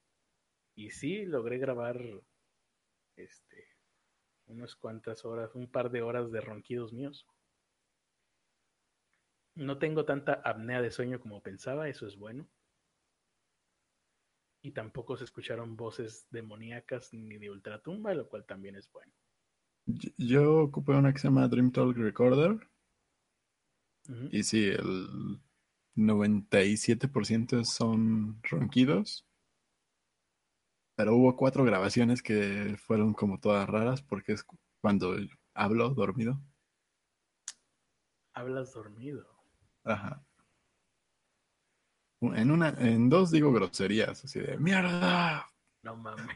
Y 0.74 0.90
sí, 0.90 1.26
logré 1.26 1.60
grabar 1.60 2.02
este 3.16 3.77
unas 4.48 4.76
cuantas 4.76 5.26
horas, 5.26 5.54
un 5.56 5.68
par 5.70 5.92
de 5.92 6.02
horas 6.02 6.32
de 6.32 6.42
ronquidos 6.42 6.94
míos. 6.94 7.26
No 9.56 9.78
tengo 9.80 10.06
tanta 10.06 10.34
apnea 10.34 10.82
de 10.82 10.92
sueño 10.92 11.20
como 11.20 11.42
pensaba, 11.42 11.90
eso 11.90 12.06
es 12.08 12.18
bueno. 12.18 12.48
Y 14.62 14.72
tampoco 14.72 15.18
se 15.18 15.24
escucharon 15.24 15.76
voces 15.76 16.28
demoníacas 16.32 17.14
ni 17.14 17.38
de 17.38 17.50
ultratumba, 17.50 18.14
lo 18.14 18.28
cual 18.28 18.46
también 18.46 18.76
es 18.76 18.92
bueno. 18.92 19.14
Yo 20.18 20.64
ocupé 20.64 20.92
una 20.92 21.14
que 21.14 21.20
se 21.20 21.28
llama 21.28 21.48
Dream 21.48 21.72
Talk 21.72 21.96
Recorder. 21.96 22.70
Y 24.32 24.44
sí, 24.44 24.66
el 24.66 25.40
97% 25.96 27.66
son 27.66 28.42
ronquidos. 28.44 29.27
Pero 30.98 31.16
hubo 31.16 31.36
cuatro 31.36 31.64
grabaciones 31.64 32.24
que 32.24 32.76
fueron 32.80 33.14
como 33.14 33.40
todas 33.40 33.70
raras 33.70 34.02
porque 34.02 34.34
es 34.34 34.44
cuando 34.82 35.16
hablo 35.54 35.92
dormido. 35.92 36.42
Hablas 38.34 38.74
dormido. 38.74 39.28
Ajá. 39.84 40.26
En 42.20 42.50
una, 42.50 42.70
en 42.70 43.10
dos 43.10 43.30
digo 43.30 43.54
groserías, 43.54 44.26
así 44.26 44.40
de 44.40 44.58
mierda. 44.58 45.46
No 45.84 45.96
mames. 45.96 46.36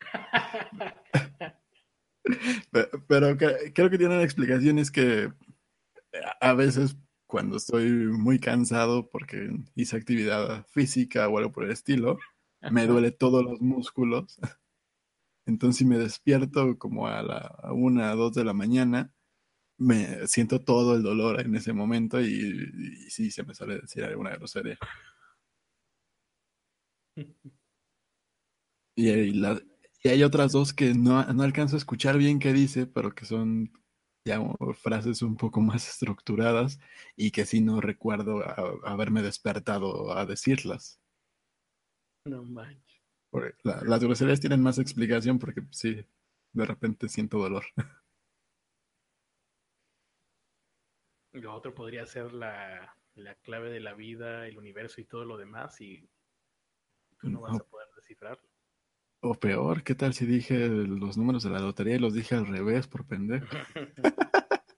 Pero, 3.06 3.36
creo 3.36 3.90
que 3.90 3.98
tienen 3.98 4.22
explicaciones 4.22 4.90
que 4.90 5.30
a 6.40 6.54
veces 6.54 6.96
cuando 7.26 7.58
estoy 7.58 7.90
muy 7.90 8.38
cansado 8.38 9.10
porque 9.10 9.50
hice 9.74 9.98
actividad 9.98 10.64
física 10.68 11.28
o 11.28 11.36
algo 11.36 11.52
por 11.52 11.64
el 11.64 11.70
estilo, 11.70 12.18
me 12.60 12.86
duele 12.86 13.10
todos 13.10 13.44
los 13.44 13.60
músculos. 13.60 14.38
Entonces 15.46 15.78
si 15.78 15.84
me 15.86 15.98
despierto 15.98 16.78
como 16.78 17.06
a 17.08 17.22
la 17.22 17.72
una, 17.72 18.14
dos 18.14 18.34
de 18.34 18.44
la 18.44 18.52
mañana, 18.52 19.14
me 19.78 20.26
siento 20.28 20.60
todo 20.60 20.96
el 20.96 21.02
dolor 21.02 21.40
en 21.40 21.54
ese 21.56 21.72
momento 21.72 22.20
y, 22.20 23.10
sí 23.10 23.30
se 23.30 23.44
me 23.44 23.54
sale 23.54 23.80
decir 23.80 24.04
alguna 24.04 24.36
grosería. 24.36 24.78
Y, 28.96 29.42
hay 30.04 30.22
otras 30.22 30.52
dos 30.52 30.72
que 30.72 30.94
no, 30.94 31.24
no 31.32 31.42
alcanzo 31.42 31.76
a 31.76 31.78
escuchar 31.78 32.18
bien 32.18 32.38
qué 32.38 32.52
dice, 32.52 32.86
pero 32.86 33.14
que 33.14 33.24
son 33.24 33.72
ya 34.24 34.40
frases 34.74 35.22
un 35.22 35.36
poco 35.36 35.60
más 35.60 35.88
estructuradas 35.88 36.78
y 37.16 37.30
que 37.30 37.46
sí 37.46 37.60
no 37.60 37.80
recuerdo 37.80 38.42
haberme 38.86 39.22
despertado 39.22 40.12
a 40.16 40.26
decirlas. 40.26 41.00
No 42.36 42.42
manches. 42.44 43.02
La- 43.62 43.82
las 43.84 44.02
groserías 44.02 44.40
tienen 44.40 44.62
más 44.62 44.78
explicación 44.78 45.38
porque 45.38 45.62
sí, 45.70 46.04
de 46.52 46.64
repente 46.64 47.08
siento 47.08 47.38
dolor. 47.38 47.64
Lo 51.32 51.54
otro 51.54 51.74
podría 51.74 52.06
ser 52.06 52.32
la, 52.32 52.96
la 53.14 53.34
clave 53.36 53.70
de 53.70 53.80
la 53.80 53.94
vida, 53.94 54.46
el 54.46 54.58
universo 54.58 55.00
y 55.00 55.04
todo 55.04 55.24
lo 55.24 55.36
demás, 55.36 55.80
y 55.80 56.08
tú 57.20 57.28
no 57.28 57.40
vas 57.42 57.52
No. 57.52 57.58
a 57.58 57.64
poder 57.64 57.86
descifrarlo. 57.96 58.48
O 59.20 59.34
peor, 59.34 59.82
¿qué 59.82 59.94
tal 59.94 60.14
si 60.14 60.26
dije 60.26 60.68
los 60.68 61.18
números 61.18 61.42
de 61.42 61.50
la 61.50 61.58
lotería 61.58 61.96
y 61.96 61.98
los 61.98 62.14
dije 62.14 62.34
al 62.34 62.46
revés 62.46 62.86
por 62.86 63.06
pendejo? 63.06 63.46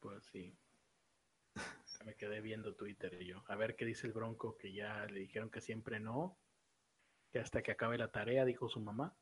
Pues 0.00 0.24
sí. 0.26 0.56
Me 2.04 2.14
quedé 2.26 2.40
viendo 2.40 2.74
Twitter 2.74 3.16
y 3.20 3.26
yo. 3.26 3.42
A 3.48 3.54
ver 3.56 3.76
qué 3.76 3.84
dice 3.84 4.06
el 4.06 4.12
Bronco, 4.12 4.56
que 4.58 4.72
ya 4.72 5.06
le 5.06 5.20
dijeron 5.20 5.48
que 5.50 5.60
siempre 5.60 6.00
no. 6.00 6.36
Que 7.32 7.38
hasta 7.38 7.62
que 7.62 7.72
acabe 7.72 7.98
la 7.98 8.10
tarea, 8.10 8.44
dijo 8.44 8.68
su 8.68 8.80
mamá. 8.80 9.14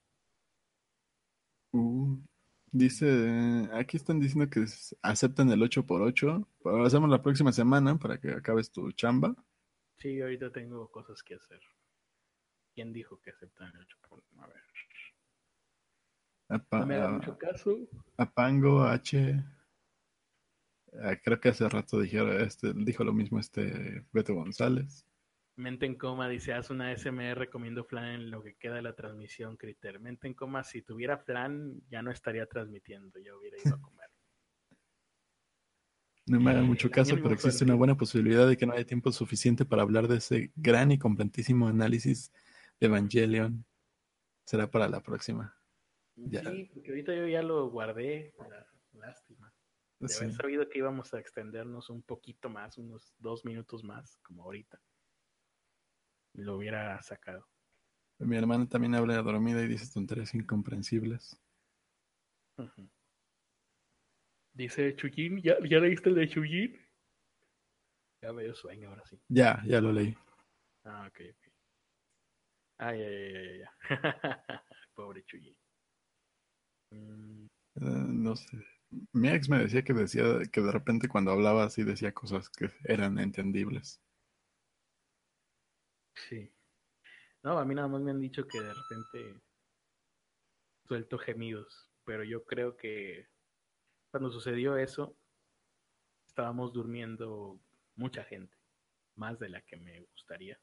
Uh, 1.73 2.19
dice, 2.71 3.69
aquí 3.73 3.97
están 3.97 4.21
diciendo 4.21 4.49
que 4.49 4.65
aceptan 5.03 5.51
el 5.51 5.61
8x8, 5.61 6.47
pero 6.63 6.79
lo 6.79 6.85
hacemos 6.87 7.11
la 7.11 7.23
próxima 7.23 7.53
semana 7.53 7.99
para 7.99 8.19
que 8.19 8.31
acabes 8.31 8.71
tu 8.71 8.91
chamba. 8.93 9.35
Sí, 9.99 10.21
ahorita 10.21 10.51
tengo 10.51 10.91
cosas 10.91 11.23
que 11.23 11.35
hacer. 11.35 11.61
¿Quién 12.75 12.93
dijo 12.93 13.21
que 13.21 13.31
aceptan 13.31 13.69
el 13.75 13.81
8 13.83 13.97
por 14.09 14.23
A 14.39 14.47
ver. 14.47 14.57
A, 16.49 16.59
Pa- 16.59 16.81
No 16.81 16.87
me 16.87 16.95
haga 16.97 17.11
mucho 17.11 17.37
caso. 17.39 17.77
a 18.17 18.31
Pango 18.31 18.83
H. 18.83 19.45
ah, 21.03 21.17
creo 21.23 21.41
que 21.41 21.49
hace 21.51 21.69
rato 21.69 22.01
dijeron, 22.01 22.41
este, 22.41 22.73
dijo 22.75 23.05
lo 23.05 23.13
mismo 23.13 23.39
este 23.39 24.05
Beto 24.13 24.35
González. 24.35 25.07
Mente 25.57 25.87
en 25.87 25.95
coma 25.95 26.29
dice, 26.29 26.53
haz 26.53 26.71
una 26.71 26.91
SMR 26.97 27.49
comiendo 27.49 27.85
flan 27.85 28.07
en 28.07 28.31
lo 28.31 28.43
que 28.43 28.57
queda 28.57 28.75
de 28.75 28.83
la 28.83 28.95
transmisión, 28.97 29.57
Criter. 29.57 30.01
Mente 30.01 30.27
en 30.27 30.35
coma, 30.35 30.65
si 30.65 30.83
tuviera 30.83 31.19
flan, 31.19 31.81
ya 31.89 32.03
no 32.03 32.11
estaría 32.11 32.47
transmitiendo, 32.47 33.21
ya 33.21 33.37
hubiera 33.37 33.57
ido 33.65 33.75
a 33.75 33.81
comer. 33.81 34.11
No 36.27 36.41
me 36.41 36.51
hagan 36.53 36.65
Eh, 36.65 36.69
mucho 36.69 36.91
caso, 36.91 37.17
pero 37.17 37.35
existe 37.35 37.59
fuerte. 37.59 37.65
una 37.67 37.75
buena 37.75 37.97
posibilidad 37.99 38.49
de 38.49 38.57
que 38.57 38.65
no 38.67 38.73
haya 38.73 38.87
tiempo 38.87 39.13
suficiente 39.13 39.67
para 39.67 39.83
hablar 39.83 40.09
de 40.09 40.17
ese 40.17 40.53
gran 40.57 40.91
y 40.91 40.99
completísimo 40.99 41.69
análisis 41.69 42.33
de 42.81 42.87
Evangelion. 42.87 43.65
Será 44.47 44.71
para 44.71 44.89
la 44.89 45.03
próxima. 45.03 45.55
Ya. 46.17 46.41
Sí, 46.41 46.71
porque 46.73 46.91
ahorita 46.91 47.15
yo 47.15 47.27
ya 47.29 47.43
lo 47.43 47.69
guardé. 47.71 48.35
lástima. 48.93 49.54
De 50.05 50.11
Sí. 50.11 50.25
haber 50.25 50.35
sabido 50.35 50.69
que 50.69 50.79
íbamos 50.79 51.15
a 51.15 51.19
extendernos 51.19 51.89
un 51.89 52.03
poquito 52.03 52.51
más, 52.51 52.77
unos 52.77 53.15
dos 53.19 53.45
minutos 53.45 53.83
más, 53.85 54.19
como 54.19 54.43
ahorita. 54.45 54.79
Lo 56.35 56.57
hubiera 56.57 57.01
sacado. 57.01 57.49
Mi 58.19 58.37
hermana 58.37 58.69
también 58.69 58.95
habla 58.95 59.23
dormida 59.23 59.63
y 59.63 59.69
dice 59.69 59.91
tonterías 59.93 60.35
incomprensibles. 60.35 61.41
Dice 64.53 64.95
Chuyin, 64.95 65.41
¿ya, 65.43 65.57
¿ya 65.69 65.79
leíste 65.81 66.11
el 66.11 66.15
de 66.17 66.29
Chuyin? 66.29 66.79
Ya 68.23 68.33
dio 68.33 68.55
sueño 68.55 68.91
ahora 68.91 69.05
sí. 69.07 69.21
Ya, 69.29 69.63
ya 69.67 69.81
lo 69.81 69.91
leí. 69.93 70.17
Ah, 70.85 71.09
ok, 71.09 71.21
ok. 71.31 71.53
Ya, 72.79 72.95
ya, 72.95 73.09
ya, 73.09 73.57
ya. 73.57 74.65
Pobre 74.95 75.25
Chuyin. 75.25 75.57
Mm, 76.91 77.47
Eh, 77.77 77.81
no 77.81 78.37
sé. 78.37 78.59
Mi 79.13 79.29
ex 79.29 79.49
me 79.49 79.59
decía 79.59 79.83
que 79.83 79.93
decía 79.93 80.25
que 80.53 80.61
de 80.61 80.73
repente 80.73 81.09
cuando 81.09 81.31
hablaba 81.33 81.65
así 81.65 81.83
decía 81.85 82.13
cosas 82.13 82.49
que 82.51 82.71
eran 82.85 83.19
entendibles. 83.19 84.01
sí. 86.15 86.51
No, 87.43 87.59
a 87.59 87.65
mí 87.65 87.75
nada 87.75 87.89
más 87.89 88.01
me 88.01 88.11
han 88.11 88.21
dicho 88.21 88.47
que 88.47 88.61
de 88.61 88.73
repente 88.73 89.43
suelto 90.87 91.19
gemidos, 91.19 91.91
pero 92.05 92.25
yo 92.25 92.45
creo 92.45 92.77
que 92.77 93.29
cuando 94.11 94.31
sucedió 94.31 94.77
eso, 94.77 95.17
estábamos 96.27 96.73
durmiendo 96.73 97.61
mucha 97.97 98.25
gente, 98.25 98.57
más 99.17 99.39
de 99.39 99.49
la 99.49 99.61
que 99.63 99.77
me 99.77 100.01
gustaría, 100.01 100.59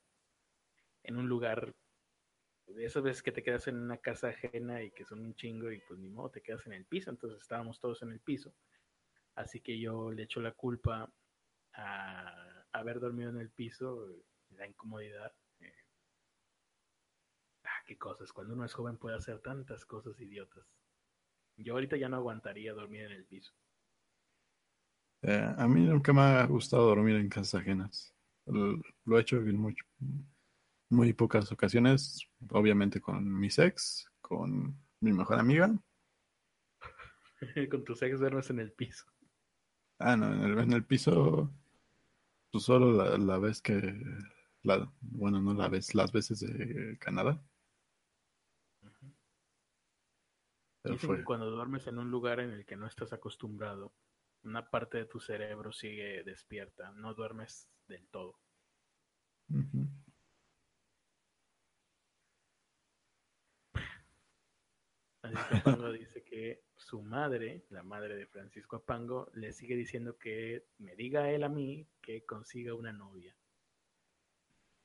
en 1.03 1.17
un 1.17 1.27
lugar 1.27 1.75
esas 2.79 3.03
veces 3.03 3.23
que 3.23 3.31
te 3.31 3.43
quedas 3.43 3.67
en 3.67 3.77
una 3.77 3.97
casa 3.97 4.29
ajena 4.29 4.81
y 4.83 4.91
que 4.91 5.05
son 5.05 5.19
un 5.21 5.35
chingo 5.35 5.71
y 5.71 5.79
pues 5.81 5.99
ni 5.99 6.09
modo, 6.09 6.29
te 6.31 6.41
quedas 6.41 6.65
en 6.67 6.73
el 6.73 6.85
piso, 6.85 7.09
entonces 7.09 7.41
estábamos 7.41 7.79
todos 7.79 8.01
en 8.03 8.11
el 8.11 8.19
piso. 8.19 8.53
Así 9.35 9.61
que 9.61 9.79
yo 9.79 10.11
le 10.11 10.23
echo 10.23 10.41
la 10.41 10.53
culpa 10.53 11.11
a 11.73 12.65
haber 12.73 12.99
dormido 12.99 13.29
en 13.29 13.37
el 13.39 13.49
piso, 13.51 14.07
la 14.51 14.67
incomodidad. 14.67 15.33
eh. 15.61 15.73
Ah, 17.63 17.83
qué 17.87 17.97
cosas, 17.97 18.31
cuando 18.33 18.53
uno 18.53 18.65
es 18.65 18.73
joven 18.73 18.97
puede 18.97 19.15
hacer 19.17 19.39
tantas 19.39 19.85
cosas 19.85 20.19
idiotas. 20.19 20.65
Yo 21.57 21.73
ahorita 21.73 21.97
ya 21.97 22.09
no 22.09 22.17
aguantaría 22.17 22.73
dormir 22.73 23.03
en 23.03 23.11
el 23.13 23.25
piso. 23.25 23.53
Eh, 25.23 25.53
a 25.57 25.67
mí 25.67 25.81
nunca 25.85 26.13
me 26.13 26.21
ha 26.21 26.45
gustado 26.45 26.87
dormir 26.87 27.15
en 27.15 27.29
casas 27.29 27.61
ajenas. 27.61 28.13
Lo, 28.45 28.81
lo 29.05 29.17
he 29.17 29.21
hecho 29.21 29.37
en 29.37 29.57
mucho- 29.57 29.85
muy 30.91 31.13
pocas 31.13 31.51
ocasiones, 31.51 32.27
obviamente 32.49 32.99
con 32.99 33.39
mis 33.39 33.57
ex, 33.59 34.05
con 34.19 34.77
mi 34.99 35.13
mejor 35.13 35.39
amiga. 35.39 35.73
Con 37.71 37.83
tus 37.83 38.03
ex 38.03 38.19
duermes 38.19 38.51
en 38.51 38.59
el 38.59 38.71
piso. 38.71 39.03
Ah, 39.97 40.15
no, 40.15 40.31
en 40.31 40.43
el, 40.43 40.59
en 40.59 40.73
el 40.73 40.85
piso, 40.85 41.51
pues 42.51 42.63
solo 42.63 42.91
la, 42.91 43.17
la 43.17 43.39
vez 43.39 43.63
que, 43.63 43.99
la, 44.61 44.93
bueno, 44.99 45.41
no 45.41 45.55
la 45.55 45.67
vez, 45.67 45.95
las 45.95 46.11
veces 46.11 46.41
de 46.41 46.99
Canadá. 46.99 47.43
Pero 50.83 50.95
Dicen 50.95 51.07
fue, 51.07 51.17
que 51.17 51.23
cuando 51.23 51.49
duermes 51.49 51.87
en 51.87 51.97
un 51.97 52.11
lugar 52.11 52.39
en 52.39 52.51
el 52.51 52.65
que 52.65 52.75
no 52.75 52.85
estás 52.85 53.11
acostumbrado, 53.13 53.93
una 54.43 54.69
parte 54.69 54.99
de 54.99 55.05
tu 55.05 55.19
cerebro 55.19 55.71
sigue 55.71 56.23
despierta, 56.23 56.91
no 56.91 57.13
duermes 57.13 57.69
del 57.87 58.07
todo. 58.09 58.39
Que 65.39 65.57
Apango 65.57 65.91
dice 65.91 66.23
que 66.23 66.63
su 66.75 67.01
madre, 67.01 67.65
la 67.69 67.83
madre 67.83 68.15
de 68.15 68.27
Francisco 68.27 68.77
Apango, 68.77 69.29
le 69.33 69.53
sigue 69.53 69.75
diciendo 69.75 70.17
que 70.17 70.65
me 70.79 70.95
diga 70.95 71.29
él 71.29 71.43
a 71.43 71.49
mí 71.49 71.87
que 72.01 72.25
consiga 72.25 72.73
una 72.73 72.91
novia. 72.91 73.35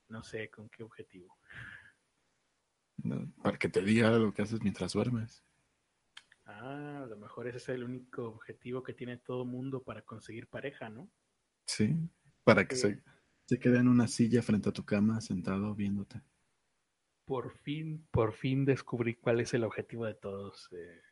No 0.09 0.23
sé 0.23 0.51
con 0.51 0.69
qué 0.69 0.83
objetivo. 0.83 1.37
No, 2.99 3.31
para 3.43 3.59
que 3.59 3.69
te 3.69 3.83
diga 3.83 4.11
lo 4.11 4.33
que 4.33 4.43
haces 4.43 4.63
mientras 4.63 4.93
duermes. 4.93 5.45
Ah, 6.45 7.03
a 7.03 7.07
lo 7.07 7.17
mejor 7.17 7.49
ese 7.49 7.59
es 7.59 7.69
el 7.71 7.83
único 7.83 8.29
objetivo 8.29 8.83
que 8.83 8.95
tiene 8.95 9.17
todo 9.17 9.45
mundo 9.45 9.83
para 9.83 10.03
conseguir 10.03 10.47
pareja, 10.47 10.89
¿no? 10.89 11.11
Sí, 11.67 11.97
para 12.45 12.67
que 12.69 12.77
se, 12.77 13.03
se 13.47 13.59
quede 13.59 13.79
en 13.79 13.89
una 13.89 14.07
silla 14.07 14.43
frente 14.43 14.69
a 14.69 14.73
tu 14.73 14.85
cama 14.85 15.21
sentado 15.21 15.75
viéndote. 15.75 16.23
Por 17.27 17.53
fin, 17.59 18.07
por 18.11 18.33
fin 18.33 18.65
descubrí 18.65 19.17
cuál 19.17 19.41
es 19.41 19.53
el 19.53 19.65
objetivo 19.65 20.07
de 20.07 20.15
todos. 20.15 20.69
eh, 20.73 21.03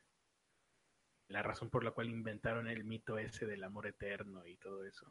la 1.29 1.43
razón 1.43 1.71
por 1.71 1.85
la 1.85 1.91
cual 1.91 2.09
inventaron 2.09 2.69
el 2.69 2.85
mito 2.85 3.19
ese 3.19 3.47
del 3.47 3.65
amor 3.65 3.87
eterno 3.87 4.47
y 4.47 4.57
todo 4.57 4.85
eso. 4.85 5.07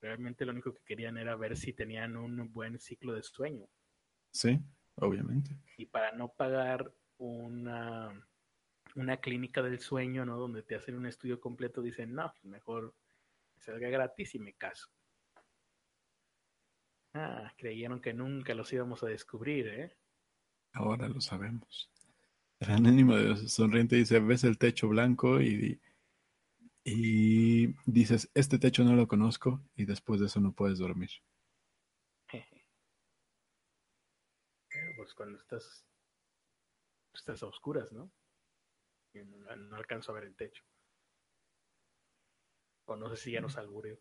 Realmente 0.00 0.44
lo 0.44 0.52
único 0.52 0.72
que 0.72 0.82
querían 0.84 1.18
era 1.18 1.36
ver 1.36 1.56
si 1.56 1.72
tenían 1.72 2.16
un 2.16 2.52
buen 2.52 2.78
ciclo 2.78 3.12
de 3.12 3.22
sueño. 3.22 3.68
Sí, 4.30 4.58
obviamente. 4.94 5.58
Y 5.76 5.86
para 5.86 6.12
no 6.12 6.28
pagar 6.28 6.92
una, 7.18 8.26
una 8.94 9.16
clínica 9.18 9.62
del 9.62 9.80
sueño, 9.80 10.24
¿no? 10.24 10.38
Donde 10.38 10.62
te 10.62 10.76
hacen 10.76 10.94
un 10.94 11.06
estudio 11.06 11.40
completo, 11.40 11.82
dicen, 11.82 12.14
no, 12.14 12.32
pues 12.32 12.44
mejor 12.44 12.94
que 13.54 13.60
salga 13.60 13.88
gratis 13.88 14.34
y 14.36 14.38
me 14.38 14.54
caso. 14.54 14.88
Ah, 17.14 17.52
creyeron 17.56 18.00
que 18.00 18.14
nunca 18.14 18.54
los 18.54 18.72
íbamos 18.72 19.02
a 19.02 19.08
descubrir, 19.08 19.66
¿eh? 19.68 19.96
Ahora 20.72 21.08
lo 21.08 21.20
sabemos. 21.20 21.90
El 22.60 22.70
anónimo 22.70 23.14
sonriente 23.48 23.96
dice, 23.96 24.18
ves 24.20 24.44
el 24.44 24.58
techo 24.58 24.88
blanco 24.88 25.40
y, 25.40 25.80
y 26.84 27.74
dices, 27.84 28.30
este 28.34 28.58
techo 28.58 28.82
no 28.84 28.96
lo 28.96 29.06
conozco 29.06 29.62
y 29.76 29.84
después 29.84 30.20
de 30.20 30.26
eso 30.26 30.40
no 30.40 30.52
puedes 30.52 30.78
dormir. 30.78 31.10
Pero, 34.68 34.90
pues 34.96 35.14
cuando 35.14 35.38
estás, 35.38 35.86
estás 37.14 37.42
a 37.42 37.46
oscuras, 37.46 37.92
¿no? 37.92 38.10
Y 39.14 39.20
No, 39.20 39.56
no 39.56 39.76
alcanzo 39.76 40.12
a 40.12 40.16
ver 40.16 40.24
el 40.24 40.36
techo. 40.36 40.64
O 42.86 42.96
no 42.96 43.08
sé 43.10 43.16
si 43.16 43.32
ya 43.32 43.40
nos 43.40 43.56
albureo. 43.56 43.98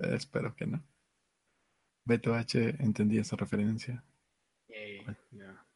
Eh, 0.00 0.14
espero 0.14 0.54
que 0.56 0.66
no. 0.66 0.84
Beto 2.04 2.34
H 2.34 2.76
entendí 2.80 3.18
esa 3.18 3.36
referencia. 3.36 4.04
Eh, 4.68 5.04
no. 5.30 5.66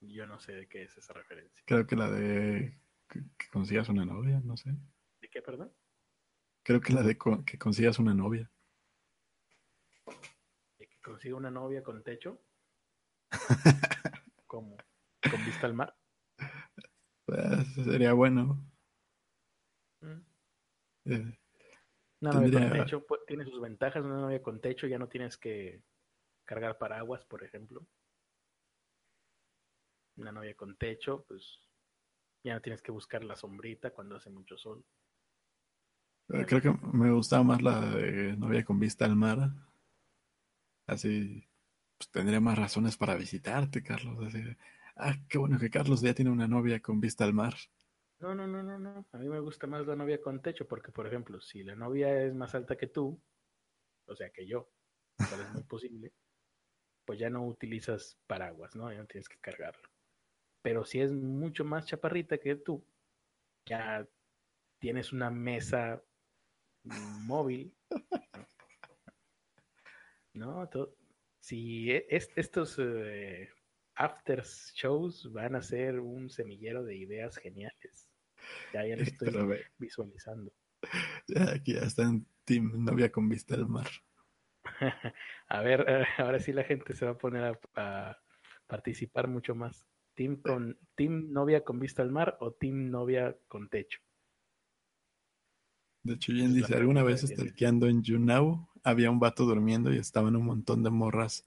Yo 0.00 0.26
no 0.26 0.38
sé 0.38 0.52
de 0.52 0.68
qué 0.68 0.82
es 0.82 0.96
esa 0.96 1.14
referencia. 1.14 1.64
Creo 1.66 1.86
que 1.86 1.96
la 1.96 2.10
de 2.10 2.78
que, 3.08 3.20
que 3.38 3.48
consigas 3.48 3.88
una 3.88 4.04
novia, 4.04 4.40
no 4.44 4.56
sé. 4.56 4.74
¿De 5.20 5.30
qué, 5.30 5.40
perdón? 5.40 5.72
Creo 6.62 6.80
que 6.80 6.92
la 6.92 7.02
de 7.02 7.16
que 7.46 7.58
consigas 7.58 7.98
una 7.98 8.14
novia. 8.14 8.50
¿De 10.78 10.86
que 10.86 11.00
consiga 11.02 11.36
una 11.36 11.50
novia 11.50 11.82
con 11.82 12.02
techo? 12.02 12.40
¿Cómo? 14.46 14.76
¿Con 15.30 15.44
vista 15.44 15.66
al 15.66 15.74
mar? 15.74 15.96
Pues, 17.26 17.74
sería 17.84 18.12
bueno. 18.12 18.62
Mm. 20.00 20.20
Eh, 21.06 21.38
Una 22.24 22.40
novia 22.40 22.70
con 22.70 22.78
techo 22.78 23.06
pues, 23.06 23.20
tiene 23.26 23.44
sus 23.44 23.60
ventajas. 23.60 24.02
Una 24.02 24.20
novia 24.20 24.42
con 24.42 24.60
techo 24.60 24.86
ya 24.86 24.98
no 24.98 25.08
tienes 25.08 25.36
que 25.36 25.82
cargar 26.44 26.78
paraguas, 26.78 27.24
por 27.24 27.44
ejemplo. 27.44 27.86
Una 30.16 30.32
novia 30.32 30.54
con 30.54 30.76
techo, 30.76 31.24
pues 31.28 31.60
ya 32.42 32.54
no 32.54 32.60
tienes 32.62 32.80
que 32.80 32.92
buscar 32.92 33.24
la 33.24 33.36
sombrita 33.36 33.90
cuando 33.90 34.16
hace 34.16 34.30
mucho 34.30 34.56
sol. 34.56 34.84
Eh, 36.30 36.46
Creo 36.46 36.62
que 36.62 36.72
me 36.92 37.10
gustaba 37.10 37.42
más 37.42 37.60
la 37.60 37.80
de 37.80 38.36
novia 38.36 38.64
con 38.64 38.78
vista 38.78 39.04
al 39.04 39.16
mar. 39.16 39.50
Así 40.86 41.46
pues, 41.98 42.10
tendría 42.10 42.40
más 42.40 42.58
razones 42.58 42.96
para 42.96 43.16
visitarte, 43.16 43.82
Carlos. 43.82 44.18
Así, 44.24 44.42
ah, 44.96 45.14
qué 45.28 45.36
bueno 45.36 45.58
que 45.58 45.70
Carlos 45.70 46.00
ya 46.00 46.14
tiene 46.14 46.30
una 46.30 46.48
novia 46.48 46.80
con 46.80 47.00
vista 47.00 47.24
al 47.24 47.34
mar. 47.34 47.54
No, 48.24 48.34
no, 48.34 48.46
no, 48.46 48.62
no, 48.62 48.78
no. 48.78 49.06
A 49.12 49.18
mí 49.18 49.28
me 49.28 49.38
gusta 49.38 49.66
más 49.66 49.86
la 49.86 49.94
novia 49.96 50.18
con 50.18 50.40
techo 50.40 50.66
porque, 50.66 50.90
por 50.90 51.06
ejemplo, 51.06 51.42
si 51.42 51.62
la 51.62 51.74
novia 51.76 52.22
es 52.24 52.32
más 52.34 52.54
alta 52.54 52.74
que 52.74 52.86
tú, 52.86 53.22
o 54.06 54.16
sea, 54.16 54.30
que 54.30 54.46
yo, 54.46 54.70
cual 55.18 55.42
es 55.42 55.52
muy 55.52 55.62
posible, 55.64 56.14
pues 57.04 57.18
ya 57.18 57.28
no 57.28 57.46
utilizas 57.46 58.18
paraguas, 58.26 58.74
¿no? 58.76 58.90
Ya 58.90 59.00
no 59.00 59.06
tienes 59.06 59.28
que 59.28 59.36
cargarlo. 59.36 59.90
Pero 60.62 60.86
si 60.86 61.02
es 61.02 61.12
mucho 61.12 61.66
más 61.66 61.84
chaparrita 61.84 62.38
que 62.38 62.56
tú, 62.56 62.82
ya 63.66 64.08
tienes 64.80 65.12
una 65.12 65.30
mesa 65.30 66.02
móvil, 66.82 67.76
¿no? 70.32 70.66
To- 70.70 70.96
si 71.40 71.90
e- 71.90 72.06
es- 72.08 72.30
estos 72.36 72.78
eh, 72.78 73.50
after 73.96 74.42
shows 74.42 75.30
van 75.30 75.56
a 75.56 75.60
ser 75.60 76.00
un 76.00 76.30
semillero 76.30 76.84
de 76.84 76.96
ideas 76.96 77.36
geniales. 77.36 78.13
Ya, 78.72 78.86
ya 78.86 78.96
lo 78.96 79.02
estoy 79.02 79.30
Pero 79.30 79.48
visualizando. 79.78 80.52
ya 81.28 81.52
aquí 81.52 81.74
ya 81.74 81.80
está 81.82 82.02
en 82.02 82.26
Team 82.44 82.84
Novia 82.84 83.10
con 83.10 83.28
vista 83.28 83.54
al 83.54 83.68
mar. 83.68 83.88
A 85.48 85.60
ver, 85.62 85.84
eh, 85.88 86.04
ahora 86.18 86.38
sí 86.38 86.52
la 86.52 86.64
gente 86.64 86.94
se 86.94 87.04
va 87.04 87.12
a 87.12 87.18
poner 87.18 87.44
a, 87.44 87.58
a 87.76 88.16
participar 88.66 89.28
mucho 89.28 89.54
más. 89.54 89.86
¿Team, 90.14 90.36
con, 90.36 90.78
¿Team 90.94 91.32
novia 91.32 91.64
con 91.64 91.80
vista 91.80 92.02
al 92.02 92.12
mar 92.12 92.36
o 92.40 92.52
team 92.52 92.88
novia 92.90 93.36
con 93.48 93.68
techo? 93.68 94.00
De 96.04 96.14
hecho, 96.14 96.32
Jen 96.32 96.54
dice, 96.54 96.74
alguna 96.76 97.02
vez 97.02 97.22
stalkeando 97.22 97.88
en 97.88 98.02
YouNow 98.02 98.68
había 98.84 99.10
un 99.10 99.18
vato 99.18 99.44
durmiendo 99.44 99.92
y 99.92 99.96
estaban 99.98 100.36
un 100.36 100.44
montón 100.44 100.82
de 100.82 100.90
morras 100.90 101.46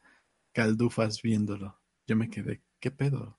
caldufas 0.54 1.22
viéndolo. 1.22 1.80
Yo 2.08 2.16
me 2.16 2.30
quedé, 2.30 2.62
¿qué 2.80 2.92
pedo? 2.92 3.37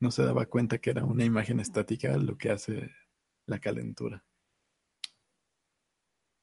No 0.00 0.10
se 0.10 0.24
daba 0.24 0.46
cuenta 0.46 0.78
que 0.78 0.90
era 0.90 1.04
una 1.04 1.24
imagen 1.24 1.60
estática 1.60 2.16
lo 2.16 2.38
que 2.38 2.50
hace 2.50 2.90
la 3.46 3.58
calentura. 3.58 4.24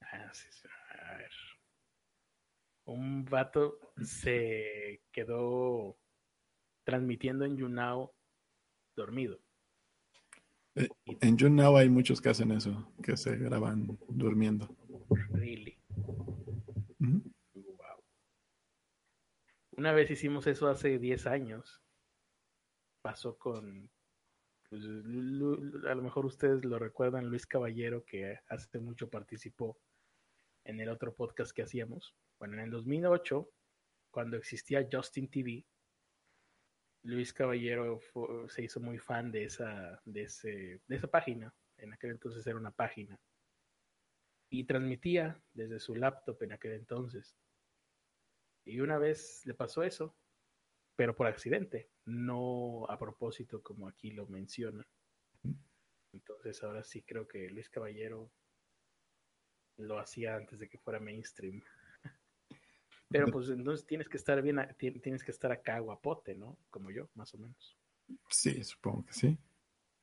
Ah, 0.02 0.32
a 1.11 1.18
ver. 1.18 1.32
Un 2.86 3.26
vato 3.26 3.80
se 4.00 5.02
quedó 5.11 5.98
transmitiendo 6.86 7.45
en 7.45 7.58
YouNow 7.58 8.14
dormido. 8.95 9.42
Eh, 10.76 10.88
En 11.22 11.38
YouNow 11.38 11.77
hay 11.77 11.90
muchos 11.90 12.22
que 12.22 12.30
hacen 12.30 12.52
eso, 12.52 12.94
que 13.02 13.18
se 13.18 13.36
graban 13.38 13.98
durmiendo. 14.08 14.69
Really. 15.32 15.80
Wow. 17.00 18.03
Una 19.72 19.94
vez 19.94 20.11
hicimos 20.11 20.45
eso 20.45 20.68
hace 20.68 21.00
10 21.00 21.26
años. 21.26 21.82
Pasó 23.08 23.38
con, 23.38 23.90
pues, 24.69 24.84
a 24.84 25.95
lo 25.95 26.02
mejor 26.02 26.26
ustedes 26.26 26.66
lo 26.66 26.77
recuerdan, 26.77 27.30
Luis 27.30 27.48
Caballero, 27.48 28.03
que 28.03 28.38
hace 28.50 28.80
mucho 28.80 29.10
participó 29.10 29.80
en 30.66 30.82
el 30.82 30.90
otro 30.90 31.16
podcast 31.16 31.53
que 31.53 31.61
hacíamos. 31.61 32.18
Bueno, 32.38 32.56
en 32.56 32.64
el 32.66 32.69
2008, 32.72 33.50
cuando 34.11 34.36
existía 34.36 34.90
Justin 34.92 35.30
TV, 35.30 35.66
Luis 37.03 37.32
Caballero 37.32 38.02
se 38.50 38.64
hizo 38.64 38.82
muy 38.82 38.98
fan 38.98 39.32
de 39.32 39.45
esa, 39.45 40.02
de, 40.03 40.24
ese, 40.24 40.82
de 40.86 40.95
esa 40.98 41.08
página. 41.08 41.56
En 41.77 41.94
aquel 41.94 42.11
entonces 42.11 42.45
era 42.45 42.58
una 42.58 42.72
página. 42.72 43.18
Y 44.50 44.66
transmitía 44.66 45.42
desde 45.53 45.80
su 45.80 45.95
laptop 45.95 46.44
en 46.44 46.52
aquel 46.52 46.74
entonces. 46.74 47.38
Y 48.66 48.82
una 48.82 48.98
vez 48.98 49.45
le 49.45 49.53
pasó 49.53 49.82
eso, 49.82 50.14
pero 50.98 51.16
por 51.16 51.27
accidente, 51.27 51.90
no 52.06 52.85
a 52.90 52.98
propósito 53.00 53.61
como 53.61 53.88
aquí 53.88 54.11
lo 54.11 54.26
menciona. 54.27 54.85
Entonces 56.11 56.61
ahora 56.64 56.84
sí 56.84 57.03
creo 57.03 57.27
que 57.27 57.50
Luis 57.50 57.69
Caballero 57.69 58.32
lo 59.77 60.00
hacía 60.00 60.35
antes 60.35 60.58
de 60.59 60.67
que 60.67 60.80
fuera 60.80 61.00
mainstream. 61.00 61.61
Pero 63.09 63.27
pues 63.32 63.48
entonces 63.50 63.85
tienes 63.85 64.09
que 64.09 64.17
estar 64.17 64.42
bien, 64.42 64.59
tienes 64.77 65.24
que 65.24 65.32
estar 65.32 65.51
acá 65.51 65.80
guapote, 65.80 66.35
¿no? 66.35 66.58
Como 66.69 66.92
yo, 66.92 67.09
más 67.14 67.34
o 67.35 67.38
menos. 67.38 67.77
Sí, 68.30 68.61
supongo 68.66 69.06
que 69.06 69.14
sí. 69.14 69.38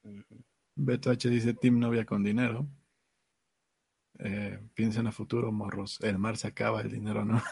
Ujú. 0.05 0.42
Beto 0.76 1.10
H 1.10 1.28
dice 1.28 1.52
Team 1.55 1.81
Novia 1.81 2.06
con 2.06 2.23
dinero. 2.23 2.66
Eh, 4.20 4.58
piensen 4.74 5.06
a 5.08 5.12
futuro, 5.12 5.50
morros. 5.52 6.00
El 6.00 6.18
mar 6.18 6.36
se 6.36 6.47
acaba, 6.47 6.81
el 6.81 6.90
dinero 6.92 7.24
no. 7.24 7.42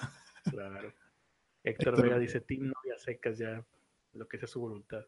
Claro. 0.48 0.94
Héctor 1.64 1.94
Héctor- 1.94 2.02
Vega 2.02 2.18
dice, 2.18 2.40
Team 2.40 2.72
Novia 2.92 2.98
Secas 2.98 3.38
ya, 3.38 3.64
lo 4.12 4.28
que 4.28 4.38
sea 4.38 4.46
su 4.48 4.60
voluntad. 4.60 5.06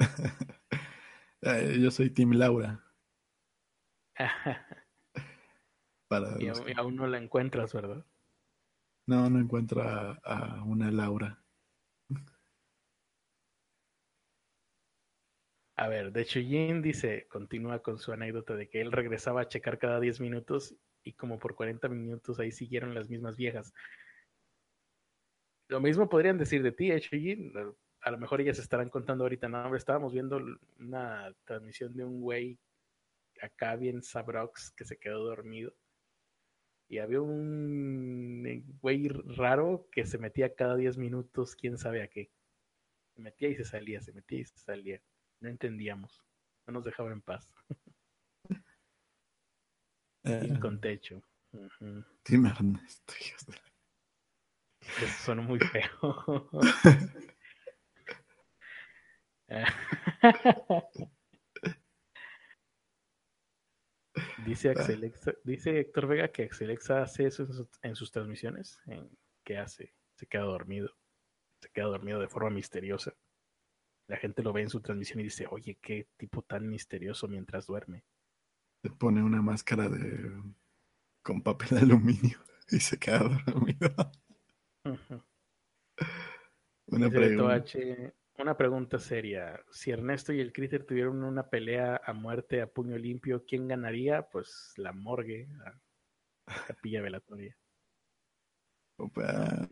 Yo 1.80 1.90
soy 1.90 2.10
Team 2.10 2.32
Laura. 2.32 2.82
Para 6.08 6.36
y, 6.40 6.48
aún- 6.48 6.64
que- 6.64 6.72
y 6.72 6.74
aún 6.76 6.96
no 6.96 7.06
la 7.06 7.18
encuentras, 7.18 7.72
¿verdad? 7.72 8.04
No, 9.06 9.30
no 9.30 9.38
encuentro 9.38 9.82
a, 9.82 10.12
a 10.24 10.64
una 10.64 10.90
Laura. 10.90 11.38
A 15.76 15.86
ver, 15.88 16.10
de 16.12 16.22
hecho, 16.22 16.40
Jin 16.40 16.82
dice, 16.82 17.28
continúa 17.28 17.80
con 17.82 17.98
su 17.98 18.10
anécdota 18.12 18.56
de 18.56 18.68
que 18.68 18.80
él 18.80 18.90
regresaba 18.90 19.42
a 19.42 19.48
checar 19.48 19.78
cada 19.78 20.00
10 20.00 20.18
minutos 20.20 20.74
y 21.04 21.12
como 21.12 21.38
por 21.38 21.54
40 21.54 21.88
minutos 21.88 22.40
ahí 22.40 22.50
siguieron 22.50 22.94
las 22.94 23.08
mismas 23.08 23.36
viejas. 23.36 23.72
Lo 25.68 25.80
mismo 25.80 26.08
podrían 26.08 26.38
decir 26.38 26.62
de 26.62 26.72
ti, 26.72 26.90
hecho, 26.90 27.10
Jin. 27.16 27.52
A 28.00 28.10
lo 28.10 28.18
mejor 28.18 28.40
ellas 28.40 28.58
estarán 28.58 28.88
contando 28.90 29.24
ahorita, 29.24 29.48
no, 29.48 29.62
hombre, 29.62 29.78
estábamos 29.78 30.12
viendo 30.12 30.40
una 30.78 31.34
transmisión 31.44 31.94
de 31.94 32.04
un 32.04 32.20
güey 32.20 32.58
acá 33.42 33.76
bien 33.76 34.02
sabrox 34.02 34.70
que 34.72 34.84
se 34.84 34.98
quedó 34.98 35.24
dormido. 35.24 35.74
Y 36.88 36.98
había 36.98 37.20
un 37.20 38.64
güey 38.80 39.08
raro 39.08 39.88
que 39.92 40.06
se 40.06 40.16
metía 40.16 40.54
cada 40.54 40.74
10 40.76 40.96
minutos, 40.96 41.54
quién 41.54 41.76
sabe 41.76 42.02
a 42.02 42.08
qué. 42.08 42.30
Se 43.14 43.20
metía 43.20 43.48
y 43.50 43.56
se 43.56 43.64
salía, 43.64 44.00
se 44.00 44.12
metía 44.12 44.38
y 44.40 44.44
se 44.46 44.58
salía. 44.58 45.02
No 45.40 45.50
entendíamos. 45.50 46.24
No 46.66 46.74
nos 46.74 46.84
dejaba 46.84 47.12
en 47.12 47.20
paz. 47.20 47.52
Eh, 50.24 50.48
Y 50.52 50.58
con 50.58 50.80
techo. 50.80 51.22
De 51.52 51.60
la- 53.52 53.67
Eso 55.02 55.22
sonó 55.24 55.42
muy 55.42 55.58
feo. 55.60 56.48
dice, 65.44 65.80
Héctor 65.80 66.06
Vega 66.06 66.28
que 66.28 66.44
Axelexa 66.44 67.02
hace 67.02 67.26
eso 67.26 67.42
en, 67.44 67.52
sus- 67.52 67.68
en 67.82 67.96
sus 67.96 68.10
transmisiones. 68.10 68.78
¿En 68.86 69.08
¿Qué 69.44 69.58
hace? 69.58 69.94
Se 70.16 70.26
queda 70.26 70.42
dormido. 70.42 70.90
Se 71.62 71.70
queda 71.70 71.86
dormido 71.86 72.20
de 72.20 72.28
forma 72.28 72.50
misteriosa. 72.50 73.14
La 74.08 74.16
gente 74.16 74.42
lo 74.42 74.52
ve 74.52 74.62
en 74.62 74.70
su 74.70 74.80
transmisión 74.80 75.20
y 75.20 75.24
dice, 75.24 75.46
oye, 75.50 75.78
qué 75.80 76.08
tipo 76.16 76.42
tan 76.42 76.68
misterioso 76.68 77.28
mientras 77.28 77.66
duerme. 77.66 78.04
Se 78.82 78.90
pone 78.90 79.22
una 79.22 79.42
máscara 79.42 79.88
de 79.88 80.30
con 81.22 81.42
papel 81.42 81.68
de 81.70 81.78
aluminio 81.80 82.38
y 82.70 82.80
se 82.80 82.98
queda 82.98 83.18
dormido. 83.46 83.94
Pregunta. 86.86 87.54
H, 87.54 88.14
Una 88.38 88.56
pregunta 88.56 88.98
seria. 88.98 89.60
Si 89.70 89.90
Ernesto 89.90 90.32
y 90.32 90.40
el 90.40 90.52
Critter 90.52 90.84
tuvieron 90.84 91.22
una 91.24 91.50
pelea 91.50 92.00
a 92.04 92.12
muerte 92.12 92.62
a 92.62 92.66
puño 92.66 92.96
limpio, 92.96 93.44
¿quién 93.44 93.68
ganaría? 93.68 94.22
Pues 94.22 94.72
la 94.76 94.92
morgue, 94.92 95.48
la 95.58 95.80
capilla 96.66 97.02
velatoria. 97.02 97.56
Opa, 98.96 99.68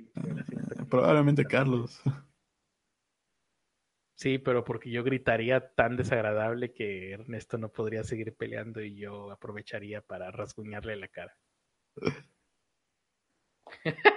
probablemente 0.88 1.44
Carlos. 1.44 2.00
Sí, 4.16 4.38
pero 4.38 4.64
porque 4.64 4.90
yo 4.90 5.04
gritaría 5.04 5.74
tan 5.74 5.96
desagradable 5.96 6.72
que 6.72 7.12
Ernesto 7.12 7.58
no 7.58 7.70
podría 7.70 8.02
seguir 8.02 8.34
peleando 8.34 8.80
y 8.80 8.96
yo 8.96 9.30
aprovecharía 9.30 10.00
para 10.00 10.30
rasguñarle 10.30 10.96
la 10.96 11.08
cara. 11.08 11.36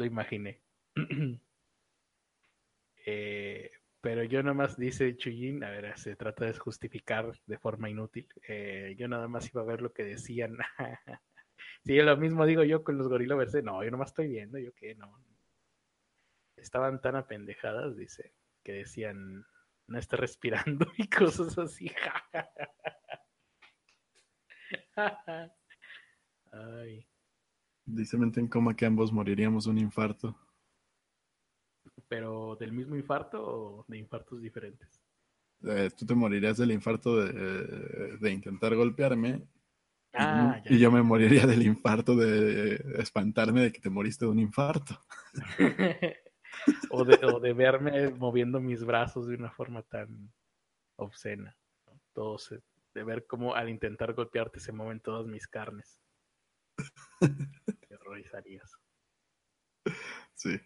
Lo 0.00 0.06
imaginé. 0.06 0.62
Eh, 3.06 3.70
pero 4.02 4.22
yo 4.22 4.42
nada 4.42 4.52
más, 4.52 4.76
dice 4.76 5.16
Chuyín, 5.16 5.64
a 5.64 5.70
ver, 5.70 5.98
se 5.98 6.16
trata 6.16 6.44
de 6.44 6.52
justificar 6.52 7.32
de 7.46 7.58
forma 7.58 7.88
inútil. 7.88 8.28
Eh, 8.46 8.94
yo 8.98 9.08
nada 9.08 9.26
más 9.26 9.48
iba 9.50 9.62
a 9.62 9.64
ver 9.64 9.80
lo 9.80 9.94
que 9.94 10.04
decían. 10.04 10.58
sí, 11.84 11.96
lo 11.96 12.16
mismo 12.18 12.44
digo 12.44 12.62
yo 12.62 12.84
con 12.84 12.98
los 12.98 13.08
gorilovers. 13.08 13.54
No, 13.64 13.82
yo 13.82 13.90
nomás 13.90 14.10
estoy 14.10 14.28
viendo, 14.28 14.58
yo 14.58 14.74
qué, 14.74 14.94
no. 14.94 15.18
Estaban 16.56 17.00
tan 17.00 17.16
apendejadas, 17.16 17.96
dice, 17.96 18.34
que 18.62 18.72
decían, 18.74 19.46
no 19.86 19.98
está 19.98 20.18
respirando 20.18 20.86
y 20.98 21.08
cosas 21.08 21.56
así. 21.58 21.90
Ay. 26.52 27.09
Dice 27.92 28.16
mente 28.16 28.40
en 28.40 28.48
coma 28.48 28.74
que 28.74 28.86
ambos 28.86 29.12
moriríamos 29.12 29.64
de 29.64 29.70
un 29.70 29.78
infarto. 29.78 30.36
¿Pero 32.08 32.56
del 32.56 32.72
mismo 32.72 32.96
infarto 32.96 33.42
o 33.42 33.84
de 33.88 33.98
infartos 33.98 34.40
diferentes? 34.40 35.00
Eh, 35.62 35.90
tú 35.96 36.06
te 36.06 36.14
morirías 36.14 36.56
del 36.56 36.72
infarto 36.72 37.16
de, 37.16 38.16
de 38.18 38.32
intentar 38.32 38.74
golpearme. 38.74 39.42
Ah, 40.12 40.60
y, 40.64 40.74
y 40.74 40.78
yo 40.78 40.90
me 40.90 41.02
moriría 41.02 41.46
del 41.46 41.62
infarto 41.62 42.16
de 42.16 42.74
espantarme 42.98 43.62
de 43.62 43.72
que 43.72 43.80
te 43.80 43.90
moriste 43.90 44.24
de 44.24 44.30
un 44.30 44.40
infarto. 44.40 44.98
o, 46.90 47.04
de, 47.04 47.14
o, 47.24 47.40
de, 47.40 47.52
verme 47.52 48.10
moviendo 48.10 48.60
mis 48.60 48.84
brazos 48.84 49.28
de 49.28 49.36
una 49.36 49.50
forma 49.50 49.82
tan 49.82 50.32
obscena. 50.96 51.56
¿no? 51.86 52.00
Todo 52.12 52.38
se, 52.38 52.60
de 52.94 53.04
ver 53.04 53.26
cómo 53.26 53.54
al 53.54 53.68
intentar 53.68 54.14
golpearte 54.14 54.60
se 54.60 54.72
mueven 54.72 55.00
todas 55.00 55.26
mis 55.26 55.46
carnes. 55.46 56.00
Te 58.10 58.14
horrorizarías. 58.14 58.76
Sí. 60.34 60.60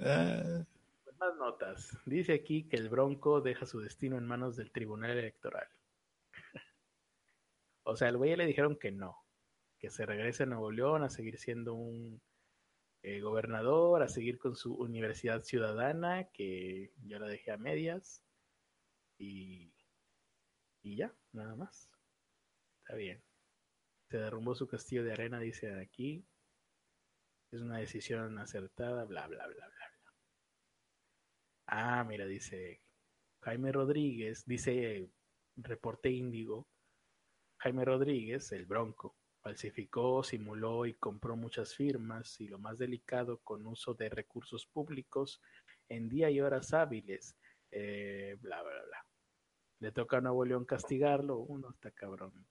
uh... 0.00 0.64
Más 1.20 1.36
notas. 1.36 1.96
Dice 2.06 2.32
aquí 2.32 2.66
que 2.66 2.76
el 2.76 2.88
Bronco 2.88 3.40
deja 3.40 3.66
su 3.66 3.78
destino 3.78 4.16
en 4.16 4.26
manos 4.26 4.56
del 4.56 4.72
Tribunal 4.72 5.12
Electoral. 5.12 5.68
o 7.84 7.94
sea, 7.94 8.08
al 8.08 8.16
güey 8.16 8.34
le 8.36 8.46
dijeron 8.46 8.76
que 8.76 8.90
no, 8.90 9.16
que 9.78 9.90
se 9.90 10.06
regrese 10.06 10.42
a 10.42 10.46
Nuevo 10.46 10.72
León 10.72 11.04
a 11.04 11.10
seguir 11.10 11.38
siendo 11.38 11.74
un 11.74 12.20
eh, 13.02 13.20
gobernador, 13.20 14.02
a 14.02 14.08
seguir 14.08 14.38
con 14.38 14.56
su 14.56 14.74
universidad 14.74 15.42
ciudadana, 15.42 16.30
que 16.32 16.92
yo 17.04 17.18
la 17.18 17.28
dejé 17.28 17.52
a 17.52 17.58
medias. 17.58 18.24
Y, 19.18 19.72
y 20.82 20.96
ya, 20.96 21.14
nada 21.32 21.54
más. 21.54 21.90
Está 22.82 22.96
bien. 22.96 23.22
Se 24.10 24.18
derrumbó 24.18 24.54
su 24.54 24.66
castillo 24.66 25.04
de 25.04 25.12
arena, 25.12 25.38
dice 25.38 25.72
aquí. 25.80 26.26
Es 27.52 27.60
una 27.60 27.78
decisión 27.78 28.38
acertada, 28.38 29.04
bla, 29.04 29.26
bla, 29.28 29.46
bla, 29.46 29.56
bla, 29.56 29.68
bla. 29.68 30.14
Ah, 31.66 32.04
mira, 32.04 32.26
dice 32.26 32.82
Jaime 33.42 33.70
Rodríguez, 33.70 34.44
dice 34.46 35.08
reporte 35.56 36.10
índigo. 36.10 36.66
Jaime 37.58 37.84
Rodríguez, 37.84 38.50
el 38.52 38.66
Bronco, 38.66 39.16
falsificó, 39.42 40.24
simuló 40.24 40.86
y 40.86 40.94
compró 40.94 41.36
muchas 41.36 41.74
firmas 41.74 42.40
y 42.40 42.48
lo 42.48 42.58
más 42.58 42.78
delicado 42.78 43.38
con 43.38 43.66
uso 43.66 43.94
de 43.94 44.08
recursos 44.08 44.66
públicos 44.66 45.40
en 45.88 46.08
día 46.08 46.30
y 46.30 46.40
horas 46.40 46.72
hábiles, 46.72 47.36
eh, 47.70 48.36
bla, 48.40 48.62
bla, 48.62 48.72
bla. 48.72 49.06
Le 49.80 49.92
toca 49.92 50.18
a 50.18 50.20
Nuevo 50.20 50.44
León 50.44 50.64
castigarlo, 50.64 51.38
uno 51.38 51.70
está 51.70 51.90
cabrón. 51.90 52.46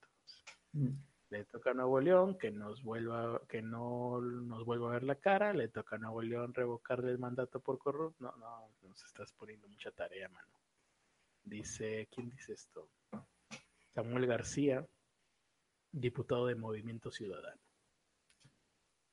Le 1.29 1.45
toca 1.45 1.71
a 1.71 1.73
Nuevo 1.75 1.99
León 2.01 2.37
que 2.39 2.49
nos 2.49 2.81
vuelva, 2.83 3.41
que 3.47 3.61
no 3.61 4.19
nos 4.19 4.65
vuelva 4.65 4.89
a 4.89 4.93
ver 4.93 5.03
la 5.03 5.15
cara, 5.15 5.53
le 5.53 5.67
toca 5.67 5.95
a 5.95 5.99
Nuevo 5.99 6.21
León 6.23 6.53
revocarle 6.53 7.11
el 7.11 7.19
mandato 7.19 7.59
por 7.59 7.77
corrupto. 7.77 8.23
No, 8.23 8.35
no, 8.37 8.71
nos 8.81 9.03
estás 9.05 9.31
poniendo 9.33 9.67
mucha 9.67 9.91
tarea, 9.91 10.27
mano. 10.29 10.53
Dice, 11.43 12.07
¿quién 12.11 12.29
dice 12.29 12.53
esto? 12.53 12.89
Samuel 13.93 14.25
García, 14.25 14.87
diputado 15.91 16.47
de 16.47 16.55
Movimiento 16.55 17.11
Ciudadano. 17.11 17.61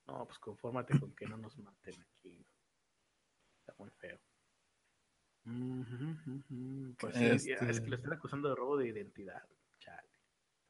No, 0.07 0.25
pues 0.25 0.39
confórmate 0.39 0.99
con 0.99 1.13
que 1.15 1.27
no 1.27 1.37
nos 1.37 1.59
maten 1.59 1.95
aquí. 2.01 2.47
Está 3.61 3.75
muy 3.79 3.91
feo. 3.91 4.19
Mm 5.45 5.83
-hmm, 5.83 6.97
pues 6.99 7.15
sí, 7.15 7.25
este... 7.25 7.71
es 7.71 7.81
que 7.81 7.89
lo 7.89 7.97
están 7.97 8.15
acusando 8.15 8.49
de 8.49 8.55
robo 8.55 8.77
de 8.77 8.89
identidad. 8.89 9.47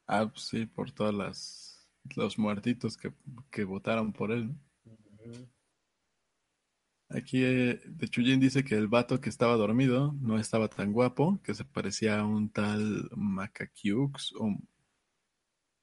Ah, 0.06 0.28
pues 0.28 0.42
sí, 0.44 0.66
por 0.66 0.92
todas 0.92 1.14
las 1.14 1.66
los 2.14 2.38
muertitos 2.38 2.96
que, 2.96 3.12
que 3.50 3.64
votaron 3.64 4.12
por 4.12 4.30
él. 4.30 4.54
Uh 4.84 4.90
-huh. 4.90 5.48
Aquí 7.08 7.42
eh, 7.44 7.80
de 7.86 8.08
Chuyin 8.08 8.40
dice 8.40 8.64
que 8.64 8.74
el 8.74 8.88
vato 8.88 9.20
que 9.20 9.28
estaba 9.28 9.54
dormido 9.56 10.12
no 10.20 10.38
estaba 10.38 10.68
tan 10.68 10.92
guapo, 10.92 11.40
que 11.42 11.54
se 11.54 11.64
parecía 11.64 12.18
a 12.20 12.24
un 12.24 12.50
tal 12.50 13.08
Macaquiux 13.16 14.34
o 14.38 14.56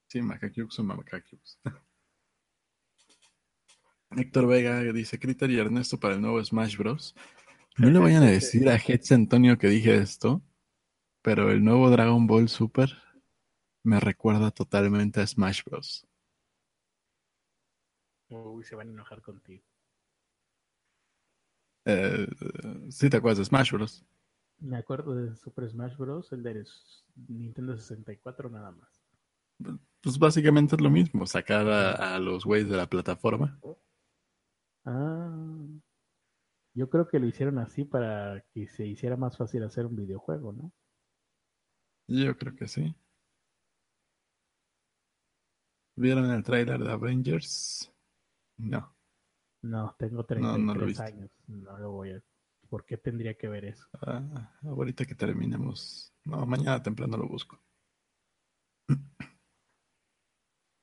Sí, 0.06 0.20
Macaquiux 0.22 0.78
o 0.78 0.84
Macaquiux. 0.84 1.58
Héctor 4.16 4.46
Vega 4.46 4.80
dice 4.92 5.18
Critter 5.18 5.50
y 5.50 5.58
Ernesto 5.58 5.98
para 5.98 6.14
el 6.14 6.20
nuevo 6.20 6.44
Smash 6.44 6.76
Bros. 6.76 7.16
No 7.78 7.90
le 7.90 7.98
vayan 7.98 8.22
a 8.22 8.26
decir 8.30 8.68
a 8.68 8.76
Hetz 8.76 9.10
Antonio 9.12 9.58
que 9.58 9.68
dije 9.68 9.96
esto, 9.96 10.42
pero 11.22 11.50
el 11.50 11.64
nuevo 11.64 11.90
Dragon 11.90 12.26
Ball 12.26 12.48
Super 12.48 13.03
me 13.84 14.00
recuerda 14.00 14.50
totalmente 14.50 15.20
a 15.20 15.26
Smash 15.26 15.62
Bros. 15.64 16.06
Uy, 18.30 18.64
se 18.64 18.74
van 18.74 18.88
a 18.88 18.92
enojar 18.92 19.22
contigo. 19.22 19.62
Eh, 21.84 22.26
¿Sí 22.90 23.10
te 23.10 23.18
acuerdas 23.18 23.38
de 23.38 23.44
Smash 23.44 23.72
Bros? 23.72 24.04
Me 24.58 24.78
acuerdo 24.78 25.14
de 25.14 25.36
Super 25.36 25.68
Smash 25.68 25.96
Bros. 25.96 26.32
El 26.32 26.42
de 26.42 26.64
Nintendo 27.28 27.76
64 27.76 28.48
nada 28.50 28.72
más. 28.72 29.04
Pues 30.00 30.18
básicamente 30.18 30.76
es 30.76 30.80
lo 30.80 30.90
mismo, 30.90 31.26
sacar 31.26 31.68
a, 31.68 32.14
a 32.14 32.18
los 32.18 32.44
güeyes 32.44 32.68
de 32.68 32.76
la 32.76 32.88
plataforma. 32.88 33.58
Ah, 34.84 35.30
yo 36.74 36.90
creo 36.90 37.08
que 37.08 37.18
lo 37.18 37.26
hicieron 37.26 37.58
así 37.58 37.84
para 37.84 38.44
que 38.52 38.66
se 38.68 38.86
hiciera 38.86 39.16
más 39.16 39.36
fácil 39.36 39.62
hacer 39.62 39.86
un 39.86 39.96
videojuego, 39.96 40.52
¿no? 40.52 40.72
Yo 42.08 42.36
creo 42.36 42.54
que 42.54 42.68
sí. 42.68 42.94
¿Vieron 45.96 46.30
el 46.30 46.42
tráiler 46.42 46.80
de 46.80 46.90
Avengers? 46.90 47.92
No. 48.58 48.94
No, 49.62 49.94
tengo 49.98 50.24
33 50.24 50.58
no, 50.58 50.74
no 50.74 50.80
lo 50.80 51.02
años. 51.02 51.30
No 51.46 51.78
lo 51.78 51.92
voy 51.92 52.12
a. 52.12 52.22
¿Por 52.68 52.84
qué 52.84 52.96
tendría 52.96 53.34
que 53.34 53.48
ver 53.48 53.64
eso? 53.66 53.86
Ah, 54.02 54.52
ahorita 54.64 55.04
que 55.04 55.14
terminemos. 55.14 56.12
No, 56.24 56.44
mañana 56.44 56.82
temprano 56.82 57.16
lo 57.16 57.28
busco. 57.28 57.60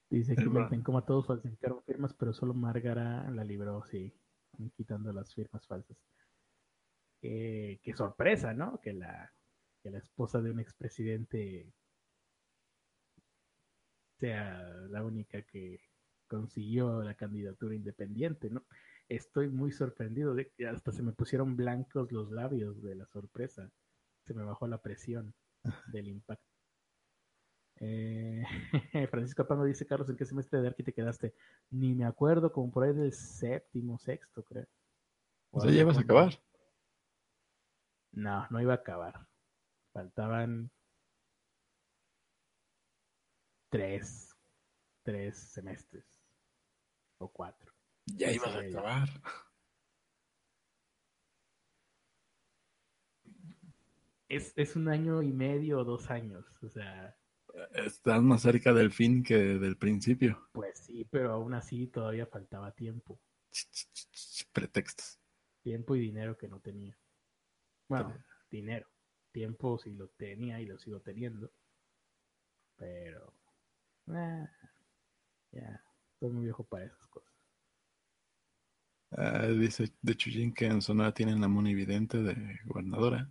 Dice 0.09 0.35
que 0.35 0.45
meten 0.45 0.81
como 0.83 0.97
a 0.97 1.05
todos 1.05 1.25
falsificaron 1.25 1.83
firmas, 1.83 2.13
pero 2.13 2.33
solo 2.33 2.53
Márgara 2.53 3.29
la 3.31 3.43
libró, 3.43 3.83
sí, 3.85 4.13
quitando 4.75 5.13
las 5.13 5.33
firmas 5.33 5.65
falsas. 5.67 5.97
Eh, 7.21 7.79
qué 7.81 7.93
sorpresa, 7.93 8.53
¿no? 8.53 8.79
Que 8.81 8.93
la, 8.93 9.31
que 9.81 9.91
la 9.91 9.99
esposa 9.99 10.41
de 10.41 10.51
un 10.51 10.59
expresidente 10.59 11.73
sea 14.21 14.61
la 14.89 15.03
única 15.03 15.41
que 15.41 15.81
consiguió 16.27 17.01
la 17.01 17.15
candidatura 17.15 17.73
independiente, 17.73 18.51
¿no? 18.51 18.63
Estoy 19.09 19.49
muy 19.49 19.71
sorprendido, 19.71 20.35
de 20.35 20.49
que 20.51 20.67
hasta 20.67 20.91
se 20.91 21.01
me 21.01 21.11
pusieron 21.11 21.57
blancos 21.57 22.11
los 22.11 22.31
labios 22.31 22.81
de 22.83 22.95
la 22.95 23.07
sorpresa, 23.07 23.69
se 24.25 24.33
me 24.35 24.43
bajó 24.43 24.67
la 24.67 24.77
presión 24.77 25.33
del 25.91 26.07
impacto. 26.07 26.45
Eh, 27.79 28.43
Francisco 29.09 29.45
Pango 29.45 29.65
dice, 29.65 29.87
Carlos, 29.87 30.07
¿en 30.09 30.17
qué 30.17 30.25
semestre 30.25 30.61
de 30.61 30.67
Arqui 30.67 30.83
te 30.83 30.93
quedaste? 30.93 31.33
Ni 31.71 31.95
me 31.95 32.05
acuerdo, 32.05 32.51
como 32.51 32.71
por 32.71 32.83
ahí 32.83 32.93
del 32.93 33.11
séptimo, 33.13 33.97
sexto, 33.97 34.43
creo. 34.43 34.67
O 35.49 35.59
sea, 35.59 35.71
ya 35.71 35.81
ibas 35.81 35.97
a 35.97 36.01
acabar. 36.01 36.39
No, 38.11 38.47
no 38.51 38.61
iba 38.61 38.73
a 38.73 38.77
acabar. 38.77 39.27
Faltaban 39.91 40.69
tres, 43.71 44.35
tres 45.01 45.37
semestres. 45.37 46.05
o 47.17 47.27
cuatro. 47.31 47.71
Ya 48.05 48.31
ibas 48.31 48.49
a 48.49 48.59
acabar. 48.59 49.09
Es, 54.27 54.53
es 54.55 54.75
un 54.75 54.87
año 54.87 55.21
y 55.21 55.31
medio 55.31 55.79
o 55.79 55.83
dos 55.83 56.09
años, 56.09 56.45
o 56.63 56.69
sea, 56.69 57.15
Estás 57.73 58.21
más 58.21 58.41
cerca 58.43 58.73
del 58.73 58.91
fin 58.91 59.23
que 59.23 59.35
del 59.35 59.77
principio. 59.77 60.47
pues 60.53 60.79
sí, 60.79 61.05
pero 61.11 61.33
aún 61.33 61.53
así 61.53 61.87
todavía 61.87 62.25
faltaba 62.25 62.71
tiempo, 62.71 63.19
Pretextos. 64.53 65.19
tiempo 65.61 65.95
y 65.95 65.99
dinero 65.99 66.37
que 66.37 66.47
no 66.47 66.61
tenía. 66.61 66.97
Bueno, 67.89 68.13
dinero, 68.49 68.87
tiempo 69.33 69.77
sí 69.77 69.91
lo 69.91 70.07
tenía 70.09 70.61
y 70.61 70.65
lo 70.65 70.79
sigo 70.79 71.01
teniendo, 71.01 71.51
pero 72.77 73.33
ah, 74.07 74.49
ya, 75.51 75.83
estoy 76.13 76.31
muy 76.31 76.45
viejo 76.45 76.63
para 76.63 76.85
esas 76.85 77.07
cosas. 77.07 77.31
Ah, 79.11 79.47
dice 79.47 79.91
de 80.01 80.15
Chuyín 80.15 80.53
que 80.53 80.65
en 80.65 80.81
Sonora 80.81 81.13
tienen 81.13 81.41
la 81.41 81.47
monividente 81.47 82.21
de 82.21 82.59
gobernadora. 82.65 83.29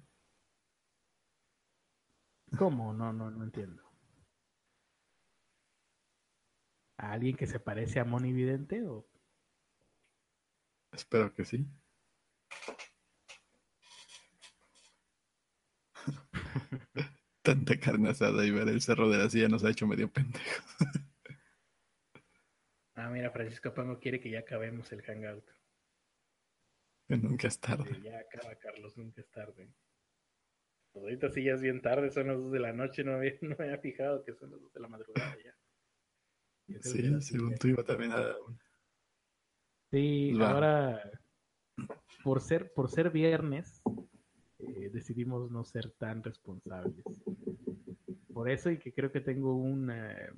¿Cómo? 2.59 2.93
No, 2.93 3.13
no, 3.13 3.31
no 3.31 3.45
entiendo. 3.45 3.83
¿A 6.99 7.13
alguien 7.13 7.37
que 7.37 7.47
se 7.47 7.61
parece 7.61 7.99
a 7.99 8.05
Moni 8.05 8.33
Vidente 8.33 8.87
o 8.87 9.07
Espero 10.93 11.33
que 11.35 11.45
sí. 11.45 11.67
Tanta 17.43 17.79
carne 17.79 18.11
asada 18.11 18.45
y 18.45 18.51
ver 18.51 18.69
el 18.69 18.81
cerro 18.81 19.09
de 19.09 19.19
la 19.19 19.31
silla 19.31 19.49
nos 19.49 19.65
ha 19.65 19.71
hecho 19.71 19.87
medio 19.87 20.11
pendejo. 20.11 20.63
Ah, 22.95 23.09
mira, 23.09 23.31
Francisco 23.31 23.73
Pango 23.73 23.99
quiere 23.99 24.21
que 24.21 24.31
ya 24.31 24.41
acabemos 24.41 24.93
el 24.93 25.01
hangout. 25.03 25.45
Que 27.09 27.17
nunca 27.17 27.49
es 27.49 27.59
tarde. 27.59 27.95
Sí, 27.95 28.03
ya 28.03 28.19
acaba, 28.19 28.55
Carlos, 28.57 28.95
nunca 28.99 29.23
es 29.23 29.31
tarde. 29.31 29.73
Pues 30.93 31.05
ahorita 31.05 31.31
sí 31.31 31.45
ya 31.45 31.55
es 31.55 31.63
bien 31.63 31.81
tarde, 31.81 32.11
son 32.11 32.27
las 32.27 32.37
2 32.37 32.53
de 32.53 32.61
la 32.61 32.73
noche, 32.73 33.03
no, 33.05 33.15
había, 33.15 33.33
no 33.41 33.57
me 33.59 33.65
había 33.65 33.79
fijado 33.79 34.23
que 34.23 34.35
son 34.35 34.51
las 34.51 34.61
2 34.61 34.73
de 34.73 34.81
la 34.81 34.89
madrugada 34.89 35.37
ya. 35.43 35.57
Sí, 36.81 37.21
según 37.21 37.57
tú 37.57 37.69
iba 37.69 37.83
también 37.83 38.13
a... 38.13 38.37
Sí, 39.91 40.33
Va. 40.35 40.51
ahora 40.51 41.11
por 42.23 42.41
ser, 42.41 42.73
por 42.73 42.91
ser 42.91 43.11
viernes, 43.11 43.83
eh, 44.63 44.91
decidimos 44.93 45.51
no 45.51 45.65
ser 45.65 45.91
tan 45.93 46.23
responsables. 46.23 47.05
Por 48.33 48.51
eso 48.51 48.71
y 48.71 48.79
que 48.79 48.93
creo 48.93 49.11
que 49.11 49.21
tengo 49.21 49.55
un 49.55 49.91
eh, 49.91 50.31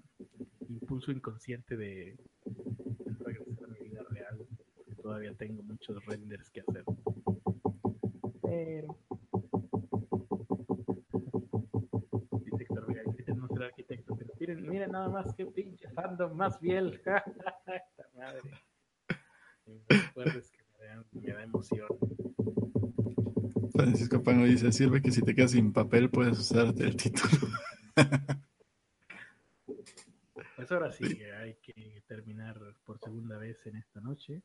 impulso 0.69 1.13
inconsciente 1.13 1.77
de, 1.77 2.17
de 2.45 3.15
regresar 3.25 3.65
a 3.65 3.69
mi 3.69 3.89
vida 3.89 4.03
real, 4.11 4.39
porque 4.75 4.95
todavía 4.97 5.35
tengo 5.35 5.63
muchos 5.63 6.05
renders 6.07 6.51
que 6.51 6.61
hacer. 6.61 6.85
Pero 8.43 8.99
dice 12.45 12.63
Héctor 12.63 12.87
Vega, 12.87 13.03
intenten 13.07 13.39
no 13.39 13.49
ser 13.49 13.63
arquitecto, 13.63 14.17
pero 14.17 14.33
miren, 14.41 14.69
miren 14.69 14.93
nada 14.93 15.09
más 15.09 15.35
que 15.35 15.47
pinche 15.47 15.89
fandom 15.91 16.37
más 16.37 16.59
fiel. 16.59 16.95
Esta 17.05 18.09
madre. 18.17 18.51
Me 19.67 20.25
que 20.25 20.63
me 20.79 20.87
da, 20.87 21.05
me 21.13 21.33
da 21.33 21.43
emoción. 21.43 21.89
Francisco 23.73 24.23
Pango 24.23 24.45
dice, 24.45 24.71
sirve 24.73 25.01
que 25.01 25.11
si 25.11 25.23
te 25.23 25.35
quedas 25.35 25.53
sin 25.53 25.73
papel 25.73 26.11
puedes 26.11 26.39
usarte 26.39 26.85
el 26.85 26.97
título. 26.97 27.49
Pues 30.57 30.71
ahora 30.71 30.93
sí, 30.93 31.17
que 31.17 31.33
hay 31.33 31.55
que 31.57 32.05
terminar 32.07 32.57
por 32.85 32.97
segunda 33.01 33.37
vez 33.37 33.67
en 33.67 33.75
esta 33.75 34.01
noche. 34.01 34.43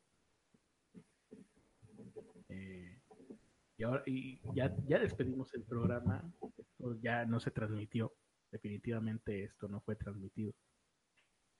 Eh, 2.48 2.98
y 3.76 3.82
ahora 3.84 4.02
y 4.04 4.40
ya, 4.52 4.74
ya 4.88 4.98
despedimos 4.98 5.54
el 5.54 5.62
programa. 5.62 6.28
Esto 6.58 6.98
ya 7.00 7.24
no 7.24 7.38
se 7.38 7.52
transmitió. 7.52 8.12
Definitivamente 8.50 9.44
esto 9.44 9.68
no 9.68 9.80
fue 9.80 9.94
transmitido. 9.94 10.54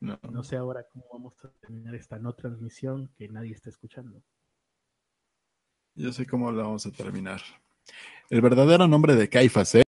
No, 0.00 0.18
No 0.28 0.42
sé 0.42 0.56
ahora 0.56 0.84
cómo 0.92 1.04
vamos 1.12 1.44
a 1.44 1.52
terminar 1.60 1.94
esta 1.94 2.18
no 2.18 2.34
transmisión 2.34 3.12
que 3.16 3.28
nadie 3.28 3.52
está 3.52 3.70
escuchando. 3.70 4.24
Yo 5.98 6.12
sé 6.12 6.26
cómo 6.26 6.50
la 6.52 6.62
vamos 6.62 6.86
a 6.86 6.92
terminar. 6.92 7.42
El 8.30 8.40
verdadero 8.40 8.86
nombre 8.86 9.16
de 9.16 9.28
Caifas, 9.28 9.74
¿eh? 9.74 9.87